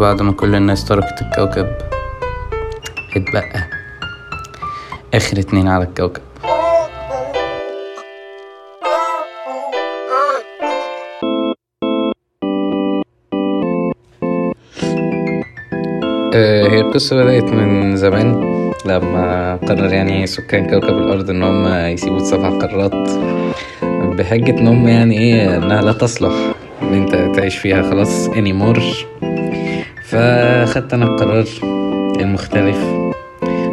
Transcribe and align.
بعد 0.00 0.22
ما 0.22 0.32
كل 0.32 0.54
الناس 0.54 0.84
تركت 0.84 1.22
الكوكب. 1.22 1.66
اتبقى. 3.16 3.62
آخر 5.14 5.38
اتنين 5.38 5.68
على 5.68 5.84
الكوكب. 5.84 6.22
آه، 16.34 16.68
هي 16.68 16.80
القصة 16.80 17.16
بدأت 17.16 17.44
من 17.44 17.96
زمان 17.96 18.50
لما 18.86 19.56
قرر 19.56 19.92
يعني 19.92 20.26
سكان 20.26 20.70
كوكب 20.70 20.98
الأرض 20.98 21.30
إن 21.30 21.42
هم 21.42 21.66
يسيبوا 21.68 22.16
السبع 22.16 22.48
قارات 22.58 23.10
بحجة 24.18 24.58
إن 24.60 24.66
هم 24.68 24.88
يعني 24.88 25.18
إيه 25.18 25.56
إنها 25.56 25.82
لا 25.82 25.92
تصلح 25.92 26.32
إن 26.82 26.94
أنت 26.94 27.36
تعيش 27.36 27.58
فيها 27.58 27.82
خلاص 27.82 28.28
anymore. 28.28 29.09
فخدت 30.10 30.94
أنا 30.94 31.04
القرار 31.04 31.44
المختلف 32.20 32.78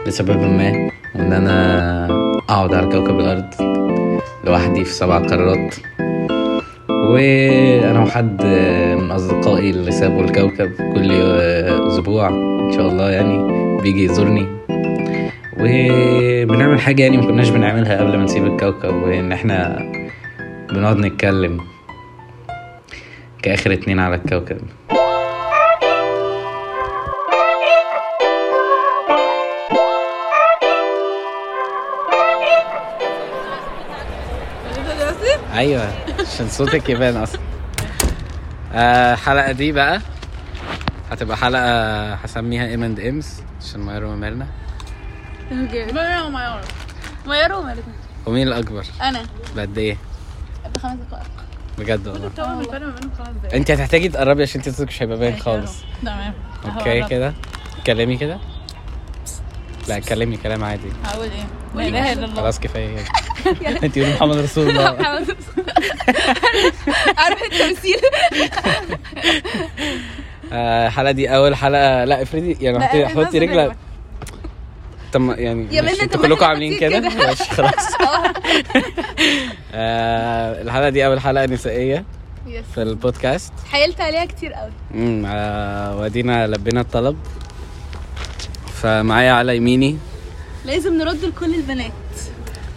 لسبب 0.08 0.42
ما 0.42 0.90
إن 1.16 1.34
أنا 1.34 2.06
أقعد 2.50 2.74
على 2.74 2.88
كوكب 2.88 3.20
الأرض 3.20 3.54
لوحدي 4.46 4.86
في 4.86 4.94
سبع 4.94 5.18
قارات 5.18 5.76
وأنا 6.90 8.04
وحد 8.04 8.44
من 9.02 9.12
أصدقائي 9.12 9.70
اللي 9.70 9.92
سابوا 9.92 10.24
الكوكب 10.24 10.72
كل 10.94 11.12
أسبوع 11.88 12.28
إن 12.68 12.72
شاء 12.76 12.88
الله 12.88 13.10
يعني 13.10 13.38
بيجي 13.82 14.04
يزورني. 14.04 14.46
وبنعمل 15.60 16.80
حاجة 16.80 17.04
يعني 17.04 17.18
ما 17.18 17.26
كناش 17.26 17.50
بنعملها 17.50 17.98
قبل 18.02 18.18
ما 18.18 18.24
نسيب 18.24 18.46
الكوكب 18.46 18.94
وإن 18.94 19.32
إحنا 19.32 19.80
بنقعد 20.72 20.98
نتكلم 20.98 21.60
كآخر 23.42 23.74
اتنين 23.74 24.00
على 24.00 24.16
الكوكب. 24.16 24.58
أيوه 35.58 35.92
عشان 36.20 36.50
صوتك 36.50 36.90
يبان 36.90 37.18
أصلا. 37.18 37.42
آه، 38.74 39.14
الحلقة 39.14 39.52
دي 39.52 39.72
بقى 39.72 40.02
هتبقى 41.12 41.38
حلقة 41.38 42.14
هسميها 42.14 42.74
M&M's 42.74 43.42
عشان 43.62 43.80
مايرو 43.80 44.12
وميرنا. 44.12 44.48
مايرو 45.52 46.26
ومايرو 46.26 46.60
مايرو 47.26 47.60
ومايرو 47.60 47.82
ومين 48.26 48.48
الأكبر؟ 48.48 48.86
أنا. 49.02 49.24
بقد 49.56 49.78
إيه؟ 49.78 49.98
بخمس 50.76 51.00
دقائق. 51.12 51.28
بجد 51.78 52.08
والله. 52.08 52.32
أنت 53.54 53.72
هتحتاجي 53.72 54.10
تقربي 54.10 54.44
عشان 54.44 54.62
انت 54.62 54.70
صوتك 54.70 54.88
مش 54.90 55.02
هيبقى 55.02 55.18
باين 55.18 55.40
خالص. 55.40 55.84
تمام. 56.02 56.34
okay 56.66 57.04
كده. 57.04 57.34
كلامي 57.86 58.18
كده. 58.18 58.40
لا 59.88 60.00
كلمي 60.00 60.38
كلام 60.38 60.64
عادي. 60.64 60.88
هقول 61.06 61.30
إيه؟ 61.30 61.48
لا 61.76 61.88
إله 61.88 62.14
إلا 62.14 62.26
الله. 62.26 62.36
خلاص 62.42 62.60
كفاية. 62.60 62.98
انت 63.84 64.00
قولي 64.00 64.14
محمد 64.14 64.38
رسول 64.38 64.70
الله. 64.70 64.84
عارف 67.18 67.44
التمثيل. 67.44 67.98
آه، 70.54 70.88
الحلقة 70.88 71.12
دي 71.12 71.36
أول 71.36 71.56
حلقة. 71.56 72.04
لا 72.06 72.22
افرضي 72.22 72.58
يعني 72.62 72.88
حطي 72.88 73.08
حطي 73.08 73.40
رجلك. 73.40 73.76
طب 75.14 75.22
ما- 75.22 75.36
يعني 75.36 75.68
يا 75.76 76.04
أنتوا 76.04 76.22
كلكم 76.22 76.46
عاملين 76.46 76.80
كده. 76.80 77.00
ماشي 77.00 77.44
خلاص. 77.44 77.88
آه، 79.74 80.62
الحلقة 80.62 80.90
دي 80.90 81.06
أول 81.06 81.20
حلقة 81.20 81.46
نسائية 81.46 82.04
يس 82.48 82.66
في 82.76 82.82
البودكاست. 82.82 83.54
حيلت 83.72 84.02
عليها 84.02 84.26
كتير 84.26 84.54
قوي. 84.54 84.72
امم 84.94 85.26
وأدينا 86.00 86.48
لبينا 86.48 86.82
الطلب. 86.82 87.18
فمعايا 88.82 89.32
على 89.32 89.58
يميني. 89.58 89.98
لازم 90.66 90.94
نرد 90.98 91.24
لكل 91.26 91.56
البنات. 91.56 91.92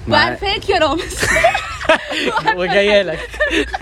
مع- 0.09 0.17
وعارفاك 0.19 0.69
يا 0.71 0.79
رامز. 0.79 1.17
وجاية 2.59 3.03
لك. 3.03 3.19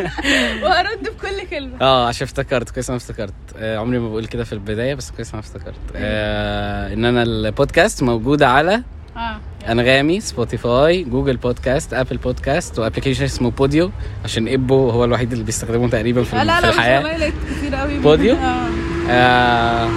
وهرد 0.62 1.02
بكل 1.02 1.46
كلمة. 1.50 1.80
آه 1.80 2.06
عشان 2.08 2.24
افتكرت 2.24 2.70
كويس 2.70 2.90
أنا 2.90 2.96
افتكرت. 2.96 3.32
آه 3.58 3.78
عمري 3.78 3.98
ما 3.98 4.08
بقول 4.08 4.26
كده 4.26 4.44
في 4.44 4.52
البداية 4.52 4.94
بس 4.94 5.10
كويس 5.10 5.30
أنا 5.32 5.40
افتكرت. 5.40 5.74
آه 5.96 6.92
إن 6.92 7.04
أنا 7.04 7.22
البودكاست 7.22 8.02
موجوده 8.02 8.48
على 8.48 8.82
آه 9.16 9.40
أنغامي 9.72 10.20
Spotify 10.20 11.02
Google 11.04 11.36
Podcast 11.36 11.94
Apple 11.94 12.16
Podcast 12.16 12.78
و 12.78 12.82
application 12.82 13.24
اسمه 13.24 13.50
Podeo 13.50 13.91
عشان 14.24 14.48
ابو 14.48 14.90
هو 14.90 15.04
الوحيد 15.04 15.32
اللي 15.32 15.44
بيستخدمه 15.44 15.88
تقريبا 15.88 16.22
في, 16.22 16.36
لا 16.36 16.44
لا 16.44 16.56
في 16.60 16.62
لا 16.66 16.72
الحياة 16.72 17.00
هبالك 17.00 17.32
كتير 17.58 17.74
قوي. 17.74 17.98
Podeo؟ 17.98 18.34
آه. 18.36 18.68
آه 19.10 19.88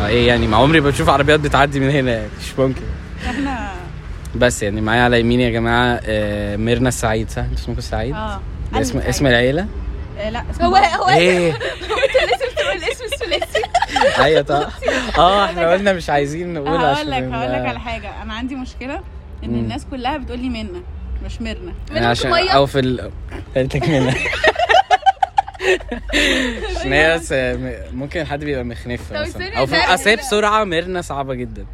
آه 0.00 0.06
إيه 0.06 0.26
يعني 0.26 0.46
ما 0.46 0.56
عمري 0.56 0.80
بشوف 0.80 1.08
عربيات 1.08 1.40
بتعدي 1.40 1.80
من 1.80 1.90
هنا 1.90 2.12
يعني 2.12 2.28
مش 2.40 2.58
ممكن. 2.58 2.82
إحنا 3.26 3.72
بس 4.34 4.62
يعني 4.62 4.80
معايا 4.80 5.02
على 5.02 5.20
يميني 5.20 5.42
يا 5.44 5.50
جماعة 5.50 6.00
آه 6.04 6.56
ميرنا 6.56 6.88
السعيد 6.88 7.30
صح؟ 7.30 7.38
أنتوا 7.42 7.58
اسمكم 7.58 7.78
السعيد؟ 7.78 8.14
آه 8.14 8.40
ده 8.72 8.80
اسم 8.80 8.98
اسم 8.98 9.26
العيلة؟ 9.26 9.66
آه، 10.18 10.30
لا 10.30 10.44
هو 10.62 10.76
هو 10.76 11.08
إيه؟ 11.08 11.52
لازم 12.30 12.54
تقول 12.56 12.76
الاسم 12.76 13.04
الثلاثي. 13.04 13.62
أيوه 14.24 14.42
طبعا. 14.42 14.70
آه 15.18 15.44
إحنا 15.44 15.72
قلنا 15.72 15.92
مش 15.92 16.10
عايزين 16.10 16.54
نقول 16.54 16.68
هقول 16.68 16.84
عشان 16.84 17.08
لك 17.10 17.22
هقول 17.22 17.52
لك 17.52 17.66
على 17.68 17.80
حاجة. 17.80 18.22
أنا 18.22 18.34
عندي 18.34 18.54
مشكلة 18.54 19.00
إن 19.44 19.50
مم. 19.50 19.58
الناس 19.58 19.86
كلها 19.90 20.16
بتقول 20.16 20.38
لي 20.38 20.48
منا 20.48 20.80
مش 21.24 21.40
ميرنا. 21.40 21.72
عشان 22.08 22.32
أو 22.32 22.66
في 22.66 22.78
ال 22.80 23.10
قالت 23.56 23.76
لك 23.76 23.88
منها 23.88 24.14
عشان 26.78 26.92
هي 26.92 27.14
بس 27.18 27.32
ممكن 27.92 28.24
حد 28.26 28.44
بيبقى 28.44 28.64
مخنف 28.64 29.00
طب 29.10 29.14
مثلا. 29.16 29.26
استني، 29.28 29.58
أو 29.58 29.66
في 29.66 29.76
أصل 29.76 30.08
هي 30.08 30.16
بسرعة 30.16 30.64
ميرنا 30.64 31.02
صعبة 31.02 31.34
جدا. 31.34 31.66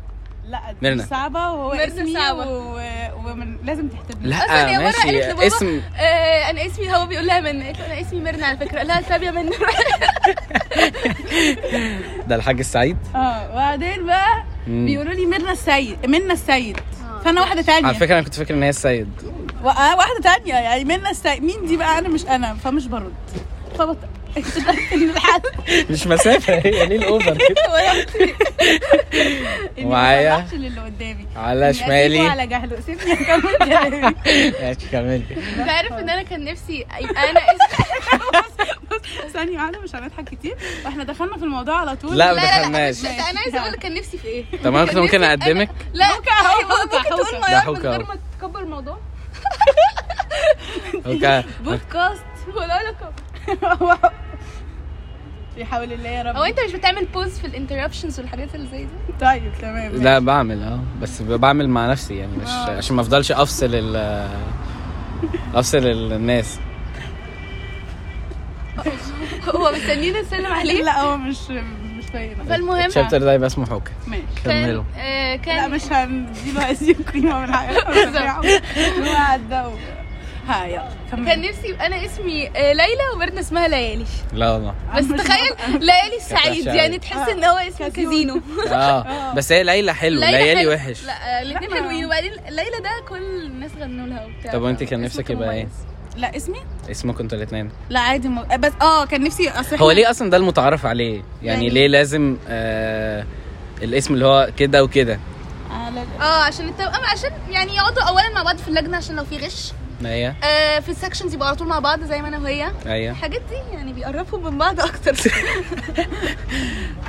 لا 0.49 0.61
دي 0.73 0.77
ميرنا. 0.83 1.07
صعبة 1.11 1.41
وهو 1.51 1.71
ميرنا 1.71 1.87
اسمي 1.95 2.15
صعبة. 2.15 2.47
و- 2.47 2.81
ومن 3.17 3.57
لازم 3.65 3.89
تحترمني. 3.89 4.29
لا 4.29 4.37
مرة 4.37 4.93
قالت 4.93 4.97
ماشي 4.97 5.33
لبابا- 5.33 5.47
اسم 5.47 5.81
آه 5.97 6.51
أنا 6.51 6.67
اسمي 6.67 6.93
هو 6.97 7.07
بيقول 7.07 7.27
لها 7.27 7.41
من 7.41 7.63
قالت 7.63 7.79
له 7.79 7.87
أنا 7.87 8.01
اسمي 8.01 8.21
ميرنا 8.21 8.47
على 8.47 8.59
فكرة. 8.59 8.83
لا 8.83 9.03
سابيه 9.03 9.31
من 9.31 9.51
ده 12.29 12.35
الحاج 12.37 12.59
السعيد؟ 12.59 12.97
آه 13.15 13.51
وبعدين 13.53 14.07
بقى 14.07 14.45
مم. 14.67 14.87
بيقولوا 14.87 15.13
لي 15.13 15.27
ميرنا 15.27 15.53
السيد 15.53 16.07
منا 16.07 16.33
السيد. 16.33 16.77
فأنا 17.25 17.41
واحدة 17.41 17.63
تانية. 17.63 17.87
على 17.87 17.95
فكرة 17.97 18.15
أنا 18.15 18.23
كنت 18.23 18.35
فاكر 18.35 18.55
إن 18.55 18.63
هي 18.63 18.69
السيد. 18.69 19.09
و- 19.65 19.69
آه، 19.69 19.97
واحدة 19.97 20.21
تانية. 20.23 20.55
يعني 20.55 20.85
منا 20.85 21.11
السيد. 21.11 21.43
مين 21.43 21.67
دي 21.67 21.77
بقى؟ 21.77 21.99
أنا 21.99 22.09
مش 22.09 22.27
أنا 22.27 22.55
فمش 22.55 22.87
برد. 22.87 23.13
مش 25.91 26.07
مسافة 26.07 26.55
هي 26.55 26.87
ليه 26.87 26.97
الاوفر 26.97 27.39
كده. 27.39 27.63
بصلحش 29.87 30.53
للي 30.63 30.81
قدامي. 30.81 31.27
على 31.37 31.71
أسيبه 31.71 31.87
شمالي. 31.87 32.21
على 32.29 32.47
جهله. 32.47 32.81
سيبني 32.87 33.13
أكمل 33.13 33.57
كلامي 33.59 34.01
ماشي 34.63 34.87
كملي. 34.93 35.23
انت 35.59 35.69
عارف 35.71 35.93
إن 35.93 36.11
أنا 36.11 36.23
كان 36.23 36.45
نفسي 36.45 36.87
يبقى 37.01 37.31
أنا 37.31 37.41
ثانية 39.33 39.59
واحدة 39.59 39.79
مش 39.81 39.95
هنضحك 39.95 40.25
كتير. 40.25 40.57
وإحنا 40.85 41.05
دخلنا 41.05 41.37
في 41.37 41.43
الموضوع 41.45 41.81
على 41.81 41.97
طول. 41.97 42.19
لا 42.19 42.35
ما 42.35 42.41
لا 42.41 42.41
لا 42.41 42.47
لا 42.47 42.61
دخلناش. 42.63 43.05
أنا 43.05 43.39
عايزة 43.41 43.61
أقول 43.61 43.73
لك 43.73 43.79
كان 43.79 43.95
نفسي 43.95 44.19
في 44.19 44.29
إيه. 44.29 44.45
طب 44.65 44.75
أنا 44.75 44.85
كنت 44.85 44.93
كان 44.95 45.03
ممكن 45.03 45.23
أقدمك؟ 45.23 45.71
لا 45.95 46.07
ممكن. 46.15 46.31
تقول 47.09 47.41
ما 47.41 47.65
من 47.71 47.77
غير. 47.77 47.99
ما 48.05 48.17
تكبر 48.39 48.61
الموضوع. 48.61 48.99
أوكي 51.07 51.43
بودكاست 51.61 52.23
ولا 52.57 52.83
لك 52.89 52.97
بحول 55.59 55.93
الله 55.93 56.09
يا 56.09 56.23
رب. 56.23 56.37
هو 56.37 56.43
انت 56.45 56.59
مش 56.69 56.73
بتعمل 56.73 57.05
pause 57.15 57.39
في 57.39 57.47
ال 57.47 57.52
interruptions 57.52 58.21
والحاجات 58.21 58.55
اللي 58.55 58.67
زي 58.67 58.85
دي؟ 58.85 58.91
طيب 59.21 59.53
تمام. 59.61 59.93
لا 59.93 60.19
بعمل 60.19 60.63
آه. 60.63 60.81
بس 61.03 61.23
بعمل 61.23 61.69
مع 61.69 61.91
نفسي 61.91 62.17
يعني 62.17 62.37
مش 62.37 62.49
آه. 62.49 62.77
عشان 62.77 62.97
ما 62.97 63.03
افضلش 63.03 63.33
افصل 63.33 63.71
ال 63.75 64.27
افصل 65.55 65.79
الناس. 65.87 66.59
هو 69.55 69.73
مستنينا 69.73 70.21
نسلم 70.21 70.47
عليه 70.47 70.83
لا 70.83 71.01
هو 71.03 71.17
مش 71.17 71.51
مش 71.99 72.05
فاهم 72.13 72.45
فالمهم 72.49 72.87
ال 72.87 72.91
chapter 72.91 73.19
ده 73.19 73.33
يبقى 73.35 73.47
اسمه 73.47 73.67
حوكه 73.67 73.91
ماشي. 74.07 74.23
كملوا. 74.45 74.85
كان 74.95 75.59
آه 75.59 75.69
لا 75.69 75.69
مش 75.69 75.83
هنديله 75.93 76.71
هذه 76.71 76.91
القيمة 76.91 77.41
من 77.41 77.53
حقنا 77.55 78.33
هو 79.09 79.69
و- 79.69 80.02
ها 80.49 80.67
يلا 80.67 80.89
كان 81.11 81.43
نفسي 81.43 81.69
يبقى 81.69 81.87
أنا 81.87 82.05
اسمي 82.05 82.49
آه 82.49 82.73
ليلى 82.73 83.03
وميرنا 83.15 83.41
اسمها 83.41 83.69
ليالي. 83.69 84.05
لا 84.33 84.51
والله. 84.53 84.75
بس 84.97 85.09
تخيل 85.09 85.53
ليالي 85.71 86.17
السعيد 86.17 86.67
يعني. 86.67 86.99
تحس 86.99 87.29
إن 87.29 87.45
هو 87.45 87.57
اسم 87.59 87.79
كازينو. 87.89 88.05
كازينو 88.05 88.43
آه 88.75 89.35
بس 89.35 89.53
هي 89.53 89.63
ليلى 89.65 89.95
حلو 89.95 90.21
ليالي. 90.21 90.67
وحش. 90.67 91.05
لا 91.05 91.43
الاثنين 91.43 91.71
لا. 91.71 91.77
حلوين. 91.77 92.05
وبعدين 92.07 92.33
ليلى 92.33 92.81
ده 92.83 93.07
كل 93.09 93.23
الناس 93.47 93.71
غنوا 93.81 94.07
لها 94.07 94.25
وبتاع. 94.27 94.53
طب 94.53 94.63
وانت 94.63 94.83
كان 94.83 95.05
اسمه 95.05 95.05
نفسك 95.21 95.31
يبقى 95.31 95.53
إيه؟ 95.55 95.69
لا 96.17 96.37
اسمي؟ 96.37 96.59
اسمكم 96.91 97.19
أنتوا 97.23 97.39
الاثنين 97.39 97.71
لا 97.91 98.01
عادي 98.01 98.29
م... 98.29 98.43
بس 98.59 98.73
آه 98.83 99.05
كان 99.07 99.25
نفسي 99.25 99.51
اصل 99.51 99.77
هو 99.77 99.91
ليه 99.91 100.11
أصلا 100.11 100.31
ده 100.31 100.37
المتعارف 100.37 100.87
عليه؟ 100.87 101.13
يعني 101.15 101.23
يعني- 101.43 101.69
ليه 101.69 101.87
لازم 101.87 102.37
آه 102.49 103.25
الاسم 103.83 104.15
اللي 104.15 104.27
هو 104.27 104.49
كده 104.57 104.85
وكده؟ 104.85 105.19
آه 106.21 106.43
عشان 106.43 106.69
التوأم 106.69 107.05
عشان 107.13 107.31
يعني 107.51 107.77
يقعدوا 107.77 108.03
اولا 108.03 108.31
مع 108.35 108.43
بعض 108.43 108.57
في 108.59 108.69
اللجنة 108.69 108.97
عشان 108.97 109.17
لو 109.17 109.25
في 109.25 109.37
غش. 109.39 109.73
هي؟ 110.09 110.35
آه 110.45 110.81
في 110.81 110.89
السكشنز 110.89 111.35
يبقوا 111.35 111.47
على 111.49 111.57
طول 111.57 111.69
مع 111.69 111.79
بعض 111.79 112.01
زي 112.05 112.23
ما 112.23 112.29
أنا 112.29 112.39
وهي. 112.39 112.71
أيوه. 112.87 113.11
الحاجات 113.13 113.41
دي 113.51 113.77
يعني 113.77 113.93
بيقربهم 113.93 114.45
من 114.45 114.59
بعض 114.59 114.81
أكتر. 114.81 115.15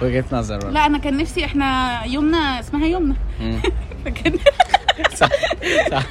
وجهة 0.02 0.26
نظر 0.32 0.58
برضه. 0.58 0.70
لا 0.70 0.86
أنا 0.86 0.98
كان 0.98 1.18
نفسي 1.18 1.46
إحنا 1.46 2.00
يومنا 2.06 2.60
اسمها 2.60 2.88
يومنا. 2.88 3.16
فكان 4.06 4.34
صح 5.20 5.30
صح. 5.92 6.04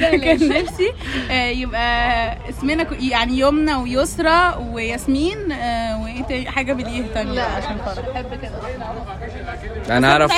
كان 0.00 0.48
نفسي 0.48 0.92
آه، 1.30 1.48
يبقى 1.50 2.36
اسمنا 2.48 2.82
ك- 2.82 3.02
يعني 3.02 3.38
يمنى 3.38 3.74
ويسرى 3.74 4.54
وياسمين 4.72 5.52
آه، 5.52 6.02
وإيه 6.02 6.22
تاني؟ 6.22 6.50
حاجة 6.50 6.72
بالايه 6.72 7.02
تانية 7.14 7.32
لا 7.32 7.42
عشان 7.44 7.76
فرح 7.86 8.08
بحب 8.10 8.40
كده. 8.42 9.96
أنا 9.96 10.12
أعرف. 10.12 10.32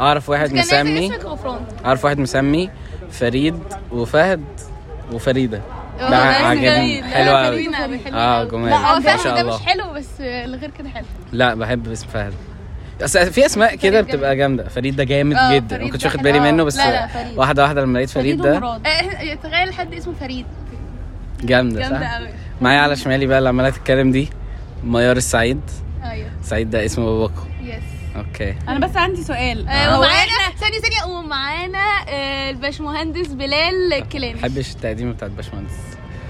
أعرف 0.00 0.28
واحد 0.28 0.52
مسمي. 0.52 1.10
أعرف 1.84 2.04
واحد 2.04 2.18
مسمي. 2.18 2.70
فريد 3.10 3.58
وفهد 3.92 4.44
وفريدة. 5.12 5.60
آه، 6.00 6.14
عاجبني 6.14 6.66
جميل. 7.00 7.04
حلو 7.04 7.24
لا، 7.32 7.46
قوي 7.46 7.68
آه. 8.12 8.44
جمال. 8.44 8.70
لا 8.70 8.76
هو 8.76 9.00
شاء 9.24 9.42
ده 9.42 9.42
مش 9.56 9.62
حلو 9.62 9.92
بس 9.92 10.20
اللي 10.20 10.56
غير 10.56 10.70
كده 10.78 10.88
حلو. 10.88 11.04
لا 11.32 11.54
بحب 11.54 11.88
اسم 11.88 12.06
فهد. 12.06 12.32
بس 13.00 13.18
في 13.18 13.46
أسماء 13.46 13.74
كده 13.76 14.00
بتبقى 14.00 14.36
جامدة. 14.36 14.68
فريد 14.68 14.96
ده 14.96 15.04
جامد 15.04 15.36
آه، 15.36 15.54
جدا. 15.54 15.78
ما 15.78 15.90
كنتش 15.90 16.04
واخد. 16.04 16.22
بالي 16.22 16.40
منه 16.40 16.62
آه، 16.62 16.66
بس 16.66 16.76
لا، 16.76 16.90
لا، 16.90 17.06
فريد. 17.06 17.38
واحدة 17.38 17.62
واحدة 17.62 17.82
لما 17.82 17.98
لقيت 17.98 18.10
فريد 18.10 18.42
ده 18.42 18.78
تخيل 19.42 19.72
حد 19.72 19.94
اسمه 19.94 20.14
فريد. 20.20 20.46
جامدة 21.44 21.80
جامدة 21.80 22.00
صح 22.00 22.14
قوي 22.16 22.28
معايا 22.60 22.80
على 22.80 22.96
شمالي 22.96 23.26
بقى 23.26 23.38
اللي 23.38 23.48
عماله 23.48 23.70
تتكلم 23.70 24.10
دي 24.10 24.28
ميار 24.84 25.16
السعيد. 25.16 25.60
أيوه. 26.04 26.28
سعيد 26.42 26.70
ده 26.70 26.84
اسم 26.84 27.04
باباكو. 27.04 27.42
يس 27.62 27.74
أوكي. 28.18 28.54
أنا 28.68 28.86
بس 28.86 28.96
عندي 28.96 29.22
سؤال. 29.24 29.68
آه، 29.68 29.98
ومعانا 29.98 30.32
ثانية 30.60 30.78
ثانية 30.78 31.12
ومعانا 31.16 31.84
آه، 32.08 32.50
الباشمهندس 32.50 33.26
بلال 33.26 33.90
ما 33.90 33.98
كيلاني 34.00 34.34
بحبش 34.34 34.70
التقديمه 34.72 35.12
بتاعت 35.12 35.30
باشمهندس 35.30 35.72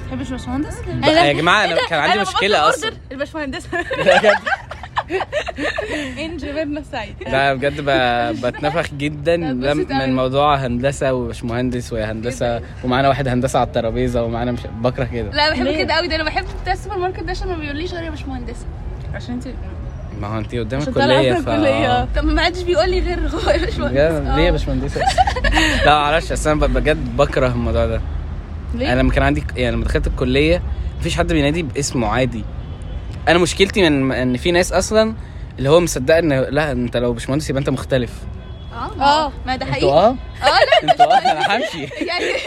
تحبش 0.08 0.28
باشمهندس؟ 0.30 0.74
يا 1.06 1.32
جماعة 1.32 1.64
أنا 1.64 1.86
كان 1.88 1.98
عندي 2.00 2.18
مشكلة 2.20 2.68
أصلا. 2.68 2.92
الباشمهندس. 3.12 3.68
انجي 6.18 6.52
مبنى 6.52 6.82
سعيد 6.92 7.14
لا 7.26 7.54
بجد 7.54 7.80
ب- 7.80 8.46
بتنفخ 8.46 8.90
جدا. 8.94 9.36
من 9.36 10.16
موضوع 10.16 10.54
هندسة 10.56 11.12
وباشمهندس 11.14 11.92
وهندسة 11.92 12.62
ومعانا 12.84 13.08
واحد 13.08 13.28
هندسة 13.28 13.58
على 13.58 13.66
الترابيزة 13.66 14.22
ومعانا 14.24 14.52
مش 14.52 14.60
بكره 14.80 15.04
كده. 15.04 15.30
لا 15.30 15.50
بحب؟ 15.50 15.68
كده 15.78 15.94
قوي 15.94 16.08
ده 16.08 16.16
أنا 16.16 16.24
بحب 16.24 16.44
بتاع 16.62 16.72
السوبر 16.72 16.98
ماركت 16.98 17.20
ده 17.22 17.30
عشان 17.30 17.48
ما 17.48 17.56
بيقوليش 17.56 17.92
غير 17.94 18.02
يا 18.04 18.10
باشمهندس. 18.10 18.56
عشان 19.14 19.34
انت 19.34 19.44
ما 20.20 20.26
هو 20.26 20.38
انت 20.38 20.54
قدام 20.54 20.80
عشان 20.80 20.92
الكليه 20.92 21.32
طالعة 21.32 21.42
ف 21.42 21.48
الكلية. 21.48 22.08
طب 22.16 22.24
ما 22.24 22.42
حدش 22.42 22.62
بيقول 22.62 22.90
لي 22.90 23.00
غير 23.00 23.18
هو 23.28 23.50
يا 23.50 23.56
باشمهندس 23.58 23.92
ليه 23.94 24.00
يا 24.42 24.48
آه. 24.48 24.50
باشمهندسه 24.50 25.00
لا 25.86 25.94
معرفش 25.98 26.32
أصل 26.32 26.50
أنا 26.50 26.66
بجد 26.66 27.16
بكره 27.16 27.46
الموضوع 27.46 27.86
ده. 27.86 28.00
ليه؟ 28.74 28.92
أنا 28.92 29.00
لما 29.00 29.10
كان 29.12 29.22
عندي 29.22 29.44
يعني 29.56 29.76
لما 29.76 29.84
دخلت 29.84 30.06
الكلية 30.06 30.62
مفيش 31.00 31.16
حد 31.16 31.32
بينادي 31.32 31.62
باسمه 31.62 32.06
عادي. 32.06 32.44
أنا 33.28 33.38
مشكلتي 33.38 33.90
من 33.90 34.12
إن 34.12 34.36
في 34.36 34.50
ناس 34.50 34.72
أصلا 34.72 35.14
اللي 35.58 35.68
هو 35.70 35.80
مصدق 35.80 36.14
إن 36.16 36.28
لا 36.32 36.72
أنت 36.72 36.96
لو 36.96 37.12
باشمهندس 37.12 37.50
يبقى 37.50 37.60
أنت 37.60 37.70
مختلف. 37.70 38.12
آه 38.72 39.02
آه. 39.02 39.32
ما 39.46 39.56
ده 39.56 39.66
حقيقي. 39.66 39.86
آه؟ 39.92 40.08
آه 40.08 40.16
لا 40.42 40.92
أنتوا 40.92 41.06
آه؟ 41.14 41.18
أنا 41.18 41.56
همشي. 41.56 41.82
يعني 41.82 42.38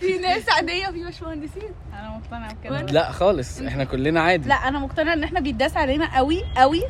في 0.00 0.18
ناس 0.18 0.42
عادية 0.48 0.88
وفي 0.88 1.04
باشمهندسين. 1.04 1.70
أنا 1.92 2.08
مقتنعة 2.18 2.54
بكده. 2.54 2.92
لا 2.92 3.12
خالص 3.12 3.60
إحنا 3.60 3.84
كلنا 3.84 4.20
عادي. 4.20 4.48
لا 4.48 4.54
أنا 4.54 4.78
مقتنعة 4.78 5.12
إن 5.12 5.24
إحنا 5.24 5.40
بيتداس 5.40 5.76
علينا 5.76 6.16
قوي 6.16 6.44
قوي 6.56 6.82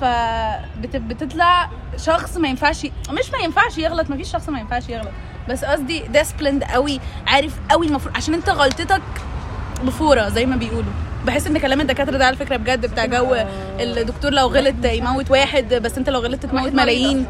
فبتطلع 0.00 1.70
شخص 1.96 2.36
ما 2.36 2.48
ينفعش 2.48 2.84
مش 3.10 3.30
ما 3.32 3.38
ينفعش 3.44 3.78
يغلط 3.78 4.10
ما 4.10 4.16
فيش 4.16 4.32
شخص 4.32 4.48
ما 4.48 4.60
ينفعش 4.60 4.88
يغلط. 4.88 5.10
بس 5.48 5.64
قصدي 5.64 6.00
disciplined 6.00 6.64
قوي 6.64 7.00
عارف 7.26 7.54
قوي 7.70 7.86
المفروض 7.86 8.16
عشان 8.16 8.34
أنت 8.34 8.50
غلطتك 8.50 9.02
بفورة 9.82 10.28
زي 10.28 10.46
ما 10.46 10.56
بيقولوا. 10.56 10.92
بحس 11.26 11.46
إن 11.46 11.58
كلام 11.58 11.80
الدكاترة 11.80 12.16
ده 12.16 12.26
على 12.26 12.36
فكرة 12.36 12.56
بجد 12.56 12.86
بتاع 12.86 13.06
جو 13.06 13.36
الدكتور 13.80 14.30
لو 14.32 14.46
غلط 14.46 14.74
يموت 14.84 15.30
واحد 15.30 15.74
بس 15.74 15.98
أنت 15.98 16.10
لو 16.10 16.20
غلطت 16.20 16.46
تموت 16.46 16.72
ملايين. 16.72 17.26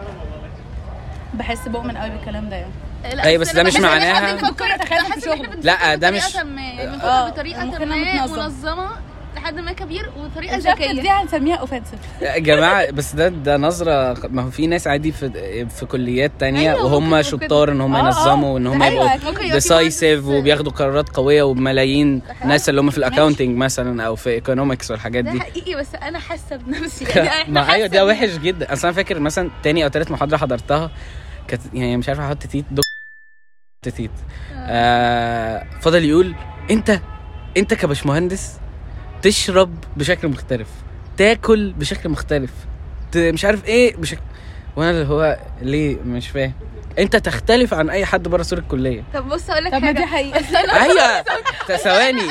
بحس 1.34 1.68
بؤمن 1.68 1.96
قوي 1.96 2.10
بالكلام 2.10 2.48
ده 2.48 2.56
يعني. 2.56 2.72
لا، 3.14 3.24
أيوة، 3.24 3.40
بس 3.40 3.54
ده 3.54 3.62
مش 3.62 3.76
معناها- 3.76 4.34
ممكن 4.50 4.64
أتخيل 4.64 5.04
في 5.04 5.20
شغل. 5.20 5.48
لا، 5.62 5.94
ده 5.94 6.10
مش- 6.10 6.34
يعني 6.34 6.80
آه، 7.02 7.26
ممكن 7.64 7.88
ما. 7.88 8.26
منظمة. 8.26 8.88
لحد 9.36 9.58
ما 9.58 9.72
كبير 9.72 10.10
وطريقة 10.16 10.56
ال 10.56 10.60
chapter 10.60 10.82
ذكية. 10.84 11.02
دي 11.02 11.08
هنسميها 11.10 11.56
offensive 11.56 11.98
يا 12.22 12.38
جماعة 12.38 12.90
بس 12.90 13.14
ده 13.14 13.28
ده 13.28 13.56
نظره 13.56 14.16
ما 14.28 14.42
هو 14.42 14.50
في 14.50 14.66
ناس 14.66 14.86
عادي 14.86 15.12
في 15.12 15.30
في 15.68 15.86
كليات 15.86 16.32
تانية 16.38 16.70
أيوة، 16.74 16.84
وهم 16.84 17.22
شطار 17.22 17.72
إن 17.72 17.80
هم 17.80 17.94
آه، 17.94 18.00
آه. 18.00 18.04
ينظموا 18.04 18.54
وإن 18.54 18.66
هم 18.66 18.82
أيوة، 18.82 19.14
يبقوا 19.14 19.50
decisive 19.52 20.26
وبياخدوا 20.26 20.72
قرارات 20.72 21.08
قوية 21.08 21.42
وبملايين 21.42 22.22
ناس 22.44 22.68
اللي 22.68 22.80
هم 22.80 22.90
في 22.90 22.98
ال 22.98 23.04
accounting 23.04 23.56
مثلا 23.56 24.02
أو 24.06 24.16
في 24.16 24.30
economics 24.30 24.90
والحاجات 24.90 25.24
ده 25.24 25.32
دي. 25.32 25.40
حقيقي 25.40 25.74
بس 25.74 25.94
أنا 26.02 26.18
حاسة 26.18 26.56
بنفسي. 26.56 27.04
يعني 27.16 27.28
إحنا 27.28 27.60
ما 27.64 27.72
أيوه 27.72 27.86
ده 27.86 28.06
وحش 28.06 28.28
جدا. 28.30 28.72
أصل 28.72 28.88
أنا 28.88 28.96
فاكر 28.96 29.18
مثلا 29.20 29.50
تاني 29.62 29.84
أو 29.84 29.88
تالت 29.88 30.10
محاضرة 30.10 30.36
حضرتها 30.36 30.90
كانت 31.50 31.62
يعني 31.74 31.96
مش 31.96 32.08
عارف 32.08 32.20
أحط 32.20 32.38
تيت 32.46 32.64
دك 32.70 32.84
تيت. 33.94 34.10
آه 34.54 35.66
فضل 35.80 36.04
يقول 36.04 36.34
أنت 36.70 37.00
أنت 37.56 37.74
كبشمهندس 37.74 38.56
تشرب 39.22 39.84
بشكل 39.96 40.28
مختلف 40.28 40.68
تاكل 41.16 41.72
بشكل 41.72 42.08
مختلف 42.08 42.50
ت- 43.12 43.16
مش 43.16 43.44
عارف 43.44 43.64
إيه 43.64 43.96
بشكل 43.96 44.20
وأنا 44.76 44.90
اللي 44.90 45.06
هو 45.06 45.38
ليه؟ 45.62 45.96
مش 45.96 46.28
فاهم. 46.28 46.52
أنت 46.98 47.16
تختلف 47.16 47.74
عن 47.74 47.90
أي 47.90 48.04
حد 48.06 48.28
بره 48.28 48.42
سور 48.42 48.58
الكلية. 48.58 49.04
طب 49.14 49.28
بص 49.28 49.50
أقول 49.50 49.64
لك 49.64 49.72
طب 49.72 49.82
ما 49.82 49.92
دي 49.92 50.06
حاجة 50.06 50.32
حقيقه 50.34 50.82
أيوه. 50.82 51.24
ثواني. 51.84 52.22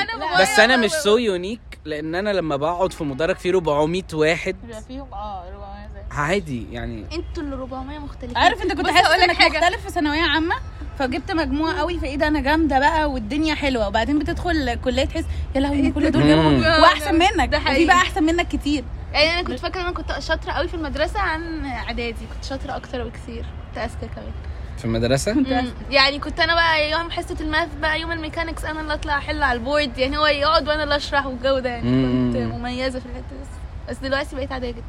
بس 0.41 0.59
أنا 0.59 0.77
مش 0.77 0.91
so 0.91 1.17
unique 1.17 1.59
لأن 1.85 2.15
أنا 2.15 2.29
لما 2.29 2.55
بقعد 2.55 2.93
في 2.93 3.03
مدرج 3.03 3.35
فيه 3.35 3.49
400 3.49 4.03
واحد. 4.13 4.55
بيبقى 4.63 4.81
فيهم 4.81 5.13
آه 5.13 5.47
400 5.47 5.87
زي 5.93 5.98
عادي 6.11 6.73
يعني. 6.73 7.05
أنتوا 7.15 7.43
اللي 7.43 7.55
400 7.55 7.99
مختلفين. 7.99 8.37
عارف 8.37 8.61
انت 8.61 8.73
كنت 8.73 8.89
حاسس 8.89 9.09
لك 9.09 9.23
إنك 9.23 9.35
حاجة. 9.35 9.57
مختلف 9.59 9.81
في 9.83 9.89
ثانوية 9.89 10.21
عامة؟ 10.21 10.55
فجبت 10.99 11.31
مجموع 11.31 11.79
قوي 11.79 11.99
فايه 11.99 12.15
ده 12.15 12.27
أنا 12.27 12.39
جامدة 12.39 12.79
بقى 12.79 13.11
والدنيا 13.11 13.55
حلوة. 13.55 13.87
وبعدين 13.87 14.19
بتدخل 14.19 14.75
كلية 14.75 15.05
تحس 15.05 15.25
يا 15.55 15.59
لهوي 15.61 15.91
كل 15.91 16.11
دول. 16.11 16.27
جابوا 16.27 16.81
واحسن 16.81 17.15
منك 17.15 17.49
ده 17.49 17.59
حقيقي. 17.59 17.85
بقى 17.85 17.95
أحسن 17.95 18.23
منك 18.23 18.47
كتير. 18.47 18.83
يعني 19.13 19.33
أنا 19.33 19.41
كنت 19.47 19.59
فاكرة 19.59 19.81
إن 19.81 19.85
أنا 19.85 19.95
كنت 19.95 20.19
شاطرة 20.19 20.51
قوي 20.51 20.67
في 20.67 20.73
المدرسة 20.73 21.19
عن 21.19 21.65
إعدادي. 21.65 22.25
كنت 22.35 22.45
شاطرة 22.45 22.75
أكتر 22.75 23.07
بكثير 23.07 23.45
كنت 23.69 23.77
أذكى 23.77 24.07
كمان. 24.15 24.31
في 24.77 24.85
المدرسة؟ 24.85 25.33
مم. 25.33 25.65
يعني 25.91 26.19
كنت 26.19 26.39
أنا 26.39 26.55
بقى 26.55 26.91
يوم 26.91 27.11
حصة 27.11 27.35
ال 27.41 27.46
math 27.46 27.67
بقى 27.81 28.01
يوم 28.01 28.11
ال 28.11 28.16
mechanics 28.16 28.65
أنا 28.65 28.81
اللي 28.81 28.93
أطلع 28.93 29.17
أحل 29.17 29.43
على 29.43 29.59
ال 29.59 29.64
board. 29.64 29.97
يعني 29.97 30.17
هو 30.17 30.25
يقعد 30.25 30.67
وأنا 30.67 30.83
اللي 30.83 30.95
أشرح 30.95 31.25
والجو 31.25 31.59
ده. 31.59 31.69
يعني. 31.69 31.83
كنت 32.33 32.37
مميزة 32.53 32.99
في 32.99 33.05
الحتة 33.05 33.21
دي. 33.29 33.49
بس 33.89 33.97
دلوقتي 33.97 34.35
بقيت 34.35 34.51
عادية 34.51 34.71
جدا. 34.71 34.83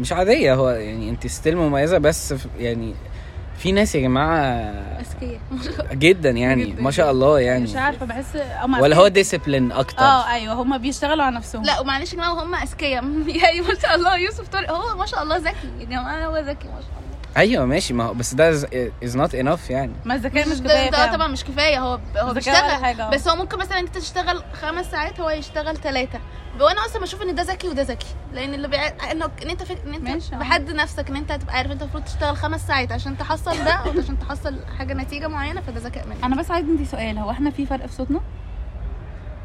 مش 0.00 0.12
عادية 0.12 0.54
هو 0.54 0.70
يعني 0.70 1.10
انت 1.10 1.26
still 1.26 1.56
مميزة 1.56 1.98
بس 1.98 2.32
في- 2.32 2.48
يعني 2.58 2.94
في 3.58 3.72
ناس 3.72 3.94
يا 3.94 4.00
جماعة 4.00 4.44
اذكيه 5.00 5.38
جدا 6.08 6.30
يعني 6.30 6.64
جداً. 6.64 6.82
ما 6.82 6.90
شاء 6.90 7.10
الله 7.10 7.34
مش 7.36 7.42
يعني 7.42 7.78
عارفة 7.78 8.06
بحس 8.06 8.36
هما 8.62 8.80
ولا 8.80 8.96
هو 8.96 9.08
discipline 9.08 9.72
أكتر؟ 9.72 10.02
آه 10.02 10.30
أيوه 10.32 10.54
هما 10.54 10.76
بيشتغلوا 10.76 11.24
على 11.24 11.36
نفسهم. 11.36 11.62
لا 11.64 11.80
ومعلش 11.80 12.10
يا 12.12 12.16
جماعة 12.16 12.42
هم 12.44 12.54
أذكياء. 12.54 13.04
يعني 13.42 13.60
ما 13.60 13.74
شاء 13.82 13.94
الله 13.94 14.16
يوسف 14.16 14.48
طارق 14.48 14.70
هو 14.70 14.96
ما 14.96 15.06
شاء 15.06 15.22
الله 15.22 15.36
ذكي. 15.36 15.68
يا 15.80 15.84
جماعة 15.84 16.26
هو 16.26 16.36
ذكي 16.36 16.68
ما 16.68 16.80
شاء 16.80 16.90
الله. 17.00 17.09
أيوه 17.36 17.64
ماشي. 17.64 17.94
ما 17.94 18.04
هو 18.04 18.14
بس 18.14 18.34
ده 18.34 18.48
is 18.48 19.16
not 19.16 19.34
enough 19.34 19.70
يعني. 19.70 19.92
ما 20.04 20.14
الذكاء 20.14 20.48
مش 20.48 20.60
ده, 20.60 20.68
كفاية 20.68 20.90
ده. 20.90 21.12
طبعا 21.12 21.28
مش 21.28 21.44
كفاية. 21.44 21.78
هو 21.78 21.98
هو 22.16 22.32
بيشتغل. 22.32 22.70
حاجة، 22.70 23.06
آه. 23.06 23.10
بس 23.10 23.28
هو 23.28 23.36
ممكن 23.36 23.58
مثلا 23.58 23.78
انت 23.78 23.98
تشتغل 23.98 24.42
خمس 24.52 24.90
ساعات 24.90 25.20
هو 25.20 25.30
يشتغل 25.30 25.76
ثلاثة 25.76 26.20
وأنا 26.60 26.86
أصلا 26.86 27.02
بشوف 27.02 27.22
إن 27.22 27.34
ده 27.34 27.42
ذكي 27.42 27.68
وده 27.68 27.82
ذكي. 27.82 28.06
لأن 28.32 28.54
اللي 28.54 28.68
بيع... 28.68 29.12
إنه 29.12 29.30
إن 29.42 29.50
أنت 29.50 29.62
فك... 29.62 29.78
إن 29.86 29.94
أنت 29.94 30.08
ماشي،. 30.08 30.36
بحد 30.36 30.70
نفسك 30.70 31.08
إن 31.08 31.16
أنت 31.16 31.32
هتبقى 31.32 31.56
عارف 31.56 31.70
أنت 31.70 31.82
المفروض 31.82 32.04
تشتغل 32.04 32.36
خمس 32.36 32.66
ساعات 32.66 32.92
عشان 32.92 33.18
تحصل 33.18 33.64
ده 33.64 33.72
أو 33.72 33.90
عشان 33.90 34.18
تحصل 34.18 34.56
حاجة 34.78 34.94
نتيجة 34.94 35.28
معينة 35.28 35.60
فده 35.60 35.80
ذكاء 35.80 36.06
منك. 36.06 36.24
أنا 36.24 36.36
بس 36.36 36.50
عايز 36.50 36.66
عندي 36.66 36.84
سؤال. 36.84 37.18
هو 37.18 37.30
إحنا 37.30 37.50
في 37.50 37.66
فرق 37.66 37.86
في 37.86 37.92
صوتنا؟ 37.94 38.20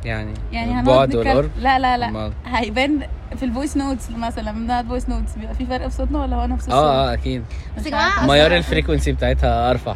يعني 0.05 0.33
يعني 0.51 0.71
هنقعد 0.71 0.87
البعد 0.89 1.09
نتكلم- 1.09 1.27
والقرب 1.37 1.51
لا 1.59 1.79
لا 1.79 1.97
لا. 1.97 2.31
هيبان 2.45 3.07
في 3.35 3.45
ال 3.45 3.50
voice 3.50 3.77
notes 3.77 4.09
مثلا 4.11 4.41
لما 4.43 4.51
بنقعد 4.59 4.87
voice 4.87 5.09
notes 5.09 5.35
بيبقى 5.35 5.55
في 5.55 5.65
فرق 5.65 5.87
في 5.87 5.95
صوتنا 5.95 6.21
ولا 6.21 6.35
هو 6.35 6.45
نفس 6.45 6.67
الصوت؟ 6.67 6.73
آه 6.83 7.09
آه 7.09 7.13
أكيد. 7.13 7.43
بس 7.77 7.85
يا 7.85 7.91
جماعة 7.91 8.25
معيار 8.27 8.55
ال 8.55 8.61
frequency 8.61 9.11
بتاعتها 9.11 9.69
أرفع. 9.71 9.95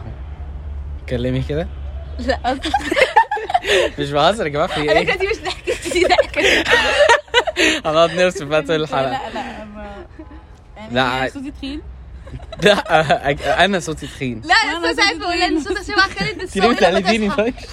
كلمي 1.10 1.42
كده. 1.42 1.68
لا 2.20 2.40
مش 4.00 4.12
بهزر 4.12 4.44
يا 4.46 4.50
جماعة 4.52 4.68
في 4.68 4.82
أنا 4.92 4.92
إيه 5.00 5.06
كده 5.06 5.16
دي 5.16 5.28
مش 5.28 5.38
ضحكتي 5.46 5.90
دي 6.00 6.06
ضحكة. 6.06 6.42
هنقعد 7.90 8.12
نرسم 8.12 8.50
بقى 8.50 8.62
طول 8.62 8.82
الحلقة. 8.84 9.12
لا 9.12 9.30
لا 9.34 9.66
ما- 9.66 10.06
يعني 10.78 10.90
لا، 10.90 10.96
لا 10.96 11.02
عادي. 11.04 11.32
صوتي 11.34 11.52
تخين. 11.52 11.82
لا 12.64 13.66
أنا 13.66 13.80
صوتي 13.80 14.08
تخين. 14.08 14.42
لا 14.46 14.54
أنا 14.56 14.78
أنا 14.78 14.94
ساعات 14.94 15.16
بقول 15.18 15.32
تخين. 15.40 15.44
ان 15.44 15.62
صوت 15.64 15.82
شبه 15.82 16.02
خالد 16.02 16.40
انت 16.42 16.58
لما 16.58 16.74
بتقلديني 16.74 17.28
تصحى 17.30 17.44
طيب؟ 17.44 17.54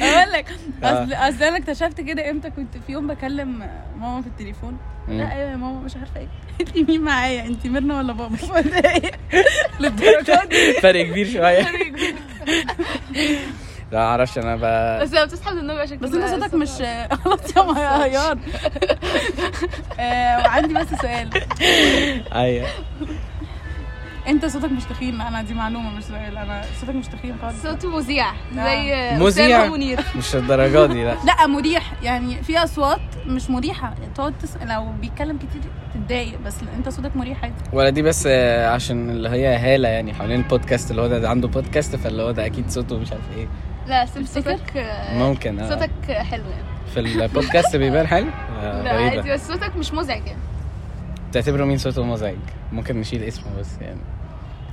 أقول 0.00 0.32
لك 0.32 0.46
آه. 0.82 1.04
أصل 1.04 1.12
أصل 1.12 1.42
أنا 1.44 1.56
اكتشفت 1.56 2.00
كده 2.00 2.30
إمتى 2.30 2.50
كنت 2.50 2.72
في 2.86 2.92
يوم 2.92 3.06
بكلم 3.06 3.58
ماما 4.00 4.22
في 4.22 4.28
التليفون. 4.28 4.78
لا 5.08 5.32
أيوه 5.32 5.50
يا 5.50 5.56
ماما 5.56 5.80
مش 5.80 5.96
عارفة 5.96 6.20
إيه. 6.20 6.28
قالت 6.58 6.76
لي 6.76 6.82
مين 6.82 7.00
معايا؟ 7.00 7.44
انت 7.44 7.66
ميرنا 7.66 7.98
ولا 7.98 8.12
بابا؟ 8.12 8.36
للدرجة 9.80 10.44
دي. 10.50 10.72
فرق 10.72 11.06
كبير 11.06 11.32
شوية. 11.32 11.66
لا 13.92 13.98
معرفش 13.98 14.38
أنا 14.38 14.56
ب... 14.56 14.60
بس 15.02 15.12
لما 15.44 15.52
من 15.52 15.58
النوم 15.58 15.86
شكلها 15.86 15.98
بس 16.10 16.14
أنت 16.14 16.42
صوتك 16.42 16.54
مش 16.54 16.68
خلاص 17.24 17.56
يا 17.56 17.62
مهيار 17.62 18.38
آه، 20.00 20.38
وعندي 20.38 20.74
بس 20.74 20.86
سؤال. 20.94 21.30
أيوه. 22.34 22.68
أنت 24.28 24.46
صوتك 24.46 24.72
مش 24.72 24.84
تخين. 24.84 25.20
أنا 25.20 25.42
دي 25.42 25.54
معلومة 25.54 25.90
مش 25.90 26.04
سؤال. 26.04 26.38
أنا 26.38 26.62
صوتك 26.80 26.94
مش 26.94 27.06
تخين 27.06 27.36
خالص. 27.42 27.62
صوته 27.62 27.96
مذيع. 27.96 28.26
زي 28.54 29.16
مذيع؟ 29.18 29.66
منير. 29.66 30.00
مش 30.16 30.36
الدرجة 30.36 30.86
دي 30.86 31.04
لا. 31.04 31.16
لا 31.24 31.46
مريح. 31.46 31.92
يعني 32.02 32.42
في 32.42 32.58
أصوات 32.58 33.00
مش 33.26 33.50
مريحة. 33.50 33.94
تقعد 34.14 34.34
تس... 34.38 34.56
لو 34.56 34.92
بيتكلم 35.00 35.38
كتير 35.38 35.62
تتضايق 35.94 36.38
بس 36.38 36.56
أنت 36.76 36.88
صوتك 36.88 37.16
مريح 37.16 37.42
عادي. 37.44 37.54
ولا 37.72 37.90
دي 37.90 38.02
بس 38.02 38.24
آه، 38.30 38.68
عشان 38.68 39.10
اللي 39.10 39.28
هي 39.28 39.56
هالة 39.56 39.88
يعني 39.88 40.14
حوالين 40.14 40.40
البودكاست 40.40 40.90
اللي 40.90 41.02
هو 41.02 41.06
ده, 41.06 41.18
ده 41.18 41.28
عنده 41.30 41.48
بودكاست 41.48 41.96
فاللي 41.96 42.22
هو 42.22 42.30
ده 42.30 42.46
أكيد 42.46 42.70
صوته 42.70 42.98
مش 42.98 43.12
عارف 43.12 43.24
إيه. 43.36 43.48
لا 43.90 44.06
سيب 44.06 44.26
صوتك 44.26 44.76
آه، 44.76 45.18
ممكن 45.18 45.60
آه. 45.60 45.68
صوتك 45.68 45.90
حلو 46.12 46.44
يعني. 46.44 46.64
في 46.94 47.00
البودكاست 47.00 47.76
بيبان 47.76 48.06
حلو؟ 48.06 48.26
آه، 48.62 48.82
لا 48.82 48.90
عادي 48.90 49.32
بس 49.32 49.48
صوتك 49.48 49.76
مش 49.76 49.92
مزعج 49.92 50.26
يعني. 50.26 50.38
تعتبروا 51.32 51.66
مين 51.66 51.78
صوته 51.78 52.04
مزعج؟ 52.04 52.36
ممكن 52.72 53.00
نشيل 53.00 53.22
اسمه 53.22 53.46
بس 53.60 53.68
يعني. 53.80 54.00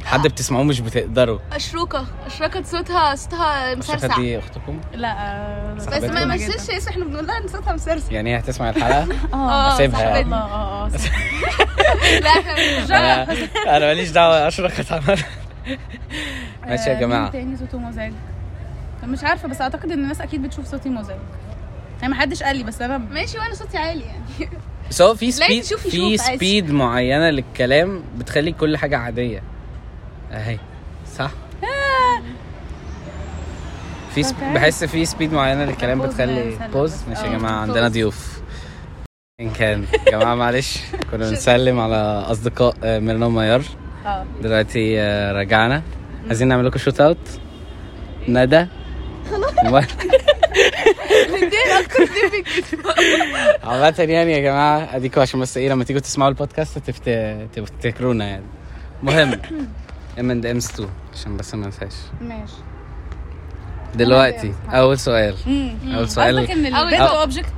حد 0.06 0.28
بتسمعوه 0.28 0.64
مش 0.64 0.80
بتقدروا. 0.80 1.40
أشروكة. 1.52 2.06
أشركة 2.26 2.64
صوتها 2.64 3.16
صوتها 3.16 3.76
مسرسع. 3.76 4.16
دي 4.16 4.40
أختكم؟ 4.40 4.80
لا 4.94 5.12
آه، 5.12 5.74
بس 5.74 5.88
ما. 6.04 6.26
مشيش 6.26 6.70
اسم 6.70 6.90
إحنا 6.90 7.06
بنقول 7.06 7.28
لها 7.28 7.38
إن 7.38 7.48
صوتها 7.48 7.74
مسرسع. 7.74 8.12
يعني 8.12 8.36
هي 8.36 8.40
هتسمع 8.40 8.70
الحلقة؟ 8.70 9.08
آه 9.34 9.74
أسيبها 9.74 10.02
يعني. 10.02 10.20
الله 10.22 10.38
آه 10.38 10.86
آه. 10.86 10.90
لا 12.24 12.30
إحنا 12.30 12.84
مش 12.84 12.92
أنا 13.68 13.80
ماليش 13.80 14.10
دعوة 14.10 14.48
اشركت 14.48 14.92
عمل 14.92 15.20
ماشي 16.68 16.90
يا 16.90 16.96
آه، 16.98 17.00
جماعة. 17.00 17.22
مين 17.22 17.32
تاني 17.32 17.58
صوته 17.58 17.78
مزعج؟ 17.78 18.14
مش 19.08 19.24
عارفة 19.24 19.48
بس 19.48 19.62
أعتقد 19.62 19.92
إن 19.92 20.04
الناس 20.04 20.22
أكيد 20.22 20.42
بتشوف 20.44 20.66
صوتي 20.66 20.90
مزعج. 20.90 21.18
يعني 22.02 22.14
ما 22.14 22.20
حدش 22.20 22.44
قال 22.44 22.58
لي 22.58 22.64
بس 22.64 22.82
أنا 22.82 22.98
ماشي 22.98 23.38
وأنا 23.38 23.54
صوتي 23.54 23.78
عالي 23.78 24.02
يعني. 24.04 24.50
بس 24.90 25.02
هو 25.02 25.16
في 25.16 25.32
سبيد 25.42 25.64
في. 25.64 26.18
سبيد 26.18 26.72
معينة 26.72 27.30
للكلام 27.30 28.02
بتخلي 28.18 28.52
كل 28.52 28.78
حاجة 28.78 28.98
عادية. 28.98 29.44
أهي 30.32 30.60
صح؟ 31.18 31.32
في 34.16 34.24
سب... 34.24 34.36
بحس 34.54 34.84
في 34.84 35.06
سبيد 35.06 35.34
معينة 35.34 35.66
للكلام 35.66 36.02
بتخلي 36.02 36.50
نسلم 36.56 36.72
بوز. 36.72 36.96
ماشي 37.10 37.22
يا 37.22 37.28
آه، 37.28 37.38
جماعة 37.38 37.52
عندنا. 37.62 37.88
ضيوف. 37.88 38.40
إن 39.42 39.50
كان. 39.50 39.86
يا 40.08 40.12
جماعة 40.12 40.36
معلش. 40.36 40.80
كنا 41.12 41.26
بنسلم 41.30 41.80
على 41.80 41.96
أصدقاء 42.32 42.76
آه، 42.84 43.00
ميرنا 43.00 43.26
وميار 43.26 43.62
آه. 44.06 44.26
دلوقتي 44.44 45.02
آه، 45.02 45.32
رجعنا. 45.34 45.82
عايزين 46.28 46.48
نعمل 46.48 46.66
لكم 46.66 46.78
shout 46.80 47.02
out 47.02 47.18
ندى 48.28 48.66
عامة 53.64 53.96
يعني 54.00 54.32
يا 54.32 54.40
جماعة 54.40 54.96
اديكوا 54.96 55.22
عشان 55.22 55.40
بس 55.40 55.58
إيه 55.58 55.70
لما 55.70 55.84
تيجوا 55.84 56.02
تسمعوا 56.02 56.30
البودكاست 56.30 56.78
تفت... 56.78 57.10
تفتكرونا 57.56 58.26
يعني 58.26 58.46
المهم 59.02 59.42
M 60.20 60.32
and 60.32 60.46
Ms 60.46 60.66
2 60.66 60.90
عشان 61.14 61.38
بس 61.38 61.56
ما 61.56 61.66
انساش 61.66 61.94
ماشي 62.22 62.54
دلوقتي 63.96 64.54
اول 64.70 65.00
سؤال 65.00 65.36
اول 65.96 66.10
سؤال 66.10 66.38
البيت 66.40 67.00
object 67.00 67.54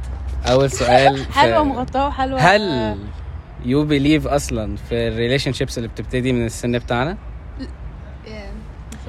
اول 0.46 0.72
سؤال 0.72 1.26
حلوة 1.34 1.64
مغطاه 1.64 2.08
وحلوه 2.08 2.40
هل 2.40 2.98
you 3.66 3.86
believe 3.86 4.28
أصلا 4.28 4.76
في 4.90 5.08
ال 5.08 5.54
relationships 5.54 5.78
اللي 5.78 5.90
بتبتدي 5.90 6.34
من 6.34 6.46
السن 6.46 6.78
بتاعنا 6.78 7.18
يعني 8.28 8.52
سؤال 9.06 9.08
صعب 9.08 9.09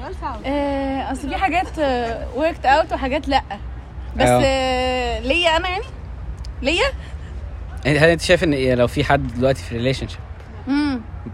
اصل 1.11 1.29
في 1.29 1.35
حاجات 1.37 1.67
worked 2.35 2.65
out 2.65 2.93
وحاجات 2.93 3.27
لأ. 3.27 3.41
بس 4.15 4.27
أيوة. 4.27 4.41
آه، 4.45 5.19
ليا 5.19 5.57
أنا 5.57 5.69
يعني؟ 5.69 5.83
ليا؟ 6.61 6.85
هل 7.85 8.09
أنت 8.09 8.21
شايف 8.21 8.43
إن 8.43 8.53
إيه 8.53 8.75
لو 8.75 8.87
في 8.87 9.03
حد 9.03 9.27
دلوقتي 9.27 9.63
في 9.63 9.77
relationship 9.77 10.19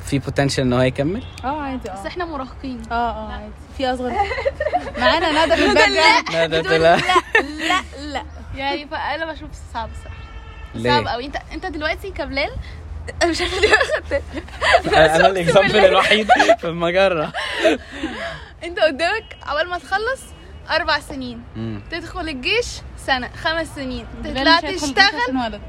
في 0.06 0.20
potential 0.20 0.64
إن 0.64 0.74
هو 0.74 0.82
يكمل؟ 0.82 1.24
آه 1.44 1.62
عادي 1.62 1.90
بس 1.90 2.00
آه 2.00 2.08
إحنا 2.08 2.26
مراهقين. 2.26 2.82
آه 2.92 2.94
آه 2.94 3.32
عادي. 3.32 3.52
في 3.78 3.88
أصغر. 3.94 4.12
معانا 5.00 5.46
ندى 5.46 5.56
في 5.56 5.66
ال 5.66 5.90
background. 5.90 6.32
لا 6.32 6.48
بتقول 6.48 6.78
طلع 6.80 6.96
لا. 6.96 7.82
لا 8.00 8.24
يعني 8.56 8.88
فأنا 8.88 9.32
بشوف 9.34 9.50
صعب 9.74 9.90
الصراحة. 9.98 10.18
ليه؟ 10.76 10.92
صعب 10.92 11.08
قوي 11.08 11.26
أنت 11.26 11.38
أنت 11.54 11.66
دلوقتي 11.66 12.12
كبلال 12.12 12.50
أنا 13.24 13.32
مش 13.32 13.42
عارفة 13.42 13.60
ليه 13.60 13.74
اخدت 13.76 14.24
أنا 14.94 15.28
ال 15.28 15.34
example 15.34 15.76
الوحيد 15.78 16.28
في 16.60 16.68
المجرة. 16.68 17.34
انت 18.64 18.80
قدامك 18.80 19.38
عقبال 19.44 19.70
ما 19.70 19.78
تخلص 19.80 20.22
أربع 20.70 21.00
سنين. 21.00 21.44
مم. 21.56 21.82
تدخل 21.92 22.30
الجيش 22.30 22.68
سنة 22.98 23.30
خمس 23.44 23.68
سنين. 23.76 24.08
تطلع 24.24 24.60
تشتغل؟ 24.60 25.22
عشان 25.22 25.38
ولد. 25.38 25.62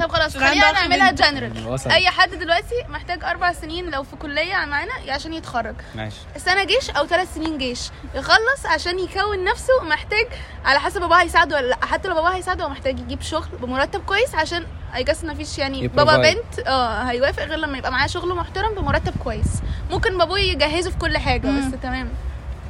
طب 0.00 0.12
خلاص 0.12 0.36
خلينا 0.36 0.72
نعملها. 0.72 1.10
جنرال. 1.10 1.78
أي 1.90 2.10
حد 2.10 2.30
دلوقتي 2.30 2.84
محتاج 2.88 3.24
أربع 3.24 3.52
سنين 3.52 3.90
لو 3.90 4.02
في 4.02 4.16
كلية 4.16 4.54
معانا 4.54 4.92
عشان 5.08 5.32
يتخرج. 5.32 5.74
ماشي. 5.94 6.16
سنة 6.36 6.64
جيش 6.64 6.90
أو 6.90 7.06
ثلاث 7.06 7.34
سنين 7.34 7.58
جيش. 7.58 7.80
يخلص 8.14 8.66
عشان 8.66 8.98
يكون 8.98 9.44
نفسه 9.44 9.82
محتاج 9.82 10.26
على 10.64 10.80
حسب 10.80 11.00
باباه 11.00 11.16
هيساعده 11.16 11.56
ولا 11.56 11.66
لأ. 11.66 11.86
حتى 11.86 12.08
لو 12.08 12.14
باباه 12.14 12.34
هيساعده 12.36 12.64
هو 12.64 12.68
محتاج 12.68 13.00
يجيب 13.00 13.22
شغل 13.22 13.48
بمرتب 13.60 14.04
كويس 14.04 14.34
عشان 14.34 14.66
اي 14.94 15.04
جاس 15.04 15.24
ما 15.24 15.34
فيش 15.34 15.58
يعني. 15.58 15.88
بابا 15.88 16.16
بنت 16.16 16.66
آه 16.66 17.02
هيوافق 17.02 17.42
غير 17.44 17.58
لما 17.58 17.78
يبقى 17.78 17.90
معاه 17.90 18.06
شغل 18.06 18.34
محترم 18.34 18.74
بمرتب 18.74 19.12
كويس 19.24 19.62
ممكن 19.90 20.18
بابوه 20.18 20.38
يجهزه 20.38 20.90
في 20.90 20.98
كل 20.98 21.18
حاجة 21.18 21.46
مم. 21.46 21.68
بس 21.68 21.80
تمام 21.82 22.08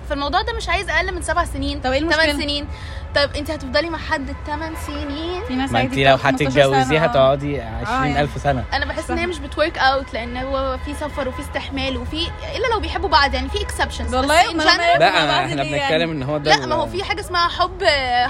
فالموضوع 0.09 0.43
ده 0.43 0.53
مش 0.53 0.69
عايز 0.69 0.91
أقل 0.91 1.15
من 1.15 1.23
سبع 1.23 1.45
سنين 1.45 1.81
طب 1.81 1.93
إيه 1.93 1.99
المشكلة؟ 1.99 2.23
ثمان 2.23 2.37
سنين 2.41 2.69
طيب 3.15 3.31
انت 3.37 3.50
هتفضلي 3.50 3.91
مع 3.91 3.99
حد 3.99 4.29
الثمان 4.29 4.75
سنين 4.87 5.45
في 5.49 5.55
ناس 5.55 5.73
ما 5.73 5.81
انت 5.81 5.95
لو 5.95 6.17
15 6.17 6.50
سنة، 6.50 6.61
هتتجوزيها 6.61 7.05
آه. 7.05 7.09
هتقعدي 7.09 7.61
20000 7.61 8.43
سنة 8.43 8.65
أنا 8.73 8.87
بحس 8.87 9.11
إن 9.11 9.19
هي 9.19 9.27
مش 9.27 9.38
بتورك 9.38 9.79
أوت 9.79 10.12
لأن 10.15 10.37
هو 10.37 10.79
في 10.85 10.95
سفر 10.95 11.29
وفي 11.29 11.41
استحمال 11.41 11.97
وفي 11.97 12.27
إلا 12.57 12.67
لو 12.75 12.81
بيحبوا 12.81 13.09
بعض 13.09 13.35
يعني 13.35 13.49
في 13.49 13.62
exceptions 13.62 14.14
والله 14.15 14.53
لا 14.53 15.45
إحنا 15.45 15.62
ليه 15.62 15.79
بنتكلم 15.79 15.81
يعني؟ 15.91 16.05
إن 16.05 16.23
هو 16.23 16.38
ده 16.38 16.57
لا 16.57 16.67
ما 16.67 16.75
هو 16.75 16.87
في 16.87 17.05
حاجة 17.05 17.21
اسمها 17.21 17.49
حب 17.49 17.85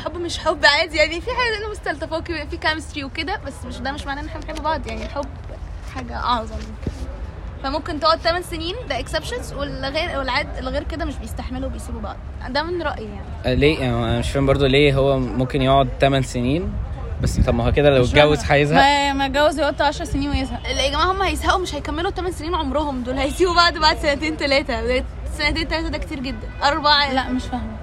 حب 0.04 0.16
مش 0.16 0.38
حب 0.38 0.64
عادي 0.64 0.97
يعني 0.97 1.20
في 1.20 1.30
حاجة 1.30 1.58
أنا 1.58 1.70
مستلطفة 1.70 2.20
في 2.20 2.56
chemistry 2.56 3.04
وكده 3.04 3.40
بس 3.47 3.54
مش 3.66 3.78
ده 3.78 3.92
مش 3.92 4.06
معناه 4.06 4.23
إن 4.23 4.28
إحنا 4.28 4.40
بنحب 4.40 4.62
بعض 4.62 4.87
يعني 4.87 5.04
الحب 5.06 5.28
حاجة 5.94 6.16
أعظم 6.16 6.54
من 6.56 6.75
كده. 6.87 6.94
فممكن 7.62 8.00
تقعد 8.00 8.18
8 8.18 8.42
سنين 8.44 8.74
ده 8.88 8.98
exceptions 8.98 9.52
والغير 9.52 10.18
والعاد 10.18 10.46
الغير 10.58 10.82
كده 10.82 11.04
مش 11.04 11.14
بيستحملوا 11.16 11.68
وبيسيبوا 11.68 12.00
بعض. 12.00 12.16
ده 12.48 12.62
من 12.62 12.82
رأيي 12.82 13.04
يعني. 13.04 13.20
آه، 13.46 13.54
ليه؟ 13.54 13.78
يعني 13.78 13.96
أنا 13.96 14.18
مش 14.18 14.30
فاهم 14.30 14.46
برضو 14.46 14.66
ليه 14.66 14.94
هو 14.94 15.18
ممكن 15.18 15.62
يقعد 15.62 15.88
8 16.00 16.26
سنين 16.26 16.72
بس 17.22 17.40
طب 17.40 17.54
ما 17.54 17.64
هو 17.66 17.72
كده 17.72 17.90
لو 17.90 18.04
اتجوز. 18.04 18.38
هيزهق. 18.48 18.76
ما 18.80 19.12
ما 19.12 19.26
اتجوز 19.26 19.58
يقعد 19.58 19.82
10 19.82 20.04
سنين 20.04 20.30
ويزهق. 20.30 20.60
يا 20.68 20.88
جماعة 20.90 21.12
هم 21.12 21.22
هيزهقوا 21.22 21.60
مش 21.62 21.74
هيكملوا 21.74 22.10
8 22.10 22.32
سنين 22.32 22.54
عمرهم. 22.54 23.02
دول 23.02 23.18
هيسيبوا 23.18 23.54
بعض 23.54 23.78
بعد 23.78 23.98
سنتين 23.98 24.36
ثلاثة 24.36 25.04
سنتين 25.38 25.68
ثلاثة 25.68 25.88
ده 25.88 25.98
كتير 25.98 26.20
جدا. 26.20 26.48
أربعة. 26.62 27.12
لا 27.12 27.28
مش 27.30 27.42
فاهمة. 27.42 27.76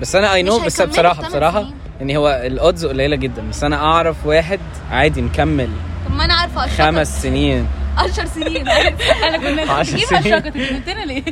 بس 0.00 0.16
أنا 0.16 0.34
I 0.34 0.42
know 0.42 0.58
بس 0.58 0.80
بصراحه 0.82 1.22
بصراحة 1.28 1.62
سنين. 1.62 1.74
إن 2.02 2.16
هو 2.16 2.28
ال 2.46 2.54
odds 2.54 2.86
قليلة 2.86 3.16
جدا 3.16 3.48
بس 3.48 3.64
أنا 3.64 3.76
أعرف 3.76 4.26
واحد 4.26 4.60
عادي 4.90 5.22
مكمل 5.22 5.68
طب 6.08 6.14
ما 6.14 6.24
أنا 6.24 6.34
عارفة 6.34 6.66
خمس 6.66 7.22
سنين. 7.22 7.66
10 7.96 8.24
سنين. 8.24 8.68
أنا 9.28 9.36
كنا 9.38 9.82
تجيب 9.82 10.04
سنين. 10.04 10.22
هالشوكة 10.22 10.50
تجيبتنا 10.50 11.04
ليه؟ 11.04 11.24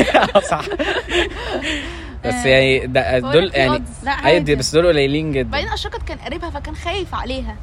صح. 0.50 0.64
بس 2.24 2.46
يعني 2.46 2.86
ده 2.86 3.18
دول 3.18 3.50
يعني 3.54 3.84
أيوه 4.24 4.44
بس 4.58 4.74
دول 4.74 4.86
قليلين 4.86 5.32
جدا. 5.32 5.50
بعدين 5.50 5.68
اشركت 5.68 6.02
كان 6.02 6.18
قريبها 6.18 6.50
فكان 6.50 6.76
خايف 6.76 7.14
عليها. 7.14 7.56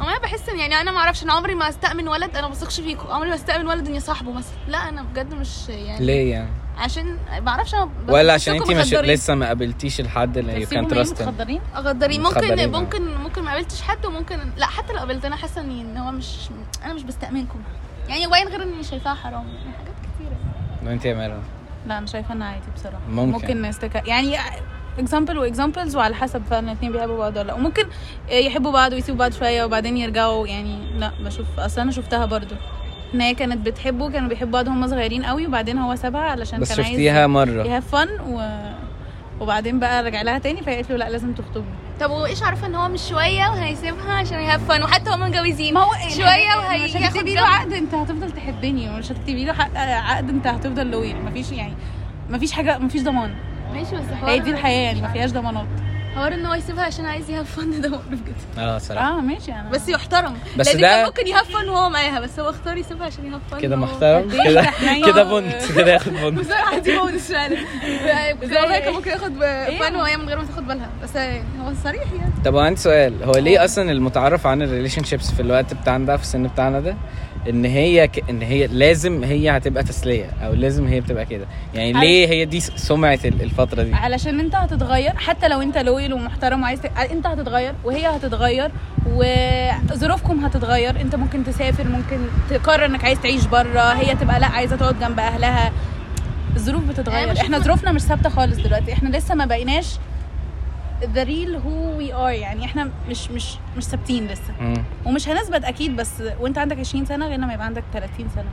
أما 0.00 0.10
أنا 0.10 0.18
بحس 0.18 0.48
إن 0.48 0.58
يعني 0.58 0.80
أنا 0.80 0.90
ما 0.90 0.98
أعرفش 0.98 1.22
أنا 1.22 1.32
عمري 1.32 1.54
ما 1.54 1.68
أستأمن 1.68 2.08
ولد 2.08 2.36
أنا 2.36 2.46
ما 2.46 2.52
بثقش 2.52 2.80
فيكم 2.80 3.08
عمري 3.10 3.28
ما 3.28 3.34
أستأمن 3.34 3.66
ولد 3.66 3.88
إني 3.88 4.00
صاحبه 4.00 4.32
مثلا. 4.32 4.54
لا 4.68 4.88
أنا 4.88 5.02
بجد 5.02 5.34
مش 5.34 5.68
يعني 5.68 6.06
ليه 6.06 6.30
يعني؟ 6.32 6.50
عشان 6.78 7.18
ما 7.42 7.48
أعرفش 7.50 7.74
أنا 7.74 7.90
ولا 8.08 8.32
عشان 8.32 8.54
انت 8.54 8.70
مش 8.70 8.86
مخدرين. 8.86 9.10
لسه 9.10 9.34
ما 9.34 9.46
قابلتيش 9.46 10.00
الحد 10.00 10.38
اللي 10.38 10.66
كان 10.66 10.88
trust 10.88 11.22
متخدرين 11.22 11.60
غدارين 11.74 12.22
ممكن 12.22 12.36
متخدرين، 12.36 12.74
آه. 12.74 12.80
ممكن 12.80 13.14
ممكن 13.14 13.42
ما 13.42 13.50
قابلتش 13.50 13.82
حد 13.82 14.06
وممكن 14.06 14.38
لا 14.56 14.66
حتى 14.66 14.92
لو 14.92 14.98
قابلت 14.98 15.24
أنا 15.24 15.36
حاسة 15.36 15.60
إن 15.60 15.96
هو 15.96 16.10
مش 16.10 16.26
أنا 16.84 16.92
مش 16.92 17.02
بستأمنكم. 17.02 17.62
يعني 18.10 18.26
باين 18.26 18.48
غير 18.48 18.62
إني 18.62 18.82
شايفاها 18.82 19.14
حرام 19.14 19.46
يعني 19.48 19.76
حاجات 19.78 19.94
كتيره 20.02 20.92
أنت 20.92 21.04
يا 21.04 21.14
ميرا. 21.14 21.42
لا 21.86 21.98
أنا 21.98 22.06
شايفه 22.06 22.34
إنها 22.34 22.46
عادي 22.46 22.66
بصراحة. 22.74 23.00
ممكن. 23.10 23.30
ممكن 23.32 23.62
نستك... 23.62 24.08
يعني 24.08 24.36
example 24.98 25.38
و 25.38 25.44
examples 25.44 25.96
وعلى 25.96 26.14
حسب 26.14 26.42
فعلا 26.44 26.66
الاثنين 26.72 26.92
بيحبوا 26.92 27.18
بعض 27.18 27.36
ولا 27.36 27.46
لأ. 27.46 27.54
وممكن 27.54 27.84
يحبوا 28.30 28.72
بعض 28.72 28.92
ويسيبوا 28.92 29.18
بعض 29.18 29.32
شوية 29.32 29.64
وبعدين 29.64 29.96
يرجعوا 29.96 30.46
يعني 30.46 30.98
لأ 30.98 31.10
بشوف 31.24 31.60
أصل 31.60 31.80
أنا 31.80 31.90
شفتها 31.90 32.26
برضو. 32.26 32.54
إن 33.14 33.20
هي 33.20 33.34
كانت 33.34 33.66
بتحبه 33.66 34.10
كانوا 34.10 34.28
بيحبوا 34.28 34.52
بعض 34.52 34.68
هم 34.68 34.86
صغيرين 34.86 35.24
قوي 35.24 35.46
وبعدين 35.46 35.78
هو 35.78 35.96
سابها 35.96 36.20
علشان 36.20 36.60
بس 36.60 36.76
كان 36.76 36.84
شفتيها 36.84 37.26
مرة. 37.26 37.62
ي 37.62 37.69
have 37.69 37.96
fun 37.96 38.08
و... 38.26 38.60
وبعدين 39.40 39.80
بقى 39.80 40.02
رجع 40.02 40.22
لها 40.22 40.38
تاني 40.38 40.62
فقالت 40.62 40.90
له 40.90 40.96
لأ 40.96 41.10
لازم 41.10 41.32
تخطبوا 41.32 41.72
طب 42.00 42.10
وايش 42.10 42.42
عارفة 42.42 42.66
ان 42.66 42.74
هو 42.74 42.88
مش 42.88 43.00
شوية 43.08 43.48
وهيسيبها 43.48 44.12
عشان 44.12 44.38
ي 44.38 44.44
have 44.44 44.68
fun؟ 44.68 44.82
وحتى 44.82 45.10
هم 45.10 45.20
متجوزين. 45.20 45.74
ما 45.74 45.80
هو 45.80 45.92
شوية 46.08 46.48
مش 46.84 46.94
وهياخد 46.94 47.02
هتكتبي 47.02 47.34
له. 47.34 47.40
عقد 47.42 47.72
انت 47.72 47.94
هتفضل 47.94 48.30
تحبني 48.32 48.90
ومش 48.90 49.12
هتكتبي 49.12 49.44
له 49.44 49.52
عقد 49.76 50.28
انت 50.28 50.46
هتفضل 50.46 50.90
loyal 50.90 51.16
مفيش 51.22 51.52
يعني 51.52 51.74
مفيش 52.30 52.52
حاجة 52.52 52.78
مفيش 52.78 53.02
ضمان. 53.02 53.34
ماشي 53.74 53.96
بس 53.96 54.02
هي 54.24 54.38
دي 54.38 54.50
الحياة 54.50 54.84
يعني 54.84 55.02
ما 55.02 55.08
فيهاش 55.08 55.30
ضمانات. 55.30 55.66
حوار 56.14 56.34
ان 56.34 56.46
هو 56.46 56.54
يسيبها 56.54 56.84
عشان 56.84 57.04
عايز 57.06 57.30
ي 57.30 57.35
have 57.35 57.56
fun 57.60 57.80
ده 57.80 57.88
مقرف 57.88 58.18
جدا. 58.22 58.62
آه 58.62 58.78
صراحة. 58.78 59.18
آه 59.18 59.20
ماشي 59.20 59.52
أنا 59.52 59.70
بس 59.72 59.88
يحترم. 59.88 60.34
بس 60.56 60.68
لأن 60.68 60.80
ده- 60.80 60.88
كان 60.88 61.04
ممكن 61.06 61.26
ي 61.26 61.32
have 61.32 61.56
fun 61.56 61.68
وهو 61.68 61.88
معاها 61.90 62.20
بس 62.20 62.40
هو 62.40 62.50
اختار 62.50 62.76
يسيبها 62.76 63.06
عشان 63.06 63.32
ي 63.32 63.34
have 63.34 63.40
fun 63.50 63.58
كده 63.60 63.76
محترم؟ 63.76 64.22
قد 64.22 64.32
إيه 64.34 64.44
كده. 64.44 64.66
كده 65.12 65.22
point 65.24 65.72
كده 65.76 65.92
ياخد 65.92 66.12
point. 66.12 66.38
بصراحه 66.38 66.78
دي 66.78 66.98
بونس 66.98 67.32
فعلا. 67.32 67.56
والله 68.42 68.78
كان 68.78 68.92
ممكن 68.92 69.10
ياخد 69.10 69.32
fun 69.80 69.96
وهي 69.96 70.16
من 70.16 70.28
غير 70.28 70.38
ما 70.38 70.44
تاخد 70.44 70.66
بالها. 70.66 70.88
بس 71.02 71.16
هو 71.16 71.72
صريح 71.84 72.02
يعني. 72.12 72.32
طب 72.44 72.56
عندي 72.56 72.80
سؤال. 72.80 73.22
هو 73.24 73.32
ليه 73.32 73.64
أصلا 73.64 73.92
المتعارف 73.92 74.46
عن 74.46 74.62
ال 74.62 75.04
relationships 75.04 75.30
في 75.30 75.42
الوقت 75.42 75.74
بتاعنا 75.74 76.06
ده 76.06 76.16
في 76.16 76.22
السن 76.22 76.42
بتاعنا 76.46 76.80
ده؟ 76.80 76.96
إن 77.48 77.64
هي 77.64 78.08
ك... 78.08 78.30
إن 78.30 78.42
هي 78.42 78.66
لازم 78.66 79.24
هي 79.24 79.50
هتبقى 79.56 79.82
تسلية 79.82 80.30
أو 80.42 80.52
لازم 80.52 80.86
هي 80.86 81.00
بتبقى 81.00 81.26
كده. 81.26 81.46
يعني 81.74 81.92
ليه 81.92 82.28
هي 82.28 82.44
دي 82.44 82.60
سمعة 82.60 83.18
ال- 83.24 83.42
الفترة 83.42 83.82
دي؟ 83.82 83.94
علشان 83.94 84.40
أنت 84.40 84.54
هتتغير 84.54 85.16
حتى 85.16 85.48
لو 85.48 85.62
أنت 85.62 85.78
loyal 85.78 86.14
ومحترم 86.14 86.62
وعايز 86.62 86.80
ت... 86.80 86.86
أنت 87.12 87.26
هتتغير 87.26 87.74
وهي 87.84 88.06
هتتغير 88.06 88.70
وظروفكم 89.06 90.44
هتتغير. 90.44 91.00
أنت 91.00 91.14
ممكن 91.14 91.44
تسافر 91.44 91.84
ممكن 91.88 92.18
تقرر 92.50 92.86
إنك 92.86 93.04
عايز 93.04 93.18
تعيش 93.20 93.44
بره 93.46 93.80
هي 93.80 94.14
تبقى 94.14 94.40
لأ 94.40 94.46
عايزة 94.46 94.76
تقعد 94.76 95.00
جنب 95.00 95.20
أهلها. 95.20 95.72
الظروف 96.56 96.84
بتتغير. 96.84 97.32
إحنا 97.40 97.58
ظروفنا 97.58 97.92
مش 97.92 98.00
ثابتة 98.00 98.30
خالص 98.30 98.56
دلوقتي. 98.58 98.92
إحنا 98.92 99.16
لسه 99.16 99.34
ما 99.34 99.44
بقيناش 99.44 99.86
the 101.02 101.24
real 101.26 101.54
who 101.64 101.98
we 102.00 102.12
are 102.14 102.34
يعني 102.40 102.64
إحنا 102.64 102.90
مش 103.08 103.30
مش 103.30 103.54
مش 103.76 103.84
ثابتين 103.84 104.26
لسه 104.26 104.52
مم. 104.60 104.84
ومش 105.06 105.28
هنثبت 105.28 105.64
أكيد 105.64 105.96
بس 105.96 106.22
وأنت 106.40 106.58
عندك 106.58 106.78
20 106.78 107.04
سنة 107.04 107.26
غير 107.26 107.38
لما 107.38 107.54
يبقى 107.54 107.66
عندك 107.66 107.84
30 107.92 108.28
سنة 108.34 108.44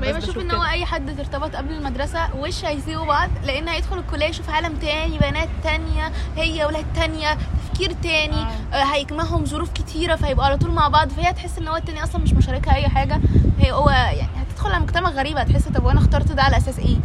بقى 0.00 0.12
بس 0.12 0.24
بشوف 0.24 0.38
إن. 0.38 0.50
هو 0.50 0.62
أي 0.64 0.84
حد 0.84 1.18
ارتبط 1.18 1.56
قبل 1.56 1.72
المدرسة 1.72 2.36
وش 2.36 2.64
هيسيبوا 2.64 3.04
بعض 3.06 3.30
لأن 3.46 3.68
هيدخل 3.68 3.98
الكلية 3.98 4.26
يشوف 4.26 4.50
عالم 4.50 4.74
تاني 4.76 5.18
بنات 5.18 5.48
تانية 5.62 6.12
هي 6.36 6.64
ولاد 6.64 6.84
تانية 6.94 7.38
تفكير 7.72 7.92
تاني 7.92 8.36
آه. 8.36 8.48
آه. 8.74 8.84
هيجمعهم 8.94 9.44
ظروف 9.44 9.72
كتيرة 9.72 10.16
فيبقوا 10.16 10.44
على 10.44 10.56
طول 10.58 10.70
مع 10.70 10.88
بعض 10.88 11.08
فهي 11.08 11.32
تحس 11.32 11.58
إن 11.58 11.68
هو 11.68 11.76
التاني 11.76 12.02
أصلا 12.02 12.22
مش 12.22 12.32
مشاركها 12.32 12.74
أي 12.74 12.88
حاجة 12.88 13.20
هي 13.58 13.72
هو 13.72 13.90
يعني 13.90 14.28
هتدخل 14.36 14.70
على 14.72 14.82
مجتمع 14.82 15.10
غريب 15.10 15.36
هتحس 15.36 15.68
طب 15.68 15.84
وأنا 15.84 15.98
اخترت 16.00 16.32
ده 16.32 16.42
على 16.42 16.56
أساس 16.56 16.78
إيه 16.78 16.96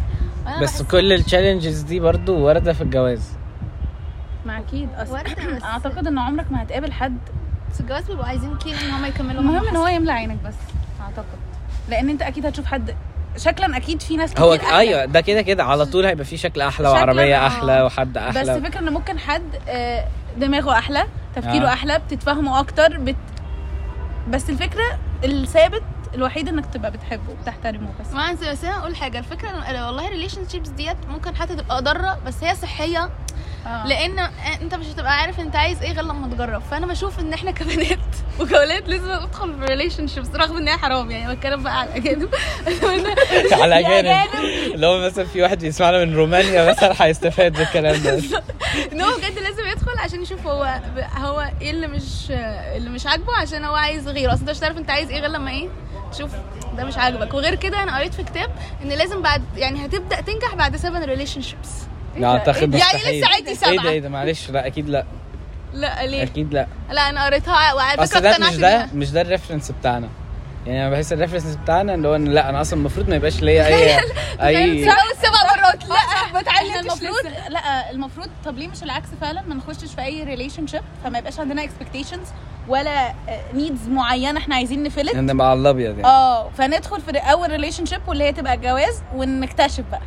بس 0.62 0.82
كل 0.82 1.12
التشالنجز 1.12 1.80
دي 1.80 2.00
برضو 2.00 2.38
واردة 2.38 2.72
في 2.72 2.80
الجواز 2.80 3.32
ما 4.46 4.58
أكيد 4.58 4.88
أصلا 4.96 5.22
بس. 5.56 5.62
أعتقد 5.64 6.06
إن 6.06 6.18
عمرك 6.18 6.52
ما 6.52 6.62
هتقابل 6.62 6.92
حد 6.92 7.18
بس 7.72 7.80
الجواز 7.80 8.06
بيبقوا 8.06 8.26
عايزين 8.26 8.56
كين 8.56 8.74
إن 8.74 8.90
هم 8.90 9.04
يكملوا 9.04 9.40
المهم 9.40 9.68
إن 9.68 9.76
هو 9.76 9.86
يملى 9.86 10.12
عينك 10.12 10.38
بس 10.44 10.54
أعتقد 11.00 11.38
لأن 11.88 12.08
أنت 12.10 12.22
أكيد 12.22 12.46
هتشوف 12.46 12.66
حد 12.66 12.94
شكلا 13.36 13.76
أكيد 13.76 14.02
في 14.02 14.16
ناس 14.16 14.32
كتير 14.34 14.44
هو 14.44 14.54
أحلى. 14.54 14.78
أيوه 14.78 15.04
ده 15.04 15.20
كده 15.20 15.42
كده 15.42 15.64
على 15.64 15.86
طول 15.86 16.06
هيبقى 16.06 16.24
في 16.24 16.36
شكل 16.36 16.60
أحلى 16.60 16.88
وعربية 16.88 17.44
آه. 17.44 17.46
أحلى 17.46 17.82
وحد 17.82 18.12
بس 18.12 18.36
أحلى 18.36 18.60
فكرة 18.60 18.78
إن 18.80 18.92
ممكن 18.92 19.18
حد 19.18 19.42
آه، 19.68 20.04
دماغه 20.36 20.72
أحلى 20.78 21.04
تفكيره 21.36 21.66
آه. 21.66 21.72
أحلى 21.72 21.98
بتتفاهموا 21.98 22.60
أكتر 22.60 22.98
بت... 22.98 23.16
بس 24.28 24.50
الفكرة 24.50 24.98
الثابت 25.24 25.82
الوحيد 26.14 26.48
انك 26.48 26.66
تبقى 26.66 26.90
بتحبه 26.90 27.30
وبتحترمه 27.32 27.88
بس. 28.00 28.12
ما 28.12 28.30
انت 28.30 28.44
بس 28.44 28.64
أنا 28.64 28.78
أقول 28.78 28.96
حاجة 28.96 29.18
الفكرة 29.18 29.48
والله 29.86 30.06
ال 30.06 30.48
relationships 30.48 30.68
ديت 30.68 30.96
ممكن 31.08 31.36
حتى 31.36 31.56
تبقى 31.56 31.82
ضارة 31.82 32.18
بس 32.26 32.34
هي 32.44 32.54
صحية. 32.54 33.10
آه. 33.66 33.86
لأن 33.86 34.18
أنت 34.62 34.74
مش 34.74 34.86
هتبقى 34.86 35.12
عارف 35.18 35.40
أنت 35.40 35.56
عايز 35.56 35.82
إيه 35.82 35.92
غير 35.92 36.04
لما 36.04 36.28
تجرب. 36.34 36.62
فأنا 36.70 36.86
بشوف 36.86 37.18
إن 37.20 37.32
إحنا 37.32 37.50
كبنات 37.50 37.98
وكولاد 38.40 38.88
لازم 38.88 39.12
ندخل 39.12 39.54
في 39.58 39.64
relationships 39.64 40.28
رغم 40.34 40.56
إن 40.56 40.68
هي 40.68 40.76
حرام 40.76 41.10
يعني 41.10 41.34
بتكلم 41.36 41.62
بقى 41.62 41.78
على 41.80 41.88
الاجانب 41.90 42.28
على 43.52 43.74
الأجانب 43.74 44.28
اللي 44.74 44.86
هو 44.86 45.06
مثلا 45.06 45.24
في 45.24 45.42
واحد 45.42 45.58
بيسمعنا 45.58 46.04
من 46.04 46.14
رومانيا 46.16 46.70
مثلا 46.70 46.94
هيستفاد 46.98 47.52
بالكلام 47.52 48.02
ده. 48.02 48.18
إن 48.92 49.00
هو 49.00 49.16
بجد 49.18 49.38
لازم 49.38 49.59
يدخل 49.80 49.98
عشان 49.98 50.22
يشوف 50.22 50.46
هو 50.46 50.80
هو 51.16 51.50
إيه 51.60 51.70
اللي 51.70 51.86
مش 51.86 52.30
اللي 52.76 52.90
مش 52.90 53.06
عاجبه 53.06 53.32
عشان 53.36 53.64
هو 53.64 53.74
عايز 53.74 54.08
غيره. 54.08 54.32
أصل 54.32 54.40
انت 54.40 54.50
مش 54.50 54.58
تعرف 54.58 54.78
انت 54.78 54.90
عايز 54.90 55.10
إيه 55.10 55.20
غير 55.20 55.30
لما 55.30 55.50
إيه 55.50 55.68
تشوف 56.12 56.30
ده 56.76 56.84
مش 56.84 56.98
عاجبك. 56.98 57.34
وغير 57.34 57.54
كده 57.54 57.82
أنا 57.82 57.96
قريت 57.98 58.14
في 58.14 58.22
كتاب 58.22 58.50
ان 58.82 58.88
لازم 58.88 59.22
بعد 59.22 59.42
يعني 59.56 59.86
هتبدأ 59.86 60.20
تنجح 60.20 60.54
بعد 60.54 60.76
7 60.76 61.04
relationships 61.04 61.68
لا 62.16 62.28
أعتقد 62.28 62.74
يعني. 62.74 62.98
لسه 62.98 63.28
عندي 63.34 63.48
إيه 63.48 63.54
سبعة. 63.54 63.84
ده؟ 63.84 63.90
إيه 63.90 64.00
ده؟ 64.00 64.08
معلش 64.08 64.50
لا 64.50 64.66
أكيد 64.66 64.88
لا. 64.88 65.04
لا 65.74 66.06
ليه؟ 66.06 66.22
أكيد 66.22 66.54
لا. 66.54 66.66
لا 66.90 67.08
أنا 67.08 67.24
قريتها 67.26 67.72
وعلى 67.74 68.02
أصل 68.02 68.14
فكره 68.14 68.20
ده 68.20 68.30
اقتنعت 68.30 68.52
مش 68.52 68.58
ده 68.58 68.86
مش 68.94 69.10
ده 69.10 69.20
ال 69.20 69.25
reference 69.25 69.70
بتاعنا. 69.70 70.08
يعني 70.66 70.82
أنا 70.86 70.90
بحس 70.90 71.12
ال 71.12 71.16
reference 71.16 71.56
بتاعنا 71.56 71.94
اللي 71.94 72.08
هو 72.08 72.16
إن 72.16 72.24
لا 72.24 72.48
أنا 72.48 72.60
أصلا 72.60 72.78
المفروض 72.78 73.08
ما 73.08 73.16
يبقاش 73.16 73.42
ليا 73.42 73.66
اي 73.66 73.98
اي 74.40 74.84
مرات 75.70 75.88
لا 75.88 76.32
ما 76.32 76.40
اتعلمتش 76.40 76.76
المفروض 76.80 77.26
لسه. 77.26 77.48
لا 77.48 77.90
المفروض 77.90 78.28
طب 78.44 78.58
ليه 78.58 78.68
مش 78.68 78.82
العكس 78.82 79.08
فعلا؟ 79.20 79.42
ما 79.42 79.54
نخشش 79.54 79.94
في 79.94 80.02
أي 80.02 80.24
relationship 80.24 80.82
فما 81.04 81.18
يبقاش 81.18 81.40
عندنا 81.40 81.64
expectations 81.64 82.28
ولا 82.68 83.14
needs 83.54 83.88
معينة 83.88 84.38
إحنا 84.40 84.54
عايزين 84.54 84.82
نفلت 84.82 85.16
نبقى 85.16 85.50
على 85.50 85.60
الأبيض 85.60 85.90
يعني. 85.98 86.04
آه 86.06 86.48
فندخل 86.50 87.00
في 87.00 87.16
أول 87.18 87.50
relationship 87.50 88.00
واللي 88.08 88.24
هي 88.24 88.32
تبقى 88.32 88.54
الجواز 88.54 89.02
ونكتشف 89.14 89.84
بقى. 89.90 90.00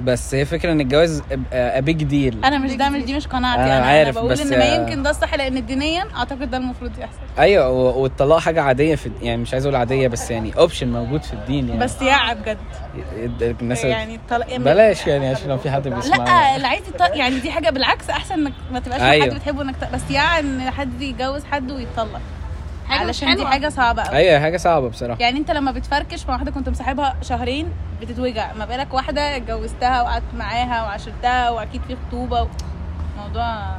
بس 0.00 0.34
هي 0.34 0.44
فكرة 0.44 0.72
إن 0.72 0.80
الجواز 0.80 1.22
a 1.52 1.65
big 1.65 2.02
deal 2.04 2.44
أنا 2.44 2.58
مش 2.58 2.72
ده 2.72 2.88
مش 2.88 3.02
دي 3.02 3.16
مش 3.16 3.26
قناعتي. 3.26 3.62
أنا 3.62 3.78
أنا, 3.78 3.86
عارف، 3.86 4.08
أنا 4.08 4.14
بقول 4.20 4.32
بس 4.32 4.40
إن 4.40 4.58
ما 4.58 4.72
آه، 4.72 4.74
يمكن 4.80 5.02
ده 5.02 5.10
الصح 5.10 5.34
لأن 5.34 5.66
دينيا 5.66 6.04
أعتقد 6.16 6.50
ده 6.50 6.56
المفروض 6.56 6.98
يحصل. 6.98 7.18
أيوه 7.38 7.68
والطلاق 7.70 8.38
حاجة 8.38 8.62
عادية 8.62 8.94
في 8.94 9.10
يعني 9.22 9.42
مش 9.42 9.52
عايز 9.52 9.66
أقول 9.66 9.76
عادية 9.76 10.08
بس 10.08 10.30
يعني 10.30 10.58
option 10.58 10.92
موجود 10.92 11.22
في 11.22 11.32
الدين 11.32 11.68
يعني. 11.68 11.80
بس 11.80 12.02
يا 12.02 12.34
بجد. 12.34 12.58
الناس 13.60 13.84
يعني 13.84 14.14
الطلاق 14.14 14.56
بلاش 14.56 15.06
يعني 15.06 15.28
عشان 15.28 15.48
لو 15.48 15.58
في 15.58 15.70
حد 15.70 15.88
بيسمعنا. 15.88 16.24
لا 16.24 16.56
اللي 16.56 16.66
عايز 16.66 16.88
يطلق 16.88 17.16
يعني 17.16 17.38
دي 17.38 17.50
حاجة 17.50 17.70
بالعكس 17.70 18.10
أحسن 18.10 18.34
إنك 18.34 18.52
ما 18.72 18.78
تبقاش 18.80 19.00
أيوة. 19.00 19.26
حد 19.26 19.34
بتحبه 19.34 19.62
إنك. 19.62 19.74
بس 19.94 20.10
يا 20.10 20.20
إن 20.20 20.70
حد 20.70 21.02
يتجوز 21.02 21.44
حد 21.44 21.70
ويتطلق 21.70 22.20
حاجة 22.88 23.00
علشان 23.00 23.36
دي. 23.36 23.46
حاجة 23.46 23.68
صعبة 23.68 24.02
قوي 24.02 24.16
أيوه 24.16 24.40
حاجة 24.40 24.56
صعبة 24.56 24.88
بصراحة 24.88 25.20
يعني 25.20 25.38
انت 25.38 25.50
لما 25.50 25.72
بتفركش 25.72 26.26
مع 26.26 26.34
واحدة 26.34 26.50
كنت 26.50 26.68
مصاحبها 26.68 27.16
شهرين 27.22 27.68
بتتوجع 28.00 28.52
ما 28.52 28.64
بالك 28.64 28.94
واحدة 28.94 29.36
اتجوزتها 29.36 30.02
وقعدت 30.02 30.34
معاها 30.38 30.82
وعاشرتها 30.82 31.50
وأكيد 31.50 31.80
في 31.88 31.96
خطوبة 32.08 32.42
و... 32.42 32.46
موضوع 33.18 33.76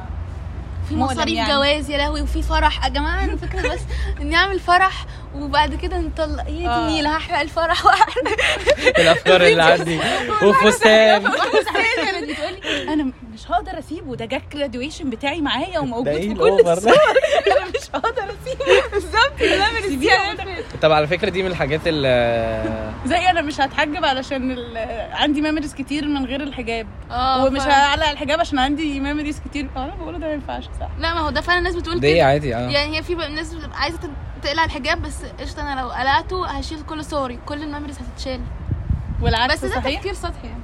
في 0.88 0.96
مصاريف 0.96 1.34
يعني. 1.34 1.52
جواز 1.52 1.90
يا 1.90 1.98
لهوي 1.98 2.22
وفي 2.22 2.42
فرح 2.42 2.84
يا 2.84 2.88
جماعة 2.88 3.24
أنا 3.24 3.36
فكره 3.36 3.68
بس 3.74 3.80
إني 4.20 4.36
أعمل 4.36 4.60
فرح 4.60 5.06
وبعد 5.42 5.74
كده 5.74 5.98
نطلق 5.98 6.44
يا 6.48 6.88
دي 6.88 7.06
آه. 7.06 7.08
هحرق 7.08 7.40
الفرح 7.40 7.86
وهحرق 7.86 8.24
الأفكار 9.00 9.46
اللي 9.46 9.62
عندي. 9.62 9.98
وفستان. 10.44 11.22
كانت 11.96 12.30
بتقولي 12.30 12.92
أنا 12.92 13.12
مش 13.34 13.50
هقدر 13.50 13.78
اسيبه 13.78 14.16
ده 14.16 14.24
جه 14.24 14.42
الجراديويشن 14.52 15.10
بتاعي 15.10 15.40
معايا 15.40 15.74
ده 15.74 15.80
وموجود 15.80 16.12
في 16.12 16.34
كل 16.34 16.48
الأوفر؟ 16.48 16.72
الصور. 16.72 16.92
ده 17.46 17.52
أنا 17.56 17.66
مش 17.66 17.88
هقدر 17.94 18.24
اسيبه 18.24 18.88
بالظبط. 18.92 19.40
لا 19.40 19.70
من 20.44 20.56
طب 20.82 20.92
على 20.92 21.06
فكرة 21.06 21.30
دي 21.30 21.42
من 21.42 21.50
الحاجات 21.50 21.80
اللي 21.86 22.86
زي 23.06 23.16
أنا 23.30 23.42
مش 23.42 23.60
هتحجب 23.60 24.04
علشان 24.04 24.50
ال... 24.50 24.78
عندي 25.12 25.40
memories 25.42 25.74
كتير 25.74 26.08
من 26.08 26.24
غير 26.24 26.42
الحجاب. 26.42 26.86
آه 27.10 27.44
ومش 27.44 27.60
هعلق 27.60 28.08
الحجاب 28.08 28.40
عشان 28.40 28.58
عندي 28.58 29.00
memories 29.00 29.40
كتير. 29.50 29.68
آه 29.76 29.84
أنا 29.84 29.94
بقول 29.94 30.20
ده 30.20 30.26
ما 30.26 30.32
ينفعش 30.32 30.64
صح. 30.64 30.88
لا 30.98 31.14
ما 31.14 31.20
هو 31.20 31.30
ده 31.30 31.40
فعلا 31.40 31.58
الناس 31.58 31.74
بتقول 31.76 32.00
دي 32.00 32.14
كده. 32.14 32.24
عادي؟ 32.24 32.54
آه. 32.54 32.58
يعني 32.70 32.98
هي 32.98 33.02
في 33.02 33.14
ناس 33.14 33.54
بتبقى 33.54 33.78
عايزة 33.78 33.98
تقلع 34.46 34.64
الحجاب 34.64 35.02
بس 35.02 35.14
قشطة 35.40 35.62
أنا 35.62 35.80
لو 35.80 35.88
قلعته 35.90 36.46
هشيل 36.46 36.82
كل 36.82 37.04
صوري 37.04 37.38
كل 37.46 37.62
ال 37.62 37.66
memories 37.66 37.98
هتتشال. 37.98 38.40
والعكس 39.22 39.54
بس 39.54 39.64
ده 39.64 39.80
صحيح؟ 39.80 39.98
تفكير 39.98 40.14
سطحي 40.14 40.46
يعني. 40.48 40.62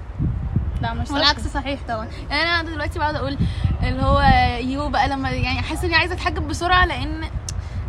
لا 0.83 0.95
مش 0.95 1.11
والعكس 1.11 1.49
صحيح 1.49 1.81
طبعا. 1.89 2.09
يعني 2.31 2.43
أنا 2.43 2.63
دلوقتي 2.63 2.99
بقعد 2.99 3.17
أقول 3.17 3.39
اللي 3.83 4.03
هو 4.03 4.21
يو 4.61 4.89
بقى 4.89 5.09
لما 5.09 5.31
يعني 5.31 5.61
أحس 5.61 5.85
إني 5.85 5.95
عايزة 5.95 6.15
أتحجب 6.15 6.49
بسرعة 6.49 6.87
لأن 6.87 7.25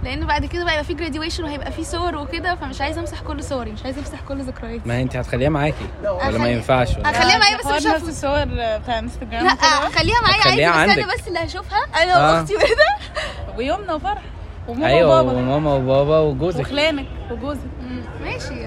لأن 0.03 0.25
بعد 0.25 0.45
كده 0.45 0.63
بقى 0.63 0.73
يبقى 0.73 0.83
في 0.83 0.93
graduation 0.93 1.43
وهيبقى 1.43 1.71
في 1.71 1.83
صور 1.83 2.15
وكده 2.15 2.55
فمش 2.55 2.81
عايزة 2.81 3.01
أمسح 3.01 3.21
كل 3.21 3.43
صوري 3.43 3.71
مش 3.71 3.83
عايزة 3.83 3.99
أمسح 3.99 4.21
كل 4.27 4.41
ذكرياتي. 4.41 4.89
ما 4.89 4.93
هي 4.97 5.01
انت 5.01 5.15
هتخليها 5.15 5.49
معاكي 5.49 5.87
ولا 6.03 6.37
ما 6.37 6.49
ينفعش؟ 6.49 6.97
ولا 6.97 7.11
هخليها 7.11 7.37
معايا 7.37 7.57
بس 7.57 7.65
مش 7.65 7.87
هشوف 7.87 8.09
الصور 8.09 8.45
بتاع 8.77 8.99
انستجرام 8.99 9.43
لا 9.45 9.53
وكده. 9.53 9.89
خليها 9.99 10.21
معايا 10.21 10.41
عادي 10.45 10.61
بس 10.61 10.67
أنا 10.67 10.91
عندك. 10.91 11.19
بس 11.21 11.27
اللي 11.27 11.39
هشوفها. 11.39 12.03
أنا 12.03 12.15
آه. 12.15 12.33
واختي 12.39 12.55
وكده. 12.55 13.17
ويومنا 13.57 13.93
وفرح. 13.93 14.21
وماما 14.67 14.87
أيوه 14.87 15.21
وبابا. 15.21 15.37
وماما 15.39 15.73
وبابا 15.73 16.19
وجوزك. 16.19 16.59
وخلانك 16.59 17.05
وجوزك. 17.31 17.59
ماشي. 18.23 18.65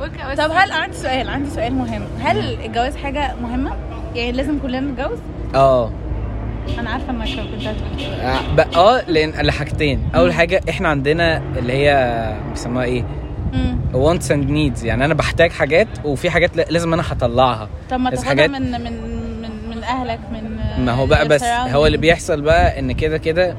بس. 0.00 0.38
طب 0.38 0.50
هل 0.54 0.72
عندي 0.72 0.96
سؤال 0.96 1.28
عندي 1.28 1.50
سؤال 1.50 1.74
مهم. 1.74 2.02
هل 2.20 2.58
الجواز 2.64 2.96
حاجة 2.96 3.34
مهمة؟ 3.42 3.72
يعني 4.14 4.32
لازم 4.32 4.58
كلنا 4.58 4.80
نتجوز؟ 4.80 5.18
آه. 5.54 5.90
أنا 6.78 6.90
عارفة 6.90 7.10
إنك 7.10 7.28
كنت 7.28 7.66
هتقول. 7.66 8.20
آه، 8.76 8.98
آه 8.98 9.10
لأن 9.10 9.46
لحاجتين. 9.46 10.08
أول 10.14 10.32
حاجة 10.32 10.60
إحنا 10.70 10.88
عندنا 10.88 11.42
اللي 11.58 11.72
هي 11.72 12.32
بيسموها 12.50 12.84
إيه؟ 12.84 13.04
wants 13.92 14.24
and 14.28 14.48
needs. 14.50 14.84
يعني 14.84 15.04
أنا 15.04 15.14
بحتاج 15.14 15.50
حاجات 15.52 15.88
وفي 16.04 16.30
حاجات 16.30 16.56
لا- 16.56 16.66
لازم 16.70 16.92
أنا 16.92 17.02
هطلعها. 17.12 17.68
طب 17.90 18.00
ما 18.00 18.10
تاخدها 18.10 18.28
حاجات- 18.28 18.50
من 18.50 18.70
من 18.70 18.82
من 19.42 19.68
من 19.70 19.82
أهلك 19.84 20.20
من 20.32 20.56
ما 20.84 20.92
هو 20.92 21.06
بقى 21.06 21.28
بس 21.28 21.42
هو 21.44 21.86
اللي. 21.86 21.98
بيحصل 21.98 22.40
بقى 22.40 22.78
إن 22.78 22.92
كده 22.92 23.18
كده. 23.18 23.56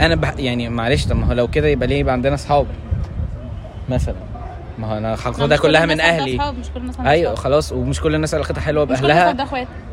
أنا 0.00 0.14
بح 0.14 0.34
يعني 0.38 0.68
معلش 0.68 1.04
طب 1.06 1.16
ما 1.16 1.26
هو 1.26 1.32
لو 1.32 1.48
كده 1.48 1.68
يبقى 1.68 1.86
ليه 1.88 1.96
يبقى 1.98 2.12
عندنا 2.12 2.34
أصحاب؟ 2.34 2.66
مثلا. 3.88 4.14
ما 4.78 4.92
هو 4.92 4.98
أنا 4.98 5.12
هاخدها 5.12 5.56
كل 5.56 5.62
كلها 5.62 5.86
من 5.86 6.00
أهلي. 6.00 6.36
مش 6.60 6.66
كل 6.74 6.80
الناس 6.80 7.00
أيوه. 7.00 7.34
خلاص 7.34 7.72
ومش 7.72 8.00
كل 8.00 8.14
الناس 8.14 8.34
علاقتها 8.34 8.60
حلوة 8.60 8.84
بأهلها. 8.84 9.32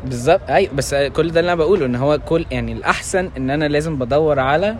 بالظبط. 0.04 0.40
أيوه 0.48 0.72
بس 0.74 0.94
كل 0.94 1.30
ده 1.30 1.40
اللي 1.40 1.52
أنا 1.52 1.58
بقوله 1.58 1.86
إن 1.86 1.94
هو 1.96 2.18
كل 2.18 2.44
يعني 2.50 2.72
الأحسن 2.72 3.30
إن 3.36 3.50
أنا 3.50 3.64
لازم 3.68 3.98
بدور 3.98 4.40
على 4.40 4.76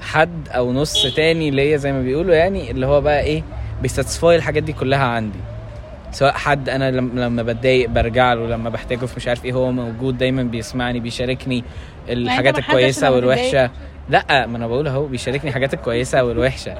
حد 0.00 0.48
أو 0.48 0.72
نص 0.72 1.14
تاني 1.16 1.50
ليا 1.50 1.76
زي 1.76 1.92
ما 1.92 2.02
بيقولوا 2.02 2.34
يعني 2.34 2.70
اللي 2.70 2.86
هو 2.86 3.00
بقى 3.00 3.20
إيه 3.22 3.42
بيساتسفاي 3.82 4.36
الحاجات 4.36 4.62
دي 4.62 4.72
كلها 4.72 5.04
عندي. 5.04 5.38
سواء 6.12 6.32
حد 6.32 6.68
أنا 6.68 6.90
لم- 6.90 7.18
لما 7.18 7.42
بتضايق 7.42 7.88
برجع 7.88 8.32
له 8.32 8.46
لما 8.46 8.70
بحتاجه 8.70 9.06
في 9.06 9.14
مش 9.16 9.28
عارف 9.28 9.44
إيه 9.44 9.52
هو 9.52 9.72
موجود 9.72 10.18
دايما 10.18 10.42
بيسمعني 10.42 11.00
بيشاركني 11.00 11.64
الحاجات 12.08 12.54
ما 12.56 12.62
حدش 12.62 12.68
الكويسة 12.74 13.10
والوحشة. 13.10 13.70
لا 14.08 14.46
ما 14.46 14.56
أنا 14.56 14.66
بقول 14.66 14.86
أهو 14.88 15.06
بيشاركني 15.06 15.48
الحاجات 15.50 15.74
الكويسة 15.74 16.24
والوحشة 16.24 16.74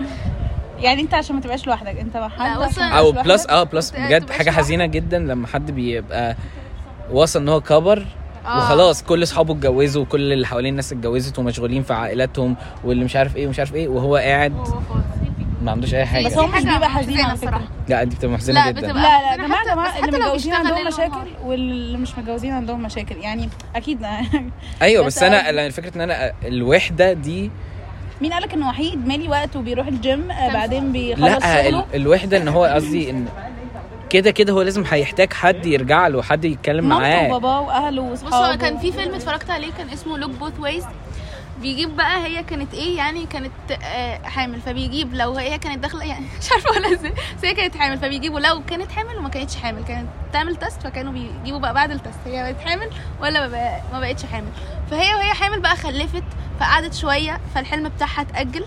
يعني 0.80 1.02
أنت 1.02 1.14
عشان 1.14 1.34
ما 1.36 1.42
تبقاش 1.42 1.66
لوحدك 1.66 1.96
أنت 1.98 2.16
مع 2.16 2.28
حد 2.28 2.58
أو 2.80 3.12
بلس 3.12 3.46
لوحدك. 3.46 3.50
آه 3.50 3.62
بلس 3.62 3.90
بجد 3.90 4.30
حاجة. 4.30 4.50
حزينة 4.50 4.86
جدا 4.86 5.18
لما 5.18 5.46
حد 5.46 5.70
بيبقى 5.70 6.36
وصل 7.10 7.40
إن 7.40 7.48
هو 7.48 7.60
كبر 7.60 8.06
آه. 8.46 8.58
وخلاص 8.58 9.02
كل 9.02 9.22
أصحابه 9.22 9.54
اتجوزوا 9.54 10.02
وكل 10.02 10.32
اللي 10.32 10.46
حوالين 10.46 10.70
الناس 10.70 10.92
اتجوزت 10.92 11.38
ومشغولين 11.38 11.82
في 11.82 11.92
عائلاتهم 11.94 12.56
واللي 12.84 13.04
مش 13.04 13.16
عارف 13.16 13.36
إيه 13.36 13.46
ومش 13.46 13.58
عارف 13.58 13.74
إيه 13.74 13.88
وهو 13.88 14.16
قاعد 14.16 14.52
ما 15.64 15.70
عندوش 15.70 15.94
أي 15.94 16.06
حاجة. 16.06 16.26
بس 16.26 16.38
هو 16.38 16.46
مش 16.46 16.62
بيبقى 16.62 16.90
حزين 16.90 17.20
على 17.20 17.36
فكرة. 17.38 17.60
لا 17.88 18.04
دي 18.04 18.16
بتبقى 18.16 18.34
محزنه 18.34 18.64
لا، 18.64 18.70
جدا. 18.70 18.80
بتبقى- 18.80 18.96
لا 18.96 19.02
لا 19.22 19.32
يا 19.32 19.36
جماعة 19.36 19.98
اللي 19.98 20.18
متجوزين 20.18 20.54
عندهم 20.54 20.86
مشاكل. 20.86 21.26
واللي 21.44 21.96
مش 21.98 22.18
متجوزين 22.18 22.52
عندهم 22.52 22.82
مشاكل. 22.82 23.16
يعني 23.16 23.48
أكيد 23.76 23.98
أيوه 24.82 25.04
بس 25.04 25.22
أنا 25.22 25.50
أنا 25.50 25.70
فكرة 25.70 25.96
إن 25.96 26.00
أنا 26.00 26.32
الوحدة 26.44 27.12
دي 27.12 27.50
مين 28.20 28.32
قالك 28.32 28.54
إنه 28.54 28.68
وحيد؟ 28.68 29.06
مالي 29.08 29.28
وقت 29.28 29.56
وبيروح 29.56 29.86
الجيم 29.86 30.30
آه، 30.30 30.52
بعدين 30.52 30.92
بيخلص 30.92 31.22
لا 31.44 31.62
شغله؟ 31.62 31.84
الوحدة 31.94 32.36
إن 32.36 32.48
هو 32.48 32.64
قصدي 32.64 33.10
إن 33.10 33.26
كده 34.10 34.30
كده 34.30 34.52
هو 34.52 34.62
لازم 34.62 34.84
هيحتاج 34.90 35.32
حد 35.32 35.66
يرجع 35.66 36.06
له 36.08 36.22
حد 36.22 36.44
يتكلم 36.44 36.88
مامته 36.88 37.04
معاه. 37.04 37.28
وباباه 37.28 37.60
وأهله 37.60 38.10
بصوا 38.12 38.26
واصحابه 38.26 38.56
كان 38.56 38.78
في 38.78 38.92
فيلم 38.92 39.14
اتفرجت 39.14 39.50
عليه 39.50 39.70
كان 39.78 39.88
اسمه 39.88 40.18
Look 40.18 40.30
Both 40.30 40.52
Ways 40.60 40.84
بيجيب 41.60 41.96
بقى 41.96 42.24
هي 42.26 42.42
كانت 42.42 42.74
إيه 42.74 42.96
يعني 42.96 43.26
كانت 43.26 43.52
آه، 43.82 44.22
حامل. 44.28 44.60
فبيجيب 44.60 45.14
لو 45.14 45.34
هي 45.34 45.58
كانت 45.58 45.78
داخلة 45.78 46.04
يعني 46.04 46.26
مش 46.42 46.52
عارفة 46.52 46.70
ولا 46.70 46.92
إزاي 46.92 47.10
بس 47.38 47.44
هي 47.44 47.54
كانت 47.54 47.76
حامل. 47.76 47.98
فبيجيبوا 47.98 48.40
لو 48.40 48.62
كانت 48.66 48.92
حامل 48.92 49.16
وما 49.16 49.28
كانتش 49.28 49.56
حامل. 49.56 49.84
كانت 49.84 50.08
تعمل 50.32 50.56
test 50.56 50.82
فكانوا 50.82 51.12
بيجيبوا 51.12 51.58
بقى 51.60 51.74
بعد 51.74 51.90
ال 51.90 51.96
test 51.96 52.18
هي 52.26 52.52
بقت 52.52 52.68
حامل 52.68 52.90
ولا 53.20 53.48
بقى- 53.48 53.92
ما 53.94 54.00
بقتش 54.00 54.24
حامل. 54.26 54.48
فهي 54.90 55.14
وهي 55.14 55.34
حامل 55.34 55.60
بقى 55.60 55.76
خلفت 55.76 56.24
فقعدت 56.60 56.94
شوية 56.94 57.40
فالحلم 57.54 57.88
بتاعها 57.88 58.20
اتأجل. 58.20 58.64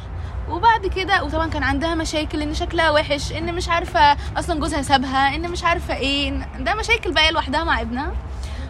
وبعد 0.49 0.87
كده 0.87 1.23
وطبعا 1.23 1.47
كان 1.49 1.63
عندها 1.63 1.95
مشاكل 1.95 2.41
إن 2.41 2.53
شكلها 2.53 2.91
وحش 2.91 3.31
إن 3.31 3.55
مش 3.55 3.69
عارفة 3.69 4.17
أصلا 4.37 4.59
جوزها 4.59 4.81
سابها 4.81 5.35
إن 5.35 5.51
مش 5.51 5.63
عارفة 5.63 5.95
إيه 5.95 6.47
ده 6.59 6.75
مشاكل 6.75 7.11
بقى 7.11 7.31
لوحدها 7.31 7.63
مع 7.63 7.81
ابنها. 7.81 8.11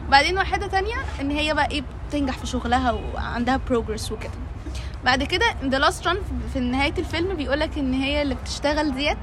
بعدين 0.10 0.38
واحدة 0.38 0.68
تانية 0.68 0.96
إن 1.22 1.32
هي 1.32 1.54
بقى 1.54 1.72
إيه 1.72 1.84
بتنجح 2.10 2.38
في 2.38 2.48
شغلها 2.48 2.92
وعندها 2.92 3.60
progress 3.70 4.12
وكده. 4.12 4.32
بعد 5.06 5.24
كده 5.24 5.46
the 5.64 5.80
last 5.80 6.08
run 6.08 6.18
في 6.54 6.60
نهاية 6.60 6.94
الفيلم 6.98 7.36
بيقولك 7.36 7.78
إن 7.78 7.94
هي 7.94 8.22
اللي 8.22 8.36
بتشتغل 8.36 8.96
ديت 8.96 9.18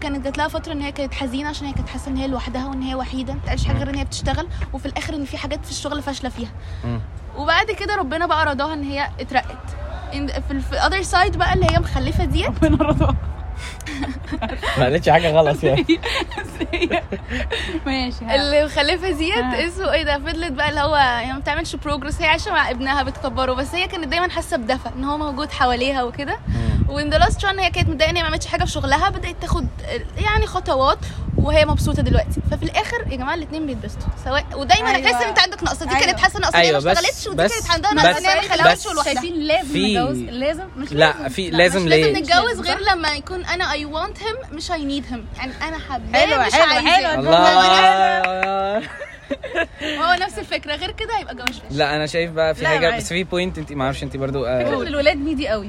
كانت 0.00 0.24
جات 0.24 0.38
لها 0.38 0.48
فترة 0.48 0.72
إن 0.72 0.80
هي 0.80 0.92
كانت 0.92 1.14
حزينة 1.14 1.48
عشان 1.48 1.66
هي 1.66 1.72
كانت 1.72 1.88
حاسة 1.88 2.10
إن 2.10 2.16
هي 2.16 2.28
لوحدها 2.28 2.66
وإن 2.66 2.82
هي 2.82 2.94
وحيدة 2.94 3.32
ما 3.34 3.38
بتعملش 3.40 3.64
حاجة 3.64 3.76
غير 3.78 3.90
إن 3.90 3.94
هي 3.94 4.04
بتشتغل 4.04 4.48
وفي 4.72 4.86
الآخر 4.86 5.14
إن 5.14 5.24
في 5.24 5.36
حاجات 5.36 5.64
في 5.64 5.70
الشغل 5.70 6.02
فاشلة 6.02 6.30
فيها. 6.30 6.50
وبعد 7.36 7.66
كده 7.70 7.96
ربنا 7.96 8.26
بقى 8.26 8.44
رضاها 8.46 8.74
إن 8.74 8.82
هي 8.82 9.08
اترقت. 9.20 9.76
في 10.12 10.72
ال 10.72 10.77
other 10.77 11.02
side 11.02 11.36
بقى 11.36 11.54
اللي 11.54 11.66
هي 11.70 11.78
مخلفة 11.78 12.24
ديت 12.24 12.46
ربنا 12.64 12.84
رضا 12.84 13.14
ما 14.78 14.84
قالتش 14.84 15.08
حاجة 15.08 15.30
غلط 15.30 15.64
يعني. 15.64 15.86
ماشي. 17.86 18.34
اللي 18.34 18.64
مخلفة 18.64 19.10
ديت 19.10 19.36
آه. 19.38 19.66
اسمه 19.66 19.92
إيه 19.92 20.02
ده؟ 20.02 20.18
فضلت 20.18 20.52
بقى 20.52 20.68
اللي 20.68 20.80
هو 20.80 20.96
يعني 20.96 21.32
ما 21.32 21.38
بتعملش 21.38 21.76
progress 21.76 22.20
هي 22.22 22.26
عايشة 22.26 22.50
مع 22.50 22.70
ابنها 22.70 23.02
بتكبره 23.02 23.52
بس 23.52 23.74
هي 23.74 23.86
كانت 23.88 24.08
دايما 24.08 24.30
حاسة 24.30 24.56
بدفى 24.56 24.88
إن 24.96 25.04
هو 25.04 25.18
موجود 25.18 25.50
حواليها 25.50 26.02
وكده. 26.02 26.38
وان 26.92 27.10
the 27.10 27.18
last 27.18 27.44
run 27.44 27.58
هي 27.58 27.70
كانت 27.70 27.88
متضايقة 27.88 28.10
ان 28.10 28.16
هي 28.16 28.22
ما 28.22 28.28
عملتش 28.28 28.46
حاجة 28.46 28.64
في 28.64 28.70
شغلها 28.70 29.08
بدأت 29.10 29.36
تاخد 29.40 29.66
يعني 30.24 30.46
خطوات 30.46 30.98
وهي 31.38 31.64
مبسوطة 31.64 32.02
دلوقتي 32.02 32.40
ففي 32.50 32.62
الآخر 32.62 33.04
يا 33.10 33.16
جماعة 33.16 33.34
الاثنين 33.34 33.66
بيتبسطوا 33.66 34.08
سواء 34.24 34.44
ودايما 34.54 34.88
أيوة. 34.94 35.08
هتحس 35.08 35.22
إن 35.22 35.28
أنت 35.28 35.38
عندك 35.38 35.62
نقص 35.62 35.82
دي 35.82 35.90
أيوة. 35.90 36.00
كانت 36.06 36.18
حاسة 36.20 36.38
نقص 36.40 36.54
ان 36.54 36.60
هي 36.60 36.66
أيوة، 36.68 36.80
ما 36.80 36.92
اشتغلتش 36.92 37.26
ودي 37.26 37.36
بس- 37.44 37.52
كانت 37.54 37.70
عندها 37.70 37.92
نقص 37.94 38.06
إن 38.06 38.26
هي 38.26 38.34
ما 38.64 38.72
بس- 38.72 38.86
لوحدها 38.86 39.04
شايفين 39.14 39.34
لازم 39.40 39.72
في- 39.72 39.96
نتجوز 39.98 40.18
لازم 40.18 40.64
مش 40.76 40.92
لا 40.92 40.96
لازم. 40.98 41.28
في 41.28 41.50
لا، 41.50 41.56
لازم 41.56 41.88
ليه 41.88 42.04
لازم 42.04 42.18
نتجوز 42.22 42.58
لازم، 42.60 42.62
غير؟ 42.62 42.78
لما 42.92 43.14
يكون 43.14 43.44
أنا 43.44 43.72
I 43.72 43.86
want 43.92 44.16
him 44.18 44.52
مش 44.54 44.68
I 44.70 44.74
need 44.74 45.12
him 45.14 45.38
يعني 45.38 45.52
أنا 45.68 45.78
حباه 45.88 46.26
مش 46.46 46.54
عايزاه 46.54 46.90
حلوة. 46.90 47.14
الله 47.18 48.82
هو 49.82 50.14
نفس 50.20 50.38
الفكرة 50.38 50.74
غير 50.76 50.90
كده 50.90 51.18
هيبقى 51.18 51.34
جواز 51.34 51.48
فاشل 51.58 51.78
لا 51.78 51.96
أنا 51.96 52.06
شايف 52.06 52.30
بقى 52.30 52.54
في 52.54 52.62
لا، 52.62 52.68
حاجة. 52.68 52.96
بس 52.96 53.08
في 53.08 53.24
point 53.24 53.58
أنت 53.58 53.72
ما 53.72 53.84
أعرفش 53.84 54.02
أنت 54.02 54.16
برضو 54.16 54.42
فكرة 54.44 54.50
آه 54.78 54.82
الولاد 54.82 55.16
needy 55.16 55.48
قوي 55.48 55.68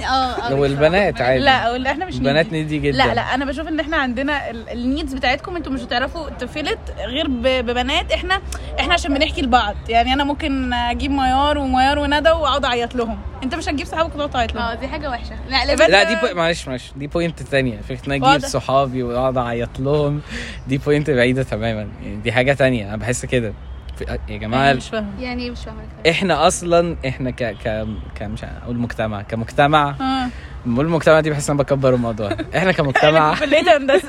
آه 0.00 0.04
آه، 0.06 0.54
والبنات 0.54 1.20
عادي. 1.20 1.38
لا 1.44 1.70
ولا 1.72 1.90
إحنا 1.90 2.04
مش 2.06 2.14
البنات. 2.14 2.52
needy. 2.52 2.78
جدا. 2.78 2.96
لا 2.98 3.14
لا 3.14 3.34
أنا 3.34 3.44
بشوف 3.44 3.68
إن 3.68 3.80
إحنا 3.80 3.96
عندنا 3.96 4.50
ال 4.50 4.61
needs 4.61 5.14
بتاعتكم 5.14 5.56
أنتوا 5.56 5.72
مش 5.72 5.80
هتعرفوا 5.80 6.30
تفلت 6.30 6.78
غير 7.06 7.28
ب- 7.28 7.42
ببنات. 7.66 8.12
إحنا 8.12 8.40
إحنا 8.80 8.94
عشان 8.94 9.14
بنحكي 9.14 9.42
لبعض. 9.42 9.74
يعني 9.88 10.12
أنا 10.12 10.24
ممكن 10.24 10.72
أجيب 10.72 11.10
ميار 11.10 11.58
وميار 11.58 11.98
وندى 11.98 12.30
وأقعد 12.30 12.64
أعيط 12.64 12.94
لهم. 12.94 13.18
أنت 13.42 13.54
مش 13.54 13.68
هتجيب 13.68 13.86
صحابك 13.86 14.14
وتقعد 14.14 14.30
تعيط 14.30 14.54
لهم. 14.54 14.64
آه 14.64 14.74
دي 14.74 14.88
حاجة 14.88 15.10
وحشة. 15.10 15.34
لا 15.50 15.64
لازم 15.64 15.84
لا 15.92 16.02
دي 16.02 16.14
بو... 16.14 16.34
معلش 16.36 16.68
معلش. 16.68 16.92
دي 16.96 17.06
point 17.06 17.42
تانية. 17.42 17.80
فكرة 17.88 18.06
ان 18.16 18.24
أجيب. 18.24 18.48
صحابي 18.48 19.02
وأقعد 19.02 19.36
أعيط 19.36 19.80
لهم. 19.80 20.20
دي 20.66 20.78
point 20.78 21.10
بعيدة 21.10 21.42
تماما. 21.42 21.88
يعني 22.02 22.16
دي 22.16 22.32
حاجة 22.32 22.52
تانية. 22.52 22.88
أنا 22.88 22.96
بحس 22.96 23.26
كده. 23.26 23.52
في... 23.96 24.18
يا 24.28 24.36
جماعة 24.36 24.64
يعني 24.64 24.76
مش 24.76 24.88
فاهم 24.88 25.12
يعني 25.20 25.50
مش 25.50 25.60
فاهمه. 25.64 25.78
إحنا 26.10 26.46
أصلا 26.46 26.96
إحنا 27.08 27.30
ك 27.30 27.42
ك, 27.44 27.86
ك... 28.18 28.22
مش 28.22 28.44
هقول 28.44 28.76
مجتمع 28.76 29.22
كمجتمع 29.22 29.90
آه 30.00 30.28
بقول 30.66 30.86
المجتمع 30.86 31.20
دي 31.20 31.30
بحس 31.30 31.50
إن 31.50 31.54
أنا 31.54 31.62
بكبر 31.62 31.94
الموضوع 31.94 32.30
إحنا 32.56 32.72
كمجتمع 32.72 33.34
كلية 33.38 33.76
هندسة 33.76 34.08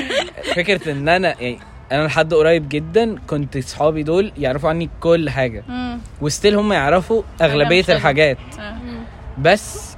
فكرة 0.56 0.92
إن 0.92 1.08
أنا 1.08 1.40
يعني 1.42 1.58
أنا 1.92 2.06
لحد 2.06 2.34
قريب 2.34 2.68
جدا 2.68 3.16
كنت 3.26 3.58
صحابي 3.58 4.02
دول 4.02 4.32
يعرفوا 4.38 4.68
عني 4.70 4.90
كل 5.00 5.30
حاجة 5.30 5.64
مم. 5.68 5.98
و 6.20 6.26
still 6.26 6.54
هم 6.56 6.72
يعرفوا 6.72 7.22
مختلفة. 7.40 7.92
الحاجات 7.92 8.38
آه. 8.58 8.74
بس 9.38 9.96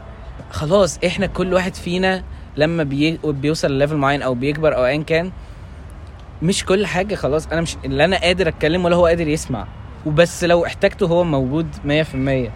خلاص 0.50 0.98
إحنا 1.06 1.26
كل 1.26 1.54
واحد 1.54 1.74
فينا 1.74 2.22
لما 2.56 2.82
بي... 2.82 3.18
بيوصل 3.24 3.70
ل 3.70 3.75
level 3.75 3.96
معين 3.96 4.22
أو 4.22 4.34
بيكبر 4.34 4.76
أو 4.76 4.84
ايا 4.86 5.02
كان 5.02 5.32
مش 6.42 6.64
كل 6.64 6.86
حاجة 6.86 7.14
خلاص. 7.14 7.46
أنا 7.46 7.60
مش 7.60 7.76
اللي 7.84 8.04
أنا 8.04 8.16
قادر 8.20 8.48
أتكلم 8.48 8.84
ولا 8.84 8.96
هو 8.96 9.06
قادر 9.06 9.28
يسمع. 9.28 9.66
وبس 10.06 10.44
لو 10.44 10.66
احتاجته 10.66 11.06
هو 11.06 11.24
موجود 11.24 11.68
100% 11.84 12.50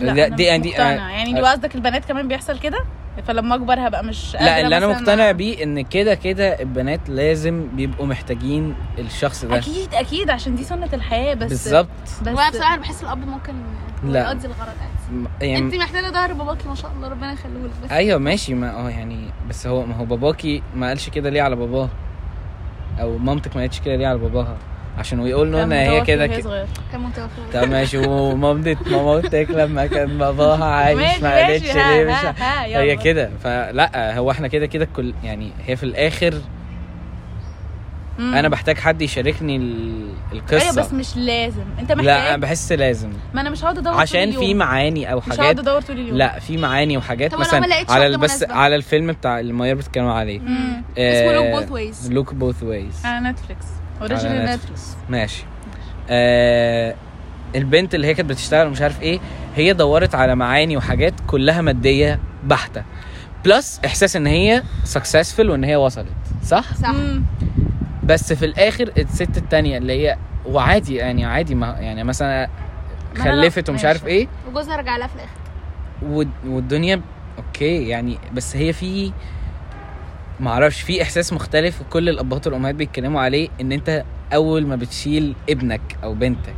لا 0.00 0.12
ده- 0.14 0.26
أنا 0.26 0.36
دي 0.36 0.42
يعني 0.42 0.62
دي. 0.62 0.68
يعني 0.70 1.32
دي 1.34 1.40
قصدك 1.40 1.74
البنات 1.74 2.04
كمان 2.04 2.28
بيحصل 2.28 2.58
كده؟ 2.58 2.78
فلما 3.26 3.54
أكبر 3.54 3.86
هبقى 3.88 4.04
مش 4.04 4.34
لا 4.34 4.60
اللي 4.60 4.76
أنا 4.76 4.86
مقتنع 4.86 5.30
بيه 5.32 5.62
إن 5.64 5.80
كده 5.80 6.14
كده 6.14 6.60
البنات 6.60 7.08
لازم 7.08 7.68
بيبقوا 7.76 8.06
محتاجين 8.06 8.74
الشخص 8.98 9.44
ده. 9.44 9.56
أكيد 9.58 9.94
أكيد 9.94 10.30
عشان 10.30 10.54
دي 10.54 10.64
سنة 10.64 10.88
الحياة 10.92 11.34
بس 11.34 11.48
بالظبط. 11.48 11.88
بس 12.22 12.28
وأنا 12.28 12.50
بصراحة 12.50 12.76
بحس 12.76 13.02
الأب 13.02 13.26
ممكن 13.28 13.52
لا. 14.04 14.20
يقضي 14.20 14.46
الغرض 14.46 14.68
عادي. 14.68 15.14
م- 15.16 15.26
انت 15.26 15.42
يعني 15.42 15.78
محتاجة 15.78 16.10
ظهر 16.10 16.32
باباكي 16.32 16.68
ما 16.68 16.74
شاء 16.74 16.90
الله 16.96 17.08
ربنا 17.08 17.32
يخليه 17.32 17.54
لك 17.64 17.70
بس 17.84 17.92
أيوه 17.92 18.18
ماشي. 18.18 18.54
ما 18.54 18.70
آه 18.86 18.90
يعني 18.90 19.18
بس 19.48 19.66
هو 19.66 19.86
ما 19.86 19.96
هو 19.96 20.04
باباكي 20.04 20.62
ما 20.76 20.88
قالش 20.88 21.08
كده 21.08 21.30
ليه 21.30 21.42
على 21.42 21.56
باباه؟ 21.56 21.88
أو 23.00 23.18
مامتك 23.18 23.56
ما 23.56 23.60
قالتش 23.62 23.80
كده 23.80 23.96
ليه 23.96 24.06
على 24.06 24.18
باباها؟ 24.18 24.56
عشان 24.98 25.20
ويقول 25.20 25.52
له 25.52 25.62
إن 25.62 25.72
هي 25.72 26.00
كده 26.00 26.26
كده. 26.26 26.66
كان 26.92 27.10
طب 27.54 27.68
ماشي 27.68 27.98
ومامتك 27.98 28.78
مامتك 28.92 29.46
لما 29.50 29.86
كان 29.86 30.18
باباها 30.18 30.64
عايش 30.64 31.22
ما 31.22 31.34
قالتش 31.36 31.74
ليه 31.74 32.04
مش 32.04 32.10
ها، 32.12 32.34
ها، 32.38 32.64
هي. 32.64 32.96
كده 32.96 33.30
فلا 33.42 34.18
هو 34.18 34.30
إحنا 34.30 34.48
كده 34.48 34.66
كده 34.66 34.88
كل 34.96 35.14
يعني 35.24 35.50
هي 35.66 35.76
في 35.76 35.82
الآخر 35.82 36.34
مم. 38.18 38.34
أنا 38.34 38.48
بحتاج 38.48 38.78
حد 38.78 39.02
يشاركني 39.02 39.56
ال- 39.56 40.12
القصة 40.32 40.62
أيوه 40.62 40.74
بس 40.74 40.92
مش 40.92 41.16
لازم 41.16 41.64
أنت 41.78 41.92
محتاج 41.92 42.04
لا 42.06 42.28
أنا 42.28 42.36
بحس 42.36 42.72
لازم 42.72 43.10
ما 43.34 43.40
أنا 43.40 43.50
مش 43.50 43.64
هقعد 43.64 43.78
أدور 43.78 43.94
عشان. 43.94 44.30
في 44.30 44.54
معاني 44.54 45.12
أو 45.12 45.18
مش 45.18 45.24
هقعد 45.24 45.38
حاجات 45.40 45.58
أدور 45.58 45.80
طول 45.80 45.96
اليوم 45.98 46.16
لا 46.18 46.38
في 46.38 46.56
معاني 46.56 46.96
وحاجات 46.96 47.34
مثلا 47.34 47.66
على 47.88 48.06
البس. 48.06 48.42
على 48.50 48.76
الفيلم 48.76 49.12
بتاع 49.12 49.40
اللي 49.40 49.52
ماير 49.52 49.74
بتتكلم 49.76 50.06
عليه 50.08 50.38
مم. 50.40 50.82
اسمه 50.98 51.32
Look 51.32 51.46
Both 51.60 51.72
Ways 51.72 52.12
Look 52.12 52.34
Both 52.34 52.62
Ways 52.62 53.06
على 53.06 53.28
نتفليكس 53.30 53.66
original 54.00 54.44
نتفليكس. 54.44 54.96
ماشي. 55.08 55.44
آه 56.10 56.94
البنت 57.54 57.94
اللي 57.94 58.06
هي 58.06 58.14
كانت 58.14 58.30
بتشتغل 58.30 58.66
ومش 58.66 58.80
عارف 58.82 59.02
إيه 59.02 59.20
هي 59.56 59.72
دورت 59.72 60.14
على 60.14 60.34
معاني 60.34 60.76
وحاجات 60.76 61.14
كلها 61.26 61.60
مادية 61.60 62.18
بحتة. 62.44 62.82
plus 63.44 63.80
إحساس 63.84 64.16
إن 64.16 64.26
هي 64.26 64.62
successful 64.84 65.38
وإن 65.40 65.64
هي 65.64 65.76
وصلت 65.76 66.06
صح؟ 66.44 66.74
صح. 66.74 66.88
مم. 66.90 67.22
بس 68.04 68.32
في 68.32 68.44
الآخر 68.44 68.92
الست 68.98 69.36
التانية 69.36 69.78
اللي 69.78 69.92
هي 69.92 70.16
وعادي 70.46 70.94
يعني 70.94 71.24
عادي 71.24 71.54
ما 71.54 71.66
يعني 71.80 72.04
مثلا 72.04 72.48
خلفت 73.18 73.68
ومش. 73.70 73.84
عارف 73.84 74.06
إيه. 74.06 74.28
وجوزها 74.48 74.76
رجع 74.76 74.96
لها 74.96 75.06
في 75.06 75.14
الآخر. 75.14 75.30
والد- 76.02 76.46
والدنيا 76.46 77.00
أوكي 77.38 77.88
يعني 77.88 78.18
بس 78.34 78.56
هي 78.56 78.72
في 78.72 79.12
ما 80.40 80.50
أعرفش 80.50 80.80
في 80.80 81.02
إحساس 81.02 81.32
مختلف 81.32 81.80
وكل 81.80 82.08
الأبهات 82.08 82.46
والأمهات 82.46 82.74
بيتكلموا 82.74 83.20
عليه 83.20 83.48
إن 83.60 83.72
أنت 83.72 84.04
أول 84.34 84.66
ما 84.66 84.76
بتشيل 84.76 85.34
ابنك 85.48 85.80
أو 86.04 86.14
بنتك 86.14 86.54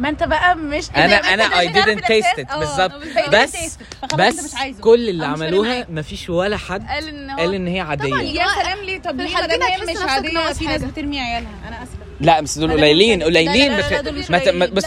ما 0.00 0.08
أنت 0.08 0.22
بقى 0.22 0.56
مش 0.56 0.90
ما 0.90 0.94
I 0.94 1.06
مش 1.06 1.12
عارف 1.54 1.72
didn't 1.76 2.00
taste 2.04 2.38
it. 2.44 2.52
آه، 2.52 2.58
بالظبط. 2.58 2.92
بس- 3.32 3.78
بس 4.18 4.54
كل 4.80 5.08
اللي 5.08 5.26
عملوها 5.26 5.68
معايا. 5.68 5.86
مفيش 5.90 6.30
ولا 6.30 6.56
حد 6.56 6.86
قال 6.88 7.08
إن 7.08 7.30
هو 7.30 7.36
قال 7.36 7.54
إن 7.54 7.66
هي 7.66 7.80
عادية 7.80 8.10
طبعاً. 8.10 8.22
يا 8.22 8.46
سلام 8.62 8.78
ليه 8.84 8.98
طب 9.02 9.16
ليه 9.20 9.34
ما 9.34 9.66
هي 9.66 9.94
مش 9.94 10.10
عاديه 10.10 10.52
في 10.52 10.64
ناس. 10.66 10.82
بترمي 10.84 11.20
عيالها 11.20 11.50
أنا 11.68 11.82
آسفة 11.82 11.96
لا 12.20 12.40
بس 12.40 12.58
دول 12.58 12.72
قليلين 12.72 13.22
قليلين 13.22 13.76
بس 13.76 13.84
لا، 13.92 14.02
ما 14.30 14.38
ت- 14.38 14.48
ما- 14.48 14.66
قليلين. 14.66 14.68
ما 14.68 14.78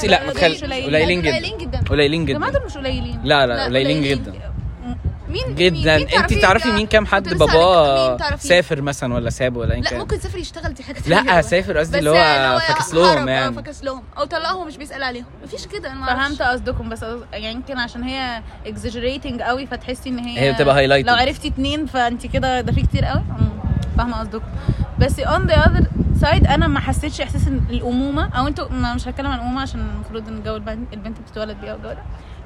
جدا 1.62 1.80
قليلين 1.90 2.26
جدا 2.26 2.40
دول 2.50 2.66
مش 2.66 2.78
قليلين 2.78 3.20
لا 3.24 3.48
لا 3.48 3.64
قليلين. 3.64 4.04
جدا 4.04 4.53
مين 5.34 5.56
جدا. 5.56 5.98
مين 5.98 6.08
انت 6.10 6.34
تعرفي 6.34 6.72
مين 6.72 6.88
كام 6.88 7.06
حد؟ 7.06 7.34
باباه؟ 7.34 8.18
سافر 8.38 8.82
مثلا 8.82 9.14
ولا 9.14 9.30
ساب 9.30 9.58
ولا 9.58 9.74
لا 9.74 9.90
كان؟ 9.90 10.00
ممكن 10.00 10.20
سافر 10.20 10.38
يشتغل 10.38 10.74
دي 10.74 10.84
حاجة 10.84 11.00
تانية 11.00 11.22
لا. 11.36 11.42
سافر 11.42 11.78
قصدي 11.78 12.00
اللي 12.00 12.10
هو 12.10 12.60
فاكسلهم 12.60 13.28
آه، 13.28 13.32
يعني. 13.32 13.54
فاكسلهم. 13.56 14.04
أو 14.18 14.24
طلقهم 14.26 14.68
مش 14.68 14.78
بيسأل 14.78 15.04
عليهم. 15.04 15.26
مفيش 15.44 15.68
كده 15.68 15.92
أنا. 15.92 16.06
فهمت 16.06 16.42
قصدكم 16.42 16.90
بس 16.90 17.06
يعني 17.34 17.52
يمكن 17.52 17.78
عشان 17.78 18.04
هي 18.04 18.42
exaggerating 18.66 19.42
قوي 19.42 19.66
فتحسي 19.68 20.10
إن 20.10 20.20
هي 20.20 20.40
هي 20.40 20.54
بتبقى 20.54 20.76
highlighted. 20.76 21.08
لو 21.08 21.16
عرفتي 21.16 21.48
اتنين 21.48 21.86
فانت 21.86 22.26
كده 22.28 22.62
ده 22.62 22.72
في 22.72 22.82
كتير 22.82 23.06
قوي. 23.06 23.24
فاهمة 23.98 24.20
قصدكم. 24.20 24.46
بس 25.00 25.22
on 25.22 25.50
the 25.50 25.56
other 25.56 25.84
side 26.22 26.50
أنا 26.50 26.68
ما 26.68 26.80
حسيتش 26.80 27.22
إحساس 27.22 27.48
الأمومة. 27.48 28.30
أو 28.38 28.48
أنتوا 28.48 28.70
ما 28.70 28.94
مش 28.94 29.08
هتكلم 29.08 29.28
عن 29.28 29.36
الأمومة 29.40 29.62
عشان 29.62 29.80
المفروض 29.80 30.28
إن 30.28 30.38
الجو 30.38 30.56
البنت, 30.56 30.94
البنت 30.94 31.18
بتتولد 31.20 31.58
بيه 31.62 31.72
أو 31.72 31.76
الجو 31.76 31.90
ده 31.90 32.04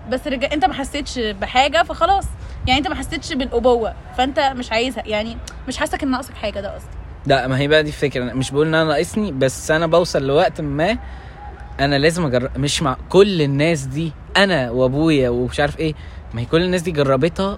بس 0.09 0.27
رجع 0.27 0.47
انت 0.53 0.65
ما 0.65 0.73
حسيتش 0.73 1.19
بحاجة 1.19 1.83
فخلاص. 1.83 2.25
يعني 2.67 2.79
انت 2.79 2.87
ما 2.87 2.95
حسيتش 2.95 3.33
بالأبوة 3.33 3.93
فانت 4.17 4.39
مش 4.39 4.71
عايزها. 4.71 5.03
يعني 5.07 5.37
مش 5.67 5.77
حاسك 5.77 6.03
ان 6.03 6.11
ناقصك 6.11 6.33
حاجة 6.33 6.59
ده 6.59 6.73
قصدي. 6.75 6.89
لا 7.25 7.47
ما 7.47 7.59
هي 7.59 7.67
بقى 7.67 7.83
دي 7.83 7.89
الفكرة. 7.89 8.23
أنا 8.23 8.33
مش 8.33 8.51
بقول 8.51 8.67
ان 8.67 8.75
أنا 8.75 8.83
ناقصني 8.89 9.31
بس 9.31 9.71
أنا 9.71 9.87
بوصل 9.87 10.27
لوقت 10.27 10.61
ما 10.61 10.97
أنا 11.79 11.95
لازم 11.95 12.25
اجرب 12.25 12.57
مش 12.57 12.81
مع 12.81 12.97
كل 13.09 13.41
الناس 13.41 13.81
دي 13.81 14.11
أنا 14.37 14.71
وأبويا 14.71 15.29
ومش 15.29 15.59
عارف 15.59 15.79
إيه 15.79 15.93
ما 16.33 16.41
هي 16.41 16.45
كل 16.45 16.61
الناس 16.63 16.81
دي 16.81 16.91
جربتها. 16.91 17.57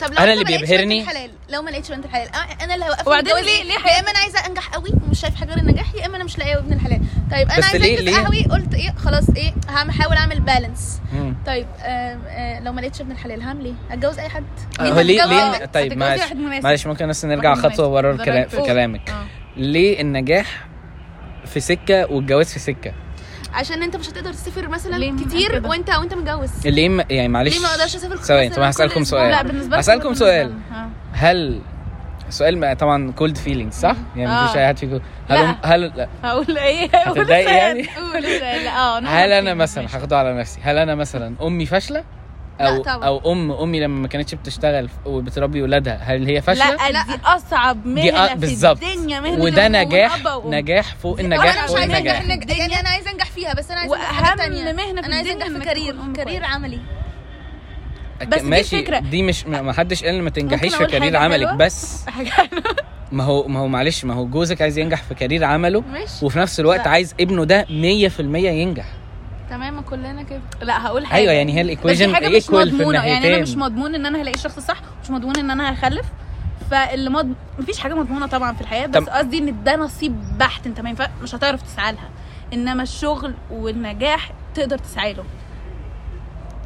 طب 0.00 0.10
لو 0.12 0.16
أنا 0.18 0.32
أنت 0.32 0.40
اللي 0.50 0.58
بيبهرني- 0.58 1.02
الحلال 1.02 1.30
لو 1.52 1.62
ما 1.62 1.70
لقيتش 1.70 1.90
بنت 1.92 2.04
الحلال 2.04 2.28
أه، 2.28 2.64
أنا 2.64 2.74
اللي 2.74 2.84
هوقف 2.86 3.06
وبعدين 3.06 3.34
ليه-؟ 3.34 3.62
ليه 3.62 3.72
يا 3.74 4.00
اما 4.00 4.10
أنا 4.10 4.18
عايزة 4.18 4.46
أنجح 4.46 4.68
قوي 4.68 4.90
ومش 5.06 5.20
شايف 5.20 5.34
حاجة 5.34 5.48
غير 5.48 5.58
النجاح 5.58 5.94
يا 5.94 6.06
إما 6.06 6.16
أنا 6.16 6.24
مش 6.24 6.38
لاقية 6.38 6.58
ابن 6.58 6.72
الحلال 6.72 7.00
طيب 7.30 7.50
أنا 7.50 7.66
عايزة 7.66 7.78
ليه؟ 7.78 8.16
قهوي 8.16 8.44
قلت 8.44 8.74
إيه 8.74 8.94
خلاص 8.96 9.24
إيه 9.36 9.52
هحاول 9.68 10.16
أعمل 10.16 10.40
بالانس 10.40 11.00
مم. 11.12 11.36
طيب 11.46 11.66
آه 11.82 12.60
لو 12.60 12.72
ما 12.72 12.80
لقيتش 12.80 13.00
ابن 13.00 13.10
الحلال 13.12 13.42
هعمل 13.42 13.64
إيه 13.64 13.74
أتجوز 13.90 14.18
أي 14.18 14.28
حد 14.28 14.44
هو 14.80 14.94
مين 14.94 15.06
ليه؟ 15.06 15.24
ليه 15.24 15.64
طيب 15.66 15.92
معلش. 15.98 16.22
معلش 16.64 16.86
ممكن 16.86 17.08
بس 17.08 17.24
نرجع 17.24 17.54
خطوة. 17.54 17.86
ورا. 17.86 18.16
كلامك 18.66 19.10
آه. 19.10 19.24
ليه 19.56 20.00
النجاح 20.00 20.66
في 21.46 21.60
سكة 21.60 22.06
والجواز 22.12 22.52
في 22.52 22.58
سكة 22.58 22.92
عشان 23.54 23.82
انت 23.82 23.96
مش 23.96 24.08
هتقدر 24.10 24.32
تسافر 24.32 24.68
مثلا 24.68 25.16
كتير 25.26 25.52
كده؟ 25.52 25.68
وانت 25.68 25.90
وانت 25.90 26.14
متجوز 26.14 26.66
ليه 26.66 26.88
م- 26.88 27.04
يعني 27.10 27.28
معلش 27.28 27.54
ليه 27.56 27.62
ما 27.62 27.68
أقدرش 27.70 27.96
أسافر 27.96 28.16
ثواني 28.16 28.48
طب 28.48 28.62
هسألكم؟ 28.62 29.04
سؤال 29.04 29.30
لا 29.30 29.42
بالنسبة 29.42 29.66
لكم 29.68 29.78
هسألكم 29.78 30.02
بالنسبة 30.02 30.26
سؤال. 30.26 30.54
هل 31.12 31.60
سؤال 32.30 32.58
ما- 32.58 32.74
طبعا 32.74 33.12
كولد 33.12 33.36
فيلينجز 33.36 33.74
صح؟ 33.74 33.96
يعني. 34.16 34.44
مفيش 34.44 34.56
أي 34.56 34.66
حد 34.66 34.78
فيكم 34.78 35.00
هل 35.28 35.38
لا. 35.44 35.56
هل 35.62 35.80
لا. 35.96 36.08
هقول 36.24 36.58
إيه 36.58 36.90
السؤال. 37.06 37.30
يعني؟ 37.30 37.82
قول 37.96 38.26
آه 38.66 38.98
هل 38.98 39.32
أنا 39.32 39.50
hard 39.54 39.56
مثلا 39.56 39.88
feelings. 39.88 39.94
هاخده 39.94 40.18
على 40.18 40.34
نفسي 40.38 40.60
هل 40.62 40.78
أنا 40.78 40.94
مثلا 40.94 41.34
أمي 41.42 41.66
فاشلة 41.66 42.04
أو 42.60 42.82
طبعا. 42.82 43.04
أو 43.04 43.32
ام 43.32 43.52
أمي 43.52 43.80
لما 43.80 44.00
ما 44.00 44.08
كانتش 44.08 44.34
بتشتغل 44.34 44.88
وبتربي 45.06 45.62
ولادها 45.62 45.94
هل 46.02 46.26
هي 46.26 46.40
فاشلة 46.42 46.70
لا, 46.70 46.90
لا. 46.90 47.02
دي 47.02 47.20
أصعب 47.24 47.86
مهنة 47.86 48.34
دي 48.34 48.46
أ- 48.46 48.56
في. 48.56 48.70
الدنيا 48.72 49.20
مهنة 49.20 49.42
وده 49.42 49.68
نجاح. 49.68 50.18
نجاح 50.46 50.94
فوق 50.94 51.16
دي 51.16 51.22
النجاح 51.22 51.54
أنا 51.56 51.64
مش 51.64 51.70
فوق 51.70 51.80
النجاح 51.82 52.22
إنك- 52.22 52.58
يعني 52.58 52.80
أنا 52.80 52.88
عايزة 52.88 53.10
أنجح 53.10 53.26
فيها 53.30 53.54
بس 53.54 53.70
أنا 53.70 53.80
عايزة 53.80 53.96
حاجة 53.96 54.36
تانية 54.38 54.72
مهنة 54.72 55.00
في 55.02 55.06
أنا 55.06 55.16
عايزة 55.16 55.32
أنجح 55.32 55.46
في 55.46 55.60
career 55.64 55.96
career. 56.16 56.44
عملي 56.44 56.78
بس 58.28 58.40
دي 58.42 58.48
ماشي 58.48 58.78
الفكرة. 58.78 58.98
دي 58.98 59.22
مش 59.22 59.46
ما 59.46 59.72
حدش 59.72 60.04
قال 60.04 60.22
ما 60.22 60.30
تنجحيش 60.30 60.74
في 60.74 60.86
career 60.86 61.16
عملك؟ 61.16 61.54
بس. 61.54 62.04
ما 63.12 63.24
هو 63.24 63.48
ما 63.48 63.60
هو 63.60 63.68
معلش 63.68 64.04
ما 64.04 64.14
هو 64.14 64.26
جوزك 64.26 64.62
عايز 64.62 64.78
ينجح 64.78 65.02
في 65.02 65.14
career 65.14 65.44
عمله 65.44 65.80
ماشي 65.80 66.24
وفي 66.24 66.38
نفس 66.38 66.60
الوقت 66.60 66.80
لا. 66.84 66.88
عايز 66.88 67.14
ابنه 67.20 67.44
ده 67.44 67.64
100% 67.64 67.70
ينجح 68.36 68.84
تمام 69.52 69.80
كلنا 69.80 70.22
كده. 70.22 70.40
لا 70.62 70.86
هقول 70.86 71.06
حاجة. 71.06 71.18
أيوه 71.20 71.32
يعني 71.32 71.54
هي 71.54 71.60
ال 71.60 71.66
equation 71.66 72.14
حاجة 72.14 72.28
مش 72.28 72.50
مضمونة. 72.50 73.06
يعني 73.06 73.34
أنا 73.34 73.42
مش 73.42 73.56
مضمون 73.56 73.94
إن 73.94 74.06
أنا 74.06 74.22
هلاقي 74.22 74.34
الشخص 74.34 74.56
الصح 74.56 74.80
مش 75.04 75.10
مضمون 75.10 75.36
إن 75.36 75.50
أنا 75.50 75.74
هخلف. 75.74 76.06
فاللي 76.70 77.10
مض... 77.10 77.34
مفيش 77.58 77.78
حاجة 77.78 77.94
مضمونة 77.94 78.26
طبعا 78.26 78.52
في 78.52 78.60
الحياة 78.60 78.86
بس 78.86 79.02
قصدي 79.02 79.38
إن 79.38 79.64
ده 79.64 79.76
نصيب 79.76 80.38
بحت 80.38 80.66
أنت 80.66 80.80
ما 80.80 80.90
ينفع 80.90 81.08
مش 81.22 81.34
هتعرف 81.34 81.62
تسعى 81.62 81.92
لها. 81.92 82.08
إنما 82.52 82.82
الشغل 82.82 83.34
والنجاح 83.50 84.30
تقدر 84.54 84.78
تسعى 84.78 85.12
له. 85.12 85.24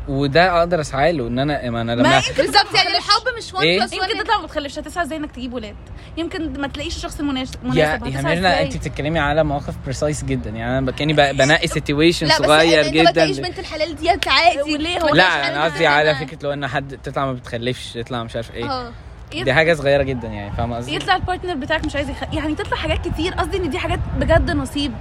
وده 0.08 0.58
أقدر 0.58 0.80
اسعى 0.80 1.12
له 1.12 1.28
ان 1.28 1.38
أنا 1.38 1.70
ما 1.70 1.80
أنا 1.80 1.92
لما 1.92 2.08
ما 2.08 2.16
يمكن 2.16 2.42
بالظبط 2.42 2.74
يعني 2.74 2.88
الحب 2.88 3.22
مش 3.38 3.54
1 3.54 3.64
إيه؟ 3.66 3.80
plus 3.80 3.92
يمكن 3.92 4.06
1 4.06 4.24
تطلع 4.24 4.40
ما 4.40 4.46
تخلفش. 4.46 4.78
هتسعى 4.78 5.04
إزاي 5.04 5.18
انك 5.18 5.32
تجيب 5.32 5.54
ولاد؟ 5.54 5.76
يمكن 6.16 6.60
ما 6.60 6.68
تلاقيش 6.68 6.96
الشخص 6.96 7.20
المناسب 7.20 7.54
يا 7.64 7.98
مناسب. 7.98 8.28
يا؟ 8.44 8.62
انت 8.62 8.76
بتتكلمي 8.76 9.18
على 9.18 9.44
مواقف 9.44 9.74
precise 9.84 10.24
جدا. 10.24 10.50
يعني 10.50 10.78
أنا 10.78 10.92
كاني 10.92 11.12
بنقي 11.12 11.66
situation 11.66 12.26
لا 12.26 12.38
بس 12.38 12.46
صغير 12.46 12.86
إنت 12.86 12.96
ما 12.96 13.10
تلاقيش 13.10 13.36
جدا 13.36 13.48
بنت 13.48 13.58
الحلال 13.58 13.96
ديت 13.96 14.28
عادي. 14.28 14.62
وليه؟ 14.62 15.00
هو 15.00 15.14
لا 15.14 15.48
أنا 15.48 15.64
قصدي 15.64 15.86
على. 15.86 16.14
فكرة 16.14 16.38
لو 16.42 16.52
إن 16.52 16.66
حد 16.66 16.98
تطلع 17.02 17.26
ما 17.26 17.32
بتخلفش 17.32 17.92
تطلع 17.92 18.24
مش 18.24 18.36
عارف 18.36 18.54
إيه. 18.54 18.70
آه. 18.70 18.92
دي 19.32 19.52
حاجة 19.52 19.74
صغيرة 19.74 20.02
جدا 20.02 20.28
يعني 20.28 20.56
فاهمة 20.56 20.76
قصدي؟ 20.76 20.94
يطلع 20.94 21.16
ال 21.16 21.21
partner 21.21 21.54
بتاعك 21.54 21.84
مش 21.84 21.96
عايز 21.96 22.10
يخ... 22.10 22.22
يعني 22.32 22.54
تطلع 22.54 22.76
حاجات 22.76 23.08
كتير. 23.08 23.34
قصدي 23.34 23.56
إن 23.56 23.70
دي 23.70 23.78
حاجات 23.78 24.00
بجد 24.18 24.50
نصيب. 24.50 24.92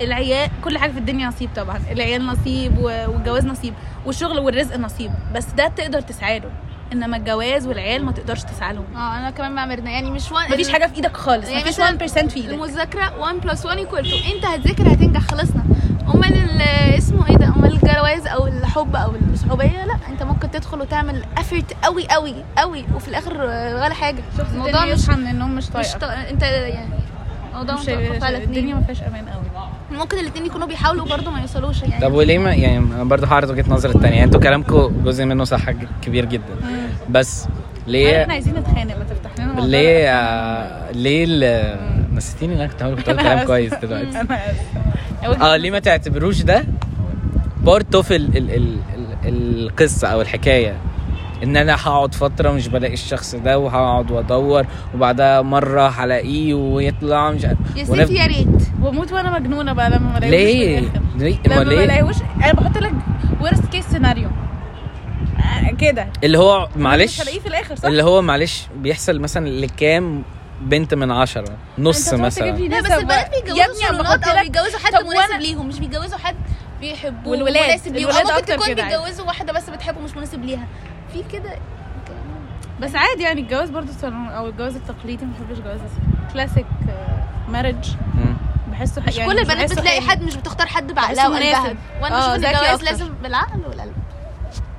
العيال 0.00 0.50
كل 0.64 0.78
حاجة 0.78 0.90
في 0.92 0.98
الدنيا 0.98 1.26
نصيب 1.28 1.50
طبعا. 1.56 1.80
العيال 1.90 2.26
نصيب 2.26 2.78
والجواز 2.78 3.46
نصيب. 3.46 3.74
والشغل 4.06 4.38
والرزق 4.38 4.76
نصيب. 4.76 5.10
بس 5.34 5.46
ده 5.56 5.68
تقدر 5.68 6.00
تسعى 6.00 6.38
له. 6.38 6.50
إنما 6.92 7.16
الجواز 7.16 7.66
والعيال 7.66 8.04
ما 8.04 8.12
تقدرش 8.12 8.42
تسعى 8.42 8.74
لهم. 8.74 8.84
آه 8.96 9.18
أنا 9.18 9.30
كمان 9.30 9.52
مع 9.52 9.66
ميرنا 9.66 9.90
يعني 9.90 10.10
مش 10.10 10.32
1 10.32 10.52
مفيش 10.52 10.68
حاجة 10.72 10.86
في 10.86 10.94
إيدك 10.96 11.16
خالص. 11.16 11.48
يعني 11.48 11.60
مفيش 11.62 11.74
مثلاً 11.74 11.98
1% 11.98 12.28
في 12.28 12.36
إيدك. 12.36 12.52
المذاكرة 12.52 13.18
1 13.18 13.34
plus 13.40 13.66
1 13.66 13.78
equal 13.78 14.06
2 14.06 14.36
أنت 14.36 14.44
هتذاكر 14.44 14.92
هتنجح 14.92 15.20
خلصنا. 15.20 15.64
أمال 16.14 16.34
ال- 16.36 16.60
اسمه 16.98 17.28
إيه 17.30 17.36
ده؟ 17.36 17.46
أمال 17.46 17.72
الجواز 17.72 18.26
أو 18.26 18.46
الحب 18.46 18.96
أو 18.96 19.12
الصحوبية؟ 19.32 19.84
لا 19.84 19.96
أنت 20.08 20.22
ممكن 20.22 20.50
تدخل 20.50 20.80
وتعمل 20.80 21.24
effort 21.38 21.76
قوي 21.84 22.06
قوي 22.10 22.34
قوي 22.58 22.84
وفي 22.94 23.08
الآخر 23.08 23.36
آه، 23.50 23.74
ولا 23.74 23.94
حاجة. 23.94 24.22
الموضوع 24.52 24.84
مش 24.86 25.08
من 25.08 25.26
النوم 25.26 25.54
مش 25.54 25.64
مش 25.64 25.70
طايقة. 25.70 25.98
ط... 25.98 26.04
أنت 26.04 26.42
يعني 26.42 26.90
الموضوع 27.52 27.74
مش 27.74 27.88
متوقف 27.88 28.24
على 28.24 28.36
الدنيا 28.44 28.58
اتنين. 28.60 28.76
ما 28.76 28.82
فيهاش 28.82 29.02
أمان 29.02 29.28
قوي. 29.28 29.98
ممكن 29.98 30.18
الاتنين 30.18 30.46
يكونوا 30.46 30.66
بيحاولوا 30.66 31.06
برضه 31.06 31.30
ما 31.30 31.40
يوصلوش 31.40 31.82
يعني. 31.82 32.00
طب 32.04 32.12
وليه 32.12 32.38
ما 32.38 32.54
يعني 32.54 32.78
أنا 32.78 33.04
برضه 33.04 33.26
هعرض 33.26 33.50
وجهة 33.50 33.64
نظر 33.68 33.88
التانية. 33.90 34.08
يعني 34.14 34.24
أنتوا 34.24 34.40
كلامكم 34.40 35.02
جزء 35.04 35.24
منه 35.24 35.44
صح 35.44 35.70
كبير 36.02 36.24
جدا. 36.24 36.54
بس 37.10 37.46
ليه 37.86 38.22
إحنا 38.22 38.32
عايزين 38.32 38.54
نتخانق 38.54 38.96
ما 38.98 39.04
تفتح 39.04 39.30
لنا 39.44 39.60
ليه. 39.60 40.08
آه، 40.14 40.90
ليه 40.92 41.24
ال- 41.28 42.14
نسيتيني 42.14 42.54
ان 42.54 42.60
أنا 42.60 42.68
كنت 42.68 42.82
هقول 42.82 42.96
كنت 42.96 43.06
كلام 43.10 43.46
كويس. 43.46 43.74
دلوقتي. 43.74 44.26
آه 45.24 45.56
ليه 45.56 45.70
ما 45.70 45.78
تعتبروش 45.78 46.42
ده 46.42 46.64
part 47.62 47.94
of 47.94 48.12
ال 48.12 48.36
ال 48.36 48.50
ال 48.54 48.76
ال 49.24 49.66
القصة 49.66 50.08
أو 50.08 50.20
الحكاية؟ 50.20 50.74
إن 51.42 51.56
أنا 51.56 51.74
هقعد 51.74 52.14
فترة 52.14 52.50
مش 52.50 52.68
بلاقي 52.68 52.94
الشخص 52.94 53.34
ده 53.34 53.58
وهقعد 53.58 54.10
وأدور 54.10 54.66
وبعدها 54.94 55.42
مرة 55.42 55.88
هلاقيه 55.88 56.54
ويطلع 56.54 57.30
مش 57.30 57.44
عارف 57.44 57.58
يا 57.76 57.84
ونف- 57.88 58.04
ستي 58.04 58.14
يا 58.14 58.26
ريت 58.26 58.46
وأموت 58.82 59.12
وأنا 59.12 59.38
مجنونة 59.38 59.72
بقى 59.72 59.90
لما 59.90 59.98
ما 60.12 60.18
الاقيهوش 60.18 60.30
ليه؟ 60.54 60.80
في 60.80 60.86
الآخر. 60.86 61.00
ليه؟ 61.18 61.36
لما 61.46 61.56
ما؟ 61.64 61.84
الاقيهوش 61.84 62.16
أنا 62.44 62.52
بحط 62.52 62.78
لك 62.78 62.92
ورست 63.40 63.64
كيس 63.66 63.86
سيناريو 63.86 64.28
كده 65.78 66.08
اللي 66.24 66.38
هو 66.38 66.68
معلش 66.76 67.20
هلاقيه 67.22 67.40
في 67.40 67.46
الآخر 67.48 67.76
صح؟ 67.76 67.84
اللي 67.84 68.02
هو 68.02 68.22
معلش 68.22 68.66
بيحصل 68.76 69.18
مثلا 69.20 69.48
لكام 69.48 70.22
بنت 70.62 70.94
من 70.94 71.10
عشرة 71.10 71.56
نص 71.78 72.14
مثلا 72.14 72.50
لا 72.50 72.80
بس. 72.80 72.90
البنات 72.90 73.30
بيتجوزوا 73.30 74.02
بحط 74.02 74.28
أو 74.28 74.36
لك 74.36 74.42
بيتجوزوا 74.42 74.78
حد 74.78 74.92
مناسب 74.94 75.32
وأنا- 75.32 75.40
ليهم 75.40 75.68
مش 75.68 75.78
بيتجوزوا 75.78 76.18
حد 76.18 76.36
بيحبوه 76.80 77.32
والولاد- 77.32 77.64
مناسب 77.68 77.94
ليهم 77.96 78.08
ممكن 78.08 78.44
تكون. 78.46 78.74
بيتجوزوا 78.74 79.26
واحدة 79.26 79.52
بس 79.52 79.70
بتحبه 79.70 80.00
مش 80.00 80.16
مناسب 80.16 80.44
ليها 80.44 80.66
في 81.12 81.22
كده 81.32 81.50
بس 82.80 82.94
عادي 82.94 83.22
يعني 83.22 83.40
الجواز 83.40 83.70
برضو 83.70 83.92
صالون 83.92 84.28
أو 84.28 84.46
الجواز 84.48 84.76
التقليدي 84.76 85.24
ما 85.24 85.32
بحبش 85.32 85.58
جواز 85.58 85.80
classic 86.32 86.66
marriage. 87.48 87.94
بحسه 88.72 89.02
مش 89.06 89.16
يعني 89.16 89.30
كل 89.32 89.38
البنات 89.38 89.56
بحسه 89.58 89.74
بتلاقي. 89.80 90.00
حد 90.00 90.22
مش 90.22 90.36
بتختار 90.36 90.66
حد 90.66 90.92
بعقلها 90.92 91.28
وقلبها. 91.28 91.74
وأنا 92.02 92.16
آه، 92.16 92.36
بشوف 92.36 92.44
ان 92.44 92.50
الجواز 92.54 92.64
أكتر. 92.74 92.84
لازم 92.84 93.08
بالعقل 93.22 93.60
والقلب 93.68 93.92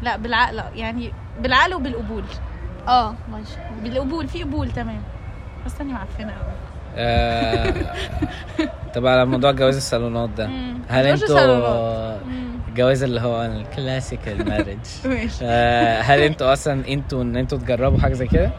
لا 0.02 0.18
بالعقل 0.18 0.62
يعني 0.76 1.14
بالعقل 1.42 1.74
وبالقبول 1.74 2.24
آه 2.88 3.14
ماشي 3.32 3.56
بالقبول 3.84 4.28
في 4.28 4.44
قبول 4.44 4.72
تمام 4.72 5.02
بس 5.66 5.82
أنا 5.82 5.94
معفنة 5.94 6.32
قوي 6.34 6.52
آه، 6.96 7.74
طب 8.96 9.06
على 9.06 9.26
موضوع 9.26 9.52
جواز 9.52 9.76
الصالونات 9.76 10.30
ده 10.30 10.50
هل 10.90 11.06
أنتوا. 11.08 12.18
الجواز 12.72 13.04
اللي 13.04 13.22
هو 13.22 13.46
ال 13.46 13.56
classical 13.56 14.50
marriage 14.50 14.78
ماشي. 15.06 15.46
هل 16.02 16.20
أنتوا 16.22 16.54
أصلا 16.54 16.88
أنتوا 16.88 17.22
إن 17.24 17.36
أنتوا 17.38 17.58
تجربوا 17.58 18.00
حاجة 18.00 18.14
زي 18.14 18.28
كده؟ 18.28 18.52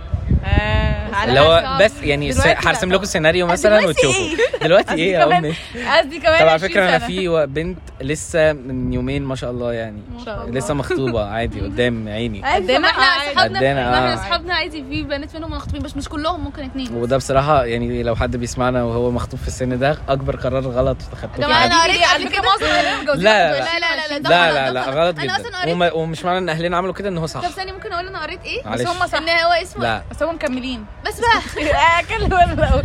آه، 0.45 1.25
اللي 1.25 1.41
هو. 1.41 1.79
بس 1.81 1.93
يعني 2.03 2.31
هرسم 2.33 2.81
طبعا. 2.81 2.93
لكم 2.95 3.05
سيناريو 3.05 3.47
مثلا 3.47 3.79
دلوقتي 3.81 4.07
وتشوفوا. 4.07 4.25
إيه؟ 4.27 4.37
دلوقتي 4.67 4.95
إيه 4.95 5.13
يا 5.13 5.25
قصدي 5.25 6.19
كمان 6.21 6.39
طب 6.41 6.43
على 6.43 6.51
20 6.51 6.71
فكرة 6.71 6.89
أنا. 6.89 6.99
في 6.99 7.29
و- 7.29 7.47
بنت 7.47 7.79
لسه 8.01 8.53
من 8.53 8.93
يومين 8.93 9.23
ما 9.23 9.35
شاء 9.37 9.51
الله 9.51 9.73
يعني. 9.73 10.03
ما 10.19 10.25
شاء 10.25 10.43
الله. 10.45 10.59
لسه 10.59 10.75
مخطوبة 10.75 11.25
عادي 11.25 11.61
قدام 11.67 12.09
عيني. 12.09 12.43
قدنا 12.55 12.89
إحنا 12.89 13.05
عادي. 13.05 13.35
صحابنا 13.35 13.59
قدنا، 13.59 13.91
ما 13.91 13.99
إحنا 13.99 14.13
آه. 14.13 14.17
صحابنا 14.17 14.55
عادي 14.55 14.85
في 14.91 15.03
بنات 15.03 15.37
منهم 15.37 15.51
مخطوبين 15.51 15.83
بس 15.83 15.97
مش 15.97 16.09
كلهم 16.09 16.45
ممكن 16.45 16.63
اتنين 16.65 16.95
وده 16.95 17.17
بصراحة 17.17 17.65
يعني 17.65 18.03
لو 18.03 18.17
حد 18.17 18.37
بيسمعنا 18.37 18.85
وهو 18.85 19.11
مخطوب 19.11 19.41
في 19.41 19.49
السن 19.49 19.79
ده 19.79 19.99
أكبر 20.09 20.37
قرار 20.37 20.63
غلط 20.67 20.97
خدتوه. 21.23 21.47
في 21.47 21.55
حياتي. 21.55 21.75
أنا 21.75 21.83
قريت 21.83 22.03
على 22.03 22.27
فكرة 22.27 22.41
معظم 22.43 22.67
لا، 22.67 23.53
لا، 23.53 23.59
لا 23.59 24.19
لا 24.19 24.53
لا 24.53 24.71
لا 24.73 24.83
غلط، 24.91 25.19
أنا 25.19 25.39
جدا. 25.39 25.93
ومش 25.95 26.25
معنى 26.25 26.39
إن 26.39 26.49
أهلنا 26.49 26.77
عملوا 26.77 26.95
كده 26.95 27.09
إن 27.09 27.19
هو 27.19 27.27
صح. 27.27 27.41
طب 27.41 27.49
ثانية 27.49 27.73
ممكن 27.73 27.93
أقول 27.93 28.07
أنا 28.07 28.23
قريت 28.23 28.41
إيه؟ 28.45 28.63
بس 28.73 28.81
هم 28.87 29.07
صح. 29.07 29.19
إن 29.19 29.29
هو 29.29 29.53
اسمه 29.63 30.03
بس 30.12 30.22
هم 30.22 30.35
مكملين. 30.35 30.87
بس 31.07 31.20
بقى. 31.20 32.01
اكل 32.01 32.22
ولا 32.25 32.53
الأول 32.53 32.85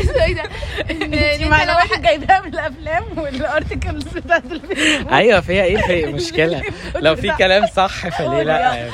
اسمه 0.00 0.24
إيه 0.24 0.34
ده. 0.34 0.42
إن 0.90 1.40
لو 1.42 1.48
معلومات 1.50 1.98
جايباها 2.00 2.40
من 2.40 2.54
الأفلام 2.54 3.04
والارتكلز 3.16 4.04
بتاعت 4.04 4.44
الفيسبوك 4.44 5.12
أيوه 5.12 5.40
فيها 5.40 5.64
إيه 5.64 5.76
في 5.76 6.06
مشكلة؟ 6.06 6.62
لو 6.94 7.16
في 7.16 7.32
كلام 7.38 7.66
صح 7.66 8.08
فليه 8.08 8.42
لا؟ 8.42 8.58
يعني. 8.58 8.90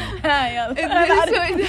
يلا. 0.54 1.24
اسمه 1.24 1.46
إيه 1.46 1.54
ده 1.54 1.64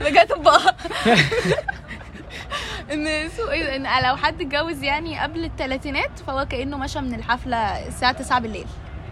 بجد 0.00 0.32
بقى 0.42 0.74
إن 2.92 3.06
اسمه 3.06 3.50
إيه؟ 3.50 3.76
إن 3.76 3.82
لو 4.04 4.16
حد 4.16 4.40
اتجوز 4.40 4.82
يعني 4.82 5.20
قبل 5.20 5.44
الثلاثينات 5.44 6.10
فهو 6.26 6.46
كأنه 6.46 6.78
مشى 6.78 7.00
من 7.00 7.14
الحفلة 7.14 7.86
الساعة 7.88 8.12
9 8.12 8.40
بالليل. 8.40 8.66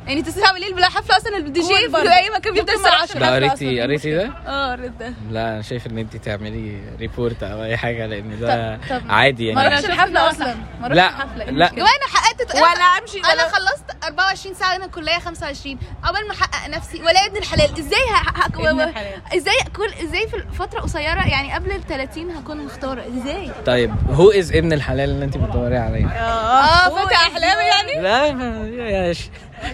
يعني 0.07 0.23
9 0.23 0.53
بالليل 0.53 0.75
بلا 0.75 0.89
حفلة 0.89 1.17
أصلا 1.17 1.37
الدي 1.37 1.61
جي. 1.61 1.67
في 1.91 2.15
اي 2.17 2.31
مكان 2.37 2.55
بيبدا 2.55 2.73
ما 2.73 2.79
الساعة 2.79 2.93
أعرفش 2.93 3.11
10 3.11 3.19
ده 3.21 3.27
حفلة 3.27 3.49
قريتي 3.49 3.81
قريتي 3.81 4.15
ده؟ 4.15 4.31
آه 4.47 4.73
قريت 4.73 4.93
ده. 4.93 5.13
لا 5.31 5.49
أنا 5.53 5.63
شايف 5.63 5.87
إن 5.87 5.99
انت 5.99 6.17
تعملي 6.17 6.81
report 7.01 7.43
أو 7.43 7.63
أي 7.63 7.77
حاجة 7.77 8.07
لأن 8.07 8.41
ده 8.41 8.77
طب- 8.77 8.81
طب- 8.91 9.11
عادي 9.11 9.53
ما 9.53 9.63
يعني 9.63 9.75
رحتش 9.75 9.89
الحفلة 9.89 10.31
أصلا. 10.31 10.55
ما 10.81 10.87
رحتش 10.89 10.97
لا، 10.97 11.09
الحفلة. 11.09 11.45
لا. 11.45 11.69
جماعة 11.69 11.89
أنا 11.97 12.07
حققت 12.15 12.55
ولا 12.57 12.85
أمشي 12.85 13.19
أنا 13.33 13.43
خلصت 13.49 13.85
24 14.05 14.55
ساعة 14.55 14.77
أنا 14.77 14.85
الكليه 14.85 15.19
25 15.19 15.79
عقبال 16.05 16.27
ما 16.29 16.33
احقق 16.35 16.69
نفسي 16.69 17.01
ولا 17.03 17.27
ابن 17.27 17.37
الحلال 17.37 17.79
إزاي 17.79 17.99
ه... 18.11 18.39
ه... 18.39 18.71
ابن 18.71 18.81
الحلال. 18.81 19.21
إزاي 19.37 19.55
كل 19.77 19.89
إزاي 20.05 20.29
في 20.29 20.45
فتره 20.59 20.81
قصيرة 20.81 21.29
يعني 21.29 21.55
قبل 21.55 21.71
ال 21.73 21.87
30 21.87 22.31
هكون 22.31 22.65
مختارة. 22.65 23.05
إزاي؟ 23.09 23.51
طيب 23.67 23.95
who 24.11 24.31
is 24.31 24.53
ابن 24.53 24.73
الحلال 24.73 25.11
اللي 25.11 25.25
انت 25.25 25.37
بتدوري 25.37 25.77
عليه؟ 25.79 26.07
آه 26.07 26.89
هو 26.89 27.07
فتى 27.07 27.15
أحلامي 27.15 27.63
يعني. 27.63 28.03
لا 28.03 28.33
ما- 28.33 28.69
يا 28.69 29.15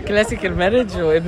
classical 0.09 0.57
marriage 0.57 0.97
وابن 0.97 1.27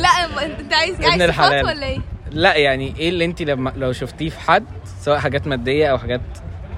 لا 0.00 0.08
أنت 0.44 0.74
عايز 0.74 0.94
ابن 0.94 1.04
عايز 1.10 1.22
الحلال. 1.22 1.64
ولا 1.66 1.86
إيه 1.86 1.98
لا 2.30 2.56
يعني 2.56 2.94
إيه 2.98 3.08
اللي 3.08 3.24
أنت 3.24 3.42
لما 3.42 3.72
لو 3.76 3.92
شفتيه 3.92 4.30
في 4.30 4.40
حد 4.40 4.64
سواء 5.00 5.18
حاجات 5.18 5.46
مادية 5.46 5.86
أو 5.86 5.98
حاجات 5.98 6.20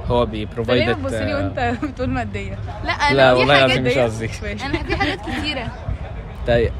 هو 0.06 0.24
ليه 0.24 0.30
بي 0.30 0.43
provide 0.43 0.90
بتبص 0.90 1.12
لي 1.12 1.34
وأنت 1.34 1.74
بتقول 1.84 2.10
مادية 2.10 2.58
لا 2.84 2.92
أنا 2.92 3.16
لا 3.16 3.34
في 3.34 3.40
والله 3.40 3.54
حاجات 3.54 3.66
العظيم 3.78 3.84
مش 3.84 3.94
دي. 3.94 4.00
قصدي. 4.02 4.64
أنا 4.66 4.82
في 4.82 4.96
حاجات 4.96 5.18
كتيرة 5.20 5.72
طيب 6.46 6.72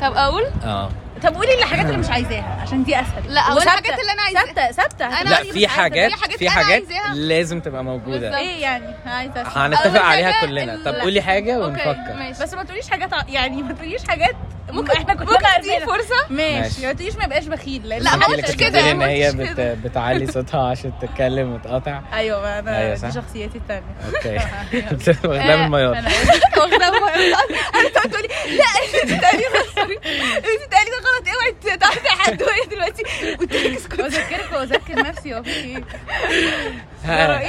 طب 0.00 0.12
أقول 0.12 0.42
آه 0.64 0.90
طب 1.22 1.34
قولي 1.34 1.54
الحاجات 1.58 1.86
اللي 1.86 1.96
مش 1.96 2.10
عايزاها 2.10 2.58
عشان 2.62 2.84
دي 2.84 3.00
أسهل 3.00 3.34
لا، 3.34 3.40
وثابتة. 3.52 3.62
الحاجات 3.64 3.98
اللي 4.00 4.12
أنا 4.12 4.22
عايزاها. 4.22 4.44
ثابتة 4.44 4.72
ثابتة 4.72 5.22
لا 5.22 5.42
في 5.52 5.68
حاجات 5.68 6.12
في 6.38 6.48
حاجات. 6.50 6.82
لازم 7.14 7.60
تبقى 7.60 7.84
موجودة. 7.84 8.38
إيه 8.38 8.62
يعني 8.62 8.94
عايزة. 9.06 9.42
هنتفق 9.46 10.02
عليها 10.02 10.40
كلنا 10.40 10.76
طب 10.84 10.92
لا. 10.92 11.02
قولي 11.02 11.20
حاجة 11.22 11.58
ونفكر 11.60 12.14
ماشي 12.18 12.42
بس 12.42 12.54
ما 12.54 12.62
تقوليش 12.64 12.90
حاجات 12.90 13.10
يعني 13.28 13.62
ما 13.62 13.72
تقوليش 13.72 14.04
حاجات 14.08 14.36
ممكن 14.70 14.92
إحنا 14.92 15.14
كلنا 15.14 15.32
ممكن. 15.32 15.44
تديني 15.60 15.80
فرصة 15.86 16.14
ماشي. 16.30 16.86
ما 16.86 16.92
تقوليش 16.92 17.16
ما 17.16 17.24
يبقاش 17.24 17.44
بخيل 17.46 17.88
لا، 17.88 18.16
ما 18.16 18.26
قلتش 18.26 18.54
كده، 18.56 18.90
ان 18.90 19.02
هي. 19.02 19.32
بت... 19.32 19.60
بتعلي 19.60 20.26
صوتها 20.26 20.68
عشان 20.70 20.92
تتكلم 21.02 21.52
وتقاطع 21.52 22.00
أيوه 22.12 22.40
ما 22.40 22.58
أنا 22.58 22.78
أيوة،. 22.78 22.94
دي 22.94 23.12
شخصيتي 23.12 23.58
الثانية 23.58 23.94
okay 24.06 24.36
واخدها 25.28 25.56
من 25.56 25.70
ميار 25.70 25.98
أنا 25.98 26.08
واخده 26.56 26.86
أنت 27.86 28.06
بتقولي 28.06 28.28
لا 28.28 28.64
أنت 29.02 29.10
تقولي 29.12 29.44
sorry 29.74 29.96
أنت 30.36 30.72
تقولي 30.72 30.90
ده 30.90 31.05
غلط 31.06 31.28
اوعي 31.34 31.76
تعرفي 31.78 32.08
حد 32.08 32.42
وهي 32.42 32.66
دلوقتي 32.70 33.02
قلت 33.36 33.52
لك 33.52 33.76
اسكتي 33.76 34.02
بذكرك 34.02 34.52
وأذكر 34.52 34.94
نفسي 35.08 35.34
هو 35.34 35.42
في 35.42 35.50
إيه. 35.50 35.84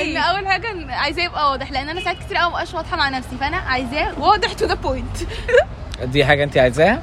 إن 0.02 0.18
أول 0.18 0.48
حاجة 0.48 0.92
عايزاه 0.92 1.24
يبقى 1.24 1.52
واضح 1.52 1.72
لأن 1.72 1.90
أنا 1.90 2.02
ساعات 2.02 2.18
كتير 2.20 2.38
قوي 2.38 2.50
مبقاش 2.50 2.74
واضحة 2.74 2.98
مع 2.98 3.10
نفسي 3.10 3.38
فأنا 3.40 3.58
عايزاه 3.58 4.20
واضح 4.20 4.54
to 4.54 4.66
the 4.66 4.74
point 4.74 5.18
دي 6.04 6.26
حاجة 6.26 6.44
انت 6.44 6.58
عايزاها؟ 6.58 7.02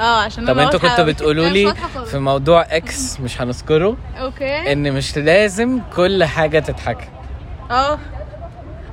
آه 0.00 0.22
عشان 0.22 0.46
طب 0.46 0.58
أنتوا 0.58 0.80
كنتوا. 0.80 1.04
بتقولوا 1.04 1.48
لي. 1.48 1.74
في 2.10 2.18
موضوع 2.18 2.66
X 2.70 3.20
مش 3.20 3.40
هنذكره 3.40 3.96
okay. 4.20 4.72
إن 4.72 4.92
مش 4.92 5.16
لازم 5.16 5.80
كل 5.96 6.24
حاجة 6.24 6.58
تتحكى 6.58 7.08
آه. 7.70 7.98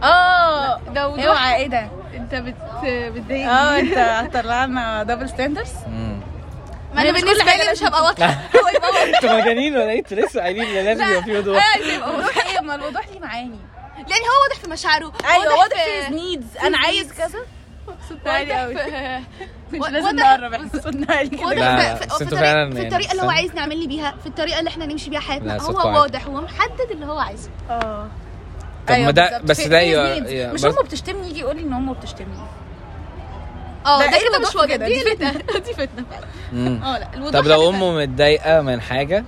آه. 0.04 0.80
ده 0.96 1.08
وضوح. 1.10 1.26
اوعى 1.26 1.56
إيه 1.56 1.68
ده؟ 1.68 1.88
أنت 2.14 2.36
بت 2.36 2.56
بتضايقني. 2.84 3.50
آه 3.50 3.80
أنت 3.80 3.98
هتطلعنا 3.98 5.04
double 5.04 5.30
standards. 5.30 5.72
ما 6.96 7.02
أنا 7.02 7.12
بالنسبة 7.12 7.52
لي 7.56 7.72
مش 7.72 7.84
هبقى 7.84 8.04
واضحة. 8.04 8.30
هو 8.56 8.68
يبقى 8.76 8.90
واضح. 8.90 9.16
أنتوا 9.16 9.42
مجانين 9.42 9.74
ولا 9.76 9.90
إيه؟ 9.90 10.00
أنتوا 10.00 10.18
لسه 10.18 10.42
قايلين 10.42 10.64
لي 10.64 10.84
لازم 10.84 11.04
يبقى 11.10 11.24
في 11.24 11.38
وضوح. 11.38 11.74
عايز 11.74 11.88
يبقى 11.88 12.10
واضح. 12.10 12.20
الوضوح 12.38 12.48
إيه 12.56 12.60
ما 12.62 12.76
الوضوح 12.76 13.08
ليه 13.10 13.20
معاني؟ 13.20 13.60
لأن 13.98 14.22
هو 14.22 14.44
واضح 14.50 14.62
في 14.64 14.70
مشاعره. 14.70 15.12
أيوه 15.34 15.56
واضح 15.60 15.86
في 15.86 16.14
نيدز 16.14 16.58
أنا 16.64 16.78
عايز 16.78 17.14
كذا. 17.14 17.40
صوت 18.10 18.28
عالي 18.28 18.52
واضح 18.52 18.62
قوي 18.62 18.76
في 19.72 19.80
مش 19.80 19.90
لازم 19.90 20.16
نقرب 20.16 20.54
إحنا 20.54 20.70
صوتنا 20.74 21.16
عالي. 21.16 21.30
كده 21.30 21.54
لا، 21.54 21.96
في, 21.96 22.06
لا، 22.26 22.64
الطريقة 22.64 23.12
اللي 23.12 23.24
هو. 23.24 23.30
عايز 23.30 23.56
نعمل 23.56 23.78
لي 23.80 23.88
بيها 23.88 24.16
في 24.22 24.28
الطريقة 24.28 24.60
اللي 24.60 24.70
إحنا 24.70 24.86
نمشي 24.86 25.10
بيها 25.10 25.20
حياتنا. 25.20 25.54
لا، 25.54 25.62
هو. 25.62 26.00
واضح 26.02 26.28
ومحدد 26.28 26.92
اللي 26.92 27.06
هو 27.06 27.18
عايزه. 27.20 27.50
آه. 27.70 28.08
طب 28.88 28.96
ما 28.96 29.12
ده- 29.12 29.24
بالظبط. 29.30 29.50
بس 29.50 29.62
ده 29.62 29.80
يبقى-. 29.80 30.30
يبقى 30.32 30.54
مش 30.54 30.66
أمه 30.66 30.82
بتشتمني 30.84 31.30
يجي 31.30 31.40
يقول 31.40 31.56
لي 31.56 31.62
إن 31.62 31.74
أمه 31.74 31.94
بتشتمني. 31.94 32.38
آه 33.88 34.00
ده 34.00 34.18
إيه 34.18 34.30
كده 34.30 34.40
مش 34.40 34.68
كده؟ 34.70 34.88
دي 34.88 35.00
فتنة. 35.00 35.32
دي 35.60 35.74
فتنة. 35.74 36.06
آه 36.86 36.98
لا 37.00 37.14
الوضوح 37.14 37.42
طب 37.42 37.48
لو 37.48 37.70
أمه 37.70 37.96
متضايقة 38.02 38.62
من 38.62 38.82
حاجة؟ 38.82 39.26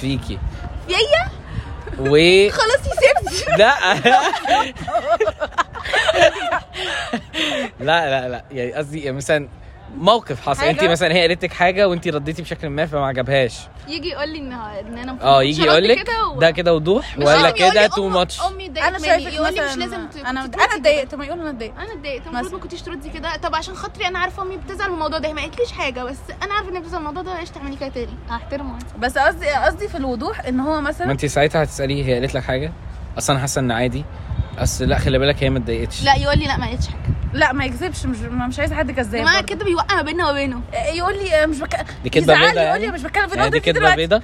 فيكي. 0.00 0.38
تانية. 0.88 0.98
يا 0.98 1.28
و 1.98 2.16
خلاص 2.58 2.80
يسيبني 2.80 3.56
لا. 3.58 3.94
لا 7.80 8.10
لا 8.10 8.28
لا. 8.28 8.44
يعني 8.52 8.72
قصدي 8.72 9.00
يعني 9.04 9.16
مثلا 9.16 9.48
موقف 9.96 10.48
حصل. 10.48 10.64
انت؟ 10.64 10.84
مثلا 10.84 11.14
هي 11.14 11.20
قالت 11.20 11.42
لك 11.44 11.52
حاجة 11.52 11.88
وانت 11.88 12.08
رديتي 12.08 12.42
بشكل 12.42 12.68
ما 12.68 12.86
فما 12.86 13.06
عجبهاش. 13.06 13.60
يجي 13.88 14.08
يقول 14.08 14.28
لي 14.28 14.38
ان 14.38 14.52
إن 14.52 14.98
أنا 14.98 15.18
آه 15.22 15.38
مش 15.40 15.46
يجي 15.46 15.62
يقول 15.62 15.88
لك 15.88 16.08
و- 16.36 16.40
ده 16.40 16.50
كده 16.50 16.74
وضوح 16.74 17.18
ولا 17.18 17.34
يقول 17.48 17.50
كده 17.50 17.86
تو 17.86 18.08
ماتش 18.08 18.40
أمي 18.42 18.66
اتضايقت 18.66 18.88
أنا 18.88 18.98
مني. 18.98 19.06
شايفك 19.06 19.32
يقول 19.32 19.54
لي 19.54 19.60
مش 19.70 19.76
لازم 19.76 20.06
ت- 20.06 20.16
أنا 20.16 20.30
أنا 20.44 20.44
اتضايقت. 20.76 21.14
ما 21.14 21.24
يقولوا 21.24 21.42
أنا 21.42 21.50
اتضايقت. 21.50 21.74
أنا 21.78 21.92
اتضايقت. 21.92 22.26
المفروض. 22.26 22.52
ما 22.52 22.58
كنتيش 22.58 22.82
تردي 22.82 23.10
كده. 23.10 23.36
طب 23.36 23.54
عشان 23.54 23.74
خاطري 23.74 24.06
أنا 24.06 24.18
عارفة 24.18 24.42
أمي 24.42 24.56
بتزعل 24.56 24.88
من 24.88 24.94
الموضوع 24.94 25.18
ده. 25.18 25.28
هي 25.28 25.32
ما 25.32 25.40
قالتليش 25.42 25.72
حاجة 25.72 26.04
بس 26.04 26.18
أنا 26.42 26.54
عارفة 26.54 26.70
ان 26.70 26.74
هي 26.76 26.80
بتزعل 26.82 27.00
من 27.02 27.08
الموضوع 27.08 27.22
ده 27.34 27.40
إيش 27.40 27.50
تعملي 27.50 27.76
كده 27.76 27.88
تاني. 27.88 28.14
هحترمه. 28.28 28.78
بس 28.98 29.18
قصدي 29.18 29.46
قصدي 29.48 29.88
في 29.88 29.96
الوضوح 29.96 30.40
إن 30.46 30.60
هو 30.60 30.74
ما 30.74 30.80
مثلا 30.80 31.10
انت 31.10 31.26
ساعتها 31.26 31.62
هتسأليه 31.62 32.04
هي 32.04 32.14
قالت 32.14 32.34
لك 32.34 32.42
حاجة؟ 32.42 32.72
أصلا 33.18 33.38
حاسة 33.38 33.60
إن 33.60 33.70
عادي. 33.70 34.04
أصل 34.58 34.84
لا 34.88 34.98
خلي 34.98 35.18
بالك 35.18 35.42
هي 35.42 35.50
ما 35.50 35.58
اتضايقتش. 35.58 36.04
لا 36.04 36.14
يقول 36.16 36.38
لي 36.38 36.44
لا 36.46 36.56
ما 36.56 36.66
قالتش 36.66 36.86
حاجة. 36.88 37.14
لا 37.32 37.52
ما 37.52 37.64
يكذبش 37.64 38.06
مش 38.06 38.18
مش 38.18 38.58
عايزه 38.58 38.76
حد 38.76 38.88
يا 38.90 38.94
كذاب 38.94 39.20
جماعة. 39.20 39.42
كده 39.42 39.64
بيوقع 39.64 39.96
ما 39.96 40.02
بيننا 40.02 40.30
وبينه 40.30 40.60
يقول 40.94 41.14
لي 41.18 41.46
مش 41.46 41.58
بك... 41.58 41.86
دي 42.04 42.10
كدبه 42.10 42.32
يزعل 42.34 42.48
بيضة 42.48 42.60
يقول 42.60 42.78
لي 42.80 42.84
يعني؟ 42.84 42.94
مش 42.94 43.02
بتكلم 43.02 43.28
في 43.28 43.36
يعني 43.36 43.50
دي 43.50 43.56
النقطة 43.56 43.72
دي 43.72 43.78
كدبه 43.80 43.94
بيضة؟ 43.94 44.22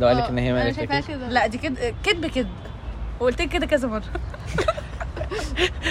لو 0.00 0.06
قال 0.08 0.16
لك 0.16 0.24
إن 0.28 0.38
هي 0.38 0.52
ما 0.52 0.70
كده. 0.70 1.28
لا 1.28 1.46
دي 1.46 1.58
كد... 1.58 1.94
كدب 2.04 2.26
كدب 2.26 2.48
وقلت 3.20 3.42
لك 3.42 3.48
كده 3.48 3.66
كذا 3.66 3.88
مرة. 3.88 4.02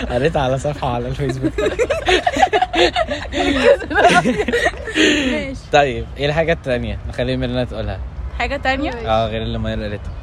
قريتها 0.09 0.41
على 0.41 0.59
صفحة 0.59 0.93
على 0.95 1.07
الفيسبوك. 1.07 1.53
ماشي. 5.31 5.59
طيب 5.73 6.05
إيه 6.17 6.25
الحاجة 6.25 6.53
التانية 6.53 6.99
نخلي 7.09 7.37
ميرنا 7.37 7.63
تقولها؟ 7.63 7.99
حاجة 8.39 8.57
تانية؟ 8.57 8.91
آه 8.91 9.27
غير 9.27 9.41
اللي 9.41 9.57
ماير 9.57 9.81
قالتها. 9.81 10.11
آه، 10.11 10.18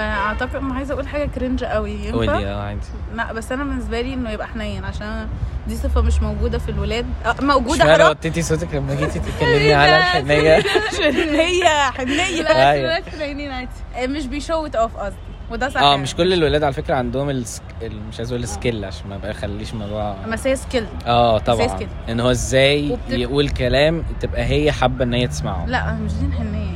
أعتقد 0.00 0.56
ما 0.62 0.74
عايزة 0.74 0.94
أقول 0.94 1.08
حاجة 1.08 1.24
كرنج 1.34 1.64
قوي 1.64 1.92
ينفع؟ 1.92 2.10
قولي 2.12 2.46
آه 2.46 2.62
عادي. 2.62 2.80
لا 3.14 3.32
بس 3.32 3.52
أنا 3.52 3.64
بالنسبة 3.64 4.00
لي 4.00 4.14
إنه 4.14 4.30
يبقى 4.30 4.46
حنين 4.46 4.84
عشان 4.84 5.28
دي 5.68 5.76
صفة 5.76 6.00
مش 6.00 6.22
موجودة 6.22 6.58
في 6.58 6.68
الولاد. 6.70 7.06
آه، 7.24 7.34
موجودة 7.40 7.74
اشمعنى 7.82 8.02
حرام 8.02 8.10
وطيتي 8.10 8.42
صوتك 8.42 8.74
لما 8.74 8.94
جيتي 8.94 9.18
تتكلمي 9.18 9.74
على 9.74 9.96
الحنيه 9.98 10.62
عشان 10.88 11.14
هي 11.34 11.68
حنية. 11.92 12.42
لا 12.48 12.70
أيوة. 12.70 12.98
بس 13.00 13.08
حنينين 13.08 13.50
عادي. 13.52 13.68
آه، 13.96 14.06
مش 14.06 14.26
بي 14.26 14.43
show 14.43 14.76
off 14.76 14.96
قصدي. 14.96 15.16
وده 15.50 15.68
صح. 15.68 15.80
آه. 15.80 15.96
مش 15.96 16.14
كل 16.14 16.32
الولاد 16.32 16.62
على 16.64 16.72
فكرة 16.72 16.94
عندهم 16.94 17.30
السك... 17.30 17.62
ال- 17.82 18.02
مش 18.08 18.18
عايز 18.18 18.32
أقول 18.32 18.42
ال 18.42 18.49
skill 18.49 18.84
عشان 18.84 19.08
ما 19.08 19.16
بقى 19.16 19.30
يخليش 19.30 19.72
الموضوع 19.72 20.16
بس 20.28 20.46
هي 20.46 20.56
skill 20.56 20.86
آه 21.06 21.38
طبعا. 21.38 21.68
skill. 21.68 21.88
إن 22.08 22.20
هو 22.20 22.30
إزاي 22.30 22.90
وبت- 22.90 23.00
يقول 23.10 23.48
كلام 23.48 24.02
تبقى 24.20 24.44
هي 24.44 24.72
حابة 24.72 25.04
إن 25.04 25.14
هي 25.14 25.26
تسمعه. 25.28 25.66
لا 25.66 25.92
مش 25.92 26.12
دي 26.12 26.26
الحنية 26.26 26.68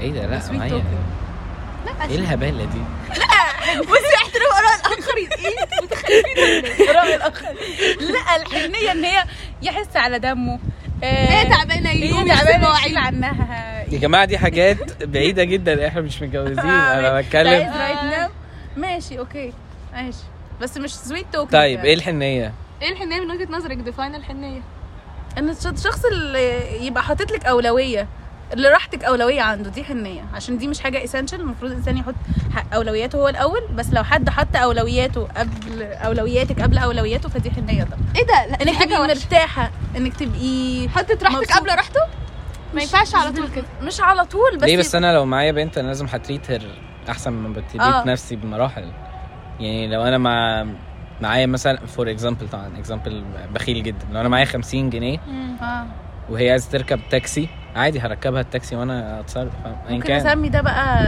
إيه 0.00 0.12
ده؟ 0.12 0.20
إيه 0.20 0.26
ده؟ 0.26 0.66
لا. 0.66 0.82
إيه 2.02 2.16
الهبالة 2.16 2.64
دي؟ 2.64 2.80
بصي 3.80 4.14
احترام 4.16 4.52
آراء 4.58 4.76
الآخرين. 4.96 5.28
إيه؟ 5.44 5.82
متخلفين 5.82 6.88
آراء 6.96 7.14
الآخرين. 7.14 7.56
لا 8.00 8.36
الحنية 8.36 8.92
إن 8.92 9.04
هي 9.04 9.24
يحس 9.62 9.96
على 9.96 10.18
دمه. 10.18 10.58
آه، 11.04 11.26
هي 11.26 11.48
تعبانة 11.50 11.90
يغسل 11.90 12.28
تعبانة 12.28 12.78
يشيل 12.78 12.98
عنها. 12.98 13.84
يا 13.92 13.98
جماعة 13.98 14.24
دي 14.24 14.38
حاجات 14.38 15.02
بعيدة 15.02 15.44
جدا. 15.44 15.88
إحنا 15.88 16.00
مش 16.00 16.22
متجوزين 16.22 16.58
أنا 16.58 17.20
بتكلم. 17.20 17.70
ماشي 18.76 19.18
okay. 19.18 19.52
ماشي. 19.94 20.18
بس 20.60 20.76
مش 20.78 20.94
sweet 20.94 21.26
talk 21.32 21.50
طيب 21.52 21.84
إيه 21.84 21.94
الحنية؟ 21.94 22.52
إيه 22.82 22.92
الحنية؟ 22.92 23.20
من 23.20 23.30
وجهة 23.30 23.48
نظرك 23.52 23.76
define 23.76 24.14
الحنية. 24.14 24.60
إن 25.38 25.48
الش- 25.50 25.66
الشخص 25.66 26.04
اللي 26.04 26.86
يبقى 26.86 27.02
حاطط 27.02 27.32
لك 27.32 27.44
أولوية 27.46 28.08
اللي 28.52 28.68
راحتك 28.68 29.04
أولوية 29.04 29.42
عنده 29.42 29.70
دي 29.70 29.84
حنية. 29.84 30.22
عشان 30.34 30.58
دي 30.58 30.68
مش 30.68 30.80
حاجة 30.80 31.04
essential 31.04 31.40
المفروض 31.40 31.70
الإنسان 31.70 31.96
يحط 31.98 32.14
أولوياته 32.74 33.16
هو 33.18 33.28
الأول. 33.28 33.60
بس 33.74 33.92
لو 33.92 34.04
حد 34.04 34.28
حط 34.30 34.56
أولوياته 34.56 35.28
قبل 35.36 35.82
أولوياتك 35.82 36.60
قبل 36.62 36.78
أولوياته 36.78 37.28
فدي 37.28 37.50
حنية 37.50 37.84
طبعا. 37.84 37.98
إيه 38.16 38.26
ده؟ 38.26 38.46
لا 38.46 38.62
إنك 38.62 38.82
تبقي 38.84 39.06
مرتاحة 39.08 39.70
إنك 39.96 40.16
تبقي 40.16 40.88
حطت 40.88 41.24
راحتك. 41.24 41.52
قبل 41.52 41.68
راحته؟ 41.70 42.00
ما 42.74 42.82
ينفعش 42.82 43.14
على 43.14 43.32
طول 43.32 43.48
كده. 43.48 43.64
مش 43.82 44.00
على 44.00 44.24
طول 44.24 44.56
بس 44.56 44.62
ليه؟ 44.64 44.76
بس 44.78 44.94
أنا 44.94 45.14
لو 45.14 45.24
معايا 45.24 45.52
بنت 45.52 45.78
أنا 45.78 45.86
لازم 45.86 46.06
ه 46.06 46.12
treat 46.12 46.43
her 46.43 46.62
أحسن 47.08 47.32
ما 47.32 47.48
ب 47.48 47.53
treat 47.53 47.80
آه. 47.80 48.04
نفسي 48.06 48.36
بمراحل. 48.36 48.92
يعني 49.60 49.88
لو 49.88 50.02
أنا 50.02 50.18
مع 50.18 50.66
معايا 51.20 51.46
مثلا 51.46 51.86
for 51.86 52.10
example 52.10 52.48
طبعا 52.48 52.78
example 52.78 53.24
بخيل 53.54 53.82
جدا. 53.82 54.06
لو 54.12 54.20
أنا 54.20 54.28
معايا 54.28 54.44
50 54.44 54.90
جنيه 54.90 55.18
آه. 55.62 55.86
وهي 56.30 56.50
عايزة 56.50 56.70
تركب 56.70 57.00
تاكسي. 57.10 57.48
عادي 57.76 58.00
هركبها 58.00 58.40
التاكسي 58.40 58.76
وأنا 58.76 59.20
أتصرف. 59.20 59.52
ممكن 59.88 60.06
كان. 60.08 60.16
نسمي 60.26 60.48
ده 60.48 60.60
بقى 60.60 61.04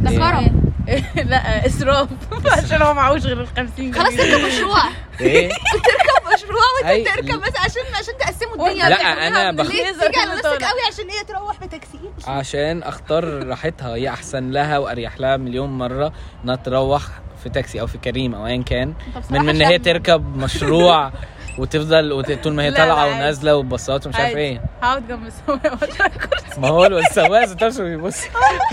ده 0.00 0.10
إيه؟ 0.10 0.18
كرم 0.18 0.72
لا 1.30 1.66
إسراف. 1.66 2.08
عشان 2.52 2.82
هو 2.82 2.94
معهوش 2.94 3.22
غير 3.26 3.40
ال 3.40 3.46
50 3.46 3.90
جنيه. 3.90 3.92
خلاص 3.92 4.16
تركب 4.16 4.44
مشروع. 4.46 4.78
إيه؟ 5.20 5.48
تركب 5.48 6.34
مشروع 6.34 6.62
وأنت 6.84 7.08
تركب 7.08 7.40
بس 7.40 7.56
عشان 7.58 7.82
عشان 7.98 8.14
تقسموا 8.20 8.54
الدنيا. 8.68 8.88
لا،. 8.88 8.96
أنا 9.28 9.52
بخ- 9.52 9.68
تيجي 9.68 9.82
على 10.18 10.30
نفسك. 10.32 10.44
قوي 10.44 10.80
عشان 10.92 11.04
هي 11.10 11.24
تروح 11.28 11.60
بتاكسي 11.64 11.98
عشان 12.26 12.82
أختار 12.82 13.46
راحتها. 13.46 13.94
هي 13.94 14.08
أحسن 14.08 14.50
لها 14.50 14.78
وأريح 14.78 15.20
لها 15.20 15.36
مليون 15.36 15.78
مرة 15.78 16.12
إنها 16.44 16.56
تروح 16.56 17.02
في 17.42 17.48
تاكسي 17.48 17.80
أو 17.80 17.86
في 17.86 17.98
كريم 17.98 18.34
أو 18.34 18.46
ايا 18.46 18.62
كان. 18.62 18.94
من 19.30 19.40
من 19.42 19.48
إن 19.48 19.62
هي 19.62 19.78
تركب 19.78 20.36
مشروع 20.36 21.12
وتفضل 21.58 22.12
وت- 22.12 22.32
طول 22.32 22.54
ما 22.54 22.62
هي 22.62 22.70
لا، 22.70 22.76
طالعة 22.76 23.06
لا،. 23.06 23.14
ونازلة 23.14 23.56
وباصات 23.56 24.06
ومش 24.06 24.16
عارف. 24.16 24.36
إيه. 24.36 24.60
هقعد 24.82 25.08
جنب 25.08 25.26
السواق 25.26 25.78
ما 26.58 26.68
هو 26.68 26.86
السواق 26.86 27.44
ذات 27.44 27.64
نفسه 27.64 27.84
بيبص. 27.84 28.22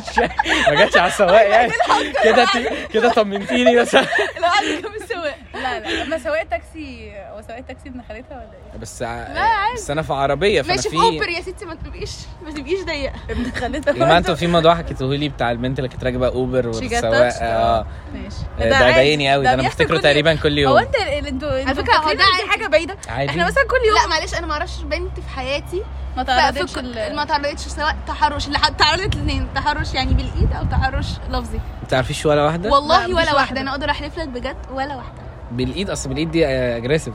ما 0.70 0.76
جاتش 0.76 0.98
على 0.98 1.08
السواق 1.08 1.50
يعني. 1.50 1.72
كده 2.24 2.48
كده 2.94 3.10
طمنتيني 3.14 3.76
بس. 3.80 3.96
لو 3.96 4.02
قعد 4.44 4.64
جنب 4.84 4.96
السواق. 5.04 5.36
لا 5.54 5.80
لا 5.80 6.04
لما 6.04 6.18
سواق 6.18 6.44
تاكسي 6.44 7.12
هو 7.32 7.42
سواق 7.48 7.60
تاكسي 7.62 7.90
ابن 7.90 8.02
خالتها 8.10 8.36
ولا 8.38 8.42
إيه؟ 8.74 8.80
بس 8.82 9.02
ع- 9.04 9.34
لا،. 9.34 9.74
بس 9.76 9.92
أنا 9.92 10.02
في 10.02 10.14
عربية 10.14 10.62
فأنا 10.62 10.76
ماشي 10.76 10.90
في 10.90 10.96
أوبر 10.96 11.30
يا 11.30 11.42
ستي 11.42 11.66
ما 11.66 11.76
تبقيش 11.76 12.12
ما 12.46 12.52
تبقيش 12.52 12.84
ضيقه 12.84 13.14
ابن 13.30 13.52
خالتها 13.52 13.94
يا 13.94 13.98
جماعة 14.00 14.18
أنتوا 14.18 14.36
في 14.36 14.48
موضوع 14.48 14.76
حكيتوه 14.76 15.16
لي 15.16 15.30
بتاع 15.30 15.52
البنت 15.52 15.80
اللي 15.80 15.90
كانت 15.90 16.04
راكبة 16.04 16.28
أوبر 16.28 16.68
والسواق. 16.68 17.30
touched. 17.30 17.42
آه. 17.42 17.86
ماشي. 18.14 18.70
ده. 18.70 18.80
ضايقني 18.80 19.32
قوي 19.34 19.44
ده 19.44 19.54
أنا 19.54 19.64
بفتكره 19.64 19.98
تقريبا 19.98 20.36
كل 20.36 20.60
هو 20.60 20.78
يوم 20.78 20.78
انت 20.78 20.96
ال- 20.96 21.28
أنتوا 21.28 21.52
على 21.52 21.76
فكرة 21.76 21.94
هو 21.94 22.14
ده. 22.14 22.24
حاجة 22.50 22.68
بعيدة. 22.76 22.98
عادي. 23.08 23.30
إحنا 23.30 23.46
مثلا 23.48 23.64
كل 23.64 23.88
يوم 23.88 23.96
لا 23.98 24.08
معلش 24.08 24.34
أنا 24.34 24.48
ما 24.48 24.54
أعرفش 24.54 24.82
بنت 24.82 25.20
في 25.20 25.30
حياتي 25.36 25.84
ما 26.18 26.24
تعرضتش 26.24 26.78
ال- 26.78 27.16
ما 27.16 27.26
تعرضتش 27.26 27.62
سواء 27.62 27.96
تحرش 28.08 28.48
اللي 28.48 28.58
حد- 28.58 28.78
تعرضت 28.78 29.02
الاثنين 29.16 29.48
تحرش 29.56 29.94
يعني 29.94 30.14
بالإيد 30.14 30.54
أو 30.54 30.64
تحرش 30.66 31.08
لفظي. 31.30 31.58
ما 31.58 31.88
تعرفيش 31.90 32.26
ولا 32.26 32.44
واحدة؟ 32.46 32.70
والله 32.70 33.06
ولا 33.08 33.16
واحدة. 33.16 33.36
واحدة. 33.36 33.62
أنا 33.62 33.72
أقدر 33.72 33.90
احلف 33.92 34.18
لك 34.18 34.28
بجد 34.28 34.58
ولا 34.72 34.96
واحدة. 34.96 35.22
بالإيد؟ 35.52 35.90
أصل 35.90 36.10
بالإيد 36.10 36.32
دي 36.32 36.46
aggressive 36.48 37.14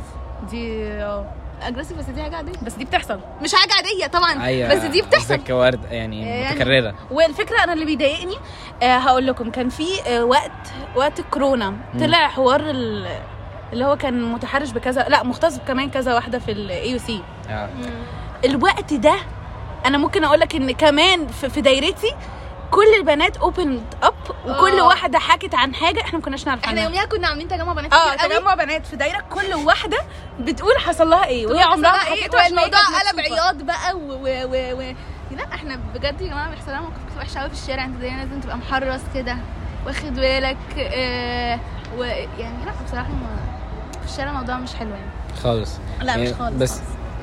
دي 0.51 0.83
آه. 0.93 1.27
aggressive 1.63 1.99
بس 1.99 2.05
دي 2.05 2.23
حاجة 2.23 2.37
عادية. 2.37 2.53
بس 2.63 2.73
دي 2.75 2.85
بتحصل. 2.85 3.21
مش 3.43 3.55
حاجة 3.55 3.73
عادية 3.75 4.07
طبعا. 4.07 4.45
أيوه. 4.45 4.75
بس 4.75 4.83
دي 4.83 5.03
بتحصل. 5.03 5.41
ورد 5.53 5.81
يعني 5.91 6.23
يعني- 6.29 6.55
متكررة. 6.55 6.95
والفكرة 7.11 7.65
أنا 7.65 7.73
اللي 7.73 7.85
بيضايقني 7.85 8.37
آه 8.83 8.97
هقول 8.99 9.27
لكم 9.27 9.51
كان 9.51 9.69
في 9.69 9.85
آه 10.07 10.25
وقت 10.25 10.51
وقت 10.97 11.19
الكورونا 11.21 11.75
طلع 12.01 12.29
حوار 12.29 12.61
ال- 12.61 13.21
اللي 13.73 13.85
هو 13.85 13.97
كان 13.97 14.23
متحرش 14.33 14.71
بكذا 14.71 15.03
لا 15.09 15.23
مغتصب 15.23 15.61
كمان 15.69 15.91
كذا 15.91 16.15
واحدة 16.15 16.39
في 16.39 16.53
ال 16.53 16.91
AUC. 16.91 17.23
الوقت 18.45 18.95
ده 18.95 19.15
أنا 19.87 19.99
ممكن 19.99 20.25
أقول 20.25 20.41
لك 20.41 20.55
إن 20.57 20.71
كمان 20.73 21.27
في, 21.27 21.51
في 21.51 21.61
دايرتي 21.61 22.15
كل 22.71 22.87
البنات 22.99 23.37
open 23.37 23.83
up 24.03 24.15
وكل 24.47 24.79
آه. 24.81 24.87
واحدة 24.87 25.19
حكت 25.19 25.55
عن 25.55 25.75
حاجة 25.75 26.01
إحنا 26.01 26.19
ما 26.19 26.25
كناش 26.25 26.47
نعرف 26.47 26.61
إحنا 26.65 26.71
عنها 26.73 26.85
يوميها 26.85 27.05
كنا 27.05 27.29
عاملين 27.29 27.49
تجمع 27.49 27.73
بنات 27.73 27.93
آه 27.93 28.15
تجمع 28.17 28.55
بنات 28.55 28.87
في 28.87 28.97
دايرة 28.97 29.19
كل 29.31 29.55
واحدة 29.55 29.99
بتقول 30.41 30.79
حصل 30.79 31.11
لها 31.11 31.25
إيه 31.25 31.47
وهي 31.47 31.63
عمرها 31.63 31.93
ما 31.93 32.43
والموضوع 32.45 32.69
كانت 32.69 33.09
قلب. 33.21 33.33
عياط 33.33 33.55
بقى 33.55 33.95
و 33.97 34.13
و 34.13 34.27
و, 34.45 34.79
و... 34.81 34.95
لا 35.31 35.45
إحنا 35.55 35.77
بجد 35.95 36.21
يا 36.21 36.27
جماعة 36.29 36.51
بيحصل 36.51 36.71
لنا 36.71 36.81
مواقف 36.81 37.17
وحشه 37.19 37.41
قوي 37.41 37.49
في 37.51 37.55
الشارع 37.63 37.85
أنت 37.85 37.97
دايما 37.97 38.17
لازم 38.21 38.41
تبقى 38.41 38.57
محرص 38.57 39.01
كده 39.15 39.37
واخد 39.87 40.15
بالك 40.15 40.57
آه 40.79 41.61
ويعني 41.99 42.65
لا 42.65 42.73
بصراحة 42.87 43.09
ما 43.09 43.60
في 44.01 44.13
الشارع 44.13 44.31
الموضوع 44.31 44.57
مش 44.59 44.75
حلو 44.75 44.89
يعني. 44.91 45.11
خالص. 45.43 45.79
لا 46.03 46.17
مش 46.17 46.23
يعني 46.23 46.35
خالص 46.35 46.57
بس 46.57 46.81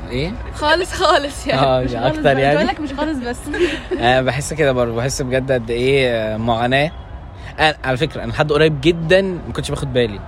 إيه؟ 0.09 0.31
خالص 0.53 0.93
خالص 0.93 1.47
يعني. 1.47 1.61
آه 1.61 1.81
مش 1.83 1.93
أكتر 1.95 2.21
بقى. 2.21 2.33
بقول 2.35 2.43
يعني. 2.43 2.63
لك 2.63 2.79
مش 2.79 2.93
خالص 2.93 3.17
بس. 3.19 3.37
أنا 3.99 4.21
بحس 4.21 4.53
كده 4.53 4.71
برضه. 4.71 4.95
بحس 4.95 5.21
بجد 5.21 5.51
قد 5.51 5.69
إيه 5.69 6.09
آه، 6.09 6.37
معاناة. 6.37 6.91
على 7.83 7.97
فكرة 7.97 8.23
أنا 8.23 8.31
لحد 8.31 8.51
قريب 8.51 8.81
جدا 8.81 9.21
ما 9.21 9.53
كنتش 9.53 9.69
باخد 9.69 9.93
بالي. 9.93 10.19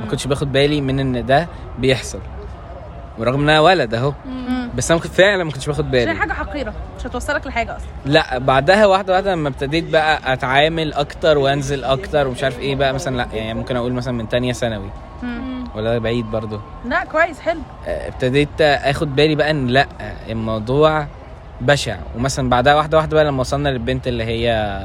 ما 0.00 0.06
كنتش 0.10 0.26
باخد 0.26 0.52
بالي 0.52 0.80
من 0.80 1.00
إن 1.00 1.26
ده 1.26 1.48
بيحصل. 1.78 2.20
ورغم 3.18 3.40
إن 3.42 3.48
أنا 3.48 3.60
ولد 3.60 3.94
أهو. 3.94 4.12
بس 4.74 4.90
أنا 4.90 5.00
فعلا 5.00 5.44
ما 5.44 5.50
كنتش 5.50 5.66
باخد 5.66 5.90
بالي. 5.90 6.14
حاجة 6.14 6.32
حقيرة. 6.32 6.74
مش 6.98 7.06
هتوصلك 7.06 7.46
لحاجة 7.46 7.76
أصلا. 7.76 7.86
لا 8.06 8.38
بعدها 8.38 8.86
واحدة 8.86 9.12
واحدة 9.12 9.32
لما 9.32 9.48
ابتديت 9.48 9.84
بقى 9.84 10.32
أتعامل 10.32 10.92
أكتر 10.92 11.38
وأنزل 11.38 11.84
أكتر 11.84 12.26
ومش 12.28 12.44
عارف 12.44 12.58
إيه 12.58 12.76
بقى 12.76 12.92
مثلا 12.94 13.16
لا 13.16 13.26
يعني 13.32 13.54
ممكن 13.54 13.76
أقول 13.76 13.92
مثلا 13.92 14.14
من 14.14 14.28
تانية 14.28 14.52
ثانوي. 14.52 14.90
ولا 15.74 15.98
بعيد 15.98 16.30
برضه 16.30 16.60
لا 16.88 17.04
كويس 17.04 17.40
حلو. 17.40 17.60
آه، 17.86 18.08
ابتديت 18.08 18.60
اخد 18.60 19.16
بالي 19.16 19.34
بقى 19.34 19.50
إن 19.50 19.66
لا 19.66 19.86
الموضوع 20.28 21.06
بشع. 21.60 21.96
ومثلا 22.16 22.48
بعدها 22.48 22.74
واحدة 22.74 22.96
واحدة 22.96 23.14
بقى 23.14 23.24
لما 23.24 23.40
وصلنا 23.40 23.68
للبنت 23.68 24.08
اللي 24.08 24.24
هي 24.24 24.78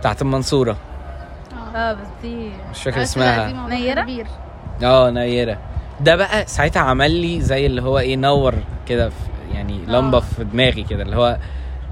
بتاعت 0.00 0.22
المنصوره 0.22 0.76
آه. 1.74 1.92
بس 1.92 2.06
دي 2.22 2.50
مش 2.70 2.82
فاكر 2.82 3.02
اسمها. 3.02 3.68
نيرة؟ 3.68 4.02
كبير. 4.02 4.26
آه 4.82 5.10
نيرة. 5.10 5.58
ده 6.00 6.16
بقى 6.16 6.46
ساعتها 6.46 6.80
عمل 6.80 7.10
لي 7.10 7.40
زي 7.40 7.66
اللي 7.66 7.82
هو 7.82 7.98
إيه 7.98 8.16
نور 8.16 8.54
كده 8.88 9.08
في 9.08 9.14
يعني 9.54 9.78
لمبة 9.86 10.20
في 10.20 10.44
دماغي 10.44 10.82
كده 10.82 11.02
اللي 11.02 11.16
هو 11.16 11.36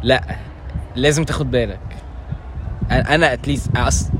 لا 0.02 0.22
لازم 0.96 1.24
تاخد 1.24 1.50
بالك. 1.50 1.78
أنا- 2.90 3.10
أنا 3.10 3.32
اتليست 3.32 3.76
اصل 3.76 4.10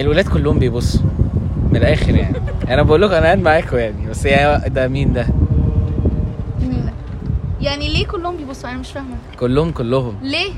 الولاد 0.00 0.28
كلهم 0.28 0.58
بيبصوا. 0.58 1.00
من 1.74 1.82
الآخر 1.82 2.14
يعني. 2.14 2.36
أنا 2.68 2.82
بقول 2.82 3.02
لكم 3.02 3.12
أنا 3.12 3.24
قاعد 3.24 3.38
معاكم 3.38 3.76
يعني 3.76 4.06
بس 4.06 4.24
يا 4.24 4.58
ده 4.68 4.88
مين 4.88 5.12
ده؟ 5.12 5.26
يعني 7.60 7.88
ليه 7.88 8.06
كلهم 8.06 8.36
بيبصوا؟ 8.36 8.70
أنا 8.70 8.78
مش 8.78 8.92
فاهمة. 8.92 9.16
كلهم 9.40 9.72
كلهم. 9.72 10.18
ليه؟ 10.22 10.52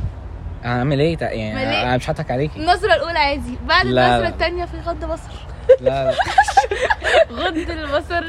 اعمل 0.64 1.00
إيه؟ 1.00 1.18
يعني؟ 1.20 1.82
أنا 1.82 1.96
مش 1.96 2.10
هضحك 2.10 2.30
عليكي 2.30 2.60
النظرة 2.60 2.94
الأولى 2.94 3.18
عادي. 3.18 3.58
بعد 3.68 3.86
النظرة. 3.86 4.28
الثانية 4.28 4.64
في 4.64 4.76
غض 4.86 5.04
بصر 5.04 5.32
لا 5.80 6.04
لا. 6.04 6.12
غض 7.42 7.56
البصر. 7.56 8.24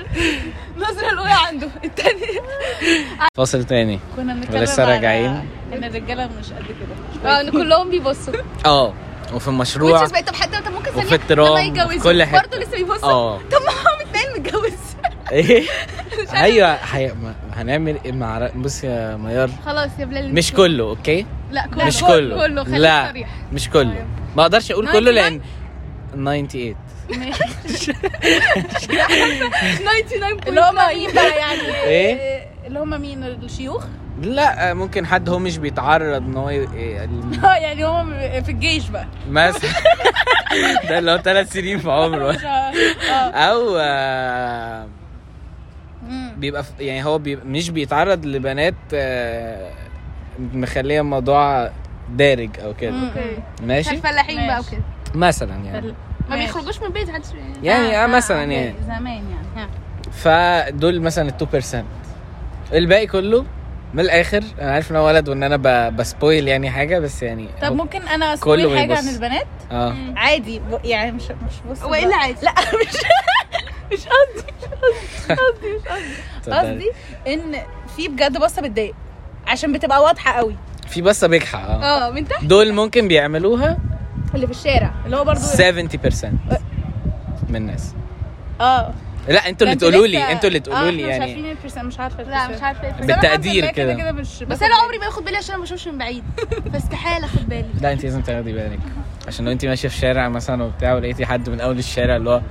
النظرة 0.75 1.09
الأولى 1.09 1.33
عنده. 1.47 1.67
الثانية 1.83 2.41
فاصل 3.33 3.63
تاني. 3.63 3.99
كنا 4.15 4.33
بنتكلم 4.33 4.67
على 4.79 4.95
راجعين. 4.95 5.45
إن 5.73 5.83
الرجالة 5.83 6.29
مش 6.39 6.53
قد 6.53 6.63
كده. 6.65 7.31
آه 7.31 7.41
إن 7.41 7.49
كلهم 7.49 7.89
بيبصوا. 7.89 8.33
آه. 8.65 8.93
وفي 9.33 9.47
المشروع 9.47 10.01
وانت 10.01 10.29
طب 10.29 10.35
حتى 10.35 10.61
طب 10.61 10.71
ممكن 10.71 10.91
وفي 10.95 11.15
الترام، 11.15 11.73
كل 12.03 12.23
حتة. 12.23 12.41
برضه 12.41 12.57
لسه 12.57 12.71
بيبصوا 12.71 13.09
آه. 13.09 13.37
طب 13.37 13.61
ما 13.65 13.71
هم 13.71 14.07
اتنين 14.09 14.39
متجوز. 14.39 14.73
إيه؟ 15.31 15.63
أيوه 16.33 16.75
حي... 16.75 17.11
هنعمل 17.53 17.97
إيه؟ 18.05 18.11
مع 18.11 18.49
بص 18.55 18.83
يا 18.83 19.15
ميار. 19.17 19.49
خلاص 19.65 19.89
يا 19.99 20.05
بلال. 20.05 20.33
مش 20.33 20.51
كله 20.53 20.83
okay؟ 20.83 21.25
لا 21.51 21.67
كله. 21.75 21.85
مش 21.85 22.01
كله 22.03 22.47
كله. 22.47 22.63
خليك 22.63 22.79
لا 22.79 23.07
صريح. 23.09 23.29
مش 23.53 23.69
كله. 23.69 24.05
ما 24.35 24.41
أقدرش 24.43 24.71
أقول 24.71 24.91
كله 24.91 25.11
لأن 25.11 25.41
98 26.11 26.75
99 28.77 30.39
اللي 30.47 30.61
هم 30.61 30.75
مين 30.97 31.13
بقى 31.13 31.37
يعني؟ 31.37 31.61
إيه؟ 31.83 32.47
اللي 32.67 32.79
هم 32.79 33.01
مين؟ 33.01 33.23
الشيوخ؟ 33.23 33.85
لا 34.21 34.73
ممكن 34.73 35.05
حد 35.05 35.29
هو 35.29 35.39
مش 35.39 35.57
بيتعرض 35.57 36.23
إن 36.23 36.37
هو 36.37 36.49
ي- 36.49 36.63
آه 37.43 37.55
يعني 37.55 37.85
هم 37.85 38.13
في 38.43 38.51
الجيش 38.51 38.89
بقى. 38.89 39.07
مثلا. 39.29 39.71
ده 40.89 40.99
اللي 40.99 41.11
هو 41.11 41.17
ثلاث 41.17 41.53
سنين 41.53 41.79
في 41.79 41.91
عمره. 41.91 42.31
آه. 42.37 43.31
أو 43.31 43.77
آه،. 43.79 44.87
بيبقى 46.37 46.63
يعني 46.79 47.05
هو 47.05 47.17
بيبقى 47.17 47.45
مش 47.45 47.69
بيتعرض 47.69 48.25
لبنات 48.25 48.75
آه، 48.93 49.71
مخليه 50.53 50.99
الموضوع 51.01 51.71
دارج 52.09 52.49
أو 52.59 52.73
كده. 52.73 53.11
ماشي. 53.63 53.91
الفلاحين 53.91 54.47
بقى. 54.47 54.59
وكده. 54.59 54.81
مثلا 55.15 55.55
يعني. 55.55 55.93
ما. 56.29 56.35
بيخرجوش 56.35 56.79
من 56.81 56.87
البيت 56.87 57.09
محدش 57.09 57.27
يعني 57.63 58.03
آه 58.03 58.07
مثلا 58.07 58.43
يعني. 58.43 58.75
زمان 58.87 59.23
يعني 59.55 59.69
فدول 60.11 61.01
مثلا 61.01 61.29
ال 61.29 61.63
2% 62.71 62.73
الباقي 62.73 63.07
كله 63.07 63.45
من 63.93 63.99
الآخر 63.99 64.43
أنا 64.61 64.71
عارف 64.71 64.91
إن 64.91 64.95
أنا 64.95 65.05
ولد 65.05 65.29
وإن 65.29 65.43
أنا 65.43 65.57
ب- 65.57 65.95
بسبويل 65.95 66.47
يعني 66.47 66.69
حاجة 66.69 66.99
بس 66.99 67.23
يعني 67.23 67.47
طب 67.61 67.67
هو- 67.67 67.73
ممكن 67.75 68.01
أنا 68.01 68.33
أسوي 68.33 68.77
حاجة 68.79 68.87
بيبص. 68.87 68.97
عن 69.07 69.13
البنات؟ 69.13 69.47
آه. 69.71 69.95
عادي. 70.15 70.59
ب- 70.59 70.85
يعني 70.85 71.11
مش 71.11 71.23
مش 71.23 71.53
بص 71.71 71.83
هو 71.83 71.93
إيه 71.93 72.03
اللي 72.03 72.15
عادي؟ 72.15 72.37
لا 72.43 72.51
مش 72.81 72.93
مش 73.93 74.05
قصدي 74.05 74.51
مش 74.59 75.31
قصدي 75.31 75.75
مش 75.77 75.87
قصدي. 76.49 76.51
قصدي 76.67 76.91
إن 77.27 77.55
في 77.95 78.07
بجد 78.07 78.37
بصة 78.37 78.61
بتضايق 78.61 78.93
عشان 79.47 79.73
بتبقى 79.73 80.03
واضحة 80.03 80.31
قوي. 80.31 80.55
في 80.87 81.01
بصة 81.01 81.27
بجحه 81.27 81.59
آه. 81.59 82.07
آه 82.07 82.09
من 82.11 82.27
تحت؟ 82.27 82.43
دول 82.43 82.73
ممكن 82.73 83.07
بيعملوها 83.07 83.77
اللي 84.35 84.47
في 84.47 84.53
الشارع 84.53 84.91
اللي 85.05 85.17
هو 85.17 85.23
برضو 85.23 85.39
70% 85.41 86.25
من 87.49 87.55
الناس. 87.55 87.93
آه. 88.61 88.93
لا 89.27 89.49
أنتوا 89.49 89.67
اللي 89.67 89.77
تقولوا 89.79 90.07
لي 90.07 90.31
أنتوا 90.31 90.47
اللي 90.47 90.59
آه، 90.59 90.61
تقولوا 90.61 90.91
لي 90.91 91.03
مش 91.03 91.09
يعني 91.09 91.23
عارفين 91.23 91.45
البرسنت 91.45 91.83
مش 91.83 91.99
عارفة 91.99 92.23
لا. 92.23 92.47
مش 92.47 92.61
عارفة 92.61 92.91
بالتقدير 92.91 93.63
لله 93.63 93.71
كده. 93.71 93.93
كده 93.93 94.11
مش 94.11 94.43
بس 94.43 94.63
أنا. 94.63 94.75
عمري 94.75 94.97
ما 94.97 95.05
باخد 95.05 95.23
بالي 95.23 95.37
عشان 95.37 95.49
أنا 95.49 95.57
ما 95.57 95.63
بشوفش 95.63 95.87
من 95.87 95.97
بعيد 95.97 96.23
فاستحاله 96.73 97.25
اخد 97.25 97.49
بالي 97.49 97.65
لا 97.81 97.93
انت 97.93 98.03
لازم 98.03 98.21
تاخدي 98.21 98.53
بالك 98.53 98.79
عشان 99.27 99.45
لو 99.45 99.51
انت 99.51 99.65
ماشية 99.65 99.87
في 99.87 99.97
شارع 99.97 100.29
مثلا 100.29 100.63
وبتاع 100.63 100.93
ولقيتي 100.93 101.25
حد 101.25 101.49
من 101.49 101.61
أول 101.61 101.77
الشارع 101.79 102.15
اللي 102.15 102.29
هو 102.29 102.41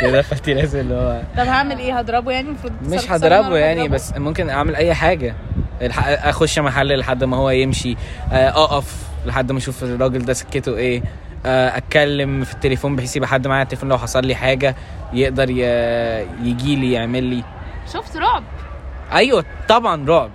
كده 0.00 0.22
فأنت 0.22 0.48
لازم 0.48 0.80
اللي 0.80 0.94
هو 0.94 1.22
طب 1.36 1.46
هعمل 1.48 1.78
إيه 1.78 1.98
هضربه 1.98 2.32
يعني 2.32 2.48
المفروض 2.48 2.72
مش 2.82 3.10
هضربه 3.10 3.56
يعني؟ 3.56 3.88
بس 3.88 4.12
ممكن 4.16 4.50
أعمل 4.50 4.76
أي 4.76 4.94
حاجة 4.94 5.34
الح- 5.82 6.26
أخش 6.26 6.58
محل 6.58 6.98
لحد 6.98 7.24
ما 7.24 7.36
هو 7.36 7.50
يمشي 7.50 7.96
آه، 8.32 8.48
أقف 8.48 8.94
لحد 9.26 9.52
ما 9.52 9.58
أشوف 9.58 9.84
الراجل 9.84 10.24
ده 10.24 10.32
سكته 10.32 10.76
إيه 10.76 10.98
آه، 10.98 11.02
أتكلم 11.44 12.44
في 12.44 12.54
التليفون 12.54 12.96
بحيث 12.96 13.16
يبقى 13.16 13.28
حد 13.28 13.46
معايا 13.46 13.58
على 13.58 13.64
التليفون 13.64 13.88
لو 13.88 13.98
حصل 13.98 14.26
لي 14.26 14.34
حاجة 14.34 14.76
يقدر 15.12 15.50
يجي 16.42 16.76
لي 16.76 16.92
يعمل 16.92 17.22
لي. 17.24 17.44
شفت 17.92 18.16
رعب؟ 18.16 18.42
أيوه 19.12 19.44
طبعا 19.68 20.06
رعب. 20.08 20.30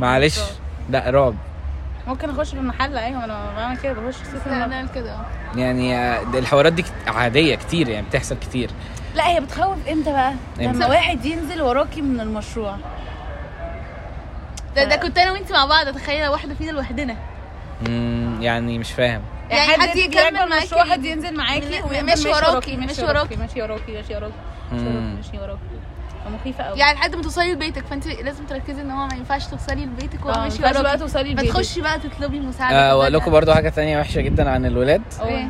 معلش. 0.00 0.40
لا 0.90 1.10
رعب. 1.10 1.34
ممكن 2.06 2.30
أخش 2.30 2.50
في 2.50 2.56
المحل؟ 2.56 2.96
أيوه 2.96 3.24
أنا 3.24 3.52
بعمل 3.56 3.76
كده 3.78 3.92
بخش 3.92 4.16
كده. 4.94 5.10
آه 5.12 5.26
يعني 5.56 5.96
آه، 5.96 6.22
الحوارات 6.34 6.72
دي 6.72 6.84
عادية 7.06 7.54
كتير 7.54 7.88
يعني 7.88 8.06
بتحصل 8.06 8.38
كتير. 8.38 8.70
لا 9.14 9.28
هي 9.28 9.40
بتخوف 9.40 9.88
إمتى 9.88 10.12
بقى؟ 10.12 10.32
لما 10.58 10.86
واحد 10.86 11.24
ينزل 11.24 11.62
وراكي 11.62 12.02
من 12.02 12.20
المشروع. 12.20 12.76
ده 14.76 14.84
ده 14.84 14.96
كنت 14.96 15.18
أنا 15.18 15.32
وأنت 15.32 15.52
مع 15.52 15.64
بعض 15.64 15.88
تخيل 15.94 16.28
واحدة 16.28 16.54
فينا 16.54 16.70
لوحدنا. 16.70 17.16
مم، 17.88 18.38
يعني 18.40 18.78
مش 18.78 18.92
فاهم. 18.92 19.22
يعني 19.50 19.82
حد 19.82 19.96
يكمل 19.96 20.16
يراكب 20.16 20.34
معاكي 20.48 20.58
المشروع 20.64 20.84
حد 20.84 21.04
ينزل 21.04 21.36
معاكي 21.36 21.60
ماشي 21.60 21.82
وراكي، 21.82 22.02
ماشي 22.02 22.28
وراكي 22.28 22.46
وراكي. 22.50 22.76
ماشي 22.76 23.02
وراكي 23.04 23.36
ماشي 23.36 23.60
وراكي 23.62 23.94
ماشي. 23.96 24.14
وراكي 24.14 25.16
ماشي 25.16 25.38
وراكي 25.38 25.58
مخيفه 26.40 26.64
قوي 26.64 26.78
يعني 26.78 26.94
لحد 26.98 27.14
ما 27.16 27.22
توصلي 27.22 27.52
لبيتك 27.52 27.86
فانت 27.86 28.06
لازم 28.06 28.44
تركزي 28.46 28.82
ان 28.82 28.90
هو 28.90 29.06
ما 29.06 29.14
ينفعش 29.16 29.46
توصلي 29.46 29.84
لبيتك 29.84 30.24
وهو 30.26 30.34
آه 30.34 30.38
ماشي 30.38 30.62
ماشي 30.62 30.72
بقى 30.72 30.82
وراكي 30.82 30.98
توصلي 30.98 31.30
البيت 31.30 31.50
فتخشي 31.50 31.80
بقى 31.80 31.98
تطلبي 31.98 32.40
مساعدة 32.40 32.90
آه 32.90 32.96
واقول 32.96 33.12
لكم. 33.12 33.30
برضو 33.30 33.52
حاجة 33.54 33.68
تانية 33.68 33.98
وحشة 34.00 34.20
جدا 34.20 34.50
عن 34.50 34.66
الولاد 34.66 35.02
إيه؟ 35.22 35.48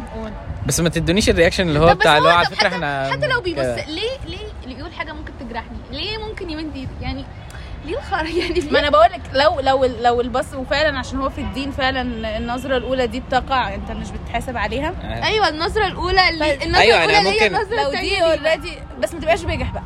بس 0.67 0.81
ما 0.81 0.89
تدونيش 0.89 1.29
ال 1.31 1.35
reaction 1.35 1.69
اللي 1.69 1.79
هو 1.79 1.95
بتاع 1.95 2.19
اللي 2.19 2.29
هو 2.29 2.33
على 2.33 2.47
فكرة 2.47 2.69
حتى- 2.69 2.73
إحنا 2.73 3.11
حتى 3.13 3.27
لو 3.27 3.41
بيبص. 3.41 3.59
ليه 3.61 4.19
ليه 4.27 4.39
اللي 4.65 4.79
يقول 4.79 4.93
حاجة 4.93 5.13
ممكن 5.13 5.33
تجرحني 5.41 5.79
ليه 5.91 6.19
ممكن 6.19 6.51
يمد 6.51 6.89
يعني 7.01 7.25
ليه 7.87 7.99
الخرا؟ 7.99 8.29
يعني 8.41 8.61
ما 8.71 8.79
أنا 8.79 8.91
بقول 8.91 9.05
لك 9.05 9.21
لو 9.33 9.61
لو 9.61 9.85
لو 9.85 10.21
البص 10.21 10.55
وفعلا 10.55 10.99
عشان 10.99 11.19
هو 11.21 11.31
في 11.31 11.41
الدين 11.41 11.71
فعلا 11.71 12.03
النظرة 12.39 12.77
الأولى 12.77 13.07
دي 13.07 13.21
بتقع 13.21 13.75
أنت 13.75 13.91
مش 13.91 14.07
بتحاسب 14.11 14.57
عليها؟ 14.57 14.95
آه. 15.03 15.25
أيوه 15.25 15.49
النظرة 15.49 15.87
الأولى 15.87 16.29
اللي 16.29 16.45
طيب. 16.45 16.63
النظرة 16.63 16.81
أيوة، 16.81 17.05
الأولى 17.05 17.19
اللي 17.19 17.41
هي 17.41 17.47
النظرة 17.47 17.83
لو 17.83 17.91
دي 17.91 18.23
already 18.23 18.73
بس 19.03 19.15
ما 19.15 19.21
تبقاش 19.21 19.43
بجح 19.45 19.73
بقى. 19.73 19.83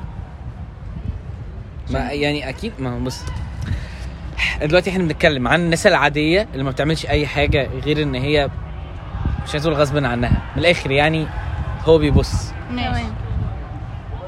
ما 1.90 1.98
يعني 2.12 2.48
أكيد 2.48 2.72
ما 2.78 2.94
هو 2.94 2.98
بص 3.00 3.22
دلوقتي 4.62 4.90
إحنا 4.90 5.02
بنتكلم 5.02 5.48
عن 5.48 5.60
الناس 5.60 5.86
العادية 5.86 6.48
اللي 6.52 6.64
ما 6.64 6.70
بتعملش 6.70 7.06
أي 7.06 7.26
حاجة 7.26 7.70
غير 7.84 8.02
إن 8.02 8.14
هي 8.14 8.50
مش 9.46 9.52
عايز 9.52 9.66
أقول 9.66 9.78
غصب 9.78 10.04
عنها. 10.04 10.42
من 10.56 10.62
الآخر 10.62 10.90
يعني 10.90 11.26
هو 11.84 11.98
بيبص. 11.98 12.52
ماشي. 12.70 13.04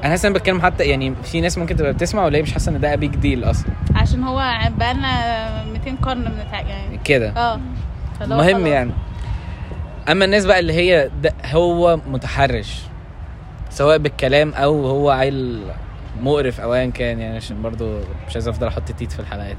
أنا 0.03 0.09
حاسس 0.09 0.25
إن 0.25 0.31
أنا 0.31 0.39
بتكلم 0.39 0.61
حتى 0.61 0.83
يعني 0.83 1.15
في 1.23 1.41
ناس 1.41 1.57
ممكن 1.57 1.75
تبقى 1.75 1.93
بتسمع 1.93 2.25
ولا 2.25 2.37
هي 2.37 2.41
مش 2.41 2.53
حاسة 2.53 2.71
إن 2.71 2.79
ده 2.79 2.95
big 2.95 3.15
deal 3.15 3.43
أصلا؟ 3.43 3.71
عشان 3.95 4.23
هو 4.23 4.53
بقالنا 4.77 5.63
200 5.65 5.95
قرن 6.01 6.23
بنتع 6.23 6.61
يعني 6.61 6.97
كده. 7.03 7.29
آه. 7.29 7.59
مهم. 8.21 8.67
يعني. 8.67 8.91
أما 10.11 10.25
الناس 10.25 10.45
بقى 10.45 10.59
اللي 10.59 10.73
هي 10.73 11.09
ده 11.21 11.33
هو 11.45 11.97
متحرش 12.07 12.81
سواء 13.69 13.97
بالكلام 13.97 14.53
أو 14.53 14.85
هو 14.87 15.09
عيل 15.09 15.61
مقرف 16.21 16.61
أو 16.61 16.73
ايا 16.73 16.85
كان 16.89 17.19
يعني 17.19 17.35
عشان 17.35 17.61
برضو 17.61 17.97
مش 18.27 18.33
عايز 18.33 18.47
أفضل 18.47 18.67
أحط 18.67 18.91
تيت 18.91 19.11
في 19.11 19.19
الحلقات. 19.19 19.57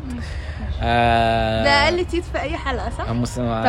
آه 0.82 1.64
ده 1.64 1.70
أقل 1.70 2.05
تيت 2.05 2.24
في 2.24 2.40
أي 2.40 2.57
حلقة 2.57 2.90
صح؟ 2.90 3.09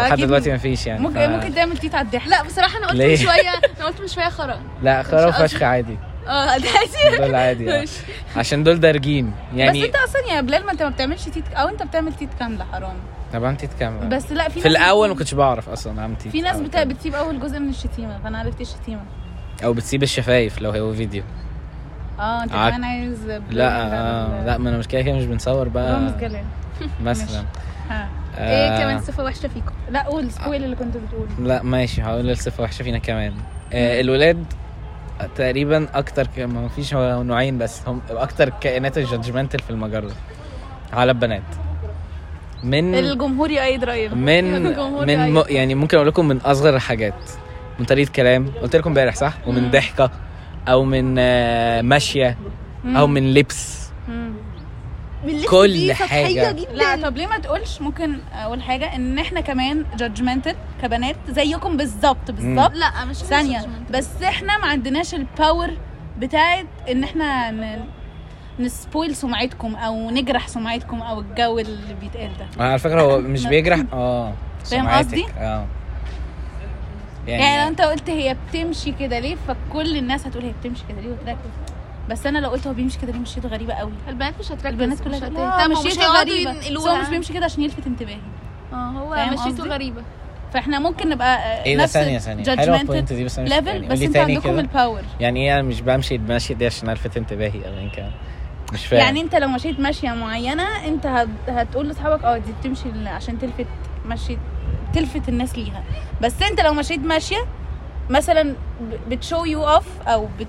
لحد 0.07 0.17
دلوقتي 0.17 0.51
ما 0.51 0.57
فيش 0.57 0.88
يعني. 0.88 1.01
ممكن 1.01 1.15
ف- 1.19 1.30
ممكن 1.30 1.55
تعمل 1.55 1.78
تيت 1.78 1.95
على 1.95 2.05
الضحك. 2.05 2.28
لا 2.28 2.43
بصراحة 2.43 2.78
أنا 2.78 2.88
قلت؟ 2.88 3.01
من 3.01 3.15
شوية 3.17 3.49
أنا 3.80 3.86
قلت 3.86 4.01
من 4.01 4.07
شوية 4.07 4.30
خرا. 4.30 4.59
لا 4.84 5.03
خرا 5.03 5.28
مش 5.30 5.34
قصدي. 5.36 5.47
فشخ 5.47 5.63
عادي. 5.63 5.97
آه 6.28 6.57
ده 6.57 6.69
عادي. 6.69 7.17
دول 7.17 7.36
عادي 7.36 7.74
آه. 7.74 7.86
عشان 8.36 8.63
دول 8.63 8.80
دارجين. 8.80 9.28
بس 9.30 9.57
يعني 9.59 9.86
انت 9.86 9.95
أصلا 9.95 10.36
يا 10.36 10.41
بلال 10.41 10.65
ما 10.65 10.71
انت 10.71 10.84
ما 10.84 10.89
بتعملش 10.89 11.24
تيت 11.24 11.43
أو 11.53 11.67
انت 11.67 11.84
بتعمل 11.84 12.13
تيت 12.13 12.30
كاملة 12.39 12.65
حرام. 12.71 12.95
طبعا 13.34 13.55
تيت 13.55 13.69
كام 13.80 14.09
بس 14.09 14.32
لا 14.32 14.49
في 14.49 14.61
في 14.61 14.67
الأول 14.67 15.09
ما 15.09 15.15
كنتش 15.15 15.34
بعرف 15.34 15.69
أصلا 15.69 16.01
أعمل 16.01 16.15
تيت 16.17 16.32
في 16.32 16.41
ناس. 16.41 16.59
بتسيب 16.59 17.15
أول 17.15 17.39
جزء 17.39 17.59
من 17.59 17.69
الشتيمة 17.69 18.19
فأنا 18.24 18.39
عرفت 18.39 18.61
الشتيمة. 18.61 19.01
أو 19.63 19.74
بتسيب 19.74 20.03
الشفايف 20.03 20.61
لو 20.61 20.71
هو 20.71 20.93
فيديو. 20.93 21.24
آه 22.19 22.43
انت 22.43 22.51
كمان 22.51 22.84
عايز 22.84 23.26
لا 23.49 23.82
آه 23.82 24.45
لا 24.45 24.57
ما 24.57 24.69
أنا 24.69 24.78
مش 24.78 24.88
كده 24.88 25.01
كده 25.01 25.15
مش 25.15 25.26
بنصور 25.26 25.67
بقى. 25.67 25.93
رامز 25.93 26.13
جلال. 26.13 26.43
مثلا. 27.03 27.43
ها. 27.89 28.09
إيه 28.38 28.43
آه، 28.43 28.80
كمان؟ 28.82 28.99
صفة 29.01 29.24
وحشة 29.24 29.47
فيكم. 29.47 29.71
لا 29.89 30.03
قول 30.03 30.32
spoil 30.32 30.64
اللي 30.63 30.76
كنت 30.76 30.97
بتقوله. 30.97 31.30
لا 31.39 31.63
ماشي 31.63 32.01
هقول 32.01 32.30
الصفة 32.30 32.63
وحشة 32.63 32.84
فينا 32.84 32.97
كمان. 32.97 33.34
الولاد 33.74 34.45
تقريبا 35.36 35.88
أكتر 35.93 36.28
ك... 36.28 36.39
ما 36.39 36.67
فيش 36.67 36.93
نوعين 36.93 37.57
بس 37.57 37.82
هم 37.88 38.01
أكتر 38.09 38.49
كائنات 38.49 38.97
ال 38.97 39.03
judgmental 39.03 39.60
في 39.59 39.69
المجرة 39.69 40.11
على 40.93 41.11
البنات. 41.11 41.43
من 42.63 42.95
الجمهور 42.95 43.51
يأيد 43.51 43.84
رأينا 43.84 44.15
من 44.15 44.63
من 45.07 45.34
م... 45.34 45.43
يعني 45.49 45.76
ممكن 45.76 45.97
أقول 45.97 46.07
لكم 46.07 46.28
من 46.28 46.38
أصغر 46.38 46.76
الحاجات. 46.76 47.13
من 47.80 47.86
طريقة 47.86 48.11
كلام. 48.11 48.51
قلت 48.61 48.76
لكم 48.76 48.89
امبارح 48.89 49.15
صح؟ 49.15 49.34
ومن 49.47 49.63
مم. 49.63 49.71
ضحكة. 49.71 50.11
أو 50.67 50.84
من 50.84 51.15
آه 51.19 51.82
ماشية. 51.82 52.38
أو 52.86 53.07
من 53.07 53.34
لبس. 53.34 53.83
كل 55.49 55.93
حاجة. 55.93 56.51
جدا 56.51 56.74
لا 56.74 56.95
طب 57.01 57.17
ليه 57.17 57.28
ما 57.28 57.38
تقولش 57.38 57.82
ممكن 57.82 58.17
أقول 58.34 58.61
حاجة 58.61 58.95
إن 58.95 59.19
إحنا 59.19 59.41
كمان 59.41 59.86
judgmental 59.97 60.56
كبنات 60.82 61.15
زيكم 61.30 61.78
بالظبط 61.78 62.32
بالظبط 62.32 62.74
لا 62.74 63.05
مش 63.05 63.15
ثانية. 63.15 63.65
بس 63.91 64.09
إحنا 64.24 64.57
ما 64.57 64.65
عندناش 64.67 65.13
ال 65.14 65.23
power 65.23 65.70
بتاعت 66.17 66.65
إن 66.91 67.03
إحنا 67.03 67.51
ن... 67.51 67.86
ن 68.60 68.69
spoil 68.69 69.16
سمعتكم 69.15 69.76
أو 69.76 70.09
نجرح 70.11 70.47
سمعتكم 70.47 71.01
أو 71.01 71.19
الجو 71.19 71.59
اللي 71.59 71.93
بيتقال 72.01 72.32
ده 72.57 72.63
على 72.63 72.80
فكرة 72.80 73.01
هو 73.01 73.17
مش 73.34 73.45
بيجرح 73.45 73.80
آه 73.93 74.34
فاهم 74.65 74.82
سمعتك. 74.82 75.05
قصدي؟ 75.07 75.26
آه 75.38 75.65
يعني, 77.28 77.61
لو 77.61 77.67
أنت 77.67 77.82
قلت 77.82 78.09
هي 78.09 78.36
بتمشي 78.49 78.91
كده 78.91 79.19
ليه 79.19 79.36
فكل 79.47 79.97
الناس 79.97 80.28
هتقول 80.28 80.43
هي 80.45 80.53
بتمشي 80.61 80.84
كده 80.89 81.01
ليه 81.01 81.09
وتركز 81.11 81.38
بس 82.14 82.26
أنا 82.26 82.38
لو 82.39 82.49
قلت 82.49 82.68
هو 82.68 82.74
بيمشي 82.74 82.99
كده 82.99 83.11
ليه 83.11 83.20
مشيته 83.20 83.49
غريبة 83.49 83.74
قوي. 83.74 83.91
البنات 84.07 84.34
مش 84.39 84.51
هتركز 84.51 84.66
البنات 84.66 84.99
كلها 85.01 85.68
مش 85.68 85.78
ومش 85.78 85.86
مشيته 85.86 86.20
غريبة 86.20 86.53
بس 86.59 86.88
هو 86.88 86.97
مش 86.97 87.09
بيمشي 87.09 87.34
كده 87.34 87.45
عشان 87.45 87.64
يلفت 87.64 87.88
انتباهي. 87.88 88.18
آه 88.74 88.76
هو 88.76 89.26
مشيته؟ 89.34 89.64
غريبة. 89.64 90.03
فاجنا 90.53 90.80
ممكن 90.80 91.09
نبقى 91.09 91.38
آه، 91.38 91.64
إيه 91.64 91.78
ده؟ 91.78 91.86
ثانية 91.86 92.20
حلوة 92.20 92.43
judgmental 92.43 92.80
البوينت 92.80 93.14
دي 93.14 93.24
بس 93.26 93.39
أنا 93.39 93.47
مش 93.47 93.53
ليفل 93.53 93.68
يعني 93.68 93.88
بس 93.88 94.01
انت 94.01 94.18
عندكم 94.18 94.39
كده. 94.51 94.59
الباور 94.59 95.01
يعني 95.20 95.45
إيه 95.45 95.53
أنا 95.53 95.61
مش 95.61 95.82
بمشي 95.82 96.16
المشي 96.16 96.53
دي 96.53 96.66
عشان 96.66 96.89
ألفت 96.89 97.18
انتباهي؟ 97.18 97.68
أو 97.68 97.74
يعني 97.74 97.89
كده 97.89 98.11
مش 98.74 98.86
فاهم. 98.86 98.99
يعني 98.99 99.22
أنت 99.22 99.36
لو 99.36 99.47
مشيت 99.47 99.80
ماشيه 99.80 100.09
معينة 100.09 100.86
أنت 100.88 101.05
هت... 101.05 101.28
هتقول 101.47 101.88
لأصحابك 101.88 102.24
آه 102.24 102.38
دي 102.38 102.51
بتمشي 102.61 103.07
عشان 103.09 103.39
تلفت 103.39 103.68
مشي 104.05 104.38
تلفت 104.93 105.30
الناس 105.30 105.57
ليها. 105.57 105.84
بس 106.22 106.41
أنت 106.41 106.61
لو 106.61 106.74
مشيت 106.74 106.99
ماشيه 106.99 107.45
مثلا 108.09 108.55
بتشو 109.09 109.45
يو 109.45 109.68
اوف 109.68 109.86
أو 110.07 110.28
بت... 110.39 110.47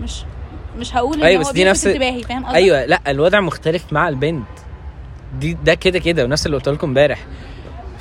مش 0.00 0.24
مش 0.78 0.96
هقول 0.96 1.18
إن 1.18 1.22
أيوة، 1.24 1.42
هو 1.42 1.48
بس 1.48 1.52
دي 1.52 1.64
بيلفت 1.64 1.70
نفس- 1.70 1.86
انتباهي 1.86 2.22
فاهم 2.22 2.44
قصدي؟ 2.46 2.56
أيوه 2.58 2.84
لأ 2.84 3.00
الوضع 3.08 3.40
مختلف 3.40 3.92
مع 3.92 4.08
البنت. 4.08 4.46
دي 5.40 5.52
ده 5.64 5.74
كده 5.74 5.98
كده 5.98 6.24
ونفس 6.24 6.46
اللي 6.46 6.56
قلت 6.56 6.68
لكم 6.68 6.86
امبارح. 6.88 7.18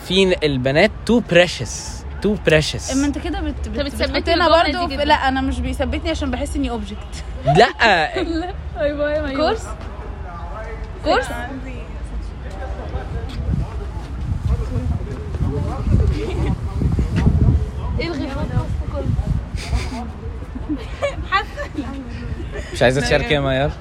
في 0.08 0.46
البنات 0.46 0.92
تو 1.06 1.20
بريشس 1.20 2.06
تو 2.22 2.36
بريشس 2.46 2.92
أما 2.92 3.08
أنت 3.08 3.18
كده 3.18 3.42
بت... 3.42 3.70
بت... 3.70 4.02
الجملة 4.02 4.50
برضه 4.64 4.88
في... 4.88 4.96
لأ 5.06 5.14
أنا 5.28 5.42
مش 5.42 5.60
بيثبتني 5.60 6.10
عشان 6.10 6.32
بحس 6.32 6.56
إني 6.56 6.70
اوبجكت 6.70 7.24
لأ. 7.58 7.66
أيوه 8.82 9.08
أيوه 9.14 9.36
كورس؟ 9.36 9.68
كورس؟ 11.04 11.26
الغي 18.00 18.24
البودكاست 18.24 18.78
كله 18.92 19.06
مش 22.74 22.82
عايزة 22.84 23.02
تشاركي 23.02 23.34
يا 23.34 23.40
ميار؟ 23.40 23.72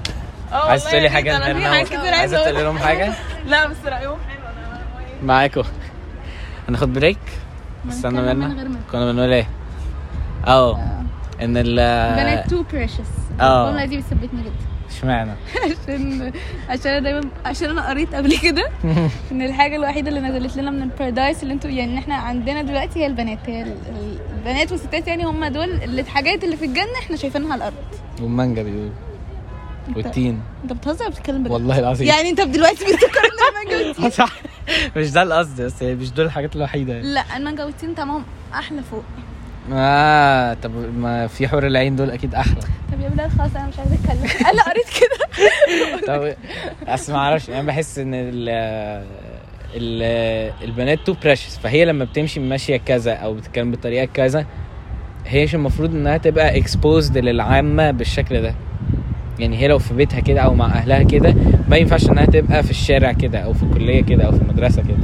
عايزة 0.51 0.89
تقولي 0.89 1.09
حاجة؟ 1.09 1.83
كتير 1.83 2.13
عايزة 2.13 2.43
تقولي 2.43 2.63
لهم 2.63 2.77
حاجة؟ 2.77 3.13
لا 3.47 3.67
بس 3.67 3.75
رأيهم. 3.85 4.17
معاكم 5.23 5.63
هناخد 6.69 6.93
break. 6.93 7.17
استنى 7.89 8.11
نتكلم 8.21 8.39
ميرنا 8.39 8.47
من 8.47 8.57
غير 8.59 8.67
ما- 8.69 8.79
كنا 8.91 9.11
بنقول 9.11 9.31
إيه؟ 9.33 9.47
آه 10.47 10.79
إن 11.41 11.57
ال 11.57 11.75
بنات 12.15 12.49
too 12.49 12.63
precious 12.63 12.99
آه. 13.41 13.67
الجملة 13.69 13.85
دي 13.85 13.97
بتثبتني 13.97 14.41
جدا. 14.41 14.70
اشمعنى؟ 14.97 15.31
عشان 15.63 16.31
عشان 16.69 16.91
أنا 16.91 16.99
دايما 16.99 17.21
عشان 17.45 17.69
أنا 17.69 17.89
قريت 17.89 18.15
قبل 18.15 18.37
كده 18.37 18.69
ان 19.31 19.41
الحاجة 19.41 19.75
الوحيدة 19.75 20.09
اللي 20.09 20.19
نزلت 20.21 20.57
لنا 20.57 20.71
من 20.71 20.81
ال 20.81 20.88
paradise 20.88 21.43
اللي 21.43 21.53
أنتوا 21.53 21.69
يعني 21.69 21.99
إحنا 21.99 22.15
عندنا 22.15 22.61
دلوقتي 22.61 22.99
هي 22.99 23.05
البنات. 23.05 23.39
هي 23.45 23.61
ال- 23.61 23.67
ال- 23.67 24.19
البنات 24.37 24.71
والستات 24.71 25.07
يعني 25.07 25.23
هم 25.25 25.45
دول 25.45 25.69
اللي 25.71 26.01
الحاجات 26.01 26.43
اللي 26.43 26.57
في 26.57 26.65
الجنة 26.65 26.99
إحنا 26.99 27.15
شايفينها 27.17 27.51
على 27.53 27.57
الأرض. 27.57 27.73
والمانجا 28.21 28.63
بيقول 28.63 28.89
والتين. 29.95 30.39
انت 30.63 30.73
بتهزر 30.73 31.09
بتتكلم 31.09 31.43
بجد 31.43 31.51
والله 31.51 31.79
العظيم. 31.79 32.07
يعني 32.07 32.29
انت 32.29 32.41
دلوقتي 32.41 32.85
بتفكر 32.85 33.19
ان 33.19 33.31
المانجا 33.69 33.87
والتين. 33.87 34.09
صح. 34.09 34.33
مش 34.97 35.11
ده 35.11 35.23
القصد 35.23 35.61
بس 35.61 35.83
مش 35.83 36.11
دول 36.11 36.25
الحاجات 36.25 36.55
الوحيدة 36.55 36.93
يعني. 36.93 37.13
لا 37.13 37.37
المانجا 37.37 37.65
والتين 37.65 37.93
طعمهم 37.93 38.23
أحلى 38.53 38.81
فوق. 38.91 39.03
آه 39.73 40.53
طب 40.53 40.71
ما 40.97 41.27
في 41.27 41.47
حور 41.47 41.67
العين 41.67 41.95
دول 41.95 42.11
أكيد 42.11 42.35
أحلى. 42.35 42.61
طب 42.93 42.99
يا 43.01 43.09
بلال 43.09 43.31
خلاص 43.31 43.55
أنا 43.55 43.67
مش 43.67 43.79
عايزة 43.79 43.95
أتكلم. 43.95 44.29
أنا 44.53 44.63
قريت 44.63 44.85
كده. 44.99 45.17
طب 46.07 46.35
أصل 46.87 47.13
ما 47.13 47.19
أعرفش 47.19 47.49
أنا 47.49 47.61
بحس 47.61 47.99
إن 47.99 48.13
ال 48.13 48.49
ال 49.75 50.03
البنات 50.63 50.99
too 51.05 51.13
precious 51.23 51.57
فهي 51.57 51.85
لما 51.85 52.05
بتمشي 52.05 52.39
ماشية 52.39 52.77
كذا 52.77 53.13
أو 53.13 53.33
بتتكلم 53.33 53.71
بطريقة 53.71 54.05
كذا 54.05 54.45
هي 55.25 55.43
مش 55.43 55.55
المفروض 55.55 55.95
إنها 55.95 56.17
تبقى 56.17 56.57
exposed 56.57 57.17
للعامة 57.17 57.91
بالشكل 57.91 58.41
ده. 58.41 58.55
يعني 59.39 59.57
هي 59.57 59.67
لو 59.67 59.79
في 59.79 59.93
بيتها 59.93 60.19
كده 60.19 60.41
أو 60.41 60.53
مع 60.53 60.65
أهلها 60.65 61.03
كده 61.03 61.35
ما 61.69 61.77
ينفعش 61.77 62.09
إنها 62.09 62.25
تبقى 62.25 62.63
في 62.63 62.69
الشارع 62.71 63.11
كده 63.11 63.39
أو 63.39 63.53
في 63.53 63.63
الكلية 63.63 64.03
كده 64.03 64.23
أو 64.23 64.31
في 64.31 64.41
المدرسة 64.41 64.81
كده. 64.81 64.97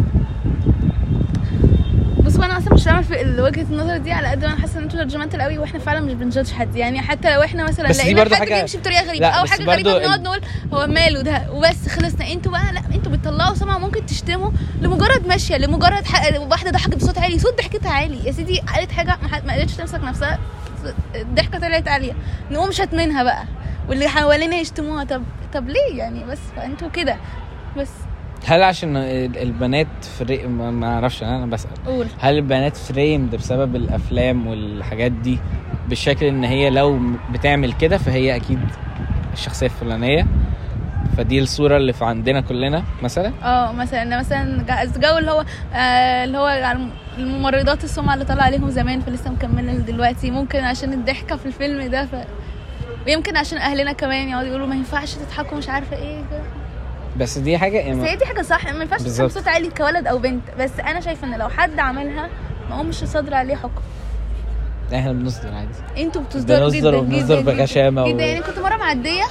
بصوا 2.38 2.46
أنا 2.46 2.58
أصلا 2.58 2.74
مش 2.74 2.88
هعمل 2.88 3.04
في 3.04 3.42
وجهة 3.42 3.62
النظر 3.62 3.98
دي 3.98 4.12
على 4.12 4.28
قد 4.28 4.46
ما 4.46 4.52
أنا 4.54 4.62
حاسة 4.62 4.78
إن 4.78 4.84
أنتوا 4.84 5.00
judgmental 5.00 5.42
قوي 5.42 5.58
وإحنا 5.58 5.80
فعلا 5.80 6.00
مش 6.00 6.14
بن 6.14 6.25
judge 6.25 6.52
حد. 6.52 6.76
يعني 6.76 7.02
حتى 7.02 7.36
لو 7.36 7.44
إحنا 7.44 7.64
مثلا 7.64 7.88
لقينا 7.88 8.22
حد 8.22 8.34
حاجة- 8.34 8.54
بيمشي 8.54 8.78
بطريقة 8.78 9.04
غريبة 9.04 9.28
أو 9.28 9.46
حاجة 9.46 9.64
غريبة 9.64 9.98
بنقعد 10.00 10.22
نقول 10.22 10.42
هو 10.74 10.88
ماله 10.88 11.22
ده؟ 11.22 11.42
وبس 11.52 11.88
خلصنا. 11.90 12.32
أنتوا 12.32 12.52
بقى 12.52 12.74
لا 12.74 12.82
أنتوا 12.96 13.12
بتطلعوا 13.12 13.56
سمعة 13.56 13.78
ممكن 13.78 14.06
تشتموا 14.06 14.52
لمجرد 14.82 15.28
ماشية 15.28 15.58
لمجرد. 15.58 16.04
واحدة 16.52 16.72
ضحكت 16.72 16.96
بصوت 16.96 17.18
عالي. 17.18 17.40
صوت 17.40 17.58
ضحكتها 17.58 17.92
عالي. 17.92 18.26
يا 18.28 18.32
سيدي 18.32 18.60
قالت 18.60 18.92
حاجة 18.92 19.18
ما 19.46 19.54
قدرتش 19.54 19.74
تمسك 19.76 20.04
نفسها. 20.04 20.40
الضحكه 21.16 21.60
طلعت 21.60 21.88
عالية. 21.88 22.14
نقوم 22.52 22.72
شاتمينها 22.72 23.24
بقى 23.24 23.44
واللي 23.90 24.08
حوالينا 24.08 24.56
يشتموها. 24.56 25.04
طب 25.04 25.24
طب 25.54 25.68
ليه 25.70 25.98
يعني؟ 25.98 26.24
بس 26.24 26.40
فأنتوا 26.56 26.90
كده. 26.90 27.18
بس. 27.78 27.90
هل 28.46 28.64
عشان 28.64 28.98
ال- 28.98 29.38
البنات 29.38 29.88
فري 30.20 30.48
ما 30.48 30.88
أعرفش 30.94 31.24
أنا 31.24 31.46
بسأل. 31.46 31.70
قول. 31.86 32.08
هل 32.20 32.36
البنات 32.38 32.78
فريمد 32.78 33.36
بسبب 33.36 33.76
الأفلام 33.76 34.48
والحاجات 34.48 35.12
دي 35.12 35.40
بالشكل 35.90 36.26
إن 36.26 36.44
هي 36.44 36.70
لو 36.70 37.00
بتعمل 37.32 37.74
كده 37.74 37.98
فهي 37.98 38.36
أكيد 38.36 38.60
الشخصية 39.34 39.66
الفلانية. 39.66 40.26
فدي 41.18 41.40
الصورة 41.40 41.78
اللي 41.78 41.94
في 41.94 42.06
عندنا 42.06 42.42
كلنا 42.42 42.84
مثلا؟ 43.04 43.32
آه 43.44 43.72
مثلا 43.72 44.20
مثلا 44.20 44.84
الجو 44.84 45.18
اللي 45.18 45.32
هو 45.32 45.46
آه 45.74 46.24
اللي 46.24 46.38
هو 46.38 46.76
الممرضات 47.18 47.84
السمعة 47.84 48.14
اللي 48.14 48.26
طلع 48.26 48.44
عليهم 48.44 48.70
زمان 48.70 49.00
فلسه 49.02 49.32
مكمله 49.32 49.74
دلوقتي. 49.74 50.32
ممكن 50.32 50.60
عشان 50.60 50.94
الضحكة 50.94 51.36
في 51.36 51.46
الفيلم 51.46 51.92
ده 51.92 52.06
ف 52.06 52.16
ويمكن 53.08 53.38
عشان 53.38 53.58
أهلنا 53.58 53.92
كمان 53.92 54.30
يقعدوا 54.30 54.50
يقولوا 54.50 54.68
ما 54.68 54.76
ينفعش 54.76 55.14
تضحكوا 55.16 55.58
مش 55.58 55.70
عارفة 55.70 55.98
إيه. 55.98 56.22
كده. 56.32 56.42
بس 57.20 57.38
دي 57.38 57.58
حاجة 57.58 57.78
بس 57.80 57.84
هي 57.86 58.06
يعني 58.06 58.16
دي 58.16 58.26
حاجة 58.26 58.42
صح 58.42 58.66
ما 58.74 58.82
ينفعش. 58.82 59.02
بصوت 59.02 59.48
عالي 59.48 59.70
كولد 59.70 60.08
أو 60.08 60.18
بنت. 60.18 60.44
بس 60.60 60.72
أنا 60.80 61.02
شايفة 61.02 61.28
إن 61.28 61.40
لو 61.40 61.50
حد 61.50 61.80
عملها 61.80 62.30
ما 62.70 62.76
اقومش 62.76 62.96
صادر 62.96 63.34
عليه 63.34 63.56
حكم. 63.56 63.82
إحنا 64.96 65.12
بنصدر 65.12 65.54
عادي. 65.54 66.04
أنتوا 66.04 66.22
بتصدروا 66.22 66.60
بنصدر 66.70 66.80
جدا 66.80 66.98
وبنصدر 66.98 67.42
جدا 67.42 67.52
بغشامة 67.54 68.04
و- 68.04 68.08
جدا. 68.08 68.26
يعني 68.26 68.42
كنت 68.42 68.60
مرة 68.60 68.76
معدية 68.76 69.24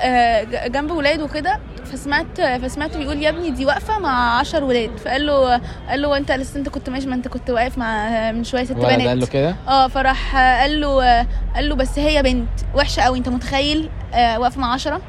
آه، 0.00 0.66
جنب 0.68 0.90
ولاد 0.90 1.20
وكده 1.20 1.58
فسمعت 1.84 2.40
فسمعته 2.40 2.98
بيقول 2.98 3.22
يا 3.22 3.28
ابني 3.28 3.50
دي 3.50 3.66
واقفة 3.66 3.98
مع 3.98 4.38
10 4.38 4.64
ولاد. 4.64 4.90
فقال 4.98 5.26
له 5.26 5.60
قال 5.88 6.02
له 6.02 6.08
وأنت 6.08 6.32
لسه 6.32 6.58
أنت 6.58 6.68
كنت 6.68 6.90
ماشي 6.90 7.06
ما 7.06 7.14
أنت 7.14 7.28
كنت 7.28 7.50
واقف 7.50 7.78
مع 7.78 8.08
من 8.32 8.44
شوية 8.44 8.64
ست 8.64 8.70
ولد 8.76 8.84
قال 8.84 8.98
له 9.04 9.14
بنات 9.14 9.28
كده؟ 9.28 9.56
آه 9.68 9.88
فراح 9.88 10.36
آه، 10.36 10.60
قال 10.60 10.80
له 10.80 11.04
آه، 11.04 11.26
قال 11.54 11.68
له 11.68 11.74
بس 11.74 11.98
هي 11.98 12.22
بنت 12.22 12.48
وحشة 12.74 13.00
قوي 13.02 13.18
أنت 13.18 13.28
متخيل؟ 13.28 13.90
آه، 14.14 14.38
واقفة 14.40 14.60
مع 14.60 14.72
10 14.72 15.00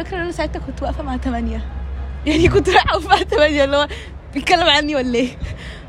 إن 0.00 0.20
أنا 0.20 0.32
ساعتها 0.32 0.58
كنت 0.58 0.82
واقفة 0.82 1.02
مع 1.02 1.16
8 1.16 1.60
يعني 2.26 2.48
كنت 2.48 2.68
رايحة 2.68 2.98
مع 3.00 3.16
8 3.16 3.64
اللي 3.64 3.76
هو 3.76 3.88
بيتكلم 4.34 4.68
عني 4.68 4.96
ولا 4.96 5.14
إيه؟ 5.14 5.28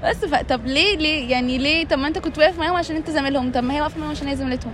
بس 0.03 0.15
ف... 0.25 0.35
طب 0.35 0.65
ليه 0.65 0.97
ليه؟ 0.97 1.31
يعني 1.31 1.57
ليه؟ 1.57 1.85
طب 1.85 1.97
ما 1.99 2.07
أنت 2.07 2.17
كنت 2.19 2.37
واقف 2.37 2.59
معاهم 2.59 2.75
عشان 2.75 2.95
أنت 2.95 3.09
زميلهم. 3.09 3.51
طب 3.51 3.63
ما 3.63 3.73
هي 3.73 3.81
واقفة 3.81 3.99
معاهم 3.99 4.11
عشان 4.11 4.27
هي 4.27 4.35
زميلتهم. 4.35 4.73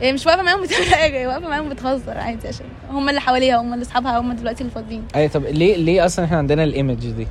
هي 0.00 0.12
مش 0.12 0.26
واقفة 0.26 0.42
معاهم 0.42 0.62
بتعمل 0.64 0.94
حاجة 0.94 1.18
هي 1.18 1.26
واقفة 1.26 1.48
معاهم 1.48 1.68
بتهزر 1.68 2.18
عادي 2.18 2.48
عشان 2.48 2.66
هم 2.90 3.08
اللي 3.08 3.20
حواليها 3.20 3.56
هم 3.60 3.72
اللي 3.74 3.82
أصحابها 3.82 4.18
هم 4.18 4.32
دلوقتي 4.32 4.60
اللي 4.60 4.72
فاضيين. 4.72 5.04
اي 5.16 5.28
طب 5.28 5.44
ليه 5.44 5.76
ليه 5.76 6.06
أصلا 6.06 6.24
إحنا 6.24 6.38
عندنا 6.38 6.64
ال 6.64 6.71
image 6.71 7.06
دي؟ 7.10 7.26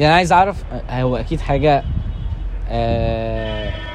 يعني 0.00 0.14
عايز 0.14 0.32
أعرف 0.32 0.56
هو 0.90 1.16
أكيد 1.16 1.40
حاجة 1.40 1.84
آه 2.70 3.64
يعني 3.64 3.91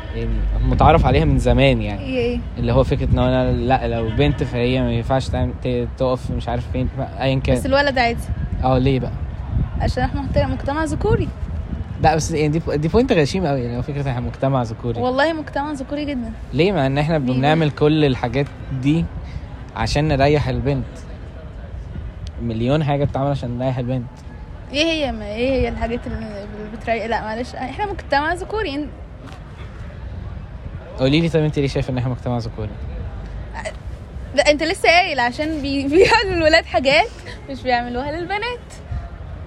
متعارف 0.62 1.06
عليها 1.06 1.26
من 1.26 1.40
زمان 1.40 1.82
يعني. 1.82 2.02
إيه 2.02 2.18
إيه. 2.18 2.40
اللي 2.58 2.74
هو 2.74 2.84
فكرة 2.84 3.12
إن 3.14 3.20
أنا 3.20 3.52
لأ 3.52 3.88
لو 3.88 4.10
بنت 4.16 4.44
فهي 4.44 4.82
ما 4.82 4.92
ينفعش 4.92 5.30
تقف 5.98 6.32
مش 6.32 6.50
عارف 6.50 6.72
فين 6.72 6.90
ايا 7.00 7.36
بس 7.36 7.44
كان 7.44 7.66
الولد 7.66 7.98
عادي. 7.98 8.24
آه 8.64 8.78
ليه 8.78 9.00
بقى؟ 9.00 9.12
عشان 9.82 10.04
إحنا 10.04 10.52
مجتمع 10.52 10.84
ذكوري. 10.84 11.28
لأ 12.02 12.16
بس 12.16 12.32
يعني 12.32 12.48
دي 12.48 12.78
دي 12.78 12.88
point 12.88 13.12
غشيم 13.12 13.46
قوي 13.46 13.62
يعني 13.62 13.84
فكرة 13.84 14.10
إحنا 14.10 14.20
مجتمع 14.20 14.62
ذكوري. 14.62 15.02
والله 15.02 15.34
مجتمع 15.34 15.72
ذكوري 15.72 16.06
جدا. 16.06 16.32
ليه؟ 16.54 16.72
مع 16.72 16.86
إن 16.86 16.98
إحنا؟ 16.98 17.18
بنعمل 17.18 17.72
كل 17.72 18.06
الحاجات 18.06 18.46
دي 18.82 19.06
عشان 19.76 20.08
نريح 20.08 20.48
البنت. 20.48 20.86
مليون 22.42 22.84
حاجة 22.84 23.04
بتتعمل 23.04 23.30
عشان 23.30 23.58
نريح 23.58 23.78
البنت. 23.78 24.08
إيه 24.74 24.84
هي 24.84 25.12
ما 25.12 25.26
إيه 25.26 25.52
هي 25.52 25.70
الحاجات 25.70 26.08
اللي 26.08 26.18
اللي 26.18 26.78
بتريق 26.78 27.06
لأ 27.06 27.22
معلش 27.22 27.56
إحنا 27.56 27.86
مجتمع 27.92 28.34
ذكوري. 28.34 28.88
قولي 31.00 31.22
لي 31.22 31.30
طب 31.30 31.40
انت 31.40 31.60
ليه 31.60 31.68
شايفة 31.68 31.92
ان 31.92 31.98
إحنا 31.98 32.10
مجتمع 32.12 32.38
ذكوري؟ 32.38 32.70
لا 34.36 34.52
انت 34.52 34.64
لسه 34.64 34.90
قايل 34.90 35.20
عشان 35.20 35.62
بي... 35.62 35.84
بيعملوا 35.88 36.34
الولاد 36.38 36.66
حاجات 36.66 37.08
مش 37.50 37.62
بيعملوها 37.62 38.12
للبنات. 38.12 38.60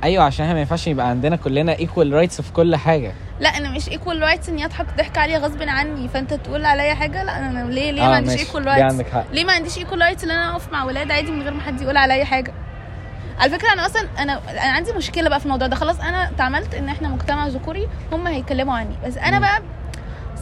أيوه 0.05 0.25
عشان 0.25 0.43
إحنا 0.45 0.55
ما 0.55 0.61
ينفعش 0.61 0.87
يبقى 0.87 1.09
عندنا 1.09 1.37
كلنا 1.37 1.79
equal 1.79 2.13
rights 2.13 2.41
في 2.41 2.53
كل 2.53 2.77
حاجة. 2.77 3.13
لا 3.41 3.49
أنا 3.49 3.71
مش 3.71 3.89
equal 3.89 4.23
rights 4.23 4.49
اني 4.49 4.65
اضحك 4.65 4.87
ضحك 4.99 5.19
عليا 5.19 5.39
غصب 5.39 5.63
عني 5.63 6.09
فانت 6.09 6.35
تقول 6.35 6.65
عليا 6.65 6.95
حاجة؟ 6.95 7.23
لا 7.25 7.39
أنا 7.39 7.71
ليه 7.71 7.91
ليه 7.91 8.03
آه، 8.03 8.09
ما 8.09 8.15
عنديش. 8.15 8.41
equal 8.41 8.67
rights. 8.67 8.97
ليه 9.33 9.45
ما 9.45 9.53
عنديش 9.53 9.79
equal 9.79 10.01
rights 10.03 10.25
ان 10.25 10.31
أنا 10.31 10.53
اقف 10.53 10.73
مع 10.73 10.85
ولاد 10.85 11.11
عادي 11.11 11.31
من 11.31 11.43
غير 11.43 11.55
ما 11.55 11.63
حد 11.63 11.81
يقول 11.81 11.97
عليا 11.97 12.25
حاجة؟ 12.25 12.53
على 13.39 13.51
فكرة 13.51 13.73
أنا 13.73 13.87
أصلا 13.87 14.09
أنا 14.19 14.41
أنا 14.51 14.61
عندي 14.73 14.93
مشكلة 14.93 15.29
بقى 15.29 15.41
في 15.41 15.47
الموضوع 15.47 15.67
ده. 15.69 15.77
خلاص 15.77 16.01
أنا 16.01 16.29
اتعاملت 16.29 16.75
ان 16.75 16.89
إحنا 16.89 17.09
مجتمع 17.09 17.47
ذكوري 17.47 17.89
هم 18.13 18.27
هيتكلموا 18.27 18.75
عني. 18.75 18.97
بس 19.07 19.17
أنا. 19.17 19.39
بقى 19.39 19.63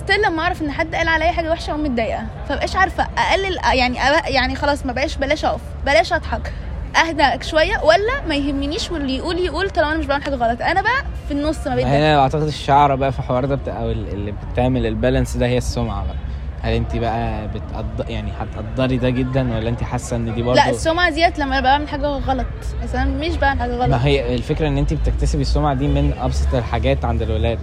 still 0.09 0.23
لما 0.23 0.43
أعرف 0.43 0.63
إن 0.63 0.71
حد 0.71 0.95
قال 0.95 1.09
عليا 1.09 1.33
حاجة 1.33 1.51
وحشة 1.51 1.71
اقوم 1.71 1.85
متضايقة 1.85 2.27
فبقاش 2.49 2.77
عارفة 2.77 3.07
أقلل 3.19 3.59
يعني 3.75 3.97
يعني 4.27 4.55
خلاص 4.57 4.87
ما 4.87 4.93
بقاش 4.93 5.17
بلاش 5.17 5.45
أقف 5.45 5.61
بلاش 5.87 6.13
أضحك. 6.13 6.53
أهدى 6.97 7.45
شوية 7.45 7.79
ولا 7.85 8.27
ما 8.29 8.35
يهمنيش 8.35 8.91
واللي 8.91 9.17
يقول 9.17 9.39
يقول 9.39 9.71
طالما 9.71 9.91
أنا 9.91 9.99
مش 9.99 10.07
بعمل 10.07 10.23
حاجة 10.23 10.35
غلط. 10.35 10.63
أنا 10.63 10.83
بقى 10.83 11.03
في 11.29 11.35
النص 11.35 11.67
ما 11.67 11.75
بين 11.77 11.87
هنا 11.87 12.19
أعتقد 12.21 12.43
الشعره 12.43 12.95
بقى 12.95 13.13
في 13.13 13.19
الحوار 13.19 13.45
ده 13.45 13.55
بتاع 13.55 13.83
أو 13.83 13.91
ال- 13.91 14.09
اللي 14.13 14.35
بتعمل 14.53 14.87
البالانس 14.87 15.37
ده 15.37 15.47
هي 15.47 15.59
السمعة 15.59 16.05
بقى. 16.05 16.17
هل 16.63 16.73
أنت 16.73 16.97
بقى 16.97 17.49
بتقدر 17.49 18.11
يعني 18.11 18.33
هتقدري 18.41 18.97
ده 18.97 19.11
جدا 19.11 19.57
ولا 19.57 19.69
أنت 19.69 19.83
حاسة 19.83 20.17
إن 20.17 20.35
دي 20.35 20.43
برضه 20.43 20.61
لا 20.61 20.71
السمعة 20.71 21.11
ديت 21.11 21.39
لما 21.39 21.61
بعمل 21.61 21.89
حاجة 21.89 22.07
غلط 22.07 22.47
بس 22.83 22.95
أنا 22.95 23.05
مش 23.11 23.37
بعمل 23.37 23.61
حاجة 23.61 23.77
غلط. 23.77 23.89
ما 23.91 24.05
هي 24.05 24.35
الفكرة 24.35 24.69
إن 24.69 24.79
أنت 24.79 24.95
بتكتسبي 24.95 25.43
السمعة 25.43 25.75
دي 25.75 25.89
من 25.89 26.13
أبسط 26.21 26.55
الحاجات 26.55 27.05
عند 27.05 27.23
الولاد. 27.23 27.59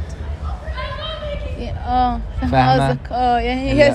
آه 1.86 2.19
فاهمه 2.41 2.51
فاهمة؟ 2.51 2.88
قصدك. 2.88 3.11
آه 3.11 3.38
يعني. 3.39 3.71
هي 3.83 3.93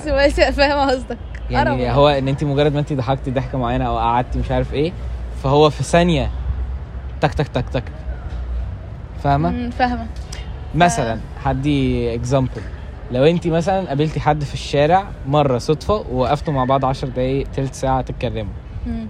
فاهمه 0.53 0.91
قصدك. 0.91 1.19
يعني. 1.51 1.91
هو 1.93 2.09
إن 2.09 2.29
انت 2.29 2.45
مجرد 2.45 2.73
ما 2.75 2.81
انت 2.81 2.93
ضحكتي 2.93 3.31
ضحكة 3.31 3.59
معينة 3.59 3.85
أو 3.87 3.99
قعدتي 3.99 4.39
مش 4.39 4.51
عارف 4.51 4.75
إيه 4.75 4.93
فهو 5.43 5.71
في 5.71 5.83
ثانية 5.83 6.31
تك 7.21 7.35
تك 7.35 7.49
تك 7.49 7.69
تك. 7.69 7.85
فاهمة؟ 9.23 9.71
فاهمة. 9.71 10.07
مثلا 10.75 11.19
هدي 11.45 12.15
example 12.15 12.51
لو 13.13 13.25
انت 13.25 13.47
مثلا 13.47 13.89
قابلتي 13.89 14.21
حد 14.21 14.45
في 14.45 14.55
الشارع 14.55 15.05
مرة 15.27 15.59
صدفة 15.59 15.95
ووقفتوا 15.95 16.55
مع 16.55 16.65
بعض 16.65 16.85
10 16.85 17.09
دقايق 17.09 17.47
تلت 17.57 17.75
ساعة 17.75 18.01
تتكلموا. 18.01 18.53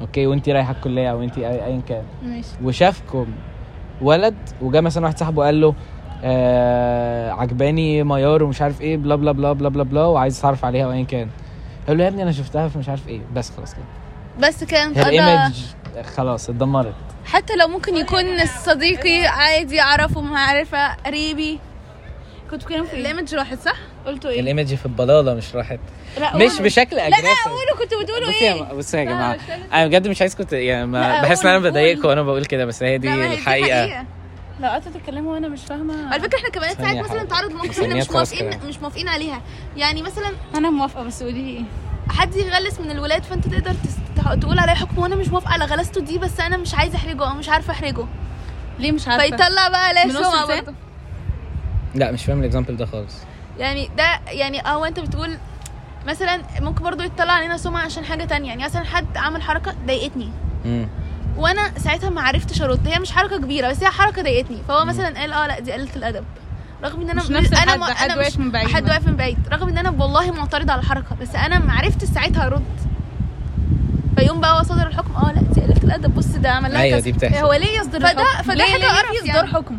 أوكي؟ 0.00 0.26
وانت 0.26 0.48
رايحة 0.48 0.72
الكلية 0.72 1.10
أو 1.10 1.22
انت 1.22 1.34
أي- 1.34 1.38
ايا 1.38 1.80
كان. 1.88 2.02
ماشي. 2.22 2.48
وشافكم 2.62 3.26
ولد 4.02 4.34
وجا 4.62 4.80
مثلا 4.80 5.04
واحد 5.04 5.18
صاحبه 5.18 5.44
قال 5.44 5.60
له 5.60 5.74
آه 6.24 7.30
عجباني 7.30 8.02
ميار 8.04 8.42
ومش 8.42 8.62
عارف 8.62 8.80
إيه 8.80 8.96
بلا 8.96 9.14
بلا 9.14 9.32
بلا 9.32 9.52
بلا 9.52 9.68
بلا 9.68 9.82
بلا 9.82 10.04
وعايز 10.04 10.38
اتعرف 10.38 10.64
عليها 10.64 10.86
وايا 10.86 11.04
كان 11.04 11.28
أقول 11.86 11.98
له 11.98 12.04
يا 12.04 12.08
ابني 12.08 12.22
أنا 12.22 12.32
شفتها 12.32 12.68
في 12.68 12.78
مش 12.78 12.88
عارف 12.88 13.08
إيه 13.08 13.20
بس 13.34 13.52
خلاص 13.56 13.74
كده 13.74 13.84
بس 14.48 14.64
كانت 14.64 14.98
الايمج 14.98 15.52
خلاص 16.16 16.48
اتدمرت 16.50 16.94
حتى 17.24 17.56
لو 17.56 17.68
ممكن 17.68 17.96
يكون 17.96 18.46
صديقي 18.46 19.26
عادي 19.26 19.80
أعرفه 19.80 20.20
معرفه 20.20 20.94
قريبي 20.94 21.58
كنت 22.50 22.60
بتتكلموا 22.60 22.86
في 22.86 22.94
إيه؟ 22.94 23.00
الإيمج 23.00 23.34
راحت 23.34 23.58
صح 23.58 23.76
قلتوا 24.06 24.30
إيه؟ 24.30 24.40
الإيمج 24.40 24.74
في 24.74 24.86
البلاله 24.86 25.34
مش 25.34 25.56
راحت 25.56 25.78
لا 26.20 26.36
مش. 26.36 26.60
بشكل 26.60 26.96
لا 26.96 27.06
اجريسيف 27.08 27.24
لا 27.46 27.50
قولوا 27.52 27.76
كنتوا 27.84 28.02
بتقولوا 28.02 28.28
إيه 28.28 28.72
بصي 28.72 28.98
يا 28.98 29.04
لا، 29.04 29.10
جماعة. 29.10 29.36
أنا 29.72 29.86
بجد 29.86 30.08
مش 30.08 30.20
عايز 30.20 30.34
كنت 30.34 30.52
يعني 30.52 30.92
لا، 30.92 31.22
بحس 31.22 31.42
إن 31.46 31.50
أنا 31.54 31.58
بضايقكم. 31.70 32.08
وأنا 32.08 32.22
بقول 32.22 32.44
كده 32.44 32.64
بس 32.64 32.82
هي 32.82 32.98
لا، 32.98 33.00
دي 33.00 33.34
الحقيقة 33.34 34.04
لو 34.60 34.68
قعدتوا 34.68 34.92
تتكلموا 34.92 35.32
وأنا 35.34 35.48
مش 35.48 35.60
فاهمة. 35.64 36.12
على 36.12 36.22
فكرة 36.22 36.38
إحنا 36.38 36.48
كمان 36.48 36.74
ساعات 36.74 36.96
مثلا 36.96 37.08
حاضر. 37.08 37.24
نتعرض 37.24 37.50
لمواقف 37.50 37.80
إحنا 37.80 37.94
مش 37.94 38.10
موافقين. 38.10 38.50
مش 38.68 38.78
موافقين 38.78 39.08
عليها. 39.08 39.42
يعني 39.76 40.02
مثلا 40.02 40.30
أنا 40.54 40.70
موافقة 40.70 41.04
بس 41.04 41.22
قولي 41.22 41.42
لي. 41.42 41.50
إيه 41.50 41.62
حد 42.08 42.36
يغلس 42.36 42.80
من 42.80 42.90
الولاد 42.90 43.22
فأنت 43.22 43.48
تقدر 43.48 43.74
تقول 44.40 44.58
عليه 44.58 44.72
حكم 44.72 44.98
وأنا 44.98 45.14
مش 45.14 45.28
موافقة. 45.28 45.52
على 45.52 45.64
غلسته 45.64 46.00
دي 46.00 46.18
بس 46.18 46.40
أنا 46.40 46.56
مش 46.56 46.74
عايزة 46.74 46.96
أحرجه. 46.96 47.30
أو 47.30 47.34
مش 47.34 47.48
عارفة 47.48 47.72
أحرجه. 47.72 48.04
ليه 48.78 48.92
مش 48.92 49.08
عارفة؟ 49.08 49.24
فيطلع 49.36 49.68
بقى 49.68 49.94
لسان؟ 49.94 50.46
برضه 50.48 50.74
لا 51.94 52.10
مش 52.12 52.24
فاهم 52.24 52.38
الاكزامبل 52.40 52.76
ده 52.76 52.86
خالص. 52.86 53.14
يعني 53.58 53.90
ده 53.96 54.20
يعني 54.28 54.66
آه 54.66 54.88
أنت 54.88 55.00
بتقول 55.00 55.36
مثلا 56.06 56.42
ممكن 56.60 56.84
برضو 56.84 57.02
يطلع 57.02 57.32
علينا 57.32 57.56
سمعة 57.56 57.82
عشان 57.84 58.04
حاجة 58.04 58.24
تانية. 58.24 58.48
يعني 58.48 58.64
مثلا 58.64 58.84
حد 58.84 59.16
عمل 59.16 59.42
حركة 59.42 59.74
ضايقتني. 59.86 60.30
امم 60.64 60.88
وأنا 61.36 61.78
ساعتها 61.78 62.10
ما 62.10 62.20
عرفتش 62.22 62.62
ارد 62.62 62.88
هي 62.88 62.98
مش 62.98 63.12
حركة 63.12 63.36
كبيرة 63.36 63.68
بس 63.70 63.82
هي 63.82 63.88
حركة 63.90 64.22
ضايقتني 64.22 64.58
فهو 64.68 64.84
مثلا 64.84 65.20
قال 65.20 65.32
آه 65.32 65.46
لا 65.46 65.60
دي 65.60 65.72
قلة 65.72 65.88
الأدب 65.96 66.24
رغم 66.84 67.00
إن 67.00 67.10
أنا 67.10 67.22
مش 67.22 67.30
نفس 67.30 67.52
أنا 67.52 67.84
حد 67.94 68.10
واقف 68.18 68.38
من 68.38 68.50
بعيد 68.50 68.68
حد. 68.68 68.88
واقف 68.90 69.06
من 69.06 69.16
بعيد 69.16 69.38
رغم 69.52 69.68
إن 69.68 69.78
أنا 69.78 69.90
والله 69.90 70.30
معترضه 70.32 70.72
على 70.72 70.80
الحركة 70.80 71.16
بس 71.20 71.34
أنا 71.34 71.58
ما 71.58 71.72
عرفتش 71.72 72.08
ساعتها 72.08 72.46
أرد 72.46 72.62
فيقوم 74.16 74.40
بقى 74.40 74.58
هو 74.58 74.62
صدر 74.62 74.86
الحكم 74.86 75.14
آه 75.16 75.32
لا 75.32 75.42
دي 75.42 75.60
قلة 75.60 75.76
الأدب 75.84 76.14
بص 76.14 76.26
ده 76.26 76.50
عمل 76.50 76.72
لها 76.72 76.80
أيوه. 76.82 77.00
دي 77.00 77.12
بتحصل 77.12 77.36
هو 77.44 77.52
ليه 77.52 77.78
يصدر 77.78 78.00
فده- 78.00 78.10
الحكم؟ 78.22 78.42
فده 78.42 78.54
ليه- 78.54 78.64
حاجة 78.64 78.76
ليه- 78.80 78.86
ليه 78.88 78.98
قرف 78.98 79.10
في 79.10 79.18
اصدار 79.18 79.34
يعني. 79.34 79.48
حكم 79.48 79.78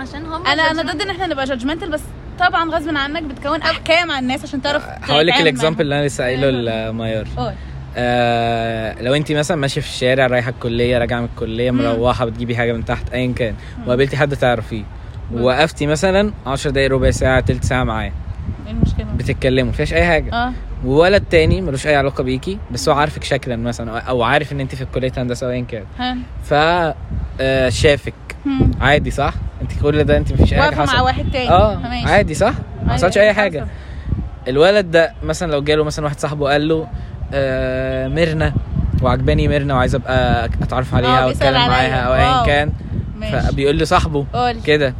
عشان 0.00 0.26
هم 0.26 0.46
أنا 0.46 0.62
أنا. 0.70 0.82
ضد 0.92 1.00
إن 1.00 1.10
إحنا 1.10 1.26
نبقى 1.26 1.44
judgmental 1.44 1.90
بس 1.90 2.00
طبعا 2.40 2.70
غصب 2.70 2.96
عنك 2.96 3.22
بتكون 3.22 3.62
أحكام 3.62 4.10
على 4.10 4.18
الناس 4.18 4.42
عشان 4.42 4.62
تعرف 4.62 4.82
هقول 5.02 5.26
لك 5.26 5.40
ال 5.40 5.45
example 5.45 5.80
اللي 5.80 5.98
أنا 6.00 6.06
لسه 6.06 6.24
قايله. 6.24 6.50
لميار 6.50 7.26
معاهم. 7.36 7.54
آه 7.96 9.02
لو 9.02 9.14
انت 9.14 9.32
مثلا 9.32 9.56
ماشية 9.56 9.80
في 9.80 9.86
الشارع 9.86 10.26
رايحة 10.26 10.50
الكلية 10.50 10.98
راجعة 10.98 11.20
من 11.20 11.24
الكلية. 11.34 11.70
مروحة 11.70 12.24
بتجيبي 12.24 12.56
حاجة 12.56 12.72
من 12.72 12.84
تحت 12.84 13.10
ايا 13.12 13.32
كان 13.32 13.54
وقابلتي 13.86 14.16
حد 14.16 14.36
تعرفيه 14.36 14.82
ووقفتي 15.34 15.86
مثلا 15.86 16.32
10 16.46 16.70
دقايق 16.70 16.90
ربع 16.92 17.10
ساعة 17.10 17.40
تلت 17.40 17.64
ساعة 17.64 17.84
معاه. 17.84 18.12
إيه 18.66 18.72
المشكلة؟ 18.72 19.06
بتتكلموا 19.16 19.70
مفيش 19.70 19.94
أي 19.94 20.04
حاجة. 20.06 20.32
آه. 20.34 20.52
وولد 20.84 21.24
تاني 21.30 21.60
ملوش 21.60 21.86
أي 21.86 21.96
علاقة 21.96 22.24
بيكي 22.24 22.58
بس 22.70 22.88
هو 22.88 22.94
عارفك 22.94 23.24
شكلا 23.24 23.56
مثلا 23.56 23.98
أو 24.00 24.22
عارف 24.22 24.52
إن 24.52 24.60
انت 24.60 24.74
في 24.74 24.84
كلية 24.84 25.12
هندسة 25.16 25.46
أو 25.46 25.50
ايا 25.52 25.64
كان. 25.68 25.84
ف 26.44 26.54
آه، 27.40 27.68
شافك. 27.68 28.14
عادي 28.80 29.10
صح؟ 29.10 29.34
انت 29.62 29.72
كل 29.82 30.04
ده 30.04 30.16
انت 30.16 30.32
مفيش 30.32 30.52
أي 30.54 30.60
حاجة 30.62 30.84
مع 30.84 31.00
واحد 31.02 31.30
تاني. 31.32 31.50
آه 31.50 31.76
ماشي. 31.78 32.06
عادي 32.08 32.34
صح؟ 32.34 32.52
ما 32.86 32.92
حصلش 32.92 33.16
أيوة، 33.18 33.28
اي 33.28 33.34
حاجة. 33.34 33.60
حصل. 33.60 33.70
الولد 34.48 34.90
ده 34.90 35.12
مثلا 35.22 35.52
لو 35.52 35.62
جاله 35.62 35.84
مثلا 35.84 36.04
واحد 36.04 36.18
صاحبه 36.20 36.50
قال 36.52 36.68
له 36.68 36.86
ميرنا 38.14 38.52
وعجباني 39.02 39.48
ميرنا 39.48 39.74
وعايز 39.74 39.94
أبقى 39.94 40.44
أتعرف 40.62 40.94
عليها 40.94 41.18
آه، 41.20 41.22
أو 41.22 41.28
بيسأل 41.28 41.46
اتكلم 41.46 41.62
عليا. 41.62 41.68
معاها 41.90 42.00
أو 42.00 42.14
ايا. 42.14 42.46
كان. 42.46 42.72
فبيقول 43.32 43.78
لصاحبه 43.78 44.26
قول 44.32 44.60
كده. 44.60 44.94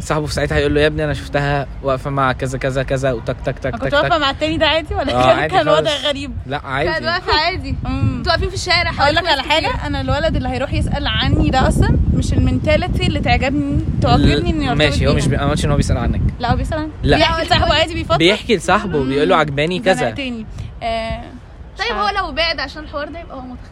صاحبه 0.00 0.26
في 0.26 0.34
ساعتها 0.34 0.56
هيقول 0.56 0.74
له 0.74 0.80
يا 0.80 0.86
ابني 0.86 1.04
أنا 1.04 1.14
شفتها 1.14 1.66
واقفة 1.82 2.10
مع 2.10 2.32
كذا 2.32 2.58
كذا 2.58 2.82
كذا 2.82 3.12
وتك 3.12 3.36
تك 3.44 3.58
تك 3.58 3.70
كنت 3.76 3.94
واقفة 3.94 4.18
مع 4.18 4.30
التاني 4.30 4.56
ده 4.56 4.66
عادي 4.66 4.94
ولا 4.94 5.12
آه، 5.14 5.26
كان- 5.26 5.38
عادي 5.38 5.54
كان. 5.54 5.68
وضع 5.68 5.90
غريب؟ 6.08 6.32
لا 6.46 6.60
عادي. 6.64 7.06
واقفة 7.06 7.32
عادي. 7.32 7.74
أنتوا 7.86 8.32
واقفين 8.32 8.48
في 8.48 8.54
الشارع. 8.54 8.90
هقول 8.90 9.14
لك 9.14 9.26
على 9.26 9.42
حاجة. 9.42 9.70
أنا 9.86 10.00
الولد 10.00 10.36
اللي 10.36 10.48
هيروح 10.48 10.72
يسأل 10.72 11.06
عني 11.06 11.50
ده 11.50 11.68
أصلا 11.68 11.96
مش 12.14 12.32
المنتاليتي 12.32 13.06
اللي 13.06 13.20
تعجبني 13.20 13.78
تعجبني 14.02 14.50
إني 14.50 14.74
ماشي 14.74 15.06
هو 15.06 15.14
مش. 15.14 15.26
بي... 15.28 15.36
أنا 15.36 15.44
ما 15.44 15.50
قلتش 15.50 15.64
إن 15.64 15.70
هو 15.70 15.76
بيسأل 15.76 15.96
عنك. 15.98 16.20
لا 16.40 16.52
هو 16.52 16.56
بيسأل 16.56 16.78
عني 16.78 16.90
لا. 17.02 17.16
بيحكي 17.16 17.44
لصاحبه 17.46 17.74
عادي 17.74 17.94
بيفضل 17.94 18.18
بيحكي 18.18 18.56
لصاحبه 18.56 19.04
بيقول 19.04 19.28
له 19.28 19.36
عجباني 19.36 19.78
كذا. 19.78 19.94
زنقتني 19.94 20.46
آه. 20.82 21.20
طيب 21.80 21.96
هو 21.98 22.08
لو 22.08 22.32
بعد 22.32 22.60
عشان 22.60 22.82
الحوار 22.82 23.08
ده 23.08 23.20
يبقى 23.20 23.36
هو 23.36 23.40
متخلف. 23.40 23.70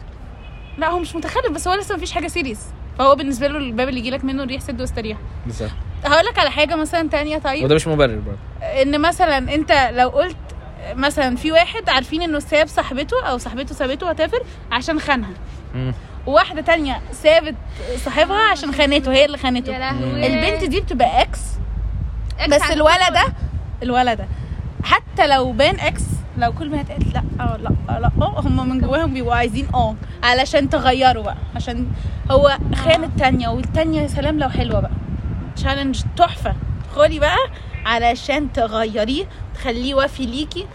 لا 0.77 0.89
هو 0.89 0.99
مش 0.99 1.15
متخلف 1.15 1.51
بس 1.51 1.67
هو 1.67 1.73
لسه 1.73 1.95
مفيش 1.95 2.11
حاجة 2.11 2.27
serious 2.27 2.59
فهو 2.97 3.15
بالنسبة 3.15 3.47
له 3.47 3.57
الباب 3.57 3.89
اللي 3.89 3.99
يجيلك 3.99 4.23
منه 4.23 4.43
ريح 4.43 4.61
سد 4.61 4.81
واستريح. 4.81 5.17
بالظبط. 5.45 5.69
هقول 6.05 6.25
لك 6.25 6.39
على 6.39 6.51
حاجة 6.51 6.75
مثلا 6.75 7.09
تانية 7.09 7.37
طيب. 7.37 7.63
وده 7.63 7.75
مش 7.75 7.87
مبرر 7.87 8.15
برضه. 8.19 8.37
إن 8.81 9.01
مثلا 9.01 9.37
أنت 9.37 9.89
لو 9.93 10.09
قلت 10.09 10.37
مثلا 10.93 11.35
في 11.35 11.51
واحد 11.51 11.89
عارفين 11.89 12.21
إنه 12.21 12.39
ساب 12.39 12.67
صاحبته 12.67 13.25
أو 13.25 13.37
صاحبته 13.37 13.75
سابته 13.75 14.07
وتافر 14.07 14.43
عشان 14.71 14.99
خانها. 14.99 15.33
وواحده 16.27 16.61
تانية 16.61 17.01
سابت 17.11 17.55
صاحبها 18.05 18.51
عشان 18.51 18.73
خانته 18.73 19.11
هي 19.11 19.25
اللي 19.25 19.37
خانته. 19.37 19.73
يا 19.73 19.79
لهوي. 19.79 20.27
البنت 20.27 20.63
دي 20.63 20.81
بتبقى 20.81 21.21
ex 21.21 21.39
ex 22.39 22.53
بس 22.55 22.71
الولد 22.71 23.13
ده 23.13 23.33
الولد 23.83 24.17
ده 24.17 24.27
حتى 24.83 25.27
لو 25.27 25.51
بان 25.51 25.79
ex 25.79 26.03
لو 26.37 26.51
كل 26.53 26.69
ما 26.69 26.77
قالت 26.77 27.13
لا 27.13 27.23
آه 27.39 27.57
لا 27.57 27.71
آه 27.89 27.99
لا 27.99 28.11
آه 28.21 28.39
هم 28.41 28.69
من 28.69 28.81
جواهم 28.81 29.13
بيبقوا 29.13 29.35
عايزين 29.35 29.67
آه 29.73 29.95
علشان 30.23 30.69
تغيروا 30.69 31.23
بقى 31.23 31.37
عشان 31.55 31.87
هو 32.31 32.57
خان 32.75 33.03
التانية 33.03 33.47
والتانية 33.47 34.01
يا 34.01 34.07
سلام 34.07 34.39
لو 34.39 34.49
حلوة 34.49 34.79
بقى. 34.79 34.91
challenge 35.55 36.01
تحفة. 36.17 36.53
خدي 36.95 37.19
بقى 37.19 37.37
علشان 37.85 38.53
تغيريه 38.53 39.25
تخليه 39.55 39.95
وفي 39.95 40.25
ليكي. 40.25 40.65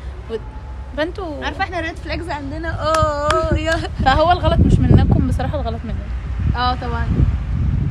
فانتوا 0.97 1.45
عارفة 1.45 1.65
إحنا 1.65 1.79
ال 1.79 1.83
red 1.83 1.97
flags 1.97 2.31
عندنا؟ 2.31 2.81
آه 2.81 3.55
يا. 3.55 3.77
فهو 4.05 4.33
الغلط 4.33 4.59
مش 4.59 4.79
منكم 4.79 5.29
بصراحة 5.29 5.61
الغلط 5.61 5.81
مننا. 5.85 6.57
آه 6.71 6.75
طبعا. 6.75 7.07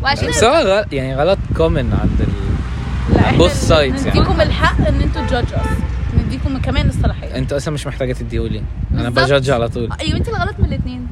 وعشان 0.03 0.28
بس 0.28 0.43
هو 0.43 0.53
غلط 0.53 0.93
يعني 0.93 1.16
غلط 1.16 1.39
كومن 1.57 1.93
عند 2.01 2.22
ال... 2.22 2.34
لا 3.16 3.47
both 3.47 3.70
sides 3.70 3.72
يعني. 3.72 4.09
نديكم 4.09 4.41
الحق 4.41 4.88
إن 4.88 5.01
أنتوا 5.01 5.22
تجادج 5.28 5.53
أصلا 5.53 5.93
نديكم 6.18 6.57
كمان 6.61 6.88
الصلاحية. 6.89 7.36
انت 7.38 7.53
أصلا 7.53 7.74
مش 7.74 7.88
محتاجة 7.88 8.14
تديهولي. 8.14 8.64
أنا 8.91 9.09
بالظبط. 9.09 9.26
بجادج 9.26 9.49
على 9.49 9.70
طول. 9.70 9.89
أيوه 10.01 10.18
أنت 10.18 10.30
الغلط 10.30 10.59
من 10.59 10.66
الاثنين 10.66 11.07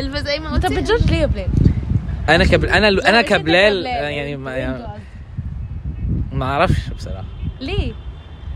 زي 0.00 0.38
ما 0.38 0.56
أنت 0.56 0.66
قلتي. 0.66 0.80
بتجادج 0.80 1.10
ليه 1.10 1.16
يا 1.18 1.26
بلال؟ 1.26 1.48
أنا 2.28 2.44
كبل 2.44 2.68
أنا 2.68 2.88
أنا 2.88 3.22
كبلال 3.22 3.86
يعني 3.86 4.36
ما, 4.36 4.56
يعني 4.56 4.86
ما 6.32 6.44
أعرفش 6.44 6.88
بصراحة. 6.88 7.24
ليه؟ 7.60 7.92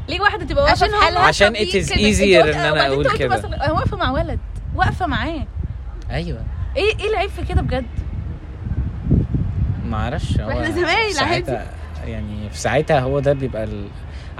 ليه 0.09 0.20
واحدة 0.20 0.45
تبقى 0.45 0.64
واقفة 0.64 0.85
عشان 0.87 0.99
في 0.99 1.05
حالها 1.05 1.20
عشان 1.22 1.55
easier 1.55 1.61
أنت 1.76 1.93
قلت- 1.93 2.55
إن 2.57 2.61
أنا 2.61 2.87
أقول 2.87 3.09
قلت 3.09 3.16
كده. 3.18 3.37
مثلا 3.37 3.64
أنا 3.64 3.72
واقفة 3.72 3.97
مع 3.97 4.11
ولد. 4.11 4.39
واقفة 4.74 5.07
معاه. 5.07 5.47
أيوه. 6.11 6.43
إيه 6.76 6.99
إيه 7.01 7.11
العيب 7.11 7.31
في 7.31 7.45
كده 7.45 7.62
بجد؟ 7.62 7.85
ما 9.87 9.97
أعرفش. 9.97 10.41
هو 10.41 10.51
إحنا 10.51 10.70
زمايل 10.70 11.12
ساعتها 11.14 11.66
يعني 12.07 12.51
في 12.51 12.59
ساعتها 12.59 13.01
هو 13.01 13.20
ده 13.20 13.33
بيبقى 13.33 13.64
ال... 13.64 13.85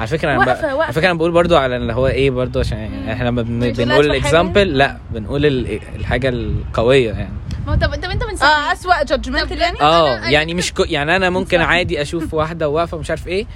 على 0.01 0.07
فكرة 0.09 0.32
أنا 0.34 0.44
ب... 0.44 0.48
على 0.80 0.92
فكرة 0.92 1.07
أنا 1.11 1.18
بقول 1.18 1.30
برضو 1.32 1.57
على 1.57 1.76
اللي 1.76 1.92
هو 1.92 2.07
إيه 2.07 2.30
برضو 2.30 2.61
عشان 2.61 2.78
يعني 2.78 3.12
إحنا 3.12 3.28
لما 3.28 3.42
بن... 3.42 3.72
بنقول 3.72 4.07
ال 4.07 4.16
example 4.16 4.78
لأ 4.78 4.96
بنقول 5.11 5.46
ال... 5.46 5.80
الحاجة 5.96 6.28
القوية 6.28 7.12
يعني. 7.12 7.32
ما 7.66 7.72
هو 7.72 7.76
طب 7.76 7.94
طب 7.94 8.11
أنت 8.11 8.24
من 8.24 8.42
آه 8.42 8.72
اسوء 8.72 9.05
judgment 9.05 9.51
يعني 9.51 9.80
آه 9.80 10.18
يعني 10.28 10.55
مش 10.55 10.72
كو... 10.74 10.82
يعني 10.82 11.16
أنا 11.16 11.30
ممكن 11.30 11.61
عادي 11.61 12.03
أشوف 12.03 12.34
واحدة 12.34 12.68
واقفة 12.68 12.98
مش 12.98 13.11
عارف 13.11 13.28
إيه 13.28 13.46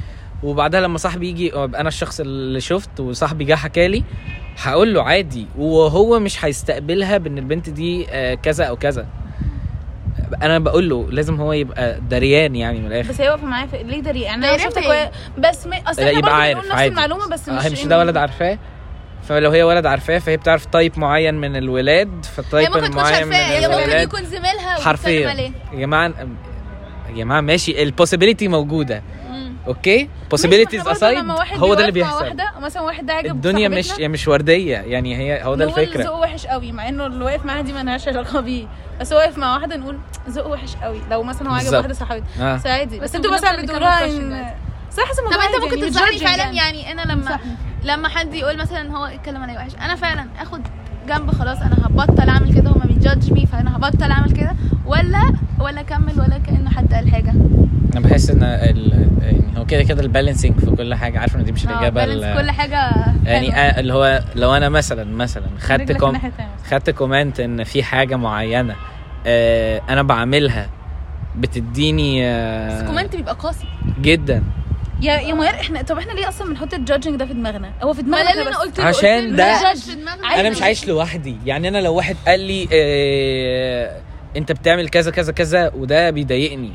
وبعدها 0.42 0.80
لما 0.80 0.98
صاحبي 0.98 1.28
يجي 1.28 1.54
أبقى 1.54 1.80
أنا 1.80 1.88
الشخص 1.88 2.20
اللي 2.20 2.60
شفت 2.60 3.00
وصاحبي 3.00 3.44
جه 3.44 3.54
حكى 3.54 3.88
لي 3.88 4.04
هقول 4.62 4.94
له 4.94 5.02
عادي 5.02 5.46
وهو 5.58 6.18
مش 6.20 6.44
هيستقبلها 6.44 7.18
بإن 7.18 7.38
البنت 7.38 7.70
دي 7.70 8.06
آه، 8.10 8.34
كذا 8.34 8.64
أو 8.64 8.76
كذا. 8.76 9.06
أنا 10.42 10.58
بقول 10.58 10.88
له 10.88 11.06
لازم 11.10 11.40
هو 11.40 11.52
يبقى 11.52 12.00
دريان 12.10 12.56
يعني 12.56 12.78
من 12.80 12.86
الآخر. 12.86 13.08
بس 13.08 13.20
هي 13.20 13.28
واقفة 13.28 13.46
معايا 13.46 13.66
في 13.66 13.82
ليه 13.82 14.00
دري 14.00 14.20
يعني 14.20 14.48
أنا 14.48 14.58
شفتك؟ 14.58 14.86
وهي- 14.86 15.10
بس 15.38 15.66
ما 15.66 15.76
أصل 15.86 16.02
إحنا 16.02 16.18
يبقى 16.18 16.36
عارف 16.36 16.58
نفس 16.58 16.70
عادي. 16.70 16.88
المعلومة 16.88 17.28
بس 17.28 17.48
آه، 17.48 17.52
مش 17.52 17.66
مش 17.72 17.84
ده 17.84 17.98
ولد 17.98 18.16
عارفاه؟ 18.16 18.58
فلو 19.28 19.50
هي 19.50 19.62
ولد 19.62 19.86
عارفاه 19.86 20.18
فهي 20.18 20.36
بتعرف 20.36 20.64
type 20.66 20.98
معين 20.98 21.34
من 21.34 21.56
الولاد 21.56 22.08
هي 22.08 22.22
فال 22.36 22.47
type 22.47 22.68
ممكن 22.68 22.80
تكونش 22.80 22.90
المعين 23.08 23.26
من 23.26 23.34
عارفاه 23.34 23.54
هي 23.58 23.68
ممكن 23.68 23.82
الولاد 23.82 24.02
يكون 24.08 24.24
زميلها 24.24 24.80
حرفيا. 24.80 25.30
يا 25.72 25.78
جماعة 25.78 26.12
يا 27.08 27.14
جماعة 27.16 27.40
ماشي 27.40 27.82
ال 27.82 27.88
possibility 27.88 28.48
موجودة. 28.48 29.02
أوكي؟ 29.66 30.08
possibilities 30.30 30.88
aside 30.88 31.24
هو 31.54 31.74
ده 31.74 31.80
اللي 31.80 31.92
بيحصل. 31.92 32.24
واحدة 32.24 32.52
مثلا 32.60 32.82
واحد 32.82 33.06
ده 33.06 33.12
عجب 33.12 33.30
الدنيا 33.30 33.68
مش 33.68 33.84
صاحبتنا، 33.84 34.02
يعني 34.02 34.12
مش 34.12 34.28
وردية 34.28 34.76
يعني 34.76 35.16
هي 35.16 35.44
هو 35.44 35.54
ده 35.54 35.64
الفكرة. 35.64 36.02
ذوقه 36.02 36.18
وحش 36.18 36.46
قوي 36.46 36.72
مع 36.72 36.88
إنه 36.88 37.06
اللي 37.06 37.24
واقف 37.24 37.44
معاها 37.44 37.62
دي 37.62 37.72
ما 37.72 37.82
لهاش 37.82 38.08
علاقة 38.08 38.40
بيه. 38.40 38.66
بس 39.00 39.12
هو 39.12 39.18
واقف 39.18 39.38
مع 39.38 39.54
واحدة 39.56 39.76
نقول 39.76 39.98
ذوقه 40.28 40.48
وحش 40.48 40.76
قوي. 40.76 41.00
لو 41.10 41.22
مثلا 41.22 41.48
هو 41.48 41.52
عاجب 41.52 41.64
بالظبط. 41.64 41.80
واحدة 41.80 41.94
صاحبتي 41.94 42.24
آه. 42.40 42.54
بس 42.54 42.66
عادي. 42.66 42.98
بس 42.98 43.10
بس 43.10 43.14
أنتوا 43.14 43.34
مثلا 43.34 43.62
بتقولوها 43.62 44.04
إن 44.04 44.46
صح 44.90 45.04
حسب 45.04 45.22
طب 45.22 45.40
انت 45.40 45.64
ممكن 45.64 45.78
يعني، 45.78 45.90
تظهري 45.90 46.18
judging 46.18 46.22
فعلا 46.22 46.42
يعني. 46.42 46.56
يعني 46.56 46.92
أنا 46.92 47.12
لما. 47.12 47.38
لما 47.84 48.08
حد 48.08 48.34
يقول 48.34 48.56
مثلا 48.56 48.96
هو 48.96 49.04
اتكلم 49.04 49.42
عليا 49.42 49.56
وحش 49.56 49.74
أنا 49.74 49.94
فعلا 49.94 50.26
أخد 50.40 50.62
جنب 51.08 51.30
خلاص 51.30 51.58
أنا 51.58 51.76
هبطل 51.86 52.28
أعمل 52.28 52.54
كده 52.54 52.70
هما 52.70 52.84
بي 52.84 52.98
judge 52.98 53.32
me 53.32 53.46
فأنا 53.46 53.76
هبطل 53.76 54.10
أعمل 54.10 54.32
كده 54.32 54.52
ولا 54.86 55.32
ولا 55.60 55.80
أكمل 55.80 56.12
ولا 56.20 56.38
كأنه 56.38 56.70
حد 56.70 56.94
قال 56.94 57.08
حاجة 57.10 57.30
أنا 57.92 58.00
بحس 58.00 58.30
إن 58.30 58.42
ال... 58.42 59.08
يعني 59.22 59.58
هو 59.58 59.64
كده 59.66 59.82
كده 59.82 60.02
ال 60.02 60.08
balancing 60.08 60.58
في 60.60 60.66
كل 60.70 60.94
حاجة 60.94 61.18
عارف 61.18 61.36
إن 61.36 61.44
دي 61.44 61.52
مش 61.52 61.66
آه 61.66 61.70
الإجابة 61.70 62.04
ال- 62.04 62.36
كل 62.40 62.50
حاجة 62.50 62.90
يعني. 63.24 63.54
آه، 63.56 63.80
اللي 63.80 63.92
هو 63.94 64.22
لو 64.36 64.54
أنا 64.54 64.68
مثلا 64.68 65.04
مثلا 65.04 65.46
خدت 65.60 65.92
كوم. 65.92 66.20
خدت 66.70 66.90
comment 66.90 67.40
إن 67.40 67.64
في 67.64 67.82
حاجة 67.82 68.16
معينة 68.16 68.74
آه 69.26 69.80
أنا 69.88 70.02
بعملها 70.02 70.68
بتديني 71.36 72.20
بس 72.22 72.26
آه 72.82 72.86
comment 72.86 73.16
بيبقى 73.16 73.34
قاسي 73.34 73.66
جدا 74.00 74.42
يا 75.02 75.14
يا 75.14 75.34
ميار 75.34 75.54
إحنا 75.54 75.82
طب 75.82 75.98
إحنا 75.98 76.12
ليه 76.12 76.28
أصلا 76.28 76.48
بنحط 76.48 76.74
ال 76.74 76.79
judging 76.79 77.16
ده 77.16 77.26
في 77.26 77.32
دماغنا 77.34 77.72
هو 77.82 77.92
في 77.94 78.02
ما 78.02 78.22
دماغنا 78.22 78.42
أنا 78.42 78.50
بس. 78.50 78.56
قلت 78.56 78.78
له 78.78 78.84
عشان 78.84 79.36
ده-. 79.36 79.72
أنا 80.36 80.50
مش 80.50 80.62
عايش 80.62 80.88
لوحدي 80.88 81.36
يعني 81.46 81.68
أنا 81.68 81.78
لو 81.78 81.94
واحد 81.94 82.16
قال 82.26 82.40
لي 82.40 82.68
آه 82.72 84.00
أنت 84.36 84.52
بتعمل 84.52 84.88
كذا 84.88 85.10
كذا 85.10 85.32
كذا 85.32 85.70
وده 85.74 86.10
بيضايقني 86.10 86.72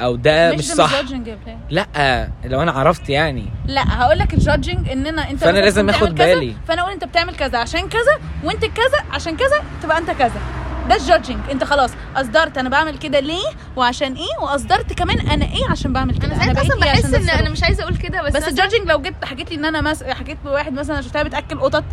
أو 0.00 0.16
ده 0.16 0.52
مش 0.56 0.68
ده 0.68 0.74
صح 0.74 1.00
بلال. 1.00 1.36
لأ 1.70 2.28
لو 2.44 2.62
أنا 2.62 2.72
عرفت 2.72 3.08
يعني 3.08 3.44
لأ 3.66 3.82
هقول 3.88 4.18
لك 4.18 4.34
ال 4.34 4.41
judging 4.41 4.88
إننا 4.90 5.30
أنت 5.30 5.40
فأنا 5.40 5.52
مثلاً 5.52 5.60
لازم 5.64 5.90
كذا، 5.90 6.08
بالي. 6.34 6.54
فأنا 6.68 6.82
أقول 6.82 6.92
أنت 6.92 7.04
بتعمل 7.04 7.34
كذا 7.36 7.58
عشان 7.58 7.88
كذا 7.88 8.18
وأنت 8.44 8.64
كذا 8.64 9.04
عشان 9.10 9.36
كذا 9.36 9.62
تبقى 9.82 9.98
أنت 9.98 10.10
كذا 10.10 10.40
ده 10.88 10.96
ال 10.96 11.01
judging 11.01 11.38
انت 11.50 11.64
خلاص 11.64 11.90
أصدرت 12.16 12.58
أنا 12.58 12.68
بعمل 12.68 12.98
كده 12.98 13.20
ليه 13.20 13.46
وعشان 13.76 14.12
إيه 14.14 14.38
وأصدرت 14.42 14.92
كمان 14.92 15.20
أنا 15.28 15.44
إيه 15.44 15.70
عشان 15.70 15.92
بعمل 15.92 16.18
كده 16.18 16.26
أنا 16.26 16.34
ساعات 16.42 16.56
بقيت 16.56 16.70
أصلا 16.70 16.86
إيه 16.86 16.92
بحس 16.92 17.14
إن. 17.14 17.28
أنا 17.30 17.50
مش 17.50 17.62
عايزة 17.62 17.82
أقول 17.82 17.96
كده 17.96 18.22
بس 18.22 18.36
بس 18.36 18.48
ال 18.48 18.53
judging 18.53 18.88
لو 18.88 19.00
جيت 19.02 19.24
حكيت 19.24 19.50
لي 19.50 19.56
إن 19.56 19.64
أنا 19.64 19.80
مس... 19.80 20.02
حكيت 20.02 20.38
لواحد 20.44 20.72
مثلا 20.72 21.00
شفتها 21.00 21.22
بتأكل 21.22 21.60
قطط 21.60 21.84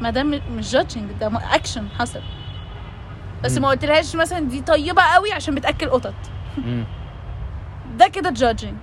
ما 0.00 0.10
ده 0.10 0.22
مش 0.22 0.70
judging 0.70 1.10
ده 1.20 1.30
اكشن 1.54 1.88
حصل 1.98 2.20
بس. 3.44 3.58
ما 3.58 3.68
قلتلهاش 3.68 4.16
مثلا 4.16 4.40
دي 4.40 4.60
طيبة 4.60 5.02
قوي 5.02 5.32
عشان 5.32 5.54
بتأكل 5.54 5.90
قطط. 5.90 6.14
ده 7.96 8.08
كده 8.08 8.30
judging 8.30 8.74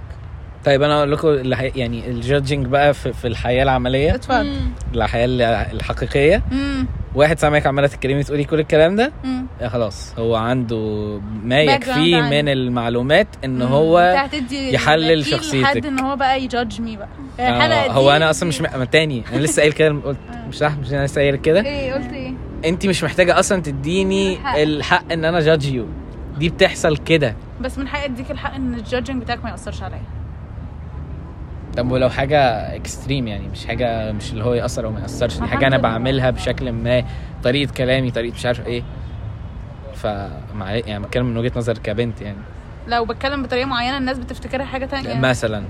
طيب 0.66 0.84
أنا 0.84 0.98
أقول 0.98 1.12
لكم 1.12 1.28
الح- 1.28 1.76
يعني 1.78 2.08
ال 2.10 2.17
judging 2.17 2.66
بقى 2.66 2.94
في, 2.94 3.14
في 3.14 3.28
الحياة 3.28 3.64
العملية 3.64 4.16
اتفضل 4.16 4.46
مم. 4.46 4.72
الحياة 4.96 5.26
ال- 5.26 5.42
الحقيقية. 5.42 6.44
امم 6.52 6.88
واحد 7.16 7.40
سامعك 7.40 7.68
عماله 7.68 7.88
تتكلمي 7.88 8.24
تقولي 8.24 8.44
كل 8.44 8.60
الكلام 8.60 8.96
ده؟ 8.96 9.12
يا 9.62 9.70
خلاص. 9.70 10.14
هو 10.20 10.36
عنده 10.36 11.20
ما 11.44 11.62
يكفيه. 11.62 12.22
من 12.22 12.50
المعلومات 12.50 13.28
إن 13.46 13.62
هو 13.62 14.26
يحلل 14.52 15.26
شخصيتك. 15.26 15.64
لحد 15.64 15.86
إن 15.86 16.00
هو 16.00 16.16
بقى 16.16 16.44
ي 16.44 16.50
judge 16.50 16.82
me 16.82 16.98
بقى. 16.98 17.08
آه 17.40 17.50
الحلقة 17.50 17.92
هو 17.92 18.12
أنا 18.12 18.30
أصلا 18.30 18.50
مش 18.50 18.62
م... 18.62 18.84
تاني. 18.84 19.24
أنا 19.34 19.42
لسه 19.42 19.62
قايل 19.62 19.74
كده 19.74 19.90
قلت 20.06 20.18
مش 20.50 20.56
صح 20.56 20.72
مش 20.78 20.94
أنا 20.94 21.06
لسه 21.06 21.22
قايل 21.22 21.36
كده. 21.36 21.62
إيه 21.66 21.94
قلت 21.94 22.14
إيه؟ 22.14 22.34
انت 22.66 22.86
مش 22.86 23.04
محتاجة 23.04 23.40
أصلا 23.40 23.62
تديني 23.62 24.34
الحق. 24.34 24.58
الحق 24.58 25.12
إن 25.12 25.26
أنا 25.26 25.40
judge 25.40 25.74
you 25.74 25.86
دي 26.38 26.50
بتحصل 26.50 26.98
كده. 26.98 27.36
بس 27.62 27.78
من 27.78 27.88
حق 27.88 28.04
أديك 28.04 28.32
الحق 28.32 28.56
إن 28.56 28.74
ال 28.74 28.80
judging 28.80 29.22
بتاعك 29.22 29.44
ما 29.44 29.50
يأثرش 29.50 29.84
عليا. 29.84 30.02
طب 31.78 31.92
ولو 31.92 32.10
حاجة 32.10 32.40
extreme 32.76 33.28
يعني 33.28 33.48
مش 33.48 33.66
حاجة 33.66 34.12
مش 34.12 34.32
اللي 34.32 34.44
هو 34.44 34.54
يأثر 34.54 34.86
أو 34.86 34.92
ما 34.92 35.00
يأثرش 35.00 35.38
دي 35.40 35.48
حاجة 35.48 35.68
أنا. 35.68 35.78
بعملها 35.78 36.30
بشكل 36.30 36.72
ما 36.72 37.04
طريقة 37.44 37.74
كلامي 37.74 38.12
طريقة 38.12 38.34
مش 38.34 38.46
عارف 38.46 38.66
إيه. 38.68 38.84
فمع 39.96 40.72
يعني 40.72 41.04
بتكلم 41.04 41.26
من 41.26 41.38
وجهة 41.38 41.52
نظر 41.56 41.78
كبنت 41.78 42.22
يعني. 42.22 42.38
لو 42.88 43.06
بتكلم 43.06 43.44
بطريقة 43.44 43.66
معينة 43.66 43.98
الناس 43.98 44.20
بتفتكرها 44.20 44.66
حاجة 44.66 44.86
تانية. 44.86 45.20
مثلا. 45.20 45.64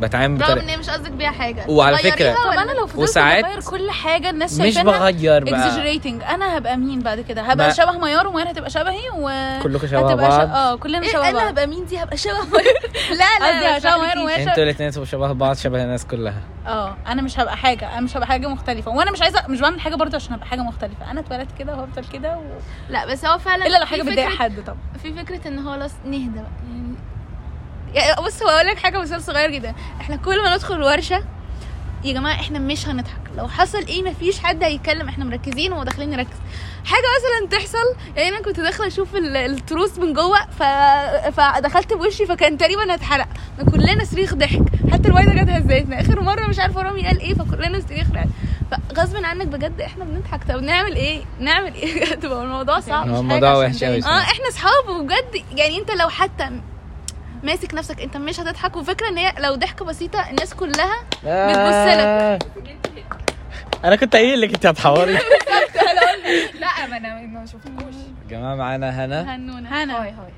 بتعامل 0.00 0.40
رغم 0.42 0.58
ان 0.58 0.68
هي 0.68 0.76
مش 0.76 0.90
قصدك 0.90 1.10
بيها 1.10 1.30
حاجة. 1.30 1.64
وعلى 1.68 1.98
فكرة- 1.98 2.44
طب 2.44 2.50
أنا 2.50 2.72
لو 2.72 2.86
فضلت 2.86 3.02
وساعات- 3.08 3.44
بغير 3.44 3.60
كل 3.60 3.90
حاجة 3.90 4.30
الناس 4.30 4.60
مش 4.60 4.78
بغير 4.78 5.44
بقى. 5.44 5.64
exaggerating 5.64 6.22
أنا 6.22 6.58
هبقى 6.58 6.76
مين 6.76 7.00
بعد 7.00 7.20
كده؟ 7.20 7.42
هبقى 7.42 7.66
ما- 7.66 7.72
شبه 7.72 7.92
ميار 7.98 8.26
وميار 8.26 8.50
هتبقى 8.50 8.70
شبهي 8.70 9.10
و 9.18 9.30
كلكم 9.62 9.86
شبه 9.86 9.98
هتبقى 10.10 10.28
بعض. 10.28 10.48
ش- 10.48 10.50
آه 10.52 10.74
كلنا 10.76 11.02
إيه 11.02 11.12
شبه 11.12 11.28
أنا 11.28 11.38
بعض. 11.38 11.48
هبقى 11.48 11.66
مين؟ 11.66 11.86
دي 11.86 12.02
هبقى 12.02 12.16
شبه 12.16 12.32
لا 13.18 13.46
قصدي 13.46 13.60
لا 13.64 13.74
عشان 13.74 13.92
وين 14.00 14.18
وين 14.26 14.48
أنتوا 14.48 14.62
الاثنين 14.62 14.90
تبقوا 14.90 15.06
شبه 15.06 15.32
بعض 15.32 15.56
شبه 15.56 15.82
الناس 15.84 16.06
كلها. 16.06 16.40
آه 16.66 16.96
أنا 17.06 17.22
مش 17.22 17.38
هبقى 17.40 17.56
حاجة 17.56 17.92
أنا 17.92 18.00
مش 18.00 18.16
هبقى 18.16 18.26
حاجة 18.26 18.46
مختلفة. 18.48 18.90
وأنا 18.90 19.10
مش 19.10 19.22
عايزه 19.22 19.42
مش 19.48 19.60
بعمل 19.60 19.80
حاجة 19.80 19.94
برضه 19.94 20.16
عشان 20.16 20.34
أبقى 20.34 20.46
حاجة 20.46 20.60
مختلفة. 20.60 21.10
أنا 21.10 21.20
اتولدت 21.20 21.58
كده 21.58 21.72
وهفضل 21.76 22.04
كده 22.12 22.36
و... 22.36 22.42
لا 22.88 23.06
بس 23.06 23.24
هو 23.24 23.38
فعلا 23.38 23.66
إلا 23.66 23.78
لو 23.78 23.84
في 23.84 23.90
حاجة 23.90 24.02
بتضايق 24.02 24.28
فكرة- 24.30 24.38
حد 24.38 24.64
طبعا 24.66 24.78
في 25.02 25.12
فكرة 25.12 25.48
إن 25.48 25.58
هو 25.58 25.72
خلاص 25.72 25.92
نهدى 26.04 26.28
بقى. 26.34 26.50
يعني 26.70 26.94
بص 28.26 28.42
هو 28.42 28.48
أقول 28.48 28.66
لك 28.66 28.78
حاجة 28.78 28.98
مثال 29.00 29.22
صغير 29.22 29.50
جدا. 29.50 29.74
إحنا 30.00 30.16
كل 30.16 30.42
ما 30.42 30.54
ندخل 30.54 30.82
ورشة 30.82 31.24
يا 32.04 32.12
جماعة 32.12 32.34
إحنا 32.34 32.58
مش 32.58 32.88
هنضحك. 32.88 33.20
لو 33.36 33.48
حصل 33.48 33.78
إيه 33.86 34.02
مفيش 34.02 34.38
حد 34.38 34.62
هيتكلم. 34.64 35.08
إحنا 35.08 35.24
مركزين 35.24 35.72
وداخلين 35.72 36.10
نركز. 36.10 36.36
حاجة 36.84 37.04
مثلا 37.18 37.58
تحصل 37.58 37.94
يعني 38.16 38.28
أنا 38.28 38.42
كنت 38.42 38.60
داخلة 38.60 38.86
أشوف 38.86 39.14
ال- 39.16 39.36
التروس 39.36 39.98
من 39.98 40.12
جوه 40.12 40.38
ف... 40.58 40.62
فدخلت 41.40 41.92
بوشي 41.92 42.26
فكان 42.26 42.58
تقريبا 42.58 42.94
هتحرق 42.94 43.28
كلنا 43.72 44.04
صريخ 44.04 44.34
ضحك. 44.34 44.62
حتى 44.92 45.08
الوايده 45.08 45.32
جت 45.32 45.48
هزتنا 45.50 46.00
آخر 46.00 46.20
مرة 46.20 46.46
مش 46.46 46.58
عارفة 46.58 46.82
رامي 46.82 47.06
قال 47.06 47.20
إيه 47.20 47.34
فكلنا 47.34 47.80
صريخ 47.88 48.06
ضحك 48.08 48.28
فغصب 48.70 49.24
عنك 49.24 49.46
بجد 49.46 49.80
إحنا 49.80 50.04
بنضحك. 50.04 50.44
طب 50.48 50.62
نعمل 50.62 50.96
إيه؟ 50.96 51.22
نعمل 51.40 51.74
إيه؟ 51.74 52.14
تبقى 52.22 52.42
الموضوع 52.42 52.80
صعب. 52.80 53.06
الموضوع 53.06 53.54
وحش 53.56 53.84
قوي 53.84 54.04
آه 54.04 54.20
إحنا 54.20 54.48
اصحاب 54.48 54.88
وبجد 54.88 55.42
يعني 55.56 55.78
أنت 55.78 55.90
لو 55.90 56.08
حتى 56.08 56.50
ماسك 57.42 57.74
نفسك 57.74 58.00
انت 58.00 58.16
مش 58.16 58.40
هتضحك. 58.40 58.76
وفكرة 58.76 59.08
إن 59.08 59.18
هي 59.18 59.32
لو 59.38 59.54
ضحكة 59.54 59.84
بسيطة 59.84 60.30
الناس 60.30 60.54
كلها 60.54 61.02
بتبص 61.24 62.38
أنا 63.84 63.96
كنت 63.96 64.16
قايل 64.16 64.40
لك 64.40 64.54
أنت 64.54 64.66
هتحوري. 64.66 65.12
لا 66.60 66.86
ما 66.86 66.96
أنا 66.96 67.20
ما 67.20 67.46
شفتوش 67.46 67.94
يا 67.94 68.28
جماعة 68.30 68.54
معانا 68.54 69.04
هنا. 69.04 69.34
هنونه 69.36 69.68
هنا. 69.68 70.02
هاي 70.02 70.10
هاي. 70.10 70.32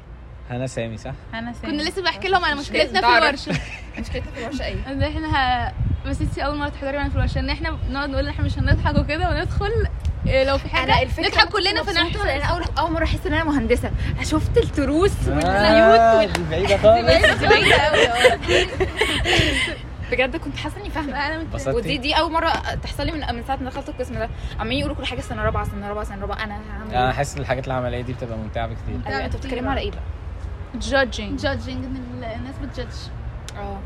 هنا 0.51 0.67
سامي 0.67 0.97
صح 0.97 1.13
أنا 1.35 1.53
سامي. 1.53 1.73
كنا 1.73 1.83
لسه 1.83 2.03
بحكي 2.03 2.29
لهم 2.29 2.45
على 2.45 2.55
مشكلتنا 2.55 3.01
في. 3.01 3.19
الورشة 3.19 3.53
مشكلتها 3.99 4.31
في 4.31 4.39
الورشة 4.41 4.65
إيه 4.65 4.75
إن 4.87 5.03
إحنا. 5.03 5.73
بس 6.07 6.21
انتي 6.21 6.45
أول 6.45 6.57
مرة 6.57 6.69
تحضري 6.69 6.97
معانا 6.97 7.11
في 7.11 7.17
الورشة 7.17 7.39
إن 7.39 7.51
إحنا 7.51 7.71
بنقعد 7.71 8.11
نقول 8.11 8.25
إن 8.25 8.31
إحنا 8.31 8.45
مش 8.45 8.59
هنضحك 8.59 8.99
وكده 8.99 9.31
وندخل 9.31 9.87
إيه 10.27 10.45
لو 10.45 10.59
في 10.59 10.69
حاجة 10.69 11.09
نضحك 11.19 11.49
كلنا 11.49 11.83
في 11.83 11.93
فنحصل 11.93 12.29
أنا 12.29 12.45
اول 12.45 12.65
أول 12.79 12.93
مرة 12.93 13.05
أحس 13.05 13.27
إن 13.27 13.33
أنا 13.33 13.45
مهندسة 13.45 13.91
شفت 14.23 14.59
التروس 14.59 15.29
آه، 15.29 16.25
دي 16.25 16.43
بعيدة 16.51 16.77
خالص 16.77 17.43
بعيدة 17.43 17.77
قوي 17.77 18.09
بجد 20.13 20.37
كنت 20.37 20.57
حاسة 20.57 20.81
إني 20.81 20.91
فاهمة 20.91 21.27
أنا؟ 21.27 21.47
ودي 21.67 21.99
دي 21.99 22.15
أول 22.15 22.33
مرة 22.33 22.51
تحصل 22.83 23.07
لي 23.07 23.13
من 23.13 23.35
من 23.35 23.45
ساعة 23.47 23.57
ما 23.57 23.71
دخلت 23.71 23.89
القسم 23.89 24.15
ده 24.15 24.29
عمالين 24.59 24.79
يقولوا 24.79 24.97
كل 24.97 25.07
حاجة 25.07 25.21
سنة 25.21 25.43
رابعة 25.43 25.65
سنة 25.65 25.89
رابعة 25.89 26.05
سنة 26.05 26.21
رابعة 26.21 26.45
أنا 26.45 26.55
هعمل 26.55 26.95
أنا 26.95 27.07
إيه؟ 27.07 27.13
حاسس 27.13 27.35
إن 27.35 27.41
الحاجات 27.41 27.67
العملية 27.67 28.01
دي 28.01 28.13
بتبقى 28.13 28.39
ممتعة 28.39 28.67
بكتير 28.67 29.01
أيوه 29.07 29.25
أنتوا 29.25 29.41
بتتكلموا 29.41 29.71
على 29.71 29.81
إيه 29.81 29.91
بقى؟ 29.91 30.01
Judging. 30.79 31.37
judging 31.37 31.85
ان 31.85 31.97
ال- 31.97 32.25
الناس 32.25 32.59
بت 32.59 32.70
judge 32.70 32.97
آه 33.57 33.79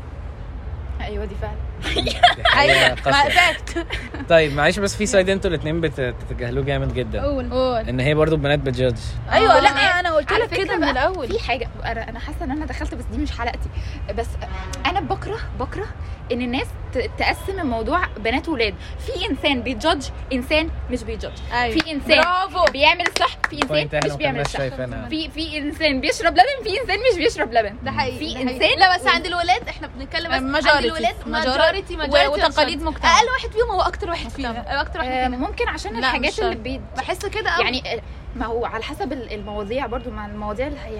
أيوه 1.01 1.25
دي 1.25 1.35
فعلا. 1.35 1.55
قاسية. 2.55 2.95
fact 2.95 3.87
طيب 4.29 4.53
معلش 4.53 4.79
بس 4.79 4.95
في 4.95 5.05
side 5.05 5.29
أنتوا 5.29 5.49
الاثنين 5.49 5.81
بتتجاهلوه 5.81 6.63
جامد 6.63 6.93
جدا. 6.93 7.21
قول. 7.23 7.49
قول. 7.49 7.89
إن 7.89 7.99
هي 7.99 8.13
برضو 8.13 8.37
بنات 8.37 8.59
بتجادج. 8.59 8.97
أيوه 9.31 9.57
آه. 9.57 9.61
لا 9.61 9.99
أنا 9.99 10.13
قلت 10.13 10.31
لك 10.31 10.49
كده 10.49 10.77
من 10.77 10.83
الأول. 10.83 11.27
في 11.27 11.39
حاجة 11.39 11.69
أنا 11.85 12.09
أنا 12.09 12.19
حاسة 12.19 12.43
إن 12.43 12.51
أنا 12.51 12.65
دخلت 12.65 12.95
بس 12.95 13.03
دي 13.11 13.17
مش 13.17 13.31
حلقتي. 13.31 13.69
بس 14.17 14.27
أنا 14.85 14.99
بكره 14.99 15.37
بكره 15.59 15.85
إن 16.31 16.41
الناس 16.41 16.67
تقسم 17.17 17.59
الموضوع 17.59 18.05
بنات 18.19 18.49
وولاد 18.49 18.73
في 19.05 19.29
إنسان 19.31 19.61
بي 19.61 19.74
judge 19.74 20.05
إنسان 20.33 20.69
مش 20.91 21.03
بي 21.03 21.13
judge 21.13 21.37
أيوة. 21.53 21.79
في 21.79 21.91
إنسان 21.91 22.21
برافو. 22.21 22.71
بيعمل 22.71 23.01
الصح 23.07 23.37
في 23.49 23.61
إنسان 23.63 23.99
مش 24.05 24.11
بيعمل 24.11 24.39
الصح 24.41 24.57
شايفينها 24.57 25.09
في 25.09 25.29
في 25.29 25.57
إنسان 25.57 26.01
بيشرب 26.01 26.33
لبن 26.33 26.63
في 26.63 26.81
إنسان 26.81 26.97
مش 27.11 27.17
بيشرب 27.17 27.53
لبن. 27.53 27.75
ده 27.83 27.91
حقيقي 27.91 28.17
في 28.17 28.25
ده 28.33 28.39
حقيقي. 28.39 28.53
إنسان 28.55 28.79
لا 28.79 28.97
بس 28.97 29.07
عند 29.07 29.25
الولاد 29.25 29.67
إحنا 29.69 29.87
بنتكلم 29.87 30.31
بس. 30.31 30.41
الولاد. 30.87 31.15
ماجوريتي 31.97 31.97
وتقاليد 32.49 32.83
مجتمع. 32.83 33.17
أقل 33.19 33.27
واحد 33.29 33.49
فيهم 33.51 33.69
هو 33.71 33.81
أكتر 33.81 34.09
واحد 34.09 34.29
فينا 34.29 34.81
أكتر 34.81 34.99
واحد 34.99 35.11
آه، 35.11 35.23
فينا 35.25 35.37
ممكن 35.37 35.67
عشان 35.67 35.91
الحاجات 35.97 36.39
اللي 36.39 36.81
بحس 36.97 37.25
كده 37.25 37.49
يعني 37.59 38.01
ما 38.35 38.45
هو 38.45 38.65
على 38.65 38.83
حسب 38.83 39.13
ال- 39.13 39.33
المواضيع 39.33 39.85
برضو 39.85 40.09
مع 40.11 40.25
المواضيع 40.25 40.67
اللي 40.67 40.79
هي 40.79 40.99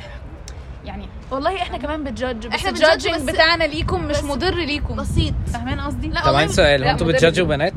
يعني 0.86 1.06
والله 1.32 1.56
إحنا 1.56 1.78
كمان 1.78 2.04
بت 2.04 2.16
judge 2.16 2.48
بس 2.48 2.66
ال 2.66 2.74
judging 2.74 3.30
بتاعنا 3.30 3.64
ليكم 3.64 4.04
مش 4.04 4.24
مضر 4.24 4.56
ليكم. 4.56 4.96
بسيط. 4.96 5.34
فاهمين 5.54 5.80
قصدي؟ 5.80 6.08
لا 6.08 6.22
طب 6.26 6.36
عندي 6.36 6.54
سؤال 6.54 6.84
هو 6.84 6.90
أنتوا. 6.90 7.08
بت 7.08 7.18
judge 7.18 7.43
وا 7.43 7.48
بنات؟ 7.48 7.74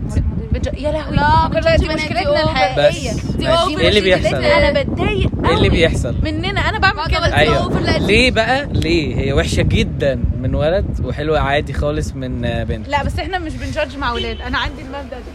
بتج... 0.52 0.80
يا 0.80 0.92
لهوي 0.92 1.16
لا، 1.16 1.48
بت 1.48 1.60
judge 1.60 1.88
دي 1.88 1.94
مشكلتنا. 1.94 2.42
الحقيقيه 2.42 3.12
بس 3.12 3.26
دي 3.36 3.48
إيه 3.48 3.88
اللي 3.88 4.00
مشكلتنا. 4.00 4.38
بيحصل؟ 4.38 4.44
أنا 4.44 4.82
بتضايق 4.82 5.30
إيه 5.44 5.54
اللي 5.54 5.68
قوي 5.68 5.68
بيحصل؟ 5.68 6.14
مننا 6.22 6.68
أنا 6.68 6.78
بعمل 6.78 7.06
كده. 7.06 7.36
أيوه. 7.36 7.98
ليه 7.98 8.30
بقى؟ 8.30 8.66
ليه؟ 8.72 9.16
هي 9.16 9.32
وحشة 9.32 9.62
جدا 9.62 10.20
من 10.40 10.54
ولد 10.54 11.00
وحلوة 11.04 11.40
عادي 11.40 11.72
خالص 11.72 12.12
من 12.12 12.40
بنت. 12.64 12.88
لا 12.88 13.04
بس 13.04 13.18
إحنا 13.18 13.38
مش 13.38 13.52
بنجادج 13.54 13.96
مع 13.96 14.12
ولاد. 14.12 14.40
أنا 14.40 14.58
عندي 14.58 14.82
المبدأ 14.82 15.16
ده. 15.16 15.32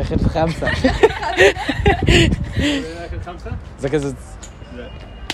اخر 0.00 0.18
خمسه 0.28 0.68
اخر 3.06 3.20
خمسه 3.26 3.50
زت- 3.80 4.16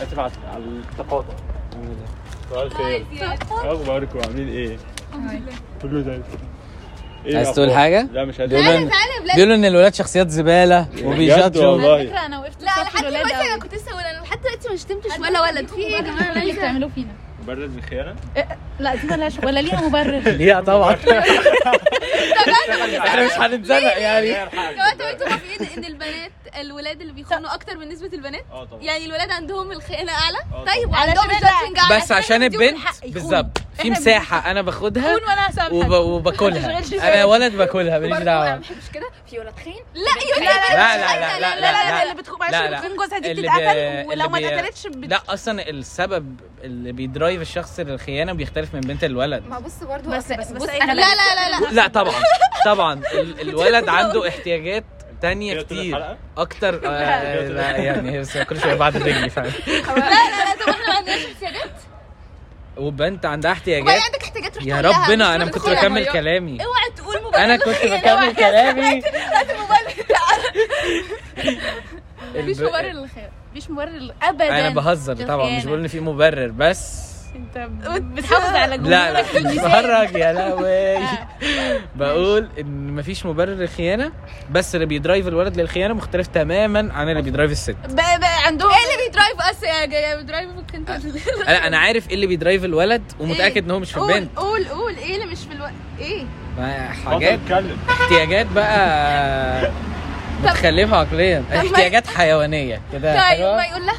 اسف 0.02 0.18
على 0.18 0.30
على 0.52 0.64
التقاطع 0.64 1.34
سؤال 2.50 2.70
خير 2.74 3.04
اخباركم 3.50 4.18
عاملين 4.26 4.48
إيه؟ 4.48 4.76
كله 5.82 6.00
زي. 6.02 6.20
إيه 7.26 7.36
عايز 7.36 7.52
تقول؟ 7.52 7.70
حاجة؟ 7.72 8.08
لا 8.12 8.24
مش 8.24 8.40
عايز 8.40 8.50
بيقولوا. 8.50 8.78
ان 8.78 8.90
بيقولوا 9.34 9.54
ان 9.54 9.64
الولاد 9.64 9.94
شخصيات 9.94 10.28
زباله 10.30 10.86
وبيجادجوا 11.04 11.66
والله 11.66 11.92
على 11.94 12.06
فكره 12.08 12.26
أنا 12.26 12.38
وقفت 12.40 12.62
لا 12.62 12.66
لحد 12.66 13.04
دلوقتي 13.04 13.34
أنا 13.34 13.58
كنت 13.58 13.74
لسه 13.74 13.92
أنا 14.10 14.22
لحد 14.22 14.38
دلوقتي 14.40 14.68
ما 14.68 14.76
شتمتش 14.76 15.18
ولا 15.18 15.40
ولد 15.42 15.68
في 15.68 15.76
إيه 15.76 15.92
يا 15.96 16.00
جماعة 16.00 16.32
إيه 16.36 16.42
اللي 16.42 16.52
بتعملوه 16.52 16.90
فينا 16.94 17.12
مبرر 17.46 17.66
للخيانه 17.66 18.14
لا 18.78 18.94
دي 18.94 19.06
ملهاش 19.06 19.38
ولا 19.38 19.60
ليها 19.60 19.88
مبرر؟ 19.88 20.20
ليها 20.40 20.60
طبعا. 20.60 20.94
إحنا 23.06 23.24
مش 23.26 23.32
هنتزنق 23.32 23.98
يعني. 23.98 24.42
أنتوا 24.42 25.28
موافقين 25.28 25.68
إن 25.76 25.84
البنات 25.84 26.30
الولاد 26.60 27.00
اللي 27.00 27.12
بيخونوا 27.12 27.54
أكتر 27.54 27.76
من 27.76 27.88
نسبه 27.88 28.10
البنات 28.12 28.44
آه 28.52 28.64
طبعا 28.64 28.82
يعني 28.82 29.04
الولاد 29.04 29.30
عندهم 29.30 29.72
الخيانه 29.72 30.12
اعلى 30.12 30.38
آه 30.52 30.64
طيب. 30.64 30.90
وعندهم 30.90 31.24
الجادجنج 31.30 31.78
اعلى 31.78 31.96
بس 31.96 32.12
عشان 32.12 32.42
البنت. 32.42 32.78
بالظبط 33.04 33.58
في 33.78 33.90
مساحه 33.90 34.50
أنا 34.50 34.62
باخدها 34.62 35.16
وب... 35.72 35.90
وباكلها 35.90 36.82
أنا 37.14 37.24
ولد 37.24 37.56
باكلها 37.56 37.98
ماليش 37.98 38.16
أنا 38.16 38.24
دعوه 38.24 38.44
ما 38.50 38.56
بحبش 38.56 38.88
كده 38.94 39.06
في 39.30 39.38
ولاد 39.38 39.54
خين 39.64 39.74
لا 39.94 40.00
يا 40.00 40.40
لا 40.40 40.96
لا 40.96 40.96
لا 40.96 41.38
لا 41.40 41.40
لا 41.40 41.60
لا 41.60 41.90
لا 41.90 42.02
اللي 42.02 42.14
بتخون 42.14 42.38
معلش 42.40 42.52
لا، 42.52 42.58
اللي 42.66 42.70
لا. 42.70 42.80
بتخون 42.80 42.96
جوزها 42.96 43.18
دي 43.18 43.34
بتتقتل 43.34 44.06
ولو 44.08 44.28
ما 44.28 44.38
اتقتلتش 44.38 44.86
لا 44.86 45.22
أصلا 45.28 45.68
السبب 45.70 46.36
اللي 46.64 46.92
بيدرايف 46.92 47.40
الشخص 47.40 47.80
للخيانه 47.80 48.32
بيختلف 48.32 48.74
من 48.74 48.80
بنت 48.80 49.04
للولد 49.04 49.46
ما 49.46 49.58
بص 49.58 49.82
برضه 49.82 50.16
بس- 50.16 50.32
بس- 50.32 50.50
بس 50.52 50.68
أنا 50.68 50.92
لا 50.92 51.00
لا 51.14 51.50
لا 51.50 51.60
لا 51.60 51.70
لا 51.72 51.86
طبعا 51.88 52.14
طبعا 52.64 53.00
ال- 53.14 53.40
الولد 53.40 53.88
عنده 53.88 54.28
احتياجات 54.28 54.84
تانية 55.22 55.62
كتير؟ 55.62 56.16
أكتر 56.38 56.74
آه 56.86 57.48
لا 57.48 57.70
يعني 57.76 58.10
هي 58.10 58.20
بس 58.20 58.38
كل 58.38 58.60
شوية 58.60 58.74
بعد 58.74 58.96
الرجل 58.96 59.30
فعلا 59.30 59.48
لا 59.68 59.94
لا 59.96 60.44
لا 60.44 60.64
طب 60.64 60.68
إحنا 60.68 60.86
ما 60.88 60.94
عندناش 60.96 61.24
احتياجات 61.26 61.70
وبنت 62.76 63.26
عندها 63.26 63.52
احتياجات؟ 63.52 64.02
عندك 64.02 64.22
احتياجات 64.22 64.66
يا 64.66 64.80
ربنا 64.80 65.34
أنا 65.34 65.44
كنت. 65.46 65.68
بكمل 65.68 66.06
كلامي. 66.06 66.58
اوعى 66.64 66.90
تقول 66.96 67.16
مبرر 67.24 67.36
أنا 67.44 67.56
كنت 67.56 67.68
للخيانة. 67.68 68.00
بكمل 68.30 68.34
كلامي. 68.34 69.02
مفيش 72.36 72.58
مبرر 72.60 72.82
للخيانه 72.92 73.30
مفيش 73.52 73.70
مبرر 73.70 74.14
ابدا. 74.22 74.48
أنا 74.60 74.68
بهزر 74.70 75.16
طبعا 75.16 75.56
مش. 75.56 75.64
بقول 75.64 75.78
إن 75.80 75.88
في 75.88 76.00
مبرر 76.00 76.48
بس 76.48 77.15
انت 77.36 77.68
بتحافظ 78.14 78.54
على 78.56 78.78
جمهورك 78.78 78.90
لا 78.92 79.12
لا. 79.12 79.22
بتفرج 79.22 80.14
يا 80.20 80.32
لهوي. 80.36 81.06
بقول 81.96 82.48
إن 82.60 82.92
مفيش 82.96 83.26
مبرر 83.26 83.52
للخيانة 83.52 84.12
بس 84.50 84.74
اللي 84.74 84.86
بي 84.86 84.98
drive 84.98 85.28
الولد 85.28 85.60
للخيانة 85.60 85.94
مختلف 85.94 86.26
تماما 86.26 86.92
عن 86.92 87.08
اللي 87.08 87.22
بي 87.22 87.30
drive 87.30 87.50
الست. 87.52 87.76
بقى 87.88 88.18
بقى 88.18 88.46
عندهم 88.46 88.70
إيه 88.70 88.76
اللي 88.94 89.06
بيدرايف 89.06 89.40
أس 89.50 89.62
يا 89.62 89.86
جاي؟ 89.86 90.16
بيدرايفك 90.16 90.74
انت 90.74 90.90
أنا 91.48 91.66
أنا 91.66 91.78
عارف 91.78 92.08
إيه 92.08 92.14
اللي 92.14 92.26
بيدرايف 92.26 92.64
الولد 92.64 93.02
ومتأكد 93.20 93.64
إن 93.64 93.70
هو 93.70 93.78
مش 93.78 93.92
في 93.92 94.00
قول 94.00 94.12
البنت. 94.12 94.38
قول 94.38 94.64
قول 94.68 94.96
إيه 94.96 95.14
اللي 95.14 95.26
مش 95.26 95.38
في 95.38 95.52
الوقت 95.52 95.72
إيه؟ 96.00 96.24
حاجات. 97.06 97.38
احتياجات 97.90 98.46
بقى 98.46 99.70
متخلفة 100.42 100.96
عقليا. 100.96 101.44
احتياجات 101.56 102.06
حيوانية. 102.06 102.80
كده 102.92 103.12
طيب. 103.30 103.40
ما 103.56 103.64
يقول 103.64 103.86
لها. 103.86 103.94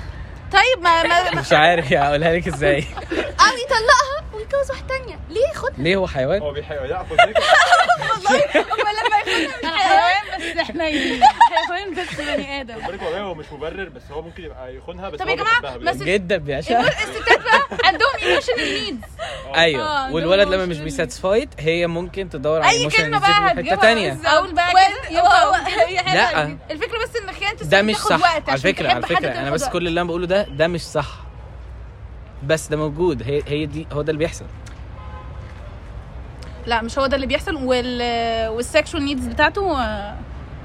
طيب 0.54 0.84
ما, 0.84 1.04
ما 1.04 1.42
مش 1.42 1.54
عارف 1.54 1.94
اقولها 1.94 2.34
لك 2.34 2.48
إزاي. 2.48 2.78
أو 3.42 3.54
يطلقها 3.66 4.24
ويتجوز 4.34 4.72
واحدة 4.72 4.88
تانية. 4.88 5.20
ليه؟ 5.30 5.54
خد. 5.56 5.74
ليه 5.78 5.96
هو 5.96 6.08
حيوان؟ 6.08 6.42
هو 6.42 6.52
بيحاول 6.52 6.90
يعرف 6.90 7.08
ازيك 7.12 7.38
أنا 9.64 9.78
حيوان 9.78 10.40
بس 10.58 10.62
حنين 10.68 11.22
حيوان 11.24 11.94
بس 11.94 12.16
بني 12.22 12.62
آدم. 12.62 12.76
بالك 12.88 13.02
والله 13.02 13.20
هو 13.22 13.34
مش 13.34 13.46
مبرر 13.52 13.90
بس 13.90 14.02
هو 14.12 14.22
ممكن 14.22 14.44
يبقى 14.44 14.76
يخونها 14.76 15.10
بس 15.10 15.20
طب 15.20 15.28
يا 15.28 15.36
بيحبها 15.36 15.78
بس-. 15.78 15.96
جدا 15.98 16.38
بيعشقها 16.38 16.88
الستات 17.04 17.40
بقى 17.44 17.62
عندهم 17.84 18.10
emotional 18.24 18.58
needs 18.84 18.98
أيوه 19.56 19.84
آه، 20.08 20.14
والولد 20.14 20.48
لما 20.48 20.66
مش 20.66 20.78
emotional. 20.78 20.82
بي 20.82 20.94
satisfied 20.94 21.50
هي 21.60 21.88
ممكن 21.88 22.30
تدور 22.30 22.62
على 22.62 22.72
أي 22.72 22.90
emotional 22.90 22.96
كلمة 22.98 23.18
needs 23.18 23.22
بقى 23.22 23.56
في 23.64 23.70
حتة 23.72 23.82
تانية. 23.82 24.18
أقول 24.26 24.54
بقى 24.54 24.74
لا. 26.14 26.58
الفكرة 26.72 26.98
بس 27.04 27.16
ان 27.16 27.32
خيانه 27.34 27.54
ده 27.62 27.82
مش 27.82 27.94
تاخد 27.96 28.10
صح. 28.10 28.20
وقت 28.22 28.50
على 28.50 28.52
عشان 28.60 28.72
فكرة 28.72 28.90
على 28.92 29.02
فكرة. 29.02 29.30
أنا 29.32 29.52
بس. 29.52 29.68
كل 29.70 29.88
اللي 29.88 30.02
أنا 30.02 30.08
بقوله 30.08 30.28
ده 30.28 30.37
ده 30.44 30.68
مش 30.68 30.82
صح. 30.82 31.08
بس 32.44 32.68
ده 32.68 32.78
موجود. 32.78 33.24
هي 33.24 33.42
هي 33.48 33.66
دي 33.66 33.88
هو 33.94 34.02
ده 34.02 34.12
اللي 34.12 34.20
بيحصل. 34.20 34.46
لا 36.66 36.82
مش 36.82 37.00
هو 37.00 37.08
ده 37.08 37.16
اللي 37.16 37.28
بيحصل 37.28 37.56
وال 37.56 38.02
وال 38.50 38.64
sexual 38.64 39.06
needs 39.06 39.28
بتاعته 39.28 39.82
آه، 39.82 40.16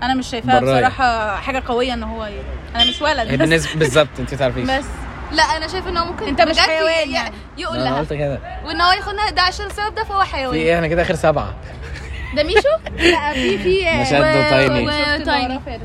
أنا 0.02 0.14
مش 0.14 0.26
شايفاها. 0.26 0.60
بصراحة 0.60 1.36
حاجة 1.36 1.62
قوية 1.66 1.94
إن 1.94 2.02
هو 2.02 2.24
ي... 2.26 2.32
أنا 2.76 2.84
مش 2.84 3.02
ولد. 3.02 3.38
بالنسبة 3.38 3.78
بالظبط 3.78 4.08
انت 4.18 4.34
تعرفيش. 4.34 4.64
بس 4.70 4.84
لا 5.32 5.42
أنا 5.42 5.68
شايفة 5.68 5.90
إن 5.90 5.96
هو 5.96 6.04
ممكن 6.06 6.26
أنت 6.26 6.42
مش 6.42 6.58
حيوان 6.58 7.10
يعني. 7.10 7.34
يقول 7.58 7.76
أنا 7.76 7.84
لها. 7.88 7.98
قلت 7.98 8.12
كده. 8.12 8.38
وإن 8.64 8.80
هو 8.80 8.92
ياخدها 8.92 9.30
ده 9.30 9.42
عشان 9.42 9.66
السبب 9.66 9.94
ده 9.94 10.04
فهو 10.04 10.20
في 10.24 10.26
حيوان 10.32 10.54
إيه؟ 10.54 10.74
إحنا 10.76 10.86
كده 10.88 11.02
آخر 11.02 11.14
سبعة. 11.14 11.54
ده 12.36 12.42
ميشو؟ 12.42 12.68
لا 13.12 13.32
في 13.32 13.58
في 13.58 14.00
مشهد 14.00 14.20
وتايني. 14.20 14.86
شفت 14.92 15.20
وتايني 15.20 15.60
فارس 15.66 15.80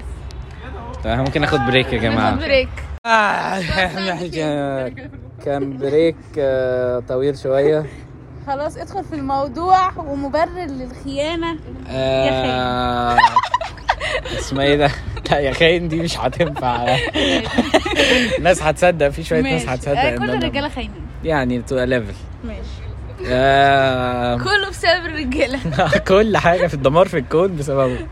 طيب 1.03 1.07
إحنا 1.11 1.23
ممكن 1.23 1.41
ناخد 1.41 1.59
break 1.59 1.93
يا 1.93 1.97
جماعة 1.97 2.29
ناخد 2.29 2.39
break 2.43 2.69
آه، 2.79 2.86
كان 5.45 5.77
break 5.77 6.15
آه، 6.39 6.99
طويل 6.99 7.37
شوية. 7.37 7.85
خلاص 8.47 8.77
ادخل 8.77 9.03
في 9.03 9.15
الموضوع 9.15 9.97
ومبرر 9.97 10.65
للخيانة. 10.65 11.57
آه، 11.89 13.17
اسمها 14.39 14.65
إيه 14.65 14.75
ده؟ 14.75 14.91
لا 15.31 15.39
يا 15.39 15.51
خاين 15.51 15.87
دي 15.87 16.01
مش 16.01 16.17
هتنفع. 16.17 16.85
الناس 18.37 18.63
هتصدق 18.63 19.09
في 19.09 19.23
شوية 19.23 19.41
ناس 19.41 19.69
هتصدق 19.69 19.99
آه، 19.99 20.17
كل 20.17 20.29
الرجالة 20.29 20.69
خاينين. 20.69 21.01
يعني 21.23 21.61
to 21.61 21.83
level 21.83 22.13
ماشي. 22.43 22.59
كله 24.43 24.69
بسبب 24.69 25.05
الرجالة. 25.05 25.59
كل 26.07 26.37
حاجة 26.37 26.67
في 26.67 26.73
الدمار 26.73 27.07
في 27.07 27.17
الكون 27.17 27.55
بسببه. 27.55 28.07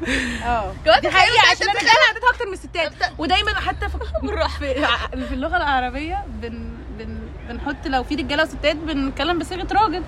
آه. 0.45 0.73
جوات 0.85 1.01
دي 1.01 1.09
حقيقة 1.09 1.41
عشان 1.51 1.69
الرجاله 1.69 1.99
عندها 2.13 2.29
أكتر 2.33 2.45
من 2.47 2.53
الستات 2.53 2.91
ودايما 3.17 3.53
حتى 3.59 3.89
في 3.89 3.97
في, 5.27 5.33
اللغة 5.33 5.57
العربية 5.57 6.25
بن 6.41 6.69
بن 6.99 7.19
بنحط 7.49 7.75
لو 7.87 8.03
في 8.03 8.15
رجالة 8.15 8.43
وستات 8.43 8.75
بنتكلم 8.75 9.39
بصيغة 9.39 9.67
راجل. 9.73 10.03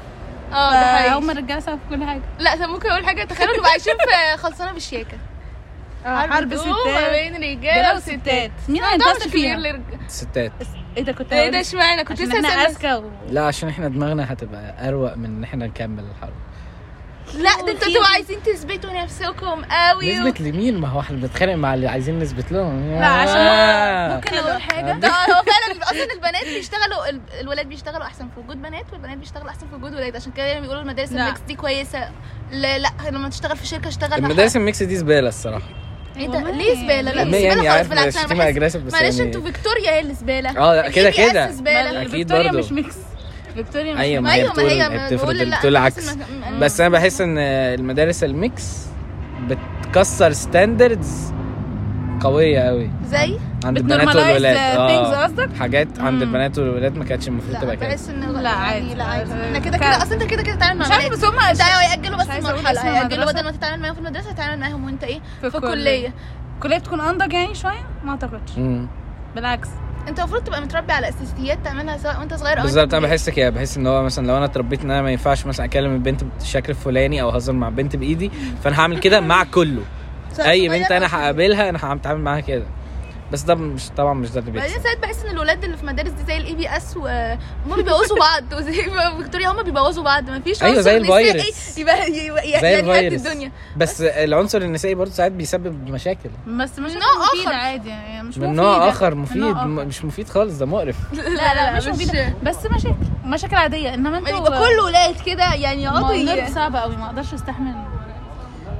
آه 0.53 0.71
ده 0.73 0.85
حقيقي. 0.97 1.17
هم 1.17 1.29
الرجالة 1.31 1.59
سوا 1.59 1.75
في 1.75 1.95
كل 1.95 2.03
حاجة. 2.03 2.21
لا 2.39 2.55
طب 2.55 2.61
ممكن 2.69 2.89
أقول 2.89 3.05
حاجة؟ 3.05 3.23
تخيلوا 3.23 3.57
نبقى 3.57 3.69
عايشين 3.71 3.93
في 3.93 4.37
خلصانة 4.43 4.71
بالشياكه 4.71 5.17
حرب 6.05 6.49
دوم 6.49 6.67
ما 6.69 6.75
ستات. 6.99 7.11
بين 7.11 7.35
رجالة 7.35 7.95
وستات. 7.95 8.51
مين 8.69 8.83
مش 8.83 9.31
فيها؟ 9.31 9.57
الستات 10.07 10.51
إيه 10.97 11.03
ده 11.03 11.11
كنت 11.11 11.33
إيه 11.33 11.49
ده 11.49 11.59
اشمعنى؟ 11.61 12.03
كنت 12.03 12.21
لسه 12.21 12.35
إحنا 12.35 12.49
هسأل- 12.49 12.69
أذكى 12.69 12.93
و... 12.93 13.11
لا 13.29 13.41
عشان 13.45 13.69
إحنا 13.69 13.87
دماغنا 13.87 14.33
هتبقى 14.33 14.87
أروق 14.89 15.15
من 15.15 15.25
إن 15.25 15.43
إحنا 15.43 15.67
نكمل 15.67 16.03
الحرب. 16.15 16.33
لا 17.35 17.49
ده 17.65 17.71
أنتوا 17.71 18.05
عايزين 18.13 18.43
تثبتوا 18.43 18.91
نفسكم 19.03 19.65
قوي 19.65 20.17
نثبت 20.19 20.41
لمين؟ 20.41 20.77
ما 20.77 20.87
هو 20.87 20.99
إحنا 20.99 21.17
بنتخانق 21.17 21.53
مع 21.55 21.73
اللي 21.73 21.87
عايزين 21.87 22.19
نثبت 22.19 22.51
لهم. 22.51 22.91
لا 22.99 23.05
عشان 23.05 24.15
ممكن 24.15 24.37
أقول 24.37 24.61
حاجة. 24.61 24.91
ده 24.99 25.07
هو 25.07 25.43
فعلا 25.51 25.83
أصلا 25.83 26.13
البنات 26.13 26.43
بيشتغلوا 26.43 27.09
ال- 27.09 27.21
الولاد 27.41 27.69
بيشتغلوا 27.69 28.05
أحسن 28.05 28.27
في 28.35 28.39
وجود 28.39 28.61
بنات 28.61 28.85
والبنات 28.91 29.17
بيشتغلوا 29.17 29.49
أحسن 29.49 29.67
في 29.67 29.75
وجود 29.75 29.93
ولاد. 29.93 30.15
عشان 30.15 30.31
كده 30.31 30.45
دايما 30.45 30.61
بيقولوا 30.61 30.81
المدارس. 30.81 31.11
ال 31.11 31.18
mix 31.18 31.39
دي 31.47 31.55
كويسة. 31.55 32.09
لا 32.51 32.77
لا 32.77 32.89
لما 33.11 33.29
تشتغل 33.29 33.57
في 33.57 33.67
شركة 33.67 33.87
اشتغل 33.87 34.13
المدارس 34.13 34.55
ال 34.55 34.62
mix 34.62 34.83
دي 34.83 34.95
زبالة 34.95 35.27
الصراحة. 35.29 35.67
إيه 36.19 36.27
ده. 36.27 36.51
ليه 36.51 36.73
زبالة؟ 36.75 37.01
لا 37.13 37.23
مش 37.23 37.33
يعني 37.33 37.55
زباله 37.55 37.69
عارف 37.71 37.87
خالص 37.87 37.99
بالعكس 37.99 38.17
أنا 38.17 38.33
بس 38.85 38.93
معلش 38.93 39.15
يعني- 39.17 39.27
أنتوا 39.27 39.41
فيكتوريا 39.41 39.91
هي 39.91 39.99
اللي 39.99 40.13
زبالة. 40.13 40.49
آه 40.57 40.89
كده 40.89 41.09
كده. 41.09 41.47
فيكتوريا 42.07 42.43
برضو. 42.51 42.57
مش 42.59 42.71
mix. 42.71 42.95
فيكتوريا 43.55 43.93
مش 43.93 43.99
أيوه 43.99 44.21
ما 44.21 44.33
هي 44.33 44.35
أيوه 44.35 44.47
ما 44.47 44.53
بتقول 44.53 44.69
هي 44.69 45.07
بتفرض 45.07 45.19
بتقول 45.29 45.41
أنا 45.41 45.67
العكس 45.67 46.09
بس 46.59 46.81
أنا 46.81 46.89
بحس 46.89 47.21
إن 47.21 47.37
المدارس 47.37 48.23
ال 48.23 48.33
mix 48.33 48.63
بتكسر 49.47 50.31
standards 50.33 51.33
قوية 52.21 52.59
قوي 52.59 52.89
زي؟ 53.05 53.37
عند 53.65 53.77
البنات 53.77 54.15
والولاد. 54.15 55.13
قصدك؟ 55.23 55.49
حاجات 55.59 55.99
عند. 55.99 56.21
البنات 56.21 56.59
والولاد 56.59 56.95
ما 56.97 57.05
كانتش 57.05 57.27
المفروض 57.27 57.57
تبقى 57.61 57.75
كده. 57.75 57.87
بحس 57.87 58.09
ان 58.09 58.33
لا، 58.43 58.49
عادي. 58.49 58.93
لا 58.95 59.03
عادي. 59.03 59.31
إحنا 59.33 59.59
كده 59.59 59.77
كده 59.77 59.97
أصلا 59.97 60.13
أنت 60.13 60.23
كده 60.23 60.43
كده 60.43 60.55
تتعامل 60.55 60.79
مع 60.79 60.85
مش 60.87 60.95
بنات. 60.95 61.11
بس 61.11 61.23
هم 61.25 61.39
انت 61.39 61.61
هيأجلوا 61.61 62.17
بس 62.17 62.27
مرحلة 62.27 62.81
هيأجلوا 62.83 63.03
المدرسة. 63.23 63.31
بدل 63.31 63.43
ما 63.43 63.51
تتعامل 63.51 63.81
معاهم 63.81 63.93
في 63.93 63.99
المدرسة 63.99 64.29
هتتعامل 64.29 64.59
معاهم 64.59 64.85
وأنت 64.85 65.03
إيه؟ 65.03 65.19
في 65.41 65.49
في 65.51 65.57
الكلية. 65.57 65.71
كلية 65.71 66.13
الكليه 66.55 66.77
بتكون 66.77 67.01
انضج 67.01 67.33
يعني 67.33 67.55
شوية؟ 67.55 67.87
ما 68.03 68.11
أعتقدش. 68.11 68.51
بالعكس. 69.35 69.69
أنت 70.07 70.19
المفروض 70.19 70.43
تبقى 70.43 70.61
متربي 70.61 70.93
على 70.93 71.09
أساسيات 71.09 71.57
تعملها 71.63 71.97
سواء 71.97 72.19
وأنت 72.19 72.33
صغير 72.33 72.57
أو 72.57 72.63
بالظبط 72.63 72.93
أنا. 72.93 73.07
بحس 73.07 73.29
كده. 73.29 73.49
بحس 73.49 73.77
إن 73.77 73.87
هو 73.87 74.03
مثلا 74.03 74.27
لو 74.27 74.37
أنا 74.37 74.45
اتربيت 74.45 74.81
إن 74.83 74.91
أنا 74.91 75.01
ما 75.01 75.11
ينفعش 75.11 75.45
مثلا 75.45 75.65
أكلم 75.65 75.93
البنت 75.93 76.23
بالشكل 76.23 76.69
الفلاني 76.69 77.21
أو 77.21 77.29
اهزر 77.29 77.53
مع 77.53 77.69
بنت 77.69 77.95
بإيدي 77.95 78.31
فأنا 78.63 78.79
هعمل 78.79 78.99
كده 78.99 79.19
مع 79.21 79.43
كله. 79.43 79.81
أي 80.39 80.69
بنت 80.69 80.91
أنا. 80.91 81.05
هقابلها 81.15 81.69
أنا 81.69 81.79
هتعامل 81.93 82.21
معاها 82.21 82.39
كده. 82.39 82.65
بس 83.31 83.41
ده 83.41 83.55
مش 83.55 83.89
طبعا 83.97 84.13
مش 84.13 84.29
ده 84.31 84.39
اللي 84.39 84.51
بعدين 84.51 84.67
بيحصل 84.69 84.83
ساعات 84.83 84.99
بحس 84.99 85.23
إن 85.25 85.31
الولاد 85.31 85.63
اللي 85.63 85.77
في 85.77 85.85
مدارس 85.85 86.09
دي 86.11 86.23
زي 86.27 86.37
ال 86.37 86.55
IBS 86.55 86.97
وهم 86.97 87.75
بيبوظوا 87.75 88.17
بعض. 88.19 88.43
وزي 88.57 88.73
فيكتوريا 89.17 89.47
هم 89.51 89.63
بيبوظوا 89.63 90.03
بعض. 90.03 90.29
ما 90.29 90.39
فيش 90.39 90.63
أيوة، 90.63 90.81
زي 90.81 90.97
الفيروس. 90.97 91.77
يبقى 91.77 92.49
يعني 92.49 93.07
الدنيا. 93.07 93.51
بس 93.77 94.01
العنصر 94.01 94.57
النسائي 94.61 94.95
برضه 94.95 95.11
ساعات 95.11 95.31
بيسبب 95.31 95.89
مشاكل. 95.89 96.29
بس 96.47 96.79
مش 96.79 96.91
من 96.91 96.99
نوع 96.99 97.27
مفيد 97.33 97.41
آخر. 97.47 97.53
عادي 97.53 97.89
يعني. 97.89 98.23
مش 98.27 98.37
من. 98.37 98.55
نوع 98.55 98.89
آخر 98.89 99.15
من 99.15 99.21
مفيد. 99.21 99.37
م- 99.43 99.87
مش 99.87 100.05
مفيد 100.05 100.29
خالص 100.29 100.57
ده 100.57 100.65
مقرف. 100.65 100.95
لا 101.13 101.53
لا 101.55 101.77
مش 101.77 101.83
مش- 101.87 101.93
مفيدة 101.93 102.33
بس 102.43 102.65
مشاكل 102.71 102.95
مشاكل 103.25 103.55
عادية. 103.55 103.93
إنما 103.93 104.17
أنتوا 104.17 104.37
يبقى 104.37 104.59
كل 104.67 104.79
ولاد 104.79 105.15
كده 105.25 105.53
يعني 105.53 105.83
يقعدوا 105.83 106.49
صعبة 106.49 106.79
قوي 106.79 106.95
ما 106.95 107.05
أقدرش 107.05 107.33
أستحمل 107.33 107.73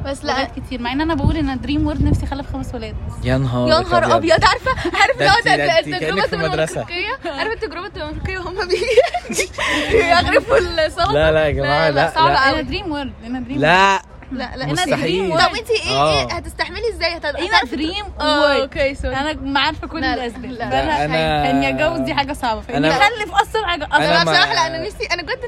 بس 0.07 0.25
لا. 0.25 0.43
كتير 0.45 0.81
مع 0.81 0.91
إن 0.91 1.01
أنا 1.01 1.15
بقول 1.15 1.37
إن 1.37 1.59
دريم 1.61 1.85
وورد 1.85 2.03
نفسي 2.03 2.25
أخلف 2.25 2.51
خمس 2.53 2.75
ولاد. 2.75 2.95
يا 3.23 3.37
نهار 3.37 3.67
يا 3.69 3.79
نهار 3.79 4.15
أبيض. 4.15 4.31
عارفه 4.45 4.71
عارفة 5.01 5.53
اللي 5.53 5.79
التجربة 5.79 6.47
مدرسة. 6.47 6.81
التمركزيه 6.81 7.31
عارفة 7.31 7.53
التجربة 7.53 7.85
التمركزيه 7.87 8.39
وهم 8.39 8.55
بيغرفوا 9.91 10.57
الصوت 10.57 11.09
لا 11.13 11.31
لا 11.31 11.45
يا 11.45 11.51
جماعة 11.51 11.89
لا 11.89 11.95
لا 11.95 12.09
قوي. 12.09 12.31
أنا 12.31 12.61
دريم 12.61 12.91
وورد 12.91 13.13
أنا 13.25 13.39
دريم 13.39 13.57
لا. 13.59 14.01
لا 14.31 14.55
لا 14.55 14.65
مستحيل. 14.65 15.31
طب 15.31 15.55
انت 15.55 15.69
إيه 15.69 15.91
آه. 15.91 16.19
إيه 16.21 16.33
هتستحملي 16.35 16.89
إزاي؟ 16.93 17.17
هت- 17.17 17.25
أنا 17.25 17.61
دريم 17.71 18.05
آه 18.21 18.39
وورد 18.41 18.59
أوكي 18.59 18.95
سوري 18.95 19.15
أنا 19.15 19.59
عارفة 19.59 19.87
كل 19.87 20.01
لا، 20.01 20.15
لا، 20.15 20.25
الأسباب. 20.25 20.45
لا. 20.51 20.69
فأنا 20.69 20.97
أنا- 20.97 21.49
اني 21.49 21.69
اتجوز 21.69 21.99
دي 21.99 22.13
حاجة 22.13 22.33
صعبة. 22.33 22.61
فإني 22.61 22.89
أخلف 22.89 23.31
أصلا 23.31 23.67
حاجة 23.67 23.85
أصلا 23.85 23.97
أنا 23.97 24.21
أنا 24.21 24.23
بصراحة 24.31 24.53
لا 24.53 24.67
أنا 24.67 24.85
نفسي 24.87 25.05
أنا 25.05 25.21
بجد 25.23 25.39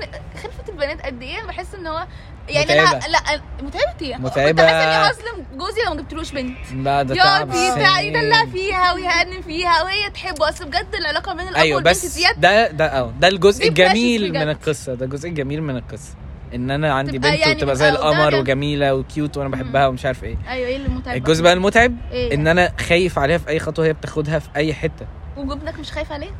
خلفه 0.43 0.70
البنات 0.70 1.01
قد 1.05 1.22
إيه؟ 1.22 1.38
أنا 1.39 1.47
بحس 1.47 1.76
إن 1.76 1.88
هو 1.88 2.07
يعني 2.50 2.74
أنا 2.74 2.84
متعبة. 2.84 3.08
لا 3.08 3.41
متعبه 3.64 3.86
إيه 4.02 4.18
متعبة. 4.18 4.52
كنت 4.52 4.60
اني 4.60 5.12
هظلم 5.12 5.45
جوزي 5.58 5.82
لو 5.86 5.93
ما 5.93 6.02
جبتلوش 6.02 6.32
بنت 6.32 6.58
لا 6.84 7.04
ده 7.04 7.16
يقعد 7.16 7.50
تعب 7.52 7.54
سنين. 7.97 8.16
يدلع 8.16 8.45
فيها 8.45 8.93
ويهنن 8.93 9.41
فيها 9.41 9.84
وهي 9.84 10.10
تحبه 10.10 10.50
أصل 10.50 10.66
بجد 10.66 10.95
العلاقة 11.00 11.34
بين 11.34 11.47
الأب 11.47 11.74
والبنت 11.76 11.88
بس 11.95 12.20
ده 12.38 12.72
ده 12.72 12.86
آه 12.86 13.14
ده 13.20 13.28
الجزء 13.28 13.68
الجميل. 13.68 14.34
من 14.34 14.50
القصة 14.50 14.93
ده 14.93 15.06
الجزء 15.06 15.30
الجميل 15.30 15.64
من 15.64 15.78
القصة 15.78 16.14
إن 16.56 16.72
أنا 16.72 16.93
عندي 16.93 17.18
بنت 17.18 17.39
يعني 17.39 17.54
وتبقى 17.56 17.76
زي 17.76 17.89
القمر. 17.89 18.36
وجميلة 18.36 18.95
وكيوت 18.95 19.38
وأنا 19.38 19.50
بحبها 19.50 19.88
ومش 19.88 20.06
عارف 20.06 20.24
إيه 20.24 20.38
أيوه 20.47 20.68
إيه 20.68 20.76
اللي 20.76 20.89
متعب 20.89 21.16
الجزء 21.18 21.43
بقى 21.43 21.54
المتعب 21.54 21.95
إيه؟ 22.12 22.34
إن 22.34 22.47
أنا 22.47 22.72
خايف 22.80 23.20
عليها 23.20 23.38
في 23.38 23.50
أي 23.50 23.60
خطوة 23.60 23.86
هي 23.86 23.93
بتاخدها 23.93 24.39
في 24.39 24.50
أي 24.56 24.74
حتة 24.74 25.06
وابنك 25.38 25.80
مش 25.80 25.91
خايف 25.91 26.12
عليه 26.12 26.32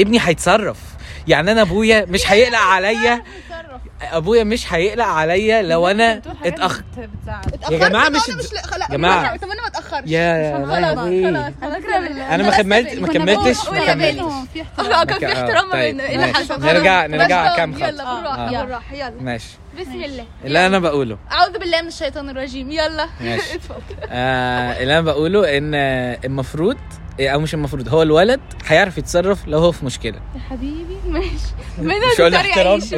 ابني 0.00 0.18
هيتصرف. 0.22 0.76
يعني 1.28 1.52
أنا 1.52 1.62
أبويا 1.62 2.04
مش 2.08 2.32
هيقلق 2.32 2.58
عليا. 2.58 3.22
أبويا 4.12 4.44
مش 4.44 4.72
هيقلق 4.72 5.04
عليا 5.04 5.62
لو 5.62 5.88
أنا 5.88 6.22
اتأخر. 6.44 6.82
يا 7.70 7.78
جماعة 7.88 8.08
طب 8.08 8.14
مش 8.14 8.28
أنا 8.28 8.38
الد- 8.38 8.44
مش 8.44 8.52
لا 8.78 8.86
جماعة. 8.90 9.36
طب 9.36 9.48
أنا 9.50 9.60
ما 9.62 9.66
اتاخرش 9.68 10.02
يا 10.06 10.20
يا 10.20 10.56
خلاص. 10.56 10.68
خلاص 10.68 10.84
أنا 12.30 12.42
ما 12.42 12.50
كملت 12.56 12.94
ما 12.98 13.08
كملتش 13.08 13.68
ما 13.68 13.78
كملتش 13.86 14.14
بينهم 14.14 14.46
في 14.54 14.62
احترام. 14.62 14.92
آه 14.92 15.04
كان 15.04 15.18
في 15.18 15.26
آه، 15.26 15.32
احترام 15.32 15.70
طيب، 15.72 15.82
بيننا 15.96 16.04
إيه 16.08 16.14
اللي. 16.16 16.26
حصل 16.34 16.60
نرجع- 16.60 17.06
نرجع 17.06 17.56
كام 17.56 17.74
خط. 17.74 17.80
يلا 17.80 17.90
بالراحة 18.14 18.48
آه. 18.48 18.62
بالراحة 18.62 18.94
يلا. 18.94 19.12
ماشي. 19.20 19.48
بسم 19.80 19.92
الله. 20.04 20.24
اللي 20.44 20.66
أنا 20.66 20.78
بقوله. 20.78 21.18
أعوذ 21.32 21.58
بالله 21.58 21.82
من 21.82 21.88
الشيطان 21.88 22.28
الرجيم. 22.30 22.70
يلا. 22.70 23.06
ماشي. 23.20 23.42
آه 24.10 24.82
اللي 24.82 24.92
أنا 24.92 25.00
بقوله 25.00 25.58
إن 25.58 25.74
المفروض 26.24 26.76
أو 27.20 27.40
مش 27.40 27.54
المفروض. 27.54 27.88
هو 27.88 28.02
الولد 28.02 28.40
هيعرف 28.66 28.98
يتصرف 28.98 29.46
لو 29.48 29.58
هو 29.58 29.72
في 29.72 29.84
مشكلة. 29.84 30.20
يا 30.34 30.40
حبيبي 30.40 30.96
ماشي. 31.08 31.28
ما 31.82 31.94
مش 31.98 32.20
هقول 32.20 32.34
احترام 32.34 32.80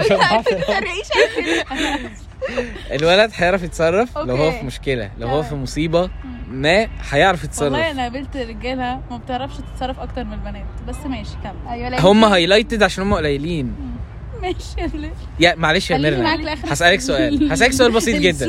الولد 2.93 3.31
هيعرف 3.35 3.63
يتصرف 3.63 4.19
لو 4.19 4.37
هو. 4.37 4.51
في 4.51 4.65
مشكلة 4.67 5.11
لو 5.19 5.29
هو 5.29 5.43
في 5.43 5.55
مصيبة 5.55 6.11
ما 6.49 6.89
هيعرف 7.11 7.61
والله 7.61 7.79
يتصرف 7.79 7.91
أنا 7.91 8.03
قابلت 8.03 8.37
رجالة 8.37 9.01
ما 9.11 9.17
بتعرفش 9.17 9.57
تتصرف 9.57 10.01
أكتر 10.01 10.25
من 10.25 10.33
البنات. 10.33 10.65
بس 10.89 10.97
ماشي 11.07 11.31
كمل. 11.45 11.69
أيوه 11.69 12.01
هم 12.01 12.25
هايلايتد 12.25 12.83
عشان 12.83 13.05
هم 13.05 13.15
قليلين. 13.15 13.75
ماشي 14.43 15.03
يا 15.41 15.55
معلش 15.55 15.91
يا 15.91 15.99
ميرنا 15.99 16.55
هسألك 16.73 17.01
سؤال. 17.01 17.53
هسألك 17.53 17.73
سؤال 17.73 17.93
بسيط 17.93 18.17
جدا. 18.17 18.49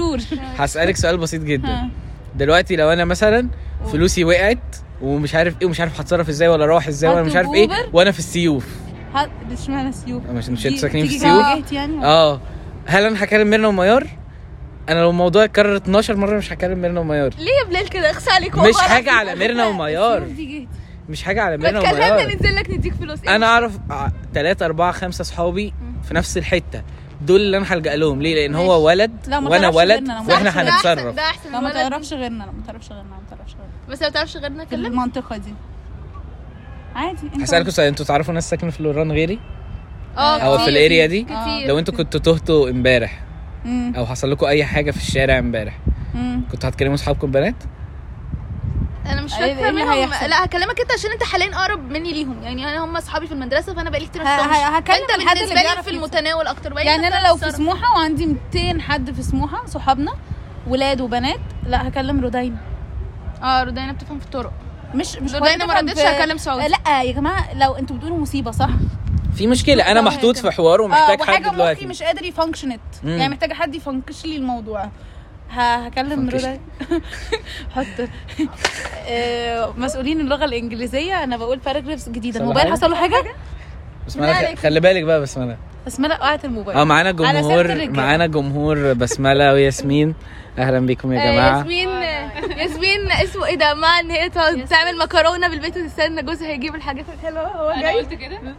هسألك 0.58 0.96
سؤال 0.96 1.18
بسيط 1.18 1.42
جدا. 1.42 1.90
دلوقتي 2.36 2.76
لو 2.76 2.90
أنا 2.90 3.06
مثلا 3.06 3.50
فلوسي 3.92 4.24
وقعت 4.24 4.76
ومش 5.04 5.36
عارف 5.36 5.56
إيه 5.62 5.68
ومش 5.68 5.80
عارف 5.80 6.00
هتصرف 6.00 6.30
إزاي 6.30 6.48
ولا 6.48 6.64
أروح 6.64 6.88
إزاي 6.88 7.12
ولا 7.12 7.24
مش 7.24 7.36
عارف 7.36 7.54
إيه؟ 7.54 7.70
وأنا 7.94 8.12
في 8.12 8.20
السيوف. 8.20 8.68
اشمعنى 9.52 9.92
سيوف 9.92 10.24
مش 10.26 10.50
مش 10.50 10.66
أنتوا 10.66 10.80
ساكنين 10.80 11.08
في 11.08 11.16
السيوف؟ 11.16 11.72
يعني 11.72 12.06
آه. 12.06 12.42
هل 12.86 13.06
أنا 13.06 13.24
هكلم 13.24 13.50
ميرنا 13.50 13.68
وميار؟ 13.68 14.08
أنا 14.90 15.00
لو 15.00 15.10
الموضوع 15.10 15.44
اتكرر 15.44 15.76
12 15.76 16.16
مرة 16.16 16.38
مش 16.38 16.54
هكلم 16.54 16.80
ميرنا 16.80 17.00
وميار. 17.00 17.34
ليه 17.38 17.52
يا 17.52 17.70
بلال 17.70 17.90
كده؟ 17.90 18.12
اخس 18.12 18.30
عليك 18.30 18.58
مش 18.58 18.78
حاجة 18.78 19.12
على 19.12 19.36
ميرنا 19.36 19.66
وميار. 19.68 20.28
مش 21.10 21.24
حاجة 21.24 21.42
على 21.42 21.58
ميرنا 21.58 21.80
وميار. 21.80 22.28
ننزل 22.28 22.56
لك 22.56 22.70
نديك 22.70 22.94
فلوس. 22.94 23.20
إيه 23.24 23.36
أنا 23.36 23.46
أعرف 23.46 23.72
ثلاثة 24.34 24.66
أربعة 24.66 24.92
خمسة 24.92 25.24
صحابي 25.24 25.74
في 26.08 26.14
نفس 26.14 26.38
الحتة. 26.38 26.82
دول 27.22 27.42
اللي 27.42 27.58
أنا 27.58 27.74
هلجأ 27.74 27.96
لهم. 27.96 28.22
ليه؟ 28.22 28.36
لأن 28.36 28.56
هو. 28.56 28.86
ولد 28.88 29.12
وأنا 29.28 29.70
ولد 29.70 30.10
وإحنا 30.28 30.62
هنتصرف. 30.62 31.16
ده 31.16 31.22
أحسن 31.22 31.52
لا 31.52 31.60
ما. 31.60 31.70
تعرفش 31.74 32.14
غيرنا 32.14 32.44
لا 32.44 32.52
ما 32.52 32.64
تعرفش 32.68 32.90
غيرنا 32.92 33.06
ما 33.06 33.22
تعرفش 33.22 33.22
غيرنا. 33.22 33.23
بس 33.90 34.04
لو 34.04 34.10
تعرفش 34.10 34.38
غيرنا 34.38 34.64
في 34.66 34.70
كلم 34.72 34.86
المنطقة 34.86 35.38
دي 35.38 35.54
عادي 36.96 37.28
انت 37.36 37.42
هسألكوا 37.44 37.72
سؤال 37.72 37.88
أنتوا 37.88 38.06
تعرفوا 38.06 38.34
ناس 38.34 38.50
ساكنة 38.50 38.70
في 38.70 38.84
لوران 38.84 39.12
غيري 39.12 39.40
آه 40.18 40.38
أو 40.40 40.58
في 40.58 40.64
كتير. 40.64 40.74
الأريا 40.78 41.06
دي 41.06 41.24
كتير 41.24 41.68
لو 41.68 41.80
أنتوا 41.80 41.94
كنتوا 41.94 42.20
تهتوا 42.20 42.70
امبارح 42.70 43.20
مم. 43.66 43.94
أو 43.98 44.06
حصل 44.06 44.32
لكم 44.32 44.46
أي 44.46 44.66
حاجة 44.66 44.92
في 44.92 44.98
الشارع 44.98 45.40
امبارح 45.40 45.80
مم. 46.16 46.42
كنتوا 46.52 46.70
هتكلموا 46.70 46.94
أصحابكم 46.96 47.32
بنات 47.32 47.56
أنا 49.06 49.22
مش 49.22 49.34
إيه- 49.34 49.38
فاكرة 49.38 49.46
إيه 49.64 49.70
اللي 49.70 49.84
منهم 49.84 49.94
هيحصل؟ 49.98 50.30
لا 50.30 50.46
هكلمك 50.46 50.80
أنت 50.80 50.92
عشان 50.92 51.12
أنت 51.12 51.24
حاليا 51.24 51.56
أقرب 51.56 51.90
مني 51.92 52.14
ليهم 52.14 52.44
يعني 52.44 52.64
أنا 52.72 52.84
هم 52.86 52.98
أصحابي 52.98 53.28
في 53.28 53.34
المدرسة 53.34 53.74
فأنا 53.74 53.90
بقالي 53.90 54.06
كتير 54.06 54.24
ما 54.24 54.30
ه- 54.30 54.78
هكلم 54.78 54.96
انت 54.96 55.10
الحد 55.10 55.36
بالنسبة 55.36 55.44
اللي 55.44 55.56
لي 55.56 55.62
بيعرف 55.62 55.84
في 55.86 55.90
يتصرف. 55.90 55.96
المتناول 55.96 56.48
أكتر 56.48 56.74
بقى 56.74 56.86
يعني 56.86 57.08
أنا 57.08 57.28
لو 57.28 57.36
في. 57.38 57.52
سموحة 57.52 57.96
وعندي 57.96 58.26
200 58.54 58.82
حد 58.82 59.12
في 59.12 59.24
سموحة 59.24 59.66
صحابنا 59.66 60.14
ولاد 60.68 61.02
وبنات 61.02 61.40
لا 61.68 61.88
هكلم 61.88 62.20
رودين 62.22 62.58
آه 63.44 63.64
رودينا 63.64 63.92
بتفهم 63.92 64.20
في 64.20 64.26
الطرق. 64.26 64.52
مش 64.96 65.16
مش 65.16 65.34
رودينا 65.36 65.66
ما 65.66 65.74
ردتش 65.80 66.02
في- 66.02 66.08
هكلم 66.08 66.38
سعودي. 66.38 66.68
لا 66.68 67.04
يا 67.04 67.12
جماعة 67.12 67.54
لو 67.58 67.74
أنتوا 67.76 67.96
بتقولوا 67.96 68.18
مصيبة 68.18 68.52
صح؟ 68.52 68.70
في 69.36 69.48
مشكلة 69.48 69.92
أنا 69.92 70.02
محطوط 70.02 70.38
في 70.38 70.52
حوار 70.52 70.80
آه 70.80 70.84
ومحتاج 70.84 71.22
وحاجة 71.22 71.36
حد 71.36 71.42
مخي 71.46 71.56
دلوقتي 71.56 71.86
مش 71.86 72.04
قادر 72.04 72.24
يفانكشنت. 72.24 72.82
يعني 73.04 73.30
محتاجه 73.30 73.54
حد 73.54 73.76
يفنكش 73.76 74.26
لي 74.26 74.36
الموضوع. 74.38 74.90
هكلم. 75.50 76.30
رودين 76.30 76.60
حط. 77.76 77.86
آه، 79.08 79.74
مسؤولين 79.78 80.20
اللغة 80.22 80.46
الإنجليزية. 80.46 81.24
أنا 81.24 81.38
بقول 81.38 81.58
باراجرافز 81.60 82.10
جديدة. 82.10 82.40
حصل 82.40 82.46
له 82.46 82.52
الموبايل 82.52 82.68
حاجة؟ 82.68 82.74
حصل 82.76 82.90
له 82.92 82.96
حاجة 82.96 83.24
بسملة 84.08 84.56
خلي 84.56 84.80
بالك 84.80 85.04
بقى 85.04 85.22
بسملة 85.22 85.58
بسمله 85.86 86.16
وقعت 86.16 86.46
الموبايل. 86.46 86.78
آه 86.78 86.84
معانا 86.84 87.12
جمهور. 87.12 87.90
معانا 87.90 88.26
جمهور 88.28 88.94
بسملة 88.94 89.54
وياسمين. 89.54 90.16
أهلا 90.60 90.80
بيكم 90.80 91.14
يا 91.14 91.22
آه، 91.22 91.32
جماعة. 91.32 91.58
ياسمين 91.58 91.90
ياسمين 92.58 93.12
اسمه 93.12 93.46
إيه 93.46 93.56
ده؟ 93.56 93.74
مع 93.74 94.00
ان 94.00 94.12
هي 94.12 94.30
تعمل 94.70 94.98
مكرونة 94.98 95.48
بالبيت 95.48 95.78
وتستنى 95.78 96.22
جوزها 96.22 96.48
هيجيب 96.48 96.76
الحاجات 96.76 97.06
الحلوة. 97.14 97.48
هو 97.48 97.70
أنا 97.70 97.82
جاي. 97.82 97.94
قلت 97.94 98.14
كده. 98.14 98.38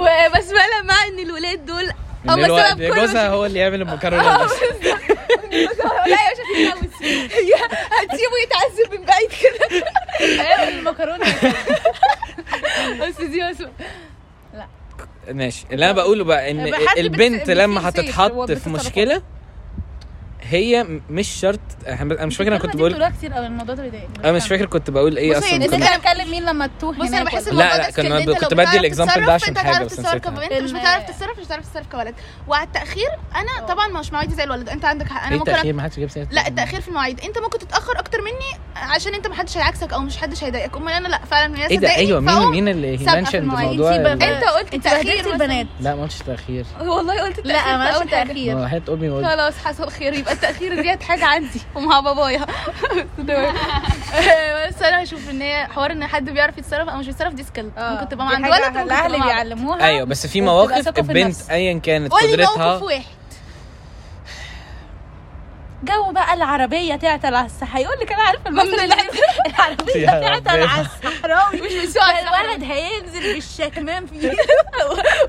وبسمله 0.00 0.82
مع 0.84 0.94
إن 1.08 1.18
الولاد 1.18 1.66
دول 1.66 1.90
هم 2.28 2.44
سبب 2.46 2.82
كل 2.82 2.94
جوزها 2.96 3.28
هو 3.28 3.46
اللي 3.46 3.58
يعمل 3.58 3.82
المكرونة 3.82 4.38
بس. 4.44 4.52
لا 6.06 6.16
يا 6.16 6.30
باشا 6.30 6.44
تتجوز 6.54 7.02
هي 7.32 7.54
هتسيبه 8.02 8.36
يتعذب 8.44 9.00
من 9.00 9.06
بعيد 9.06 9.28
كده. 9.42 9.84
أيوه 10.20 10.68
المكرونة. 10.68 11.24
بس 13.08 13.20
دي 13.20 13.50
بس. 13.50 13.56
ماشي. 15.30 15.66
اللي 15.72 15.84
أنا 15.84 15.92
بقوله 15.92 16.24
بقى 16.24 16.50
إن 16.50 16.74
البنت 16.98 17.50
لما 17.50 17.88
هتتحط 17.88 18.52
في 18.52 18.70
مشكلة 18.70 19.22
هي 20.48 20.86
مش 21.10 21.28
شرط 21.28 21.60
أنا 21.86 22.26
مش 22.26 22.36
فاكر 22.36 22.50
أنا 22.50 22.58
كنت 22.58 22.76
بقول 22.76 23.08
كتير 23.08 23.32
قوي 23.32 23.46
الموضوع 23.46 23.74
ده 23.74 23.82
بيضايقني. 23.82 24.08
أنا 24.24 24.32
مش 24.32 24.48
فاكر 24.48 24.66
كنت 24.66 24.90
بقول 24.90 25.16
إيه 25.16 25.36
بصي، 25.36 25.38
أصلا. 25.48 25.58
كنت- 25.64 25.74
أنت 25.74 25.82
هتكلم 25.84 26.30
مين 26.30 26.44
لما 26.44 26.70
تروح 26.80 26.98
بص 26.98 27.08
أنا 27.08 27.24
بحس 27.24 27.48
الموضوع 27.48 27.76
لا، 27.76 27.90
سكيل. 27.90 28.12
انت 28.12 28.30
كنت 28.30 28.54
بدي 28.54 28.64
بتعرف 28.64 28.86
تتصرف، 28.92 29.26
ده 29.26 29.32
عشان 29.32 29.48
أنت 29.48 29.58
هتعرف 29.58 29.82
بس. 30.00 30.00
كبنت 30.00 30.52
مش 30.52 30.72
بتعرف 30.72 31.04
تتصرف 31.10 31.38
مش 31.38 31.46
هتعرف 31.46 31.68
تتصرف 31.68 31.86
كولد 31.92 32.14
وعلى 32.48 32.66
التاخير 32.66 33.08
أنا 33.36 33.66
طبعا 33.68 33.88
مش 33.88 34.12
مواعيدي 34.12 34.34
زي 34.34 34.44
الولد. 34.44 34.68
أنت 34.68 34.84
عندك 34.84 35.08
حق. 35.08 35.22
أنا 35.22 35.32
إيه 35.32 35.38
ممكن 35.38 35.50
التأخير؟ 35.50 35.74
ما 35.74 35.82
حدش 35.82 35.98
جاب 35.98 36.28
لا 36.30 36.48
التأخير. 36.48 36.80
في 36.80 36.88
المواعيد. 36.88 37.20
أنت 37.20 37.38
ممكن 37.38 37.58
تتأخر 37.58 37.98
أكتر 37.98 38.18
مني 38.20 38.60
عشان 38.76 39.14
أنت 39.14 39.26
محدش 39.26 39.56
هيعكسك 39.58 39.92
أو 39.92 40.00
مش 40.00 40.16
حدش 40.16 40.44
هيضايقك. 40.44 40.76
أمال 40.76 40.92
أنا 40.92 41.08
لا 41.08 41.18
فعلا 41.30 41.46
الناس 41.46 41.70
إيه 41.70 41.78
ده؟ 41.78 41.94
أيوه 41.96 42.20
مين 42.20 42.48
مين 42.50 42.68
اللي 42.68 42.98
في 42.98 43.04
منشن 43.04 43.38
المواعيد. 43.38 43.68
بموضوع 43.70 43.92
سيبك 43.96 44.06
ال- 44.06 44.22
أنت 44.22 44.44
قلت 44.44 44.74
انت 44.74 44.86
مثلاً. 44.86 45.32
البنات 45.32 45.66
لا 45.80 45.94
ما 45.94 46.02
قلتش 46.02 46.18
تأخير. 46.18 46.64
والله 46.80 47.20
قلت 47.22 47.38
التاخير 47.38 47.56
لا 47.66 47.76
ما 47.76 47.92
حاجة. 47.92 48.08
تأخير. 48.08 48.56
ما 48.56 49.28
خلاص 49.28 49.54
حصل 49.64 49.90
خير 49.90 50.12
يبقى 50.12 50.33
التأخير 50.34 50.82
ديت 50.82 51.02
حاجة 51.02 51.24
عندي. 51.26 51.60
ومع 51.74 52.00
بابايا. 52.00 52.46
بس 54.68 54.82
أنا 54.82 55.02
هشوف 55.02 55.30
إن 55.30 55.42
هي 55.42 55.66
حوار 55.66 55.92
إن 55.92 56.06
حد 56.06 56.30
بيعرف 56.30 56.58
يتصرف. 56.58 56.88
أو 56.88 56.98
مش 56.98 57.06
بيتصرف 57.06 57.34
دي 57.34 57.42
skill 57.44 57.70
ممكن 57.76 58.08
تبقى 58.08 58.26
مع 58.26 58.34
عند 58.34 58.46
ولد 58.48 58.76
الاهل. 58.76 59.22
بيعلموها. 59.22 59.84
أيوه 59.86 60.04
بس 60.04 60.26
في 60.26 60.40
مواقف 60.40 60.98
البنت. 60.98 61.50
ايا 61.50 61.78
كانت 61.78 62.12
قولي 62.12 62.32
قدرتها 62.32 62.66
موقف 62.68 62.82
واحد. 62.82 63.04
جو 65.84 66.12
بقى 66.12 66.34
العربية 66.34 66.96
تعتل 66.96 67.34
على 67.34 67.46
هيقول 67.76 67.96
لك 68.02 68.12
أنا 68.12 68.22
عارفه 68.22 68.48
المثل 68.48 68.74
اللي 68.84 68.94
العربية 69.46 70.06
تعتل. 70.06 70.62
على 70.62 70.86
الصحراوي 70.86 71.60
مش 71.60 71.84
الصحراء. 71.84 72.44
الولد 72.44 72.64
هينزل 72.64 73.34
بالشكمان 73.34 74.06
فيه 74.06 74.28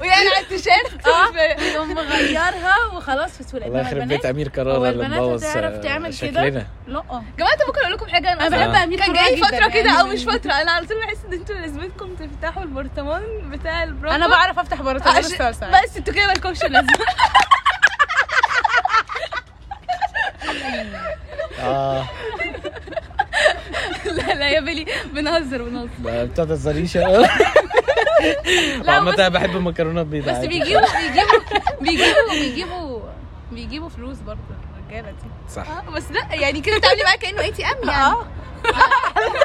ويعني 0.02 0.28
على 0.30 0.40
التيشيرت 0.44 1.08
آه. 1.08 1.62
يقوم 1.62 1.90
مغيرها 1.94 2.76
وخلاص 2.94 3.32
في 3.32 3.44
سهوله 3.44 3.68
الله 3.68 3.82
يخرب 3.82 4.08
بيت 4.08 4.26
أمير 4.26 4.48
كرارة 4.48 4.78
اللي 4.78 4.90
البنات 4.90 5.20
مبوظ 5.22 5.44
هتعرف 5.44 5.74
آه، 5.74 5.82
تعمل 5.82 6.14
كده؟ 6.18 6.42
لا. 6.88 7.04
جماعة 7.38 7.56
طب 7.56 7.66
ممكن 7.68 7.80
أقول 7.82 7.94
لكم 7.94 8.08
حاجة. 8.08 8.34
أنا 8.34 8.50
بحب 8.50 8.70
آه. 8.70 8.84
أمير 8.84 9.00
كان 9.00 9.14
كرارة 9.14 9.26
جاي 9.28 9.38
فترة 9.38 9.68
كده 9.70 9.86
يعني. 9.90 10.02
أو 10.02 10.08
مش 10.08 10.24
فترة. 10.24 10.52
أنا 10.52 10.72
على 10.72 10.86
طول 10.86 10.98
بحس 11.00 11.18
إن 11.28 11.34
أنتوا 11.34 11.56
لازمتكم 11.56 12.16
تفتحوا 12.16 12.64
البرطمان 12.64 13.50
بتاع 13.50 13.84
البراكو 13.84 14.16
أنا 14.16 14.28
بعرف 14.28 14.60
أفتح 14.60 14.82
برطمان 14.82 15.18
الصلصه 15.18 15.70
بس 15.84 15.98
أنتوا 15.98 16.14
كده 16.14 16.28
مالكمش 16.28 16.64
لازمة. 16.64 16.88
آه. 21.60 22.06
لا 24.06 24.34
لا 24.34 24.50
يا 24.50 24.60
بيلي 24.60 24.86
بنهزر 25.14 25.62
بنهزر. 25.62 25.90
ما 26.04 26.24
بتهزريش 26.24 26.98
لا 26.98 27.28
عامة 28.88 29.14
أنا 29.14 29.30
بحب 29.30 29.56
المكرونات 29.56 30.06
بيضاء 30.06 30.42
بس. 30.42 30.46
بيجيبوا 30.46 30.82
بيجيبوا 30.82 31.40
بيجيبوا 31.82 32.32
بيجيبوا 32.32 33.00
بيجيبوا 33.52 33.90
فلوس 33.90 34.18
برضه 34.18 34.40
الرجالة 34.90 35.12
دي. 35.12 35.54
صح. 35.56 35.68
آه، 35.70 35.92
بس 35.92 36.04
لا 36.12 36.36
يعني 36.36 36.62
كده 36.62 36.78
بتعاملي 36.78 37.04
معاه 37.04 37.16
كأنه 37.16 37.42
اي 37.42 37.52
تي 37.52 37.66
ام 37.66 37.90
يعني. 37.90 37.92
آه. 38.06 38.28
عايزه 39.16 39.36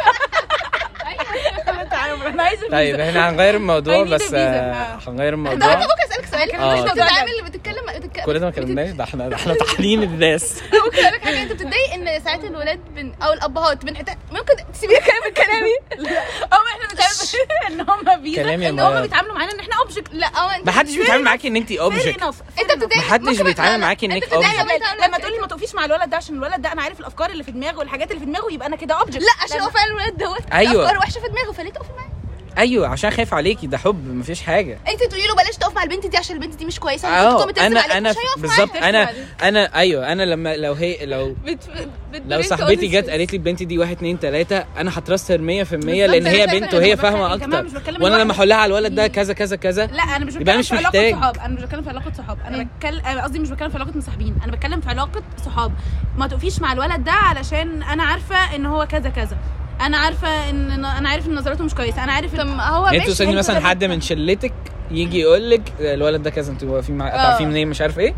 طيب 2.70 3.00
إحنا 3.00 3.30
هنغير 3.30 3.54
الموضوع 3.56 4.04
a 4.04 4.08
بس. 4.08 4.34
آه،. 4.34 4.98
هنغير 5.08 5.32
الموضوع. 5.32 5.72
انت 5.72 5.82
ممكن 5.82 6.02
أسألك 6.12 6.26
سؤال. 6.26 6.52
آه. 6.52 6.80
أنت 6.80 6.90
بتتعامل 6.90 7.30
بتتكلم 7.44 7.86
بتتك- 7.98 8.24
كل 8.24 8.38
ده 8.38 8.46
ما 8.46 8.52
كلمناش 8.52 8.90
ده 8.90 9.04
إحنا 9.04 9.34
إحنا 9.34 9.54
تحليل 9.54 10.02
الناس. 10.02 10.62
ممكن 10.84 10.98
أقول 10.98 11.14
لك 11.14 11.22
حاجة. 11.22 11.42
أنت 11.42 11.52
بتتضايق 11.52 11.92
إن 11.94 12.20
ساعات 12.24 12.44
الولاد 12.44 12.80
بن... 12.94 13.12
أو 13.22 13.32
الأبهات 13.32 13.84
ممكن 13.84 14.54
تسيبيني 14.72 14.98
اكمل 15.00 15.32
كلامي 15.36 15.74
أو 16.52 16.58
إحنا 16.66 16.88
بنتعامل 16.90 17.10
إن 17.70 17.80
هم 17.80 18.34
كلامي 18.34 18.68
إن 18.68 18.80
هم 18.80 19.00
بيتعاملوا 19.02 19.34
معانا 19.34 19.52
إن 19.52 19.60
إحنا 19.60 19.74
object 19.80 20.14
لا 20.14 20.26
أو 20.26 20.48
انت 20.48 20.66
ما 20.66 20.72
حدش 20.72 20.96
بيتعامل 20.96 21.24
معاكي 21.24 21.48
إن 21.48 21.56
أنت 21.56 21.72
object 21.72 22.22
أنت 22.60 22.72
بتتضايق 22.72 22.98
محدش 22.98 23.40
بيتعامل 23.40 23.70
لا، 23.72 23.76
لا، 23.76 23.82
معاكي 23.82 24.06
أنت 24.06 24.12
انك 24.12 24.24
object. 24.24 25.04
لما 25.06 25.18
تقولي 25.18 25.38
ما 25.38 25.46
تقفيش 25.46 25.74
مع 25.74 25.84
الولد 25.84 26.10
ده 26.10 26.16
عشان 26.16 26.34
الولد 26.34 26.62
ده 26.62 26.72
أنا 26.72 26.82
عارف 26.82 27.00
الأفكار 27.00 27.30
اللي 27.30 27.44
في 27.44 27.50
دماغه 27.52 27.78
والحاجات 27.78 28.10
اللي 28.10 28.20
في 28.20 28.26
دماغه 28.26 28.52
يبقى 28.52 28.66
أنا 28.68 28.76
كده 28.76 28.94
object 28.94 29.22
لا 29.22 29.32
عشان 29.44 29.60
هو 29.60 29.70
فعلا 29.70 29.86
الولاد 29.90 30.16
دوت 30.18 30.52
أيوة. 30.52 30.90
وحشة 31.00 31.20
في 31.20 31.28
دماغه 31.28 31.52
فليه 31.52 31.70
تقفي 31.70 31.92
معاه 31.92 32.10
أيوه 32.58 32.88
عشان 32.88 33.10
خايف 33.10 33.34
عليكي 33.34 33.66
ده 33.66 33.78
حب 33.78 34.14
مفيش 34.14 34.42
حاجة. 34.42 34.78
انت 34.88 35.02
تقولي 35.02 35.26
له 35.26 35.34
بلاش 35.34 35.56
تقف 35.56 35.74
مع 35.76 35.82
البنت 35.82 36.06
دي 36.06 36.16
عشان 36.16 36.36
البنت 36.36 36.54
دي 36.54 36.64
مش 36.64 36.80
كويسة 36.80 37.08
أنا 37.08 37.80
أنا 37.98 38.10
هيقف 38.10 38.38
بالظبط. 38.38 38.76
أنا 38.76 39.10
أنا 39.42 39.74
أيوه 39.76 40.12
أنا 40.12 40.22
لما 40.22 40.56
لو 40.56 40.72
هي 40.72 41.06
لو 41.06 41.36
لو 42.28 42.42
صاحبتي 42.42 42.86
جت 42.86 43.10
قالت 43.10 43.32
لي 43.32 43.36
البنت 43.38 43.62
دي 43.62 43.78
واحد 43.78 43.96
اتنين 43.96 44.18
تلاتة 44.20 44.64
أنا 44.76 44.98
هترستر 44.98 45.38
100% 45.38 45.42
لأن 45.72 46.26
هي 46.26 46.46
بنت 46.46 46.74
وهي 46.74 46.96
فاهمة 46.96 47.34
أكتر. 47.34 47.66
وأنا 48.00 48.16
لما 48.16 48.34
هقول 48.36 48.48
لها 48.48 48.56
على 48.56 48.70
الولد 48.70 48.94
ده 48.94 49.06
كذا 49.06 49.34
كذا 49.34 49.56
كذا 49.56 49.86
لا 49.86 50.02
أنا 50.02 50.24
مش 50.24 50.36
بتكلم 50.36 50.58
مش 50.58 50.68
في 50.68 50.76
علاقة. 50.76 51.10
صحاب 51.12 51.38
أنا 51.38 51.54
مش 51.54 51.62
بتكلم 51.62 51.82
في 51.82 51.88
علاقة 51.88 52.12
صحاب 52.18 52.38
أنا 52.46 52.62
بتكلم 52.76 53.20
قصدي 53.20 53.38
مش 53.38 53.50
بتكلم 53.50 53.68
في 53.70 53.76
علاقة 53.78 53.96
مصاحبين 53.98 54.36
أنا 54.44 54.52
بتكلم 54.52 54.80
في 54.80 54.88
علاقة 54.88 55.22
صحاب. 55.46 55.72
ما 56.18 56.26
تقفيش 56.26 56.60
مع 56.60 56.72
الولد 56.72 57.04
ده 57.04 57.12
علشان 57.12 57.82
أنا 57.82 58.02
عارفة 58.02 58.54
إن 58.56 58.66
هو 58.66 58.86
كذا 58.86 59.08
كذا. 59.10 59.36
أنا 59.80 59.98
عارفه 59.98 60.50
ان 60.50 60.84
أنا 60.84 61.08
عارف 61.08 61.26
ان 61.26 61.34
نظراته 61.34 61.64
مش 61.64 61.74
كويسه. 61.74 62.04
أنا 62.04 62.12
عارف 62.12 62.34
طب 62.34 62.46
هو 62.48 62.54
يعني 62.56 62.82
ماشي 62.82 62.96
انت 62.98 63.06
توصلي 63.06 63.28
هي 63.28 63.36
مثلا. 63.36 63.60
حد 63.60 63.84
من 63.84 64.00
شلتك 64.00 64.52
يجي 64.90 65.20
يقول 65.20 65.50
لك 65.50 65.72
الولد 65.80 66.22
ده 66.22 66.30
كذا 66.30 66.52
أنتوا 66.52 66.68
واقفين 66.70 66.96
مع 66.96 67.08
تعرفين 67.08 67.48
منين؟ 67.48 67.68
مش 67.68 67.80
عارف 67.80 67.98
إيه؟ 67.98 68.14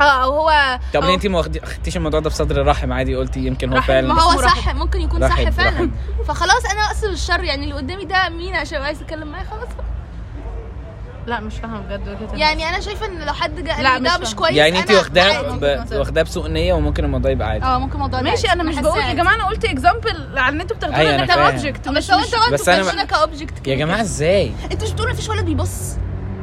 آه 0.00 0.02
أو 0.24 0.32
هو 0.32 0.78
طب 0.94 1.04
ليه 1.04 1.14
انت 1.14 1.26
ما 1.26 1.42
خدتيش 1.42 1.96
الموضوع 1.96 2.20
ده 2.20 2.30
بصدر 2.30 2.66
رحم؟ 2.66 2.92
عادي 2.92 3.16
قلتي 3.16 3.40
يمكن 3.40 3.70
هو 3.72 3.76
رحم، 3.78 3.86
فعلا 3.86 4.14
ما 4.14 4.22
هو 4.22 4.40
صح 4.40 4.74
ممكن 4.74 5.00
يكون 5.00 5.28
صح 5.28 5.50
فعلا. 5.50 5.90
فخلاص 6.28 6.64
أنا 6.72 6.80
أقصد 6.86 7.04
الشر 7.08 7.44
يعني 7.44 7.64
اللي 7.64 7.74
قدامي 7.74 8.04
ده 8.04 8.28
مين؟ 8.28 8.54
عشان 8.56 8.82
عايز 8.82 9.02
أتكلم 9.02 9.28
معاه 9.28 9.44
خلاص. 9.44 9.68
لا 11.30 11.40
مش 11.40 11.54
فاهمة 11.54 11.80
بجد 11.80 12.08
النظر. 12.08 12.36
يعني 12.36 12.68
أنا 12.68 12.80
شايفة 12.80 13.06
إن 13.06 13.18
لو 13.26 13.32
حد 13.32 13.64
جه 13.64 13.70
قال 13.72 13.82
لا، 13.84 13.98
لي 13.98 14.04
ده 14.04 14.18
مش 14.18 14.28
مش. 14.28 14.34
كويس 14.34 14.52
يعني 14.56 14.78
انت 14.78 14.90
أنا 14.90 14.98
واخداه 14.98 15.22
عادي. 15.36 15.58
ب- 15.94 15.96
واخداه 15.98 16.22
بسوء 16.22 16.48
نية 16.48 16.72
وممكن 16.72 17.04
الموضوع 17.04 17.30
يبقى 17.30 17.48
عادي 17.48 17.64
آه 17.64 17.78
ممكن 17.78 17.94
الموضوع 17.94 18.20
ماشي. 18.22 18.52
أنا 18.52 18.62
مش 18.62 18.74
بقول 18.78 19.00
يا. 19.00 19.12
جماعة 19.12 19.34
أنا 19.34 19.46
قلت 19.46 19.64
example 19.64 20.38
على 20.38 20.54
ان 20.54 20.60
أنتوا 20.60 20.76
بتاخدوه 20.76 20.98
أيوة، 20.98 21.14
ان 21.14 21.26
ده 21.26 21.34
فاهم. 21.34 21.46
object 21.46 21.88
بس 21.88 22.10
مش 22.10 22.10
هو 22.10 22.18
مش 22.18 22.24
انت 22.60 22.68
أنا 22.68 22.82
بتمشونا 22.82 23.04
ك 23.04 23.13
object 23.13 23.68
يا 23.68 23.74
جماعة 23.76 24.00
إزاي 24.00 24.52
أنتوا 24.72 24.86
مش 24.86 24.92
بتقولوا 24.92 25.12
مفيش 25.12 25.28
ولد 25.28 25.44
بيبص 25.44 25.96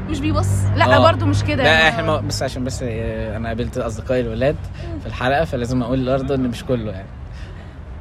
مش 0.10 0.20
بيبص 0.20 0.48
لا 0.76 0.96
آه. 0.96 1.00
برضو 1.00 1.26
مش 1.26 1.44
كده 1.44 1.64
لا 1.64 1.90
إحنا 1.90 2.02
ما- 2.04 2.18
بس 2.18 2.44
عشان 2.44 2.64
بس 2.64 2.84
آه، 2.84 3.38
أنا 3.38 3.48
قابلت 3.48 3.78
أصدقائي 3.78 4.22
الولاد 4.22 4.56
في 5.02 5.06
الحلقة 5.08 5.46
فلازم 5.46 5.84
أقول 5.84 6.06
برضه 6.06 6.36
إن 6.36 6.48
مش 6.48 6.64
كله 6.64 6.92
يعني 6.92 7.08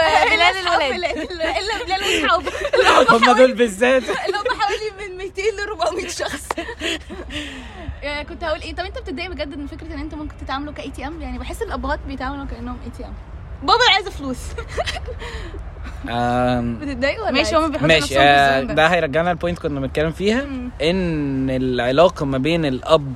الا 0.00 0.50
اصحاب 0.60 0.78
بلال 0.78 1.04
الولاد. 1.04 1.56
إلا 1.56 1.84
بلال 1.84 2.24
وأصحابه. 2.24 3.16
هم 3.30 3.36
دول 3.36 3.52
بالذات. 3.54 4.02
اللي 4.26 4.36
هم 4.38 4.60
حوالي 4.60 5.08
من 5.10 5.16
200 5.18 5.42
ل 5.42 5.68
400 5.68 6.08
شخص. 6.08 6.48
يعني 8.02 8.24
كنت 8.28 8.44
هقول 8.44 8.60
إيه 8.62 8.74
طب 8.74 8.84
أنت 8.84 8.98
بتتضايق 8.98 9.30
بجد 9.30 9.58
من 9.58 9.66
فكرة 9.66 9.86
إن 9.86 9.98
انت 9.98 10.14
ممكن 10.14 10.34
تتعاملوا 10.44 10.72
ك 10.72 10.90
ATM 10.90 11.20
يعني 11.22 11.38
بحس 11.38 11.62
الأبهات 11.62 11.98
بيتعاملوا 12.08 12.44
كأنهم 12.44 12.76
ATM 12.84 13.12
بابا 13.62 13.84
أنا 13.86 13.94
عايزه 13.94 14.10
فلوس. 14.10 14.38
آم، 16.10 16.74
بتتضايقوا 16.82 17.22
ولا 17.24 17.30
ماشي 17.32 17.54
عادي؟ 17.56 17.66
هم 17.66 17.70
بيحطوا 17.70 17.88
ماشي 17.88 18.18
آه، 18.18 18.60
ده 18.62 18.86
هيرجعنا 18.86 19.30
ال 19.30 19.35
point 19.35 19.58
كنا 19.58 19.80
بنتكلم 19.80 20.12
فيها 20.12 20.40
إن 20.82 21.50
العلاقة 21.50 22.26
ما 22.26 22.38
بين 22.38 22.64
الأب 22.64 23.12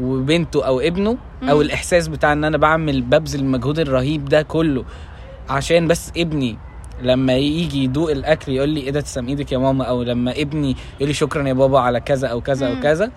وبنته 0.00 0.66
أو 0.66 0.80
ابنه 0.80 1.16
أو 1.42 1.60
الإحساس 1.62 2.08
بتاع 2.08 2.32
إن 2.32 2.44
أنا 2.44 2.56
بعمل 2.58 3.02
ببذل 3.02 3.40
المجهود 3.40 3.78
الرهيب 3.78 4.24
ده 4.28 4.42
كله 4.42 4.84
عشان 5.50 5.88
بس 5.88 6.12
ابني 6.16 6.56
لما 7.02 7.36
يجي 7.36 7.84
يدوق 7.84 8.10
الأكل 8.10 8.52
يقول 8.52 8.68
لي 8.68 8.80
إيه 8.80 8.90
ده 8.90 9.00
تسلم 9.00 9.28
إيدك 9.28 9.52
يا 9.52 9.58
ماما؟ 9.58 9.84
أو 9.84 10.02
لما 10.02 10.30
ابني 10.32 10.76
يقول 10.96 11.08
لي 11.08 11.14
شكرا 11.14 11.48
يا 11.48 11.52
بابا 11.52 11.80
على 11.80 12.00
كذا 12.00 12.28
أو 12.28 12.40
كذا 12.40 12.68
أو 12.68 12.80
كذا 12.80 13.10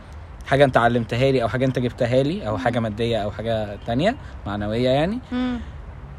حاجة 0.47 0.63
أنت 0.63 0.77
علمتها 0.77 1.31
لي 1.31 1.43
أو 1.43 1.47
حاجة 1.47 1.65
أنت 1.65 1.79
جبتها 1.79 2.23
لي 2.23 2.47
أو 2.47 2.57
حاجة 2.57 2.79
مادية 2.79 3.17
أو 3.17 3.31
حاجة 3.31 3.79
تانية 3.87 4.15
معنوية 4.45 4.89
يعني. 4.89 5.19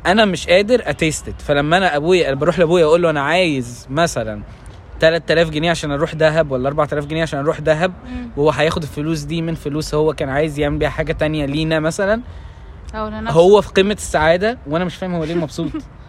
أنا 0.07 0.25
مش 0.25 0.47
قادر 0.49 0.83
اتيستد 0.87 1.35
فلما 1.39 1.77
أنا 1.77 1.97
أبويا 1.97 2.35
بروح 2.35 2.59
لأبويا 2.59 2.85
أقول 2.85 3.03
له 3.03 3.11
أنا 3.11 3.21
عايز 3.21 3.87
مثلا 3.91 4.43
3000 5.01 5.51
جنيه 5.51 5.71
عشان 5.71 5.91
أروح 5.91 6.15
دهب 6.15 6.51
ولا 6.51 6.69
4000 6.69 7.07
جنيه 7.07 7.23
عشان 7.23 7.39
أروح 7.39 7.61
دهب 7.61 7.93
وهو 8.37 8.51
هياخد 8.51 8.83
الفلوس 8.83 9.21
دي 9.21 9.43
من 9.43 9.55
فلوس 9.55 9.95
هو 9.95 10.13
كان 10.13 10.29
عايز 10.29 10.59
يعمل 10.59 10.79
بيها 10.79 10.89
حاجة 10.89 11.13
تانية 11.13 11.45
لينا 11.47 11.81
مثلا 11.81 12.21
هو 13.31 13.61
في 13.61 13.69
قمة 13.69 13.93
السعادة 13.93 14.59
وأنا 14.67 14.85
مش 14.85 14.95
فاهم 14.97 15.15
هو 15.15 15.25
ليه 15.25 15.35
مبسوط. 15.35 15.71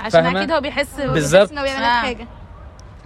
عشان 0.00 0.10
فاهمة؟ 0.22 0.38
أكيد 0.38 0.52
هو 0.52 0.60
بيحس 0.60 1.00
بالظبط. 1.00 1.52
إنه 1.52 1.62
بيعمل 1.62 1.80
لك 1.82 1.86
آه. 1.88 2.00
حاجة 2.00 2.26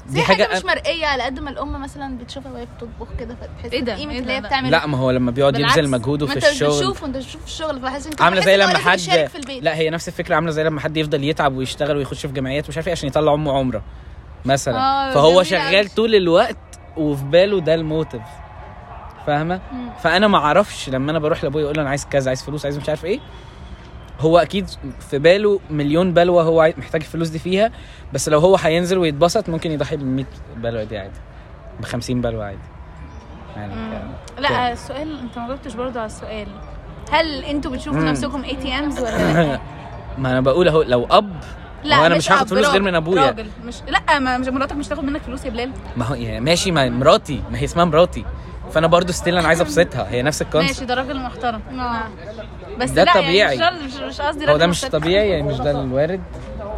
دي 0.06 0.15
دي 0.15 0.23
حاجة 0.23 0.44
حاجة 0.44 0.59
مش 0.59 0.65
مرئية 0.65 1.06
على 1.06 1.23
قد 1.23 1.40
ما 1.40 1.51
الأم 1.51 1.82
مثلا 1.82 2.19
بتشوفها 2.19 2.52
وهي 2.52 2.66
بتطبخ 2.77 3.09
كده 3.19 3.35
فتحس 3.35 3.73
إيه 3.73 3.81
ده؟ 3.81 3.94
بقيمة 3.94 4.12
إيه 4.12 4.19
اللي؟ 4.20 4.32
هي 4.32 4.40
لا. 4.40 4.47
بتعمل 4.48 4.70
لا 4.70 4.86
ما 4.86 4.98
هو 4.98 5.10
لما 5.10 5.31
بيقعد. 5.31 5.59
يبذل 5.59 5.89
مجهوده 5.90 6.27
في 6.27 6.35
أنت 6.36 6.44
الشغل 6.44 6.69
بتشوف 6.78 7.05
أنت 7.05 7.16
بتشوف 7.16 7.44
الشغل 7.44 7.81
فحاسس 7.81 8.06
أنت 8.06 8.23
عاملة 8.23 8.40
بحس 8.40 8.48
زي 8.48 8.56
لما 8.56 8.78
حد 8.78 8.98
يشارك 8.98 9.28
في 9.28 9.39
البيت 9.39 9.62
لا 9.62 9.74
هي 9.77 9.90
نفس 9.90 10.09
الفكرة 10.09 10.35
عاملة 10.35 10.51
زي 10.51 10.65
لما 10.65 10.81
حد 10.81 10.97
يفضل 10.97 11.24
يتعب 11.24 11.56
ويشتغل 11.56 11.97
ويخش 11.97 12.27
في 12.27 12.32
جمعيات 12.32 12.69
مش 12.69 12.77
عارف 12.77 12.86
إيه 12.89 12.93
عشان 12.93 13.09
يطلع 13.09 13.35
أمه 13.35 13.52
عمرة 13.59 13.82
مثلا 14.44 14.78
آه، 15.10 15.15
فهو 15.15 15.43
شغال. 15.43 15.89
طول 15.94 16.15
الوقت 16.15 16.56
وفي 16.97 17.24
باله 17.24 17.60
ده 17.60 17.74
الموتيف 17.74 18.23
فاهمة 19.27 19.60
فأنا 20.02 20.28
ما 20.28 20.39
أعرفش 20.39 20.89
لما 20.89 21.10
أنا 21.10 21.19
بروح 21.19 21.44
لأبويا 21.44 21.65
أقول 21.65 21.77
له 21.77 21.82
أنا 21.82 21.90
عايز 21.90 22.05
كذا 22.10 22.31
عايز 22.31 22.43
فلوس 22.43 22.65
عايز 22.65 22.78
مش 22.78 22.89
عارف 22.89 23.05
إيه 23.05 23.20
هو 24.20 24.38
أكيد 24.38 24.70
في 25.10 25.18
باله 25.18 25.60
مليون 25.70 26.14
بلوة 26.14 26.42
هو 26.42 26.72
محتاج 26.78 27.00
الفلوس 27.00 27.28
دي 27.28 27.38
فيها 27.38 27.72
بس 28.12 28.28
لو 28.28 28.38
هو 28.38 28.56
هينزل 28.56 28.98
ويتبسط 28.98 29.48
ممكن 29.48 29.70
يضحي 29.70 29.96
ب 29.96 30.02
100 30.04 30.24
بلوة 30.56 30.84
دي 30.84 30.98
عادي 30.98 31.18
ب 31.80 31.84
50 31.84 32.20
بلوة 32.20 32.44
عادي. 32.44 32.58
يعني 33.56 33.72
لا 34.38 34.72
السؤال 34.72 35.18
انت 35.18 35.38
ما 35.38 35.46
جاوبتش 35.48 35.74
برضو 35.74 35.98
على 35.98 36.06
السؤال. 36.06 36.46
هل 37.10 37.44
أنتوا 37.44 37.70
بتشوفوا. 37.70 38.00
نفسكم 38.00 38.44
ATMs 38.44 38.98
ولا 38.98 39.10
لا؟ 39.42 39.60
ما 40.18 40.30
أنا 40.30 40.40
بقول 40.40 40.68
أهو 40.68 40.82
لو 40.82 41.06
أب 41.10 41.32
لا 41.84 41.96
هو 41.96 42.06
أنا 42.06 42.16
مش 42.16 42.32
هاخد 42.32 42.48
فلوس 42.48 42.66
غير 42.66 42.82
من 42.82 42.94
أبويا. 42.94 43.26
راجل 43.26 43.46
مش 43.64 43.74
لا 43.88 44.18
ما 44.18 44.38
مش 44.38 44.48
مراتك 44.48 44.76
مش 44.76 44.88
تاخد 44.88 45.04
منك 45.04 45.22
فلوس 45.22 45.44
يا 45.44 45.50
بلال. 45.50 45.70
ما 45.96 46.04
هو 46.04 46.14
يعني 46.14 46.40
ماشي 46.40 46.70
ما 46.70 46.88
مراتي 46.88 47.42
ما 47.50 47.58
هي 47.58 47.64
اسمها 47.64 47.84
مراتي. 47.84 48.24
فأنا 48.72 48.86
برضو 48.86 49.12
still 49.12 49.38
أنا 49.38 49.48
عايز 49.48 49.60
أبسطها 49.60 50.08
هي 50.10 50.22
نفس 50.22 50.42
ال 50.42 50.46
concept 50.46 50.72
ماشي 50.74 50.84
ده 50.86 50.94
راجل 50.94 51.20
محترم 51.20 51.60
بس 52.78 52.90
ده 52.90 53.04
لا 53.04 53.14
طبيعي. 53.14 53.56
يعني 53.56 53.84
مش, 53.84 53.94
مش 53.94 54.20
قصدي 54.20 54.50
هو 54.50 54.56
ده 54.56 54.66
مش. 54.66 54.80
طبيعي 54.80 55.30
يعني 55.30 55.42
مش 55.42 55.56
ده 55.56 55.70
الوارد 55.70 56.20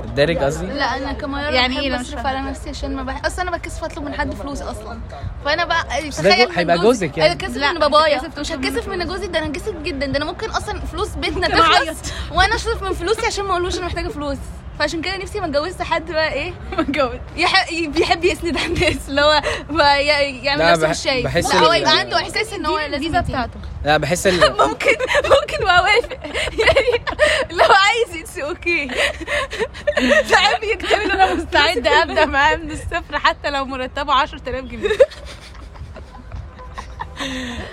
الدارج 0.05 0.39
قصدي 0.39 0.67
لا 0.67 0.97
أنا 0.97 1.13
كميار 1.13 1.53
يعني 1.53 1.75
يعني؟ 1.75 1.81
إيه 1.95 1.99
بصرف. 1.99 2.27
على 2.27 2.41
نفسي 2.41 2.71
عشان 2.71 2.97
ما 2.97 3.03
بح... 3.03 3.27
أصلا 3.27 3.49
أنا 3.49 3.57
بتكسف 3.57 3.85
أطلب 3.85 4.05
من 4.05 4.15
حد 4.15 4.35
فلوس 4.35 4.63
أصلا 4.63 4.99
فأنا 5.45 5.65
بقى 5.65 5.85
تخيل 6.11 6.49
هيبقى 6.53 6.79
جوزك 6.79 7.19
يعني. 7.19 7.33
أنا 7.33 7.41
كسف 7.41 7.57
لا، 7.57 7.73
من 7.73 7.79
بابايا 7.79 8.21
مش 8.39 8.53
هتكسف 8.53 8.89
من 8.89 9.07
جوزي 9.07 9.27
ده 9.27 9.39
أنا 9.39 9.47
هنكسف 9.47 9.75
جدا 9.83 10.07
ده 10.07 10.17
أنا 10.17 10.25
ممكن 10.25 10.51
أصلا 10.51 10.81
فلوس 10.81 11.15
بيتنا. 11.15 11.49
تخلص 11.59 11.99
وأنا 12.33 12.55
أصرف 12.55 12.83
من 12.83 12.93
فلوسي 12.93 13.27
عشان 13.27 13.45
ما 13.45 13.51
أقولوش 13.51 13.79
أنا 13.79 13.87
محتاجة 13.87 14.09
فلوس 14.09 14.39
فعشان 14.81 15.03
كده 15.03 15.17
نفسي 15.17 15.41
ما 15.41 15.47
اتجوزش 15.47 15.83
حد 15.83 16.13
بقى 16.13 16.33
إيه 16.33 16.53
متجوز 16.79 17.19
يح... 17.37 17.73
بيحب 17.89 18.25
يسند 18.25 18.57
على 18.57 18.67
الناس 18.67 19.09
اللي 19.09 19.21
هو 19.21 19.43
يعمل 19.83 20.59
لا، 20.59 20.73
نفسه 20.73 20.89
مش 20.89 20.99
شايف. 21.03 21.25
بحس 21.25 21.55
لا 21.55 21.61
هو 21.61 21.73
يبقى 21.73 21.99
عنده 21.99 22.17
إحساس 22.17 22.53
إن 22.53 22.67
هو 22.67 22.79
يديني. 22.79 23.21
بتاعته. 23.21 23.61
لا 23.85 23.97
بحس 23.97 24.27
ال... 24.27 24.41
ممكن 24.69 24.97
ممكن 25.25 25.69
اوافق 25.69 26.19
يعني 26.59 27.05
لو 27.51 27.65
عايز 27.65 28.23
it's 28.23 28.39
okay. 28.39 28.87
بيكتب 30.61 31.01
ان 31.01 31.11
أنا 31.11 31.35
مستعدة 31.35 32.03
أبدأ 32.03 32.27
معاه 32.27 32.57
من 32.57 32.71
الصفر 32.71 33.19
حتى 33.19 33.51
لو 33.51 33.65
مرتبه 33.65 34.13
10000 34.13 34.65
جنيه. 34.65 34.89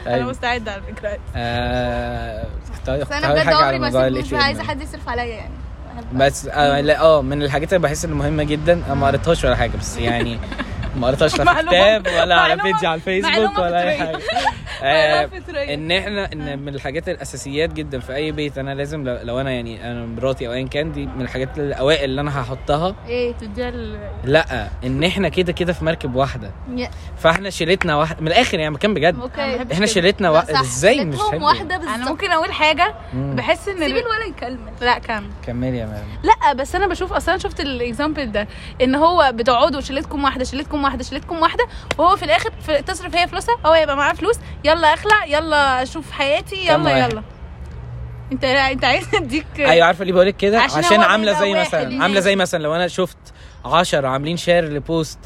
أنا 0.08 0.18
طيب. 0.18 0.26
مستعدة 0.26 0.72
على 0.72 0.82
فكرة. 0.82 1.18
آه... 1.36 2.46
بس 2.88 3.12
أنا 3.12 3.34
بجد 3.34 3.48
عمري 3.48 3.80
ما 3.80 4.24
ATM 4.24 4.34
عايزة. 4.34 4.64
حد 4.64 4.82
يصرف 4.82 5.10
عليا 5.10 5.36
يعني. 5.36 5.66
بس 6.14 6.48
آه 6.48 6.82
لا 6.82 6.99
آه 7.02 7.22
من 7.22 7.44
الحاجات 7.44 7.74
اللي 7.74 7.84
بحس 7.88 8.06
ان 8.06 8.11
مهمة 8.14 8.44
جدا 8.44 8.74
أنا 8.86 8.94
ما 8.94 9.07
قريتهاش 9.07 9.44
ولا 9.45 9.56
حاجة 9.56 9.72
بس 9.80 9.98
يعني 9.98 10.40
ما 10.98 11.07
قريتهاش 11.07 11.40
لا 11.40 11.53
في 11.53 11.64
كتاب 11.68 12.07
ولا 12.22 12.36
على 12.36 12.56
بيجي 12.64 12.88
على 12.88 12.95
الفيسبوك 12.95 13.57
ولا 13.57 13.90
أي. 13.90 13.98
حاجة. 13.98 14.19
آه،. 14.84 15.30
إن 15.74 15.91
إحنا 15.91 16.34
إن 16.34 16.60
من 16.60 16.76
الحاجات 16.76 17.10
الأساسيات 17.10 17.74
جدا 17.74 17.99
في 17.99 18.15
أي 18.15 18.32
بيت 18.32 18.57
أنا 18.57 18.76
لازم 18.76 19.03
لو, 19.03 19.18
لو 19.24 19.41
أنا 19.41 19.52
يعني 19.52 19.91
أنا 19.91 20.06
مراتي 20.06 20.48
أو 20.48 20.53
ايا 20.53 20.68
كان 20.68 20.91
دي 20.91 21.06
من 21.06 21.22
الحاجات 21.22 21.57
الأوائل 21.60 22.03
اللي 22.03 22.22
أنا 22.22 22.41
هحطها. 22.41 22.95
إيه 23.07 23.34
تديها 23.34 23.72
لأ 24.24 24.68
إن 24.84 25.03
إحنا 25.03 25.30
كده 25.30 25.52
كده 25.52 25.74
في 25.74 25.86
مركب 25.86 26.15
واحدة. 26.15 26.52
فإحنا 27.18 27.49
شيلتنا 27.49 27.95
واحدة 27.95 28.22
من 28.22 28.28
الآخر 28.28 28.60
يعني 28.60 28.74
مكان 28.74 28.94
بجد. 28.94 29.19
okay. 29.20 29.74
إحنا 29.74 29.86
شيلتنا 29.86 30.28
لا، 30.28 30.34
واحدة. 30.34 30.61
إزاي 30.61 31.06
مش؟ 31.06 31.19
واحدة 31.34 31.76
أنا 31.76 31.95
بالظبط. 31.95 32.10
ممكن 32.10 32.32
أقول 32.32 32.52
حاجة. 32.52 32.95
بحس 33.14 33.68
إن 33.68 33.78
سيبي 33.78 33.86
ال- 33.86 33.98
الولد 34.06 34.28
يكمل. 34.38 34.57
لأ 34.82 34.99
كمل. 34.99 35.30
كملي 35.48 35.78
يا 35.78 35.86
مام 35.86 36.03
لأ 36.24 36.53
بس 36.53 36.76
أنا 36.76 36.88
بشوف 36.88 37.14
أصلا 37.14 37.38
شفت 37.38 37.60
ال 37.60 37.69
example 37.69 38.32
ده 38.32 38.48
إن 38.82 38.95
هو 38.95 39.32
بتقعدوا 39.36 39.82
شيلتكم 39.82 40.24
واحدة 40.24 40.44
شيلتكم 40.44 40.84
واحدة 40.88 41.04
شيلتكم 41.04 41.40
واحدة 41.40 41.68
وهو 41.98 42.16
في 42.16 42.26
الآخر 42.26 42.52
في 42.66 42.82
تصرف 42.82 43.16
هي 43.16 43.28
فلوسها 43.28 43.56
هو 43.66 43.74
يبقى 43.76 43.98
معاه 43.98 44.14
فلوس 44.14 44.36
يلا 44.64 44.94
أخلع 44.94 45.26
يلا 45.26 45.84
أشوف 45.84 46.12
حياتي 46.12 46.56
يلا؟ 46.68 46.98
يلا 47.08 47.24
انت 48.32 48.44
أنت 48.44 48.84
عايز 48.86 49.06
أديك 49.16 49.46
أيوه 49.60 49.86
عارفة 49.86 50.06
ليه 50.06 50.14
بقولك 50.14 50.38
كده 50.38 50.60
عشان 50.62 50.78
عشان, 50.86 51.00
عاملة 51.02 51.40
زي 51.40 51.54
مثلا. 51.54 52.04
عاملة 52.04 52.20
زي 52.20 52.36
مثلا 52.36 52.64
لو 52.64 52.76
أنا 52.76 52.88
شفت 52.88 53.18
10 53.66 54.08
عاملين 54.08 54.38
شير 54.38 54.66
لبوست 54.74 55.20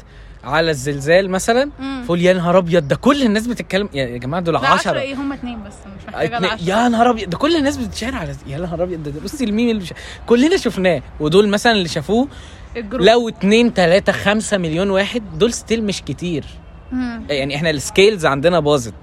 على 0.44 0.70
الزلزال 0.70 1.30
مثلا. 1.30 1.70
فقول 2.04 2.20
يا 2.20 2.32
نهار 2.32 2.58
أبيض 2.58 2.88
ده 2.88 2.96
كل 2.96 3.22
الناس 3.22 3.46
بتتكلم 3.46 3.88
يا 3.94 4.18
جماعة 4.18 4.42
دول 4.42 4.54
لا 4.54 4.60
10 4.60 4.72
10 4.90 4.98
إيه 5.00 5.14
هم 5.14 5.32
اتنين 5.32 5.62
بس 5.62 5.72
مش 5.98 6.06
محتاجة 6.08 6.36
اتنين- 6.36 6.68
يا 6.68 6.88
نهار 6.88 7.10
أبيض 7.10 7.30
ده 7.30 7.38
كل 7.38 7.56
الناس 7.56 7.76
بتشير 7.76 8.14
على 8.14 8.34
يا 8.46 8.58
نهار 8.58 8.82
أبيض 8.82 9.02
ده, 9.02 9.10
ده 9.10 9.20
بصي 9.20 9.44
الميم 9.44 9.68
اللي 9.70 9.80
بش... 9.82 9.92
كلنا 10.26 10.56
شفناه 10.56 11.02
ودول 11.20 11.48
مثلا 11.48 11.72
اللي 11.72 11.88
شافوه 11.88 12.28
الجروب. 12.76 13.02
لو 13.02 13.28
2 13.28 13.72
3 13.72 14.12
5 14.12 14.58
مليون 14.58 14.90
واحد 14.90 15.38
دول 15.38 15.52
still 15.52 15.84
مش 15.84 16.02
كتير. 16.02 16.44
مم. 16.92 17.22
يعني 17.30 17.56
إحنا 17.56 17.70
ال 17.70 17.78
scales 17.78 18.26
عندنا 18.26 18.60
باظت. 18.60 18.94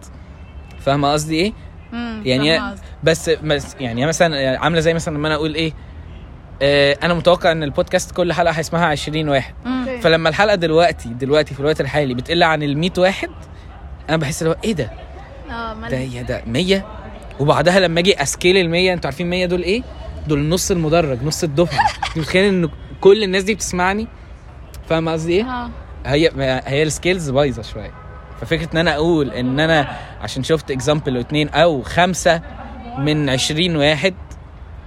فاهمة 0.80 1.14
قصدي 1.14 1.36
إيه؟ 1.36 1.54
مم. 1.92 2.22
يعني. 2.26 2.76
بس 3.04 3.30
بس 3.30 3.76
يعني 3.80 4.06
مثلا 4.06 4.60
عاملة 4.60 4.80
زي 4.80 4.94
مثلا 4.94 5.18
لما 5.18 5.28
أنا 5.28 5.36
أقول 5.36 5.56
إيه 5.56 5.74
آه 6.62 6.98
أنا 7.04 7.14
متوقع 7.14 7.52
إن 7.52 7.64
البودكاست 7.64 8.12
كل 8.12 8.34
حلقة 8.34 8.52
هيسمعها 8.52 8.86
20 8.86 9.30
واحد. 9.30 9.54
مم. 9.66 10.00
فلما 10.02 10.30
الحلقة 10.30 10.56
دلوقتي 10.56 11.10
دلوقتي 11.10 11.54
في 11.54 11.60
الوقت 11.60 11.82
الحالي 11.82 12.14
بتقل 12.14 12.44
عن 12.44 12.64
ال 12.64 12.78
100 12.78 12.92
واحد 12.98 13.30
أنا 14.10 14.18
بحس 14.18 14.42
اللي 14.42 14.54
هو 14.54 14.58
إيه 14.64 14.74
ده؟ 14.74 14.92
آه 15.52 15.90
ده 15.90 15.98
يا 15.98 16.22
ده 16.22 16.44
100 16.48 16.86
وبعدها 17.40 17.80
لما 17.80 18.00
أجي 18.00 18.22
ا 18.22 18.28
scale 18.28 18.58
ال 18.58 18.70
100 18.70 18.94
أنتوا 18.94 19.08
عارفين 19.10 19.30
100 19.30 19.46
دول 19.46 19.62
إيه؟ 19.62 19.84
دول 20.28 20.50
نص 20.50 20.72
المدرج 20.72 21.24
نص 21.24 21.44
الدفعة. 21.44 21.88
أنت 22.08 22.18
متخيل 22.18 22.46
ان 22.46 22.70
كل 23.02 23.24
الناس 23.24 23.44
دي 23.44 23.56
بتسمعني 23.56 24.08
فاهم 24.90 25.10
قصدي 25.10 25.34
إيه؟ 25.34 25.44
آه 25.44 25.70
هي 26.06 26.32
هي 26.66 26.84
ال 26.84 26.90
scales 26.90 27.30
بايظة 27.30 27.62
شوية. 27.62 27.92
ففكرة 28.42 28.70
إن 28.74 28.78
أنا 28.78 28.96
أقول 28.96 29.30
إن 29.32 29.60
أنا 29.60 29.98
عشان 30.22 30.44
شفت 30.44 30.72
example 30.72 31.18
اتنين 31.18 31.50
أو 31.50 31.82
خمسة 31.82 32.42
من 32.98 33.30
20 33.30 33.76
واحد 33.76 34.14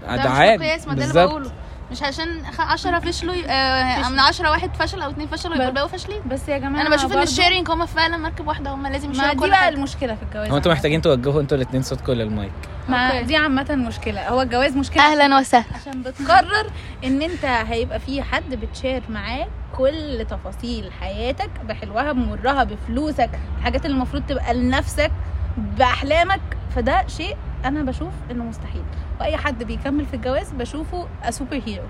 ده 0.02 0.08
عادي. 0.30 0.58
مقياس 0.64 0.86
ما 0.88 0.94
ده 0.94 1.02
اللي 1.04 1.14
بالظبط. 1.14 1.30
بقوله. 1.30 1.50
مش 1.92 2.02
عشان 2.02 2.42
10 2.58 2.98
فشلوا 2.98 3.34
آه 3.48 4.08
من 4.08 4.18
10 4.20 4.50
واحد 4.50 4.76
فشل 4.76 5.02
أو 5.02 5.10
اتنين 5.10 5.28
فشلوا 5.28 5.54
يبقى 5.54 5.68
الباقي 5.68 5.88
فاشلين. 5.88 6.20
بس 6.26 6.48
يا 6.48 6.58
جماعة 6.58 6.82
أنا 6.86 6.96
بشوف 6.96 7.12
إن 7.12 7.22
ال 7.22 7.28
sharing 7.28 7.70
هم 7.70 7.86
فعلا 7.86 8.16
مركب 8.16 8.46
واحدة 8.46 8.70
هم 8.70 8.86
لازم 8.86 9.08
ما 9.08 9.14
يشيلوا 9.14 9.32
دي 9.32 9.38
كل 9.38 9.48
بقى 9.50 9.58
حاجة. 9.58 9.74
المشكلة 9.74 10.14
في 10.14 10.22
الجواز. 10.22 10.50
هو 10.50 10.56
أنتوا 10.56 10.70
عامة. 10.70 10.78
محتاجين 10.78 11.02
توجهوا 11.02 11.40
أنتوا 11.40 11.56
الاثنين 11.56 11.82
صوتكم 11.82 12.12
للمايك 12.12 12.52
ما. 12.88 13.20
دي 13.22 13.36
عامة 13.36 13.74
مشكلة. 13.74 14.28
هو 14.28 14.42
الجواز 14.42 14.76
مشكلة؟ 14.76 15.02
أهلا 15.12 15.38
وسهلا. 15.38 15.64
عشان 15.80 16.02
بتقرر 16.02 16.70
إن 17.04 17.22
أنت 17.22 17.44
هيبقى 17.44 18.00
في 18.00 18.22
حد 18.22 18.54
بت 18.54 18.68
share 18.68 19.02
معاه 19.08 19.46
كل 19.76 20.26
تفاصيل 20.30 20.92
حياتك 21.00 21.50
بحلوها 21.64 22.12
بمرها 22.12 22.64
بفلوسك 22.64 23.30
الحاجات 23.58 23.84
اللي 23.86 23.94
المفروض 23.94 24.22
تبقى 24.26 24.54
لنفسك 24.54 25.10
بأحلامك. 25.56 26.40
فده 26.76 27.04
شيء 27.06 27.36
أنا 27.64 27.82
بشوف 27.82 28.12
إنه 28.30 28.44
مستحيل. 28.44 28.82
وأي 29.20 29.36
حد 29.36 29.62
بيكمل 29.64 30.06
في 30.06 30.14
الجواز 30.14 30.50
بشوفه 30.52 31.06
super 31.30 31.60
hero 31.66 31.84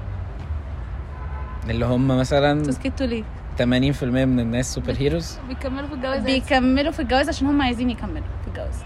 اللي 1.71 1.87
هم 1.87 2.09
مثلا 2.09 2.63
تسكتوا 2.63 3.07
ليه 3.07 3.23
80% 3.59 3.63
من 4.05 4.41
الناس 4.41 4.75
super 4.75 4.93
heroes 4.99 5.39
بيكملوا 5.49 5.89
في 5.89 5.95
الجواز؟ 5.95 6.23
بيكملوا 6.23 6.93
في 6.93 7.01
الجواز 7.03 7.29
عشان 7.29 7.47
هم 7.47 7.63
عايزين 7.63 7.91
يكملوا 7.91 8.27
في 8.43 8.49
الجواز. 8.49 8.83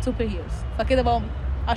super 0.00 0.20
heroes 0.22 0.52
فكده 0.78 1.02
بقى 1.02 1.20
10% 1.68 1.74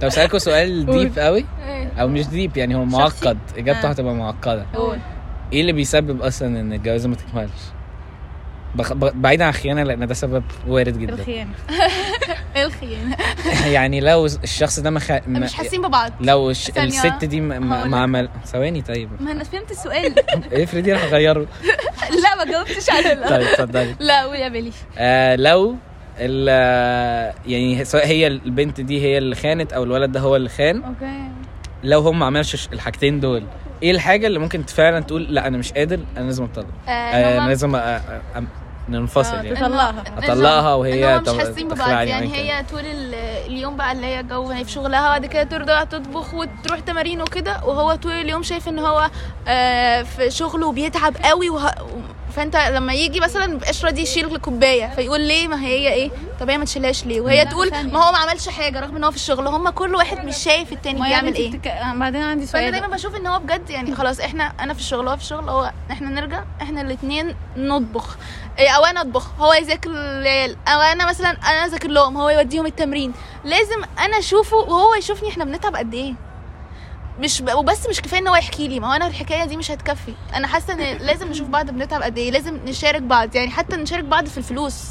طب 0.00 0.04
اسالكم 0.06 0.38
سؤال. 0.38 0.86
deep 0.86 1.18
قوي؟ 1.18 1.44
إيه. 1.66 1.88
أو 2.00 2.08
مش 2.08 2.26
deep 2.28 2.56
يعني 2.56 2.74
هو. 2.74 2.84
معقد. 2.84 3.38
إجابته 3.56 3.88
آه. 3.88 3.90
هتبقى 3.90 4.14
معقدة. 4.14 4.66
قول. 4.74 4.98
إيه 5.52 5.60
اللي 5.60 5.72
بيسبب 5.72 6.22
أصلا 6.22 6.60
إن 6.60 6.72
الجوازة 6.72 7.08
ما 7.08 7.14
تكملش؟ 7.14 7.50
بخ... 8.74 8.92
ب... 8.92 9.22
بعيدا 9.22 9.44
عن 9.44 9.50
الخيانة 9.50 9.82
لأن 9.82 10.06
ده 10.06 10.14
سبب 10.14 10.44
وارد 10.68 10.98
جدا. 10.98 11.14
الخيانة. 11.14 11.50
الخيانة؟ 12.64 13.16
يعني 13.74 14.00
لو 14.00 14.26
الشخص 14.26 14.80
ده 14.80 14.90
مخ... 14.90 15.10
ما... 15.10 15.20
مش 15.26 15.54
حاسين 15.54 15.82
ببعض. 15.82 16.12
لو. 16.20 16.52
ثانية. 16.52 16.88
الست 16.88 17.24
دي 17.24 17.40
ما, 17.40 17.58
ما... 17.58 17.98
عمل 17.98 18.28
ثواني 18.46 18.82
طيب. 18.82 19.10
ما 19.20 19.32
أنا 19.32 19.44
فهمت 19.44 19.70
السؤال. 19.70 20.14
افرضي 20.62 20.92
أنا 20.92 21.04
هغيره 21.04 21.46
لا 22.22 22.34
ما 22.44 22.44
جاوبتش 22.52 22.90
على 22.90 23.28
طيب 23.28 23.46
اتفضلي. 23.46 23.94
لا 24.00 24.22
قول 24.22 24.36
يا 24.36 24.48
بيلي 24.48 24.70
آه 24.98 25.36
لو 25.36 25.76
ال... 26.18 26.48
يعني 27.46 27.84
سواء 27.84 28.06
هي 28.06 28.26
البنت 28.26 28.80
دي 28.80 29.02
هي 29.02 29.18
اللي 29.18 29.34
خانت 29.34 29.72
أو 29.72 29.84
الولد 29.84 30.12
ده 30.12 30.20
هو 30.20 30.36
اللي 30.36 30.48
خان. 30.48 30.82
okay. 30.82 31.28
لو 31.84 32.00
هم 32.00 32.18
ما 32.18 32.26
عملش 32.26 32.68
الحاجتين 32.72 33.20
دول 33.20 33.44
إيه 33.82 33.90
الحاجة 33.90 34.26
اللي 34.26 34.38
ممكن 34.38 34.62
فعلا 34.62 35.00
تقول 35.00 35.22
لا 35.34 35.46
أنا 35.46 35.58
مش 35.58 35.72
قادر 35.72 36.00
أنا 36.16 36.24
لازم 36.24 36.44
اطلق 36.44 36.66
آه، 36.88 36.90
آه 36.90 37.48
لازم. 37.48 37.76
ننفصل 38.88 39.34
آه، 39.36 39.42
يعني. 39.42 39.56
تطلقها 39.56 40.04
اطلقها 40.18 40.74
وهي 40.74 41.20
مش 41.20 41.28
حاسين 41.28 41.68
ببعض. 41.68 41.88
يعني 41.90 42.34
هي 42.34 42.64
طول 42.70 42.80
ال- 42.80 43.14
اليوم 43.46 43.76
بقى 43.76 43.92
اللي 43.92 44.06
هي 44.06 44.22
جو 44.22 44.50
هي 44.50 44.64
في 44.64 44.70
شغلها 44.70 45.08
بعد 45.08 45.26
كده 45.26 45.42
ترجع 45.42 45.84
تطبخ 45.84 46.34
وتروح 46.34 46.80
تمارين 46.80 47.22
وكده 47.22 47.60
وهو 47.64 47.94
طول 47.94 48.12
اليوم 48.12 48.42
شايف 48.42 48.68
إن 48.68 48.78
هو 48.78 49.10
آه، 49.48 50.02
في 50.02 50.30
شغله 50.30 50.66
وبيتعب 50.66 51.16
قوي 51.24 51.50
وه... 51.50 51.74
فأنت 52.36 52.56
لما 52.56 52.92
يجي 52.94 53.20
مثلا 53.20 53.46
مبقاش 53.46 53.84
راضي 53.84 54.02
يشيل 54.02 54.34
الكوباية 54.34 54.86
فيقول 54.96 55.20
ليه؟ 55.20 55.48
ما 55.48 55.60
هي 55.62 55.92
إيه؟ 55.92 56.10
طب 56.40 56.50
هي 56.50 56.58
ما 56.58 56.64
تشيلهاش 56.64 57.06
ليه؟ 57.06 57.20
وهي 57.20 57.44
تقول 57.44 57.70
ما 57.70 58.04
هو 58.04 58.12
ما 58.12 58.18
عملش 58.18 58.48
حاجة 58.48 58.80
رغم 58.80 58.96
إن 58.96 59.04
هو 59.04 59.10
في 59.10 59.16
الشغل. 59.16 59.46
هم 59.46 59.68
كل 59.68 59.94
واحد 59.94 60.24
مش 60.26 60.36
شايف 60.36 60.72
التاني 60.72 60.98
بيعمل 61.02 61.12
يعني 61.14 61.36
إيه. 61.36 61.50
بتك... 61.50 61.72
بعدين 61.94 62.22
عندي 62.22 62.46
فأنا 62.46 62.62
سؤال. 62.62 62.72
دايما 62.80 62.86
بشوف 62.96 63.16
إن 63.16 63.26
هو 63.26 63.38
بجد 63.38 63.70
يعني 63.70 63.94
خلاص 63.94 64.20
إحنا 64.20 64.52
أنا 64.60 64.74
في 64.74 64.80
الشغل 64.80 65.08
هو 65.08 65.16
في 65.16 65.22
الشغل 65.22 65.48
هو 65.48 65.72
إحنا 65.90 66.10
نرجع 66.10 66.44
إحنا 66.62 66.80
الاثنين 66.80 67.34
نطبخ. 67.56 68.16
أو 68.58 68.84
أنا 68.84 69.00
أطبخ. 69.00 69.30
هو 69.38 69.52
يذاكر 69.52 69.90
العيال 69.90 70.56
أو 70.68 70.80
أنا 70.80 71.08
مثلا 71.08 71.30
أنا 71.30 71.64
أذاكر 71.66 71.88
لهم 71.88 72.16
هو 72.16 72.28
يوديهم 72.28 72.66
التمرين. 72.66 73.12
لازم 73.44 73.84
أنا 73.98 74.18
أشوفه 74.18 74.56
وهو 74.56 74.94
يشوفني 74.94 75.28
إحنا 75.28 75.44
بنتعب 75.44 75.76
قد 75.76 75.94
إيه. 75.94 76.14
مش 77.18 77.42
ب... 77.42 77.50
وبس 77.54 77.88
مش 77.88 78.00
كفاية 78.00 78.20
إن 78.20 78.28
هو 78.28 78.36
يحكي 78.36 78.68
لي. 78.68 78.80
ما 78.80 78.88
هو 78.88 78.92
أنا 78.92 79.06
الحكاية 79.06 79.44
دي 79.44 79.56
مش 79.56 79.70
هتكفي. 79.70 80.14
أنا 80.34 80.46
حاسة 80.46 80.72
إن 80.72 80.96
لازم 80.96 81.28
نشوف 81.28 81.48
بعض 81.48 81.70
بنتعب 81.70 82.02
قد 82.02 82.18
إيه. 82.18 82.30
لازم 82.30 82.56
نشارك 82.56 83.02
بعض. 83.02 83.36
يعني 83.36 83.50
حتى 83.50 83.76
نشارك 83.76 84.04
بعض 84.04 84.26
في 84.26 84.38
الفلوس. 84.38 84.84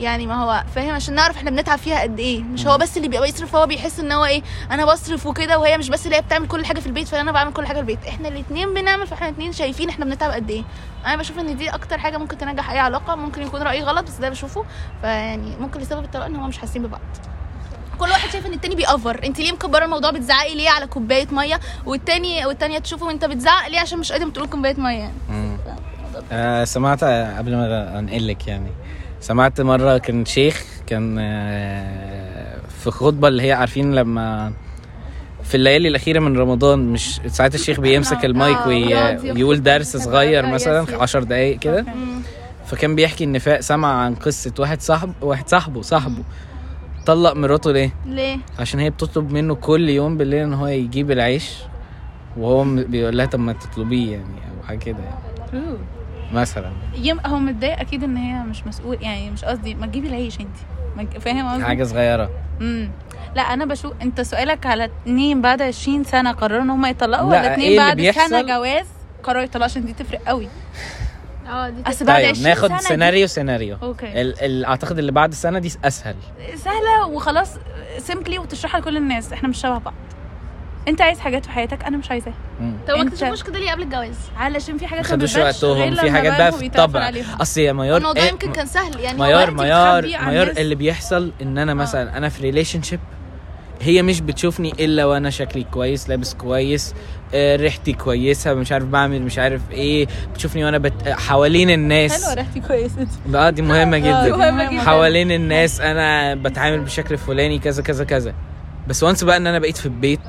يعني 0.00 0.26
ما 0.26 0.34
هو 0.44 0.64
فاهم؟ 0.74 0.94
عشان 0.94 1.14
نعرف 1.14 1.36
إحنا 1.36 1.50
بنتعب 1.50 1.78
فيها 1.78 2.02
قد 2.02 2.20
إيه. 2.20 2.42
مش 2.42 2.66
هو 2.66 2.78
بس 2.78 2.96
اللي 2.96 3.08
بيبقى 3.08 3.28
يصرف 3.28 3.56
هو 3.56 3.66
بيحس 3.66 4.00
إن 4.00 4.12
هو 4.12 4.24
إيه 4.24 4.42
أنا 4.70 4.84
بصرف 4.84 5.26
وكده 5.26 5.58
وهي 5.58 5.78
مش 5.78 5.88
بس 5.88 6.06
اللي 6.06 6.16
هي 6.16 6.20
بتعمل 6.20 6.48
كل 6.48 6.64
حاجة 6.66 6.80
في 6.80 6.86
البيت 6.86 7.08
فأنا 7.08 7.32
بعمل 7.32 7.52
كل 7.52 7.66
حاجة 7.66 7.76
في 7.76 7.80
البيت. 7.80 8.06
إحنا 8.08 8.28
الاثنين 8.28 8.74
بنعمل 8.74 9.06
فإحنا 9.06 9.28
الاثنين 9.28 9.52
شايفين 9.52 9.88
إحنا 9.88 10.04
بنتعب 10.04 10.30
قد 10.30 10.50
إيه. 10.50 10.64
أنا 11.06 11.16
بشوف 11.16 11.38
إن 11.38 11.56
دي 11.56 11.70
أكتر 11.70 11.98
حاجة 11.98 12.18
ممكن 12.18 12.38
تنجح 12.38 12.70
أي 12.70 12.78
علاقة 12.78 13.14
ممكن 13.14 13.42
يكون 13.42 13.62
رأيي 13.62 13.82
غلط 13.82 14.06
بس 14.06 14.14
ده 14.16 14.28
بشوفه. 14.30 14.64
فيعني 15.00 15.56
ممكن 15.60 15.80
لسبب 15.80 16.04
الطلاق 16.04 16.24
إن 16.26 16.36
هم 16.36 16.48
مش 16.48 16.58
حاسين 16.58 16.82
ببعض. 16.82 17.00
كل 17.98 18.08
واحد 18.08 18.30
شايف 18.30 18.46
إن 18.46 18.52
التاني 18.52 18.74
بي 18.74 18.89
over 18.89 19.20
أنت 19.24 19.38
ليه 19.38 19.52
مكبرة 19.52 19.84
الموضوع؟ 19.84 20.10
بتزعقي 20.10 20.54
ليه 20.54 20.70
على 20.70 20.86
كوباية 20.86 21.26
مية؟ 21.32 21.60
والتاني 21.86 22.46
والتانية 22.46 22.78
تشوفه 22.78 23.06
وأنت 23.06 23.24
بتزعق 23.24 23.68
ليه؟ 23.68 23.80
عشان 23.80 23.98
مش 23.98 24.12
قادر 24.12 24.28
تقول 24.28 24.48
كوباية 24.48 24.74
مية. 24.80 24.98
يعني. 24.98 25.58
آه 26.32 26.64
سمعت 26.64 27.04
قبل 27.04 27.56
ما 27.56 27.98
انقلك 27.98 28.48
يعني. 28.48 28.70
سمعت 29.26 29.60
مرة 29.60 29.98
كان 29.98 30.24
شيخ 30.24 30.64
كان 30.86 31.16
آه 31.20 32.58
في 32.78 32.90
خطبة 32.90 33.28
اللي 33.28 33.42
هي 33.42 33.52
عارفين 33.52 33.94
لما 33.94 34.52
في 35.42 35.54
الليالي 35.54 35.88
الأخيرة 35.88 36.20
من 36.20 36.38
رمضان 36.38 36.78
مش 36.92 37.20
ساعات 37.26 37.54
الشيخ 37.54 37.80
بيمسك 37.80 38.24
المايك 38.24 38.56
آه، 38.56 38.68
ويقعد 38.68 39.14
يخطب 39.24 39.36
ويقول 39.36 39.62
درس 39.62 39.96
صغير 39.96 40.44
آه، 40.46 40.50
مثلا 40.50 40.82
yes، 40.82 40.88
yes. 40.88 40.94
10 40.94 41.24
دقايق 41.24 41.58
كده. 41.58 41.84
فكان 42.66 42.94
بيحكي 42.94 43.24
إن 43.24 43.38
فا- 43.38 43.60
سمع 43.60 43.88
عن 44.04 44.14
قصة 44.14 44.52
واحد 44.58 44.80
صاحب 44.80 45.12
واحد 45.22 45.48
صاحبه 45.48 45.82
صاحبه 45.82 46.22
طلق 47.06 47.32
مراته 47.32 47.72
ليه 47.72 47.94
ليه 48.06 48.38
عشان 48.58 48.80
هي 48.80 48.90
بتطلب 48.90 49.32
منه 49.32 49.54
كل 49.54 49.88
يوم 49.88 50.16
بالليل 50.16 50.42
إن 50.42 50.54
هو 50.54 50.66
يجيب 50.66 51.10
العيش 51.10 51.52
وهو 52.36 52.64
بيقول 52.64 53.16
لها 53.18 53.26
طب 53.26 53.38
ما 53.38 53.52
تطلبيه 53.52 54.12
يعني 54.12 54.24
أو 54.58 54.66
حاجة 54.66 54.78
كده 54.78 54.98
يعني. 54.98 55.76
مثلا. 56.32 56.72
يم 56.94 57.20
هو 57.26 57.38
متضايق 57.38 57.80
أكيد 57.80 58.02
إن 58.04 58.16
هي 58.16 58.42
مش 58.44 58.66
مسؤول 58.66 58.98
يعني 59.02 59.30
مش 59.30 59.44
قصدي 59.44 59.74
ما 59.74 59.86
تجيبي 59.86 60.08
العيش 60.08 60.40
انت 60.40 60.56
ما 60.96 61.20
فاهم 61.20 61.48
قصدي؟ 61.52 61.64
حاجة 61.64 61.84
صغيرة. 61.84 62.30
امم 62.60 62.90
لا 63.36 63.42
أنا 63.42 63.64
بشوف 63.64 63.92
أنت 64.02 64.20
سؤالك 64.20 64.66
على 64.66 64.84
اتنين 64.84 65.42
بعد 65.42 65.62
20 65.62 66.04
سنة 66.04 66.32
قرروا 66.32 66.62
إن 66.62 66.70
هم 66.70 66.86
يطلقوا 66.86 67.30
لا، 67.30 67.38
ولا 67.38 67.46
إيه 67.48 67.52
اتنين 67.52 67.66
اللي 67.68 67.78
بعد 67.78 67.96
بيحصل؟ 67.96 68.30
سنه 68.30 68.42
جواز 68.42 68.86
قرروا 69.22 69.42
يطلقوا؟ 69.42 69.64
عشان 69.64 69.84
دي 69.84 69.92
تفرق 69.92 70.20
قوي. 70.26 70.48
آه 71.50 71.68
دي 71.68 71.82
أصل 71.86 72.04
بعد 72.06 72.22
طيب 72.22 72.30
20 72.30 72.48
ناخد 72.48 72.68
سنة 72.68 72.76
دي- 72.78 72.84
سيناريو 72.84 73.26
سيناريو. 73.26 73.76
okay. 73.82 74.20
ال 74.20 74.42
ال 74.42 74.64
أعتقد 74.64 74.98
اللي 74.98 75.12
بعد 75.12 75.30
السنة 75.30 75.58
دي 75.58 75.72
أسهل. 75.84 76.14
سهلة 76.54 77.06
وخلاص 77.06 77.50
simply 77.98 78.38
وتشرحها 78.38 78.80
لكل 78.80 78.96
الناس. 78.96 79.32
إحنا 79.32 79.48
مش 79.48 79.58
شبه 79.60 79.78
بعض. 79.78 79.94
انت 80.88 81.00
عايز 81.00 81.18
حاجات 81.20 81.44
في 81.44 81.50
حياتك 81.50 81.84
أنا 81.84 81.96
مش 81.96 82.10
عايزاها. 82.10 82.34
طب 82.88 82.94
ما 82.94 83.02
انت- 83.02 83.12
اكتشفوش 83.12 83.42
كده 83.42 83.58
ليه 83.58 83.70
قبل 83.72 83.82
الجواز. 83.82 84.16
علشان 84.36 84.78
في 84.78 84.86
حاجات 84.86 85.04
ما 85.04 85.10
خدوش 85.10 85.36
وقتهم 85.36 85.94
في 85.94 86.10
حاجات 86.10 86.38
بقى 86.38 86.52
في 86.52 86.66
الطبع. 86.66 87.12
أصل 87.40 87.60
يا 87.60 87.72
ميار 87.72 87.96
الموضوع 87.96 88.22
إيه 88.22 88.30
يمكن 88.30 88.52
كان 88.52 88.66
سهل 88.66 89.00
يعني 89.00 89.18
ميار 89.18 89.48
انت 89.48 89.60
ميار 89.60 90.02
ميار. 90.06 90.48
اللي 90.48 90.74
بيحصل 90.74 91.32
إن 91.42 91.58
أنا 91.58 91.74
مثلا 91.74 92.16
أنا 92.16 92.28
في 92.28 92.42
relationship 92.42 93.00
هي 93.82 94.02
مش 94.02 94.20
بتشوفني 94.20 94.70
إلا 94.80 95.04
وأنا 95.04 95.30
شكلي 95.30 95.64
كويس 95.64 96.08
لابس 96.08 96.34
كويس 96.34 96.94
آه، 97.34 97.56
ريحتي 97.56 97.92
كويسة 97.92 98.54
مش 98.54 98.72
عارف 98.72 98.84
بعمل 98.84 99.22
مش 99.22 99.38
عارف 99.38 99.60
إيه 99.70 100.06
بتشوفني 100.34 100.64
وأنا 100.64 100.78
بت... 100.78 101.08
حوالين 101.08 101.70
الناس. 101.70 102.24
حلوة 102.24 102.34
ريحتي 102.34 102.60
كويسة. 102.60 103.06
آه 103.34 103.50
دي 103.50 103.62
مهمة 103.62 103.98
جدا. 103.98 104.36
مهمة 104.36 104.72
جدا. 104.72 104.80
حوالين 104.82 105.32
الناس 105.32 105.80
أنا 105.80 106.34
بتعامل 106.34 106.80
بشكل 106.80 107.18
فلاني 107.18 107.58
كذا 107.58 107.82
كذا 107.82 108.04
كذا. 108.04 108.34
بس 108.88 109.02
once 109.02 109.24
بقى 109.24 109.36
إن 109.36 109.46
أنا 109.46 109.58
بقيت 109.58 109.76
في 109.76 109.86
البيت 109.86 110.20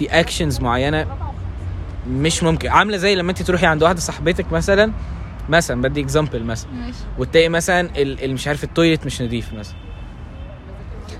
في 0.00 0.20
actions 0.20 0.60
معينة 0.60 1.06
مش 2.08 2.42
ممكن. 2.42 2.68
عاملة 2.68 2.96
زي 2.96 3.14
لما 3.14 3.30
انت 3.30 3.42
تروحي 3.42 3.66
عند 3.66 3.82
واحدة 3.82 4.00
صاحبتك 4.00 4.52
مثلا 4.52 4.92
مثلا 5.48 5.82
بدي 5.82 6.00
example 6.00 6.42
مثلا. 6.44 6.70
ماشي. 6.72 6.98
وتلاقي 7.18 7.48
مثلا 7.48 7.80
ال- 7.96 8.34
مش 8.34 8.48
عارف 8.48 8.64
ال 8.64 8.70
toilet 8.70 9.06
مش 9.06 9.22
نظيف 9.22 9.52
مثلا. 9.54 9.74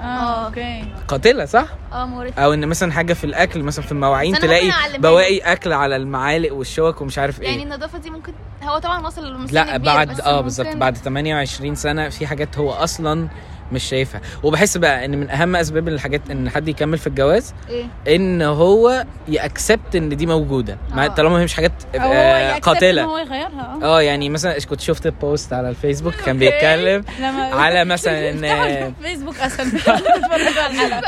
آه 0.00 0.46
okay. 0.46 0.84
قاتلة 1.08 1.44
صح؟ 1.44 1.66
آه 1.92 2.06
مورد 2.06 2.32
أو 2.38 2.54
إن 2.54 2.68
مثلا 2.68 2.92
حاجة 2.92 3.12
في 3.12 3.24
الأكل 3.24 3.62
مثلا 3.62 3.84
في 3.84 3.92
المواعين 3.92 4.34
تلاقي 4.38 4.70
بواقي 4.98 5.38
أكل 5.38 5.72
على 5.72 5.96
المعالق 5.96 6.52
والشوك 6.54 7.00
ومش 7.00 7.18
عارف 7.18 7.38
يعني 7.40 7.56
إيه 7.56 7.62
النظافة 7.62 7.98
دي 7.98 8.10
ممكن 8.10 8.32
هو 8.62 8.78
طبعا 8.78 9.06
وصل 9.06 9.32
لمستوى 9.34 9.64
لا 9.64 9.76
بعد 9.76 10.20
آه 10.20 10.40
بالظبط 10.40 10.76
بعد 10.76 10.96
28 10.96 11.74
سنة 11.74 12.08
في 12.08 12.26
حاجات 12.26 12.58
هو 12.58 12.70
أصلا 12.72 13.28
مش 13.72 13.84
شايفها. 13.84 14.20
وبحس 14.42 14.76
بقى 14.76 15.04
إن 15.04 15.18
من 15.20 15.30
أهم 15.30 15.56
أسباب 15.56 15.88
الحاجات 15.88 16.30
إن 16.30 16.50
حد 16.50 16.68
يكمل 16.68 16.98
في 16.98 17.06
الجواز 17.06 17.54
إيه؟ 17.70 17.84
إن 18.16 18.42
هو 18.42 19.04
يأكسبت 19.28 19.96
إن 19.96 20.16
دي 20.16 20.26
موجودة. 20.26 20.78
مع 20.94 21.04
آه. 21.04 21.08
طالما 21.08 21.40
هي 21.40 21.44
مش 21.44 21.54
حاجات 21.54 21.72
آه، 21.94 22.58
قاتله 22.58 23.02
هو 23.04 23.18
يغيرها. 23.18 23.78
آه 23.82 24.02
يعني 24.02 24.28
مثلا 24.28 24.58
كنت 24.58 24.80
شفت 24.80 25.08
بوست 25.08 25.52
على 25.52 25.68
الفيسبوك 25.70 26.14
كان 26.14 26.38
بيتكلم 26.38 27.04
على 27.52 27.84
مثلا 27.84 28.30
إن 28.30 28.94
فيسبوك 29.02 29.36
أسهل. 29.40 29.80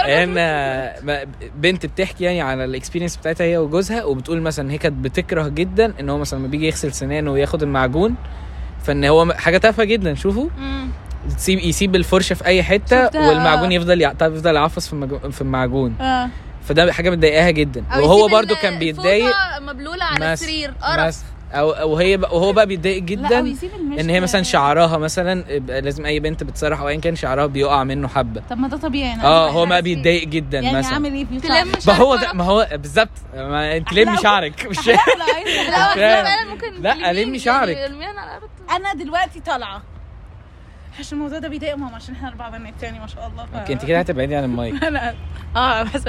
إن 0.08 0.34
ب- 1.06 1.28
بنت 1.56 1.86
بتحكي 1.86 2.24
يعني 2.24 2.40
على 2.40 2.64
الاكسبيرينس 2.64 3.16
بتاعتها 3.16 3.44
هي 3.44 3.58
وجوزها 3.58 4.04
وبتقول 4.04 4.40
مثلا 4.42 4.72
هي 4.72 4.78
كانت 4.78 5.04
بتكره 5.04 5.48
جدا 5.48 5.92
إن 6.00 6.08
هو 6.10 6.18
مثلا 6.18 6.38
لما 6.38 6.48
بيجي 6.48 6.66
يغسل 6.66 6.92
سنانه 6.92 7.32
وياخد 7.32 7.62
المعجون 7.62 8.14
فإن 8.84 9.04
هو 9.04 9.32
حاجة 9.32 9.58
تافهة 9.58 9.84
جدا 9.84 10.14
شوفوا. 10.14 10.48
تسيب 11.36 11.58
يسيب 11.58 11.96
الفرشه 11.96 12.34
في 12.34 12.46
أي 12.46 12.62
حتة 12.62 13.04
شفتها. 13.06 13.28
والمعجون 13.28 13.72
يفضل 13.72 14.00
يفضل 14.02 14.56
يعفص 14.56 14.86
في 14.86 14.92
المجو- 14.92 15.28
في 15.30 15.40
المعجون. 15.40 15.94
آه. 16.00 16.28
فده 16.68 16.92
حاجة 16.92 17.10
مضايقاها 17.10 17.50
جدا. 17.50 17.84
أو 17.94 18.02
وهو 18.02 18.28
ال- 18.50 18.58
كان 18.62 18.78
بيتضايق. 18.78 19.34
مبلولة 19.60 20.04
على 20.04 20.32
السرير 20.32 20.74
قرف. 20.82 21.22
أو 21.52 21.70
أو 21.70 21.96
هي 21.96 22.16
بقى 22.16 22.36
وهو 22.36 22.52
بقى 22.52 22.66
بيتضايق 22.66 23.02
جدا 23.02 23.40
إن 24.00 24.10
هي 24.10 24.20
مثلا 24.20 24.42
شعرها 24.42 24.98
مثلا 24.98 25.42
لازم 25.80 26.06
أي 26.06 26.20
بنت 26.20 26.44
بتسرح 26.44 26.80
أو 26.80 26.88
ايا 26.88 27.00
كان 27.00 27.16
شعرها 27.16 27.46
بيقع 27.46 27.84
منه 27.84 28.08
حبة. 28.08 28.42
طب 28.50 28.58
ما 28.58 28.68
ده 28.68 28.76
طبيعي 28.76 29.14
أنا 29.14 29.24
آه 29.24 29.50
هو 29.50 29.66
ما 29.66 29.78
أحس- 29.78 29.82
بيتضايق 29.82 30.28
جدا 30.28 30.58
يعني 30.60 30.78
مثلا. 30.78 30.92
اعمل 30.92 31.12
إيه 31.14 31.24
في 31.24 31.48
ما 31.86 31.92
هو 31.94 32.16
ده. 32.16 32.32
ما 32.32 32.44
هو 32.44 32.68
بالظبط. 32.72 33.08
ما 33.34 33.76
انت 33.76 33.92
لمي 33.92 34.16
شعرك. 34.16 34.66
مش 34.70 34.86
لا 34.86 34.92
لا. 34.92 35.94
فعلا 35.94 36.44
ممكن 36.50 36.82
لا، 36.82 37.12
لمي 37.12 37.38
شعرك. 37.38 37.76
يعني 37.76 37.86
الأرض 37.96 38.48
أنا 38.70 38.94
دلوقتي 38.94 39.40
طالعة. 39.40 39.82
عشان 40.98 41.18
الموضوع 41.18 41.38
ده 41.38 41.48
بيضايق 41.48 41.74
ماما 41.76 41.96
عشان 41.96 42.14
إحنا 42.14 42.28
أربع 42.28 42.48
بنات 42.48 42.82
يعني 42.82 42.98
ما 43.00 43.06
شاء 43.06 43.26
الله 43.26 43.46
ف- 43.46 43.54
okay 43.54 43.72
أنت 43.72 43.84
كده 43.84 43.98
هتبعدي 43.98 44.36
عن 44.36 44.44
المايك. 44.44 44.84
أنا 44.84 45.14
آه 45.56 45.82
بس 45.82 46.02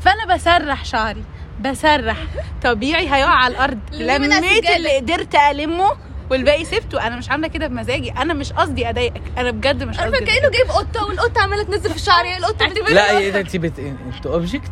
فأنا 0.00 0.34
بسرح 0.34 0.84
شعري 0.84 1.24
بسرح 1.60 2.16
طبيعي 2.62 3.14
هيقع 3.14 3.30
على 3.34 3.54
الأرض. 3.54 3.78
لميت. 3.92 4.70
اللي 4.70 4.96
قدرت 4.96 5.34
ألمه 5.34 5.90
والباقي 6.30 6.64
سبته. 6.64 7.06
أنا 7.06 7.16
مش 7.16 7.30
عاملة 7.30 7.48
كده 7.48 7.66
بمزاجي. 7.66 8.10
أنا 8.12 8.34
مش 8.34 8.52
قصدي 8.52 8.90
أضايقك. 8.90 9.22
أنا 9.38 9.50
بجد 9.50 9.82
مش 9.82 9.98
قصدي 10.00 10.18
كأنه 10.18 10.50
جايب 10.50 10.70
قطة 10.70 11.04
والقطة 11.06 11.40
عمالة 11.42 11.62
تنزل 11.62 11.90
في 11.90 11.98
شعري. 11.98 12.36
القطة 12.36 12.68
بتبقى 12.68 12.94
لا 12.94 13.10
إيه 13.18 13.30
ده؟ 13.30 13.40
أنت 13.40 13.56
بت... 13.56 13.78
أنت 13.78 14.26
object 14.26 14.70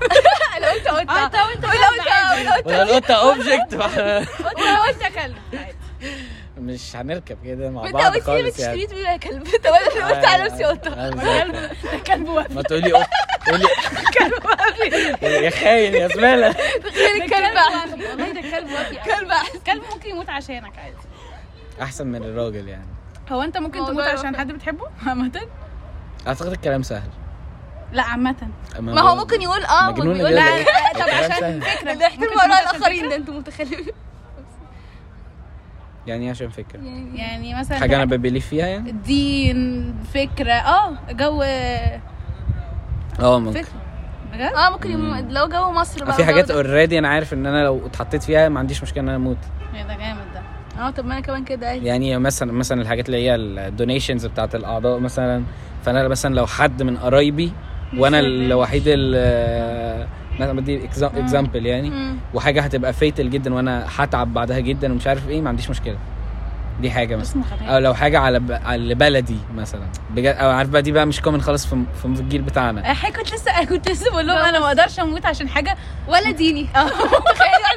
أنا 0.56 0.70
قلت 0.72 0.88
قلت 0.88 1.10
آه 1.10 1.24
قلت 1.24 1.34
وانت 1.34 1.64
وانت 1.64 2.66
ولا 2.66 2.82
القطه 2.82 3.14
object 3.14 3.74
قلت 3.74 5.14
كلب 5.14 5.36
عادي. 5.52 5.76
مش 6.56 6.96
هنركب 6.96 7.38
كده 7.44 7.70
مع 7.70 7.84
انت 7.86 7.94
بعض 7.94 8.04
قلت 8.04 8.14
لي 8.16 8.20
خالص 8.20 8.58
يعني 8.60 8.76
بتشتري 8.76 8.86
تقولي 8.86 9.04
يا 9.12 9.16
كلب 9.16 9.42
طب 9.64 9.70
أنا 9.96 10.06
قلت 10.08 10.24
على 10.24 10.44
نفسي 10.44 10.64
قطه 10.64 10.90
آه،. 10.92 11.10
كلب 12.06 12.28
وفي 12.28 12.54
ما 12.54 12.62
تقولي 12.62 12.92
قط- 12.92 13.06
تقولي 13.46 13.64
يا 15.44 15.50
خاين 15.50 15.94
يا 15.94 16.08
زبالة 16.08 16.52
تخيل 16.52 17.22
الكلب. 17.22 17.56
والله 18.10 18.32
ده 18.32 18.40
كلب 18.40 18.70
وفي 18.72 18.94
كلب. 19.10 19.32
كلب 19.66 19.82
ممكن 19.94 20.10
يموت 20.10 20.28
عشانك 20.30 20.78
عادي 20.78 20.96
أحسن 21.82 22.06
من 22.06 22.22
الراجل 22.22 22.68
يعني 22.68 22.86
هو 23.30 23.42
أنت 23.42 23.58
ممكن 23.58 23.86
تموت 23.86 24.04
عشان. 24.04 24.36
حد 24.36 24.52
بتحبه 24.52 24.84
عامة 25.06 25.40
أعتقد 26.26 26.52
الكلام 26.52 26.82
سهل 26.82 27.10
لا 27.92 28.02
عامة 28.02 28.36
ما 28.78 29.00
هو 29.00 29.16
ممكن 29.16 29.42
يقول 29.42 29.64
آه 29.64 29.90
مجنون 29.90 30.08
ويقول 30.08 30.24
ولا 30.24 30.58
لا؟ 30.58 30.64
طب 30.94 31.00
عشان. 31.00 31.60
فكرة 31.60 31.92
ممكن 31.92 32.16
تموت 32.26 32.40
عشان 32.40 32.52
الآخرين؟ 32.76 33.08
ده 33.08 33.16
أنتوا 33.16 33.34
متخلفين 33.34 33.86
يعني 36.06 36.24
إيه 36.24 36.30
عشان 36.30 36.48
فكرة؟ 36.48 36.80
يعني 37.14 37.54
مثلا 37.58 37.78
حاجة 37.78 37.96
أنا 37.96 38.04
ب 38.04 38.09
believe 38.09 38.46
فيها 38.46 38.66
يعني؟ 38.66 38.92
دين 38.92 39.94
فكرة 40.14 40.52
آه 40.52 40.98
جو 41.12 41.42
آه 41.42 42.00
ممكن. 43.38 43.62
فكرة. 43.62 43.72
بجد؟ 44.32 44.52
آه 44.52 44.70
ممكن 44.70 44.90
يم... 44.90 45.28
لو 45.30 45.48
جو 45.48 45.70
مصر 45.70 46.04
بقى 46.04 46.12
في 46.14 46.24
حاجات. 46.24 46.50
already 46.50 46.98
أنا 46.98 47.08
عارف 47.08 47.32
إن 47.34 47.46
أنا 47.46 47.64
لو 47.64 47.86
اتحطيت 47.86 48.22
فيها 48.22 48.48
ما 48.48 48.58
عنديش 48.60 48.82
مشكلة 48.82 49.02
إن 49.02 49.08
أنا 49.08 49.16
أموت. 49.16 49.38
يا 49.74 49.82
ده 49.82 49.96
جامد 49.96 50.24
ده. 50.34 50.42
آه 50.82 50.90
طب 50.90 51.04
ما 51.06 51.12
أنا 51.12 51.20
كمان 51.20 51.44
كده 51.44 51.68
عادي. 51.68 51.86
يعني 51.86 52.18
مثلا 52.18 52.52
مثلا 52.52 52.82
الحاجات 52.82 53.06
اللي 53.06 53.16
هي 53.28 53.34
ال 53.34 53.43
donations 53.43 54.26
بتاعت 54.26 54.54
الأعضاء 54.54 54.98
مثلا 54.98 55.42
فأنا 55.84 56.08
مثلا 56.08 56.34
لو 56.34 56.46
حد 56.46 56.82
من 56.82 56.96
قرايبي 56.96 57.52
وأنا 57.96 58.20
الوحيد 58.20 58.82
ال 58.86 60.06
مثلا 60.40 60.52
بدي 60.60 60.88
example 61.16 61.66
يعني 61.66 61.90
مم. 61.90 62.16
وحاجة 62.34 62.60
هتبقى 62.62 62.92
fatal 62.92 63.30
جدا 63.30 63.54
وأنا 63.54 63.86
هتعب 63.96 64.34
بعدها 64.34 64.58
جدا 64.58 64.92
ومش 64.92 65.06
عارف 65.06 65.28
إيه 65.28 65.40
ما 65.40 65.48
عنديش 65.48 65.70
مشكلة. 65.70 65.98
دي 66.80 66.90
حاجة 66.90 67.16
مثلا. 67.16 67.42
أو 67.62 67.78
لو 67.78 67.94
حاجة 67.94 68.18
على 68.18 68.40
ب... 68.40 68.52
على 68.52 68.94
بلدي 68.94 69.36
مثلا. 69.54 69.86
بجد 70.10 70.34
أو 70.36 70.50
عارف 70.50 70.68
بقى 70.70 70.82
دي 70.82 70.92
بقى 70.92 71.06
مش 71.06 71.20
common 71.20 71.42
خالص 71.42 71.66
في 71.66 71.82
في 72.00 72.04
الجيل 72.04 72.42
بتاعنا. 72.42 72.94
حاجة 72.94 73.12
كنت 73.12 73.34
لسه 73.34 73.64
كنت 73.64 73.88
لسه 73.90 74.10
بقول 74.10 74.26
لهم 74.26 74.36
أنا 74.36 74.58
ما 74.60 74.66
أقدرش 74.66 75.00
أموت 75.00 75.26
عشان 75.26 75.48
حاجة. 75.48 75.76
ولا 76.08 76.30
ديني. 76.30 76.68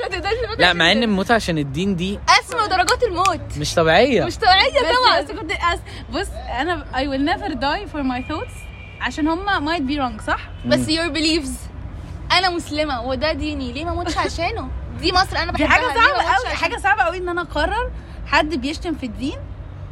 تموت 0.10 0.60
لا 0.60 0.74
مع 0.74 0.92
إن. 0.92 1.04
الموت 1.04 1.32
عشان 1.32 1.58
الدين 1.58 1.96
دي 1.96 2.20
أسمى 2.30 2.68
درجات 2.68 3.04
الموت. 3.04 3.58
مش 3.58 3.76
طبيعية. 3.76 4.26
مش 4.26 4.38
طبيعية 4.38 4.80
طبعا. 4.80 5.22
بس 5.22 5.32
كنت 5.32 5.52
أس... 5.52 5.80
بص 6.14 6.28
أنا 6.60 6.86
I 6.94 6.98
will 6.98 7.30
never 7.34 7.54
die 7.54 7.92
for 7.94 8.04
my 8.04 8.32
thoughts 8.32 8.54
عشان 9.02 9.28
هما 9.28 9.60
might 9.60 9.82
be 9.82 9.98
wrong 10.00 10.26
صح؟ 10.28 10.50
بس 10.66 10.80
your 10.88 11.14
beliefs. 11.14 11.69
أنا 12.32 12.50
مسلمة 12.50 13.02
وده 13.04 13.32
ديني. 13.34 13.72
ليه 13.74 13.86
ما 13.86 13.92
أموتش 13.92 14.18
عشانه؟ 14.18 14.70
دي 15.02 15.12
مصر 15.14 15.38
أنا 15.38 15.52
دي 15.52 15.64
بحبها. 15.64 15.88
ما 15.88 15.94
صعبة 15.94 16.22
أموتش 16.22 16.46
قوي؟ 16.46 16.56
حاجة 16.56 16.78
صعبة 16.78 17.04
قوي 17.04 17.18
إن 17.18 17.30
أنا 17.30 17.42
أقرر 17.42 17.92
حد 18.28 18.56
بيشتم 18.56 18.96
في 18.96 19.06
الدين 19.06 19.38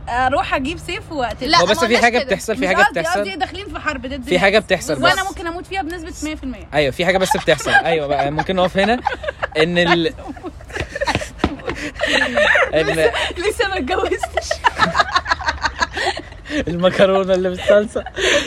أروح 0.10 0.54
أجيب 0.54 0.78
سيف 0.78 1.12
واقتله 1.12 1.50
لا، 1.50 1.58
هو 1.62 1.66
بس 1.66 1.84
في 1.86 1.98
حاجة 1.98 2.18
كده. 2.20 2.26
بتحصل 2.28 2.58
في 2.58 2.68
حاجة 2.68 2.78
قصدي 2.78 3.00
قصدي 3.00 3.22
بتحصل 3.22 3.40
داخلين 3.40 3.66
في 3.74 3.80
حرب 3.80 4.06
ضد 4.08 4.24
في 4.24 4.40
حاجة. 4.40 4.60
بتحصل. 4.60 5.04
وأنا 5.04 5.24
بس. 5.24 5.28
ممكن 5.30 5.48
أموت 5.48 5.66
فيها 5.68 5.82
بنسبة 5.82 6.36
100% 6.36 6.40
أيوه 6.74 6.92
في 6.92 7.06
حاجة 7.06 7.18
بس 7.18 7.38
بتحصل. 7.38 7.72
أيوه 7.86 8.08
بقى 8.08 8.32
ممكن 8.32 8.56
نقف 8.56 8.78
هنا. 8.78 9.00
إن 9.58 9.78
ال... 9.78 10.14
إن 12.74 12.86
لسه 13.38 13.68
ما 13.68 13.78
اتجوزتش. 13.78 14.50
المكرونة 16.68 17.34
اللي 17.34 17.50
بالصلصة. 17.50 18.04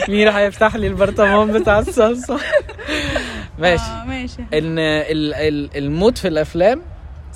مين 0.07 0.27
هيفتح 0.27 0.75
لي 0.75 0.87
البرطمان 0.87 1.51
بتاع 1.59 1.79
الصلصة؟ 1.79 2.39
ماشي. 3.59 3.83
آه 3.83 4.05
ماشي. 4.05 4.41
إن 4.41 4.79
ال... 4.79 5.33
ال... 5.33 5.77
الموت 5.77 6.17
في 6.17 6.27
الأفلام 6.27 6.81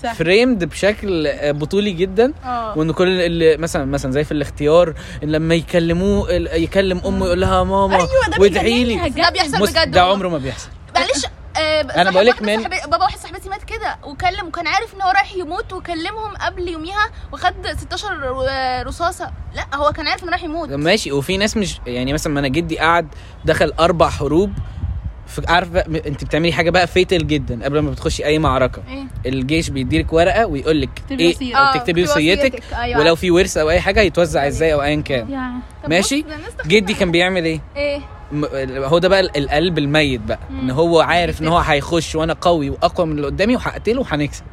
صح. 0.03 0.13
فريمد 0.13 0.63
بشكل 0.63 1.29
بطولي 1.53 1.91
جدا. 1.91 2.33
آه. 2.45 2.77
وإن 2.77 2.91
كل 2.91 3.07
اللي 3.21 3.57
مثلا 3.57 3.85
مثلا 3.85 4.11
زي 4.11 4.23
في 4.23 4.31
الاختيار 4.31 4.93
إن 5.23 5.31
لما 5.31 5.55
يكلموه 5.55 6.37
ال- 6.37 6.63
يكلم 6.63 7.01
أمه 7.05 7.25
يقول 7.25 7.41
لها 7.41 7.63
ماما 7.63 7.97
ده 7.97 8.07
وادعي 8.39 8.83
لي. 8.83 9.09
ده 9.09 9.29
بيحصل 9.29 9.67
بجد 9.67 9.91
ده. 9.91 10.01
عمره 10.01 10.29
ما 10.29 10.37
بيحصل. 10.37 10.69
معلش 10.95 11.25
آه 11.57 11.81
أنا 11.81 12.11
بقولك 12.11 12.41
واحدة 12.41 12.57
من- 12.57 12.63
بابا 12.91 13.03
واحد 13.03 13.17
صاحبتي 13.19 13.49
مات 13.49 13.63
كده 13.63 13.97
وكلم 14.03 14.47
وكان 14.47 14.67
عارف 14.67 14.93
إن 14.95 15.01
هو 15.01 15.09
رايح 15.11 15.35
يموت 15.35 15.73
وكلمهم 15.73 16.35
قبل 16.41 16.67
يوميها 16.67 17.09
وخد 17.33 17.53
16 17.77 18.07
ر- 18.13 18.87
رصاصة. 18.87 19.31
لا 19.55 19.75
هو 19.75 19.91
كان 19.91 20.07
عارف 20.07 20.23
إنه 20.23 20.31
رايح 20.31 20.43
يموت. 20.43 20.69
ماشي. 20.69 21.11
وفي 21.11 21.37
ناس 21.37 21.57
مش 21.57 21.79
يعني 21.87 22.13
مثلا 22.13 22.33
ما 22.33 22.39
أنا 22.39 22.47
جدي 22.47 22.79
قعد 22.79 23.07
دخل 23.45 23.73
أربع 23.79 24.09
حروب 24.09 24.51
عارف 25.47 25.69
بقى 25.69 25.85
انت 26.07 26.23
بتعملي 26.23 26.53
حاجة 26.53 26.69
بقى 26.69 26.87
فيتل 26.87 27.27
جدا 27.27 27.63
قبل 27.65 27.79
ما 27.79 27.91
بتخشي 27.91 28.25
أي 28.25 28.39
معركة. 28.39 28.81
إيه؟ 28.89 29.31
الجيش 29.31 29.69
بيديلك 29.69 30.13
ورقة 30.13 30.45
ويقول 30.45 30.81
لك 30.81 30.89
إيه. 31.11 31.55
آه، 31.55 31.73
تكتبي 31.77 32.03
وصيتك 32.03 32.53
وصيتك، 32.53 32.63
أيوة. 32.73 32.99
ولو 32.99 33.15
في 33.15 33.31
ورث 33.31 33.57
أو 33.57 33.69
أي 33.69 33.81
حاجة 33.81 33.99
هيتوزع 33.99 34.47
إزاي 34.47 34.73
أو 34.73 34.81
ايا 34.81 35.01
كان. 35.01 35.25
طب 35.83 35.89
ماشي؟ 35.89 36.25
جدي 36.67 36.93
كان 36.93 37.11
بيعمل 37.11 37.45
إيه؟ 37.45 37.61
إيه؟ 37.75 37.99
هو 38.87 38.97
ده 38.97 39.07
بقى 39.09 39.19
ال- 39.19 39.37
القلب 39.37 39.77
الميت 39.77 40.21
بقى 40.21 40.39
إن 40.49 40.69
هو 40.69 40.99
عارف 41.01 41.41
إن 41.41 41.47
هو 41.47 41.57
هيخش 41.57 42.15
وأنا 42.15 42.33
قوي 42.41 42.69
وأقوى 42.69 43.07
من 43.07 43.15
اللي 43.15 43.27
قدامي 43.27 43.55
وهقتله 43.55 44.01
وهنكسب. 44.01 44.43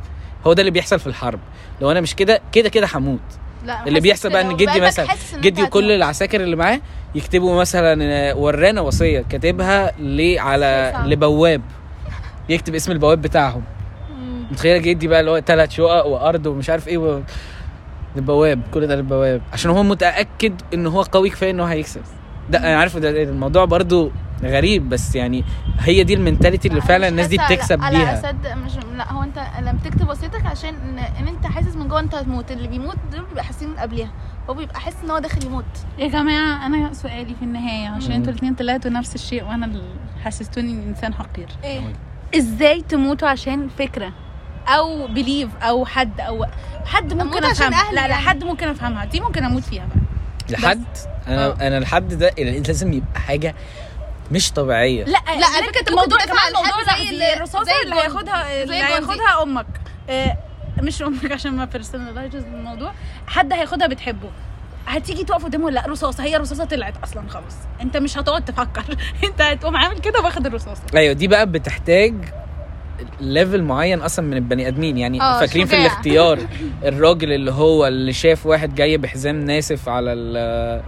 هو 0.47 0.53
ده 0.53 0.61
اللي 0.61 0.71
بيحصل 0.71 0.99
في 1.01 1.07
الحرب. 1.07 1.41
لو 1.81 1.91
أنا 1.91 2.01
مش 2.01 2.15
كده 2.15 2.41
كده 2.53 2.69
كده 2.69 2.89
هموت. 2.95 3.21
لا 3.67 3.87
اللي 3.87 4.01
بيحصل 4.01 4.31
بقى 4.31 4.43
إن 4.43 4.57
جدي 4.57 4.81
مثلا 4.81 5.07
جدي 5.41 5.63
وكل. 5.63 5.91
العساكر 5.91 6.41
اللي 6.41 6.57
معاه 6.57 6.81
يكتبوا 7.15 7.61
مثلا 7.61 8.35
ورانا 8.35 8.81
وصية 8.81 9.25
كاتبها 9.29 9.93
ليه 9.99 10.41
على. 10.41 10.93
لبواب. 11.07 11.63
يكتب 12.49 12.75
اسم 12.75 12.93
البواب 12.93 13.23
بتاعهم. 13.23 13.63
متخيله 14.51 14.79
جدي 14.79 15.09
بقى 15.09 15.21
اللي 15.21 15.31
هو 15.31 15.41
ثلاث 15.41 15.71
شقق 15.71 16.07
وأرض 16.07 16.47
ومش 16.47 16.71
عارف 16.71 16.89
إيه 16.89 16.99
و... 16.99 17.21
للبواب 18.17 18.61
كل 18.75 18.87
ده 18.87 18.97
للبواب. 18.97 19.43
عشان 19.53 19.71
هو 19.71 19.83
متأكد 19.83 20.55
إن 20.75 20.87
هو 20.87 21.03
قوي 21.03 21.31
كفاية 21.31 21.51
إن 21.51 21.61
هو 21.61 21.67
هيكسب. 21.67 22.01
ده 22.51 22.59
أنا 22.59 22.77
عارف 22.79 22.97
ده 22.97 23.23
الموضوع 23.23 23.65
برضو 23.65 24.11
غريب 24.43 24.89
بس 24.89 25.15
يعني 25.15 25.45
هي 25.79 26.05
دي 26.05 26.15
المنتاليتي 26.15 26.69
اللي 26.69 26.81
فعلا 26.81 27.09
الناس 27.09 27.27
دي 27.27 27.39
بتكسب 27.39 27.83
على 27.83 27.99
بيها. 27.99 28.15
أسد 28.15 28.47
مش 28.65 28.73
لا 28.97 29.13
هو 29.13 29.23
أنت 29.23 29.39
لما 29.61 29.73
بتكتب 29.85 30.09
وصيتك 30.09 30.47
عشان 30.47 30.75
ان, 30.75 30.99
إن 30.99 31.29
أنت 31.29 31.47
حاسس 31.47 31.77
من 31.77 31.89
جوه 31.89 32.01
أنت 32.01 32.15
هتموت. 32.15 32.51
اللي 32.53 32.69
بيموت 32.69 32.97
دول 33.13 33.25
بيبقى 33.25 33.45
حاسين 33.45 33.75
قبلها 33.75 34.11
هو 34.51 34.55
بيبقى 34.55 34.81
حاسس 34.81 34.97
إن 35.05 35.11
هو 35.11 35.19
داخل 35.19 35.47
يموت. 35.47 35.65
يا 35.99 36.09
جماعة؟ 36.09 36.67
أنا 36.67 36.93
سؤالي 36.95 37.35
في 37.35 37.43
النهاية 37.43 37.89
عشان. 37.89 38.13
أنتوا 38.13 38.33
الاثنين 38.33 38.55
طلعتوا 38.55 38.91
نفس 38.91 39.15
الشيء 39.15 39.45
وأنا 39.45 39.67
اللي 39.67 39.83
حسستوني 40.25 40.71
اني 40.73 40.85
إنسان 40.87 41.15
حقير. 41.15 41.49
إيه. 41.65 41.81
إزاي 42.37 42.83
تموتوا 42.83 43.29
عشان 43.29 43.69
فكرة؟ 43.79 44.13
أو 44.69 45.07
بليف 45.07 45.49
أو 45.63 45.87
حد 45.87 46.21
أو 46.21 46.47
حد 46.87 47.13
ممكن 47.13 47.45
أفهمها. 47.45 47.85
لا 47.93 47.95
لا 47.95 48.01
يعني. 48.01 48.15
حد 48.15 48.45
ممكن 48.45 48.69
أفهمها. 48.69 49.05
دي 49.05 49.21
ممكن 49.21 49.45
أموت 49.45 49.63
فيها 49.63 49.85
بقى. 49.87 49.99
لحد 50.59 50.85
أنا 51.29 51.47
آه. 51.47 51.57
أنا 51.67 51.79
الحد 51.79 52.09
ده 52.15 52.31
لازم 52.39 52.93
يبقى 52.93 53.21
حاجة 53.21 53.55
مش 54.33 54.53
طبيعية. 54.53 55.05
لا 55.05 55.11
لا، 55.27 55.47
أنت 55.47 55.89
الموضوع 55.89 56.19
كمان 56.19 56.53
موضوع 56.55 56.95
زي 56.97 57.05
زي 57.05 57.11
ال- 57.11 57.23
الرصاصة 57.23 57.73
اللي. 57.85 57.95
هياخدها 57.95 58.63
اللي. 58.63 58.75
هياخدها 58.75 59.43
أمك. 59.43 59.67
آه، 60.11 60.37
مش 60.83 61.03
أمك 61.03 61.33
عشان 61.33 61.53
ما 61.57 61.65
بي 61.65 61.76
personalize 61.76 62.35
الموضوع. 62.35 62.93
حد 63.27 63.53
هياخدها 63.53 63.87
بتحبه. 63.87 64.31
هتيجي 64.87 65.25
تقف 65.25 65.45
قدامه 65.45 65.71
لا 65.71 65.87
رصاصة. 65.89 66.25
هي 66.25 66.37
رصاصة 66.37 66.65
طلعت 66.65 66.95
أصلا 67.05 67.29
خلاص 67.29 67.57
أنت 67.81 67.97
مش 67.97 68.19
هتقعد 68.19 68.45
تفكر. 68.45 68.85
أنت 69.29 69.41
هتقوم 69.43 69.77
عامل 69.77 69.99
كده 69.99 70.21
واخد 70.21 70.47
الرصاصة. 70.47 70.83
أيوه 70.95 71.13
دي 71.13 71.29
بقى 71.29 71.47
بتحتاج 71.47 72.15
level 73.21 73.63
معين 73.63 74.01
أصلا 74.03 74.25
من 74.27 74.35
البني 74.37 74.69
آدمين. 74.69 74.99
يعني 74.99 75.21
آه، 75.23 75.41
فاكرين 75.41 75.67
في. 75.67 75.77
الاختيار 75.77 76.39
الراجل 76.85 77.33
اللي 77.33 77.51
هو 77.53 77.87
اللي 77.87 78.13
شاف 78.13 78.47
واحد 78.47 78.75
جاي 78.75 78.97
بحزام 78.97 79.41
ناسف 79.45 79.89
على 79.89 80.13
ال 80.13 80.37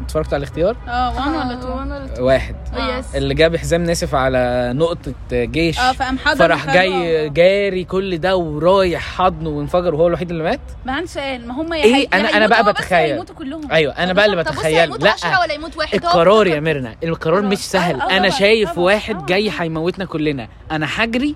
اتفرجت 0.04 0.34
على 0.34 0.36
الاختيار؟ 0.42 0.76
آه 0.88 1.14
one 1.16 1.28
ولا 1.34 2.06
two 2.16 2.24
واحد. 2.26 2.56
آه. 2.76 2.98
yes 2.98 3.16
اللي 3.16 3.34
جاب 3.34 3.56
حزام 3.56 3.82
ناسف 3.84 4.14
على 4.14 4.72
نقطة 4.74 5.14
جيش 5.32 5.78
آه 5.78 5.92
فقام 5.92 6.18
حضر 6.18 6.38
فراح. 6.38 6.74
جاي 6.74 7.28
جاري 7.28 7.84
كل 7.84 8.18
ده 8.18 8.36
ورايح 8.36 9.02
حضنه 9.18 9.50
وانفجر 9.50 9.94
وهو 9.94 10.06
الوحيد 10.06 10.30
اللي 10.30 10.42
مات؟ 10.44 10.60
ما 10.86 10.92
عندي 10.92 11.06
سؤال. 11.06 11.48
ما 11.48 11.54
هم 11.54 11.72
يا 11.72 11.84
إيه؟ 11.84 12.08
أنا- 12.08 12.14
يا 12.14 12.36
أنا 12.36 12.46
بقى 12.46 12.72
بتخيل. 12.72 13.10
هيموتوا 13.12 13.34
كلهم؟ 13.34 13.72
أيوه 13.72 13.92
أنا 13.92 14.12
بقى 14.12 14.26
اللي 14.26 14.44
طب 14.44 14.50
بص 14.52 14.58
بتخيل. 14.58 14.76
هيموت 14.78 15.06
10 15.06 15.30
لا 15.30 15.40
ولا 15.40 15.52
يموت 15.54 15.76
واحد؟ 15.76 15.94
القرار 15.94 16.46
يا 16.46 16.60
ميرنا. 16.60 16.94
القرار 17.04 17.42
مش 17.42 17.58
سهل. 17.58 18.00
آه، 18.00 18.04
آه، 18.10 18.16
أنا 18.16 18.28
شايف 18.30 18.78
واحد 18.78 19.16
آه، 19.22 19.26
جاي 19.26 19.48
آه. 19.48 19.52
هيموتنا 19.58 20.04
كلنا. 20.04 20.48
أنا 20.70 20.86
هجري 20.90 21.34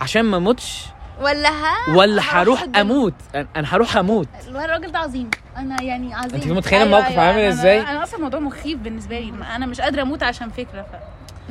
عشان 0.00 0.22
ما 0.22 0.36
اموتش. 0.36 0.84
ولا 1.20 1.48
ها؟ 1.48 1.94
ولا 1.96 2.22
هروح. 2.22 2.64
أموت. 2.76 3.14
أنا 3.34 3.46
هروح 3.74 3.96
أموت. 3.96 4.28
الراجل 4.48 4.92
ده 4.92 4.98
عظيم. 4.98 5.30
أنا 5.56 5.82
يعني 5.82 6.14
عظيم. 6.14 6.34
أنت 6.34 6.46
متخيلة 6.46 6.82
أيوة، 6.82 6.98
الموقف 6.98 7.10
أيوة، 7.18 7.22
عامل 7.22 7.38
أنا- 7.38 7.58
إزاي؟ 7.58 7.80
أنا 7.80 8.02
أصلا 8.02 8.16
الموضوع 8.16 8.40
مخيف 8.40 8.78
بالنسبة 8.78 9.18
لي. 9.20 9.32
أنا 9.56 9.66
مش 9.66 9.80
قادرة 9.80 10.02
أموت 10.02 10.22
عشان 10.22 10.50
فكرة 10.50 10.82
ف... 10.82 10.86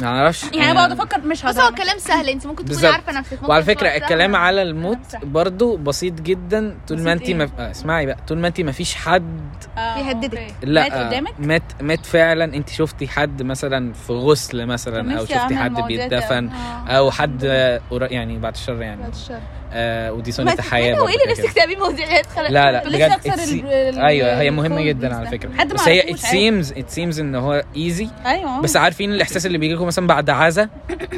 ما 0.02 0.08
أعرفش 0.08 0.44
يعني 0.44 0.64
أنا 0.72 0.74
بقعد 0.74 0.92
أفكر 0.92 1.20
مش 1.22 1.38
بص 1.38 1.46
هقدر 1.46 1.60
هو 1.62 1.66
أعمل 1.66 1.78
كلام 1.78 1.98
سهل 1.98 2.30
انت 2.30 2.48
ممكن 2.48 2.66
تكوني. 2.66 2.88
عارفة 2.88 3.12
نفسك 3.20 3.34
ممكن 3.34 3.46
وعلى 3.50 3.64
فكرة 3.64 3.88
الكلام. 3.88 4.36
على 4.36 4.62
الموت. 4.62 5.16
برضو 5.24 5.78
بسيط 5.78 6.14
جدا 6.14 6.78
طول 6.88 7.02
ما 7.02 7.14
انت 7.14 7.22
إيه؟ 7.22 7.36
ما... 7.36 7.50
اسمعي 7.72 8.06
بقى 8.06 8.18
طول 8.28 8.38
ما 8.38 8.48
انت 8.48 8.62
ما 8.62 8.72
فيش 8.72 8.96
حد 8.96 9.40
آه، 9.78 9.96
بيهددك. 10.04 10.38
أوكي. 10.38 10.54
لا 10.64 10.82
مات 10.90 10.94
قدامك 10.94 11.34
مات 11.40 11.64
مات 11.82 12.06
فعلا 12.06 12.44
انت 12.56 12.70
شفتي 12.70 13.08
حد 13.08 13.42
مثلا 13.44 13.94
في 13.94 14.14
غسل 14.14 14.66
مثلا 14.66 15.20
أو 15.20 15.26
شفتي 15.26 15.56
حد 15.56 15.82
بيتدفن 15.82 16.50
آه. 16.50 16.88
أو 16.88 17.12
حد 17.12 17.44
يعني 17.92 18.38
بعد 18.40 18.54
الشر 18.54 18.82
يعني 18.82 19.02
بعد 19.02 19.14
الشر. 19.14 19.40
آه 19.78 20.12
ودي 20.14 20.32
سنه 20.32 20.56
برضو 20.56 21.08
إيه 21.08 21.16
اللي 21.16 21.32
نفسك 21.32 21.44
كده. 21.44 21.54
تعملي 21.54 21.76
مواضيع 21.76 22.20
اتخلق 22.20 22.50
لا 22.50 22.72
لا 22.72 22.84
بجد 22.90 23.66
أيوه 23.98 24.40
هي 24.42 24.52
مهمة 24.52 24.82
جدا 24.82 25.16
على. 25.16 25.28
فكرة 25.28 25.54
حد 25.58 25.74
بس 25.74 25.88
هي 25.88 26.00
عادي. 26.02 26.14
seems 26.18 26.66
it 26.68 26.96
seems 26.96 27.20
إن 27.20 27.36
هو 27.36 27.64
easy 27.76 28.26
أيوه 28.26 28.62
بس 28.62 28.78
عارفين 28.78 29.12
الإحساس 29.12 29.46
اللي 29.46 29.58
بيجي 29.58 29.74
لكم 29.74 29.86
مثلا 29.86 30.08
بعد 30.08 30.30
عزا 30.30 30.70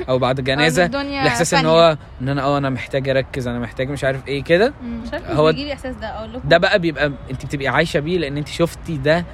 أو 0.10 0.20
بعد 0.20 0.42
جنازة 0.42 0.86
الإحساس 0.86 1.54
إن. 1.54 1.66
هو 1.66 1.98
إن 2.22 2.30
أنا 2.30 2.44
آه 2.44 2.58
أنا 2.58 2.70
محتاج 2.70 3.10
أركز 3.10 3.48
أنا 3.48 3.60
محتاج 3.60 3.90
مش 3.90 4.04
عارف 4.04 4.28
إيه 4.28 4.44
كده. 4.44 4.74
مش 4.84 5.10
هو- 5.30 5.52
بيجي 5.52 5.66
لي 5.66 5.74
إحساس 5.74 5.96
ده 5.96 6.08
أقول 6.08 6.34
لكم 6.34 6.50
ده 6.50 6.58
بقى 6.58 6.80
بيبقى 6.80 7.12
أنت 7.32 7.46
بتبقي 7.46 7.68
عايشة 7.68 8.00
بيه 8.00 8.18
لأن 8.18 8.38
أنت 8.38 8.48
شفتي 8.48 8.98
ده 8.98 9.26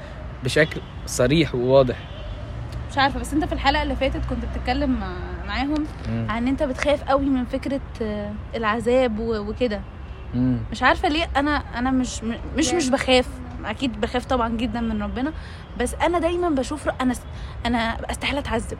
بشكل 0.43 0.81
صريح 1.05 1.55
وواضح 1.55 1.95
مش 2.95 2.99
عارفة 2.99 3.19
بس 3.19 3.33
انت 3.33 3.45
في 3.45 3.53
الحلقة 3.53 3.83
اللي 3.83 3.95
فاتت 3.95 4.25
كنت 4.29 4.45
بتتكلم 4.45 4.99
مع- 4.99 5.45
معاهم. 5.47 5.85
عن 6.09 6.29
ان 6.29 6.47
انت 6.47 6.63
بتخاف 6.63 7.03
قوي 7.03 7.25
من 7.25 7.45
فكرة 7.45 7.81
آه، 8.01 8.31
العذاب 8.55 9.19
و- 9.19 9.37
وكده. 9.39 9.81
مش 10.71 10.83
عارفة 10.83 11.07
ليه 11.09 11.27
أنا 11.37 11.63
أنا 11.79 11.91
مش 11.91 12.23
مش 12.57 12.73
مش 12.73 12.89
بخاف 12.89 13.27
أكيد 13.65 14.01
بخاف 14.01 14.25
طبعا 14.25 14.49
جدا 14.49 14.81
من 14.81 15.03
ربنا 15.03 15.33
بس 15.79 15.93
أنا 15.93 16.19
دايما 16.19 16.49
بشوف 16.49 16.89
أنا 17.01 17.13
أنا 17.65 17.97
أستحالة 18.11 18.39
أتعذب 18.39 18.77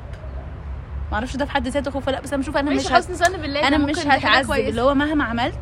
ما 1.12 1.14
أعرفش 1.14 1.36
ده 1.36 1.46
في 1.46 1.52
حد 1.52 1.68
ذاته 1.68 1.92
خوف 1.92 2.08
ولا 2.08 2.16
لأ 2.16 2.22
بس 2.22 2.34
أنا 2.34 2.42
بشوف 2.42 2.58
أنا 2.58 2.72
مش 2.72 2.92
هت... 2.92 2.92
بالله 3.42 3.68
أنا 3.68 3.78
مش 3.78 4.00
هتعذب. 4.00 4.52
اللي 4.70 4.82
هو 4.82 4.94
مهما 4.94 5.24
عملت 5.24 5.60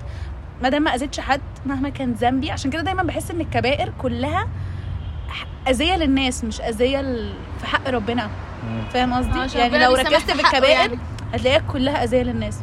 ما 0.63 0.69
دام 0.69 0.81
ما 0.83 0.95
أذيتش 0.95 1.19
حد 1.19 1.41
مهما 1.65 1.89
كان 1.89 2.11
ذنبي 2.13 2.51
عشان 2.51 2.71
كده 2.71 2.81
دايما 2.81 3.03
بحس 3.03 3.31
إن 3.31 3.41
الكبائر 3.41 3.93
كلها 4.01 4.47
أذية 5.67 5.95
للناس 5.95 6.43
مش 6.43 6.61
أذية 6.61 7.01
في 7.59 7.65
حق 7.65 7.89
ربنا. 7.89 8.29
فاهم 8.93 9.13
آه، 9.13 9.17
قصدي 9.17 9.39
عشان 9.39 9.59
يعني 9.59 9.77
لو 9.77 9.95
ركزت 9.95 10.31
في 10.31 10.41
الكبائر 10.41 10.69
يعني. 10.69 10.99
هتلاقيها 11.33 11.61
كلها 11.73 12.03
أذية 12.03 12.23
للناس. 12.23 12.59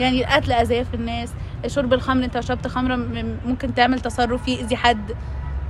يعني 0.00 0.20
القتل 0.20 0.52
أذية 0.52 0.82
في 0.82 0.94
الناس 0.94 1.30
شرب 1.66 1.92
الخمر 1.92 2.24
انت 2.24 2.40
شربت 2.40 2.66
خمره 2.68 2.96
ممكن 3.46 3.74
تعمل 3.74 4.00
تصرف 4.00 4.48
يأذي 4.48 4.76
حد. 4.76 5.12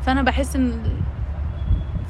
فأنا 0.06 0.22
بحس 0.22 0.56
ان 0.56 0.82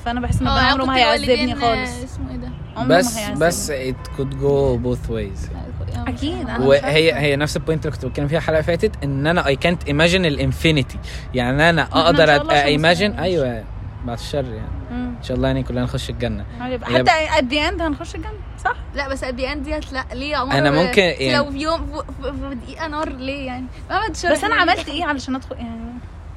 فأنا 0.05 0.21
بحس 0.21 0.41
إن 0.41 0.49
ربنا 0.49 0.61
عمره 0.61 0.81
كنت 0.81 0.89
ما 0.89 0.97
هيعذبني 0.97 1.55
خالص. 1.55 2.03
اسمه 2.05 2.31
إيه 2.31 2.37
ده؟ 2.37 2.49
عمره 2.77 2.99
بس 2.99 3.15
ما 3.15 3.21
هيعذبني. 3.21 3.47
بس 3.47 3.71
it 3.73 4.19
could 4.19 4.33
go 4.33 4.79
both 4.87 5.11
ways. 5.11 5.51
أكيد 5.97 6.41
أنا 6.41 6.59
مش 6.59 6.67
وهي. 6.67 7.13
هي 7.15 7.37
نفس 7.37 7.57
ال 7.57 7.62
point 7.62 7.87
اللي 7.87 7.97
كنت 7.97 8.07
بتكلم 8.07 8.29
فيها 8.29 8.39
الحلقة 8.39 8.59
اللي 8.61 8.79
فاتت 8.79 9.05
إن 9.05 9.27
أنا 9.27 9.47
اي 9.47 9.57
كانت 9.57 9.85
imagine 9.85 10.27
ال 10.27 10.35
infinity 10.35 10.99
يعني 11.35 11.71
أنا 11.71 11.83
أقدر 11.93 12.45
مسلمين. 12.45 13.19
أيوه 13.19 13.65
بعد 14.05 14.19
الشر 14.19 14.45
يعني. 14.45 14.69
مم. 14.91 15.15
إن 15.19 15.23
شاء 15.23 15.37
الله 15.37 15.49
يعني 15.49 15.63
كلنا 15.63 15.83
نخش 15.83 16.11
الجنة. 16.11 16.45
هي- 16.61 16.79
حتى 16.83 17.11
at 17.29 17.43
the 17.53 17.71
end 17.77 17.83
هنخش 17.83 18.15
الجنة 18.15 18.33
صح؟ 18.65 18.75
لا 18.95 19.09
بس 19.09 19.25
at 19.25 19.29
the 19.29 19.53
end 19.55 19.57
ديت 19.59 19.93
لا 19.93 20.05
ليه 20.13 20.31
يا 20.31 20.37
عمر؟ 20.37 20.59
أنا 20.59 20.71
ممكن 20.71 21.03
لو 21.03 21.09
يعني- 21.21 21.51
في 21.53 21.59
يوم 21.59 21.87
في- 22.23 22.55
دقيقة 22.65 22.87
نار 22.89 23.09
ليه 23.09 23.47
يعني؟ 23.47 23.67
بس 24.11 24.45
أنا 24.45 24.55
عملت 24.55 24.89
إيه 24.89 25.05
علشان 25.05 25.35
أدخل 25.35 25.57
يعني؟ 25.57 25.93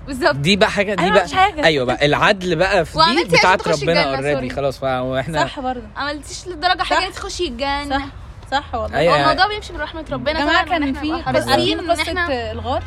بالظبط. 0.07 0.35
دي 0.35 0.55
بقى 0.55 0.69
حاجة 0.71 0.93
دي 0.95 1.03
أنا 1.03 1.13
بقى 1.13 1.27
حاجة. 1.29 1.63
أيوه 1.65 1.85
بقى 1.85 2.05
العدل 2.05 2.55
بقى 2.55 2.85
في 2.85 2.97
دي 3.23 3.23
بتاعت 3.37 3.67
ربنا 3.67 4.13
الجنة، 4.15 4.31
اوريدي. 4.31 4.55
خلاص 4.55 4.79
ف- 4.79 4.83
وإحنا 4.83 5.43
صح 5.45 5.59
برضه. 5.59 5.81
عملتش 5.97 6.47
للدرجه. 6.47 6.83
حاجة 6.83 7.09
تخشي 7.11 7.47
الجنة. 7.47 7.97
صح. 7.99 8.05
صح 8.59 8.75
والله 8.75 8.97
أيوة. 8.97 9.13
هو 9.17 9.21
الموضوع 9.21 9.47
بيمشي 9.47 9.73
برحمة 9.73 10.05
ربنا 10.11 10.39
يا 10.39 10.45
جماعة 10.45 10.61
إن 10.63 10.67
كان 10.69 10.93
في 10.93 11.13
إن 11.73 11.91
قصة 11.91 12.51
الغار 12.51 12.83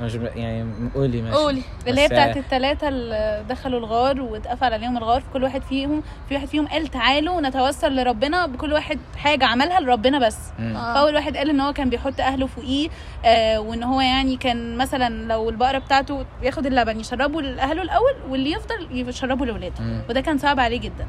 مش 0.00 0.14
يعني 0.14 0.90
قولي 0.94 1.22
ماشي 1.22 1.36
قولي 1.36 1.62
اللي 1.86 2.00
هي 2.00 2.06
بس- 2.06 2.12
بتاعت 2.12 2.36
الثلاثة 2.36 2.88
اللي 2.88 3.44
دخلوا 3.48 3.78
الغار 3.80 4.20
واتقفل 4.22 4.72
عليهم 4.72 4.96
الغار 4.96 5.20
في 5.20 5.26
كل 5.32 5.42
واحد 5.44 5.62
فيهم 5.62 6.02
في 6.28 6.34
واحد 6.34 6.48
فيهم 6.48 6.66
قال 6.68 6.86
تعالوا 6.88 7.40
نتوسل 7.40 7.96
لربنا 7.96 8.46
بكل 8.46 8.72
واحد 8.72 8.98
حاجة 9.16 9.44
عملها 9.46 9.80
لربنا 9.80 10.18
بس. 10.26 10.36
آه. 10.60 10.94
فأول 10.94 11.14
واحد 11.14 11.36
قال 11.36 11.50
إن 11.50 11.60
هو 11.60 11.72
كان 11.72 11.90
بيحط 11.90 12.20
أهله 12.20 12.46
فوقيه 12.46 12.88
آه 13.24 13.60
وإن 13.60 13.82
هو 13.82 14.00
يعني 14.00 14.36
كان 14.36 14.76
مثلا 14.76 15.28
لو 15.32 15.50
البقرة 15.50 15.78
بتاعته 15.78 16.24
ياخد 16.42 16.66
اللبن 16.66 17.00
يشربه 17.00 17.42
لأهله 17.42 17.82
الأول 17.82 18.14
واللي 18.28 18.52
يفضل 18.52 18.88
يشربه 19.08 19.46
لأولاده 19.46 19.80
مم. 19.84 20.00
وده 20.08 20.20
كان 20.20 20.38
صعب 20.38 20.60
عليه 20.60 20.80
جدا. 20.80 21.06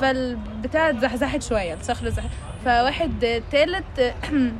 فالبتاع 0.00 0.90
اتزحزحت 0.90 1.42
شوية 1.42 1.74
الصخر 1.74 2.08
اتزحزح 2.08 2.30
فواحد 2.64 3.42
تالت 3.52 4.14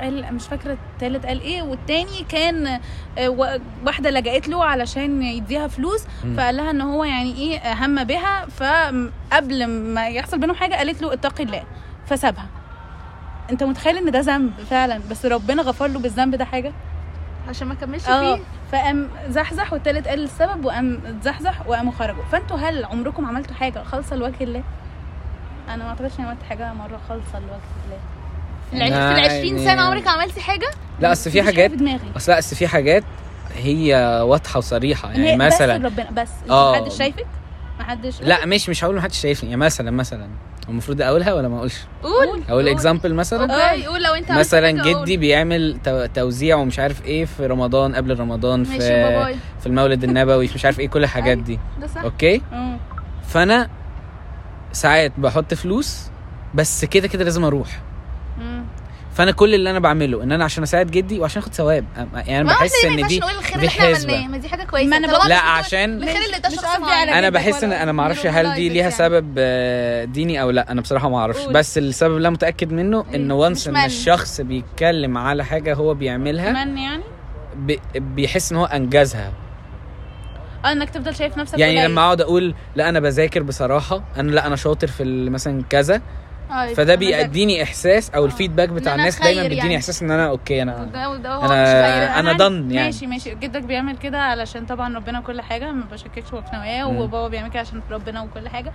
قال 0.00 0.34
مش 0.34 0.46
فاكرة 0.46 0.78
التالت 0.92 1.26
قال 1.26 1.40
إيه 1.40 1.62
والتاني 1.62 2.24
كان 2.28 2.80
آه، 3.18 3.58
واحدة 3.84 4.10
لجأت 4.10 4.48
له 4.48 4.64
علشان 4.64 5.22
يديها 5.22 5.68
فلوس. 5.68 6.04
فقال 6.36 6.56
لها 6.56 6.70
إن 6.70 6.80
هو 6.80 7.04
يعني 7.04 7.34
إيه 7.36 7.72
هم 7.84 8.04
بها 8.04 8.46
فقبل 8.46 9.66
ما 9.66 10.08
يحصل 10.08 10.38
بينهم 10.38 10.56
حاجة 10.56 10.74
قالت 10.74 11.02
له 11.02 11.12
اتقي 11.12 11.44
الله 11.44 11.62
فسابها. 12.06 12.46
أنت 13.50 13.62
متخيل 13.62 13.96
إن 13.96 14.10
ده 14.10 14.20
ذنب 14.20 14.52
فعلا 14.70 15.00
بس 15.10 15.26
ربنا 15.26 15.62
غفر 15.62 15.86
له 15.86 15.98
بالذنب 15.98 16.34
ده 16.34 16.44
حاجة؟ 16.44 16.72
عشان 17.48 17.68
ما 17.68 17.74
كملش 17.74 18.08
آه. 18.08 18.36
فيه؟ 18.36 18.42
فقام 18.72 19.08
زحزح 19.28 19.72
والتالت 19.72 20.08
قال 20.08 20.24
السبب 20.24 20.64
وقام 20.64 21.00
اتزحزح 21.06 21.66
وقاموا 21.66 21.92
خرجوا. 21.92 22.22
فانتوا 22.32 22.56
هل 22.56 22.84
عمركم 22.84 23.26
عملتوا 23.26 23.54
حاجة 23.54 23.82
خالصة 23.82 24.16
لوجه 24.16 24.34
الله؟ 24.44 24.62
أنا 25.68 25.84
ما 25.84 25.88
أعتقدش 25.90 26.12
إني 26.18 26.26
عملت 26.28 26.42
حاجة 26.48 26.72
مرة 26.72 27.00
خالصة 27.08 27.38
لوجه 27.38 27.60
الله. 27.86 27.98
في 28.70 28.76
العش- 28.76 28.92
في 28.92 29.26
ال 29.26 29.38
20 29.38 29.58
سنة 29.58 29.82
عمرك 29.82 30.08
عملتي 30.08 30.40
حاجة؟ 30.40 30.70
لا 31.00 31.12
أصل 31.12 31.30
في 31.30 31.42
حاجات 31.42 31.70
أصل 32.16 32.32
لا 32.32 32.38
أصل 32.38 32.56
في 32.56 32.68
حاجات 32.68 33.04
هي 33.56 34.20
واضحة 34.24 34.58
وصريحة. 34.58 35.12
يعني 35.12 35.46
بس 35.46 35.54
مثلا 35.54 35.86
ربنا 35.86 36.10
بس. 36.10 36.28
آه. 36.50 36.72
محدش 36.80 36.98
شايفك؟ 36.98 37.26
محدش 37.80 38.20
لا 38.22 38.46
مش 38.46 38.68
مش 38.68 38.84
هقول 38.84 38.96
محدش 38.96 39.18
شايفني. 39.20 39.50
يعني 39.50 39.60
مثلا 39.62 39.90
مثلا 39.90 40.28
المفروض 40.68 41.02
أقولها 41.02 41.32
ولا 41.34 41.48
ما 41.48 41.56
أقولش؟ 41.58 41.80
قول. 42.02 42.42
أقول 42.48 42.68
example 42.68 43.14
مثلا؟ 43.14 43.70
okay 43.72 43.86
قول 43.86 44.02
لو 44.02 44.14
أنت 44.14 44.30
عملت 44.30 44.40
مثلا 44.46 44.66
حاجة، 44.82 44.94
قول. 44.94 45.02
جدي 45.04 45.16
بيعمل 45.16 45.78
تو- 45.84 46.06
توزيع 46.06 46.56
ومش 46.56 46.78
عارف 46.78 47.04
إيه 47.04 47.24
في 47.24 47.46
رمضان 47.46 47.94
قبل 47.94 48.20
رمضان 48.20 48.60
ماشي 48.60 48.78
في 48.80 48.88
باباي 48.88 49.36
في 49.60 49.66
المولد 49.66 50.04
النبوي 50.04 50.48
في 50.48 50.54
مش 50.54 50.64
عارف 50.64 50.80
إيه 50.80 50.88
كل 50.88 51.04
الحاجات 51.04 51.38
دي. 51.38 51.58
ده 51.80 51.86
صح. 51.86 52.02
okay؟ 52.02 52.42
أه. 52.52 52.76
فأنا 53.28 53.68
ساعات 54.72 55.12
بحط 55.18 55.54
فلوس 55.54 56.08
بس 56.54 56.84
كده 56.84 57.08
كده 57.08 57.24
لازم 57.24 57.44
أروح. 57.44 57.80
فانا 59.16 59.30
كل 59.32 59.54
اللي 59.54 59.70
أنا 59.70 59.78
بعمله 59.78 60.22
ان 60.22 60.32
أنا 60.32 60.44
عشان 60.44 60.62
اساعد 60.62 60.90
جدي 60.90 61.20
وعشان 61.20 61.42
اخد 61.42 61.54
ثواب 61.54 61.84
يعني 62.14 62.36
أنا 62.40 62.42
ما 62.42 62.52
بحس 62.52 62.84
إن 62.84 62.96
دي 62.96 63.02
دي 63.02 63.20
اللي 63.54 63.66
إحنا 63.68 63.94
حسبة. 63.94 64.12
عملناه 64.14 64.28
ما 64.28 64.38
دي 64.38 64.48
حاجة 64.48 64.64
كويسة 64.64 64.98
ما 64.98 65.06
بقول- 65.06 65.28
لا 65.28 65.38
عشان 65.40 66.02
الخير 66.02 66.22
اللي 66.26 66.38
ده 66.42 66.48
شخص 66.48 66.64
أنا 67.12 67.28
بحس 67.30 67.64
إن 67.64 67.72
أنا 67.72 67.92
ما 67.92 68.02
أعرفش 68.02 68.26
هل 68.26 68.54
دي 68.54 68.68
ليها. 68.68 68.90
سبب 68.90 69.34
آه، 69.38 70.04
ديني 70.04 70.42
أو 70.42 70.50
لا 70.50 70.72
أنا 70.72 70.80
بصراحة 70.80 71.08
ما 71.08 71.18
أعرفش. 71.18 71.44
بس 71.46 71.78
السبب 71.78 72.16
اللي 72.16 72.28
أنا 72.28 72.34
متأكد 72.34 72.72
منه 72.72 73.04
إن 73.14 73.30
إيه؟ 73.30 73.38
once 73.38 73.68
إن. 73.68 73.76
الشخص 73.76 74.40
بيتكلم 74.40 75.18
على 75.18 75.44
حاجة 75.44 75.74
هو 75.74 75.94
بيعملها 75.94 76.64
من 76.64 76.78
يعني 76.78 77.02
بي- 77.56 77.80
بيحس 77.96 78.52
إن 78.52 78.58
هو 78.58 78.64
أنجزها 78.64 79.32
آه 80.64 80.72
إنك 80.72 80.90
تفضل 80.90 81.14
شايف 81.14 81.38
نفسك 81.38 81.58
يعني. 81.58 81.84
لما 81.88 82.00
أقعد 82.00 82.20
أقول 82.20 82.54
لا 82.76 82.88
أنا 82.88 83.00
بذاكر 83.00 83.42
بصراحة 83.42 84.02
أنا 84.16 84.30
لا 84.30 84.46
أنا 84.46 84.56
شاطر 84.56 84.86
في 84.86 85.02
ال- 85.02 85.32
مثلا 85.32 85.62
كذا 85.70 86.02
أيوة. 86.50 86.74
فده 86.74 86.84
ده- 86.84 86.94
بيديني 86.94 87.62
إحساس 87.62 88.10
أو 88.10 88.24
ال 88.24 88.29
feedback 88.29 88.68
بتاع 88.68 88.94
الناس 88.94 89.20
دايما 89.20 89.42
بيديني 89.42 89.58
يعني. 89.60 89.76
إحساس 89.76 90.02
إن 90.02 90.10
أنا 90.10 90.28
okay 90.28 90.62
أنا 90.62 90.72
هو 91.26 91.40
أنا- 91.40 91.44
مش 91.44 91.68
خير 91.68 92.20
أنا 92.20 92.32
done 92.38 92.40
يعني. 92.72 92.74
ماشي 92.74 93.06
ماشي 93.06 93.34
جدك 93.34 93.62
بيعمل 93.62 93.96
كده 93.96 94.18
علشان 94.22 94.66
طبعا 94.66 94.96
ربنا 94.96 95.18
وكل 95.18 95.40
حاجة 95.40 95.72
ما 95.72 95.84
بشككش 95.92 96.34
هو 96.34 96.42
في 96.42 96.48
نواياه. 96.56 96.86
وبابا 96.88 97.28
بيعمل 97.28 97.50
كده 97.50 97.60
عشان 97.60 97.80
ربنا 97.90 98.22
وكل 98.22 98.48
حاجة 98.48 98.72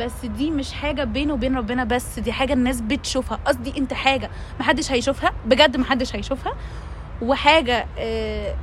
بس 0.00 0.12
دي 0.24 0.50
مش 0.50 0.72
حاجة 0.72 1.04
بينه 1.04 1.32
وبين 1.34 1.56
ربنا 1.56 1.84
بس 1.84 2.18
دي 2.18 2.32
حاجة 2.32 2.52
الناس 2.52 2.80
بتشوفها 2.80 3.38
قصدي 3.46 3.78
أنت 3.78 3.92
حاجة 3.94 4.30
محدش 4.60 4.92
هيشوفها 4.92 5.32
بجد 5.46 5.76
محدش 5.76 6.16
هيشوفها 6.16 6.52
وحاجة 7.22 7.86
آه، 7.98 8.54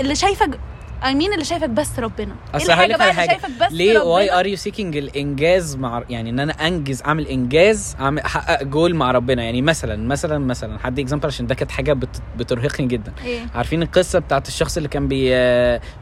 اللي 0.00 0.14
شايفك 0.14 0.58
I 1.04 1.06
mean 1.06 1.32
اللي 1.32 1.44
شايفك 1.44 1.68
بس 1.70 1.98
ربنا. 1.98 2.34
إيه 2.54 2.56
أصل 2.56 2.72
هقول 2.72 2.88
بقى 2.88 3.02
على 3.02 3.12
حاجة. 3.12 3.28
شايفك 3.28 3.50
بس 3.60 3.72
ليه؟ 3.72 3.90
ربنا؟ 3.98 4.02
واي 4.02 4.40
ار 4.40 4.46
يو 4.46 4.56
سيكينج 4.56 4.96
الانجاز 4.96 5.76
مع 5.76 6.02
يعني 6.10 6.30
إن 6.30 6.40
أنا 6.40 6.52
أنجز 6.52 7.02
أعمل 7.02 7.26
إنجاز 7.26 7.96
اعمل 8.00 8.22
أحقق 8.22 8.62
جول 8.62 8.94
مع 8.94 9.10
ربنا. 9.10 9.42
يعني 9.42 9.62
مثلا 9.62 10.08
مثلا 10.08 10.38
مثلا 10.38 10.78
حد 10.78 10.98
example 10.98 11.26
عشان 11.26 11.46
ده 11.46 11.54
كانت 11.54 11.70
حاجة 11.70 11.92
بت 11.92 12.22
بترهقني 12.38 12.86
جدا. 12.86 13.12
إيه؟ 13.24 13.40
عارفين 13.54 13.82
القصة 13.82 14.18
بتاعت 14.18 14.48
الشخص 14.48 14.76
اللي 14.76 14.88
كان 14.88 15.08
بي 15.08 15.30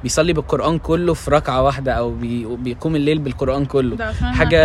بيصلي 0.02 0.32
بالقرآن 0.32 0.78
كله 0.78 1.14
في 1.14 1.30
ركعة 1.30 1.62
واحدة 1.62 1.92
أو 1.92 2.10
بي 2.10 2.56
بيقوم 2.56 2.96
الليل 2.96 3.18
بالقرآن 3.18 3.64
كله. 3.64 4.12
حاجة 4.12 4.62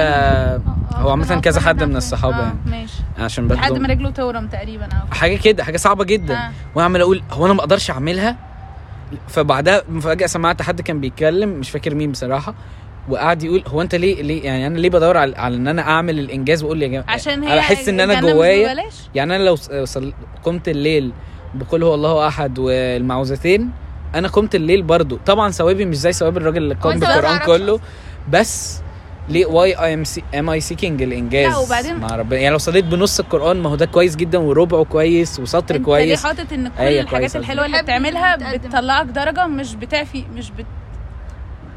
هو 0.93 1.09
عامة 1.09 1.39
كذا 1.41 1.61
حد 1.61 1.83
من. 1.83 1.95
الصحابة 1.97 2.39
يعني. 2.39 2.57
ماشي. 2.65 2.93
عشان 3.19 3.47
لحد 3.47 3.71
ما 3.73 3.87
رجله 3.87 4.09
تورم 4.09 4.47
تقريبا 4.47 4.85
أو 4.85 5.07
حاجة 5.15 5.35
كده 5.35 5.63
حاجة 5.63 5.77
صعبة 5.77 6.03
جدا. 6.03 6.33
آه. 6.37 6.51
وأعمل 6.75 7.01
أقول 7.01 7.23
هو 7.31 7.45
أنا 7.45 7.53
ما 7.53 7.59
أقدرش 7.59 7.91
أعملها؟ 7.91 8.35
فبعدها 9.27 9.81
فجأة 10.01 10.27
سمعت 10.27 10.61
حد 10.61 10.81
كان 10.81 10.99
بيتكلم 10.99 11.49
مش 11.49 11.69
فاكر 11.69 11.95
مين 11.95 12.11
بصراحة 12.11 12.55
وقعد 13.09 13.43
يقول 13.43 13.63
هو 13.67 13.81
أنت 13.81 13.95
ليه 13.95 14.21
ليه 14.21 14.43
يعني 14.43 14.67
أنا 14.67 14.77
ليه 14.77 14.89
بدور 14.89 15.17
على, 15.17 15.35
على 15.37 15.55
إن 15.55 15.67
أنا 15.67 15.81
أعمل 15.81 16.19
الإنجاز 16.19 16.63
وأقول 16.63 16.83
يا 16.83 16.87
جماعة؟ 16.87 17.05
عشان 17.11 17.43
هي 17.43 17.47
أنا 17.53 17.57
بحس 17.57 17.89
إن 17.89 17.99
أنا 17.99 18.21
جوايا. 18.21 18.75
يعني 19.15 19.35
أنا 19.35 19.43
لو 19.43 19.55
صل... 19.85 20.13
قمت 20.43 20.69
الليل 20.69 21.11
بقول 21.53 21.83
هو 21.83 21.93
الله 21.93 22.27
أحد 22.27 22.59
والمعوذتين 22.59 23.69
أنا 24.15 24.27
قمت 24.27 24.55
الليل 24.55 24.83
برضو. 24.83 25.19
طبعا 25.25 25.51
ثوابي 25.51 25.85
مش 25.85 25.97
زي 25.97 26.13
ثواب 26.13 26.37
الراجل 26.37 26.57
اللي 26.57 26.75
قام 26.75 26.99
بالقرآن 26.99 27.37
كله 27.37 27.79
بس 28.29 28.81
ليه 29.29 29.45
why 29.45 29.75
I 29.83 29.93
am 29.93 30.03
سي 30.03 30.23
am 30.39 30.49
I 30.49 30.59
seeking 30.61 31.01
الإنجاز 31.01 31.51
لا، 31.51 31.57
وبعدين- 31.57 31.95
مع 31.99 32.07
ربنا 32.15 32.39
يعني 32.39 32.49
لو 32.51 32.57
صليت 32.57 32.85
بنص 32.85 33.19
القرآن 33.19 33.57
ما 33.61 33.69
هو 33.69 33.75
ده 33.75 33.85
كويس 33.85 34.15
جدا 34.15 34.37
وربعه 34.37 34.83
كويس 34.83 35.39
وسطر 35.39 35.75
أنت 35.75 35.85
كويس. 35.85 36.23
ليه 36.23 36.29
حاطط 36.29 36.53
إن 36.53 36.67
كل 36.67 36.73
أيوة 36.79 37.01
الحاجات 37.01 37.19
كويس 37.19 37.35
الحلوة 37.35 37.65
اللي 37.65 37.81
بتعملها. 37.81 38.35
بتطلعك 38.57 39.05
درجة 39.05 39.47
مش 39.47 39.75
بتعفي 39.75 40.25
مش 40.35 40.51
بت 40.51 40.65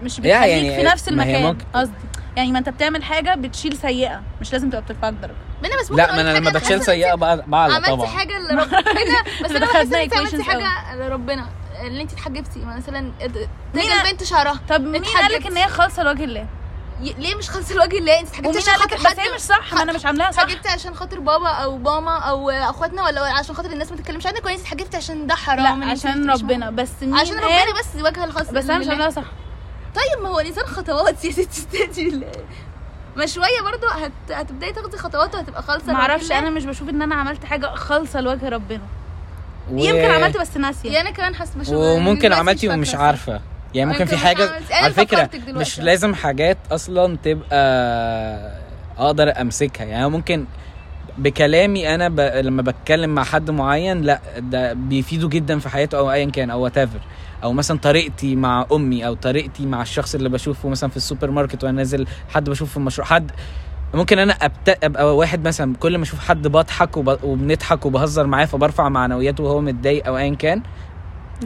مش 0.03 0.19
يا 0.19 0.23
بتخليك 0.23 0.49
يعني 0.51 0.77
في 0.77 0.83
نفس 0.83 1.09
ما 1.09 1.25
هي 1.25 1.31
المكان 1.37 1.47
ممكن- 1.53 1.65
قصدي. 1.75 1.93
يعني 2.37 2.53
ما 2.53 2.59
أنت 2.59 2.69
بتعمل 2.69 3.05
حاجة 3.05 3.35
بتشيل 3.35 3.77
سيئة 3.77 4.21
مش 4.41 4.53
لازم 4.53 4.69
تبقى 4.71 4.83
بترفعك 4.83 5.13
درجة. 5.23 5.35
منى 5.63 5.73
بس 5.81 5.91
ممكن 5.91 6.03
لا 6.03 6.13
ما 6.15 6.21
أنا 6.21 6.39
لما 6.39 6.51
إن 6.75 6.81
سيئة 6.83 7.13
بقى- 7.15 7.49
بعلى 7.49 7.75
طبعا. 7.87 8.07
حاجة 8.07 8.39
لربنا. 8.39 8.65
بس 9.45 9.51
أنا 9.51 9.67
ان 9.83 9.95
أنت 9.95 10.15
عملتي 10.15 10.43
حاجة 10.43 10.97
لربنا. 10.97 11.47
اللي 11.87 12.03
أنت 12.03 12.13
اتحجبتي 12.13 12.61
مثلا 12.65 13.01
مين 13.01 13.13
تيجي 13.75 13.89
البنت 14.07 14.25
شعرها 14.25 14.61
طب 14.69 14.81
مين. 14.81 15.03
قال 15.03 15.33
لك 15.33 15.47
إن 15.47 15.57
هي 15.57 15.69
خالصة 15.69 16.03
لوجه 16.03 16.25
الله؟ 16.25 16.47
ليه 17.01 17.35
مش 17.35 17.51
خالص 17.51 17.71
الوجه 17.71 17.99
الله 17.99 18.21
انت 18.21 18.29
ومين 18.39 18.57
عشان 18.57 18.75
خاطر 18.75 18.97
بس 18.97 19.07
حد؟ 19.07 19.19
هي 19.19 19.35
مش 19.35 19.41
صح 19.41 19.75
ما 19.75 19.83
أنا 19.83 19.93
مش 19.93 20.07
عاملاها 20.07 20.31
صح. 20.31 20.43
اتحجبتي 20.43 20.69
عشان 20.69 20.95
خاطر 20.95 21.21
بابا 21.21 21.49
أو 21.49 21.79
ماما 21.79 22.19
أو 22.19 22.51
أخواتنا 22.51 23.05
ولا 23.05 23.21
عشان 23.21 23.55
خاطر 23.55 23.71
الناس 23.73 23.91
ما 23.91 23.97
تتكلمش؟ 23.97 24.27
عنك 24.27 24.45
ولا 24.45 24.55
انت 24.55 24.61
اتحجبتي 24.61 24.97
عشان 24.97 25.27
ده 25.27 25.35
حرام 25.35 25.81
لا 25.85 25.91
عشان 25.91 26.31
ربنا 26.31 26.71
بس 26.71 26.91
مين 27.03 27.15
عشان 27.15 27.37
ربنا 27.37 27.73
بس 27.81 28.03
وجه 28.03 28.25
الخاص 28.25 28.51
بس 28.51 28.65
أنا 28.65 28.79
مش. 28.79 28.89
عاملاها 28.89 29.11
صح. 29.11 29.25
طيب 29.95 30.23
ما 30.23 30.29
هو 30.29 30.41
الانسان 30.41 30.65
خطوات 30.67 31.25
يا 31.25 31.31
ستي 31.31 31.43
استهدي 31.43 32.11
بالله. 32.11 32.33
ما 33.17 33.27
شوية 33.27 33.61
برضو 33.65 33.87
هت... 33.87 34.13
هتبدأي 34.31 34.73
تاخدي 34.73 34.99
خطوات 34.99 35.35
وهتبقى 35.35 35.63
خالصة 35.63 35.87
ما 35.87 35.93
لوجه 35.93 36.01
أعرفش 36.03 36.25
الله. 36.25 36.39
أنا 36.39 36.51
مش 36.51 36.65
بشوف 36.65 36.89
إن 36.89 37.03
أنا 37.03 37.15
عملت 37.15 37.45
حاجة 37.45 37.67
خالصة 37.75 38.21
لوجه 38.21 38.49
ربنا. 38.49 38.81
و... 39.71 39.79
يمكن 39.79 40.11
عملت 40.11 40.37
بس 40.37 40.57
ناسية. 40.57 40.93
يعني 40.93 41.09
أنا 41.09 41.17
كمان 41.17 41.35
حاسه 41.35 41.53
بشوف 41.57 41.75
وممكن 41.75 42.33
عملتي 42.33 42.69
مش 42.69 42.75
ومش 42.75 42.95
عارفة. 42.95 43.41
يعني 43.75 43.91
ممكن 43.91 44.05
في 44.05 44.17
حاجة 44.17 44.51
على 44.71 44.93
فكرة. 44.95 45.31
مش 45.49 45.81
لازم 45.81 46.15
حاجات 46.15 46.59
أصلا 46.73 47.17
تبقى 47.17 47.61
أقدر 48.99 49.41
أمسكها. 49.41 49.85
يعني 49.85 50.09
ممكن 50.09 50.45
بكلامي 51.19 51.95
أنا 51.95 52.09
ب... 52.09 52.21
لما 52.21 52.63
بتكلم 52.63 53.15
مع 53.15 53.25
حد 53.25 53.51
معين 53.51 54.03
لا 54.03 54.21
ده 54.39 54.73
بيفيده 54.73 55.29
جدا 55.29 55.59
في 55.59 55.69
حياته 55.69 55.99
أو 55.99 56.13
ايا 56.13 56.31
كان 56.31 56.51
أو 56.51 56.61
what 56.61 56.79
أو 57.43 57.53
مثلا 57.53 57.79
طريقتي 57.79 58.37
مع 58.37 58.67
أمي 58.73 59.07
أو 59.07 59.15
طريقتي 59.15 59.67
مع 59.67 59.83
الشخص 59.83 60.15
اللي 60.15 60.29
بشوفه 60.29 60.69
مثلا 60.69 60.91
في 60.91 60.97
السوبر 60.97 61.31
ماركت 61.31 61.65
وأنا 61.65 61.77
نازل 61.77 62.07
حد 62.29 62.51
بشوفه 62.51 62.71
في 62.71 62.77
المشروع 62.77 63.07
حد 63.07 63.31
ممكن 63.95 64.19
أنا 64.19 64.33
أبت... 64.33 64.79
أبقى 64.85 65.17
واحد 65.17 65.49
مثلا 65.49 65.75
كل 65.77 65.99
ما 65.99 66.03
أشوف 66.05 66.21
حد 66.21 66.49
بضحك 66.49 66.97
وب... 66.97 67.19
وبنضحك 67.25 67.87
وبهزر 67.87 68.27
معاه 68.27 68.45
فبرفع 68.45 68.89
معنوياته 68.89 69.45
وهو 69.45 69.61
متضايق 69.61 70.07
أو 70.07 70.17
ايا 70.17 70.35
كان. 70.35 70.63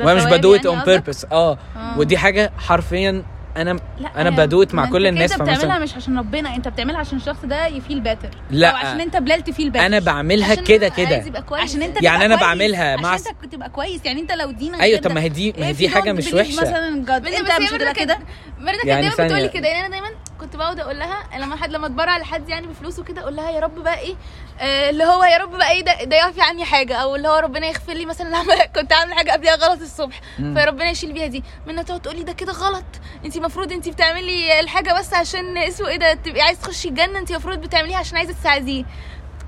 وأنا 0.01 0.15
مش 0.15 0.25
بدوت 0.33 0.67
اون؟ 0.67 0.85
بيربس 0.85 1.27
آه. 1.33 1.59
ودي 1.97 2.19
حاجة 2.19 2.53
حرفيا 2.59 3.23
أنا 3.57 3.71
لا 3.73 3.81
أنا 4.17 4.31
يعني 4.31 4.31
بدوت 4.31 4.75
مع 4.75 4.87
كل 4.91 5.07
انت 5.07 5.15
الناس 5.17 5.33
كده 5.35 5.45
فمثلا- 5.45 5.57
بتعملها 5.57 5.79
مش 5.79 5.95
عشان 5.95 6.19
ربنا 6.19 6.57
أنت 6.57 6.69
بتعملها 6.69 6.99
عشان 7.01 7.19
الشخص 7.19 7.45
ده 7.45 7.67
يفيل 7.67 8.01
باتر 8.01 8.29
لا. 8.51 8.69
أو 8.71 8.77
عشان 8.77 9.01
أنت 9.01 9.17
بلال 9.17 9.45
تفيل 9.45 9.71
باتر 9.71 9.87
أنا 9.87 9.99
بعملها 9.99 10.55
كده 10.55 10.89
كده. 10.89 11.25
عشان 11.53 11.83
أنت 11.83 12.03
يعني 12.03 12.29
كويس. 12.29 12.41
بعملها 12.41 12.97
مع 12.97 13.09
عشان 13.09 13.27
انت 13.43 13.53
تبقى 13.55 13.71
كويس. 13.71 14.01
يعني 14.05 14.21
أنت 14.21 14.33
لو 14.33 14.51
دينك 14.51 14.81
أيوه 14.81 14.99
كده. 14.99 15.09
طب 15.09 15.15
ما 15.15 15.21
هي 15.21 15.29
دي 15.29 15.55
ما 15.59 15.67
هي 15.67 15.73
دي 15.73 15.89
حاجة 15.89 16.13
مش 16.13 16.33
وحشة. 16.33 16.61
مثلا 16.61 16.89
أنت 16.89 17.11
مش 17.11 17.71
كده. 17.99 18.19
مرة 18.61 18.73
كانت 18.73 18.85
يعني 18.85 19.09
دايما. 19.09 19.25
بتقولي 19.27 19.49
كده 19.49 19.69
يعني 19.69 19.81
أنا 19.87 19.89
دايما 19.89 20.09
كنت 20.45 20.57
بقعد 20.57 20.81
أقول 20.81 20.99
لها 20.99 21.19
لما 21.39 21.57
حد 21.57 21.71
لما 21.73 21.87
اتبرع 21.87 22.19
لحد 22.19 22.49
يعني 22.49 22.67
بفلوس 22.67 22.99
وكده 22.99 23.23
أقول 23.23 23.37
لها 23.37 23.51
يا 23.51 23.61
رب 23.61 23.75
بقى 23.75 23.99
إيه 23.99 24.15
آه 24.61 24.91
اللي 24.91 25.05
هو 25.05 25.25
يا 25.25 25.39
رب 25.39 25.51
بقى 25.51 25.71
إيه 25.71 25.85
ده, 25.85 26.05
ده 26.05 26.17
يعفي 26.17 26.41
عني 26.43 26.65
حاجة 26.65 26.97
أو 26.97 27.17
اللي 27.17 27.29
هو 27.29 27.37
ربنا 27.37 27.67
يغفر 27.67 27.93
لي 27.93 28.07
مثلا 28.07 28.29
لما 28.43 28.67
كنت 28.67 28.93
عاملة 28.93 29.15
حاجة 29.15 29.31
قبلها 29.31 29.55
غلط 29.57 29.81
الصبح. 29.81 30.21
فربنا 30.39 30.91
يشيل 30.91 31.13
بيها 31.13 31.27
دي 31.27 31.45
منها 31.67 31.83
تقعد 31.83 32.03
تقولي 32.03 32.23
ده 32.23 32.33
كده 32.33 32.53
غلط 32.53 32.85
انت 33.25 33.37
المفروض 33.37 33.73
انت 33.73 33.89
بتعملي 33.89 34.61
الحاجة 34.61 34.99
بس 34.99 35.15
عشان 35.15 35.57
اسمه 35.59 35.89
إيه 35.89 35.97
ده 35.99 36.15
تبقي 36.15 36.41
عايز 36.43 36.61
تخشي 36.61 36.89
الجنة 36.89 37.19
انت 37.19 37.31
المفروض 37.31 37.59
بتعمليها 37.59 37.99
عشان 37.99 38.17
عايزة 38.19 38.33
تساعديه 38.33 38.85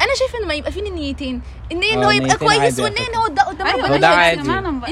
أنا 0.00 0.10
شايفة 0.18 0.38
إن 0.42 0.48
ما 0.48 0.54
يبقى 0.54 0.72
فيه 0.72 0.80
النيتين 0.88 1.42
النيه 1.72 1.92
إن 1.94 2.02
آه، 2.02 2.06
هو 2.06 2.10
يبقى 2.10 2.36
كويس 2.36 2.80
والنيه 2.80 3.08
إن. 3.08 3.14
هو 3.14 3.26
ده 3.28 3.42
قدام 3.42 3.66
أيوه 3.66 3.78
ربنا 3.78 3.94
هو 3.94 4.00
ده 4.00 4.08
عادي. 4.08 4.40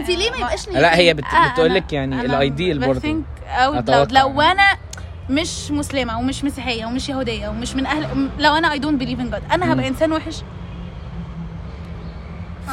انت 0.01 0.09
ليه 0.11 0.31
ما 0.31 0.37
يبقاش 0.37 0.69
نيتين 0.69 0.83
لا 0.83 0.97
هي 0.97 1.15
بت... 1.15 1.25
بتقول 1.53 1.71
أنا- 1.71 1.73
لك 1.73 1.93
يعني 1.93 2.21
الايديال 2.21 2.79
برضه 2.79 3.23
لاود 3.87 4.13
لو 4.13 4.41
يعني. 4.41 4.53
أنا 4.53 4.79
مش 5.31 5.71
مسلمة 5.71 6.19
ومش 6.19 6.45
مسيحية 6.45 6.87
ومش 6.87 7.09
يهودية 7.09 7.49
ومش 7.49 7.75
من 7.75 7.87
أهل 7.87 8.29
لو 8.39 8.55
أنا 8.57 8.73
اي 8.73 8.79
دونت 8.79 9.01
بليف 9.01 9.21
ان 9.21 9.31
جاد 9.31 9.43
أنا 9.53 9.73
هبقى. 9.73 9.89
إنسان 9.89 10.13
وحش. 10.13 10.43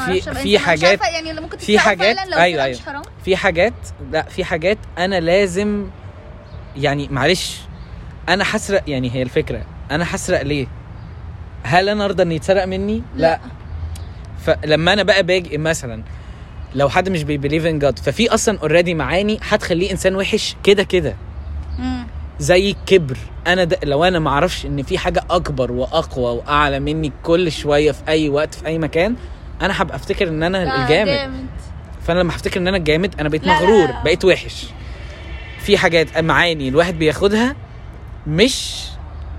في 0.06 0.22
في 0.22 0.60
حاجات 0.60 1.02
يعني 1.02 1.42
ممكن 1.42 1.58
في 1.58 1.80
حاجات- 1.80 2.18
أيوة. 2.34 2.70
مش 2.70 2.82
حرام. 2.82 3.02
في 3.26 3.36
حاجات 3.36 3.74
لا 4.12 4.22
في 4.24 4.44
حاجات 4.44 4.78
أنا 4.98 5.20
لازم 5.20 5.88
يعني 6.78 7.08
معلش 7.12 7.60
أنا 8.30 8.44
هسرق 8.48 8.84
يعني 8.88 9.12
هي 9.16 9.22
الفكرة. 9.22 9.62
أنا 9.92 10.06
هسرق 10.16 10.42
ليه؟ 10.42 10.68
هل 11.64 11.90
أنا 11.90 12.06
أرضى 12.06 12.24
ان 12.24 12.32
يتسرق 12.32 12.66
مني؟ 12.66 13.04
لا. 13.16 13.40
فلما 14.46 14.94
أنا 14.94 15.04
بقى 15.04 15.24
باجي 15.24 15.58
مثلا 15.58 16.04
لو 16.76 16.90
حد 16.90 17.10
مش 17.10 17.24
بي 17.24 17.33
believe 17.33 17.66
in 17.66 17.80
God 17.80 18.00
ففي 18.00 18.30
أصلا 18.34 18.60
already 18.60 18.94
معاني 18.94 19.40
هتخليه 19.42 19.92
إنسان 19.92 20.16
وحش 20.16 20.56
كده 20.64 20.84
كده. 20.84 21.16
زي 22.42 22.72
الكبر 22.72 23.18
أنا 23.48 23.64
ده 23.64 23.78
لو 23.84 24.04
أنا 24.04 24.20
ما 24.20 24.30
أعرفش 24.30 24.66
إن 24.66 24.84
في 24.84 24.98
حاجة 24.98 25.24
أكبر 25.30 25.72
وأقوى 25.72 26.38
وأعلى 26.38 26.80
مني 26.80 27.12
كل 27.24 27.52
شوية 27.52 27.92
في 27.92 28.02
أي 28.08 28.30
وقت 28.30 28.54
في 28.54 28.66
أي 28.68 28.78
مكان 28.78 29.16
أنا 29.62 29.82
هبقى 29.82 29.96
أفتكر 29.96 30.28
إن 30.28 30.44
أنا 30.44 30.66
لا، 30.66 30.84
الجامد. 30.84 31.46
فأنا 32.04 32.20
لما 32.20 32.36
هفتكر 32.36 32.60
إن 32.60 32.68
أنا 32.68 32.78
الجامد 32.78 33.16
أنا 33.20 33.30
بقيت 33.30 33.48
مغرور 33.48 33.88
لا. 33.88 34.04
بقيت 34.04 34.26
وحش. 34.26 34.66
في 35.60 35.78
حاجات 35.78 36.18
معاني 36.18 36.70
الواحد 36.70 37.00
بياخدها 37.00 37.56
مش 38.28 38.84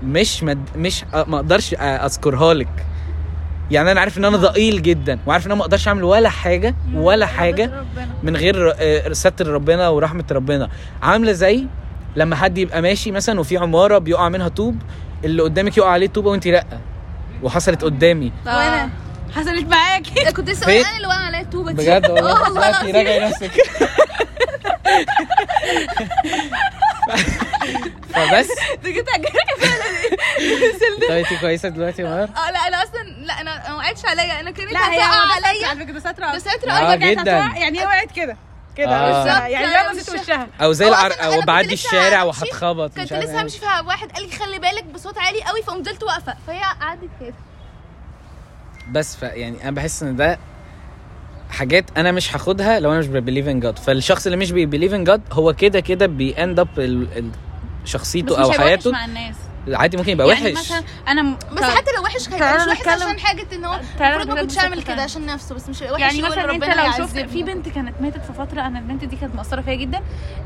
مش 0.03 0.43
مد 0.43 0.69
مش 0.75 1.01
أ- 1.01 1.27
ما 1.27 1.35
أقدرش 1.35 1.75
أ- 1.75 1.81
أذكرها 1.81 2.53
لك. 2.53 2.85
يعني 3.71 3.91
أنا 3.91 3.99
عارف 3.99 4.17
إن 4.17 4.25
أنا 4.25 4.37
ضئيل 4.37 4.81
جدا 4.81 5.19
وعارف 5.25 5.45
إن 5.45 5.51
أنا 5.51 5.59
ما 5.59 5.65
أقدرش 5.65 5.87
أعمل 5.87 6.03
ولا 6.03 6.29
حاجة 6.29 6.75
ولا 6.93 7.25
حاجة. 7.25 7.71
من 8.23 8.35
غير 8.37 8.73
آه، 8.79 9.13
ستر 9.13 9.47
ربنا 9.47 9.89
ورحمة 9.89 10.23
ربنا. 10.31 10.69
عاملة 11.01 11.31
زي 11.31 11.65
لما 12.15 12.35
حد 12.35 12.57
يبقى 12.57 12.81
ماشي 12.81 13.11
مثلا 13.11 13.39
وفي 13.39 13.57
عمارة 13.57 13.97
بيقع 13.97 14.29
منها 14.29 14.47
طوب 14.47 14.81
اللي 15.23 15.43
قدامك 15.43 15.77
يقع 15.77 15.89
عليه 15.89 16.07
طوبه 16.07 16.29
وانت 16.31 16.47
لأ. 16.47 16.65
وحصلت 17.43 17.83
قدامي. 17.83 18.31
وأنا؟ 18.45 18.89
حصلت 19.35 19.67
معاكي. 19.67 20.31
كنت 20.31 20.49
لسه؟ 20.49 20.65
أنا 20.81 20.95
اللي 20.97 21.07
واقع 21.07 21.19
عليا 21.25 21.41
الطوبه 21.41 21.71
دي. 21.71 21.77
بجد 21.83 22.05
آه 22.05 22.11
والله 22.13 22.49
دلوقتي 22.49 22.69
العظيم. 22.69 22.95
راجعي 22.95 23.19
نفسك. 23.19 23.51
فبس. 28.13 28.47
ده 28.83 28.89
جيت 28.89 29.05
طب 31.09 31.15
انت 31.15 31.33
كويسة 31.41 31.69
دلوقتي 31.69 32.01
يا 32.01 32.07
مار؟ 32.09 32.23
آه 32.23 32.51
لا 32.51 32.59
أنا 32.67 32.83
أصلا 32.83 33.03
لا 33.25 33.41
أنا 33.41 33.69
ما 33.69 33.75
وقعتش 33.75 34.05
عليا. 34.05 34.39
أنا 34.39 34.51
كانت 34.51 34.69
هتقع 34.75 35.35
عليا. 35.35 35.67
على 35.67 35.79
فكرة 35.79 35.91
ده 35.93 35.99
ستر 35.99 36.11
ده 36.21 36.39
ستر 36.39 36.69
آه، 36.69 36.73
آه 36.73 36.95
جداً. 36.95 37.31
يعني 37.37 37.79
هي 37.79 37.85
وقعت 37.85 38.11
كده. 38.11 38.37
كده 38.77 38.89
آه. 38.89 39.23
وشها. 39.23 39.47
يعني 39.47 39.67
زي 39.67 39.73
ما 39.73 39.91
بصيت 40.01 40.21
وشها. 40.21 40.47
أو 40.61 40.71
زي 40.71 40.87
العر... 40.87 41.11
أو 41.11 41.35
كنت 41.35 41.47
بعدي 41.47 41.73
الشارع 41.73 42.23
همشي، 42.23 42.27
وهتخبط 42.27 42.91
مش 42.99 43.09
كنت 43.09 43.13
لسه 43.13 43.31
إيه. 43.35 43.41
همشي 43.41 43.59
فواحد 43.59 44.11
قال 44.11 44.23
لي 44.29 44.31
خلي 44.31 44.59
بالك 44.59 44.83
بصوت 44.83 45.17
عالي 45.17 45.41
قوي 45.43 45.61
ففضلت 45.63 46.03
واقفة 46.03 46.35
فهي 46.47 46.61
قعدت 46.81 47.09
كده 47.19 47.33
بس 48.91 49.15
ف 49.15 49.21
يعني 49.21 49.63
أنا 49.63 49.71
بحس 49.71 50.03
إن 50.03 50.15
ده 50.15 50.39
حاجات 51.49 51.85
أنا 51.97 52.11
مش 52.11 52.35
هاخدها 52.35 52.79
لو 52.79 52.91
أنا 52.91 52.99
مش 52.99 53.07
ب 53.07 53.12
believe 53.12 53.47
إن 53.47 53.59
God 53.59 53.79
فالشخص 53.79 54.25
اللي 54.25 54.37
مش 54.37 54.51
بيبليف 54.51 54.93
ان 54.93 55.03
جاد 55.03 55.21
هو 55.31 55.53
كده 55.53 55.79
كده 55.79 56.05
بي 56.05 56.27
end 56.27 56.59
up 56.59 57.07
شخصيته 57.85 58.43
أو 58.43 58.49
مش 58.49 58.57
حياته 58.57 58.91
مع 58.91 59.05
الناس 59.05 59.35
عادي 59.71 59.97
ممكن 59.97 60.11
يبقى 60.11 60.29
يعني 60.29 60.53
وحش 60.53 60.65
مثلا 60.65 60.83
أنا 61.07 61.21
م- 61.21 61.37
بس 61.53 61.63
حتى 61.63 61.91
لو 61.97 62.03
وحش 62.03 62.29
هيبقى 62.29 62.55
مش 62.55 62.67
وحش 62.67 62.87
عشان 62.87 63.19
حاجة 63.19 63.45
إن 63.53 63.65
هو 63.65 63.73
المفروض 64.01 64.27
ما 64.35 64.41
كنتش 64.41 64.57
أعمل 64.57 64.83
كده. 64.83 65.01
عشان 65.03 65.25
نفسه 65.25 65.55
بس 65.55 65.69
مش 65.69 65.81
وحش 65.81 66.01
يعني 66.01 66.21
مثلا 66.21 66.51
أنت 66.51 66.63
ربنا 66.63 66.85
لو 66.97 67.05
شفت. 67.05 67.19
في 67.19 67.43
بنت 67.43 67.69
كانت 67.69 68.01
ماتت 68.01 68.25
في 68.25 68.33
فترة 68.33 68.61
أنا 68.61 68.79
البنت 68.79 69.05
دي 69.05 69.15
كانت 69.15 69.35
مأثرة 69.35 69.61
فيا 69.61 69.75
جدا 69.75 70.01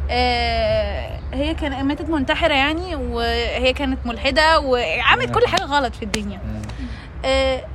آه 0.09 1.19
هي 1.33 1.53
كانت 1.53 1.75
ماتت 1.83 2.09
منتحرة 2.09 2.53
يعني 2.53 2.95
وهي 2.95 3.73
كانت 3.73 3.99
ملحدة 4.05 4.59
وعملت 4.59 5.31
كل 5.31 5.47
حاجة 5.47 5.63
غلط 5.63 5.95
في 5.95 6.03
الدنيا. 6.05 6.41
آه 7.25 7.65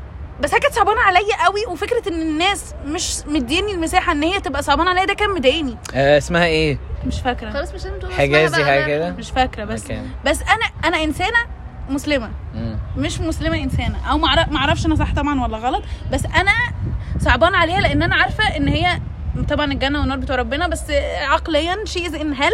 بس 0.42 0.54
هي 0.54 0.60
كانت 0.60 0.74
صعبانة 0.74 1.00
عليا 1.00 1.44
قوي 1.46 1.66
وفكرة 1.68 2.08
إن 2.08 2.20
الناس 2.22 2.74
مش 2.86 3.18
مديني 3.26 3.72
المساحة 3.72 4.12
إن 4.12 4.22
هي 4.22 4.40
تبقى 4.40 4.62
صعبانة 4.62 4.90
عليا 4.90 5.04
ده 5.04 5.14
كان 5.14 5.30
مضايقني. 5.30 5.76
آه 5.94 6.18
اسمها 6.18 6.44
إيه؟ 6.44 6.78
مش 7.06 7.20
فاكرة. 7.20 7.50
خلاص 7.50 7.68
مش 7.74 7.84
لازم 7.84 7.98
تقول 7.98 8.12
حجازي 8.12 8.64
حاجة 8.64 8.80
لا. 8.80 8.86
كده؟ 8.86 9.10
مش 9.10 9.30
فاكرة 9.30 9.64
بس 9.64 9.84
مكان. 9.84 10.06
بس 10.26 10.42
أنا 10.42 10.88
أنا 10.88 11.04
إنسانة 11.04 11.38
مسلمة. 11.88 12.30
مم. 12.54 12.78
مش 12.96 13.20
مسلمة 13.20 13.56
إنسانة. 13.56 14.10
أو 14.10 14.18
معر- 14.18 14.50
معرفش 14.50 14.86
أنا 14.86 14.94
صح 14.94 15.14
طبعا 15.14 15.42
ولا 15.44 15.56
غلط 15.58 15.82
بس 16.12 16.24
أنا 16.24 16.52
صعبان 17.18 17.54
عليها 17.54 17.80
لأن 17.80 18.02
أنا 18.02 18.14
عارفة 18.14 18.56
إن 18.56 18.68
هي 18.68 19.00
طبعا 19.48 19.72
الجنة 19.72 20.00
والنار 20.00 20.18
بتوع 20.18 20.36
ربنا 20.36 20.68
بس 20.68 20.90
عقليا 21.28 21.76
شي 21.84 22.06
از 22.06 22.14
ان 22.14 22.32
هيل 22.32 22.52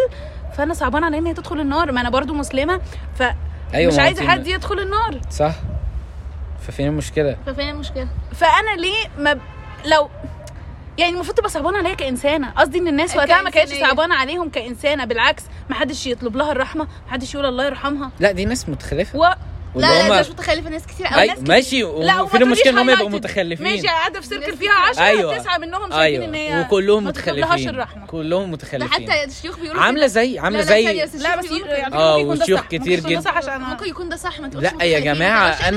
فأنا 0.57 0.75
صعبان 0.75 1.05
عليها 1.05 1.19
إن 1.21 1.27
هي 1.27 1.35
تدخل 1.35 1.61
النار. 1.61 1.93
ما 1.93 2.01
أنا 2.01 2.11
برضو 2.11 2.35
مسلمة 2.35 2.81
فمش 3.15 3.35
أيوه 3.75 3.93
ما 3.93 3.99
هو 3.99 4.05
عايزة 4.05 4.29
حد 4.29 4.47
يدخل 4.47 4.79
النار. 4.81 5.21
صح. 5.31 5.55
ففين 6.69 6.87
المشكلة 6.87 7.37
ففين 7.47 7.69
المشكلة 7.69 8.09
فأنا 8.35 8.77
ليه 8.77 9.09
ما 9.19 9.33
ب... 9.33 9.41
لو 9.87 10.11
يعني 10.99 11.13
المفروض 11.13 11.37
تبقى 11.37 11.51
صعبانة 11.51 11.79
عليا 11.79 11.95
كإنسانة. 11.95 12.51
قصدي 12.51 12.79
إن 12.79 12.89
الناس 12.89 13.17
وقتها 13.17 13.43
ما 13.43 13.51
كانتش. 13.51 13.75
صعبانة 13.81 14.15
عليهم 14.15 14.49
كإنسانة. 14.51 15.05
بالعكس 15.05 15.43
ما 15.69 15.75
حدش 15.75 16.07
يطلب 16.07 16.37
لها 16.37 16.53
الرحمة 16.53 16.85
ما 16.85 17.13
حدش 17.13 17.35
يقول 17.35 17.47
الله 17.47 17.65
يرحمها. 17.67 18.11
لا 18.21 18.33
دي 18.33 18.45
ناس 18.45 18.69
متخلفة. 18.69 19.19
و... 19.19 19.25
لا 19.75 20.09
لا 20.09 20.21
مش 20.21 20.31
متخلفة 20.31 20.71
ناس 20.71 20.87
كتير 20.87 21.07
قوي 21.07 21.23
أي 21.23 21.29
ناس 21.29 21.39
ماشي 21.39 21.83
لا 21.83 22.21
وفين 22.21 22.43
المشكلة 22.43 22.73
إن 22.73 22.79
هم 22.79 22.91
يبقوا. 22.91 23.09
متخلفين. 23.09 23.67
ماشي 23.67 23.87
قاعدة 23.87 24.21
في 24.21 24.27
سيركل 24.27 24.57
فيها 24.57 24.73
كتير. 24.91 25.03
10 25.03 25.03
أيوة. 25.05 25.39
تسعة 25.39 25.59
منهم 25.59 25.91
شايفين 25.91 26.23
إن 26.23 26.35
أيوه 26.35 26.59
هي 26.59 26.61
وكلهم 26.61 27.05
متخلفين. 27.05 27.85
كلهم 28.07 28.41
ده 28.45 28.47
متخلفين 28.47 28.89
حتى 28.89 29.25
الشيوخ 29.25 29.59
بيقولوا 29.59 29.83
عاملة. 29.83 30.07
زي 30.07 30.39
عاملة 30.39 30.61
لا، 30.61 30.65
لا، 30.65 30.71
زي 30.71 31.03
بس 31.03 31.15
لا 31.15 31.41
الشيوخ 31.41 31.63
بس 31.63 31.93
ده 31.93 32.17
وشيوخ 32.17 32.61
صح. 32.61 32.67
كتير 32.67 33.01
ممكن 33.01 33.13
يكون 33.13 33.23
ده 33.23 33.41
جدا. 33.41 33.59
ممكن 33.59 33.87
يكون 33.89 34.09
ده 34.09 34.17
صح. 34.17 34.41
ما 34.41 34.49
تقولش 34.49 34.73
لا 34.73 34.85
يا 34.85 34.99
متخلفين، 34.99 35.15
جماعة، 35.15 35.69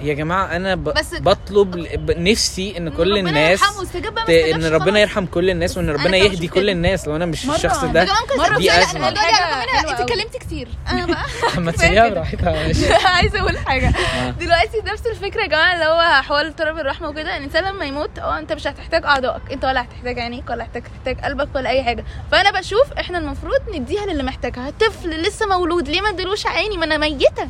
يا 0.00 0.14
جماعة 0.14 0.56
أنا 0.56 0.74
ب... 0.74 0.84
بس- 0.84 1.14
بطلب 1.14 1.70
ب- 2.06 2.10
نفسي 2.18 2.78
إن 2.78 2.88
كل 2.88 3.10
ربنا 3.16 3.28
الناس 3.30 3.60
يرحمه 3.62 3.78
واستجاب 3.80 4.14
بقى 4.14 4.24
ت... 4.24 4.30
إن 4.30 4.64
ربنا 4.64 4.84
خلاص. 4.84 4.96
يرحم 4.96 5.26
كل 5.26 5.50
الناس 5.50 5.76
وإن 5.76 5.90
ربنا 5.90 6.16
يهدي 6.16 6.48
كل. 6.48 6.70
الناس 6.70 7.08
لو 7.08 7.16
أنا 7.16 7.26
مش 7.26 7.46
مرة. 7.46 7.56
الشخص 7.56 7.84
ده 7.84 8.04
ممكن 8.04 8.58
دي 8.58 8.70
ان 8.72 8.84
حلوة 8.86 9.08
أنت 9.08 9.18
أوي. 9.18 10.04
اتكلمتي 10.04 10.38
كتير 10.38 10.68
أنا 10.90 11.06
بقى 11.06 11.24
ما. 11.60 12.08
براحتها 12.08 12.52
ماشي 12.66 12.92
عايزة 12.94 13.40
أقول 13.40 13.58
حاجة 13.58 13.88
آه. 13.88 14.30
دلوقتي 14.30 14.78
نفس 14.92 15.06
الفكرة 15.06 15.42
يا 15.42 15.46
جماعة 15.46 15.74
اللي 15.74 15.84
هو 15.84 16.22
حوار 16.22 16.50
تراب 16.50 16.78
الرحمة 16.78 17.08
وكده 17.08 17.36
الانسان 17.36 17.64
لما 17.64 17.84
يموت 17.84 18.18
أه 18.18 18.38
أنت 18.38 18.52
مش 18.52 18.66
هتحتاج 18.66 19.04
أعضائك 19.04 19.42
أنت 19.52 19.64
ولا 19.64 19.82
هتحتاج 19.82 20.18
عينيك 20.18 20.50
ولا 20.50 20.64
هتحتاج 20.64 20.82
تحتاج 20.82 21.20
قلبك 21.24 21.48
ولا 21.54 21.70
أي 21.70 21.82
حاجة 21.84 22.04
فأنا 22.32 22.60
بشوف 22.60 22.92
إحنا 23.00 23.18
المفروض 23.18 23.60
نديها 23.74 24.06
للي 24.06 24.22
محتاجها 24.22 24.70
طفل 24.80 25.10
لسه 25.10 25.46
مولود 25.46 25.88
ليه 25.88 26.00
ما 26.00 26.08
اديلوش 26.08 26.46
عيني 26.46 26.76
ما 26.76 26.84
أنا 26.84 26.96
ميتة 26.98 27.48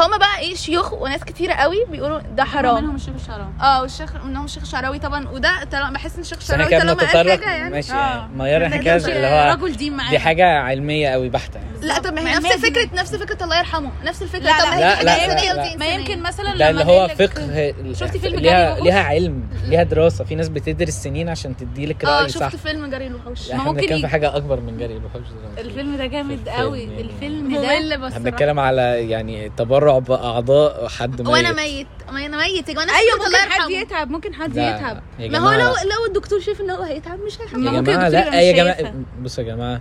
فهم 0.00 0.18
بقى 0.18 0.38
إيه 0.38 0.54
شيوخ 0.54 0.92
وناس 0.92 1.24
كتيرة 1.24 1.52
قوي 1.54 1.76
بيقولوا 1.90 2.20
ده 2.20 2.44
حرام. 2.44 2.84
منهم 2.84 2.94
الشيخ 2.96 3.14
الشرام 3.20 3.52
آه 3.60 3.82
والشيخ 3.82 4.16
منهم 4.24 4.44
الشيخ 4.44 4.62
الشعراوي 4.62 4.98
طبعا 4.98 5.28
وده 5.28 5.64
طالما 5.72 5.90
بحس 5.90 6.14
ان 6.14 6.20
الشيخ 6.20 6.38
الشعراوي 6.38 6.70
طالما 6.78 6.94
قال 6.94 7.30
حاجة 7.30 7.50
يعني. 7.50 7.70
ماشي 7.70 7.92
آه. 7.92 8.28
ما 8.36 8.48
يرى 8.50 8.68
ده- 8.68 8.76
حكاية 8.76 8.96
ده 8.96 9.16
اللي 9.16 9.26
هو 9.26 9.52
رجل 9.52 9.76
دين 9.76 9.96
معايا 9.96 10.10
دي 10.10 10.18
حاجة 10.18 10.58
علمية 10.58 11.08
قوي 11.08 11.28
بحتة 11.28 11.60
لا 11.82 11.98
طب 11.98 12.12
ما 12.12 12.20
هي 12.20 12.36
نفس 12.36 12.46
فكره 12.46 12.88
نفس 12.94 13.14
فكرة 13.14 13.44
الله 13.44 13.58
يرحمه. 13.58 13.90
نفس 14.04 14.22
الفكرة. 14.22 14.44
لا، 14.44 14.64
طب 14.64 14.78
لا، 14.80 15.04
ما 15.04 15.40
هي 15.40 15.54
لا،. 15.54 15.76
ما. 15.76 15.86
يمكن 15.86 16.22
مثلا 16.22 16.56
ده 16.56 16.70
لما 16.70 16.70
اللي 16.70 16.92
هو 16.92 17.08
فقه 17.08 17.74
شفتي 17.92 18.18
فيلم 18.18 18.40
ليها 18.40 18.74
جري 18.74 18.84
ليها 18.84 19.02
علم 19.02 19.48
ليها 19.64 19.82
دراسة. 19.82 20.24
في 20.24 20.34
ناس 20.34 20.48
بتدرس 20.48 20.94
سنين 20.94 21.28
عشان 21.28 21.56
تديلك 21.56 22.04
آه 22.04 22.20
رأي 22.20 22.28
صح. 22.28 22.48
شفت 22.48 22.56
فيلم 22.56 22.86
جري 22.90 23.06
الوحوش 23.06 23.50
إحنا 23.50 23.64
ممكن 23.64 23.80
بنتكلم 23.80 24.00
في 24.00 24.08
حاجة 24.08 24.36
أكبر 24.36 24.60
من 24.60 24.78
جري 24.78 24.96
الوحوش. 24.96 25.26
الفيلم 25.58 25.96
ده 25.96 26.06
جامد 26.06 26.48
قوي. 26.48 26.80
يعني. 26.80 27.00
الفيلم 27.00 27.54
ده 27.54 27.78
ممل 27.78 28.00
بس. 28.00 28.12
بنتكلم 28.12 28.60
على 28.60 29.10
يعني 29.10 29.52
تبرع 29.56 29.98
بأعضاء 29.98 30.88
حد 30.88 31.20
ميت 31.22 31.28
وأنا 31.28 31.52
ميت. 31.52 31.86
ما 32.12 32.26
أنا 32.26 32.36
ميت. 32.36 32.70
نفس 32.70 32.92
أيوه 32.92 33.16
ممكن 33.18 33.50
حد 33.50 33.70
يتعب 33.70 34.10
ممكن 34.10 34.34
حد 34.34 34.50
يتعب. 34.56 35.02
ما 35.18 35.38
هو 35.38 35.50
لو 35.52 35.68
لو 35.68 36.06
الدكتور 36.08 36.40
شايف 36.40 36.60
إن 36.60 36.70
هو 36.70 36.82
هيتعب 36.82 37.18
مش 37.20 37.40
هيحمل 37.40 37.60
ما 37.60 37.70
يا 37.70 37.76
ممكن 37.80 37.92
جماعة 37.92 38.06
الدكتور 38.08 38.32
لا 38.32 38.40
يا 38.40 38.52
جماعة. 38.52 38.94
بصوا 39.22 39.44
يا 39.44 39.48
جماعة. 39.48 39.80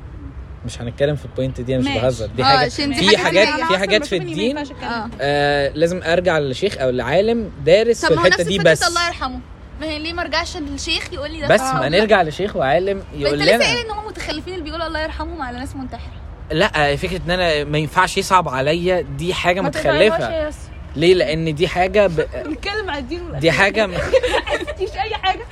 مش 0.68 0.82
هنتكلم 0.82 1.16
في 1.16 1.26
ال 1.26 1.32
point 1.32 1.62
دي 1.62 1.76
أنا 1.76 1.90
مش. 1.90 2.02
بهزر 2.02 2.26
دي 2.26 2.44
آه 2.44 2.46
حاجة 2.46 2.70
في 2.70 3.18
حاجات. 3.18 3.48
في 3.68 3.78
حاجات 3.78 4.06
في 4.06 4.20
ما 4.20 4.26
الدين. 4.26 4.58
آه 4.58 5.10
آه 5.22 5.70
لازم 5.76 6.02
أرجع 6.04 6.38
للشيخ 6.38 6.78
أو 6.78 6.90
العالم 6.90 7.52
دارس 7.66 8.06
في 8.06 8.14
ما 8.16 8.28
الحتة 8.28 8.44
دي 8.44 8.60
بس 8.60 8.84
الله 8.88 9.08
يرحمه 9.08 9.40
ما 9.82 9.88
هي 9.88 10.00
ليه 10.00 10.14
ما 10.14 10.22
ارجعش 10.22 10.58
للشيخ 10.58 11.14
يقول 11.14 11.32
لي 11.32 11.42
ده 11.42 11.48
بس 11.48 11.60
صح 11.60 11.74
ما؟ 11.76 11.90
نرجع 11.90 12.22
لشيخ 12.22 12.56
وعالم 12.56 12.98
ما 12.98 13.04
يقول 13.20 13.42
أنت 13.42 13.50
لسه 13.50 13.66
قايل 13.66 13.82
لنا 13.86 13.94
إن 13.94 14.00
هم 14.00 14.08
متخلفين 14.08 14.54
اللي 14.54 14.64
بيقولوا 14.64 14.88
الله 14.88 15.00
يرحمهم 15.00 15.42
على 15.42 15.60
ناس 15.60 15.76
منتحرة 15.76 16.12
لا 16.52 16.96
فكرة 16.96 17.22
إن 17.26 17.32
أنا 17.32 17.64
ما 17.64 17.78
ينفعش 17.78 18.18
يصعب 18.18 18.50
عليا 18.50 19.02
دي 19.02 19.34
حاجة 19.34 19.62
ما 19.62 19.68
متخلفة. 19.68 20.52
ليه 20.96 21.14
لأن 21.14 21.56
دي 21.56 21.68
حاجة 21.68 22.08
ب... 22.08 22.20
نتكلم 22.48 22.90
على 22.90 23.00
الدين. 23.00 23.40
دي 23.40 23.52
حاجة 23.52 23.88
مفيش 23.88 24.90
أي 25.04 25.16
حاجة 25.16 25.46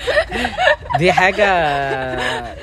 دي 0.97 1.11
حاجة 1.13 1.45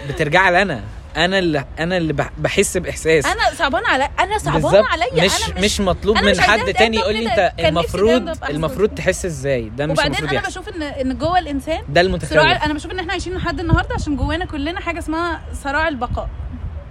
بترجع 0.08 0.50
لي 0.50 0.80
أنا 1.16 1.39
اللي 1.39 1.64
أنا 1.78 1.97
اللي 1.97 2.12
بح- 2.12 2.30
بحس 2.39 2.76
باحساس. 2.76 3.26
أنا 3.26 3.55
صعبان 3.59 3.86
على 3.86 4.09
أنا 4.20 4.39
صعبان 4.39 4.84
عليا. 4.84 5.24
مش 5.24 5.48
أنا 5.51 5.60
مش 5.60 5.80
مطلوب 5.80 6.16
أنا 6.16 6.26
من 6.26 6.32
مش 6.32 6.40
حد 6.40 6.72
تاني 6.74 6.97
يقول 6.97 7.14
لي. 7.14 7.28
انت 7.32 7.52
المفروض 7.60 8.36
المفروض. 8.51 8.89
تحس 8.94 9.24
إزاي؟ 9.24 9.68
ده 9.68 9.86
مش 9.86 9.93
وبعدين 9.93 10.12
المفروض 10.14 10.39
أنا 10.39 10.48
بشوف 10.48 10.68
ان 10.68 10.82
إن 10.82 11.18
جوه 11.18 11.39
الانسان 11.39 11.78
ده 11.89 11.94
صراع 11.94 12.01
المتخلف 12.02 12.64
أنا 12.64 12.74
بشوف 12.74 12.90
إن 12.93 12.98
إحنا 12.98 13.12
عايشين 13.12 13.34
لحد 13.34 13.60
النهارده 13.60 13.94
عشان 13.94 14.16
جوانا 14.16 14.44
كلنا 14.44 14.80
حاجة 14.80 14.98
اسمها 14.98 15.40
صراع 15.64 15.89
البقاء. 15.89 16.28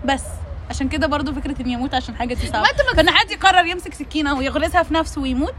بس. 0.05 0.23
عشان 0.69 0.89
كده 0.89 1.07
برضو 1.07 1.33
فكرة 1.33 1.61
اني 1.61 1.75
أموت 1.75 1.93
عشان 1.93 2.15
حاجة 2.15 2.33
دي 2.33 2.47
صعبة. 2.47 2.67
فان 2.95 3.09
حد 3.09 3.31
يقرر 3.31 3.65
يمسك 3.65 3.93
سكينة 3.93 4.37
ويغرزها 4.37 4.83
في 4.83 4.93
نفسه 4.93 5.21
ويموت؟ 5.21 5.53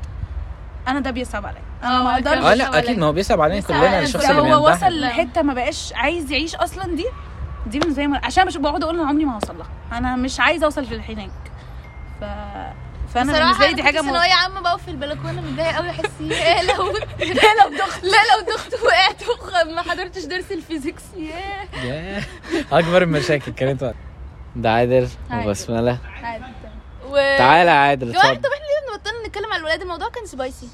أنا 0.88 1.00
ده 1.00 1.10
بيصعب 1.10 1.46
عليا. 1.46 1.60
أنا 1.82 2.02
ما 2.02 2.14
أقدرش 2.14 2.44
آه 2.44 2.54
لا 2.54 2.78
أكيد 2.78 2.98
ما 2.98 3.06
هو 3.06 3.12
بيصعب 3.12 3.40
علينا 3.40 3.60
كلنا 3.60 3.78
عليا. 3.78 4.02
الشخص 4.02 4.24
اللي 4.30 4.42
هو 4.54 4.70
وصل 4.70 5.00
لحتة 5.00 5.42
ما 5.42 5.54
بقاش 5.54 5.92
عايز 5.94 6.32
يعيش 6.32 6.54
أصلا 6.54 6.96
دي؟ 6.96 7.06
دي 7.66 7.78
من 7.78 7.90
زي 7.94 8.06
ما 8.06 8.20
عشان 8.24 8.46
مش 8.46 8.56
بقعد 8.56 8.82
أقول 8.82 8.98
أنا 9.00 9.08
عمري 9.08 9.24
ما 9.24 9.34
هوصل 9.34 9.58
لها. 9.58 9.98
أنا 9.98 10.16
مش 10.16 10.40
عايزة 10.40 10.64
أوصل 10.64 10.86
في 10.86 11.00
هناك. 11.12 11.30
ف 12.20 12.24
فأنا 13.14 13.32
بالنسبة 13.38 13.66
لي 13.66 13.72
دي 13.74 13.82
حاجة 13.82 14.00
إن 14.00 14.04
م... 14.04 14.08
هو 14.08 14.22
يا 14.22 14.34
عم 14.34 14.62
بقف 14.62 14.82
في 14.84 14.90
البلكونة 14.90 15.40
متضايقة 15.40 15.72
قوي 15.76 15.90
أحس 15.90 16.20
ياه 16.20 16.62
لو 16.76 16.86
لا 17.18 17.54
لو 17.64 17.76
ضغط 17.78 18.02
لا 18.02 18.18
لو 18.32 18.46
ضغط 18.54 18.82
وقعت 18.84 19.22
ما 19.66 19.82
حضرتش 19.82 20.24
درس 20.24 20.52
ال 20.52 20.58
physics. 20.58 21.02
ياه. 21.16 21.84
ياه. 21.84 22.22
أكبر 22.72 23.02
المشاكل 23.02 23.52
كانت 23.52 23.82
وقت. 23.82 23.94
ده 24.56 24.70
عادل 24.70 25.08
عادل. 25.30 25.48
وبسملة. 25.48 25.98
و... 27.06 27.14
تعالى 27.38 27.70
يا 27.70 27.76
عادل 27.76 28.08
اتفضل. 28.10 28.22
طب 28.22 28.28
إحنا 28.28 28.64
ليه 28.66 28.90
بنبطل 28.96 29.26
نتكلم 29.26 29.52
على 29.52 29.60
الولاد؟ 29.60 29.82
الموضوع 29.82 30.08
كان 30.08 30.26
spicy 30.26 30.68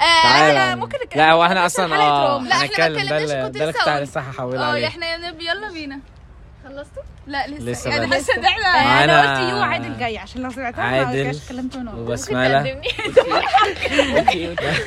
تعالى 0.00 0.58
آه 0.58 0.74
ممكن. 0.74 0.98
نتكلم 1.04 1.22
لا 1.22 1.34
إحنا 1.46 1.64
نفس 1.64 1.74
أصلا 1.80 1.96
آه. 1.96 2.38
لا، 2.42 2.54
إحنا 2.54 2.58
ما 2.58 2.62
هنتكلم 2.64 2.94
ده 2.96 3.02
اتكلمناش، 3.02 3.30
اللي 3.30 3.42
كنت 3.46 3.56
لسه 3.56 3.72
كنت 3.72 3.88
أقول. 3.88 4.02
لسه 4.02 4.20
هحول 4.20 4.56
آه 4.58 4.64
عليه 4.64 4.86
إحنا 4.86 5.14
يلا 5.40 5.70
بينا. 5.72 6.00
خلصتوا؟ 6.64 7.02
لا 7.26 7.46
لسه 7.46 7.64
لسه 7.64 7.90
يعني 7.90 8.06
بدري. 8.06 8.18
حاسه 8.18 8.34
ان 8.34 8.44
إحنا 8.44 9.04
أنا 9.04 9.20
قلت 9.40 9.50
يو 9.52 9.62
عادل 9.62 9.98
جاي 9.98 10.18
عشان 10.18 10.42
لو 10.42 10.50
سمعتها 10.50 10.90
ما 10.90 11.06
عادل 11.06 11.24
من 11.50 11.70
ورا 11.88 11.94
وبسملة. 12.00 12.58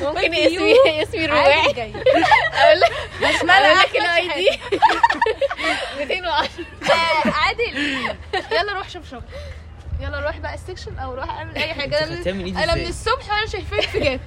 ممكن 0.02 0.34
اسمي 0.46 0.74
اسمي 1.02 1.26
رواعي 1.26 1.72
جاي. 1.72 1.92
أقول 2.54 2.80
لك 2.80 2.92
بسملة 3.22 3.66
أقول 3.66 3.78
لك 3.78 3.96
الاي. 3.96 4.28
دي 4.28 4.60
210 5.98 6.64
آه، 6.90 7.28
عادل. 7.30 7.76
يلا 8.52 8.72
روح 8.72 8.88
شوف 8.88 9.10
شغل 9.10 9.22
يلا 10.04 10.20
روح 10.20 10.38
بقى 10.38 10.54
السكشن 10.54 10.98
أو 10.98 11.14
روح 11.14 11.30
اعمل 11.30 11.56
أي 11.56 11.74
حاجة. 11.74 11.98
أنا 12.04 12.32
من, 12.32 12.56
أنا 12.56 12.74
من؟ 12.74 12.86
الصبح 12.86 13.30
وأنا 13.30 13.46
شايفاك 13.46 13.80
في 13.80 13.98
جاب 14.00 14.20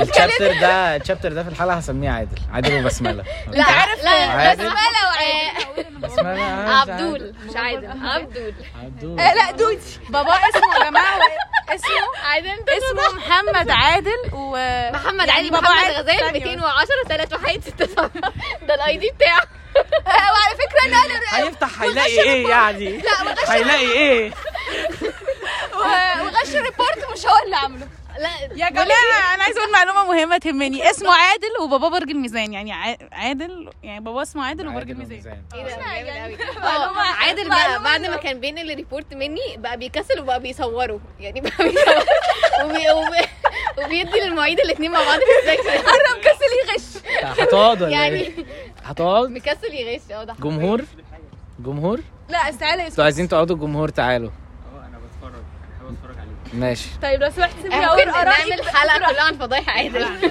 الشابتر 0.00 0.60
ده 0.60 0.96
الشابتر 0.96 1.32
ده 1.32 1.42
في 1.42 1.48
الحلقة 1.48 1.74
هسميه 1.76 2.10
عادل. 2.10 2.38
عادل 2.52 2.80
وبسملة. 2.84 3.24
لا 3.52 3.64
عارف 3.64 4.04
لا، 4.04 4.10
عادل. 4.10 4.62
بسملة 4.64 5.04
وعادل. 5.06 5.94
بسملة 6.00 6.42
عبدول 6.42 7.34
مش 7.48 7.56
عادل. 7.56 7.86
عبدول. 8.06 8.54
عبدول. 8.84 9.20
آه، 9.20 9.34
لا 9.34 9.50
دودي 9.50 9.78
بابا 10.08 10.30
اسمه 10.34 10.74
يا 10.84 10.90
جماعة 10.90 11.18
اسمه؟ 11.68 12.26
عادل. 12.28 12.48
اسمه 12.48 13.16
محمد 13.18 13.70
عادل 13.70 14.30
و 14.32 14.56
محمد 14.92 15.18
يعني 15.28 15.30
علي 15.32 15.50
بابا 15.50 15.60
محمد 15.68 15.84
عادل. 15.84 15.94
غزال 16.10 16.18
ثانية 16.18 16.32
210 16.32 17.08
3 17.08 17.36
وحيد 17.36 17.62
6 17.64 17.86
ده 18.68 18.74
الاي 18.74 18.96
دي 18.96 19.10
بتاعه. 19.10 19.40
آه، 19.42 19.48
وعلى 20.32 20.54
فكرة 20.58 20.84
أنا 20.84 21.20
هيفتح 21.46 21.82
هيلاقي 21.82 22.20
إيه 22.22 22.48
يعني؟ 22.48 23.02
هيلاقي 23.48 23.92
إيه؟ 23.92 24.32
وغش 25.74 26.54
ال 26.54 26.61
report 26.61 27.06
مش 27.12 27.26
هو 27.26 27.44
اللي 27.44 27.56
عامله. 27.56 27.88
لا 28.18 28.28
يا 28.56 28.70
جماعة 28.70 29.34
أنا 29.34 29.42
عايزة 29.42 29.60
أقول 29.60 29.72
معلومة 29.72 30.04
مهمة 30.12 30.38
تهمني. 30.38 30.82
اسمه 30.90 31.10
عادل 31.10 31.48
وبابا 31.64 31.88
برج 31.88 32.10
الميزان. 32.10 32.52
يعني 32.52 32.72
ع- 32.72 32.96
عادل 33.12 33.70
يعني 33.82 34.04
بابا 34.04 34.22
اسمه 34.22 34.44
عادل 34.46 34.68
وبرج 34.68 34.90
الميزان. 34.90 35.42
إيه 35.54 35.62
ده؟ 35.64 35.74
آه 36.62 36.98
عادل 37.24 37.48
بقى 37.48 37.82
بعد 37.82 38.00
ما 38.06 38.16
كان 38.16 38.40
بين 38.40 38.58
ال 38.58 38.66
report 38.66 39.14
مني 39.14 39.56
بقى 39.56 39.76
بيكسل 39.76 40.20
وبقى 40.20 40.40
بيصوروا 40.40 40.98
يعني 41.20 41.40
بقى 41.40 41.52
بيصور 41.58 41.94
وبي... 42.64 42.90
وبي... 42.90 43.26
وبيدي 43.84 44.20
للمعيد 44.20 44.60
الاثنين 44.60 44.90
مع 44.92 44.98
بعض. 45.04 45.18
في 45.18 45.50
ال 45.52 45.55
section 45.55 45.78
قرب 45.78 46.20
كسل 46.20 46.72
يغش. 46.72 47.02
هتقعد 47.40 47.82
ولا 47.82 47.90
يعني 47.90 48.16
إيه؟ 48.20 48.32
هتقعد؟ 48.84 49.28
مكسل 49.28 49.74
يغش. 49.74 50.00
آه 50.12 50.24
ده 50.24 50.34
جمهور؟ 50.40 50.82
جمهور؟ 51.58 52.00
لا 52.28 52.48
استعالى 52.48 52.86
أنتوا 52.86 53.04
عايزين 53.04 53.28
تقعدوا 53.28 53.56
جمهور 53.56 53.88
تعالوا 53.88 54.30
آه 54.30 54.86
أنا 54.86 54.98
بتفرج 54.98 55.32
بحب 55.80 55.92
اتفرج 55.94 56.18
عليه 56.18 56.30
ماشي. 56.54 56.88
طيب 57.02 57.22
لو 57.22 57.30
سمحت 57.30 57.52
سيبني 57.62 57.86
أقول 57.86 58.08
ارائي 58.08 58.50
نعمل 58.50 58.64
حلقة 58.64 58.98
كلها 59.12 59.22
عن 59.22 59.38
فضايح 59.38 59.68
عادل 59.68 60.06
من 60.18 60.30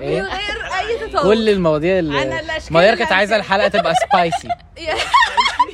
إيه 0.00 0.20
غير 0.22 0.64
أي 0.78 1.08
تطور 1.08 1.22
كل 1.34 1.48
المواضيع 1.48 1.98
اللي 1.98 2.40
الأشكال 2.40 2.72
ماير 2.72 2.94
كانت 2.94 3.12
عايزة 3.12 3.36
الحلقة 3.36 3.68
تبقى 3.68 3.94
سبايسي 4.10 4.48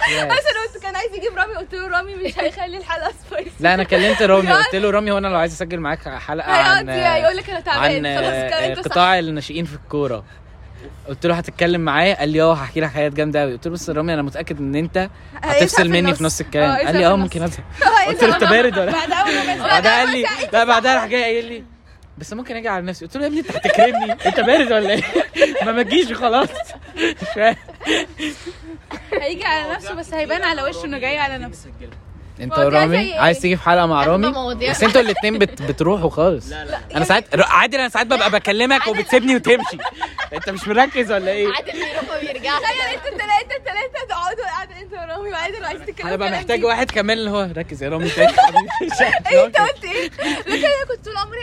عشان 0.05 0.55
قلت 0.66 0.83
كان 0.83 0.97
عايز 0.97 1.15
يجيب 1.15 1.37
رامي 1.39 1.55
قلت 1.55 1.75
له 1.75 1.89
رامي 1.89 2.15
مش 2.15 2.39
هيخلي 2.39 2.77
الحلقة 2.77 3.12
سبايسي 3.29 3.51
لا 3.61 3.75
أنا 3.75 3.83
كلمت 3.85 4.23
رامي 4.23 4.53
قلت 4.53 4.75
له 4.75 4.91
رامي 4.91 5.11
هو 5.11 5.19
أنا 5.19 5.29
لو 5.29 5.37
عايز 5.37 5.53
أسجل 5.53 5.81
معاك 5.81 6.09
حلقة 6.09 6.53
عن 6.53 6.89
يقول 6.89 7.37
لك 7.37 7.51
أنا 7.51 7.61
تعبان. 7.61 8.16
خلاص 8.19 8.62
انت 8.62 8.89
قطاع 8.89 9.19
الناشئين 9.19 9.65
في 9.65 9.75
الكورة. 9.75 10.25
قلت 11.09 11.26
له 11.26 11.35
هتتكلم 11.35 11.81
معايا 11.81 12.14
قال 12.18 12.28
لي 12.28 12.43
آه 12.43 12.55
هحكي 12.55 12.81
لك 12.81 12.90
حاجات 12.90 13.12
جامدة 13.12 13.40
قوي 13.40 13.52
قلت 13.52 13.66
له 13.68 13.78
يا 13.89 13.93
رامي 13.94 14.14
أنا 14.14 14.22
متأكد 14.22 14.59
إن 14.59 14.74
أنت 14.74 15.09
هتفصل 15.43 15.89
مني 15.89 16.14
في 16.14 16.24
نص 16.24 16.40
الكلام. 16.40 16.70
آه، 16.70 16.76
قال 16.86 16.97
لي 16.97 17.06
آه. 17.06 17.16
ممكن 17.16 17.43
ازهق 17.43 17.64
قلت 18.09 18.24
له 18.24 18.35
أنت 18.35 18.44
بارد 18.44 18.78
ولا 18.78 18.93
بعد 18.93 19.12
أول 19.12 19.59
ما 19.59 19.66
بعدها 19.66 19.98
قال 19.98 20.12
لي 20.12 20.24
لا 20.52 20.64
بعدها 20.64 20.94
راح 20.94 21.06
جاي 21.06 21.22
قايل 21.22 21.44
لي 21.44 21.64
بس 22.18 22.32
ممكن 22.32 22.56
أجي 22.56 22.68
على 22.68 22.85
نفسي 22.86 23.05
قلت 23.05 23.16
له 23.16 23.22
يا 23.22 23.28
ابني 23.28 23.40
أنت 23.40 23.51
هتكرمني. 23.56 24.12
أنت 24.12 24.40
بارد 24.40 24.72
ولا 24.72 24.90
إيه؟ 24.90 25.02
ما 25.64 25.72
ما 25.72 25.82
تجيش 25.82 26.12
خلاص. 26.12 26.48
مش 26.97 27.28
فاهم. 27.35 27.56
هيجي 29.20 29.44
على 29.44 29.72
نفسه 29.74 29.94
بس 29.94 30.14
هيبان 30.14 30.43
على 30.43 30.62
وشه 30.62 30.85
إنه 30.85 30.98
جاي 30.98 31.18
على 31.18 31.39
نفسه. 31.39 31.70
انت 32.40 32.59
ورامي 32.59 32.98
إيه؟ 33.01 33.20
عايز 33.20 33.39
تيجي 33.40 33.56
في 33.56 33.62
حلقة 33.62 33.86
مع 33.86 34.05
رامي. 34.05 34.55
بس 34.70 34.82
أنتوا 34.82 35.01
الاثنين 35.01 35.39
بت... 35.39 35.62
بتروحوا 35.62 36.11
خالص. 36.11 36.48
لا 36.51 36.65
لا 36.65 36.78
أنا 36.97 37.05
ساعات 37.05 37.24
عادل 37.40 37.78
أنا 37.78 37.89
ساعات 37.89 38.06
ببقى 38.06 38.31
بكلمك 38.31 38.86
وبتسيبني 38.86 39.36
وتمشي. 39.36 39.78
انت 40.32 40.51
مش 40.51 40.69
مركز 40.69 41.12
ولا 41.12 41.31
إيه؟ 41.31 41.48
عادل 41.52 41.73
بيروح 41.73 42.16
وبيرجع 42.16 42.59
تخيل 42.59 42.94
أنتوا 42.94 43.09
الثلاثه 43.12 43.56
الثلاثه 43.56 44.06
تقعدوا 44.09 44.44
قاعدة 44.44 44.81
انت 44.81 44.93
ورامي 44.93 45.31
وعادل 45.31 45.62
وعايزين 45.62 45.86
تتكلموا 45.86 46.09
أنا 46.09 46.16
بقى 46.16 46.31
محتاج. 46.31 46.65
واحد 46.65 46.90
كمان 46.90 47.19
اللي 47.19 47.31
هو 47.31 47.48
ركز 47.56 47.82
يا 47.82 47.89
رامي 47.89 48.09
تاني. 48.09 48.32
انت 49.44 49.56
قلت 49.59 49.85
إيه؟ 49.85 50.11
لكن 50.47 50.65
أنا 50.65 50.85
كنت 50.97 51.05
طول 51.05 51.16
عمري 51.16 51.39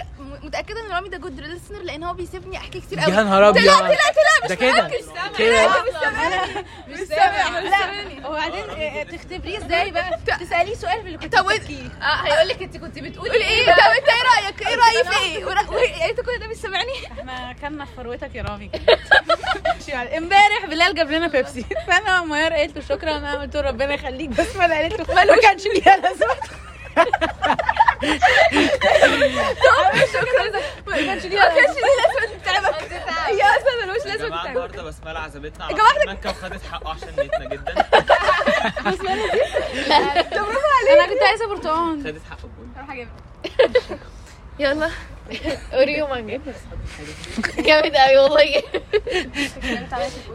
متأكدة 0.51 0.79
إن 0.87 0.91
رامي 0.91 1.09
ده 1.09 1.17
جود 1.17 1.39
ليسنر 1.39 1.81
لأن 1.81 2.03
هو 2.03 2.13
بيسيبني 2.13 2.57
أحكي 2.57 2.79
كتير 2.81 2.99
قوي 2.99 3.13
يا 3.13 3.23
نهار 3.23 3.49
أبيض. 3.49 3.63
طلع 3.63 3.79
طلع 3.79 3.87
طلع 3.87 4.47
ده 4.47 4.55
كده؟ 4.55 4.89
كده؟ 5.37 5.67
مش 5.83 5.99
سامعني. 6.01 6.65
مش 6.87 6.99
سامع 6.99 7.59
لا. 7.59 8.27
وبعدين 8.29 8.63
آه، 8.69 9.03
تختبريه 9.03 9.57
إزاي 9.57 9.91
بقى؟ 9.91 10.19
تسأليه 10.39 10.75
سؤال 10.75 10.99
اللي 10.99 11.17
كنت 11.17 11.35
بتحكيه. 11.39 11.83
آه 12.01 12.15
هيقول 12.25 12.47
لك 12.47 12.61
أنت 12.61 12.77
كنت 12.77 12.99
بتقولي 12.99 13.33
إيه 13.35 13.65
طب 13.65 13.71
أنت 13.71 14.09
إيه 14.09 14.43
رأيك؟ 14.43 14.67
إيه 14.67 14.75
رايي 14.75 15.03
في 15.03 15.19
إيه؟ 15.21 15.45
يعني 15.91 16.11
أنت 16.11 16.19
كل 16.21 16.39
ده 16.39 16.47
مش 16.47 16.55
سامعني؟ 16.57 16.93
إحنا 17.19 17.53
كنا 17.61 17.85
في 17.85 17.91
فروتك 17.97 18.35
يا 18.35 18.43
رامي. 18.43 18.71
إمبارح 20.17 20.65
بلال 20.69 20.95
جاب 20.95 21.11
لنا 21.11 21.27
بيبسي. 21.27 21.65
فأنا 21.87 22.21
ميار 22.25 22.53
قالت 22.53 22.75
له 22.77 22.83
شكرا 22.89 23.17
أنا 23.17 23.41
قلت 23.41 23.55
له 23.55 23.61
ربنا 23.61 23.93
يخليك 23.93 24.29
بس 24.29 24.55
ما 24.55 24.75
قالت 24.75 24.99
له 25.09 25.15
ما 25.15 25.41
كانش 25.41 25.63
ليها 25.65 25.97
لازمة. 25.97 26.35
شكرا. 30.13 30.61
ما 30.87 30.95
كانش 30.97 31.25
ليه 31.25 31.39
ما 31.39 31.47
كانش 31.55 31.75
ليه 31.75 31.97
لازمه 32.01 32.37
تتعبك 32.43 32.91
هي 33.27 33.41
أصلا 33.41 33.85
ملوش 33.85 34.05
لازمة 34.05 34.27
تتعبك 34.27 34.47
النهارده 34.49 34.83
بسملة 34.83 35.19
عزمتنا 35.19 35.65
على 35.65 35.75
مكة 36.07 36.29
وخدت 36.29 36.61
حقه 36.71 36.89
عشان 36.91 37.07
نيتنا 37.19 37.45
جدا. 37.45 37.73
أنا 40.91 41.07
كنت 41.07 41.21
عايزة 41.23 41.47
برتقال. 41.47 42.03
خدت 42.03 42.21
حقه 42.29 42.49
بجد. 42.89 43.07
يلا. 44.59 44.89
أوريو 45.73 46.07
مانجا. 46.07 46.41
جامد 47.57 47.95
قوي 47.95 48.17
والله. 48.17 48.41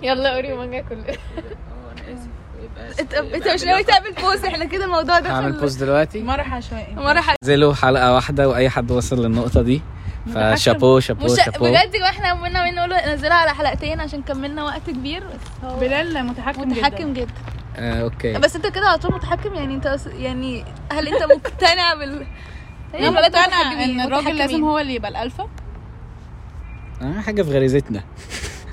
يلا 0.02 0.34
أوريو 0.34 0.56
مانجا 0.56 0.80
كله 0.80 1.04
آه 1.08 1.92
أنا 1.92 2.14
اسف 2.14 2.28
يبقى 2.54 2.64
انت 3.00 3.14
انت 3.14 3.48
مش 3.48 3.62
ناوي 3.64 3.82
تعمل 3.84 4.12
pause 4.12 4.44
إحنا 4.44 4.64
كده 4.64 4.84
الموضوع 4.84 5.18
ده 5.18 5.30
هعمل 5.30 5.52
post 5.52 5.80
دلوقتي؟ 5.80 6.22
مرح 6.22 6.54
عشوائي 6.54 6.94
مرة 6.94 7.22
نزلوا 7.44 7.74
حلقة 7.74 8.14
واحدة 8.14 8.48
وأي 8.48 8.68
حد 8.70 8.90
وصل 8.90 9.22
للنقطة 9.26 9.62
دي. 9.62 9.82
ف 10.34 10.42
chapeau 10.42 11.00
chapeau 11.00 11.24
مش 11.24 11.40
شابو 11.44 11.64
بجد 11.64 11.74
يا 11.74 11.86
جماعة 11.98 12.10
إحنا 12.10 12.28
عمالين 12.28 12.74
نقول 12.74 12.90
ننزلها 13.06 13.34
على 13.36 13.54
حلقتين 13.54 14.00
عشان 14.00 14.22
كملنا 14.22 14.64
وقت 14.64 14.90
كبير 14.90 15.24
بس 15.24 15.64
هو 15.64 15.78
بلال 15.80 16.24
متحكم 16.26 16.68
متحكم 16.70 17.12
جدا. 17.12 17.22
جدا 17.22 17.32
آه، 17.76 18.02
okay. 18.02 18.38
بس 18.38 18.56
انت 18.56 18.66
كده 18.66 18.86
على 18.88 18.98
طول 18.98 19.14
متحكم؟ 19.14 19.54
يعني 19.54 19.74
انت 19.74 19.98
يعني 20.18 20.64
هل 20.92 21.08
انت 21.08 21.22
مقتنع 21.22 21.94
بال 21.94 22.26
أنا 22.94 23.10
مقتنعه 23.10 23.46
متحكمين، 23.46 24.00
إن 24.00 24.06
الراجل. 24.06 24.36
لازم 24.38 24.64
هو 24.64 24.78
اللي 24.78 24.94
يبقى 24.94 25.10
الألفا. 25.10 25.48
آه، 27.02 27.20
حاجة 27.20 27.42
في 27.42 27.50
غريزتنا. 27.50 28.04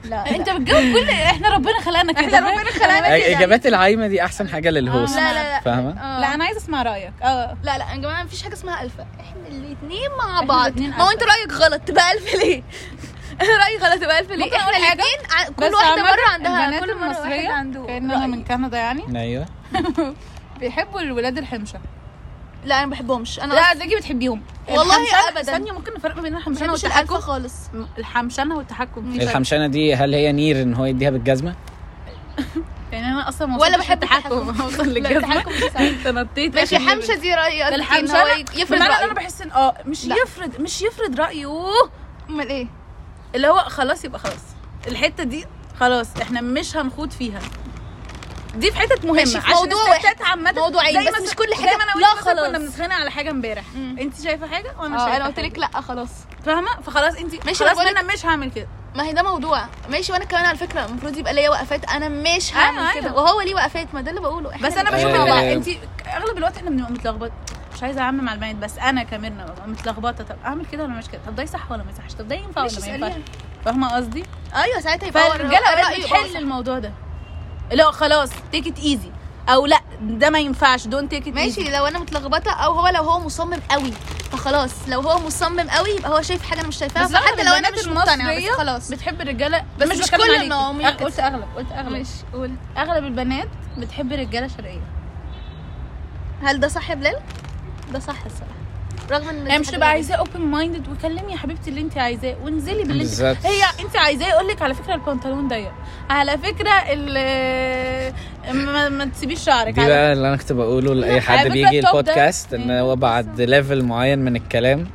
لا. 0.04 0.30
انت 0.36 0.50
بتجاوب 0.50 0.84
كل 0.84 1.10
إحنا 1.10 1.50
ربنا 1.50 1.80
خلقنا 1.82 2.14
كده. 2.14 2.26
إحنا 2.38 2.40
ربنا 2.52 2.72
خلقنا 2.72 3.00
كده. 3.00 3.16
الاجابات 3.16 3.66
العايمة 3.66 4.08
دي 4.08 4.24
أحسن 4.26 4.50
حاجة 4.50 4.70
لل 4.70 4.83
host. 4.83 5.16
لا 5.16 5.34
لا 5.34 5.44
لا. 5.44 5.60
فاهمة؟ 5.60 5.90
آه. 5.92 6.20
لا 6.20 6.34
أنا 6.34 6.44
عايزة 6.44 6.58
أسمع 6.60 6.82
رأيك. 6.84 7.14
آه. 7.24 7.58
لا 7.64 7.78
لا 7.78 7.92
يا 7.92 7.98
جماعة 7.98 8.24
مفيش 8.24 8.44
حاجة 8.44 8.54
اسمها 8.54 8.84
الفا 8.84 9.06
إحنا 9.20 9.48
الاثنين 9.48 10.10
مع 10.18 10.42
بعض. 10.42 10.80
ما 10.80 11.02
هو. 11.04 11.10
انت 11.10 11.24
رأيك 11.24 11.54
غلط. 11.54 11.82
تبقى 11.82 12.12
ألف 12.14 12.36
ليه؟ 12.36 12.64
أنا 13.42 13.50
رأيي 13.66 13.78
غلط. 13.78 14.02
تبقى 14.02 14.20
ألف 14.20 14.32
ليه؟ 14.32 14.44
ممكن 14.46 14.56
إحنا؟ 14.56 14.78
الاثنين 14.78 15.54
كل 15.56 15.74
واحدة 15.76 16.04
مرة 16.04 16.30
عندها 16.34 16.80
كل 16.80 16.96
مرة 16.96 17.20
واحد 17.20 17.46
عنده 17.46 17.86
كان 17.86 18.12
أنا 18.12 18.20
رأي. 18.20 18.28
من 18.28 18.44
كندا 18.44 18.78
يعني. 18.78 19.20
أيوه. 19.22 19.46
بيحبوا 20.60 21.00
الولاد 21.02 21.38
الحمشة. 21.38 21.80
لا 22.66 22.76
أنا 22.78 22.86
ما 22.86 22.92
بحبهمش. 22.92 23.40
أنا 23.40 23.54
لا 23.54 23.74
تلاقي 23.74 23.96
بتحبيهم. 23.96 24.42
والله 24.70 24.96
أبداً. 25.30 25.44
ثانية 25.44 25.72
ممكن 25.72 25.94
نفرق 25.94 26.20
بين 26.20 26.36
الالفا 26.38 26.72
والتحكم؟ 26.72 27.18
خالص. 27.18 27.54
الحمشنه 27.98 28.58
والتحكم. 28.58 29.12
الحمشانة 29.22 29.68
دي 29.68 29.96
هل 29.96 30.14
هي 30.14 30.32
نير 30.32 30.62
إن 30.62 30.74
هو 30.74 30.86
يديها 30.86 31.10
بالجزمة؟ 31.10 31.56
يعني 32.92 33.08
أنا 33.08 33.30
أصلا 33.30 33.48
ما 33.48 33.62
ولا 33.62 33.78
بحب 33.78 34.04
التحكم. 34.04 34.50
اوصل 34.62 34.88
لا، 34.88 35.00
للجزمة. 35.00 35.18
التحكم 35.18 35.52
مش 35.52 35.60
سهل. 35.74 35.88
انت 35.96 36.08
نطيت 36.08 36.56
ماشي 36.56 36.78
حمشة 36.80 37.16
دي 37.16 37.36
رايي 37.36 37.76
الحمشنه 37.76 38.46
يفرض 38.56 38.82
رأيه. 38.82 39.04
أنا 39.04 39.14
بحس 39.14 39.42
إن 39.42 39.52
آه 39.52 39.74
مش 39.86 40.06
لا. 40.06 40.16
يفرض 40.24 40.62
مش 40.62 40.82
يفرض 40.82 41.20
رأيه. 41.20 41.70
أمال 42.30 42.50
إيه؟ 42.50 42.68
اللي 43.36 43.48
هو 43.48 43.58
خلاص 43.60 44.06
يبقى 44.06 44.20
خلاص. 44.20 44.44
الحتة 44.88 45.24
دي 45.24 45.46
خلاص 45.80 46.08
إحنا 46.22 46.42
مش 46.42 46.78
هنخوض 46.78 47.12
فيها. 47.12 47.40
دي 48.56 48.72
في 48.72 48.80
حتت 48.80 49.06
مهمة. 49.06 49.20
ماشي، 49.20 49.38
عشان 49.38 49.52
موضوع 49.54 49.96
الستات 49.96 50.22
عامة 50.22 50.52
موضوعين، 50.52 51.04
زي 51.04 51.12
بس 51.12 51.22
مش 51.22 51.36
كل 51.36 51.54
حاجة 51.56 51.70
زي 51.72 51.78
ما 51.78 51.84
أنا 51.84 52.02
لا 52.02 52.08
خلاص. 52.08 52.48
كنا 52.48 52.58
بنتخانق 52.58 52.96
على 52.96 53.12
حاجة 53.12 53.30
امبارح. 53.32 53.64
انت 53.76 54.22
شايفة 54.24 54.48
حاجة؟ 54.48 54.74
وأنا 54.80 54.96
آه 54.96 55.00
شايفة 55.00 55.18
أنا 55.18 55.26
قلت. 55.26 55.40
لك 55.40 55.60
لا 55.60 55.82
خلاص. 55.82 56.10
فاهمة؟ 56.46 56.82
فخلاص 56.86 57.16
انت 57.16 57.46
ماشي، 57.46 57.66
خلاص 57.66 57.80
أنا 57.80 58.02
مش 58.02 58.26
هعمل 58.26 58.52
كده. 58.52 58.68
ما 58.96 59.04
هي 59.04 59.14
ده 59.14 59.24
موضوع. 59.24 59.66
ماشي 59.90 60.12
وأنا 60.12 60.26
كمان 60.26 60.46
على 60.46 60.58
فكرة 60.58 60.86
المفروض 60.86 61.18
يبقى 61.18 61.34
ليا 61.34 61.50
وقفات. 61.50 61.86
أنا 61.92 62.10
مش 62.10 62.54
أيوة، 62.56 62.66
هعمل 62.66 62.80
أيوة. 62.80 62.94
كده 62.94 63.14
وهو 63.14 63.42
ليه 63.42 63.56
وقفات 63.56 63.88
ما 63.94 64.02
ده 64.02 64.10
اللي 64.10 64.22
بقوله. 64.22 64.52
إحنا 64.52 64.68
بس 64.68 64.78
أنا 64.78 64.92
بشوف. 64.92 65.06
إن 65.16 65.32
انت 65.32 65.68
أغلب 66.08 66.38
الوقت 66.38 66.58
إحنا 66.58 66.70
بنبقى 66.70 66.92
متلخبط. 66.92 67.32
مش 67.76 67.84
عايزة 67.84 68.02
اعمم 68.02 68.24
مع 68.24 68.34
البنات 68.34 68.56
بس 68.56 68.78
أنا 68.78 69.04
كميرنا 69.04 69.46
ببقى 69.46 69.68
متلخبطة. 69.68 70.24
طب 70.24 70.36
أعمل 70.46 70.66
كده 70.66 70.84
ولا 70.84 70.94
مش 70.94 71.08
كده؟ 71.10 71.22
طب 71.28 71.36
ده 71.36 71.44
يصح 71.44 71.72
ولا 71.72 71.84
ما 71.84 71.92
يصحش؟ 71.92 72.14
طب 72.14 72.28
ده 72.28 72.36
ينفع 72.36 72.62
ولا 72.62 72.80
ما 72.80 72.88
ينفعش. 72.88 73.14
فاهمة 73.66 73.96
قصدي؟ 73.96 74.24
أيوه 74.56 74.80
ساعتها 74.80 75.08
يبقى 75.08 75.32
فالرجالة 75.32 75.98
بتحل. 76.00 76.38
الموضوع 76.38 76.80
ده. 76.80 76.92
لا 77.72 77.92
خلاص 77.92 78.30
تيك 78.52 78.68
ات 78.68 78.80
ايزي 78.80 79.12
أو 79.50 79.66
لا 79.66 79.80
ده 80.02 80.30
ما 80.30 80.40
ينفعش 80.40 80.88
دون 80.88 81.10
تيك 81.10 81.28
ات 81.28 81.34
ماشي 81.34 81.72
لو 81.72 81.86
أنا 81.86 82.00
متلخبطة 82.00 82.52
أو 82.52 82.74
هو 82.74 82.88
لو 82.88 83.04
هو 83.04 83.20
مصمم 83.20 83.60
قوي 83.72 83.92
فخلاص 84.32 84.72
لو 84.88 85.00
هو 85.02 85.20
مصمم 85.20 85.70
قوي 85.70 85.90
يبقى 85.90 86.12
هو 86.12 86.22
شايف 86.22 86.44
حاجة 86.44 86.60
أنا 86.60 86.68
مش 86.68 86.78
شايفاها 86.78 87.08
فحتى 87.08 87.44
لو 87.44 87.54
أنا 87.54 87.72
مش 87.72 87.88
مقتنعة 87.88 88.38
بس 88.38 88.58
خلاص. 88.58 88.92
بتحب 88.92 89.22
الرجالة 89.22 89.66
بس 89.80 89.88
مش 89.88 89.98
مش 89.98 90.12
كل. 90.12 90.50
ما 90.50 90.90
قلت 90.90 91.20
أغلب 91.20 91.46
قلت 91.58 91.72
أغلب. 91.72 91.92
ماشي 91.92 92.12
قول. 92.34 92.52
أغلب 92.78 93.04
البنات 93.04 93.48
بتحب 93.78 94.14
الرجالة 94.14 94.46
الشرقية. 94.46 94.82
هل 96.44 96.60
ده 96.60 96.68
صح 96.68 96.90
يا 96.90 96.96
بلال؟ 96.96 97.16
ده 97.94 98.00
صح 98.00 98.26
الصراحة. 98.26 98.63
رغم 99.12 99.30
ان 99.30 99.48
هي 99.48 99.60
مش 99.60 99.68
تبقى 99.68 99.80
غريبة. 99.80 99.86
عايزاه 99.86 100.16
open 100.16 100.42
minded 100.42 100.88
وكلمي 100.88 101.32
يا 101.32 101.38
حبيبتي 101.38 101.70
اللي 101.70 101.82
انت 101.82 101.98
عايزاه 101.98 102.36
وانزلي 102.44 102.84
باللي 102.84 102.94
انت 102.94 103.02
بالظبط. 103.02 103.38
هي 103.46 103.64
انت 103.86 103.96
عايزاه 103.98 104.28
يقول 104.30 104.48
لك 104.48 104.62
على 104.62 104.74
فكرة 104.74 104.94
البنطلون 104.96 105.48
ضيق. 105.48 105.72
على 106.10 106.38
فكرة 106.38 106.70
ال- 106.90 108.14
ما, 108.54 108.90
ما 108.90 109.06
تسيبيش 109.06 109.40
شعرك. 109.40 109.74
دي 109.74 109.86
بقى 109.86 110.14
اللي 110.14 110.28
أنا 110.28 110.38
كنت 110.38 110.52
بقوله 110.52 110.94
لأي 110.94 111.22
حد 111.22 111.48
بيجي 111.48 111.80
البودكاست 111.80 112.54
إن 112.54 112.72
هو 112.72 112.96
بعد 112.96 113.42
level 113.42 113.84
معين 113.84 114.20
من 114.20 114.36
الكلام 114.36 114.88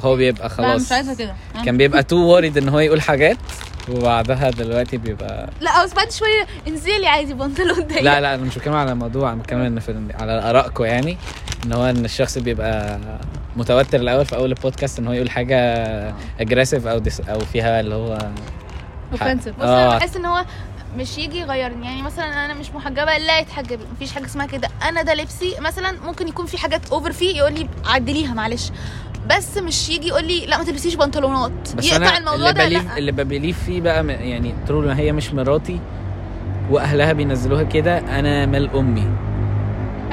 هو 0.00 0.16
بيبقى 0.16 0.42
لا 0.42 0.48
خلاص. 0.48 0.82
مش 0.86 0.92
عايزة 0.92 1.14
كده. 1.14 1.34
كان 1.64 1.76
بيبقى 1.76 2.02
too 2.02 2.16
worried 2.16 2.58
إن 2.58 2.68
هو 2.68 2.78
يقول 2.78 3.00
حاجات 3.02 3.36
وبعدها 3.90 4.50
دلوقتي 4.50 4.96
بيبقى 4.96 5.50
لا 5.60 5.84
بس 5.84 5.94
بعد 5.94 6.10
شوية 6.12 6.46
انزلي 6.68 7.06
عادي 7.06 7.34
بنطلون 7.34 7.80
ضيق. 7.86 8.02
لا 8.02 8.20
لا 8.20 8.34
أنا 8.34 8.42
مش 8.42 8.58
بتكلم 8.58 8.74
على 8.74 8.94
موضوع 8.94 9.32
أنا 9.32 9.42
بتكلم 9.42 9.60
إن 9.60 9.80
في 9.80 9.94
على 10.14 10.50
آرائكم 10.50 10.84
يعني. 10.84 11.16
إن 11.64 11.72
هو 11.72 11.84
إن 11.90 12.04
الشخص 12.04 12.38
بيبقى 12.38 12.98
متوتر 13.56 14.00
الأول 14.00 14.26
في 14.26 14.36
أول 14.36 14.48
البودكاست 14.52 14.98
إن 14.98 15.06
هو 15.06 15.12
يقول 15.12 15.30
حاجة 15.30 15.56
aggressive 16.40 16.86
أو 16.86 16.98
diss 16.98 17.20
أو 17.20 17.38
فيها 17.38 17.80
اللي 17.80 17.94
هو 17.94 18.18
offensive 19.12 19.56
بص 19.56 19.62
أنا 19.62 19.94
آه. 19.94 19.98
بحس 19.98 20.16
إن 20.16 20.26
هو 20.26 20.44
مش 20.96 21.18
يجي 21.18 21.38
يغيرني. 21.38 21.86
يعني 21.86 22.02
مثلا 22.02 22.44
أنا 22.44 22.54
مش 22.54 22.70
محجبة 22.70 23.18
لا 23.18 23.38
يتحجب. 23.38 23.80
مفيش 23.92 24.12
حاجة 24.12 24.24
اسمها 24.24 24.46
كده. 24.46 24.68
أنا 24.88 25.02
ده 25.02 25.14
لبسي 25.14 25.54
مثلا 25.60 25.92
ممكن 26.06 26.28
يكون 26.28 26.46
في 26.46 26.58
حاجات 26.58 26.90
over 26.92 27.12
فيه 27.12 27.36
يقول 27.36 27.52
لي 27.54 27.68
عدليها 27.86 28.34
معلش. 28.34 28.70
بس 29.30 29.56
مش 29.58 29.88
يجي 29.88 30.08
يقول 30.08 30.24
لي 30.24 30.46
لا 30.46 30.58
ما 30.58 30.64
تلبسيش 30.64 30.94
بنطلونات. 30.94 31.74
بس 31.76 31.86
يقطع 31.86 32.08
أنا 32.08 32.18
الموضوع 32.18 32.50
اللي 32.50 32.52
ده 32.52 32.64
believe 32.64 32.84
لا. 32.84 32.98
اللي 32.98 33.12
ب 33.12 33.19
believe 33.19 33.64
فيه 33.64 33.80
بقى 33.80 34.06
يعني 34.06 34.54
طول 34.68 34.86
ما 34.86 34.98
هي 34.98 35.12
مش 35.12 35.32
مراتي 35.34 35.80
وأهلها 36.70 37.12
بينزلوها 37.12 37.62
كده 37.62 37.98
أنا 37.98 38.46
مال 38.46 38.70
أمي. 38.76 39.08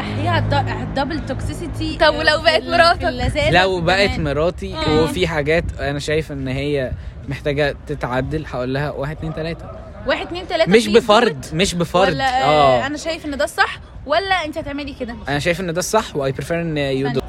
هي 0.05 0.37
ال 0.83 0.89
double 0.89 1.25
toxicity 1.25 1.97
طب 1.97 2.15
ولو 2.15 2.41
بقت 2.41 2.63
مراتك؟ 2.63 3.03
لو 3.49 3.81
بقت 3.81 4.19
مراتي 4.19 4.75
آه. 4.75 5.03
وفي 5.03 5.27
حاجات 5.27 5.63
أنا 5.79 5.99
شايف 5.99 6.31
إن 6.31 6.47
هي 6.47 6.91
محتاجة 7.27 7.75
تتعدل 7.87 8.45
هقول 8.45 8.73
لها 8.73 8.91
واحد 8.91 9.17
اتنين 9.17 9.33
تلاتة. 9.33 9.65
واحد 10.07 10.25
اتنين 10.25 10.47
تلاتة 10.47 10.71
مش 10.71 10.85
it. 10.85 11.53
مش 11.53 11.75
بفرض 11.75 12.07
ولا 12.07 12.43
آه 12.43 12.83
آه. 12.83 12.85
أنا 12.87 12.97
شايف 12.97 13.25
إن 13.25 13.37
ده 13.37 13.43
الصح 13.43 13.79
ولا 14.05 14.45
أنت 14.45 14.57
هتعملي 14.57 14.93
كده؟ 14.93 15.15
أنا 15.29 15.39
شايف 15.39 15.59
إن 15.59 15.73
ده 15.73 15.79
الصح 15.79 16.15
وأي 16.15 16.31
prefer 16.31 16.61
إن 16.61 16.77
you 16.77 17.09
do 17.09 17.21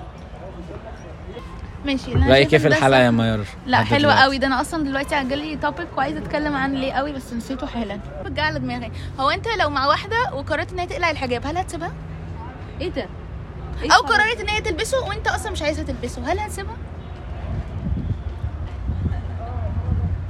ماشي 1.85 2.13
أنا 2.13 2.31
رأيك 2.31 2.53
إيه 2.53 2.59
في 2.59 2.69
الحلقة. 2.69 3.01
يا 3.01 3.11
ماير 3.11 3.45
لا 3.67 3.83
دلوقتي؟ 3.83 4.23
قوي. 4.23 4.39
ده 4.39 4.47
أنا 4.47 4.61
أصلا 4.61 4.85
دلوقتي 4.85 5.15
عجلي 5.15 5.57
توبيك 5.57 5.89
وعايزة 5.97 6.19
أتكلم 6.19 6.57
عن 6.57 6.75
ليه 6.75 6.93
قوي 6.93 7.13
بس 7.13 7.33
نسيته 7.33 7.67
حالا. 7.67 8.01
رجع 8.25 8.43
على 8.43 8.59
دماغي. 8.59 8.93
هو 9.21 9.31
أنت 9.31 9.47
لو 9.61 9.71
مع 9.71 9.87
واحدة 9.87 10.35
وقررت 10.35 10.73
ان 10.73 10.79
هي 10.79 10.87
تقلع 10.87 11.11
الحجاب 11.11 11.47
هل 11.47 11.57
هتسيبها؟ 11.59 11.93
إيه 12.81 12.91
ده؟ 12.91 13.07
أو 13.83 14.01
قررت 14.07 14.41
إن 14.41 14.49
هي 14.49 14.61
تلبسه 14.61 15.05
وأنت 15.09 15.29
أصلا 15.29 15.53
مش 15.53 15.63
عايزها 15.63 15.85
تلبسه. 15.85 16.33
هل 16.33 16.39
هتسيبها؟ 16.39 16.77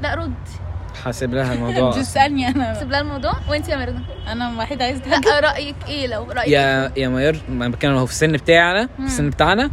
لا 0.02 0.14
رد. 0.14 0.32
حاسب 1.04 1.34
لها 1.34 1.54
الموضوع. 1.54 1.88
مش 1.90 1.94
تسالني 1.96 2.48
أنا. 2.48 2.74
سيب 2.74 2.90
لها 2.90 3.00
الموضوع 3.00 3.32
وأنت 3.48 3.68
يا 3.68 3.76
ميرنا. 3.76 4.02
أنا 4.28 4.58
واحد 4.58 4.82
عايز 4.82 5.00
لا 5.08 5.40
رأيك 5.40 5.76
إيه 5.88 6.06
لو 6.06 6.24
رأيك 6.32 6.48
يا 6.48 6.92
يا 6.96 7.08
ماير 7.08 7.40
ما 7.48 7.68
بتكلم 7.68 7.94
هو 7.96 8.06
في 8.06 8.12
السن 8.12 8.32
بتاعنا 8.32 8.86
في 8.86 9.02
السن 9.04 9.30
بتاعنا. 9.30 9.70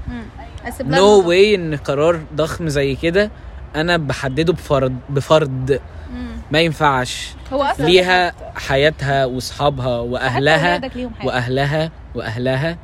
no. 0.81 1.27
way 1.27 1.55
إن 1.55 1.75
قرار 1.75 2.21
ضخم 2.35 2.67
زي 2.67 2.95
كده 2.95 3.31
أنا 3.75 3.97
بحدده 3.97 4.53
بفرض 4.53 4.95
بفرض. 5.09 5.79
ما 6.51 6.59
ينفعش. 6.59 7.33
هو 7.53 7.63
أصلا 7.63 7.85
ليها 7.85 8.33
حياتها 8.55 9.25
وأصحابها 9.25 9.99
وأهلها 9.99 10.75
أولادك 10.75 10.97
ليهم 10.97 11.13
حاجة. 11.13 11.27
وأهلها. 11.27 11.91
وأهلها 12.15 12.77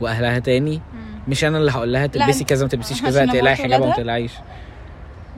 وأهلها 0.00 0.38
تاني 0.38 0.76
مم. 0.94 1.20
مش 1.28 1.44
أنا 1.44 1.58
اللي 1.58 1.70
هقول 1.70 1.92
لها 1.92 2.06
تلبسي 2.06 2.44
كذا 2.44 2.64
ما 2.64 2.68
تلبسيش 2.68 3.02
كذا 3.02 3.26
تقلعي 3.26 3.54
حجاب 3.56 3.70
وما 3.70 3.78
ولادها؟ 3.80 3.96
تقلعيش 3.96 4.32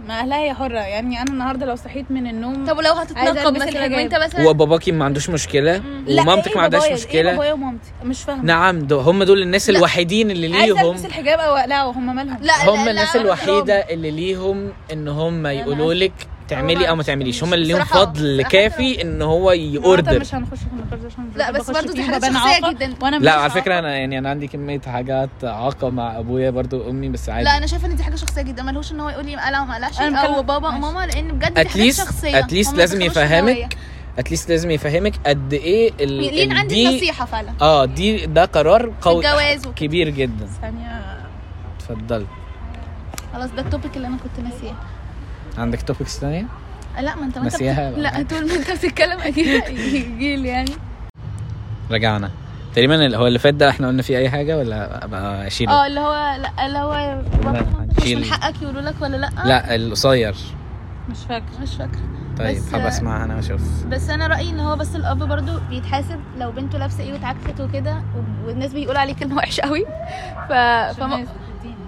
ما 0.09 0.21
أهلها 0.21 0.39
هي 0.39 0.55
حرة 0.55 0.79
يعني 0.79 1.23
أنا 1.23 1.31
النهارده 1.33 1.67
لو 1.67 1.77
صحيت 1.77 2.11
من 2.11 2.27
النوم 2.27 2.67
طب 2.67 2.79
ولو 2.79 2.93
هتتنقب 2.93 3.55
مثلا 3.55 3.69
الحجاب. 3.69 3.93
وأنت 3.93 4.15
مثلا 4.15 4.49
وباباكي 4.49 4.93
ما 4.93 5.05
عندوش 5.05 5.31
مشكلة 5.31 5.83
لا، 6.07 6.23
ومامتك 6.23 6.49
إيه 6.49 6.57
ما 6.57 6.63
عندهاش؟ 6.63 6.85
إيه 6.85 6.95
مشكلة 6.95 7.31
بابايا 7.33 7.53
ومامتي 7.53 7.91
مش 8.05 8.23
فاهمة 8.23 8.45
نعم 8.45 8.79
دو 8.79 9.01
هم 9.01 9.23
دول 9.23 9.43
الناس 9.43 9.71
لا. 9.71 9.79
الوحيدين 9.79 10.31
اللي 10.31 10.57
عايزة 10.59 10.75
ليهم 10.83 10.91
ألبس 10.91 11.05
الحجاب 11.05 11.39
أو 11.39 11.57
أقلعه 11.57 11.91
هم 11.91 12.17
مالهم 12.17 12.39
لا 12.43 12.69
هم 12.71 12.85
لا، 12.85 12.91
الناس 12.91 13.17
لا، 13.17 13.23
الوحيدة 13.23 13.75
اللي 13.75 14.11
ليهم 14.11 14.73
إن 14.93 15.09
هم 15.09 15.47
يقولوا 15.47 15.95
لك 15.95 16.13
تعملي 16.49 16.89
أو 16.89 16.97
ما 16.97 17.03
تعمليش. 17.03 17.45
هم 17.45 17.55
اللي 17.55 17.67
ليهم 17.67 17.85
فضل 17.85 18.43
كافي 18.43 19.03
إن 19.03 19.23
هو 19.23 19.53
ي 19.53 19.63
order. 19.63 20.21
مش 20.21 20.35
هنخش 20.35 20.59
في 20.59 20.67
النقاش 20.73 21.01
ده 21.01 21.07
عشان 21.07 21.31
لا، 21.37 21.51
بس 21.51 21.71
برضو 21.71 21.93
دي 21.93 22.03
حاجات 22.03 22.25
عاقة، 22.25 22.73
جدا. 22.73 22.95
وأنا 23.03 23.17
لا 23.17 23.33
على 23.33 23.51
فكرة. 23.51 23.79
أنا 23.79 23.97
يعني 23.97 24.19
أنا 24.19 24.31
عندي 24.31 24.47
كمية 24.47 24.81
حاجات 24.81 25.31
عاقة 25.43 25.91
مع 25.91 26.19
أبويا 26.19 26.51
برضو 26.51 26.91
امي 26.91 27.09
بس 27.09 27.29
عادي. 27.29 27.45
لا 27.45 27.57
أنا 27.57 27.67
شايفة 27.67 27.87
إن 27.87 27.97
دي 27.97 28.03
حاجة 28.03 28.17
شخصية 28.17 28.43
جدا. 28.43 28.63
ملهوش 28.63 28.93
إن 28.93 29.01
هو 29.01 29.11
يقول 29.11 29.27
لي 29.27 29.35
وما 29.35 29.75
قلعش 29.75 30.01
أنا 30.01 30.19
أو 30.19 30.43
بابا 30.43 30.71
ماشي. 30.71 30.77
وماما 30.77 31.07
لأن 31.07 31.29
بجد 31.33 31.55
دي 31.55 31.69
حاجات 31.69 31.95
شخصية. 31.95 32.39
at 32.39 32.49
least 32.49 32.75
لازم. 32.75 33.03
يفهمك 33.03 33.77
at 34.19 34.28
least 34.28 34.51
لازم 34.51 34.71
يفهمك 34.71 35.13
قد 35.27 35.53
إيه 35.53 35.93
ال... 36.01 36.13
لين 36.13 36.53
عندي 36.53 36.75
دي 36.75 36.97
نصيحة 36.97 37.25
فعلا؟ 37.25 37.53
آه 37.61 37.85
دي 37.85 38.27
ده 38.27 38.45
قرار 38.45 38.93
قوي 39.01 39.17
الجواز. 39.27 39.67
كبير 39.77 40.09
جدا. 40.09 40.49
ثانية. 40.61 41.19
اتفضلي 41.79 42.27
خلاص 43.33 43.51
ده 43.51 43.63
ال 43.63 43.69
topic 43.69 43.97
اللي 43.97 44.09
أنا 44.09 44.17
كنت 44.17 44.47
ناسيه 44.47 44.75
عندك 45.61 45.83
topics 45.83 46.19
ثانية 46.21 46.47
لا 47.01 47.15
ما 47.15 47.25
انت 47.27 47.39
ما 47.39 47.45
انت 47.45 47.63
لا؟ 47.63 48.23
طول 48.31 48.47
ما 48.49 48.55
انت 48.57 48.71
بتتكلم 48.71 49.19
أكيد 49.21 49.47
يجي 49.95 50.37
لي 50.37 50.49
يعني. 50.49 50.71
رجعنا. 51.91 52.31
تقريبا 52.75 53.07
اللي 53.07 53.17
هو 53.17 53.27
اللي 53.27 53.39
فات 53.39 53.55
ده 53.55 53.71
إحنا 53.71 53.89
قلنا 53.89 54.03
فيه 54.03 54.19
أي 54.19 54.31
حاجة 54.31 54.59
ولا 54.59 55.05
ابقى 55.05 55.47
اشيله 55.47 55.73
آه 55.73 55.87
اللي 55.87 56.01
هو 56.01 56.37
لا 56.43 56.67
اللي 56.67 56.79
هو 56.79 57.23
مش. 58.03 58.09
من 58.13 58.25
حقك 58.25 58.63
يقولوا 58.63 58.81
لك 58.81 58.95
ولا 59.03 59.17
لا؟ 59.17 59.31
لا 59.45 59.75
القصير. 59.75 60.35
مش 61.11 61.19
فاكرة. 61.29 61.61
مش 61.63 61.75
فاكرة. 61.75 62.01
طيب 62.39 62.57
بس- 62.57 62.73
حابه 62.73 62.89
اسمعها 62.89 63.25
أنا 63.25 63.37
وأشوف. 63.37 63.85
بس 63.87 64.11
أنا 64.11 64.27
رأيي 64.27 64.51
إن 64.51 64.61
هو 64.61 64.77
بس 64.77 64.97
الأب 64.97 65.19
برضو 65.19 65.53
بيتحاسب 65.71 66.21
لو 66.39 66.51
بنته 66.51 66.79
لابسة 66.79 67.01
إيه 67.05 67.13
واتعكست 67.13 67.61
وكده 67.61 68.03
والناس 68.47 68.73
بيقولوا 68.73 69.01
عليه 69.01 69.15
كلمة 69.15 69.37
وحشة 69.37 69.61
قوي 69.61 69.85
ف... 70.49 70.53
فم... 71.01 71.25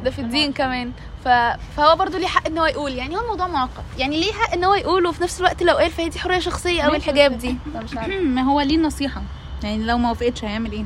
ده 0.05 0.11
في 0.11 0.19
الدين 0.19 0.53
كمان. 0.53 0.93
ف... 1.25 1.29
فهو 1.77 1.97
برضو 1.97 2.19
ليه 2.19 2.27
حق 2.27 2.47
إن 2.47 2.59
هو 2.59 2.67
يقول. 2.67 2.93
يعني 2.93 3.17
هو 3.17 3.21
الموضوع 3.21 3.47
معقد. 3.47 3.85
يعني 3.99 4.21
ليه 4.21 4.33
حق 4.33 4.53
إن 4.53 4.65
هو 4.65 4.75
يقول 4.75 5.07
وفي 5.07 5.23
نفس 5.23 5.41
الوقت 5.41 5.63
لو 5.63 5.77
قال 5.77 5.91
فهي 5.91 6.09
دي 6.09 6.19
حرية 6.19 6.39
شخصية 6.39 6.83
أو. 6.83 6.95
الحجاب 6.95 7.39
دي؟ 7.39 7.57
فمش 7.75 7.97
عارفه 7.97 8.21
ما 8.37 8.43
هو 8.43 8.61
ليه 8.61 8.79
نصيحه 8.79 9.23
يعني 9.63 9.85
لو 9.85 9.99
ما 9.99 10.09
وافقتش 10.09 10.45
هيعمل 10.45 10.73
إيه؟ 10.73 10.85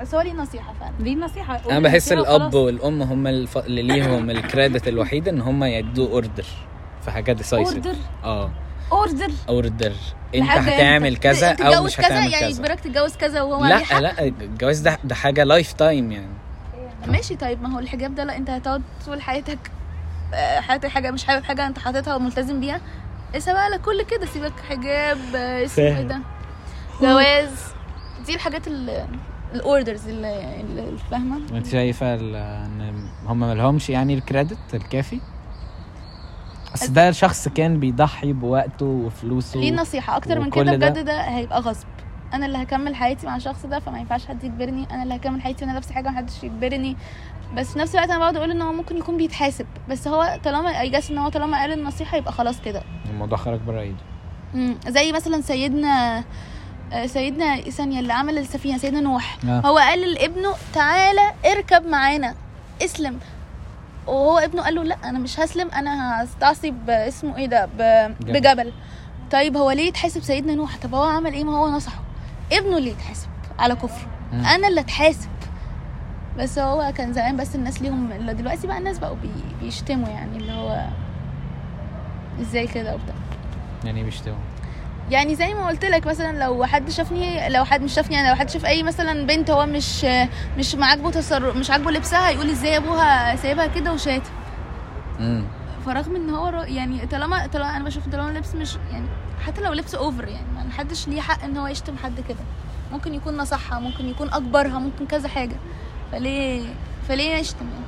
بس 0.00 0.14
هو 0.14 0.20
ليه 0.20 0.32
نصيحه 0.32 0.74
فعلا. 0.80 0.92
ليه 1.00 1.16
نصيحه 1.16 1.60
أنا 1.70 1.80
بحس 1.80 2.12
الأب 2.12 2.54
والأم 2.54 3.02
هم 3.02 3.26
الف... 3.26 3.58
اللي 3.58 3.82
ليهم 3.82 4.30
ال 4.30 4.38
credit 4.38 4.88
الوحيد 4.88 5.28
إن 5.28 5.40
هم 5.40 5.64
يدوا 5.64 6.08
order 6.08 6.46
في 7.04 7.10
حاجات 7.10 7.36
decisive 7.36 7.86
order 7.86 8.00
آه. 8.24 8.50
order 8.92 9.30
order 9.48 9.92
أنت؟ 10.34 10.50
هتعمل 10.50 11.16
كذا 11.16 11.52
أو 11.52 11.84
مش 11.84 11.96
كذا؟ 11.96 12.06
هتعمل 12.06 12.32
يعني 12.32 12.44
كذا. 12.44 12.48
يجبرك 12.48 12.80
تتجوز 12.80 13.16
كذا 13.16 13.42
وهو 13.42 13.64
لا 13.64 14.00
لا 14.00 14.22
الجواز 14.22 14.80
ده 14.80 14.98
ده 15.04 15.14
حاجة 15.14 15.44
life 15.44 15.72
time 15.72 16.12
يعني. 16.12 16.43
ماشي 17.06 17.36
طيب 17.36 17.62
ما 17.62 17.74
هو 17.74 17.78
الحجاب 17.78 18.14
ده 18.14 18.24
لا 18.24 18.36
انت 18.36 18.50
هتقعد 18.50 18.82
طول 19.06 19.22
حياتك 19.22 19.58
آه، 20.34 20.60
حياتك 20.60 20.88
حاجة 20.88 21.10
مش 21.10 21.24
حابب 21.24 21.44
حاجة 21.44 21.66
انت 21.66 21.78
حاططها 21.78 22.14
وملتزم 22.16 22.60
بيها. 22.60 22.80
اسيبها 23.36 23.68
بقى 23.68 23.78
لكل 23.78 24.02
كده 24.02 24.26
سيبك 24.26 24.52
حجاب 24.68 25.18
آه، 25.34 25.64
اسمه 25.64 25.84
إيه. 25.84 26.02
ده؟ 26.02 26.18
جواز. 27.00 27.50
دي 28.26 28.34
الحاجات 28.34 28.68
ال 28.68 29.06
ال 29.54 29.62
orders 29.62 30.08
اللي 30.08 30.96
فاهمة؟ 31.10 31.40
انت 31.56 31.66
شايفة 31.66 32.14
ان 32.14 33.08
هم 33.26 33.40
مالهمش 33.40 33.90
يعني 33.90 34.14
ال 34.14 34.23
credit 34.23 34.74
الكافي؟ 34.74 35.20
بس 36.74 36.86
ده 36.86 37.10
شخص 37.10 37.48
كان 37.48 37.80
بيضحي 37.80 38.32
بوقته 38.32 38.86
وفلوسه 38.86 39.60
ليه 39.60 39.72
نصيحة؟ 39.72 40.16
أكتر 40.16 40.40
من 40.40 40.50
كده 40.50 40.74
ده؟ 40.74 40.88
بجد 40.88 41.04
ده 41.04 41.20
هيبقى 41.20 41.60
غصب. 41.60 41.86
أنا 42.34 42.46
اللي 42.46 42.62
هكمل 42.62 42.94
حياتي 42.94 43.26
مع 43.26 43.36
الشخص 43.36 43.66
ده 43.66 43.78
فما 43.78 43.98
ينفعش 43.98 44.26
حد 44.26 44.44
يجبرني. 44.44 44.86
أنا 44.90 45.02
اللي 45.02 45.16
هكمل 45.16 45.42
حياتي 45.42 45.64
وأنا 45.64 45.74
لابسة 45.74 45.94
حاجة 45.94 46.08
محدش 46.08 46.44
يجبرني. 46.44 46.96
بس 47.56 47.72
في 47.72 47.78
نفس 47.78 47.94
الوقت 47.94 48.10
أنا 48.10 48.18
بقعد 48.18 48.36
أقول 48.36 48.50
إن 48.50 48.62
هو 48.62 48.72
ممكن 48.72 48.96
يكون 48.96 49.16
بيتحاسب. 49.16 49.66
بس 49.88 50.08
هو 50.08 50.38
طالما 50.44 50.80
I 50.80 50.88
guess 50.88 51.10
إن 51.10 51.18
هو 51.18 51.28
طالما 51.28 51.60
قال 51.60 51.72
النصيحة 51.72 52.16
يبقى 52.16 52.32
خلاص 52.32 52.60
كده. 52.60 52.82
الموضوع 53.10 53.38
خرج 53.38 53.60
بره 53.60 53.80
إيده. 53.80 53.96
زي 54.88 55.12
مثلا 55.12 55.40
سيدنا 55.40 56.24
آه، 56.92 57.06
سيدنا 57.06 57.56
ثانية 57.60 58.00
اللي 58.00 58.12
عمل 58.12 58.38
السفينة 58.38 58.78
سيدنا 58.78 59.00
نوح. 59.00 59.38
آه. 59.44 59.60
هو 59.64 59.78
قال 59.78 60.14
لابنه 60.14 60.54
تعالى 60.74 61.32
اركب 61.52 61.86
معانا. 61.86 62.34
اسلم. 62.82 63.18
وهو 64.06 64.38
ابنه 64.38 64.62
قال 64.62 64.74
له 64.74 64.82
لا 64.82 64.96
أنا 65.04 65.18
مش 65.18 65.40
هسلم 65.40 65.68
أنا 65.70 66.24
هستعصي 66.24 66.70
باسمه 66.70 67.36
إيه 67.36 67.46
ده. 67.46 67.68
بجبل. 68.20 68.72
طيب 69.30 69.56
هو 69.56 69.70
ليه 69.70 69.88
يتحاسب 69.88 70.22
سيدنا 70.22 70.54
نوح؟ 70.54 70.76
طب 70.76 70.94
هو 70.94 71.04
عمل 71.04 71.32
إيه؟ 71.32 71.44
ما 71.44 71.58
هو 71.58 71.68
نصحه. 71.68 72.00
ابنه 72.52 72.76
اللي 72.78 72.90
يتحاسب 72.90 73.28
على 73.58 73.74
كفر 73.74 74.06
مم. 74.32 74.44
أنا 74.44 74.68
اللي 74.68 74.80
أتحاسب. 74.80 75.28
بس 76.38 76.58
هو 76.58 76.92
كان 76.96 77.12
زمان 77.12 77.36
بس 77.36 77.54
الناس 77.54 77.82
ليهم 77.82 78.12
لا 78.12 78.32
دلوقتي 78.32 78.66
بقى 78.66 78.78
الناس 78.78 78.98
بقوا 78.98 79.16
بي... 79.22 79.30
بيشتموا 79.60 80.08
يعني 80.08 80.36
اللي 80.36 80.52
هو 80.52 80.86
إزاي 82.40 82.66
كده 82.66 82.94
وبتاع. 82.94 83.14
يعني 83.84 83.98
إيه 83.98 84.04
بيشتموا؟ 84.04 84.36
يعني 85.10 85.34
زي 85.34 85.54
ما 85.54 85.66
قلت 85.66 85.84
لك 85.84 86.06
مثلا 86.06 86.38
لو 86.44 86.64
حد 86.64 86.90
شافني 86.90 87.48
لو 87.48 87.64
حد 87.64 87.82
مش 87.82 87.92
شافني 87.94 88.20
أنا 88.20 88.28
لو 88.28 88.34
حد 88.34 88.50
شاف 88.50 88.64
أي 88.66 88.82
مثلا 88.82 89.26
بنت 89.26 89.50
هو 89.50 89.66
مش 89.66 90.04
مش 90.58 90.76
عاجبه 90.80 91.10
تصرف 91.10 91.56
مش 91.56 91.70
عاجبه 91.70 91.90
لبسها 91.90 92.28
هيقول 92.28 92.50
إزاي 92.50 92.76
أبوها 92.76 93.36
سايبها 93.36 93.66
كده 93.66 93.92
وشاتم. 93.92 94.30
فرغم 95.86 96.16
ان 96.16 96.30
هو 96.30 96.62
يعني 96.62 97.06
طالما 97.06 97.46
طالما 97.46 97.76
أنا 97.76 97.84
بشوف 97.84 98.08
طالما 98.08 98.38
لبس 98.38 98.54
مش 98.54 98.76
يعني 98.92 99.06
حتى 99.46 99.60
لو 99.60 99.72
لبس 99.72 99.94
اوفر 99.94 100.28
يعني 100.28 100.46
ما 100.54 100.72
حدش 100.72 101.08
ليه 101.08 101.20
حق 101.20 101.44
إن 101.44 101.56
هو 101.56 101.66
يشتم 101.66 101.96
حد 101.96 102.20
كده. 102.28 102.38
ممكن 102.92 103.14
يكون 103.14 103.36
نصحها 103.36 103.78
ممكن 103.78 104.08
يكون 104.08 104.28
أكبرها 104.32 104.78
ممكن 104.78 105.06
كذا 105.06 105.28
حاجة. 105.28 105.56
فليه 106.12 106.62
فليه 107.08 107.34
يشتم 107.34 107.66
يعني؟ 107.72 107.84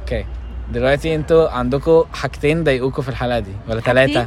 okay 0.00 0.24
دلوقتي 0.72 1.14
أنتوا 1.14 1.50
عندكم 1.50 2.04
حاجتين 2.12 2.64
ضايقوكوا 2.64 3.02
في 3.02 3.08
الحلقة 3.08 3.38
دي 3.38 3.52
ولا 3.68 3.80
ثلاثة 3.80 4.26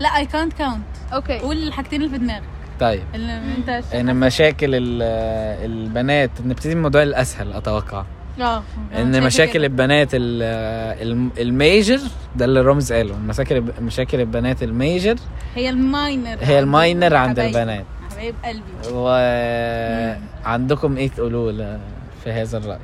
لا 0.00 0.08
اي 0.16 0.26
كانت 0.26 0.52
كاونت 0.52 0.82
أوكي 1.12 1.38
قول 1.38 1.56
الحاجتين 1.62 2.02
اللي 2.02 2.10
في 2.12 2.18
دماغك. 2.24 2.42
طيب. 2.80 3.02
اللي 3.14 3.36
انت 3.58 3.68
إن 3.94 4.16
مشاكل 4.16 4.74
ال- 4.74 5.02
البنات 5.70 6.30
نبتدي 6.44 6.68
من 6.68 6.76
الموضوع 6.76 7.02
الأسهل 7.02 7.52
أتوقع. 7.52 8.04
آه. 8.40 8.62
إن 8.96 9.22
مشاكل 9.22 9.64
البنات 9.64 10.08
ال- 10.14 10.42
الم- 11.02 11.30
ال 11.38 11.48
major 11.48 12.00
ده 12.36 12.44
اللي 12.44 12.60
رامز 12.60 12.92
قاله. 12.92 13.16
مشاكل 13.18 13.62
مشاكل 13.80 14.20
البنات 14.20 14.62
ال 14.62 14.71
major 14.71 15.16
هي 15.54 15.70
ال 15.70 15.79
minor. 15.79 16.36
هي 16.40 16.58
الماينر 16.58 17.16
عند. 17.16 17.38
البنات. 17.38 17.84
حبايب 18.12 18.34
قلبي. 18.44 18.62
وعندكم 20.44 20.96
إيه 20.96 21.08
تقولوا 21.08 21.78
في 22.24 22.30
هذا 22.32 22.58
الرأي؟ 22.58 22.78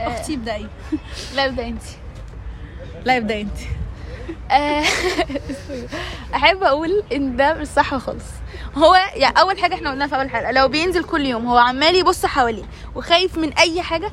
أختي 0.00 0.34
ابدأي. 0.34 0.66
لا 1.36 1.46
ابدا 1.46 1.66
أنت. 1.68 1.82
لا 3.04 3.16
ابدأي 3.16 3.40
أنت. 3.42 3.58
آه، 4.52 4.82
أحب 6.34 6.62
أقول 6.62 7.02
إن 7.12 7.36
ده 7.36 7.54
مش 7.54 7.66
صح 7.66 7.94
خالص. 7.96 8.24
هو 8.76 8.94
يعني 9.14 9.40
أول 9.40 9.58
حاجة 9.58 9.74
إحنا 9.74 9.90
قلناها 9.90 10.08
في 10.08 10.16
أول 10.16 10.30
حلقة 10.30 10.50
لو 10.52 10.68
بينزل 10.68 11.04
كل 11.04 11.26
يوم 11.26 11.46
هو 11.46 11.58
عمال 11.58 11.94
يبص 11.94 12.26
حواليه 12.26 12.64
وخايف 12.94 13.38
من 13.38 13.52
أي 13.52 13.82
حاجة 13.82 14.10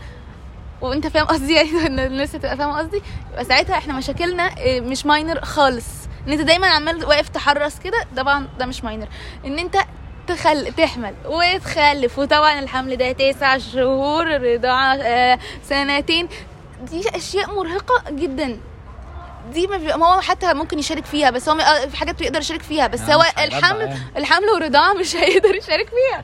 وأنت 0.82 1.08
فاهم 1.08 1.26
قصدي؟ 1.26 1.54
يعني 1.62 2.06
الناس 2.06 2.32
تبقى 2.32 2.58
فاهمة 2.58 2.78
قصدي؟ 2.78 3.02
يبقى 3.32 3.46
ساعتها 3.46 3.78
إحنا 3.78 3.94
مشاكلنا 3.94 4.50
آه، 4.60 4.80
مش 4.80 5.06
ماينر 5.06 5.42
خالص. 5.42 5.86
إن 6.28 6.32
أنت 6.34 6.42
دايما 6.42 6.68
عمال 6.68 7.06
واقف 7.06 7.30
تحرص 7.30 7.80
كده 7.80 8.06
طبعا 8.18 8.48
ده 8.60 8.66
مش 8.66 8.84
ماينر 8.84 9.08
إن 9.46 9.60
أنت 9.60 9.78
تخل 10.28 10.74
تحمل 10.74 11.14
وتخلف 11.26 12.20
وطبعا 12.20 12.60
الحمل 12.60 12.96
ده 12.96 13.12
تسع 13.12 13.58
شهور 13.58 14.36
الرضاعه 14.36 14.96
آه، 14.96 15.40
سنتين 15.64 16.28
دي 16.92 17.10
أشياء 17.16 17.56
مرهقة 17.56 18.04
جدا. 18.12 18.58
دي 19.54 19.68
ما 19.68 20.06
هو 20.16 20.22
حتى 20.22 20.54
ممكن 20.54 20.80
يشارك 20.80 21.06
فيها 21.06 21.30
بس 21.30 21.50
هو 21.50 21.56
ما- 21.56 21.88
في 21.88 21.98
حاجات 21.98 22.20
بيقدر 22.20 22.40
يشارك 22.40 22.62
فيها 22.62 22.88
بس 22.88 23.00
آه، 23.02 23.14
هو 23.16 23.24
الحمل 23.40 23.80
يعني. 23.82 24.00
الحمل 24.18 24.46
والرضاعة 24.50 24.94
مش 24.94 25.16
هيقدر 25.22 25.56
يشارك 25.56 25.90
فيها. 25.90 26.22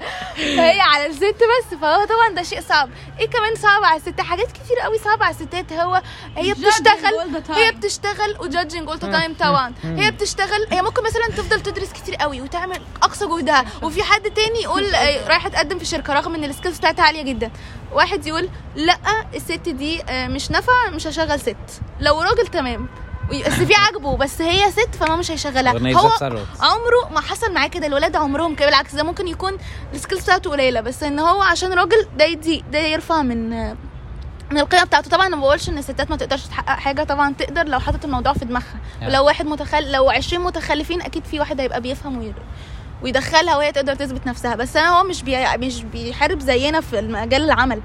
فهي 0.57 0.79
على 0.81 1.05
الست 1.05 1.23
بس 1.43 1.77
فهو 1.81 2.05
طبعا 2.05 2.29
ده 2.35 2.43
شيء 2.43 2.61
صعب. 2.61 2.89
إيه 3.19 3.29
كمان 3.29 3.55
صعب 3.55 3.83
على 3.83 3.95
الست؟ 3.99 4.21
حاجات 4.21 4.51
كتير 4.51 4.79
قوي 4.83 4.97
صعبه 4.97 5.25
على 5.25 5.35
الستات. 5.35 5.73
هو 5.73 6.01
هي 6.37 6.53
بتشتغل. 6.53 7.43
هي 7.49 7.71
بتشتغل 7.71 8.35
و 8.39 8.45
judging 8.45 8.87
all 8.89 8.99
time 8.99 9.33
طبعا. 9.39 9.73
هي 9.83 10.11
بتشتغل 10.11 10.67
هي 10.71 10.81
ممكن 10.81 11.03
مثلا 11.03 11.27
تفضل 11.27 11.61
تدرس 11.61 11.93
كتير 11.93 12.15
قوي 12.15 12.41
وتعمل 12.41 12.81
أقصى 13.03 13.25
جهدها. 13.27 13.65
وفي 13.81 14.03
حد 14.03 14.21
تاني 14.31 14.61
يقول 14.61 14.95
آه، 14.95 15.27
رايحة 15.27 15.49
تقدم 15.49 15.79
في 15.79 15.85
شركة 15.85 16.13
رغم 16.13 16.35
إن 16.35 16.43
ال 16.43 16.48
skills 16.48 16.77
بتاعتها 16.77 17.03
عالية 17.05 17.21
جدا. 17.23 17.51
واحد 17.91 18.27
يقول 18.27 18.49
لأ 18.75 18.97
الست 19.35 19.69
دي 19.69 20.03
آه، 20.09 20.27
مش 20.27 20.51
نافعة 20.51 20.89
مش 20.89 21.07
هشغل 21.07 21.39
ست. 21.39 21.55
لو 21.99 22.21
راجل 22.21 22.47
تمام 22.47 22.87
بس 23.29 23.53
في 23.53 23.73
عاجبه 23.75 24.17
بس 24.17 24.41
هي 24.41 24.71
ست 24.71 24.95
فما 24.95 25.15
مش 25.15 25.31
هيشغلها. 25.31 25.73
هو. 25.95 26.09
عمره 26.61 27.09
ما 27.13 27.21
حصل 27.21 27.53
معاه 27.53 27.67
كده 27.67 27.87
الولاد 27.87 28.15
عمرهم 28.15 28.55
كده 28.55 28.65
بالعكس 28.65 28.95
ده 28.95 29.03
ممكن 29.03 29.27
يكون 29.27 29.57
ال 29.93 29.98
skills 29.98 30.23
بتاعته 30.23 30.49
قليلة 30.51 30.81
بس 30.81 31.03
إن 31.03 31.19
هو 31.19 31.41
عشان 31.41 31.73
راجل 31.73 32.07
ده 32.17 32.25
يدي 32.25 32.63
ده 32.71 32.79
يرفع 32.79 33.21
من 33.21 33.49
من 34.51 34.59
القيمة 34.59 34.83
بتاعته. 34.83 35.09
طبعا 35.09 35.27
أنا 35.27 35.35
ما 35.35 35.41
بقولش 35.41 35.69
إن 35.69 35.77
الستات 35.77 36.09
ما 36.09 36.17
تقدرش 36.17 36.45
تحقق 36.45 36.79
حاجة 36.79 37.03
طبعا 37.03 37.33
تقدر 37.33 37.63
لو 37.63 37.79
حطت 37.79 38.05
الموضوع 38.05 38.33
في 38.33 38.45
دماغها. 38.45 38.75
ولو 39.07 39.25
واحد 39.25 39.45
متخل 39.45 39.91
لو 39.91 40.09
20 40.09 40.43
متخلفين 40.43 41.01
أكيد 41.01 41.25
في 41.25 41.39
واحد 41.39 41.59
هيبقى 41.59 41.81
بيفهم 41.81 42.17
وير... 42.17 42.33
ويدخلها 43.03 43.57
وهي 43.57 43.71
تقدر 43.71 43.95
تثبت 43.95 44.27
نفسها. 44.27 44.55
بس 44.55 44.77
أنا 44.77 44.89
هو 44.99 45.03
مش 45.03 45.23
بي... 45.23 45.57
مش 45.57 45.83
بيحارب 45.83 46.39
زينا 46.39 46.81
في 46.81 47.01
مجال 47.01 47.43
العمل. 47.43 47.81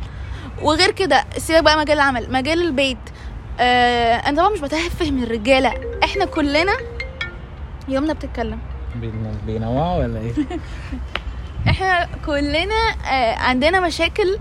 وغير 0.62 0.90
كده 0.90 1.24
سيبك 1.38 1.62
بقى 1.62 1.78
مجال 1.78 1.96
العمل. 1.96 2.32
مجال 2.32 2.62
البيت 2.62 2.98
آه 3.60 4.14
أنا 4.16 4.36
طبعا 4.42 4.48
مش 4.54 4.60
بتهفه 4.60 5.10
من 5.10 5.22
الرجالة. 5.22 5.72
إحنا 6.04 6.24
كلنا 6.24 6.72
يومنا 7.88 8.12
بتتكلم. 8.12 8.58
بين- 8.96 9.38
بينوعوا 9.46 9.98
ولا 10.04 10.20
إيه؟ 10.20 10.32
إحنا 11.70 12.08
كلنا 12.26 12.90
آه، 13.10 13.34
عندنا 13.34 13.80
مشاكل 13.80 14.38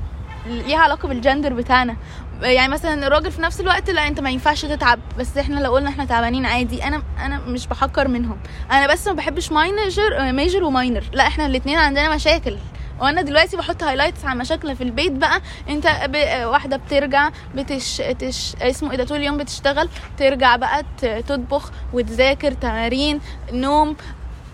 ليها 0.48 0.78
علاقة 0.80 1.08
بالجندر 1.08 1.54
بتاعنا. 1.54 1.96
يعني 2.42 2.72
مثلا 2.74 3.08
الراجل 3.08 3.32
في 3.32 3.42
نفس 3.42 3.60
الوقت 3.62 3.90
لا 3.90 4.08
أنت 4.08 4.20
ما 4.20 4.30
ينفعش 4.30 4.66
تتعب. 4.66 5.00
بس 5.20 5.38
إحنا 5.38 5.60
لو 5.60 5.74
قلنا 5.74 5.90
إحنا 5.90 6.06
تعبانين 6.06 6.46
عادي 6.46 6.84
أنا 6.84 7.04
أنا 7.26 7.40
مش 7.40 7.68
بحقر 7.68 8.08
منهم. 8.08 8.38
أنا 8.72 8.94
بس 8.94 9.08
ما 9.08 9.14
بحبش 9.14 9.52
minor 9.52 10.32
major 10.32 10.64
و 10.64 10.71
minor 10.71 11.04
لا 11.14 11.28
إحنا 11.28 11.46
الاثنين 11.46 11.78
عندنا 11.78 12.16
مشاكل. 12.16 12.58
وأنا 13.02 13.22
دلوقتي 13.22 13.58
بحط 13.58 13.84
highlights 13.84 14.26
على 14.26 14.40
مشاكل 14.40 14.76
في 14.76 14.84
البيت 14.84 15.12
بقى. 15.12 15.42
انت 15.70 15.88
ب... 16.06 16.16
واحدة 16.46 16.78
بترجع 16.78 17.30
بتش... 17.56 17.98
تش... 17.98 18.56
اسمه 18.62 18.92
إيه 18.92 18.98
ده 18.98 19.04
طول 19.04 19.18
اليوم 19.18 19.38
بتشتغل 19.38 19.90
ترجع 20.18 20.56
بقى 20.56 20.84
تطبخ 21.28 21.72
وتذاكر 21.94 22.52
تمارين 22.52 23.20
نوم. 23.52 23.96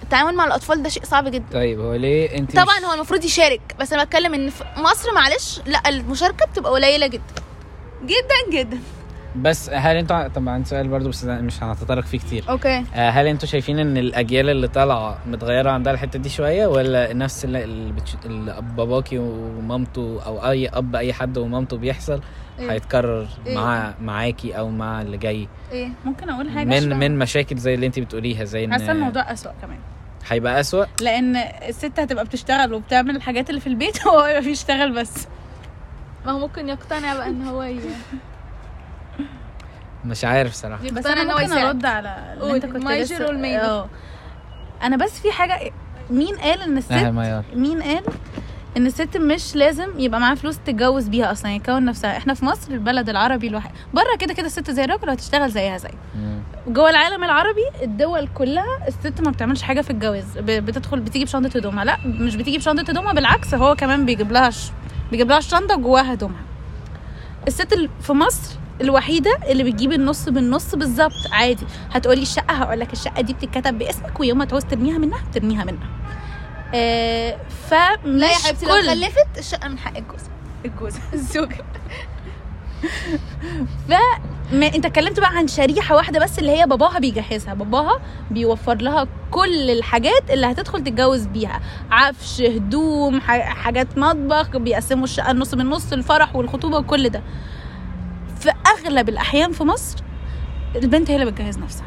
التعامل 0.04 0.36
مع 0.36 0.46
الأطفال 0.46 0.84
ده 0.84 0.90
شيء 0.90 1.04
صعب 1.04 1.28
جدا. 1.28 1.46
طيب 1.54 1.80
هو 1.80 1.94
ليه 1.96 2.38
انت 2.38 2.52
طبعا 2.56 2.80
مش- 2.80 2.86
هو 2.86 2.94
المفروض 2.94 3.24
يشارك 3.26 3.62
بس 3.80 3.94
أنا 3.94 4.04
بتكلم 4.04 4.34
إن 4.34 4.50
في 4.50 4.64
مصر 4.78 5.14
معلش 5.14 5.62
لا 5.66 5.90
المشاركة 5.90 6.46
بتبقى 6.46 6.72
قليلة 6.72 7.08
جدا. 7.08 7.24
جدا 8.04 8.60
جدا. 8.62 8.80
بس 9.36 9.70
هل 9.70 9.98
أنتوا 9.98 10.28
طب 10.28 10.50
عندي 10.50 10.70
سؤال 10.70 10.88
برضو 10.88 11.10
بس 11.10 11.24
مش 11.24 11.64
هنتطرق 11.64 12.04
فيه 12.04 12.18
كتير. 12.18 12.44
okay. 12.50 12.84
آه، 12.96 13.10
هل 13.10 13.28
أنتوا 13.28 13.48
شايفين 13.48 13.80
ان 13.80 13.98
الأجيال 13.98 14.50
اللي 14.50 14.68
طالعة 14.68 15.18
متغيرة 15.28 15.72
عندها 15.72 15.94
الحتة 15.94 16.20
دي 16.20 16.30
شوية 16.30 16.68
ولا 16.68 17.14
نفس 17.14 17.46
اللي, 17.46 17.92
بتش... 17.92 18.16
اللي 18.26 18.62
باباكي 18.78 19.18
ومامته 19.18 20.20
أو 20.26 20.50
أي 20.50 20.68
أب 20.68 20.96
أي 20.96 21.14
حد 21.14 21.38
ومامته 21.38 21.78
بيحصل 21.78 22.22
إيه؟ 22.60 22.72
هيتكرر 22.72 23.28
إيه؟ 23.48 23.56
مع 23.56 23.94
معاكي 24.02 24.58
أو 24.58 24.70
مع 24.70 25.02
اللي 25.02 25.18
جاي؟ 25.18 25.48
إيه. 25.72 25.90
ممكن 26.06 26.30
أقول 26.30 26.50
حاجة 26.50 26.68
من 26.68 27.00
من 27.00 27.18
مشاكل 27.20 27.58
زي 27.58 27.74
اللي 27.74 27.86
انت 27.86 28.00
بتقوليها 28.00 28.44
زي 28.44 28.68
حاسة 28.72 28.86
ان 28.86 28.90
الموضوع 28.90 29.32
أسوأ 29.32 29.52
كمان. 29.62 29.78
هيبقى 30.30 30.60
أسوأ؟ 30.60 30.86
لأن 31.02 31.36
الست 31.68 32.00
هتبقى 32.00 32.26
بتشتغل 32.26 32.74
وبتعمل 32.74 33.16
الحاجات 33.16 33.50
اللي 33.50 33.62
في 33.62 33.68
البيت 33.68 33.98
وهو 34.06 34.26
يبقى 34.26 34.42
بيشتغل 34.42 34.92
بس. 34.96 35.28
ما 36.26 36.32
هو 36.32 36.40
ممكن 36.40 36.70
يقتنع 36.70 37.14
بقى 37.14 37.28
ان 37.28 37.42
هو 37.42 37.64
ي... 37.64 37.80
مش 40.06 40.26
عارف 40.26 40.54
صراحة. 40.54 40.84
بس 40.84 41.06
أنا 41.06 41.24
ممكن. 41.24 41.52
أرد 41.58 41.86
على 41.86 42.34
اللي 42.34 42.56
أنت 42.56 42.66
كنت 42.66 42.84
لسه. 43.04 43.16
أه. 43.62 43.90
أنا 44.84 44.98
بس 44.98 45.20
في 45.20 45.32
حاجة 45.32 45.72
مين 46.10 46.36
قال 46.36 46.62
إن 46.62 46.78
الست 46.78 46.92
مين 47.56 47.82
قال 47.82 48.04
إن 48.78 48.86
الست 48.86 49.18
مش 49.18 49.56
لازم 49.56 49.88
يبقى 50.00 50.20
معاها 50.20 50.36
فلوس 50.36 50.58
تتجوز 50.66 51.08
بيها 51.08 51.32
أصلا؟ 51.32 51.52
يكون 51.52 51.86
نفسها. 51.86 52.18
إحنا 52.18 52.34
في 52.34 52.46
مصر 52.46 52.72
البلد 52.72 53.10
العربي 53.10 53.48
الوحيد. 53.48 53.72
بره 53.94 54.16
كده 54.20 54.34
كده 54.34 54.46
الست 54.46 54.72
زي 54.72 54.84
الراجل 54.84 55.10
وهتشتغل 55.10 55.50
زيها 55.52 55.78
زي. 55.78 55.90
جوه 56.68 56.90
العالم 56.90 57.24
العربي 57.24 57.64
الدول 57.84 58.28
كلها 58.34 58.88
الست 58.88 59.22
ما 59.22 59.32
بتعملش 59.32 59.62
حاجة 59.62 59.82
في 59.82 59.90
الجواز. 59.90 60.38
ب- 60.38 60.46
بتدخل 60.66 61.00
بتيجي 61.00 61.26
بشنطة 61.26 61.58
هدومها. 61.58 61.86
لا 61.86 61.98
مش 62.06 62.36
بتيجي 62.36 62.58
بشنطة 62.58 62.92
هدومها 62.92 63.14
بالعكس 63.14 63.54
هو 63.54 63.76
كمان 63.76 64.06
بيجيب 64.06 64.32
لها 64.32 64.50
ش... 64.50 64.72
بيجيب 65.12 65.30
لها 65.30 65.38
الشنطة 65.38 65.76
جواها 65.76 66.14
هدومها. 66.14 66.42
الست 67.48 67.74
ال- 67.74 67.90
في 68.02 68.14
مصر 68.14 68.56
الوحيدة 68.82 69.38
اللي 69.50 69.64
بتجيب 69.64 69.92
النص 69.92 70.30
بالنص 70.30 70.76
بالظبط 70.76 71.28
عادي. 71.32 71.66
هتقولي 71.92 72.22
الشقة 72.22 72.54
هقول 72.54 72.80
لك 72.80 72.94
الشقة 72.94 73.22
دي 73.22 73.34
بتتكتب 73.34 73.78
باسمك 73.78 74.20
ويوم 74.20 74.38
ما 74.38 74.46
تعوز 74.46 74.64
ترميها 74.66 74.98
منها 74.98 75.20
بترميها 75.32 75.64
منها. 75.64 75.88
آه 76.76 77.38
فمش 77.70 77.98
لا 78.06 78.28
يا 78.32 78.36
حبيبتي 78.36 78.66
لو 78.66 78.72
خلفت 78.82 79.38
الشقة 79.38 79.68
من 79.68 79.78
حق 79.80 79.98
الجوز. 79.98 80.22
الجوز 80.66 80.94
الزوجه 81.14 81.66
ما 84.52 84.68
انت 84.76 84.86
اتكلمت 84.86 85.20
بقى 85.20 85.30
عن 85.38 85.48
شريحة 85.48 85.96
واحدة 85.96 86.20
بس 86.20 86.40
اللي 86.40 86.52
هي 86.62 86.66
باباها 86.66 87.00
بيجهزها. 87.00 87.54
باباها 87.54 88.00
بيوفر 88.32 88.76
لها 88.76 89.08
كل 89.32 89.70
الحاجات 89.70 90.30
اللي 90.30 90.48
هتدخل 90.48 90.84
تتجوز 90.84 91.26
بيها. 91.26 91.62
عفش 91.92 92.42
هدوم 92.42 93.22
حاجات 93.22 93.98
مطبخ 93.98 94.58
بيقسموا 94.58 95.04
الشقة 95.04 95.32
النص 95.32 95.54
من 95.54 95.66
نص 95.66 95.94
الفرح 95.94 96.36
والخطوبة 96.36 96.78
وكل 96.78 97.10
ده. 97.10 97.22
في 98.44 98.52
أغلب 98.68 99.10
الأحيان 99.10 99.52
في 99.52 99.64
مصر 99.64 100.04
البنت 100.76 101.10
هي 101.10 101.16
اللي 101.16 101.32
بتجهز 101.32 101.58
نفسها. 101.60 101.86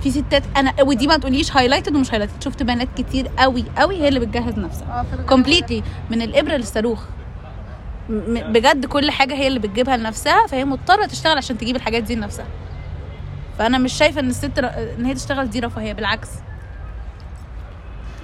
في 0.00 0.10
ستات 0.10 0.42
أنا 0.56 0.82
ودي 0.82 1.06
ما 1.06 1.16
تقوليش 1.16 1.56
highlighted 1.56 1.96
ومش 1.96 2.10
highlighted 2.10 2.42
شفت 2.42 2.62
بنات 2.62 2.88
كتير 2.96 3.28
قوي 3.38 3.64
قوي 3.78 4.02
هي 4.02 4.08
اللي 4.08 4.20
بتجهز 4.20 4.58
نفسها. 4.58 5.06
completely 5.28 5.82
من 6.10 6.22
الإبرة 6.22 6.56
للصاروخ. 6.56 7.04
بجد 8.28 8.86
كل 8.86 9.10
حاجة 9.10 9.34
هي 9.34 9.46
اللي 9.46 9.58
بتجيبها 9.58 9.96
لنفسها 9.96 10.46
فهي 10.46 10.64
مضطرة 10.64 11.06
تشتغل 11.06 11.36
عشان 11.36 11.58
تجيب 11.58 11.76
الحاجات 11.76 12.02
دي 12.02 12.14
لنفسها. 12.14 12.46
فأنا 13.58 13.78
مش 13.78 13.92
شايفة 13.92 14.20
إن 14.20 14.28
الست 14.28 14.58
ر... 14.58 14.66
إن 14.98 15.04
هي 15.04 15.14
تشتغل 15.14 15.50
دي 15.50 15.60
رفاهية 15.60 15.92
بالعكس. 15.92 16.28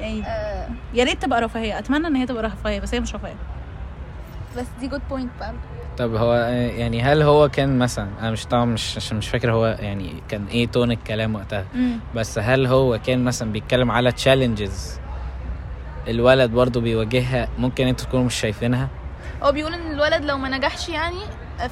يعني 0.00 0.26
آه، 0.26 0.68
يا 0.94 1.04
ريت 1.04 1.22
تبقى 1.22 1.40
رفاهية. 1.40 1.78
أتمنى 1.78 2.06
إن 2.06 2.16
هي 2.16 2.26
تبقى 2.26 2.42
رفاهية 2.42 2.80
بس 2.80 2.94
هي 2.94 3.00
مش 3.00 3.14
رفاهية. 3.14 3.36
بس 4.56 4.66
دي 4.80 4.88
good 4.88 5.00
point 5.10 5.30
بقى. 5.40 5.54
طب 5.98 6.14
هو 6.14 6.34
يعني 6.76 7.02
هل 7.02 7.22
هو 7.22 7.48
كان 7.48 7.78
مثلا 7.78 8.08
أنا 8.20 8.30
مش 8.30 8.46
طبعا 8.46 8.64
مش 8.64 8.96
عشان 8.96 9.16
مش 9.16 9.28
فاكر 9.28 9.52
هو 9.52 9.76
يعني 9.80 10.12
كان 10.28 10.46
إيه 10.46 10.66
tone 10.66 10.90
الكلام 10.90 11.34
وقتها 11.34 11.64
بس 12.14 12.38
هل 12.38 12.66
هو 12.66 12.98
كان 13.06 13.24
مثلا 13.24 13.52
بيتكلم 13.52 13.90
على 13.90 14.12
تشالنجز 14.12 15.00
الولد 16.08 16.50
برضه 16.50 16.80
بيواجهها 16.80 17.48
ممكن 17.58 17.86
أنتوا 17.86 18.06
تكونوا 18.06 18.24
مش 18.26 18.34
شايفينها؟ 18.34 18.88
هو 19.42 19.52
بيقول 19.52 19.74
إن 19.74 19.92
الولد 19.94 20.24
لو 20.24 20.36
ما 20.36 20.48
نجحش 20.58 20.88
يعني 20.88 21.20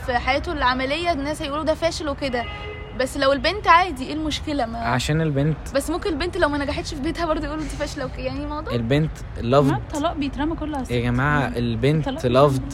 في 0.06 0.18
حياته 0.18 0.52
العملية 0.52 1.12
الناس 1.12 1.42
هيقولوا 1.42 1.64
ده 1.64 1.74
فاشل 1.74 2.08
وكده 2.08 2.44
بس 3.00 3.16
لو 3.16 3.32
البنت 3.32 3.68
عادي 3.68 4.06
إيه 4.06 4.12
المشكلة؟ 4.12 4.66
ما 4.66 4.78
عشان 4.78 5.20
البنت 5.20 5.56
بس 5.74 5.90
ممكن 5.90 6.10
البنت 6.10 6.36
لو 6.36 6.48
ما 6.48 6.58
نجحتش 6.58 6.94
في 6.94 7.00
بيتها 7.00 7.26
برضه 7.26 7.46
يقولوا 7.46 7.62
انت 7.64 7.72
فاشلة 7.72 8.04
وكده 8.04 8.22
يعني 8.22 8.44
الموضوع 8.44 8.74
البنت 8.74 9.10
لافد 9.40 9.70
الطلاق 9.70 10.12
بيترمى 10.16 10.56
كله 10.56 10.76
على 10.76 10.86
يا. 10.90 11.00
جماعة 11.00 11.48
البنت 11.56 12.08
لافد 12.26 12.72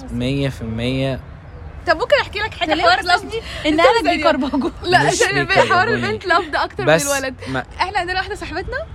100% 1.18 1.31
طب 1.86 1.96
ممكن 1.96 2.16
أحكي 2.20 2.38
لك 2.38 2.54
حاجة؟ 2.54 2.74
ليه 2.74 2.82
حوار 2.82 3.00
لفظي 3.04 3.42
إن 3.66 3.80
اهلك 3.80 4.02
بيكربجوا 4.04 4.70
لا. 4.82 4.98
حوار 5.68 5.88
البنت 5.88 6.26
لفظ 6.26 6.56
أكتر 6.56 6.84
من 6.86 6.94
الولد 7.00 7.34
ما 7.48 7.64
إحنا 7.80 7.98
عندنا 7.98 8.18
واحدة 8.18 8.34
صاحبتنا. 8.34 8.86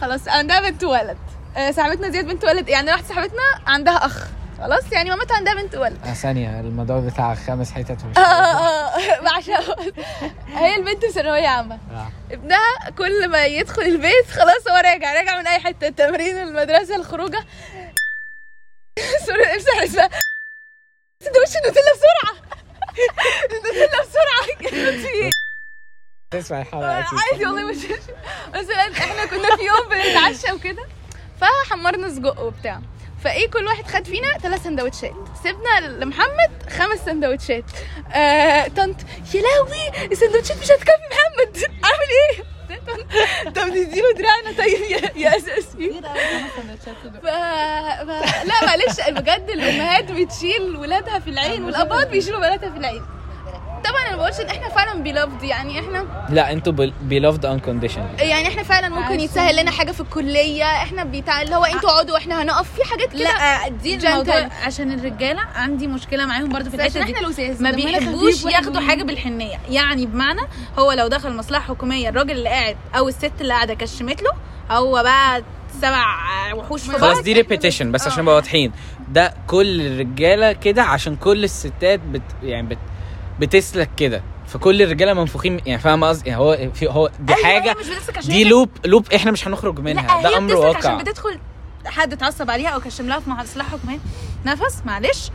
خلاص 0.00 0.28
عندها 0.28 0.60
بنت 0.60 0.84
وولد 0.84 1.18
آه، 1.56 1.70
صاحبتنا 1.70 2.08
ديت 2.08 2.24
بنت 2.24 2.44
ولد. 2.44 2.68
يعني 2.68 2.90
واحدة 2.90 3.08
صاحبتنا 3.08 3.42
عندها 3.66 4.06
أخ. 4.06 4.26
خلاص 4.58 4.92
يعني 4.92 5.10
مامتها 5.10 5.36
عندها 5.36 5.54
بنت 5.54 5.74
ولد. 5.74 5.98
آه، 6.06 6.12
ثانية 6.14 6.60
الموضوع 6.60 7.00
بتاع 7.00 7.34
خمس 7.34 7.72
حتت 7.72 7.96
آه 8.16 8.20
آه 8.20 9.28
عشان 9.36 9.54
هي 10.54 10.76
البنت 10.76 11.04
في 11.04 11.12
ثانوية 11.12 11.46
عامة. 11.48 11.78
آه. 11.94 12.08
ابنها 12.34 12.90
كل 12.98 13.28
ما 13.28 13.44
يدخل 13.46 13.82
البيت 13.82 14.26
خلاص 14.30 14.68
هو 14.70 14.76
راجع 14.76 15.14
راجع 15.14 15.38
من 15.40 15.46
أي 15.46 15.58
حتة 15.60 15.86
التمرين 15.88 16.38
المدرسة 16.38 16.96
الخروجة. 16.96 17.38
سوري 19.26 19.44
امسح 19.54 19.82
اسمها. 19.82 20.10
سندوتش 21.24 21.56
النوتيلا 21.56 21.92
بسرعة. 21.94 22.34
النوتيلا 23.50 24.02
بسرعة. 24.02 25.30
تسمع 26.30 26.60
الحلقة 26.60 26.86
عادي 26.86 27.46
والله 27.46 27.62
مش 27.62 27.76
مثلا 28.54 28.92
إحنا 28.92 29.26
كنا 29.26 29.56
في 29.56 29.62
يوم 29.62 29.88
بنتعشى 29.90 30.52
وكده 30.52 30.86
فحمرنا 31.40 32.08
سجق 32.08 32.40
وبتاع. 32.40 32.80
فإيه 33.24 33.50
كل 33.50 33.66
واحد 33.66 33.86
خد 33.86 34.04
فينا 34.04 34.38
ثلاث 34.38 34.62
سندوتشات. 34.62 35.14
سيبنا 35.42 35.80
لمحمد 35.80 36.70
خمس 36.70 36.98
سندوتشات. 37.04 37.64
آه 38.14 38.68
طنط 38.68 38.96
يا 39.34 39.42
لهوي 39.42 40.06
السندوتشات 40.12 40.58
مش 40.58 40.70
هتكفي 40.70 40.90
محمد. 41.10 41.56
أعمل 41.84 42.08
إيه؟ 42.10 42.51
طب- 43.54 43.66
نديله 43.68 44.12
دراعنا 44.16 44.58
طيب 44.58 44.80
يا 44.90 45.10
يا 45.16 45.36
اساسي 45.36 46.00
ف... 47.22 47.26
ف... 47.26 48.44
لا 48.44 48.66
معلش 48.66 49.00
بجد 49.08 49.50
الامهات 49.50 50.12
بتشيل 50.12 50.76
ولادها 50.76 51.18
في 51.18 51.30
العين 51.30 51.64
والابات 51.64 52.06
بيشيلوا 52.08 52.40
بناتها 52.40 52.70
في 52.70 52.76
العين 52.76 53.02
طبعا 53.84 54.00
أنا 54.02 54.10
ما 54.10 54.16
بقولش 54.16 54.40
إن 54.40 54.48
إحنا 54.48 54.68
فعلا 54.68 55.02
beloved 55.02 55.42
يعني 55.42 55.80
إحنا 55.80 56.06
لا 56.30 56.52
أنتوا 56.52 56.72
beloved 57.02 57.46
uncondition 57.46 58.06
يعني 58.18 58.48
إحنا 58.48 58.62
فعلا 58.62 58.88
ممكن 58.88 59.20
يتسهل 59.20 59.56
لنا 59.56 59.70
حاجة 59.70 59.92
في 59.92 60.00
الكلية 60.00 60.64
إحنا 60.64 61.04
بتاع 61.04 61.42
اللي 61.42 61.56
هو 61.56 61.64
أنتوا 61.64 61.90
اقعدوا 61.90 62.14
وإحنا 62.14 62.42
هنقف 62.42 62.72
في 62.76 62.84
حاجات 62.90 63.12
كده 63.12 63.18
لا 63.22 63.68
دي. 63.68 63.94
الموضوع. 63.94 64.48
عشان 64.66 64.92
الرجالة 64.92 65.40
عندي 65.54 65.86
مشكلة 65.86 66.26
معاهم 66.26 66.48
برضو 66.48 66.70
في 66.70 66.76
الحتة 66.76 67.04
دي. 67.04 67.14
إحنا 67.16 67.28
ما 67.60 67.70
بيحبوش 67.70 68.44
ياخدوا 68.44 68.80
حاجة 68.80 69.02
بالحنية. 69.02 69.56
يعني 69.70 70.06
بمعنى 70.06 70.40
هو 70.78 70.92
لو 70.92 71.08
دخل 71.08 71.36
مصلحة 71.36 71.62
حكومية 71.74 72.08
الراجل 72.08 72.30
اللي 72.30 72.48
قاعد 72.48 72.76
أو 72.96 73.08
الست 73.08 73.32
اللي 73.40 73.54
قاعدة 73.54 73.74
كشرت 73.74 74.22
له 74.22 74.30
هو 74.70 75.02
بقى 75.02 75.42
سبع 75.82 76.04
وحوش 76.54 76.82
في 76.82 76.92
بعض. 76.92 77.00
خلاص 77.00 77.20
دي 77.20 77.32
repetition 77.32 77.92
بس 77.92 78.06
عشان 78.06 78.22
نبقى 78.22 78.34
واضحين. 78.34 78.72
ده 79.08 79.34
كل 79.46 79.80
الرجالة 79.80 80.52
كده 80.52 80.82
عشان 80.82 81.16
كل 81.16 81.44
الستات 81.44 82.00
بت 82.00 82.22
يعني 82.42 82.66
بت 82.66 82.78
بتسلك 83.42 83.90
كده. 83.96 84.22
فكل 84.46 84.82
الرجالة 84.82 85.14
منفوخين 85.14 85.60
يعني 85.66 85.78
فاهم 85.78 86.04
قصدي؟ 86.04 86.28
يعني 86.30 86.40
هو 86.40 86.70
في 86.74 86.88
هو 86.88 87.10
دي 87.20 87.34
أيوة، 87.34 87.44
حاجة 87.46 87.76
دي 88.24 88.44
loop 88.44 88.68
loop 88.84 89.12
إحنا 89.12 89.30
مش 89.30 89.48
هنخرج 89.48 89.80
منها. 89.80 90.16
لا 90.16 90.22
ده 90.22 90.28
هي 90.28 90.36
أمر 90.36 90.54
واقع 90.54 90.78
عشان 90.78 90.98
بتدخل 90.98 91.38
حد 91.86 92.12
اتعصب 92.12 92.50
عليها 92.50 92.68
أو 92.68 92.80
كشر 92.80 93.08
لها 93.08 93.20
في 93.20 93.30
مصلحه 93.30 93.68
حكوميه 93.68 93.98
نفس 94.46 94.82
معلش. 94.84 95.30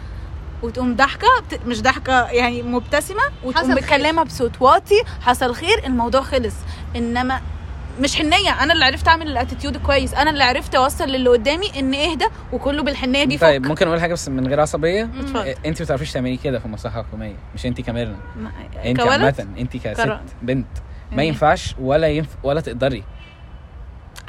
وتقوم 0.64 0.96
ضحكة 0.96 1.28
بت... 1.40 1.60
مش 1.66 1.82
ضحكة 1.82 2.28
يعني 2.30 2.64
مبتسمة 2.64 3.24
وتقوم 3.44 3.54
حصل 3.54 3.74
خير. 3.74 3.76
بتكلمها 3.76 4.24
بصوت 4.24 4.62
واطي. 4.62 5.04
حصل 5.22 5.56
خير 5.56 5.86
الموضوع 5.86 6.22
خلص. 6.22 6.54
إنما 6.96 7.42
مش 7.99 8.15
حنية 8.15 8.64
أنا 8.64 8.74
اللي 8.74 8.86
عرفت 8.86 9.07
أعمل 9.07 9.28
ال 9.28 9.33
attitude 9.33 9.78
كويس 9.78 10.14
أنا 10.14 10.30
اللي 10.30 10.44
عرفت 10.44 10.76
أوصل 10.76 11.03
للي 11.10 11.30
قدامي 11.30 11.80
إن 11.80 11.94
اهدى 11.94 12.26
وكله 12.53 12.84
بالحنية 12.84 13.26
بيفك 13.26 13.41
طيب 13.41 13.65
ممكن 13.65 13.88
أقول 13.88 14.02
حاجة 14.02 14.14
بس 14.14 14.30
من 14.30 14.48
غير 14.48 14.60
عصبية 14.61 15.03
اتفضل. 15.19 15.48
انت 15.65 15.80
ما 15.82 15.86
بتعرفيش 15.86 16.11
تعملي 16.11 16.38
كده 16.38 16.60
في 16.60 16.68
مصلحة 16.68 17.03
حكومية 17.03 17.36
مش 17.56 17.65
انت 17.65 17.82
كميرنا 17.82 18.18
انت؟ 18.86 18.99
عامة 18.99 19.48
انت 19.57 19.78
كست 19.78 20.19
بنت 20.41 20.68
ما 21.11 21.11
يعني. 21.11 21.28
ينفعش 21.28 21.76
ولا 21.80 22.07
ينف 22.07 22.30
ولا 22.44 22.61
تقدري 22.61 23.03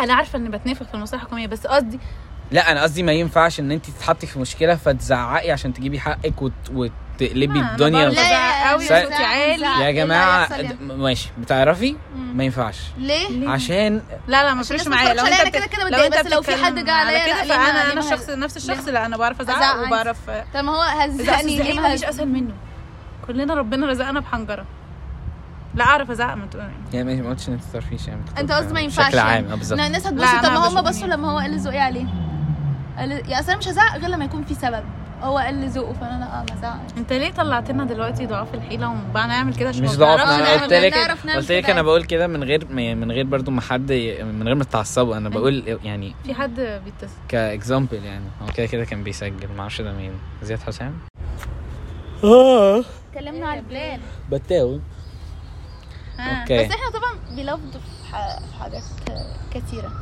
أنا 0.00 0.14
عارفة 0.14 0.38
إني 0.38 0.48
بتنفخ 0.48 0.86
في 0.86 0.94
المصلحة 0.94 1.22
الحكومية 1.22 1.46
بس 1.46 1.66
قصدي 1.66 2.00
لا 2.50 2.72
أنا 2.72 2.82
قصدي 2.82 3.02
ما 3.02 3.12
ينفعش 3.12 3.60
إن 3.60 3.70
انت 3.72 3.86
تتحطي 3.90 4.26
في 4.26 4.38
مشكلة 4.38 4.74
فتزعقي 4.74 5.50
عشان 5.50 5.72
تجيبي 5.72 6.00
حقك 6.00 6.42
وت... 6.42 6.52
وتقلبي 7.22 7.60
أنا 7.60 7.72
الدنيا 7.72 8.70
قوي 8.70 8.84
صوتي 8.84 9.14
عالي. 9.14 9.64
يا 9.64 9.86
إيه 9.86 9.90
جماعة 9.90 10.48
ماشي 10.80 11.30
بتعرفي؟ 11.38 11.96
ما 12.34 12.44
ينفعش. 12.44 12.78
ليه؟ 12.98 13.48
عشان 13.48 14.02
لا 14.28 14.42
لا 14.44 14.54
ما 14.54 14.60
عشان 14.60 14.76
فرقش 14.76 14.86
الناس 14.86 14.88
ما 14.88 14.96
معايا 14.96 15.14
لو 15.14 15.26
أنت 15.26 15.56
كده 15.56 15.66
كده 15.66 15.88
لو 15.88 16.04
أنت 16.04 16.26
بس 16.26 16.32
لو 16.32 16.42
في 16.42 16.64
حد 16.64 16.74
جه 16.84 16.92
عليا، 16.92 17.26
كده 17.26 17.44
فأنا 17.44 17.92
أنا 17.92 18.00
الشخص 18.00 18.30
نفس 18.30 18.56
الشخص؟ 18.56 18.88
لا 18.88 19.06
أنا 19.06 19.16
بعرف 19.16 19.40
ازعق. 19.40 19.86
وبعرف 19.86 20.18
طب 20.54 20.64
ما 20.64 20.72
هو 20.72 20.82
هزقني 20.82 21.58
ليه 21.58 21.80
مفيش 21.80 22.04
أسهل 22.04 22.28
منه؟ 22.28 22.54
كلنا 23.26 23.54
ربنا 23.54 23.86
رزقنا 23.86 24.20
بحنجرة. 24.20 24.66
لا 25.74 25.84
أعرف 25.84 26.10
أزعق 26.10 26.34
ما 26.34 26.46
تقول 26.46 26.64
يعني 26.92 27.22
ما 27.22 27.28
قلتش 27.28 27.48
إن 27.48 27.52
أنت 27.52 27.62
تعرفيش 27.72 28.08
يعني 28.08 28.20
أنت 28.38 28.52
قصدي 28.52 28.74
ما 28.74 28.80
ينفعش 28.80 29.06
بشكل 29.06 29.18
عام 29.18 29.28
يعني. 29.28 29.52
آه 29.52 29.56
بالظبط 29.56 29.80
الناس 29.80 30.06
هتبص 30.06 30.30
طب 30.30 30.52
ما 30.52 30.68
هم 30.68 30.82
بصوا 30.82 31.06
لما 31.08 31.30
هو 31.30 31.38
قال 31.38 31.58
ذوقي 31.58 31.78
عليه. 31.78 32.06
قال 32.98 33.10
يا 33.10 33.40
اصل 33.40 33.48
أنا 33.48 33.58
مش 33.58 33.68
هزعق 33.68 33.96
غير 33.96 34.10
لما 34.10 34.24
يكون 34.24 34.44
في 34.44 34.54
سبب. 34.54 34.84
هو 35.22 35.38
قال 35.38 35.54
لي 35.54 35.66
ذوقه 35.66 35.92
فأنا 35.92 36.18
لأ 36.18 36.54
ما 36.54 36.58
ازعقش 36.58 36.90
أنت 36.98 37.12
ليه 37.12 37.30
طلعتنا 37.30 37.84
دلوقتي 37.84 38.26
ضعاف 38.26 38.54
الحيلة 38.54 38.90
وبقى 39.10 39.28
نعمل 39.28 39.54
كده؟ 39.54 39.68
عشان 39.68 39.82
مش 39.82 39.96
ضعف 39.96 40.20
بنعرفش 40.20 40.40
أنا 40.40 40.62
قلت؟ 40.62 40.72
لك 40.72 40.94
قلت 41.36 41.52
لك 41.52 41.70
أنا 41.70 41.82
بقول 41.82 42.04
كده 42.04 42.26
من 42.26 42.44
غير 42.44 42.66
من 42.72 43.12
غير 43.12 43.24
برضو 43.26 43.50
ما 43.50 43.60
حد 43.60 43.92
من 44.22 44.42
غير 44.42 44.54
ما 44.54 44.64
تتعصبوا. 44.64 45.16
أنا 45.16 45.28
بقول 45.28 45.78
يعني 45.84 46.14
في 46.24 46.34
حد 46.34 46.80
بيتصل. 46.84 47.16
ك 47.28 47.38
example 47.38 48.04
يعني. 48.04 48.24
هو 48.42 48.46
كده 48.56 48.66
كده 48.66 48.84
كان 48.84 49.04
بيسجل 49.04 49.48
ما 49.56 49.60
أعرفش 49.60 49.80
ده 49.80 49.92
مين. 49.92 50.12
زياد 50.42 50.60
حسام؟ 50.60 50.98
اتكلمنا 52.24 53.48
على 53.48 53.60
البلاد. 53.60 54.00
بتاوي 54.30 54.80
ها. 56.18 56.40
okay. 56.40 56.66
بس 56.66 56.72
إحنا 56.72 56.90
طبعا 56.90 57.36
beloved 57.36 57.72
في 57.72 58.16
حاجات 58.62 58.82
كتيرة. 59.54 59.92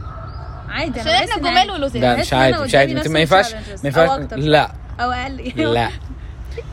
عادي 0.69 1.01
عشان 1.01 1.13
إحنا 1.13 1.39
جمال. 1.39 1.71
ولذاذ 1.71 1.97
لا 1.97 2.17
مش 2.17 2.33
عادي 2.33 2.59
مش 2.59 2.75
عادي. 2.75 3.09
ما 3.09 3.21
ينفعش 3.21 3.55
ما 3.55 3.61
ينفعش. 3.85 4.21
لا. 4.33 4.73
أو 5.01 5.11
أقل. 5.11 5.53
لا. 5.57 5.91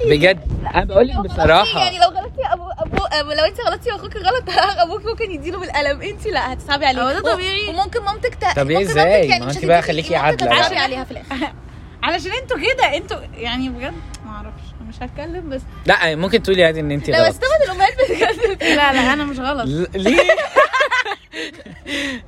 بجد؟ 0.06 0.40
أنا 0.76 0.86
بقول 0.86 1.08
لك 1.08 1.16
بصراحة. 1.18 1.80
يعني 1.80 1.98
لو 2.00 2.06
غلطتي 2.06 2.42
ابو 2.54 2.64
ابو 2.78 3.06
أبو 3.06 3.32
لو 3.32 3.44
انت 3.46 3.62
غلطتي 3.62 3.92
واخوك 3.92 4.16
غلط 4.18 4.44
أبوك 4.84 5.06
ممكن 5.06 5.32
يديله 5.32 5.60
بالقلم. 5.60 6.02
انت 6.02 6.28
لا 6.28 6.54
هتصعبي 6.54 6.86
عليه. 6.86 7.02
هو 7.02 7.12
ده 7.20 7.34
طبيعي. 7.34 7.68
وممكن 7.70 8.02
مامتك 8.04 8.36
ت... 8.36 8.46
طبيعي 8.56 8.84
ممكن 8.84 9.00
إزاي؟ 9.00 9.28
يعني 9.28 9.46
ما 9.46 9.52
انت 9.52 9.66
بقى 9.66 9.82
خليكي. 9.82 10.16
هتصعبي 10.16 10.78
عليها 10.78 11.04
في 11.04 11.12
الآخر. 11.12 11.54
علشان 12.04 12.32
أنتوا 12.32 12.58
كده 12.58 12.98
أنتوا 12.98 13.18
يعني 13.36 13.70
بجد 13.70 13.94
ما 14.26 14.32
أعرفش. 14.32 14.64
مش 14.90 14.96
هتكلم 15.02 15.50
بس. 15.50 15.62
لا 15.86 16.16
ممكن 16.16 16.44
تقولي 16.44 16.64
عادي 16.64 16.80
إن 16.80 16.92
انت 16.92 17.10
لا 17.10 17.30
بس 17.30 17.36
طبعا 17.36 17.58
الامهات 17.66 17.94
بتتكلم 17.94 18.76
لا 18.76 18.94
لا 18.94 19.14
أنا 19.14 19.24
مش 19.24 19.40
غلط. 19.40 19.66
ليه؟ 19.96 20.20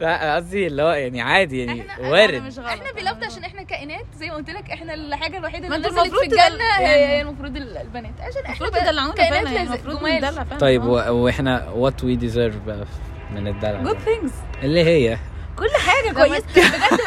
لا 0.02 0.36
قصدي 0.36 0.68
اللي 0.68 0.84
هو 0.84 0.92
يعني 0.92 1.22
عادي 1.22 1.66
يعني 1.66 1.84
إحنا- 1.84 2.00
وارد. 2.00 2.36
مش 2.42 2.60
غلط. 2.60 2.68
إحنا 2.68 2.92
بيلفت 2.92 3.24
عشان 3.24 3.44
إحنا 3.44 3.64
كائنات 3.64 4.06
زي 4.18 4.28
ما 4.30 4.34
قلت 4.36 4.50
لك 4.50 4.72
إحنا 4.72 4.94
الحاجة 4.94 5.38
الوحيدة 5.38 5.70
ما 5.70 5.76
اللي 5.76 5.88
نزلت 5.88 6.00
المفروض 6.02 6.22
في 6.22 6.26
الجنة 6.28 6.64
هي 6.78 6.84
يعني- 6.84 7.06
هي 7.14 7.22
المفروض 7.22 7.56
ال- 7.58 7.78
البنات. 7.78 8.14
عشان 8.20 8.42
إحنا 8.46 8.68
المفروض 8.68 9.14
كائنات 9.16 9.46
يعني 9.52 9.68
المفروض. 9.68 10.04
ندلع 10.04 10.44
طيب 10.60 10.84
و- 10.84 11.10
وإحنا 11.12 11.70
what 11.70 12.04
we 12.04 12.16
deserve 12.16 12.56
بقى 12.58 12.86
من 13.32 13.48
الدلع 13.48 13.82
good? 13.84 13.98
things 14.00 14.34
اللي 14.64 14.84
هي؟ 14.84 15.18
كل 15.56 15.70
حاجة 15.80 16.14
كويسة. 16.14 16.46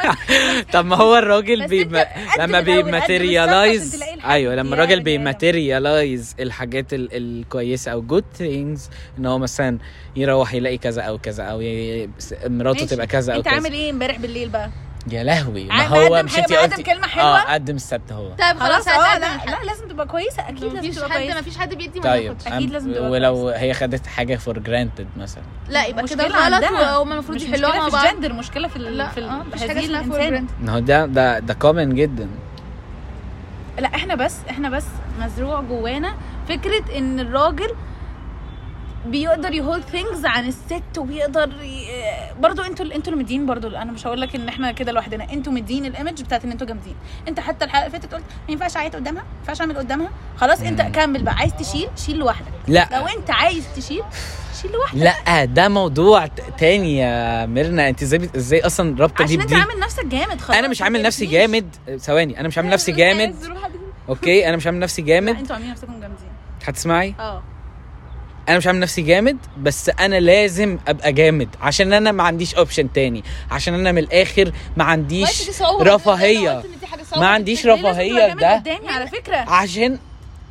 طب 0.72 0.84
ما 0.86 0.96
هو 0.96 1.16
الراجل 1.18 1.62
بس 1.64 1.70
بي 1.70 1.82
انت 1.82 1.94
قدم 2.38 2.42
لما 2.44 2.60
بي 2.60 2.82
materialize 2.82 4.02
أيوه 4.24 4.54
لما 4.54 4.74
الراجل 4.74 4.90
يعني. 4.90 5.04
بي 5.05 5.24
materialize 5.24 6.35
الحاجات 6.40 6.94
ال- 6.94 7.08
الكويسة 7.12 7.92
أو 7.92 8.02
good 8.02 8.24
things 8.35 8.90
إن 9.18 9.26
هو 9.26 9.38
مثلا 9.38 9.78
يروح 10.16 10.54
يلاقي 10.54 10.78
كذا 10.78 11.02
أو 11.02 11.18
كذا 11.18 11.44
أو 11.44 11.60
ي- 11.60 12.10
مراته. 12.46 12.86
تبقى 12.86 13.06
كذا 13.06 13.32
أو 13.32 13.38
أنت 13.38 13.46
كذا. 13.46 13.54
عامل 13.54 13.72
إيه 13.72 13.90
امبارح 13.90 14.18
بالليل 14.18 14.48
بقى؟ 14.48 14.70
يا 15.12 15.24
لهوي 15.24 15.64
ما 15.64 15.86
هو 15.86 16.22
مش 16.22 16.39
انت 16.39 16.52
مقدم 16.52 16.70
قلتي؟ 16.70 16.82
كلمة 16.82 17.06
حلوة؟ 17.06 17.26
آه 17.39 17.52
قدم 17.55 17.76
السبت 17.76 18.12
هو. 18.12 18.28
طيب 18.28 18.59
خلاص 18.59 18.89
آه 18.89 19.18
لا 19.18 19.24
لا 19.47 19.64
لازم 19.66 19.89
تبقى 19.89 20.06
كويسة 20.06 20.48
أكيد 20.48 20.64
لازم 20.74 20.90
تبقى 20.93 21.10
حد 21.10 21.18
كويسة. 21.20 21.40
مفيش 21.40 21.59
حد 21.59 21.74
بيدي 21.74 22.01
ما 22.01 22.05
طيب 22.05 22.36
أكيد 22.47 22.70
لازم 22.70 22.93
تبقى 22.93 23.10
ولو 23.10 23.48
هي 23.48 23.74
خدت 23.74 24.06
حاجة 24.06 24.36
for 24.36 24.59
granted 24.59 25.06
مثلا. 25.16 25.43
لا 25.68 25.86
يبقى 25.86 26.05
كده 26.05 26.24
مشكلة 26.28 26.47
غلط. 26.59 26.70
وهم 26.72 27.12
المفروض 27.12 27.43
يحلوها 27.43 27.76
مع 27.78 27.85
في 27.85 27.90
بعض. 27.90 28.06
الجندر 28.06 28.32
مشكلة 28.32 28.68
في 28.68 28.78
لا 28.78 29.09
في 29.09 29.20
آه 29.24 29.43
هذه 29.55 29.85
اسمها 29.85 30.02
for 30.02 30.20
الإنسان. 30.20 30.30
granted 30.30 30.52
ما 30.62 30.72
هو 30.74 30.78
ده 30.78 31.06
ده 31.06 31.39
ده 31.39 31.55
common 31.55 31.94
جدا. 31.94 32.28
لا 33.78 33.89
إحنا 33.94 34.14
بس 34.14 34.36
إحنا 34.51 34.70
بس 34.70 34.85
مزروع 35.20 35.60
جوانا 35.60 36.14
فكرة 36.48 36.98
إن 36.98 37.20
الراجل 37.20 37.70
بيقدر 39.06 39.52
ي 39.52 39.59
hold 39.59 39.85
things 39.85 40.26
عن 40.26 40.48
الست 40.48 40.98
وبيقدر 40.98 41.50
ي... 41.62 41.86
برضو 42.40 42.62
أنتوا 42.62 42.86
أنتوا 42.86 43.12
اللي 43.12 43.24
مدين 43.24 43.46
برضو 43.46 43.68
أنا 43.68 43.92
مش 43.92 44.06
هقول 44.06 44.20
لك 44.20 44.34
إن 44.34 44.48
إحنا 44.48 44.72
كده 44.72 44.92
لوحدنا 44.92 45.32
أنتوا 45.32 45.52
مدين 45.52 45.84
ال 45.86 45.93
image 45.93 46.22
بتاعت 46.22 46.44
إن 46.44 46.50
أنتوا 46.50 46.66
جامدين. 46.66 46.94
انت 47.28 47.40
حتى 47.40 47.64
الحلقة 47.64 47.86
اللي 47.86 47.98
فاتت 47.98 48.14
قلت 48.14 48.24
ما 48.46 48.52
ينفعش 48.52 48.76
أعيط 48.76 48.96
قدامها 48.96 49.22
ما 49.22 49.28
ينفعش 49.40 49.60
أعمل 49.60 49.76
قدامها 49.78 50.10
خلاص 50.36 50.60
انت. 50.60 50.82
كمل 50.82 51.22
بقى 51.22 51.34
عايز 51.34 51.52
تشيل 51.56 51.88
شيل 51.96 52.16
لوحدك. 52.16 52.52
لا. 52.68 52.88
لو 52.92 53.06
انت 53.06 53.30
عايز 53.30 53.64
تشيل 53.76 54.02
شيل 54.62 54.72
لوحدك. 54.72 55.02
لا 55.26 55.44
ده 55.44 55.68
موضوع 55.68 56.26
تاني 56.58 56.98
يا 56.98 57.46
ميرنا. 57.46 57.88
انت 57.88 58.02
إزاي 58.02 58.30
إزاي 58.36 58.60
أصلا 58.60 58.96
رابطة 59.00 59.24
دي 59.24 59.32
عشان 59.34 59.40
انت 59.40 59.52
عامل 59.52 59.80
نفسك 59.80 60.06
جامد 60.06 60.40
خلاص 60.40 60.58
أنا 60.58 60.68
مش 60.68 60.82
عامل 60.82 61.02
نفسي. 61.02 61.26
جامد. 61.26 61.76
ثواني 61.98 62.40
أنا 62.40 62.48
مش 62.48 62.58
عامل 62.58 62.70
نفسي 62.74 62.92
جامد. 62.92 63.36
okay 64.09 64.48
أنا 64.48 64.56
مش 64.56 64.66
عامل 64.66 64.78
نفسي 64.78 65.02
جامد. 65.02 65.36
أنتوا 65.36 65.54
عاملين 65.54 65.70
نفسكم 65.72 65.92
جامدين. 66.00 66.28
هتسمعي؟ 66.66 67.14
آه. 67.20 67.42
أنا 68.48 68.56
مش 68.56 68.66
عامل 68.66 68.80
نفسي 68.80 69.02
جامد 69.02 69.36
بس 69.58 69.90
أنا 70.00 70.20
لازم 70.20 70.78
ابقى 70.88 71.12
جامد 71.12 71.48
عشان 71.60 71.92
أنا 71.92 72.12
ما 72.12 72.22
عنديش 72.22 72.54
option 72.55 72.93
تاني. 72.92 73.24
عشان 73.50 73.74
أنا 73.74 73.92
من 73.92 73.98
الآخر 73.98 74.52
ما 74.76 74.84
عنديش 74.84 75.50
رفاهية. 75.80 76.62
ما 77.16 77.26
عنديش 77.26 77.66
رفاهية 77.66 78.34
ده. 78.34 78.54
قدامي 78.56 78.88
على 78.88 79.06
فكرة. 79.06 79.36
عشان 79.36 79.98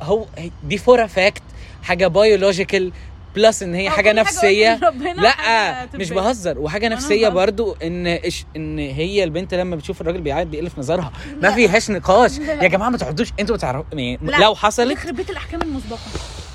هو 0.02 0.24
دي 0.64 0.78
for 0.78 1.06
fact 1.08 1.42
حاجة 1.82 2.06
biological 2.06 2.92
plus 3.36 3.62
إن 3.62 3.74
هي 3.74 3.90
حاجة 3.90 4.12
نفسية. 4.12 4.80
ربنا 4.82 5.20
لأ 5.20 5.30
حاجة 5.30 5.88
مش 5.94 6.08
طبية. 6.08 6.20
بهزر. 6.20 6.58
وحاجة 6.58 6.88
نفسية. 6.88 7.28
برضو 7.28 7.76
إن 7.82 8.06
إش 8.06 8.44
إن 8.56 8.78
هي 8.78 9.24
البنت 9.24 9.54
لما 9.54 9.76
بتشوف 9.76 10.00
الراجل 10.00 10.20
بيعيط 10.20 10.46
بيقل 10.46 10.72
ف 10.72 10.78
نظرها. 10.78 11.12
ما 11.42 11.50
فيهاش 11.50 11.90
نقاش. 11.90 12.38
يا 12.62 12.68
جماعة 12.68 12.88
ما 12.90 12.98
تقعدوش. 12.98 13.28
أنتوا 13.40 13.56
بتعرفوا 13.56 13.84
يعني. 13.92 14.18
لو 14.22 14.54
حصلت 14.54 14.92
يخرب 14.92 15.16
بيت 15.16 15.30
الأحكام 15.30 15.62
المسبقة. 15.62 15.98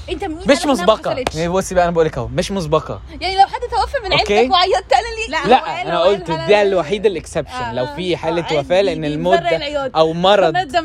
انت 0.09 0.23
مين 0.23 0.37
مش 0.47 0.65
ما 0.65 0.71
مسبقة؟ 0.71 1.23
يعني 1.35 1.49
بصي 1.49 1.75
بقى 1.75 1.83
أنا 1.83 1.91
بقول 1.91 2.05
لك 2.05 2.17
أهو 2.17 2.27
مش 2.27 2.51
مسبقة. 2.51 3.01
يعني 3.21 3.35
لو 3.37 3.45
حد 3.47 3.59
توفى 3.61 3.97
من. 4.03 4.13
عيلتك 4.13 4.51
وعيطت 4.53 4.93
أنا 4.93 5.07
ليه 5.17 5.29
لا 5.29 5.47
لا 5.47 5.81
أنا 5.81 5.99
قلت 6.01 6.31
ده 6.31 6.61
الوحيد 6.61 7.05
ال 7.05 7.10
exception 7.10 7.53
آه. 7.53 7.73
لو 7.73 7.85
في 7.85 8.17
حالة 8.17 8.43
عادي، 8.43 8.57
وفاة 8.57 8.81
لأن 8.81 9.05
العياط. 9.55 9.95
أو 9.97 10.13
مرض. 10.13 10.55
أنت 10.57 10.75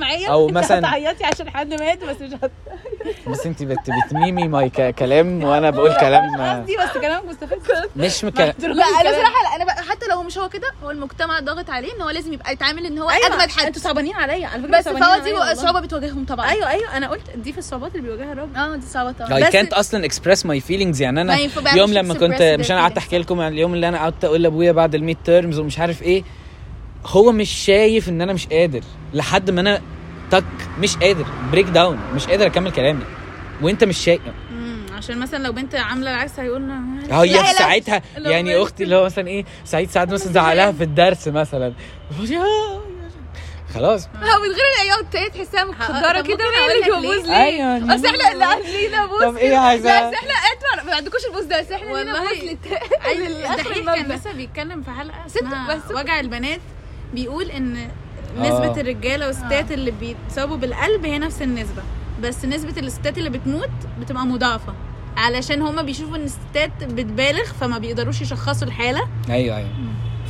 مثلاً- 0.58 0.72
هتعيطي 0.72 1.24
عشان 1.24 1.50
حد 1.50 1.74
مات 1.74 2.04
بس 2.04 2.16
مش 2.20 2.32
هت- 2.42 2.50
بس 3.30 3.46
أنت 3.46 3.62
بت 3.62 3.78
بتعممي 4.06 4.70
كلام 4.98 5.44
وأنا 5.44 5.70
بقول 5.70 5.96
كلام 5.96 6.40
آه، 6.40 6.60
قصدي 6.60 6.76
بس 6.76 6.90
كلامك 7.00 7.24
مستفز. 7.24 7.58
مش 7.96 8.24
مك... 8.24 8.40
لا 8.40 8.84
أنا 9.00 9.12
صراحة 9.18 9.42
لا 9.50 9.56
أنا 9.56 9.64
بقى 9.64 9.82
حتى 9.82 10.06
لو 10.06 10.22
مش 10.22 10.38
هو 10.38 10.48
كده 10.48 10.68
هو 10.84 10.90
المجتمع 10.90 11.40
ضاغط 11.40 11.70
عليه 11.70 11.94
إن 11.96 12.02
هو 12.02 12.10
لازم 12.10 12.32
يبقى 12.32 12.52
يتعامل 12.52 12.86
إن 12.86 12.98
هو 12.98 13.10
أيوه 13.10 13.26
أجمد 13.26 13.50
حد. 13.50 13.66
أنتوا 13.66 13.82
صعبانين 13.82 14.14
عليا 14.14 14.46
على 14.46 14.62
فكرة 14.62 14.78
بس 14.78 14.88
فهو 14.88 15.18
دي. 15.18 15.54
صعوبة 15.54 15.80
بتواجههم 15.80 16.24
طبعا. 16.26 16.50
أيوه 16.50 16.70
أيوه 16.70 16.96
أنا 16.96 17.08
قلت 17.08 17.30
دي 17.36 17.52
في 17.52 17.58
الصعوبات 17.58 17.94
اللي 17.94 18.02
بيواجهها 18.02 18.32
الراجل. 18.32 18.56
آه 18.56 18.76
دي 18.76 18.86
صعوبه 19.12 19.28
طبعا 19.28 19.50
I 19.50 19.52
can't 19.52 19.78
أصلا 19.78 20.04
express 20.04 20.46
my 20.46 20.60
feelings 20.60 21.02
يعني 21.02 21.20
أنا 21.20 21.38
يوم 21.74 21.92
لما 21.92 22.14
كنت 22.14 22.42
مش 22.60 22.70
أنا 22.70 22.80
قعدت. 22.80 22.96
أحكي 22.96 23.18
لكم 23.18 23.40
عن 23.40 23.52
اليوم 23.52 23.74
اللي 23.74 23.88
أنا 23.88 23.98
قعدت 23.98 24.24
أقول 24.24 24.42
لأبويا 24.42 24.72
بعد 24.72 24.94
ال 24.94 25.16
midterms 25.24 25.58
ومش 25.58 25.78
عارف 25.78 26.02
إيه 26.02 26.22
هو 27.06 27.32
مش 27.32 27.50
شايف 27.50 28.08
إن 28.08 28.20
أنا 28.20 28.32
مش 28.32 28.46
قادر 28.46 28.80
لحد 29.14 29.50
ما 29.50 29.60
أنا 29.60 29.80
تك 30.30 30.44
مش 30.78 30.96
قادر 30.96 31.26
break 31.52 31.66
down 31.66 31.98
مش 32.14 32.26
قادر 32.26 32.46
أكمل 32.46 32.70
كلامي. 32.72 33.04
وأنت 33.62 33.84
مش 33.84 33.98
شايف. 33.98 34.20
عشان 34.96 35.18
مثلا 35.18 35.42
لو 35.42 35.52
بنت 35.52 35.74
عاملة 35.74 36.10
العكس 36.10 36.40
هيقول 36.40 36.70
هي 37.10 37.28
في 37.28 37.34
لا. 37.34 37.52
ساعتها 37.52 38.02
يعني 38.16 38.62
أختي 38.62 38.84
اللي 38.84 38.96
هو 38.96 39.04
مثلا 39.04 39.28
إيه 39.28 39.44
سعيد 39.64 39.90
سعد 39.90 40.12
مثلا 40.12 40.32
زعلها 40.32 40.72
في 40.72 40.84
الدرس 40.84 41.28
مثلا. 41.28 41.72
خلاص. 43.74 44.06
هو 44.06 44.38
من 44.42 44.48
غير 44.54 44.64
العياط 44.76 45.16
هي 45.16 45.30
تحسها 45.30 45.64
طب 45.64 46.26
كده 46.26 46.36
ممكن 46.36 46.44
وأقول 46.44 46.54
أقول 46.54 46.80
لك 46.80 46.88
لك 46.88 46.94
بوز 46.94 47.26
ليه؟ 47.28 47.32
ليه 47.38 47.44
أيوه 47.44 47.94
أصل 47.94 48.06
إحنا 48.06 48.32
اللي 48.32 48.44
عاملين 48.44 49.06
بوز 49.06 49.22
طب 49.22 49.36
إيه 49.36 49.50
لا 49.50 49.58
عايزه 49.58 49.90
أصل 49.90 50.14
إحنا 50.14 50.30
أنتوا 50.30 50.90
ما 50.90 50.96
عندكوش 50.96 51.26
البوز 51.26 51.44
ده 51.44 51.60
بس 51.60 51.72
إحنا 51.72 51.86
لينا 51.86 51.98
والله. 51.98 52.20
بوز 52.30 52.42
الدحيح 52.50 53.94
كان. 53.94 54.12
لسه 54.12 54.32
بيتكلم 54.32 54.82
في 54.82 54.90
حلقة 54.90 55.28
ست- 55.28 55.36
اسمها 55.36 55.74
بس- 55.76 55.90
وجع 55.96 56.20
البنات. 56.20 56.60
بيقول 57.14 57.50
إن 57.50 57.76
آه. 57.76 58.40
نسبة 58.40 58.80
الرجالة 58.80 59.26
والستات 59.26 59.72
اللي 59.72 59.90
بيتصابوا 59.90 60.56
بالقلب 60.56 61.04
هي 61.06 61.18
نفس 61.18 61.42
النسبة. 61.42 61.82
بس 62.22 62.44
نسبة 62.44 62.80
الستات 62.80 63.18
اللي 63.18 63.30
بتموت 63.30 63.70
بتبقى 64.00 64.26
مضاعفة. 64.26 64.74
علشان 65.16 65.62
هما 65.62 65.82
بيشوفوا 65.82 66.16
إن 66.16 66.24
الستات 66.24 66.84
بتبالغ 66.84 67.44
فما 67.44 67.78
بيقدروش 67.78 68.20
يشخصوا 68.20 68.66
الحالة. 68.68 69.08
أيوه 69.30 69.56
أيوه. 69.56 69.68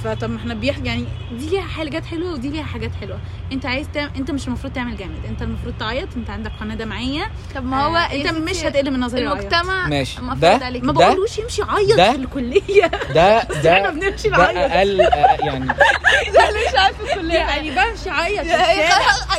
فطب 0.04 0.30
ما 0.30 0.36
إحنا 0.36 0.54
بيحكي 0.54 0.84
يعني 0.86 1.04
دي 1.32 1.50
ليها 1.50 1.62
حاجات 1.62 2.04
حلوة 2.06 2.32
ودي 2.32 2.48
ليها 2.48 2.62
حاجات 2.64 2.90
حلوة. 3.00 3.18
انت 3.52 3.66
عايز 3.66 3.86
تعمل 3.94 4.10
انت 4.16 4.30
مش 4.30 4.46
المفروض 4.48 4.72
تعمل 4.72 4.96
جامد. 4.96 5.24
انت 5.28 5.42
المفروض 5.42 5.74
تعيط 5.80 6.08
انت 6.16 6.30
عندك 6.30 6.52
قناة 6.60 6.74
دمعية. 6.74 7.30
طب 7.54 7.64
ما 7.64 7.82
هو 7.84 7.96
آه، 7.96 8.12
انت 8.12 8.26
مش 8.32 8.64
هتقل 8.64 8.90
من 8.90 9.00
نظري. 9.00 9.20
المجتمع 9.22 9.86
ماشي. 9.88 10.20
مفروض 10.20 10.40
ده- 10.40 10.64
عليك 10.66 10.84
ما 10.84 10.92
ده- 10.92 10.98
بقولوش 11.06 11.38
يمشي 11.38 11.62
يعيط 11.62 11.96
ده- 11.96 12.10
في 12.12 12.16
الكلية. 12.18 12.86
ده؟ 13.14 13.38
إحنا 13.38 13.62
ده 13.62 13.90
بنمشي 13.90 14.28
ده 14.28 14.36
نعيط. 14.36 14.70
أقل 14.72 15.00
آه، 15.00 15.36
يعني. 15.46 15.64
مش 16.68 16.74
عارفه 16.78 17.04
الكلية. 17.14 17.34
يعني 17.38 17.70
بمشي 17.70 17.92
الشارع. 17.92 18.28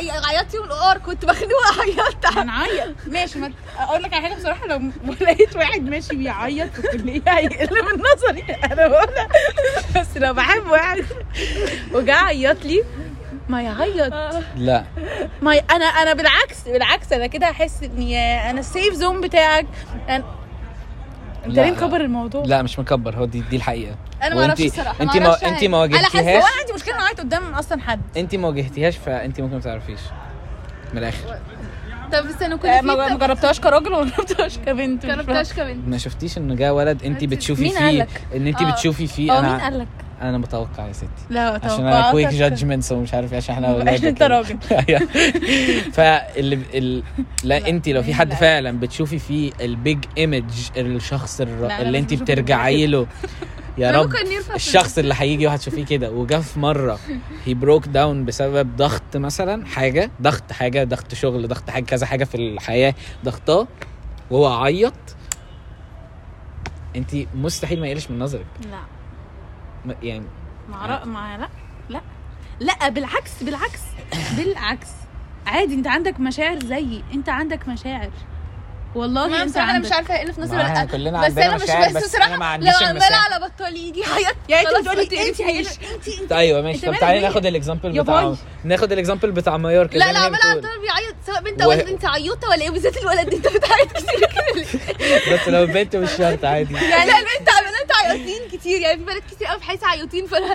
يا- 0.00 0.26
عيطتي 0.26 0.58
والقار 0.58 0.98
كنت 0.98 1.24
مخنوقه 1.24 1.80
عيطت. 1.82 2.26
هنعيط 2.26 2.94
ماشي 3.06 3.38
ما 3.38 3.52
أقول 3.78 4.02
لك 4.02 4.14
على 4.14 4.22
حاجة 4.22 4.34
بصراحة 4.34 4.66
لو 4.66 4.80
لقيت 5.20 5.56
واحد 5.56 5.88
ماشي 5.90 6.16
بيعيط 6.16 6.72
في 6.72 6.78
الكلية 6.94 7.22
هيقل 7.28 7.76
من 7.84 8.02
نظري. 8.14 8.42
أنا 8.64 8.86
بقولها. 8.88 9.28
بس 9.96 10.16
لو 10.16 10.34
بحب 10.50 10.70
واحد. 10.70 11.04
وجا 11.94 12.14
عيط 12.14 12.64
لي. 12.64 12.82
ما 13.48 13.62
يعيط. 13.62 14.12
لا. 14.56 14.84
ما 15.42 15.54
ي... 15.54 15.58
أنا 15.70 15.84
أنا 15.84 16.12
بالعكس 16.12 16.68
بالعكس 16.68 17.12
أنا 17.12 17.26
كده 17.26 17.46
هحس 17.46 17.82
ان 17.82 18.02
يا 18.02 18.50
أنا 18.50 18.60
السيف 18.60 18.94
زون 18.94 19.20
بتاعك. 19.20 19.66
أنا... 20.08 20.24
أنت 21.46 21.56
ليه. 21.56 21.70
مكبر 21.70 22.00
الموضوع؟ 22.00 22.44
لا 22.44 22.62
مش 22.62 22.78
مكبر. 22.78 23.16
هو 23.16 23.24
دي 23.24 23.40
دي 23.50 23.56
الحقيقة. 23.56 23.96
أنا 24.22 24.34
ما 24.34 24.40
أعرفش 24.40 24.62
الصراحة 24.64 25.02
أنتي 25.02 25.20
ما 25.20 25.48
أنتي 25.48 25.68
ما 25.68 25.84
أنا 25.84 25.98
حاسه 25.98 26.20
هو 26.20 26.24
واجهتيهاش؟ 26.26 26.44
أنا 26.44 26.60
عندي 26.60 26.72
مشكلة 26.74 26.94
ان 26.94 27.00
اعيط 27.00 27.20
قدام 27.20 27.54
أصلا 27.54 27.80
حد. 27.82 28.00
انت 28.16 28.34
ما 28.34 28.48
واجهتيهاش 28.48 28.96
فانت 28.96 29.40
ممكن 29.40 29.54
ما 29.54 29.60
تعرفيش. 29.60 30.00
من 30.92 30.98
الآخر. 30.98 31.38
طب 32.12 32.26
استنى 32.26 32.56
كل 32.56 32.68
آه، 32.68 32.80
ما 32.80 33.08
ما 33.08 33.18
جربتهاش 33.18 33.60
كراجل 33.60 33.92
ولا 33.92 34.10
جربتهاش 34.10 34.58
كبنت؟ 34.58 35.06
مش 35.06 35.12
جربتهاش 35.12 35.52
كمان 35.52 35.82
ما 35.86 35.98
شفتيش 35.98 36.38
إن 36.38 36.56
جه 36.56 36.74
ولد 36.74 37.04
انت 37.04 37.24
بتشوفي 37.24 37.62
مين 37.62 37.72
فيه؟ 37.72 38.06
إن 38.36 38.46
انت 38.46 38.62
آه. 38.62 38.72
بتشوفي 38.72 39.06
فيه؟ 39.06 39.32
مين 39.32 39.44
أنا 39.44 39.64
قال 39.64 39.78
لك؟ 39.78 39.88
أنا 40.20 40.38
بتوقع 40.38 40.86
يا 40.86 40.92
ستي. 40.92 41.08
لا 41.30 41.60
عشان 41.64 41.86
أنا 41.86 42.10
quick 42.10 42.28
judgments 42.28 42.92
ومش 42.92 43.14
عارف 43.14 43.34
عشان 43.34 43.54
إحنا 43.54 43.68
أولاد 43.72 43.88
عشان 43.88 44.06
انت. 44.06 44.22
راجل. 44.22 44.58
فاللي 45.92 46.58
ال... 46.74 47.02
لا 47.44 47.68
انت 47.68 47.88
لو 47.88 48.02
في 48.02 48.14
حد 48.14 48.34
فعلا 48.34 48.80
بتشوفي 48.80 49.18
فيه 49.18 49.52
ال 49.60 49.69
big 49.69 49.98
image 50.18 50.44
الشخص 50.76 51.40
الر... 51.40 51.66
اللي 51.80 51.98
انت 51.98 52.14
بترجعي 52.14 52.86
له. 52.86 53.06
يا 53.78 53.90
رب. 53.90 54.12
الشخص 54.54 54.98
اللي 54.98 55.14
هيجي 55.18 55.46
وهتشوفيه 55.46 55.84
كده. 55.84 56.10
وجا 56.10 56.38
في 56.40 56.58
مرة 56.58 56.98
هي 57.44 57.54
broke 57.54 57.86
down 57.88 58.24
بسبب 58.24 58.76
ضغط 58.76 59.16
مثلا 59.16 59.66
حاجة 59.66 60.10
ضغط 60.22 60.52
حاجة 60.52 60.84
ضغط 60.84 61.14
شغل 61.14 61.48
ضغط 61.48 61.70
حاجة 61.70 61.84
كذا 61.84 62.06
حاجة 62.06 62.24
في 62.24 62.34
الحياة 62.34 62.94
ضغطاه 63.24 63.68
وهو 64.30 64.62
عيط. 64.62 64.92
انت 66.96 67.10
مستحيل 67.34 67.80
ما 67.80 67.86
يقلش 67.86 68.10
من 68.10 68.18
نظرك. 68.18 68.46
لا. 68.70 68.99
يعني 70.02 70.26
مع 70.68 70.86
رأ... 70.86 71.04
مع 71.04 71.36
لا 71.36 71.48
لا. 71.88 72.00
لا 72.60 72.88
بالعكس 72.88 73.42
بالعكس 73.42 73.80
بالعكس. 74.36 74.88
عادي 75.46 75.74
انت 75.74 75.86
عندك 75.86 76.20
مشاعر 76.20 76.58
زيي. 76.58 77.02
انت 77.14 77.28
عندك 77.28 77.68
مشاعر. 77.68 78.10
والله 78.94 79.26
أنا 79.26 79.42
انت 79.42 79.56
أنا 79.56 79.78
مش 79.78 79.92
عارفة 79.92 80.16
إيه 80.16 80.22
اللي 80.22 80.32
في 80.32 80.40
نص 80.40 80.50
معاها 80.50 80.82
ولا 80.82 80.84
كلنا 80.84 81.28
بس 81.28 81.38
أنا 81.38 81.54
مش 81.56 81.62
بس 81.62 82.14
ما 82.14 82.36
لو 82.36 82.42
عنديش 82.42 82.74
عمال 82.74 82.90
المساحة. 82.90 83.34
على 83.34 83.46
بطال 83.46 83.76
يجي 83.76 84.00
يعيط. 84.00 84.36
يعني 84.48 84.68
انت 84.68 84.78
بتقولي 84.80 85.04
بطيء، 85.06 85.28
انت 85.28 85.40
انت 85.40 85.50
هيش 85.50 85.68
انت 86.22 86.32
أيوه 86.32 86.62
ماشي. 86.62 86.86
طب 86.86 86.94
تعالي؟ 87.00 87.20
ناخد 87.20 87.46
الاكزامبل 87.46 88.02
بتاع. 88.02 88.34
ناخد 88.64 88.92
الاكزامبل 88.92 89.30
بتاع 89.30 89.56
مايور 89.56 89.86
كده 89.86 89.98
لا 89.98 90.12
لا 90.12 90.18
ما 90.18 90.24
عمال 90.26 90.40
على. 90.44 90.60
طول 90.60 90.80
بيعيط 90.80 91.14
سواء 91.26 91.42
بنت 91.42 91.62
أو 91.62 91.68
ولد 91.70 91.88
انت 91.88 92.04
عيوطة 92.04 92.48
ولا 92.48 92.62
إيه؟ 92.62 92.70
بالذات 92.70 92.96
الولد 92.96 93.34
انت 93.34 93.48
بتعيط 93.48 93.92
كتير. 93.92 94.28
كده 95.26 95.36
بس 95.42 95.48
لو 95.48 95.62
البنت 95.62 95.96
مش 95.96 96.10
شرط 96.10 96.44
عادي. 96.44 96.74
يعني 96.90 97.10
لا 97.10 97.18
البنت 97.18 97.48
عمالة 97.50 97.80
عيطين 98.10 98.58
كتير. 98.58 98.80
يعني 98.80 98.98
في 98.98 99.04
بنات 99.04 99.22
كتير 99.30 99.46
قوي 99.46 99.58
في 99.58 99.64
حياتي 99.64 99.86
عيطين 99.86 100.26
فانا 100.26 100.54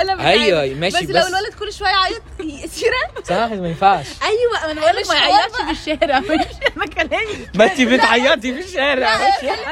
أنا. 0.00 0.28
أيوة، 0.28 0.74
ماشي، 0.74 1.06
بس 1.06 1.10
لو 1.10 1.26
الولد 1.26 1.54
كل 1.58 1.72
شوية 1.72 1.88
يعيط 1.88 2.22
سيرة. 2.70 3.22
صح 3.24 3.52
ما 3.52 3.68
ينفعش. 3.68 4.06
أيوه 4.22 4.64
أنا 4.72 4.80
بقول 4.80 4.96
لك 4.96 5.00
مش 5.00 5.08
ما 5.08 5.14
يعيطش. 5.14 5.56
في 5.56 5.70
الشارع. 5.70 6.20
مش 6.30 6.30
أنا 6.76 6.86
كلامي. 6.86 7.46
ما 7.54 7.64
انت 7.64 7.80
بتعيطي 7.80 8.54
في 8.54 8.60
الشارع. 8.60 9.08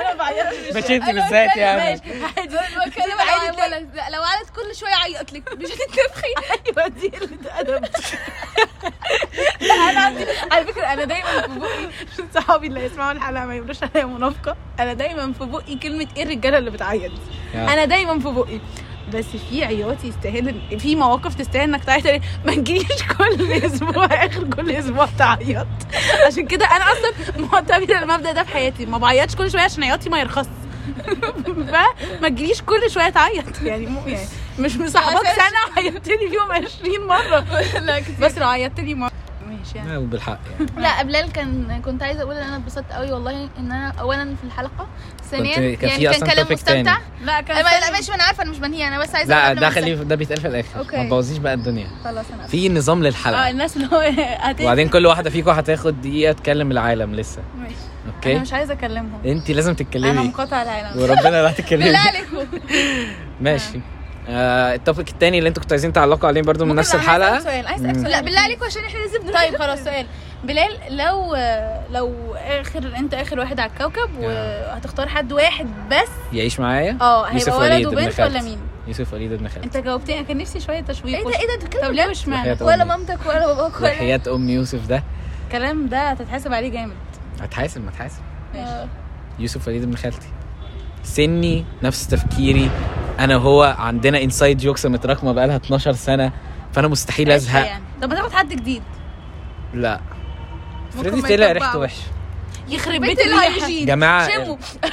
أنا 0.01 0.15
بعيط 0.15 0.47
في 0.55 0.79
مش 0.79 0.91
انت 0.91 1.05
بالذات 1.11 1.57
يعني 1.57 1.81
ماشي. 1.81 2.25
عادي. 2.25 2.57
بتكلم 2.87 3.91
لا، 3.95 4.11
لو 4.11 4.23
ولد 4.23 4.49
كل 4.57 4.77
شوية 4.77 4.91
يعيط 4.91 5.33
لك. 5.33 5.53
مش 5.53 5.69
هتتنفخي 5.69 6.35
أيوه 6.79 6.89
دي 6.89 7.09
قله 7.09 7.61
ادب 7.61 7.85
لا 9.61 9.75
أنا 9.75 10.01
عندي 10.01 10.27
على 10.53 10.67
فكرة 10.67 10.87
أنا 10.87 11.05
دايما 11.05 11.43
في 11.43 11.59
بقي 11.59 12.29
صحابي 12.35 12.67
اللي 12.67 12.85
يسمعوا 12.85 13.13
الحلقة 13.13 13.45
ما 13.45 13.55
يقولوش 13.55 13.77
عليا 13.83 14.05
منافقة. 14.07 14.57
أنا 14.81 14.93
دايما 14.93 15.33
في 15.33 15.45
بقي 15.45 15.75
كلمة 15.77 16.07
إيه 16.17 16.23
الرجالة 16.23 16.59
اللي 16.59 16.71
بتعيط. 16.71 17.13
أنا 17.55 17.85
دايما 17.85 18.19
في 18.21 18.29
بقي. 18.29 18.61
بس 19.15 19.25
في 19.51 19.65
عياط 19.65 20.05
يستاهل 20.05 20.79
في 20.79 20.97
مواقف 20.97 21.35
تستاهل 21.35 21.63
إنك 21.63 21.85
تعيط 21.85 22.07
عليها. 22.07 22.21
ما 22.45 22.55
تجيش 22.55 22.87
كل 23.19 23.53
أسبوع 23.53 24.05
آخر 24.07 24.45
كل 24.45 24.71
أسبوع 24.71 25.09
تعيط. 25.19 25.67
عشان 26.27 26.47
كده 26.47 26.67
أنا 26.67 26.85
أصلا 26.93 27.13
معتبره 27.53 27.99
المبدأ 28.03 28.33
ده 28.33 28.43
في 28.43 28.53
حياتي. 28.53 28.87
ما 28.87 28.99
بعيطش 28.99 29.35
كل 29.37 29.51
شوية 29.51 29.63
عشان 29.63 29.85
عياطي 29.85 30.11
ما 30.11 30.21
يرخص 30.21 30.47
فما 31.73 32.29
تجيش 32.29 32.63
كل 32.63 32.91
شوية 32.91 33.09
تعيط. 33.09 33.63
يعني 33.63 33.87
مو 33.87 34.01
يعني 34.07 34.27
مش 34.59 34.77
مصاحباك 34.77 35.27
عشان- 35.27 35.37
سنة 35.37 35.85
عيطتني 35.85 36.29
فيهم 36.31 36.53
20 36.53 37.07
مرة. 37.07 37.45
لا 37.87 38.01
كتير. 38.01 38.15
بس 38.21 38.39
لو 38.39 38.49
عيطتني 38.49 38.95
مرة. 38.95 39.11
ماشي 39.59 39.79
يعني. 39.79 39.91
لا، 39.91 39.99
وبالحق 39.99 40.39
يعني. 40.59 40.71
لا 40.85 41.03
بلال 41.03 41.33
كان 41.33 41.81
كنت 41.85 42.03
عايزة 42.03 42.23
أقول 42.23 42.35
إن 42.37 42.43
أنا 42.47 42.57
اتبسطت 42.57 42.93
قوي 42.93 43.13
والله 43.13 43.31
إن 43.59 43.73
أنا 43.73 43.93
اولا 44.01 44.25
في 44.25 44.45
الحلقة. 44.45 44.87
ثانيا 45.31 45.55
كنت- 45.57 45.81
كان 45.81 45.91
في 45.91 46.03
يعني 46.03 46.19
كان 46.19 46.29
كلام 46.31 46.47
مستمتع 46.51 46.73
تاني. 46.95 47.05
لا 47.25 47.41
كان 47.41 47.57
لا 47.57 47.91
ماشي 47.93 48.11
ما 48.11 48.15
أنا 48.15 48.25
عارفة 48.25 48.43
أنا 48.43 48.51
مش 48.51 48.59
بنهي 48.59 48.89
أنا 48.89 48.99
بس 48.99 49.15
عايزة 49.15 49.35
لا 49.35 49.53
ده 49.55 49.71
خليه 49.71 49.93
أستنى. 49.95 50.09
ده 50.09 50.15
بيتقال 50.15 50.41
في 50.41 50.49
الآخر. 50.49 50.79
okay. 50.79 50.97
ما 50.97 51.05
تبوظيش 51.05 51.39
بقى 51.39 51.55
الدنيا. 51.55 51.87
خلاص 52.05 52.25
أنا 52.35 52.47
في 52.47 52.69
نظام 52.69 52.99
آه 52.99 53.03
للحلقه 53.09 53.51
الناس 53.51 53.77
اللي 53.77 53.89
هو 53.93 54.13
وبعدين 54.61 54.89
كل 54.89 55.07
واحدة 55.07 55.31
فيكم 55.31 55.51
هتاخد 55.51 56.01
دقيقة 56.01 56.33
تكلم 56.33 56.71
العالم 56.71 57.15
لسه. 57.15 57.43
ماشي. 57.61 57.75
أنا 58.05 58.15
okay 58.17 58.39
مش 58.39 58.53
عايزة 58.53 58.73
أكلمهم. 58.73 59.21
انت 59.25 59.51
لازم 59.51 59.69
أنا 59.71 59.79
تتكلمي 59.79 60.29
مقاطعه 60.29 60.63
العالم. 60.63 61.01
وربنا 61.03 61.15
لا 61.23 61.31
بالله 61.31 61.53
تتكلمي 61.53 61.97
عليكم. 61.97 62.47
ماشي. 63.41 63.81
آه 64.29 64.75
ال 64.75 64.81
topic 64.81 65.09
التاني 65.09 65.39
اللي 65.39 65.49
أنتوا 65.49 65.63
كنتوا 65.63 65.75
عايزين 65.75 65.93
تعلقوا 65.93 66.29
عليه 66.29 66.43
برضو 66.43 66.65
من 66.65 66.75
نفس 66.75 66.95
الحلقة. 66.95 67.37
أسأل 67.39 67.43
سؤال 67.43 67.67
عايز. 67.67 67.83
سؤال. 67.83 68.03
لا 68.03 68.21
بالله 68.21 68.41
عليكم 68.41 68.65
عشان 68.65 68.85
إحنا 68.85 68.99
لازم 68.99 69.33
طيب 69.33 69.59
خلاص 69.59 69.79
سؤال. 69.79 70.07
بلال 70.45 70.79
لو 70.91 71.37
لو 71.91 72.35
آخر 72.35 72.93
أنت 72.97 73.15
آخر 73.15 73.39
واحد 73.39 73.61
على 73.61 73.71
الكوكب 73.71 74.11
وهتختار 74.19 75.09
حد 75.09 75.33
واحد 75.33 75.67
بس 75.91 76.09
يعيش 76.33 76.61
معايا؟ 76.61 76.99
آه 77.01 77.33
يوسف 77.33 77.53
هيبقى 77.53 77.77
ولد 77.77 77.87
وبنت. 77.87 78.21
ولا 78.21 78.43
مين؟ 78.43 78.59
يوسف 78.87 79.13
وليد 79.13 79.33
ابن 79.33 79.49
خالتي 79.49 79.67
أنت 79.67 79.77
جاوبتني 79.77 80.25
كان 80.25 80.39
نفسي 80.39 80.61
شوية 80.61 80.81
تشويق. 80.81 81.17
إيه 81.17 81.25
ده 81.25 81.31
إيه 81.31 81.47
ده 81.47 81.55
طب 81.57 81.67
بتتكلم 81.67 81.93
ليه 81.93 82.07
مش 82.07 82.29
معنى؟ 82.29 82.57
ولا. 82.61 82.85
مامتك 82.85 83.19
ولا 83.27 83.47
باباك 83.47 83.81
ولا 83.81 83.91
وحياة 83.93 84.21
أم 84.29 84.49
يوسف 84.49 84.87
ده. 84.87 85.03
الكلام 85.47 85.89
ده 85.89 86.11
هتتحاسب 86.11 86.53
عليه 86.53 86.69
جامد. 86.69 86.97
هتحاسب 87.41 87.85
ما 87.85 87.91
تحاسب. 87.91 88.21
ماشي. 88.55 88.89
يوسف 89.39 89.69
وليد 89.69 89.83
ابن 89.83 89.97
خالتي. 89.97 90.29
سني 91.03 91.65
نفس 91.83 92.07
تفكيري. 92.07 92.71
أنا 93.19 93.37
وهو 93.37 93.77
عندنا 93.79 94.23
inside 94.23 94.59
jokes 94.59 94.87
متراكمة 94.87 95.33
بقالها 95.33 95.57
12 95.57 95.93
سنة 95.93 96.33
فأنا 96.73 96.89
مستحيل 96.89 97.31
أزهق. 97.31 97.67
يعني. 97.67 97.85
طب 98.03 98.09
ما 98.09 98.15
تاخد 98.15 98.33
حد 98.33 98.49
جديد. 98.49 98.83
لا. 99.75 100.01
ممكن 100.97 101.11
فريدي 101.21 101.37
طلع. 101.37 101.53
ريحته 101.53 101.79
وحشة. 101.79 102.03
يخرب 102.69 103.01
بيت 103.01 103.21
الهايجين 103.21 103.87
جماعة 103.87 104.29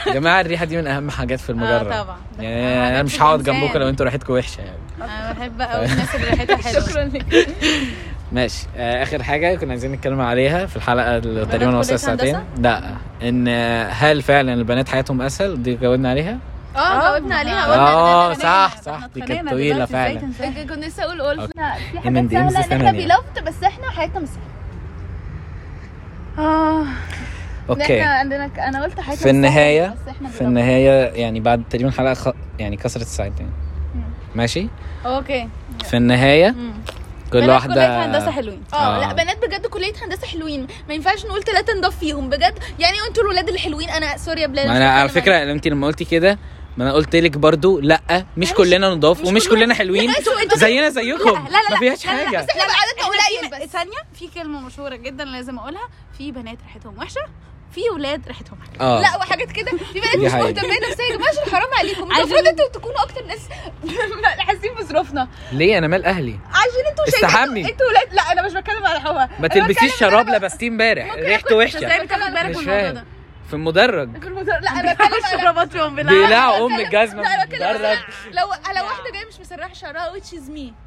جماعة 0.07 0.41
الريحة 0.41 0.65
دي 0.65 0.77
من 0.77 0.87
أهم 0.87 1.09
حاجات 1.11 1.39
في 1.39 1.49
المجرد 1.49 1.87
آه 1.87 2.03
طبعا. 2.03 2.17
يعني 2.39 2.65
أهم 2.67 2.93
أنا 2.93 3.03
مش 3.03 3.21
هقعد. 3.21 3.43
جنبكم 3.43 3.79
لو 3.79 3.89
أنتوا 3.89 4.05
ريحتكم 4.05 4.33
وحشة 4.33 4.61
يعني. 4.61 4.77
أنا 5.01 5.31
بحب 5.31 5.61
قوي 5.61 5.85
الناس 5.85 6.15
اللي 6.15 6.27
ريحتها 6.27 6.55
حلوة. 6.57 6.81
شكرا 6.89 7.03
لك. 7.03 7.25
ماشي. 8.31 8.67
آه 8.77 9.03
آخر 9.03 9.23
حاجة 9.23 9.55
كنا 9.55 9.69
عايزين 9.71 9.91
نتكلم 9.91 10.21
عليها 10.21 10.65
في 10.65 10.75
الحلقة 10.75 11.17
اللي 11.17 11.45
تقريبا 11.45 11.77
وصلت 11.77 11.99
ساعتين؟ 11.99 12.39
لا. 12.57 12.81
إن 13.23 13.47
آه، 13.47 13.87
هل 13.89 14.21
فعلا 14.21 14.53
البنات 14.53 14.89
حياتهم 14.89 15.21
أسهل؟ 15.21 15.63
دي 15.63 15.75
جاوبنا 15.75 16.09
عليها؟ 16.09 16.37
آه 16.75 17.01
جاوبنا 17.11 17.35
عليها. 17.35 17.75
آه، 17.75 18.23
قلنا 18.25 18.39
صح، 18.43 18.81
صح، 18.81 19.05
دي 19.13 19.21
كانت 19.21 19.53
إزاي 19.53 19.87
فعلا. 19.87 20.19
كنت 20.19 20.71
لسه 20.85 21.03
أقول 21.03 21.21
قلنا 21.21 21.45
في 21.91 21.99
حاجات 21.99 22.31
سهلة 22.31 22.65
إن 22.65 22.71
إحنا 22.71 22.91
بيلفت 22.91 23.43
بس 23.47 23.63
إحنا 23.63 23.89
حياتنا 23.89 24.19
مش 24.19 24.27
سهلة. 24.27 24.45
آه. 26.47 26.85
okay. 27.69 28.01
إحنا 28.01 28.13
عندنا 28.13 28.49
أنا 28.67 28.83
قلت 28.83 28.99
حياتنا 28.99 29.15
في 29.23 29.29
النهاية 29.29 29.95
في. 30.31 30.41
النهاية 30.41 30.91
يعني 31.21 31.39
بعد 31.39 31.63
تقريبا 31.69 31.91
حلقة 31.91 32.13
خ... 32.13 32.29
يعني 32.59 32.77
كسرت 32.77 33.03
الساعتين. 33.03 33.49
ماشي؟ 34.35 34.67
okay. 35.05 35.49
في 35.85 35.97
النهاية. 35.97 36.55
كل 37.33 37.49
واحدة 37.49 37.73
كلية 37.73 38.05
هندسة 38.05 38.31
حلوين. 38.31 38.63
آه. 38.73 38.75
آه. 38.75 38.99
لا 39.07 39.13
بنات 39.13 39.45
بجد 39.45 39.67
كلية 39.67 39.93
هندسة 40.01 40.27
حلوين. 40.27 40.67
ما 40.87 40.93
ينفعش 40.93 41.25
نقول 41.25 41.43
ثلاثة 41.43 41.73
نضاف 41.73 41.99
فيهم 41.99 42.29
بجد. 42.29 42.59
يعني 42.79 42.97
أنتوا 43.07 43.23
الولاد 43.23 43.47
اللي 43.47 43.59
حلوين 43.59 43.89
أنا 43.89 44.17
sorry 44.17 44.41
يا 44.41 44.47
بلال 44.47 44.67
أنا 44.67 44.91
على 44.91 45.09
فكرة 45.09 45.43
انت 45.51 45.67
لما 45.67 45.87
قلتي 45.87 46.05
كده 46.05 46.39
ما 46.77 46.83
أنا 46.83 46.93
قلت 46.93 47.15
لك 47.15 47.37
برضو 47.37 47.79
لأ 47.79 48.25
مش 48.37 48.53
كلنا 48.53 48.89
نضاف 48.89 49.21
مش 49.21 49.27
ومش 49.27 49.47
كلنا- 49.49 49.61
كلنا 49.61 49.73
حلوين. 49.73 50.13
زينا 50.55 50.89
زيكم. 50.89 51.29
لا، 51.29 51.49
لا، 51.49 51.49
لا، 51.49 51.69
ما 51.71 51.77
فيهاش 51.79 52.05
لا، 52.05 52.11
لا، 52.11 52.17
لا، 52.17 52.25
حاجة. 52.25 52.37
بس 52.37 52.49
إحنا 52.49 52.61
عددنا 52.63 53.01
إحنا 53.01 53.05
قليل 53.07 53.59
في- 53.59 53.65
بس. 53.65 53.71
ثانية 53.71 53.97
في 54.19 54.27
كلمة 54.27 54.59
مشهورة 54.59 54.95
جدا 54.95 55.25
لازم 55.25 55.59
أقولها. 55.59 55.87
في 56.17 56.31
بنات 56.31 56.57
ريحتهم 56.67 56.97
وحشة 56.97 57.21
في 57.75 57.81
ولاد 57.93 58.27
ريحتهم 58.27 58.59
حلوة 58.61 58.87
آه. 58.97 59.01
لا 59.01 59.17
وحاجات 59.17 59.51
كده. 59.51 59.71
في 59.93 59.99
بنات 59.99 60.15
مش. 60.15 60.31
مهتمين 60.31 60.77
نفسيا. 60.89 61.05
يا 61.11 61.15
جماعة 61.17 61.29
عشان 61.29 61.51
حرام 61.51 61.73
عليكم. 61.79 62.03
المفروض 62.11 62.47
أنتوا 62.47 62.67
تكونوا 62.67 63.03
أكتر 63.03 63.25
ناس 63.25 63.39
حاسين 64.47 64.73
بظروفنا. 64.79 65.27
ليه؟ 65.51 65.77
أنا 65.77 65.87
مال 65.87 66.05
أهلي. 66.05 66.39
عشان 66.49 66.84
استحمي. 67.07 67.61
أنتوا 67.69 67.87
ولاد 67.87 68.13
لا 68.13 68.21
أنا 68.31 68.41
مش 68.41 68.53
بتكلم 68.53 68.85
على 68.85 69.09
هوا 69.09 69.25
ما 69.39 69.47
تلبسيش 69.47 69.95
شراب 69.95 70.29
لبستيه 70.29 70.67
امبارح. 70.67 71.15
ريحته 71.15 71.55
وحشة. 71.55 71.77
إزاي 71.77 71.99
بالك 71.99 72.13
مش 72.49 72.55
من 72.57 72.69
الموضوع 72.69 72.91
ده. 72.91 73.05
في 73.47 73.53
المدرج. 73.53 74.19
في 74.21 74.27
المدر... 74.27 74.59
لا 74.59 74.71
أنا 74.71 74.93
بتكلم 74.93 75.13
على 75.13 75.35
الشرابات 75.35 75.71
فيهم 75.71 75.95
بالله 75.95 76.65
أم 76.65 76.79
الجزمه 76.79 77.21
لا 77.21 77.33
أنا 77.33 77.41
في 77.41 77.47
بتكلم 77.47 77.69
المدرج 77.69 77.97
لو 78.31 78.47
على 78.65 78.81
واحدة 78.81 79.11
جاية 79.13 79.25
مش 79.25 79.39
مسرحة 79.39 79.73
شعرها 79.73 80.13
which 80.13 80.33
is 80.33 80.49
me. 80.49 80.84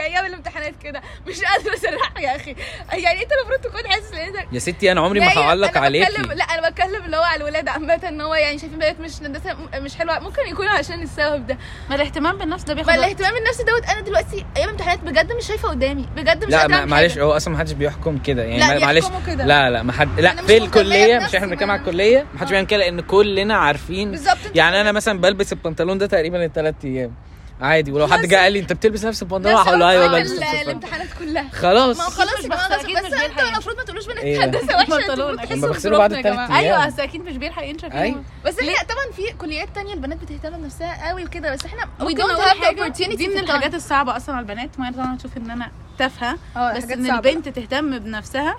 أيام 0.00 0.26
الامتحانات 0.26 0.74
كده؟ 0.82 1.02
مش 1.28 1.40
قادرة 1.42 1.74
اسرحها 1.74 2.20
يا 2.20 2.36
أخي. 2.36 2.56
يعني 2.92 3.22
أنت 3.22 3.30
المفروض 3.32 3.60
تكون 3.60 3.90
حاسس 3.90 4.12
إن 4.12 4.18
أنت 4.18 4.36
يا 4.52 4.58
ستي 4.58 4.92
أنا 4.92 5.00
عمري 5.00 5.20
ما 5.20 5.24
لا، 5.24 5.38
هعلق 5.38 5.68
بتكلم 5.68 6.32
لا 6.32 6.44
أنا 6.44 6.68
بتكلم 6.70 7.04
اللي 7.04 7.16
هو 7.16 7.22
على 7.22 7.36
الولاد 7.36 7.68
عامة 7.68 8.00
إن 8.08 8.20
هو 8.20 8.34
يعني 8.34 8.58
شايفين 8.58 8.78
بنات 8.78 9.00
مش 9.00 9.22
هندسه 9.22 9.56
مش 9.74 9.94
حلوة. 9.96 10.18
ممكن 10.18 10.42
يكونوا 10.48 10.70
عشان 10.72 11.02
السبب 11.02 11.46
ده. 11.46 11.58
ما 11.90 11.94
الاهتمام 11.96 12.38
بالنفس 12.38 12.64
ده 12.64 12.74
بياخد 12.74 12.88
ما. 12.90 12.94
الاهتمام 12.94 13.36
النفسي 13.36 13.62
دوت 13.64 13.84
أنا 13.84 14.00
دلوقتي 14.00 14.46
أيام 14.56 14.68
امتحانات 14.68 15.00
بجد 15.00 15.32
مش 15.32 15.46
شايفة 15.46 15.68
قدامي. 15.68 16.06
بجد 16.16 16.44
مش 16.44 16.50
لا 16.52 16.84
معلش. 16.84 17.18
هو 17.18 17.32
أصلا 17.36 17.52
ما 17.54 17.58
حدش 17.60 17.72
بيحكم 17.72 18.18
كده. 18.18 18.42
يعني 18.44 18.84
معلش. 18.84 19.04
لا 19.28 19.70
لا 19.70 19.82
ما 19.82 19.92
حد 19.92 20.20
لا 20.20 20.36
في 20.36 20.56
الكلية 20.56 21.18
مش 21.18 21.34
إحنا 21.34 21.46
بنتكلم 21.46 21.68
ما- 21.68 21.72
على 21.74 21.80
الكلية 21.82 22.26
ما 22.34 22.40
حدش 22.40 22.50
بيعمل 22.50 22.66
كده 22.66 22.78
لأن 22.80 23.00
كلنا 23.00 23.56
عارفين. 23.56 24.10
بالظبط. 24.10 24.36
يعني 24.54 24.80
أنا 24.80 24.92
مثلا 24.92 25.20
بلبس 25.20 25.52
البنطلون 25.52 25.98
ده 25.98 26.06
تقريبا 26.06 26.44
الثلاث 26.44 26.74
أيام. 26.84 27.14
عادي 27.60 27.92
ولو 27.92 28.06
حد 28.06 28.26
جه 28.26 28.36
قال 28.36 28.52
لي 28.52 28.58
انت 28.58 28.72
بتلبس 28.72 29.04
نفس 29.04 29.22
البنطلون 29.22 29.54
نفس 29.54 29.68
هقول 29.68 29.80
له 29.80 29.90
أيوه 29.90 30.08
بلبس 30.08 30.30
نفس 30.30 30.54
الامتحانات 30.54 31.06
كلها 31.18 31.48
خلاص 31.52 31.98
ما 31.98 32.04
هو 32.04 32.10
خلاص 32.10 32.38
مش 32.38 32.46
بس 32.46 32.86
بيلحق 32.86 33.42
المفروض 33.42 33.76
ما 33.76 33.82
تقولوش 33.84 34.08
إيه. 34.08 34.44
هندسه 34.44 34.76
وحشه 34.76 35.14
لما 35.14 35.66
بغسله 35.66 35.98
بعد. 35.98 36.12
أيام. 36.12 36.52
أيوه 36.52 36.88
اصل 36.88 37.00
أكيد 37.02 37.24
مش 37.24 37.36
بيلحق 37.36 37.64
ينشف 37.64 37.84
أيوة. 37.92 38.04
يوم. 38.06 38.24
بس 38.44 38.58
إحنا 38.58 38.72
طبعا 38.72 39.12
في 39.16 39.32
كليات 39.38 39.68
تانية 39.74 39.94
البنات 39.94 40.18
بتهتم 40.18 40.50
بنفسها 40.58 41.08
قوي 41.08 41.24
وكده 41.24 41.52
بس 41.54 41.64
إحنا 41.66 41.82
we 41.82 42.02
ممكن 42.02 42.22
don't 42.22 42.30
أقول 42.30 42.36
have 42.44 42.62
the 42.62 42.64
حاجة، 42.64 42.92
opportunity 42.92 43.16
دي 43.16 43.28
من 43.28 43.34
في 43.34 43.40
الحاجات. 43.40 43.74
الصعبة 43.74 44.16
أصلا 44.16 44.34
على 44.34 44.42
البنات 44.42 44.70
ما 44.80 44.90
طبعا 44.92 45.16
تشوف 45.16 45.36
إن 45.36 45.50
أنا 45.50 45.70
تافهة 45.98 46.38
آه 46.56 46.76
بس 46.76 46.84
إن. 46.84 47.10
البنت 47.10 47.48
تهتم 47.48 47.98
بنفسها 47.98 48.56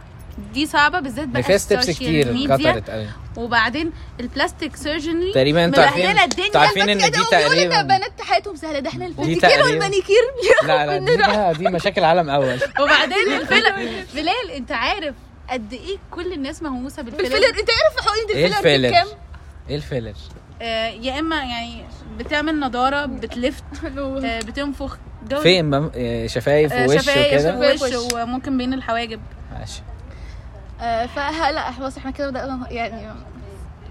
دي 0.53 0.65
صعبة 0.65 0.99
بالذات 0.99 1.27
بقى 1.27 1.43
فيها 1.43 1.57
ستيبس 1.57 1.89
كتير 1.89 2.45
كترت 2.57 2.89
قوي. 2.89 3.07
وبعدين 3.37 3.91
ال 4.19 4.26
plastic 4.26 4.75
surgery 4.75 5.31
تقريبا 5.33 5.65
أنتوا 5.65 5.83
عارفين 5.83 6.05
أنتوا 6.17 6.61
عارفين 6.61 6.89
إن 6.89 6.97
دي 6.97 7.11
تقريبا 7.31 7.79
إن 7.81 7.87
بنات 7.87 8.21
حياتهم 8.21 8.55
سهلة. 8.55 8.79
ده 8.79 8.89
إحنا 8.89 9.09
تقريبا- 9.09 9.63
والمانيكير 9.65 10.21
لا 10.67 10.85
لا 10.85 10.97
دي 10.97 11.17
بقى 11.17 11.53
دي 11.53 11.63
مشاكل 11.69 12.03
عالم 12.03 12.29
اول 12.29 12.59
وبعدين 12.81 13.33
الفيلر 13.41 13.71
بلال 14.15 14.51
أنت 14.55 14.71
عارف 14.71 15.15
قد 15.49 15.73
إيه 15.73 15.97
كل 16.11 16.33
الناس 16.33 16.63
مهووسة 16.63 17.01
بالفيلر؟ 17.01 17.23
بالفيلر. 17.23 17.49
أنت 17.59 17.69
عارف 17.69 18.07
حقن 18.07 18.35
إيه 18.35 18.45
الفيلر 18.45 18.61
دي 18.61 18.75
الفيلر؟ 18.75 18.89
بكام؟ 18.89 19.07
إيه 19.69 19.75
الفيلر؟ 19.75 20.13
آه 20.61 20.87
يا 20.87 21.19
إما 21.19 21.35
يعني 21.35 21.83
بتعمل 22.17 22.59
نضارة 22.59 23.05
بتلفت 23.05 23.63
آه 23.97 24.39
بتنفخ. 24.39 24.97
فين؟ 25.41 25.73
آه، 25.73 26.27
شفايف 26.27 26.73
ووش 26.73 27.01
شفايف 27.01 27.45
وكده؟ 27.45 27.57
ووش 27.59 28.13
وممكن 28.13 28.57
بين 28.57 28.73
الحواجب. 28.73 29.19
ماشي. 29.59 29.81
آه، 30.81 31.05
فه 31.05 31.51
لا 31.51 31.71
خلاص 31.71 31.97
إحنا 31.97 32.11
كده 32.11 32.29
بدأنا 32.29 32.59
يعني 32.69 33.07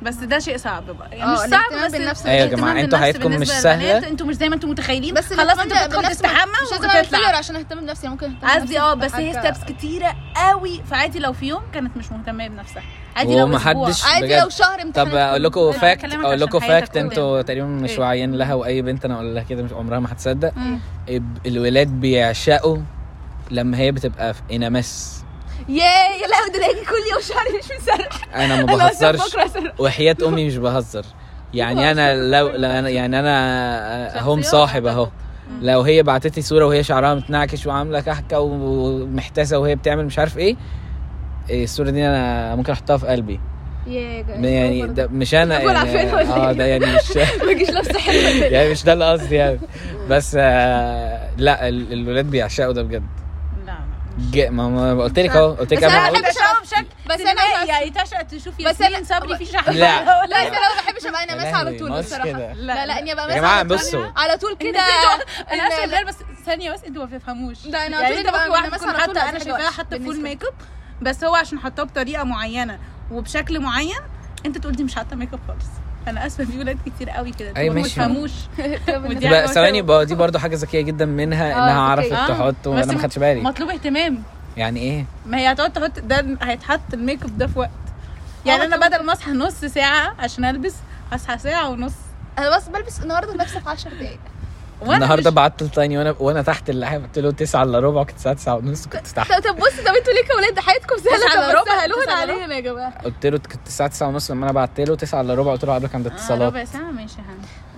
بس 0.02 0.14
ده 0.14 0.38
شيء 0.38 0.56
صعب 0.56 0.86
بقى 0.90 1.08
يعني 1.16 1.22
آه، 1.30 1.32
مش 1.32 1.38
صعب 1.38 1.84
بس 1.86 1.92
بالنفس 1.92 2.26
أيوة 2.26 2.40
يا 2.40 2.46
جماعة، 2.56 2.80
أنتوا 2.80 2.98
حياتكم 2.98 3.30
مش. 3.30 3.50
للبنات، 3.50 4.04
أنتوا 4.04 4.26
مش 4.26 4.34
زي 4.34 4.48
ما 4.48 4.54
أنتوا 4.54 4.68
متخيلين 4.68 5.14
بس 5.14 5.32
خلاص 5.32 5.58
انت 5.58 5.72
الاهتمام 5.72 5.88
بتدخل 6.00 6.14
تستحمى 6.14 6.52
مش 6.66 6.72
لازم 6.72 7.14
اعمل 7.14 7.34
عشان 7.34 7.56
اهتم 7.56 7.80
بنفسي 7.80 8.08
ممكن 8.08 8.26
اهتم 8.44 8.60
قصدي 8.60 8.80
آه 8.80 8.94
بس 8.94 9.14
هي 9.14 9.32
steps 9.32 9.64
كتيرة 9.64 10.14
قوي 10.36 10.82
فعادي 10.90 11.18
لو 11.18 11.32
في 11.32 11.46
يوم 11.46 11.62
كانت 11.74 11.96
مش 11.96 12.12
مهتمة 12.12 12.48
بنفسها 12.48 12.82
عادي 13.16 13.38
لو 13.38 13.44
ومحدش 13.44 14.04
عادي. 14.04 14.40
لو 14.40 14.48
شهر 14.48 14.82
امتحانات 14.82 15.12
طب 15.12 15.16
أقول 15.18 15.42
لكم 15.44 15.72
fact 15.72 16.04
أقول 16.14 16.40
لكم 16.40 16.60
fact 16.60 16.96
أنتوا. 16.96 17.42
تقريبا 17.42 17.66
مش 17.66 17.90
إيه؟ 17.90 17.98
واعيين 18.00 18.34
لها 18.34 18.54
وأي 18.54 18.82
بنت 18.82 19.04
أنا 19.04 19.14
أقول 19.14 19.34
لها 19.34 19.42
كده 19.42 19.62
مش 19.62 19.72
عمرها 19.72 19.98
ما 20.00 20.12
هتصدق. 20.12 20.52
اب- 21.08 21.38
الولاد 21.46 21.88
بيعشقوا 21.88 22.78
لما 23.50 23.78
هي 23.78 23.92
بتبقى 23.92 24.34
في 24.34 24.40
انامس 24.52 25.22
ياه 25.68 26.12
يا 26.22 26.26
لهوي 26.26 26.50
ده 26.54 26.58
لاقي 26.60 26.74
كل 26.84 27.12
يوم 27.12 27.20
شهري 27.20 27.58
مش 27.58 27.82
مسرح 27.82 28.34
أنا 28.36 28.64
ما 28.64 28.74
بهزرش. 28.76 29.36
وحياة 29.78 30.16
أمي 30.26 30.46
مش 30.46 30.56
بهزر. 30.56 31.04
يعني 31.54 31.90
أنا 31.90 32.14
لو 32.30 32.48
يعني 32.88 33.18
أنا 33.20 34.18
أهو. 34.18 34.36
مصاحب 34.36 34.86
اهو 34.86 35.08
لو 35.62 35.80
هي 35.82 36.02
بعتت 36.02 36.36
لي 36.36 36.42
صورة 36.42 36.66
وهي 36.66 36.82
شعرها 36.82 37.14
متنعكش 37.14 37.66
وعاملة 37.66 38.00
كحكة 38.00 38.40
ومحتاسه 38.40 39.58
وهي 39.58 39.74
بتعمل 39.74 40.04
مش 40.06 40.18
عارف 40.18 40.38
إيه 40.38 40.56
إيه 41.50 41.64
الصورة 41.64 41.90
دي 41.90 42.06
أنا 42.06 42.54
ممكن 42.56 42.72
أحطها 42.72 42.96
في 42.96 43.06
قلبي. 43.06 43.40
يعني 43.86 44.86
ده 44.86 45.06
مش 45.06 45.34
أنا 45.34 45.60
يعني 45.60 46.12
آه 46.12 46.46
إيه؟ 46.48 46.52
ده 46.52 46.64
يعني 46.66 46.86
مش 46.86 47.16
ما 47.46 47.52
نفس 47.78 47.96
حلوة 47.96 48.44
يعني 48.44 48.70
مش 48.70 48.84
ده 48.84 48.92
اللي 48.92 49.12
قصدي 49.12 49.34
يعني. 49.34 49.58
بس 50.10 50.36
آه 50.40 51.28
لا 51.36 51.68
ال- 51.68 51.92
الولاد 51.92 52.30
بيعشقوا 52.30 52.72
ده 52.72 52.82
بجد. 52.82 53.02
ما 54.50 54.68
ما 54.68 55.02
قلت 55.02 55.18
لك 55.18 55.30
اهو 55.30 55.52
قلت 55.52 55.74
لك 55.74 55.84
أنا 55.84 56.06
قلت 56.08 56.22
بحب 56.22 56.30
بشوف 56.34 56.62
بشكل 56.62 56.86
بس 57.06 57.20
بس- 57.20 57.68
يعني 57.68 57.90
تشأ 57.90 58.22
تشوف 58.22 58.54
بس 58.54 58.80
ياسمين 58.80 59.04
أنا- 59.04 59.08
صبري 59.08 59.36
في 59.36 59.44
شحن. 59.46 59.70
لا. 59.72 60.04
لا 60.26 60.42
أنا 60.42 60.50
ما 60.50 60.82
بحبش 60.82 61.06
ابقى 61.06 61.20
يا 61.20 61.32
أنا 61.32 61.36
ماسه 61.44 61.56
على 61.56 61.78
طول 61.78 61.92
الصراحه. 61.92 62.26
لا 62.52 62.86
لا 62.86 62.98
إني 62.98 63.12
أبقى 63.12 63.24
يا 63.24 63.28
ماسه 63.28 63.38
جماعة 63.40 63.58
على 63.58 63.68
بصوا. 63.68 64.06
على 64.20 64.36
طول 64.36 64.56
كده. 64.56 64.80
أنا 65.52 65.86
بلال 65.86 66.04
بس 66.04 66.14
ثانية 66.46 66.70
بس 66.72 66.84
أنتوا 66.84 67.06
ما 67.06 67.18
تفهموش 67.18 67.66
ده 67.66 67.86
أنا 67.86 68.00
يعني 68.00 68.14
طول 68.14 68.26
أنت 68.26 68.26
ده 68.26 68.32
ممكن 68.32 68.48
بقى 68.50 68.50
واحد 68.50 68.66
أنا 68.66 68.76
تكون 68.76 68.88
مثلا 68.88 69.02
على 69.02 69.06
طول 69.12 69.18
أنا 69.18 69.38
شايفاها 69.38 69.70
حاطة 69.70 69.98
فول. 69.98 70.20
ميك 70.22 70.42
اب 70.44 70.54
بس 71.02 71.24
هو 71.24 71.34
عشان 71.34 71.58
حاطاه 71.58 71.82
بطريقة 71.84 72.24
معينة 72.24 72.78
وبشكل 73.12 73.60
معين 73.60 74.00
أنت 74.46 74.58
تقول 74.58 74.72
دي 74.72 74.84
مش 74.84 74.94
حاطة 74.94 75.16
make 75.16 75.32
up 75.32 75.40
خالص. 75.48 75.66
أنا 76.08 76.26
آسفة 76.26 76.44
في 76.44 76.58
ولاد 76.58 76.78
كتير 76.86 77.10
قوي 77.10 77.30
كده. 77.32 77.52
ما 77.52 77.68
ماشي. 77.74 78.00
ودي 78.96 79.28
بقى 79.30 79.48
ثواني 79.48 80.04
دي 80.04 80.14
برضو 80.14 80.38
حاجة 80.38 80.56
ذكية 80.56 80.80
جدا 80.80 81.04
منها 81.06 81.52
إنها 81.52 81.96
ذكية. 81.96 82.12
عرفت 82.12 82.12
آه. 82.12 82.28
تحط 82.28 82.66
وأنا 82.66 82.92
ما 82.92 82.98
خدتش 82.98 83.18
بالي. 83.18 83.40
مطلوب 83.40 83.68
اهتمام. 83.70 84.22
يعني 84.56 84.80
إيه؟ 84.80 85.04
ما 85.26 85.38
هي 85.38 85.52
هتقعد 85.52 85.72
تحط 85.72 85.98
ده 86.00 86.36
هيتحط 86.42 86.80
ال 86.94 87.00
make 87.00 87.22
up 87.22 87.38
ده 87.38 87.46
في 87.46 87.58
وقت. 87.58 87.70
يعني 88.46 88.62
أنا 88.64 88.76
بدل 88.88 89.04
ما 89.04 89.12
أصحى 89.12 89.30
نص 89.30 89.64
ساعة 89.64 90.14
عشان 90.18 90.44
ألبس 90.44 90.74
أصحى 91.12 91.38
ساعة 91.38 91.68
ونص. 91.68 91.92
أنا 92.38 92.56
بس 92.56 92.68
بلبس 92.68 93.02
النهارده 93.02 93.32
لابسه 93.34 93.60
في 93.60 93.70
10 93.70 93.90
دقايق. 93.90 94.18
النهارده 94.82 95.30
مش- 95.30 95.34
بعت 95.34 95.62
لتاني 95.62 95.98
وأنا 95.98 96.14
وأنا 96.20 96.42
تحت 96.42 96.70
اللحاف 96.70 97.02
قلت 97.02 97.18
له 97.18 97.30
9 97.30 97.62
إلا 97.62 97.78
ربع 97.78 98.02
كنت 98.02 98.16
الساعة 98.16 98.34
9 98.34 98.54
ونص 98.56 98.86
كنت 98.86 99.06
تحت. 99.06 99.32
طب 99.32 99.56
بص 99.56 99.80
طب 99.86 99.94
أنتوا 99.94 100.12
ليه 100.12 100.28
كولاد؟ 100.34 100.58
حياتكم 100.58 100.96
تسعة 100.96 101.18
سهله 101.18 101.52
طب 101.52 101.58
ربع، 101.60 101.84
إلا 101.84 102.12
علينا 102.12 102.54
يا 102.54 102.60
جماعة. 102.60 103.02
قلت 103.04 103.26
له 103.26 103.38
كنت 103.38 103.66
الساعة 103.66 103.88
9 103.88 104.08
ونص 104.08 104.30
لما 104.30 104.44
أنا 104.44 104.52
بعت 104.52 104.80
له 104.80 104.94
9 104.96 105.20
إلا 105.20 105.34
ربع 105.34 105.52
قلت 105.52 105.64
له 105.64 105.74
قبلك 105.74 105.94
عند 105.94 106.06
آه، 106.06 106.10
اتصالات. 106.12 106.52
ربع 106.52 106.64
ساعة 106.64 106.90
ماشي 106.90 107.14
يا 107.18 107.24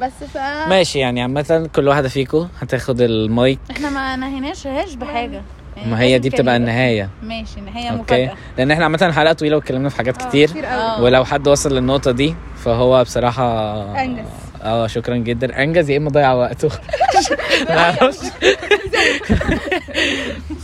بس 0.07 0.13
ف 0.35 0.37
ماشي 0.69 0.99
يعني 0.99 1.23
عامة 1.23 1.71
كل 1.77 1.89
واحدة 1.89 2.09
فيكم 2.09 2.49
هتاخد 2.61 3.01
المايك. 3.01 3.59
إحنا 3.71 3.91
ما 3.91 4.17
نهيناش 4.17 4.67
بحاجة. 4.95 5.43
يعني 5.77 5.91
ما 5.91 6.01
هي 6.01 6.19
دي 6.19 6.31
بتبقى 6.31 6.55
يبقى- 6.55 6.57
النهاية. 6.57 7.09
ماشي 7.23 7.61
نهاية 7.61 7.89
okay؟ 7.89 8.03
مفاجأة. 8.03 8.35
لأن 8.59 8.71
إحنا 8.71 8.85
عامة 8.85 9.13
حلقة 9.13 9.33
طويلة 9.33 9.57
واتكلمنا 9.57 9.89
في 9.89 9.97
حاجات 9.97 10.17
كتير. 10.17 10.51
آه. 10.67 11.03
ولو 11.03 11.25
حد 11.25 11.49
وصل 11.49 11.75
للنقطة 11.75 12.11
دي 12.11 12.35
فهو 12.65 13.05
بصراحة 13.05 13.75
أنجز. 14.03 14.25
آه 14.63 14.87
شكرا 14.87 15.17
جدا. 15.17 15.63
أنجز 15.63 15.91
يا 15.91 15.97
إما 15.97 16.11
ضيع 16.11 16.33
وقته. 16.33 16.69
ما 17.69 17.79
أعرفش 17.79 18.19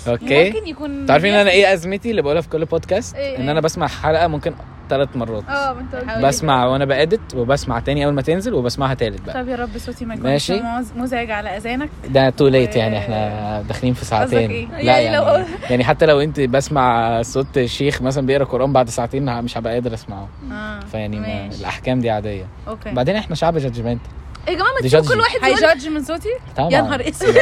okay. 0.08 0.44
ممكن 0.50 0.66
يكون 0.66 1.06
تعرفين 1.06 1.34
أنا 1.34 1.50
إيه 1.50 1.72
أزمتي 1.72 2.10
اللي 2.10 2.22
بقولها 2.22 2.40
في 2.42 2.48
كل 2.48 2.64
بودكاست 2.64 3.16
إيه؟ 3.16 3.38
إن 3.38 3.48
أنا 3.48 3.60
بسمع 3.60 3.86
حلقة 3.86 4.26
ممكن 4.26 4.54
ثلاث 4.96 5.16
مرات. 5.16 5.44
آه. 5.48 5.76
بسمع 6.22 6.66
وأنا 6.66 6.84
ب 6.84 6.94
edit 6.94 7.34
وبسمع 7.34 7.80
تاني 7.80 8.04
أول 8.04 8.14
ما 8.14 8.22
تنزل 8.22 8.54
وبسمعها 8.54 8.94
تالت 8.94 9.20
بقى. 9.26 9.34
طب 9.42 9.48
يا 9.48 9.56
رب 9.56 9.78
صوتي 9.78 10.04
ما 10.04 10.14
يكونش 10.14 10.52
مزعج 10.96 11.30
على 11.30 11.56
أذانك. 11.56 11.88
ده 12.08 12.30
too 12.30 12.48
late 12.48 12.76
يعني 12.76 12.98
إحنا 12.98 13.62
داخلين 13.62 13.94
في 13.94 14.04
ساعتين. 14.04 14.50
إيه؟ 14.50 14.66
لا 14.66 14.78
يعني 14.80 15.04
يعني 15.04 15.16
لو- 15.16 15.44
يعني 15.70 15.84
حتى 15.84 16.06
لو 16.06 16.20
أنت 16.20 16.40
بسمع 16.40 17.22
صوت 17.22 17.58
الشيخ 17.58 18.02
مثلا 18.02 18.26
بيقرأ 18.26 18.44
قرآن 18.44 18.72
بعد 18.72 18.88
ساعتين 18.88 19.42
مش 19.42 19.58
هبقى 19.58 19.72
قادر 19.72 19.94
أسمعه. 19.94 20.28
آه 20.52 20.80
فيعني. 20.80 21.48
الأحكام 21.60 22.00
دي 22.00 22.10
عادية. 22.10 22.46
okay. 22.68 22.90
بعدين 22.92 23.16
إحنا 23.16 23.34
شعب 23.36 23.58
judgment 23.58 24.00
يا 24.48 24.54
جماعة 24.54 24.72
ما 24.82 24.88
تشوفوا. 24.88 25.14
كل 25.14 25.20
واحد 25.20 25.38
هي 25.44 25.57
judge 25.57 25.88
من 25.88 26.04
صوتي؟ 26.04 26.28
طبعا. 26.56 26.70
يا 26.70 26.80
نهار 26.80 27.00
أسود. 27.08 27.34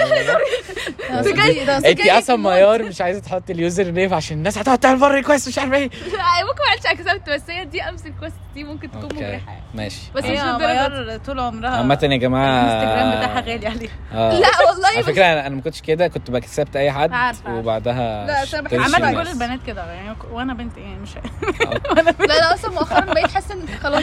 بجد 1.10 1.68
أنت 1.86 2.06
أصلا 2.06 2.36
ميار 2.36 2.82
مش 2.82 3.00
عايزة 3.00 3.20
تحطي 3.20 3.52
ال 3.52 3.90
username 3.90 4.14
عشان 4.14 4.36
الناس 4.36 4.58
هتقعد 4.58 4.78
تعمل 4.78 5.10
request 5.10 5.48
مش 5.48 5.58
عارف 5.58 5.72
إيه. 5.72 5.90
ممكن 5.90 6.16
ما 6.16 6.70
عملتش 6.70 6.86
accept 6.86 7.30
بس 7.30 7.42
هي 7.50 7.64
دي 7.64 7.82
أمس 7.82 8.06
الكوست 8.06 8.34
دي 8.54 8.64
ممكن 8.64 8.90
تكون 8.90 9.02
okay. 9.02 9.14
مجرحه 9.16 9.60
ماشي. 9.74 10.00
بس 10.14 10.24
مش 10.24 10.30
هي. 10.30 10.52
ميار 10.58 11.16
طول 11.26 11.40
عمرها. 11.40 11.70
عامة 11.70 11.98
يا 12.02 12.16
جماعة 12.16 12.62
الانستجرام 12.64 13.10
بتاعها 13.10 13.40
غالي 13.40 13.66
عليها. 13.66 13.90
آه. 14.12 14.32
لا 14.40 14.48
والله 14.70 14.88
على 14.88 15.02
فكرة 15.02 15.24
أنا 15.24 15.46
أنا 15.46 15.54
ما 15.54 15.60
كنتش 15.60 15.80
كده 15.82 16.08
كنت 16.08 16.30
ب 16.30 16.37
accept 16.37 16.76
أي 16.76 16.92
حد. 16.92 17.12
وبعدها 17.48 18.26
لا، 18.26 18.40
ناس. 18.40 18.54
كل 19.14 19.28
البنات 19.28 19.58
كده 19.66 19.92
يعني 19.92 20.16
وأنا 20.32 20.54
بنت 20.54 20.76
يعني 20.78 20.98
مش 21.00 21.10
لا 22.20 22.26
لا 22.26 22.54
أصلا 22.54 22.70
مؤخرا 22.72 23.00
بقيت 23.00 23.30
حاسه 23.30 23.54
إن 23.54 23.66
خلاص. 23.82 24.02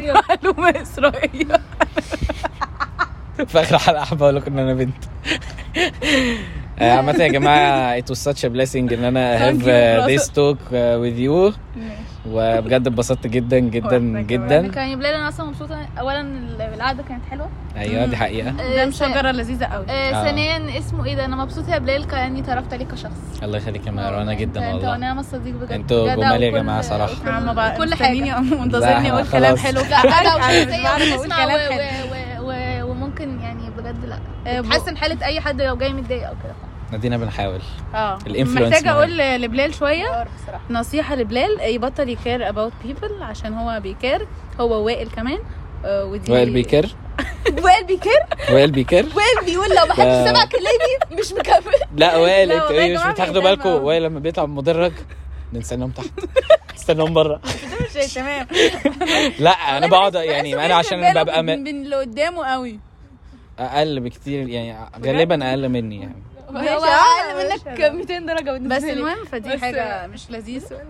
معلومة 0.00 0.82
إسرائيلية. 0.82 1.60
في 3.50 3.60
آخر 3.60 3.78
حلقة 3.78 4.16
بقول 4.16 4.36
لكم 4.36 4.52
إن 4.52 4.58
أنا 4.58 4.74
بنت. 4.74 4.94
آه، 6.78 6.92
عامة 6.92 7.12
يا 7.12 7.28
جماعة 7.28 8.00
it 8.00 8.04
was 8.04 8.18
such 8.18 8.38
a 8.44 8.48
blessing 8.48 8.92
إن 8.92 9.04
أنا 9.04 9.38
have 9.38 9.58
uh, 9.58 9.64
brother. 9.64 10.08
this 10.10 10.28
talk 10.28 10.58
uh, 10.72 10.98
with 11.02 11.18
you. 11.18 11.54
وبجد 12.30 12.86
اتبسطت 12.86 13.26
جدا 13.26 13.58
جدا 13.58 13.98
جدا. 14.20 14.68
كان 14.68 14.88
يبلال 14.88 15.14
أنا 15.14 15.28
أصلا 15.28 15.46
مبسوطة. 15.46 15.86
اولا 16.00 16.20
القعدة 16.74 17.02
كانت 17.08 17.22
حلوة. 17.30 17.48
أيوه 17.76 18.06
دي 18.06 18.16
حقيقة. 18.16 18.50
ده 18.50 18.82
آه، 18.82 18.86
مشجرة 18.86 19.30
لذيذة 19.30 19.64
قوي. 19.64 19.86
آه، 19.88 19.90
آه. 19.90 20.24
ثانيا 20.24 20.78
اسمه 20.78 21.04
إيه 21.04 21.14
ده؟ 21.14 21.24
أنا 21.24 21.36
مبسوطة 21.36 21.72
يا 21.74 21.78
بلال 21.78 22.06
كأني 22.06 22.42
تعرفت 22.42 22.72
عليك 22.72 22.88
كشخص. 22.88 23.42
الله 23.42 23.58
يخليك 23.58 23.86
يا 23.86 23.92
مروانة 23.92 24.34
جدا 24.34 24.66
أنت 24.66 24.74
والله. 24.74 24.92
ونعمة 24.92 25.22
صديق 25.22 25.54
بجد. 25.54 25.72
أنتوا 25.72 26.14
جمال 26.14 26.42
يا 26.42 26.50
جماعة 26.50 26.80
صراحة. 26.80 27.76
كل 27.76 27.94
حاجة. 27.94 28.40
منتظرني 28.40 29.10
أقول. 29.12 29.26
كلام 29.28 29.56
حلو 29.56 29.80
لا 29.80 29.96
أنا 30.00 30.64
مش 30.64 30.80
بعرف 30.80 31.12
أقول 31.12 31.28
كلام 31.28 31.48
حلو. 31.72 32.25
وممكن 33.20 33.40
يعني 33.40 33.70
بجد 33.70 34.04
لا. 34.04 34.18
آه، 34.46 34.60
تحسن 34.60 34.96
حالة 34.96 35.26
أي 35.26 35.40
حد 35.40 35.62
لو 35.62 35.76
جاي 35.76 35.92
متضايق 35.92 36.28
أو 36.28 36.34
كده. 36.44 36.54
ادينا 36.92 37.16
بنحاول. 37.16 37.60
آه. 37.94 38.18
مهم. 38.26 38.72
أقول 38.88 39.18
لبلال 39.18 39.74
شوية. 39.74 40.06
آه 40.06 40.26
بصراحة. 40.42 40.64
نصيحة 40.70 41.14
لبلال 41.14 41.60
يبطل 41.60 42.08
يكير 42.08 42.52
about 42.52 42.72
people 42.86 43.22
عشان 43.22 43.54
هو 43.54 43.80
بيكير. 43.80 44.26
هو 44.60 44.84
وائل 44.86 45.08
كمان. 45.10 45.38
آه، 45.84 46.04
ودي 46.04 46.32
وائل 46.32 46.50
بيكر 46.50 46.86
وائل 47.64 47.84
بيكر 47.84 48.26
وائل 48.52 48.70
بيكر 48.70 48.96
وائل 48.96 49.44
بيقول 49.46 49.68
لو 49.68 49.86
ما 49.86 49.94
حدش 49.94 50.28
سمع 50.30 50.44
كلامي 50.44 51.20
مش 51.20 51.32
مكمل. 51.32 51.74
لا 51.96 52.16
وائل 52.16 52.50
يا 52.50 52.70
إيه 52.70 52.98
مش 52.98 53.12
بتاخدوا 53.12 53.42
بالكم. 53.42 53.68
وائل 53.68 54.02
لما 54.02 54.20
بيطلع 54.20 54.44
من 54.46 54.50
المدرج 54.50 54.92
نستناهم 55.52 55.90
تحت. 55.90 56.06
نستناهم 56.74 57.14
بره. 57.14 57.40
شيء 57.92 58.08
تمام 58.22 58.46
لا 59.38 59.50
أنا 59.50 59.86
بقعد 59.86 60.14
يعني 60.14 60.66
أنا 60.66 60.74
عشان 60.74 61.12
ببقى 61.22 61.42
من 61.42 61.66
اللي 61.68 61.96
قدامه 61.96 62.46
قوي. 62.46 62.80
أقل 63.58 64.00
بكتير 64.00 64.48
يعني 64.48 64.88
غالبا 65.06 65.50
أقل 65.50 65.68
مني 65.68 66.00
يعني. 66.00 66.22
هو 66.50 66.84
أقل 66.84 67.48
منك 67.50 67.80
200 67.94 68.18
درجة 68.18 68.50
بالنسبة 68.52 68.76
بس 68.76 68.82
لي. 68.84 68.92
المهم 68.92 69.24
فدي 69.32 69.48
بس- 69.54 69.60
حاجة 69.60 70.06
مش 70.06 70.30
لذيذة. 70.30 70.80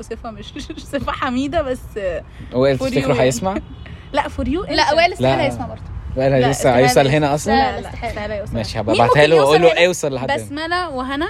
وصفة 0.00 0.30
مش 0.36 0.44
صفة 0.78 1.12
حميدة 1.12 1.62
بس 1.62 1.80
وائل 2.52 2.78
For 2.78 2.82
تفتكروا 2.82 3.14
you. 3.16 3.20
هيسمع؟ 3.20 3.56
لا 4.12 4.28
فور 4.28 4.48
يو 4.48 4.64
لا 4.64 4.94
وائل 4.94 5.12
استحالة 5.12 5.36
لا. 5.36 5.46
يسمع 5.46 5.66
برضه. 5.66 5.82
وائل 6.16 6.32
لا، 6.40 6.50
لسه 6.50 6.76
هيوصل 6.76 7.00
يوصل. 7.00 7.10
هنا 7.14 7.34
أصلا؟ 7.34 7.80
لا 7.80 8.26
لا 8.28 8.34
يوصل 8.36 8.54
ماشي 8.54 8.80
هبقى 8.80 8.96
أبعتها 8.96 9.26
له 9.26 9.36
وأقول 9.36 9.62
له؟ 9.62 9.86
اوصل 9.86 10.14
لحد 10.14 10.30
هنا. 10.30 10.36
بسملة 10.44 10.88
وهنا؟ 10.90 11.28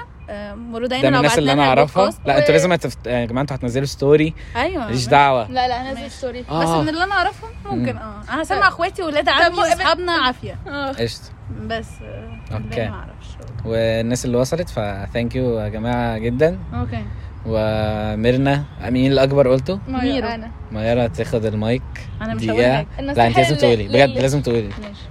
مرو 0.54 0.86
دايما 0.86 1.02
ده 1.02 1.10
من 1.10 1.16
الناس 1.16 1.38
اللي 1.38 1.52
أنا 1.52 1.62
أعرفها؟ 1.68 2.10
لا 2.26 2.38
أنتوا 2.38 2.52
لازم 2.52 2.72
هتفت... 2.72 3.06
يا 3.06 3.24
جماعة 3.24 3.42
أنتوا 3.42 3.56
هتنزلوا 3.56 3.86
ستوري 3.86 4.34
أيوه 4.56 4.84
ماليش 4.86 5.06
دعوة. 5.06 5.50
لا 5.50 5.68
لا 5.68 5.90
هنزل 5.92 6.10
ستوري 6.10 6.42
بس 6.42 6.48
آه 6.50 6.82
من 6.82 6.88
اللي 6.88 7.04
أنا 7.04 7.12
اعرفهم 7.14 7.50
ممكن 7.64 7.92
مم. 7.92 7.98
آه 7.98 8.20
أنا 8.34 8.44
سامعة 8.44 8.68
أخواتي 8.68 9.02
وولاد 9.02 9.28
عمي 9.28 9.44
طب- 9.50 9.58
وأصحابنا 9.58 10.12
عافية. 10.12 10.58
قشطة. 10.98 11.24
بس 11.66 11.86
آه، 12.02 12.38
أوكي. 12.52 12.64
الباقي 12.64 12.88
ما 12.88 12.94
أعرفش. 12.96 13.26
والناس 13.64 14.24
اللي 14.24 14.36
وصلت 14.36 14.68
فثانك 14.68 15.36
يو 15.36 15.58
يا 15.58 15.68
جماعة 15.68 16.18
جدا. 16.18 16.58
أوكي. 16.74 17.04
وميرنا 17.46 18.64
مين 18.88 19.12
الأكبر 19.12 19.48
قلته؟ 19.48 19.78
ميرو. 19.88 20.28
أنا. 20.28 20.50
ميرا 20.72 21.06
تاخد 21.06 21.44
المايك. 21.44 21.82
أنا 22.22 22.34
مش 22.34 22.44
هقول 22.44 22.60
لا 22.60 23.26
أنت 23.26 23.36
لازم 23.38 23.56
تقولي. 23.56 23.88
بجد 23.88 24.18
لازم 24.18 24.40
تقولي. 24.42 24.70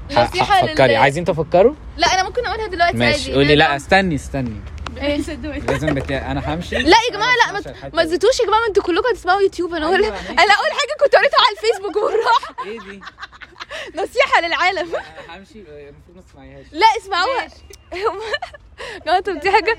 ماشي. 0.09 0.43
فكري. 0.73 0.95
عايزين 0.95 1.23
تفكروا؟ 1.25 1.73
لا 1.97 2.07
أنا 2.07 2.23
ممكن 2.23 2.45
أقولها 2.45 2.67
دلوقتي 2.67 2.97
ماشي. 2.97 3.33
قولي. 3.33 3.55
لا 3.55 3.75
استني 3.75 4.15
استني. 4.15 4.55
لازم 5.69 5.93
بتاع 5.93 6.31
أنا 6.31 6.53
همشي؟ 6.55 6.75
لا 6.75 6.97
يا 7.09 7.13
جماعة 7.13 7.33
لا 7.35 7.51
ما 7.51 7.89
ما 7.93 8.03
تزيتوش 8.03 8.39
يا 8.39 8.45
جماعة 8.45 8.59
ما 8.59 8.67
أنتوا 8.67 8.83
كلكم 8.83 9.07
هتسمعوا 9.09 9.41
يوتيوب. 9.41 9.73
أنا 9.73 9.85
أقول 9.85 10.03
أيوة، 10.03 10.15
ماشي. 10.15 10.31
أنا 10.31 10.53
أقول 10.53 10.69
حاجة 10.71 10.97
كنت 11.03 11.15
قريتها 11.15 11.39
على 11.39 11.55
الفيسبوك 11.57 11.95
وراح 11.95 12.59
إيه 12.67 12.79
دي؟ 12.79 13.01
نصيحة 13.95 14.41
للعالم. 14.41 14.95
أنا 14.95 15.37
همشي 15.37 15.59
المفروض 15.59 16.15
ما 16.15 16.21
تسمعيهاش. 16.21 16.65
لا 16.71 16.85
اسمعوها. 16.97 17.47
جماعة 19.07 19.19
طب 19.19 19.39
دي 19.39 19.51
حاجة 19.51 19.77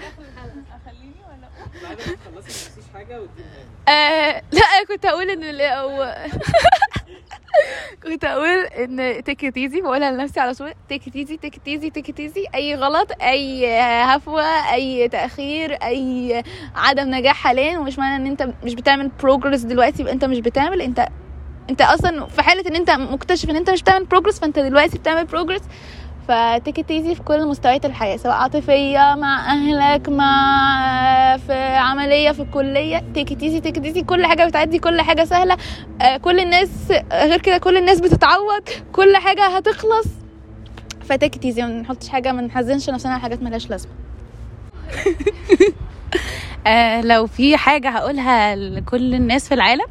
بعد 1.83 1.99
ما 1.99 2.17
تخلصي 2.43 2.71
ما 2.77 2.87
حاجة 2.95 3.17
آه 3.89 4.43
لا 4.53 4.63
أنا 4.63 4.85
كنت 4.89 5.07
هقول 5.07 5.31
إن 5.31 5.43
كنت 8.03 8.25
هقول 8.25 8.59
إن 8.65 9.25
take 9.25 9.45
it 9.45 9.57
easy 9.57 9.81
بقولها 9.81 10.11
لنفسي 10.11 10.41
على 10.41 10.55
طول 10.55 10.73
take 10.89 11.09
it 11.09 11.17
easy 11.17 11.37
take 11.37 11.57
it 11.57 11.69
easy 11.69 11.91
take 11.91 12.11
it 12.11 12.21
easy 12.21 12.45
أي 12.55 12.75
غلط 12.75 13.09
أي 13.23 13.79
هفوة 14.05 14.43
أي 14.73 15.09
تأخير 15.09 15.73
أي 15.73 16.43
عدم 16.75 17.15
نجاح 17.15 17.37
حاليا 17.37 17.79
ومش 17.79 17.99
معنى 17.99 18.17
إن 18.17 18.27
أنت 18.27 18.49
مش 18.65 18.75
بتعمل 18.75 19.09
progress 19.23 19.61
دلوقتي 19.61 20.03
يبقى 20.03 20.13
أنت 20.13 20.25
مش 20.25 20.39
بتعمل 20.39 20.83
أنت 20.83 21.09
أنت 21.71 21.81
أصلا 21.81 22.27
في 22.27 22.43
حالة 22.43 22.65
إن 22.71 22.77
أنت 22.77 22.91
مكتشف 22.91 23.51
إن 23.51 23.57
أنت 23.57 23.71
مش 23.71 23.83
بتعمل 23.83 24.05
progress 24.05 24.41
فأنت 24.41 24.59
دلوقتي 24.59 24.99
بتعمل 24.99 25.25
progress 25.25 25.63
ف 26.29 26.39
take 26.39 26.79
it 26.79 26.91
easy 26.91 27.15
في 27.15 27.23
كل 27.23 27.47
مستويات 27.47 27.85
الحياة 27.85 28.17
سواء 28.17 28.35
عاطفية 28.35 29.15
مع 29.19 29.53
أهلك 29.53 30.09
مع 30.09 31.37
في 31.37 31.53
عملية 31.77 32.31
في 32.33 32.43
الكلية. 32.43 33.05
take 33.15 33.33
it 33.33 33.43
easy 33.43 33.61
take 33.61 33.79
it 33.79 33.85
easy 33.85 34.03
كل 34.03 34.27
حاجة 34.27 34.45
بتعدي 34.47 34.79
كل 34.79 35.01
حاجة 35.01 35.25
سهلة. 35.25 35.57
آه، 36.03 36.17
كل 36.17 36.41
الناس 36.41 36.71
غير 37.13 37.41
كده 37.41 37.59
كل 37.59 37.77
الناس 37.77 38.01
بتتعوض 38.01 38.63
كل 38.93 39.17
حاجة 39.17 39.47
هتخلص. 39.47 40.07
ف 41.05 41.11
take 41.11 41.37
it 41.37 41.45
easy 41.45 41.63
ما 41.63 41.69
نحطش 41.69 42.09
حاجة 42.09 42.33
ما 42.33 42.43
نحزنش 42.43 42.91
نفسنا 42.91 43.13
على 43.13 43.21
حاجات 43.21 43.43
ملهاش 43.43 43.71
لازمة. 43.71 43.93
آه 46.67 47.01
لو 47.01 47.27
في 47.27 47.57
حاجة 47.57 47.89
هقولها 47.89 48.57
لكل 48.57 49.15
الناس 49.15 49.49
في 49.49 49.55
العالم 49.55 49.87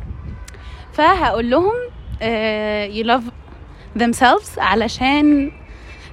فهقول 0.93 1.49
لهم 1.49 1.71
آه 2.21 2.87
you 2.89 3.05
love 3.05 3.23
themselves 4.01 4.57
علشان 4.59 5.51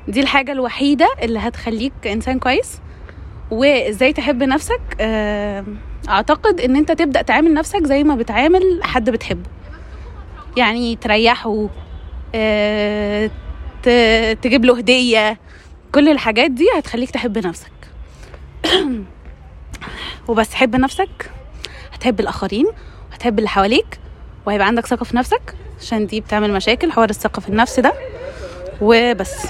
دي 0.09 0.21
الحاجة 0.21 0.53
الوحيدة 0.53 1.09
اللي 1.23 1.39
هتخليك 1.39 1.93
إنسان 2.07 2.39
كويس. 2.39 2.81
وإزاي 3.51 4.13
تحب 4.13 4.43
نفسك؟ 4.43 4.81
آه 5.01 5.65
أعتقد 6.09 6.61
إن 6.61 6.77
أنت 6.77 6.93
تبدأ 6.93 7.23
تعامل 7.23 7.55
نفسك 7.55 7.87
زي 7.87 8.05
ما 8.05 8.15
بتعامل 8.15 8.81
حد 8.83 9.11
بتحبه. 9.11 9.51
يعني 10.57 10.97
تريحه 10.97 11.69
آه 12.35 13.31
تجيب 14.43 14.65
له 14.65 14.79
هدية. 14.79 15.39
كل 15.93 16.09
الحاجات 16.09 16.51
دي 16.51 16.67
هتخليك 16.77 17.11
تحب 17.11 17.39
نفسك. 17.47 17.73
وبس 20.29 20.55
حب 20.55 20.77
نفسك 20.77 21.31
هتحب 21.93 22.21
الآخرين 22.21 22.67
وهتحب 23.11 23.39
اللي 23.39 23.49
حواليك 23.49 23.99
وهيبقى 24.47 24.67
عندك 24.67 24.87
ثقة 24.87 25.05
في 25.05 25.17
نفسك 25.17 25.55
عشان 25.81 26.07
دي 26.07 26.21
بتعمل 26.21 26.53
مشاكل 26.53 26.93
حوار 26.93 27.11
الثقة 27.11 27.41
في 27.41 27.49
النفس 27.49 27.81
ده. 27.81 27.93
وبس. 28.81 29.47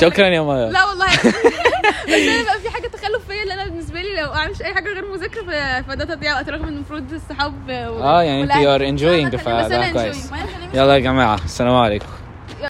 شكرا 0.00 0.26
يا 0.26 0.40
مايا. 0.40 0.70
لا 0.70 0.84
والله. 0.84 1.06
بس 2.08 2.14
أنا 2.28 2.42
بقى 2.44 2.60
في 2.60 2.70
حاجة 2.70 2.86
تخلف 2.86 3.26
فيا 3.28 3.42
اللي 3.42 3.54
أنا 3.54 3.64
بالنسبة 3.64 4.00
لي 4.02 4.20
لو 4.20 4.34
اعملش 4.34 4.62
أي 4.62 4.74
حاجة 4.74 4.88
غير 4.94 5.04
مذاكرة 5.12 5.82
فده 5.82 6.04
تضييع 6.14 6.34
وقت 6.34 6.48
رغم 6.48 6.62
ان 6.64 6.74
المفروض 6.74 7.12
الصحاب 7.12 7.70
آه 7.70 8.22
يعني 8.22 8.42
أنت 8.42 8.54
you 8.56 8.74
are 8.74 8.84
enjoying 8.84 9.36
فده 9.36 9.68
enjoying. 9.90 9.92
كويس. 9.92 10.30
يلا 10.74 10.94
يا 10.94 10.98
جماعة 10.98 11.38
السلام 11.44 11.74
عليكم. 11.74 12.06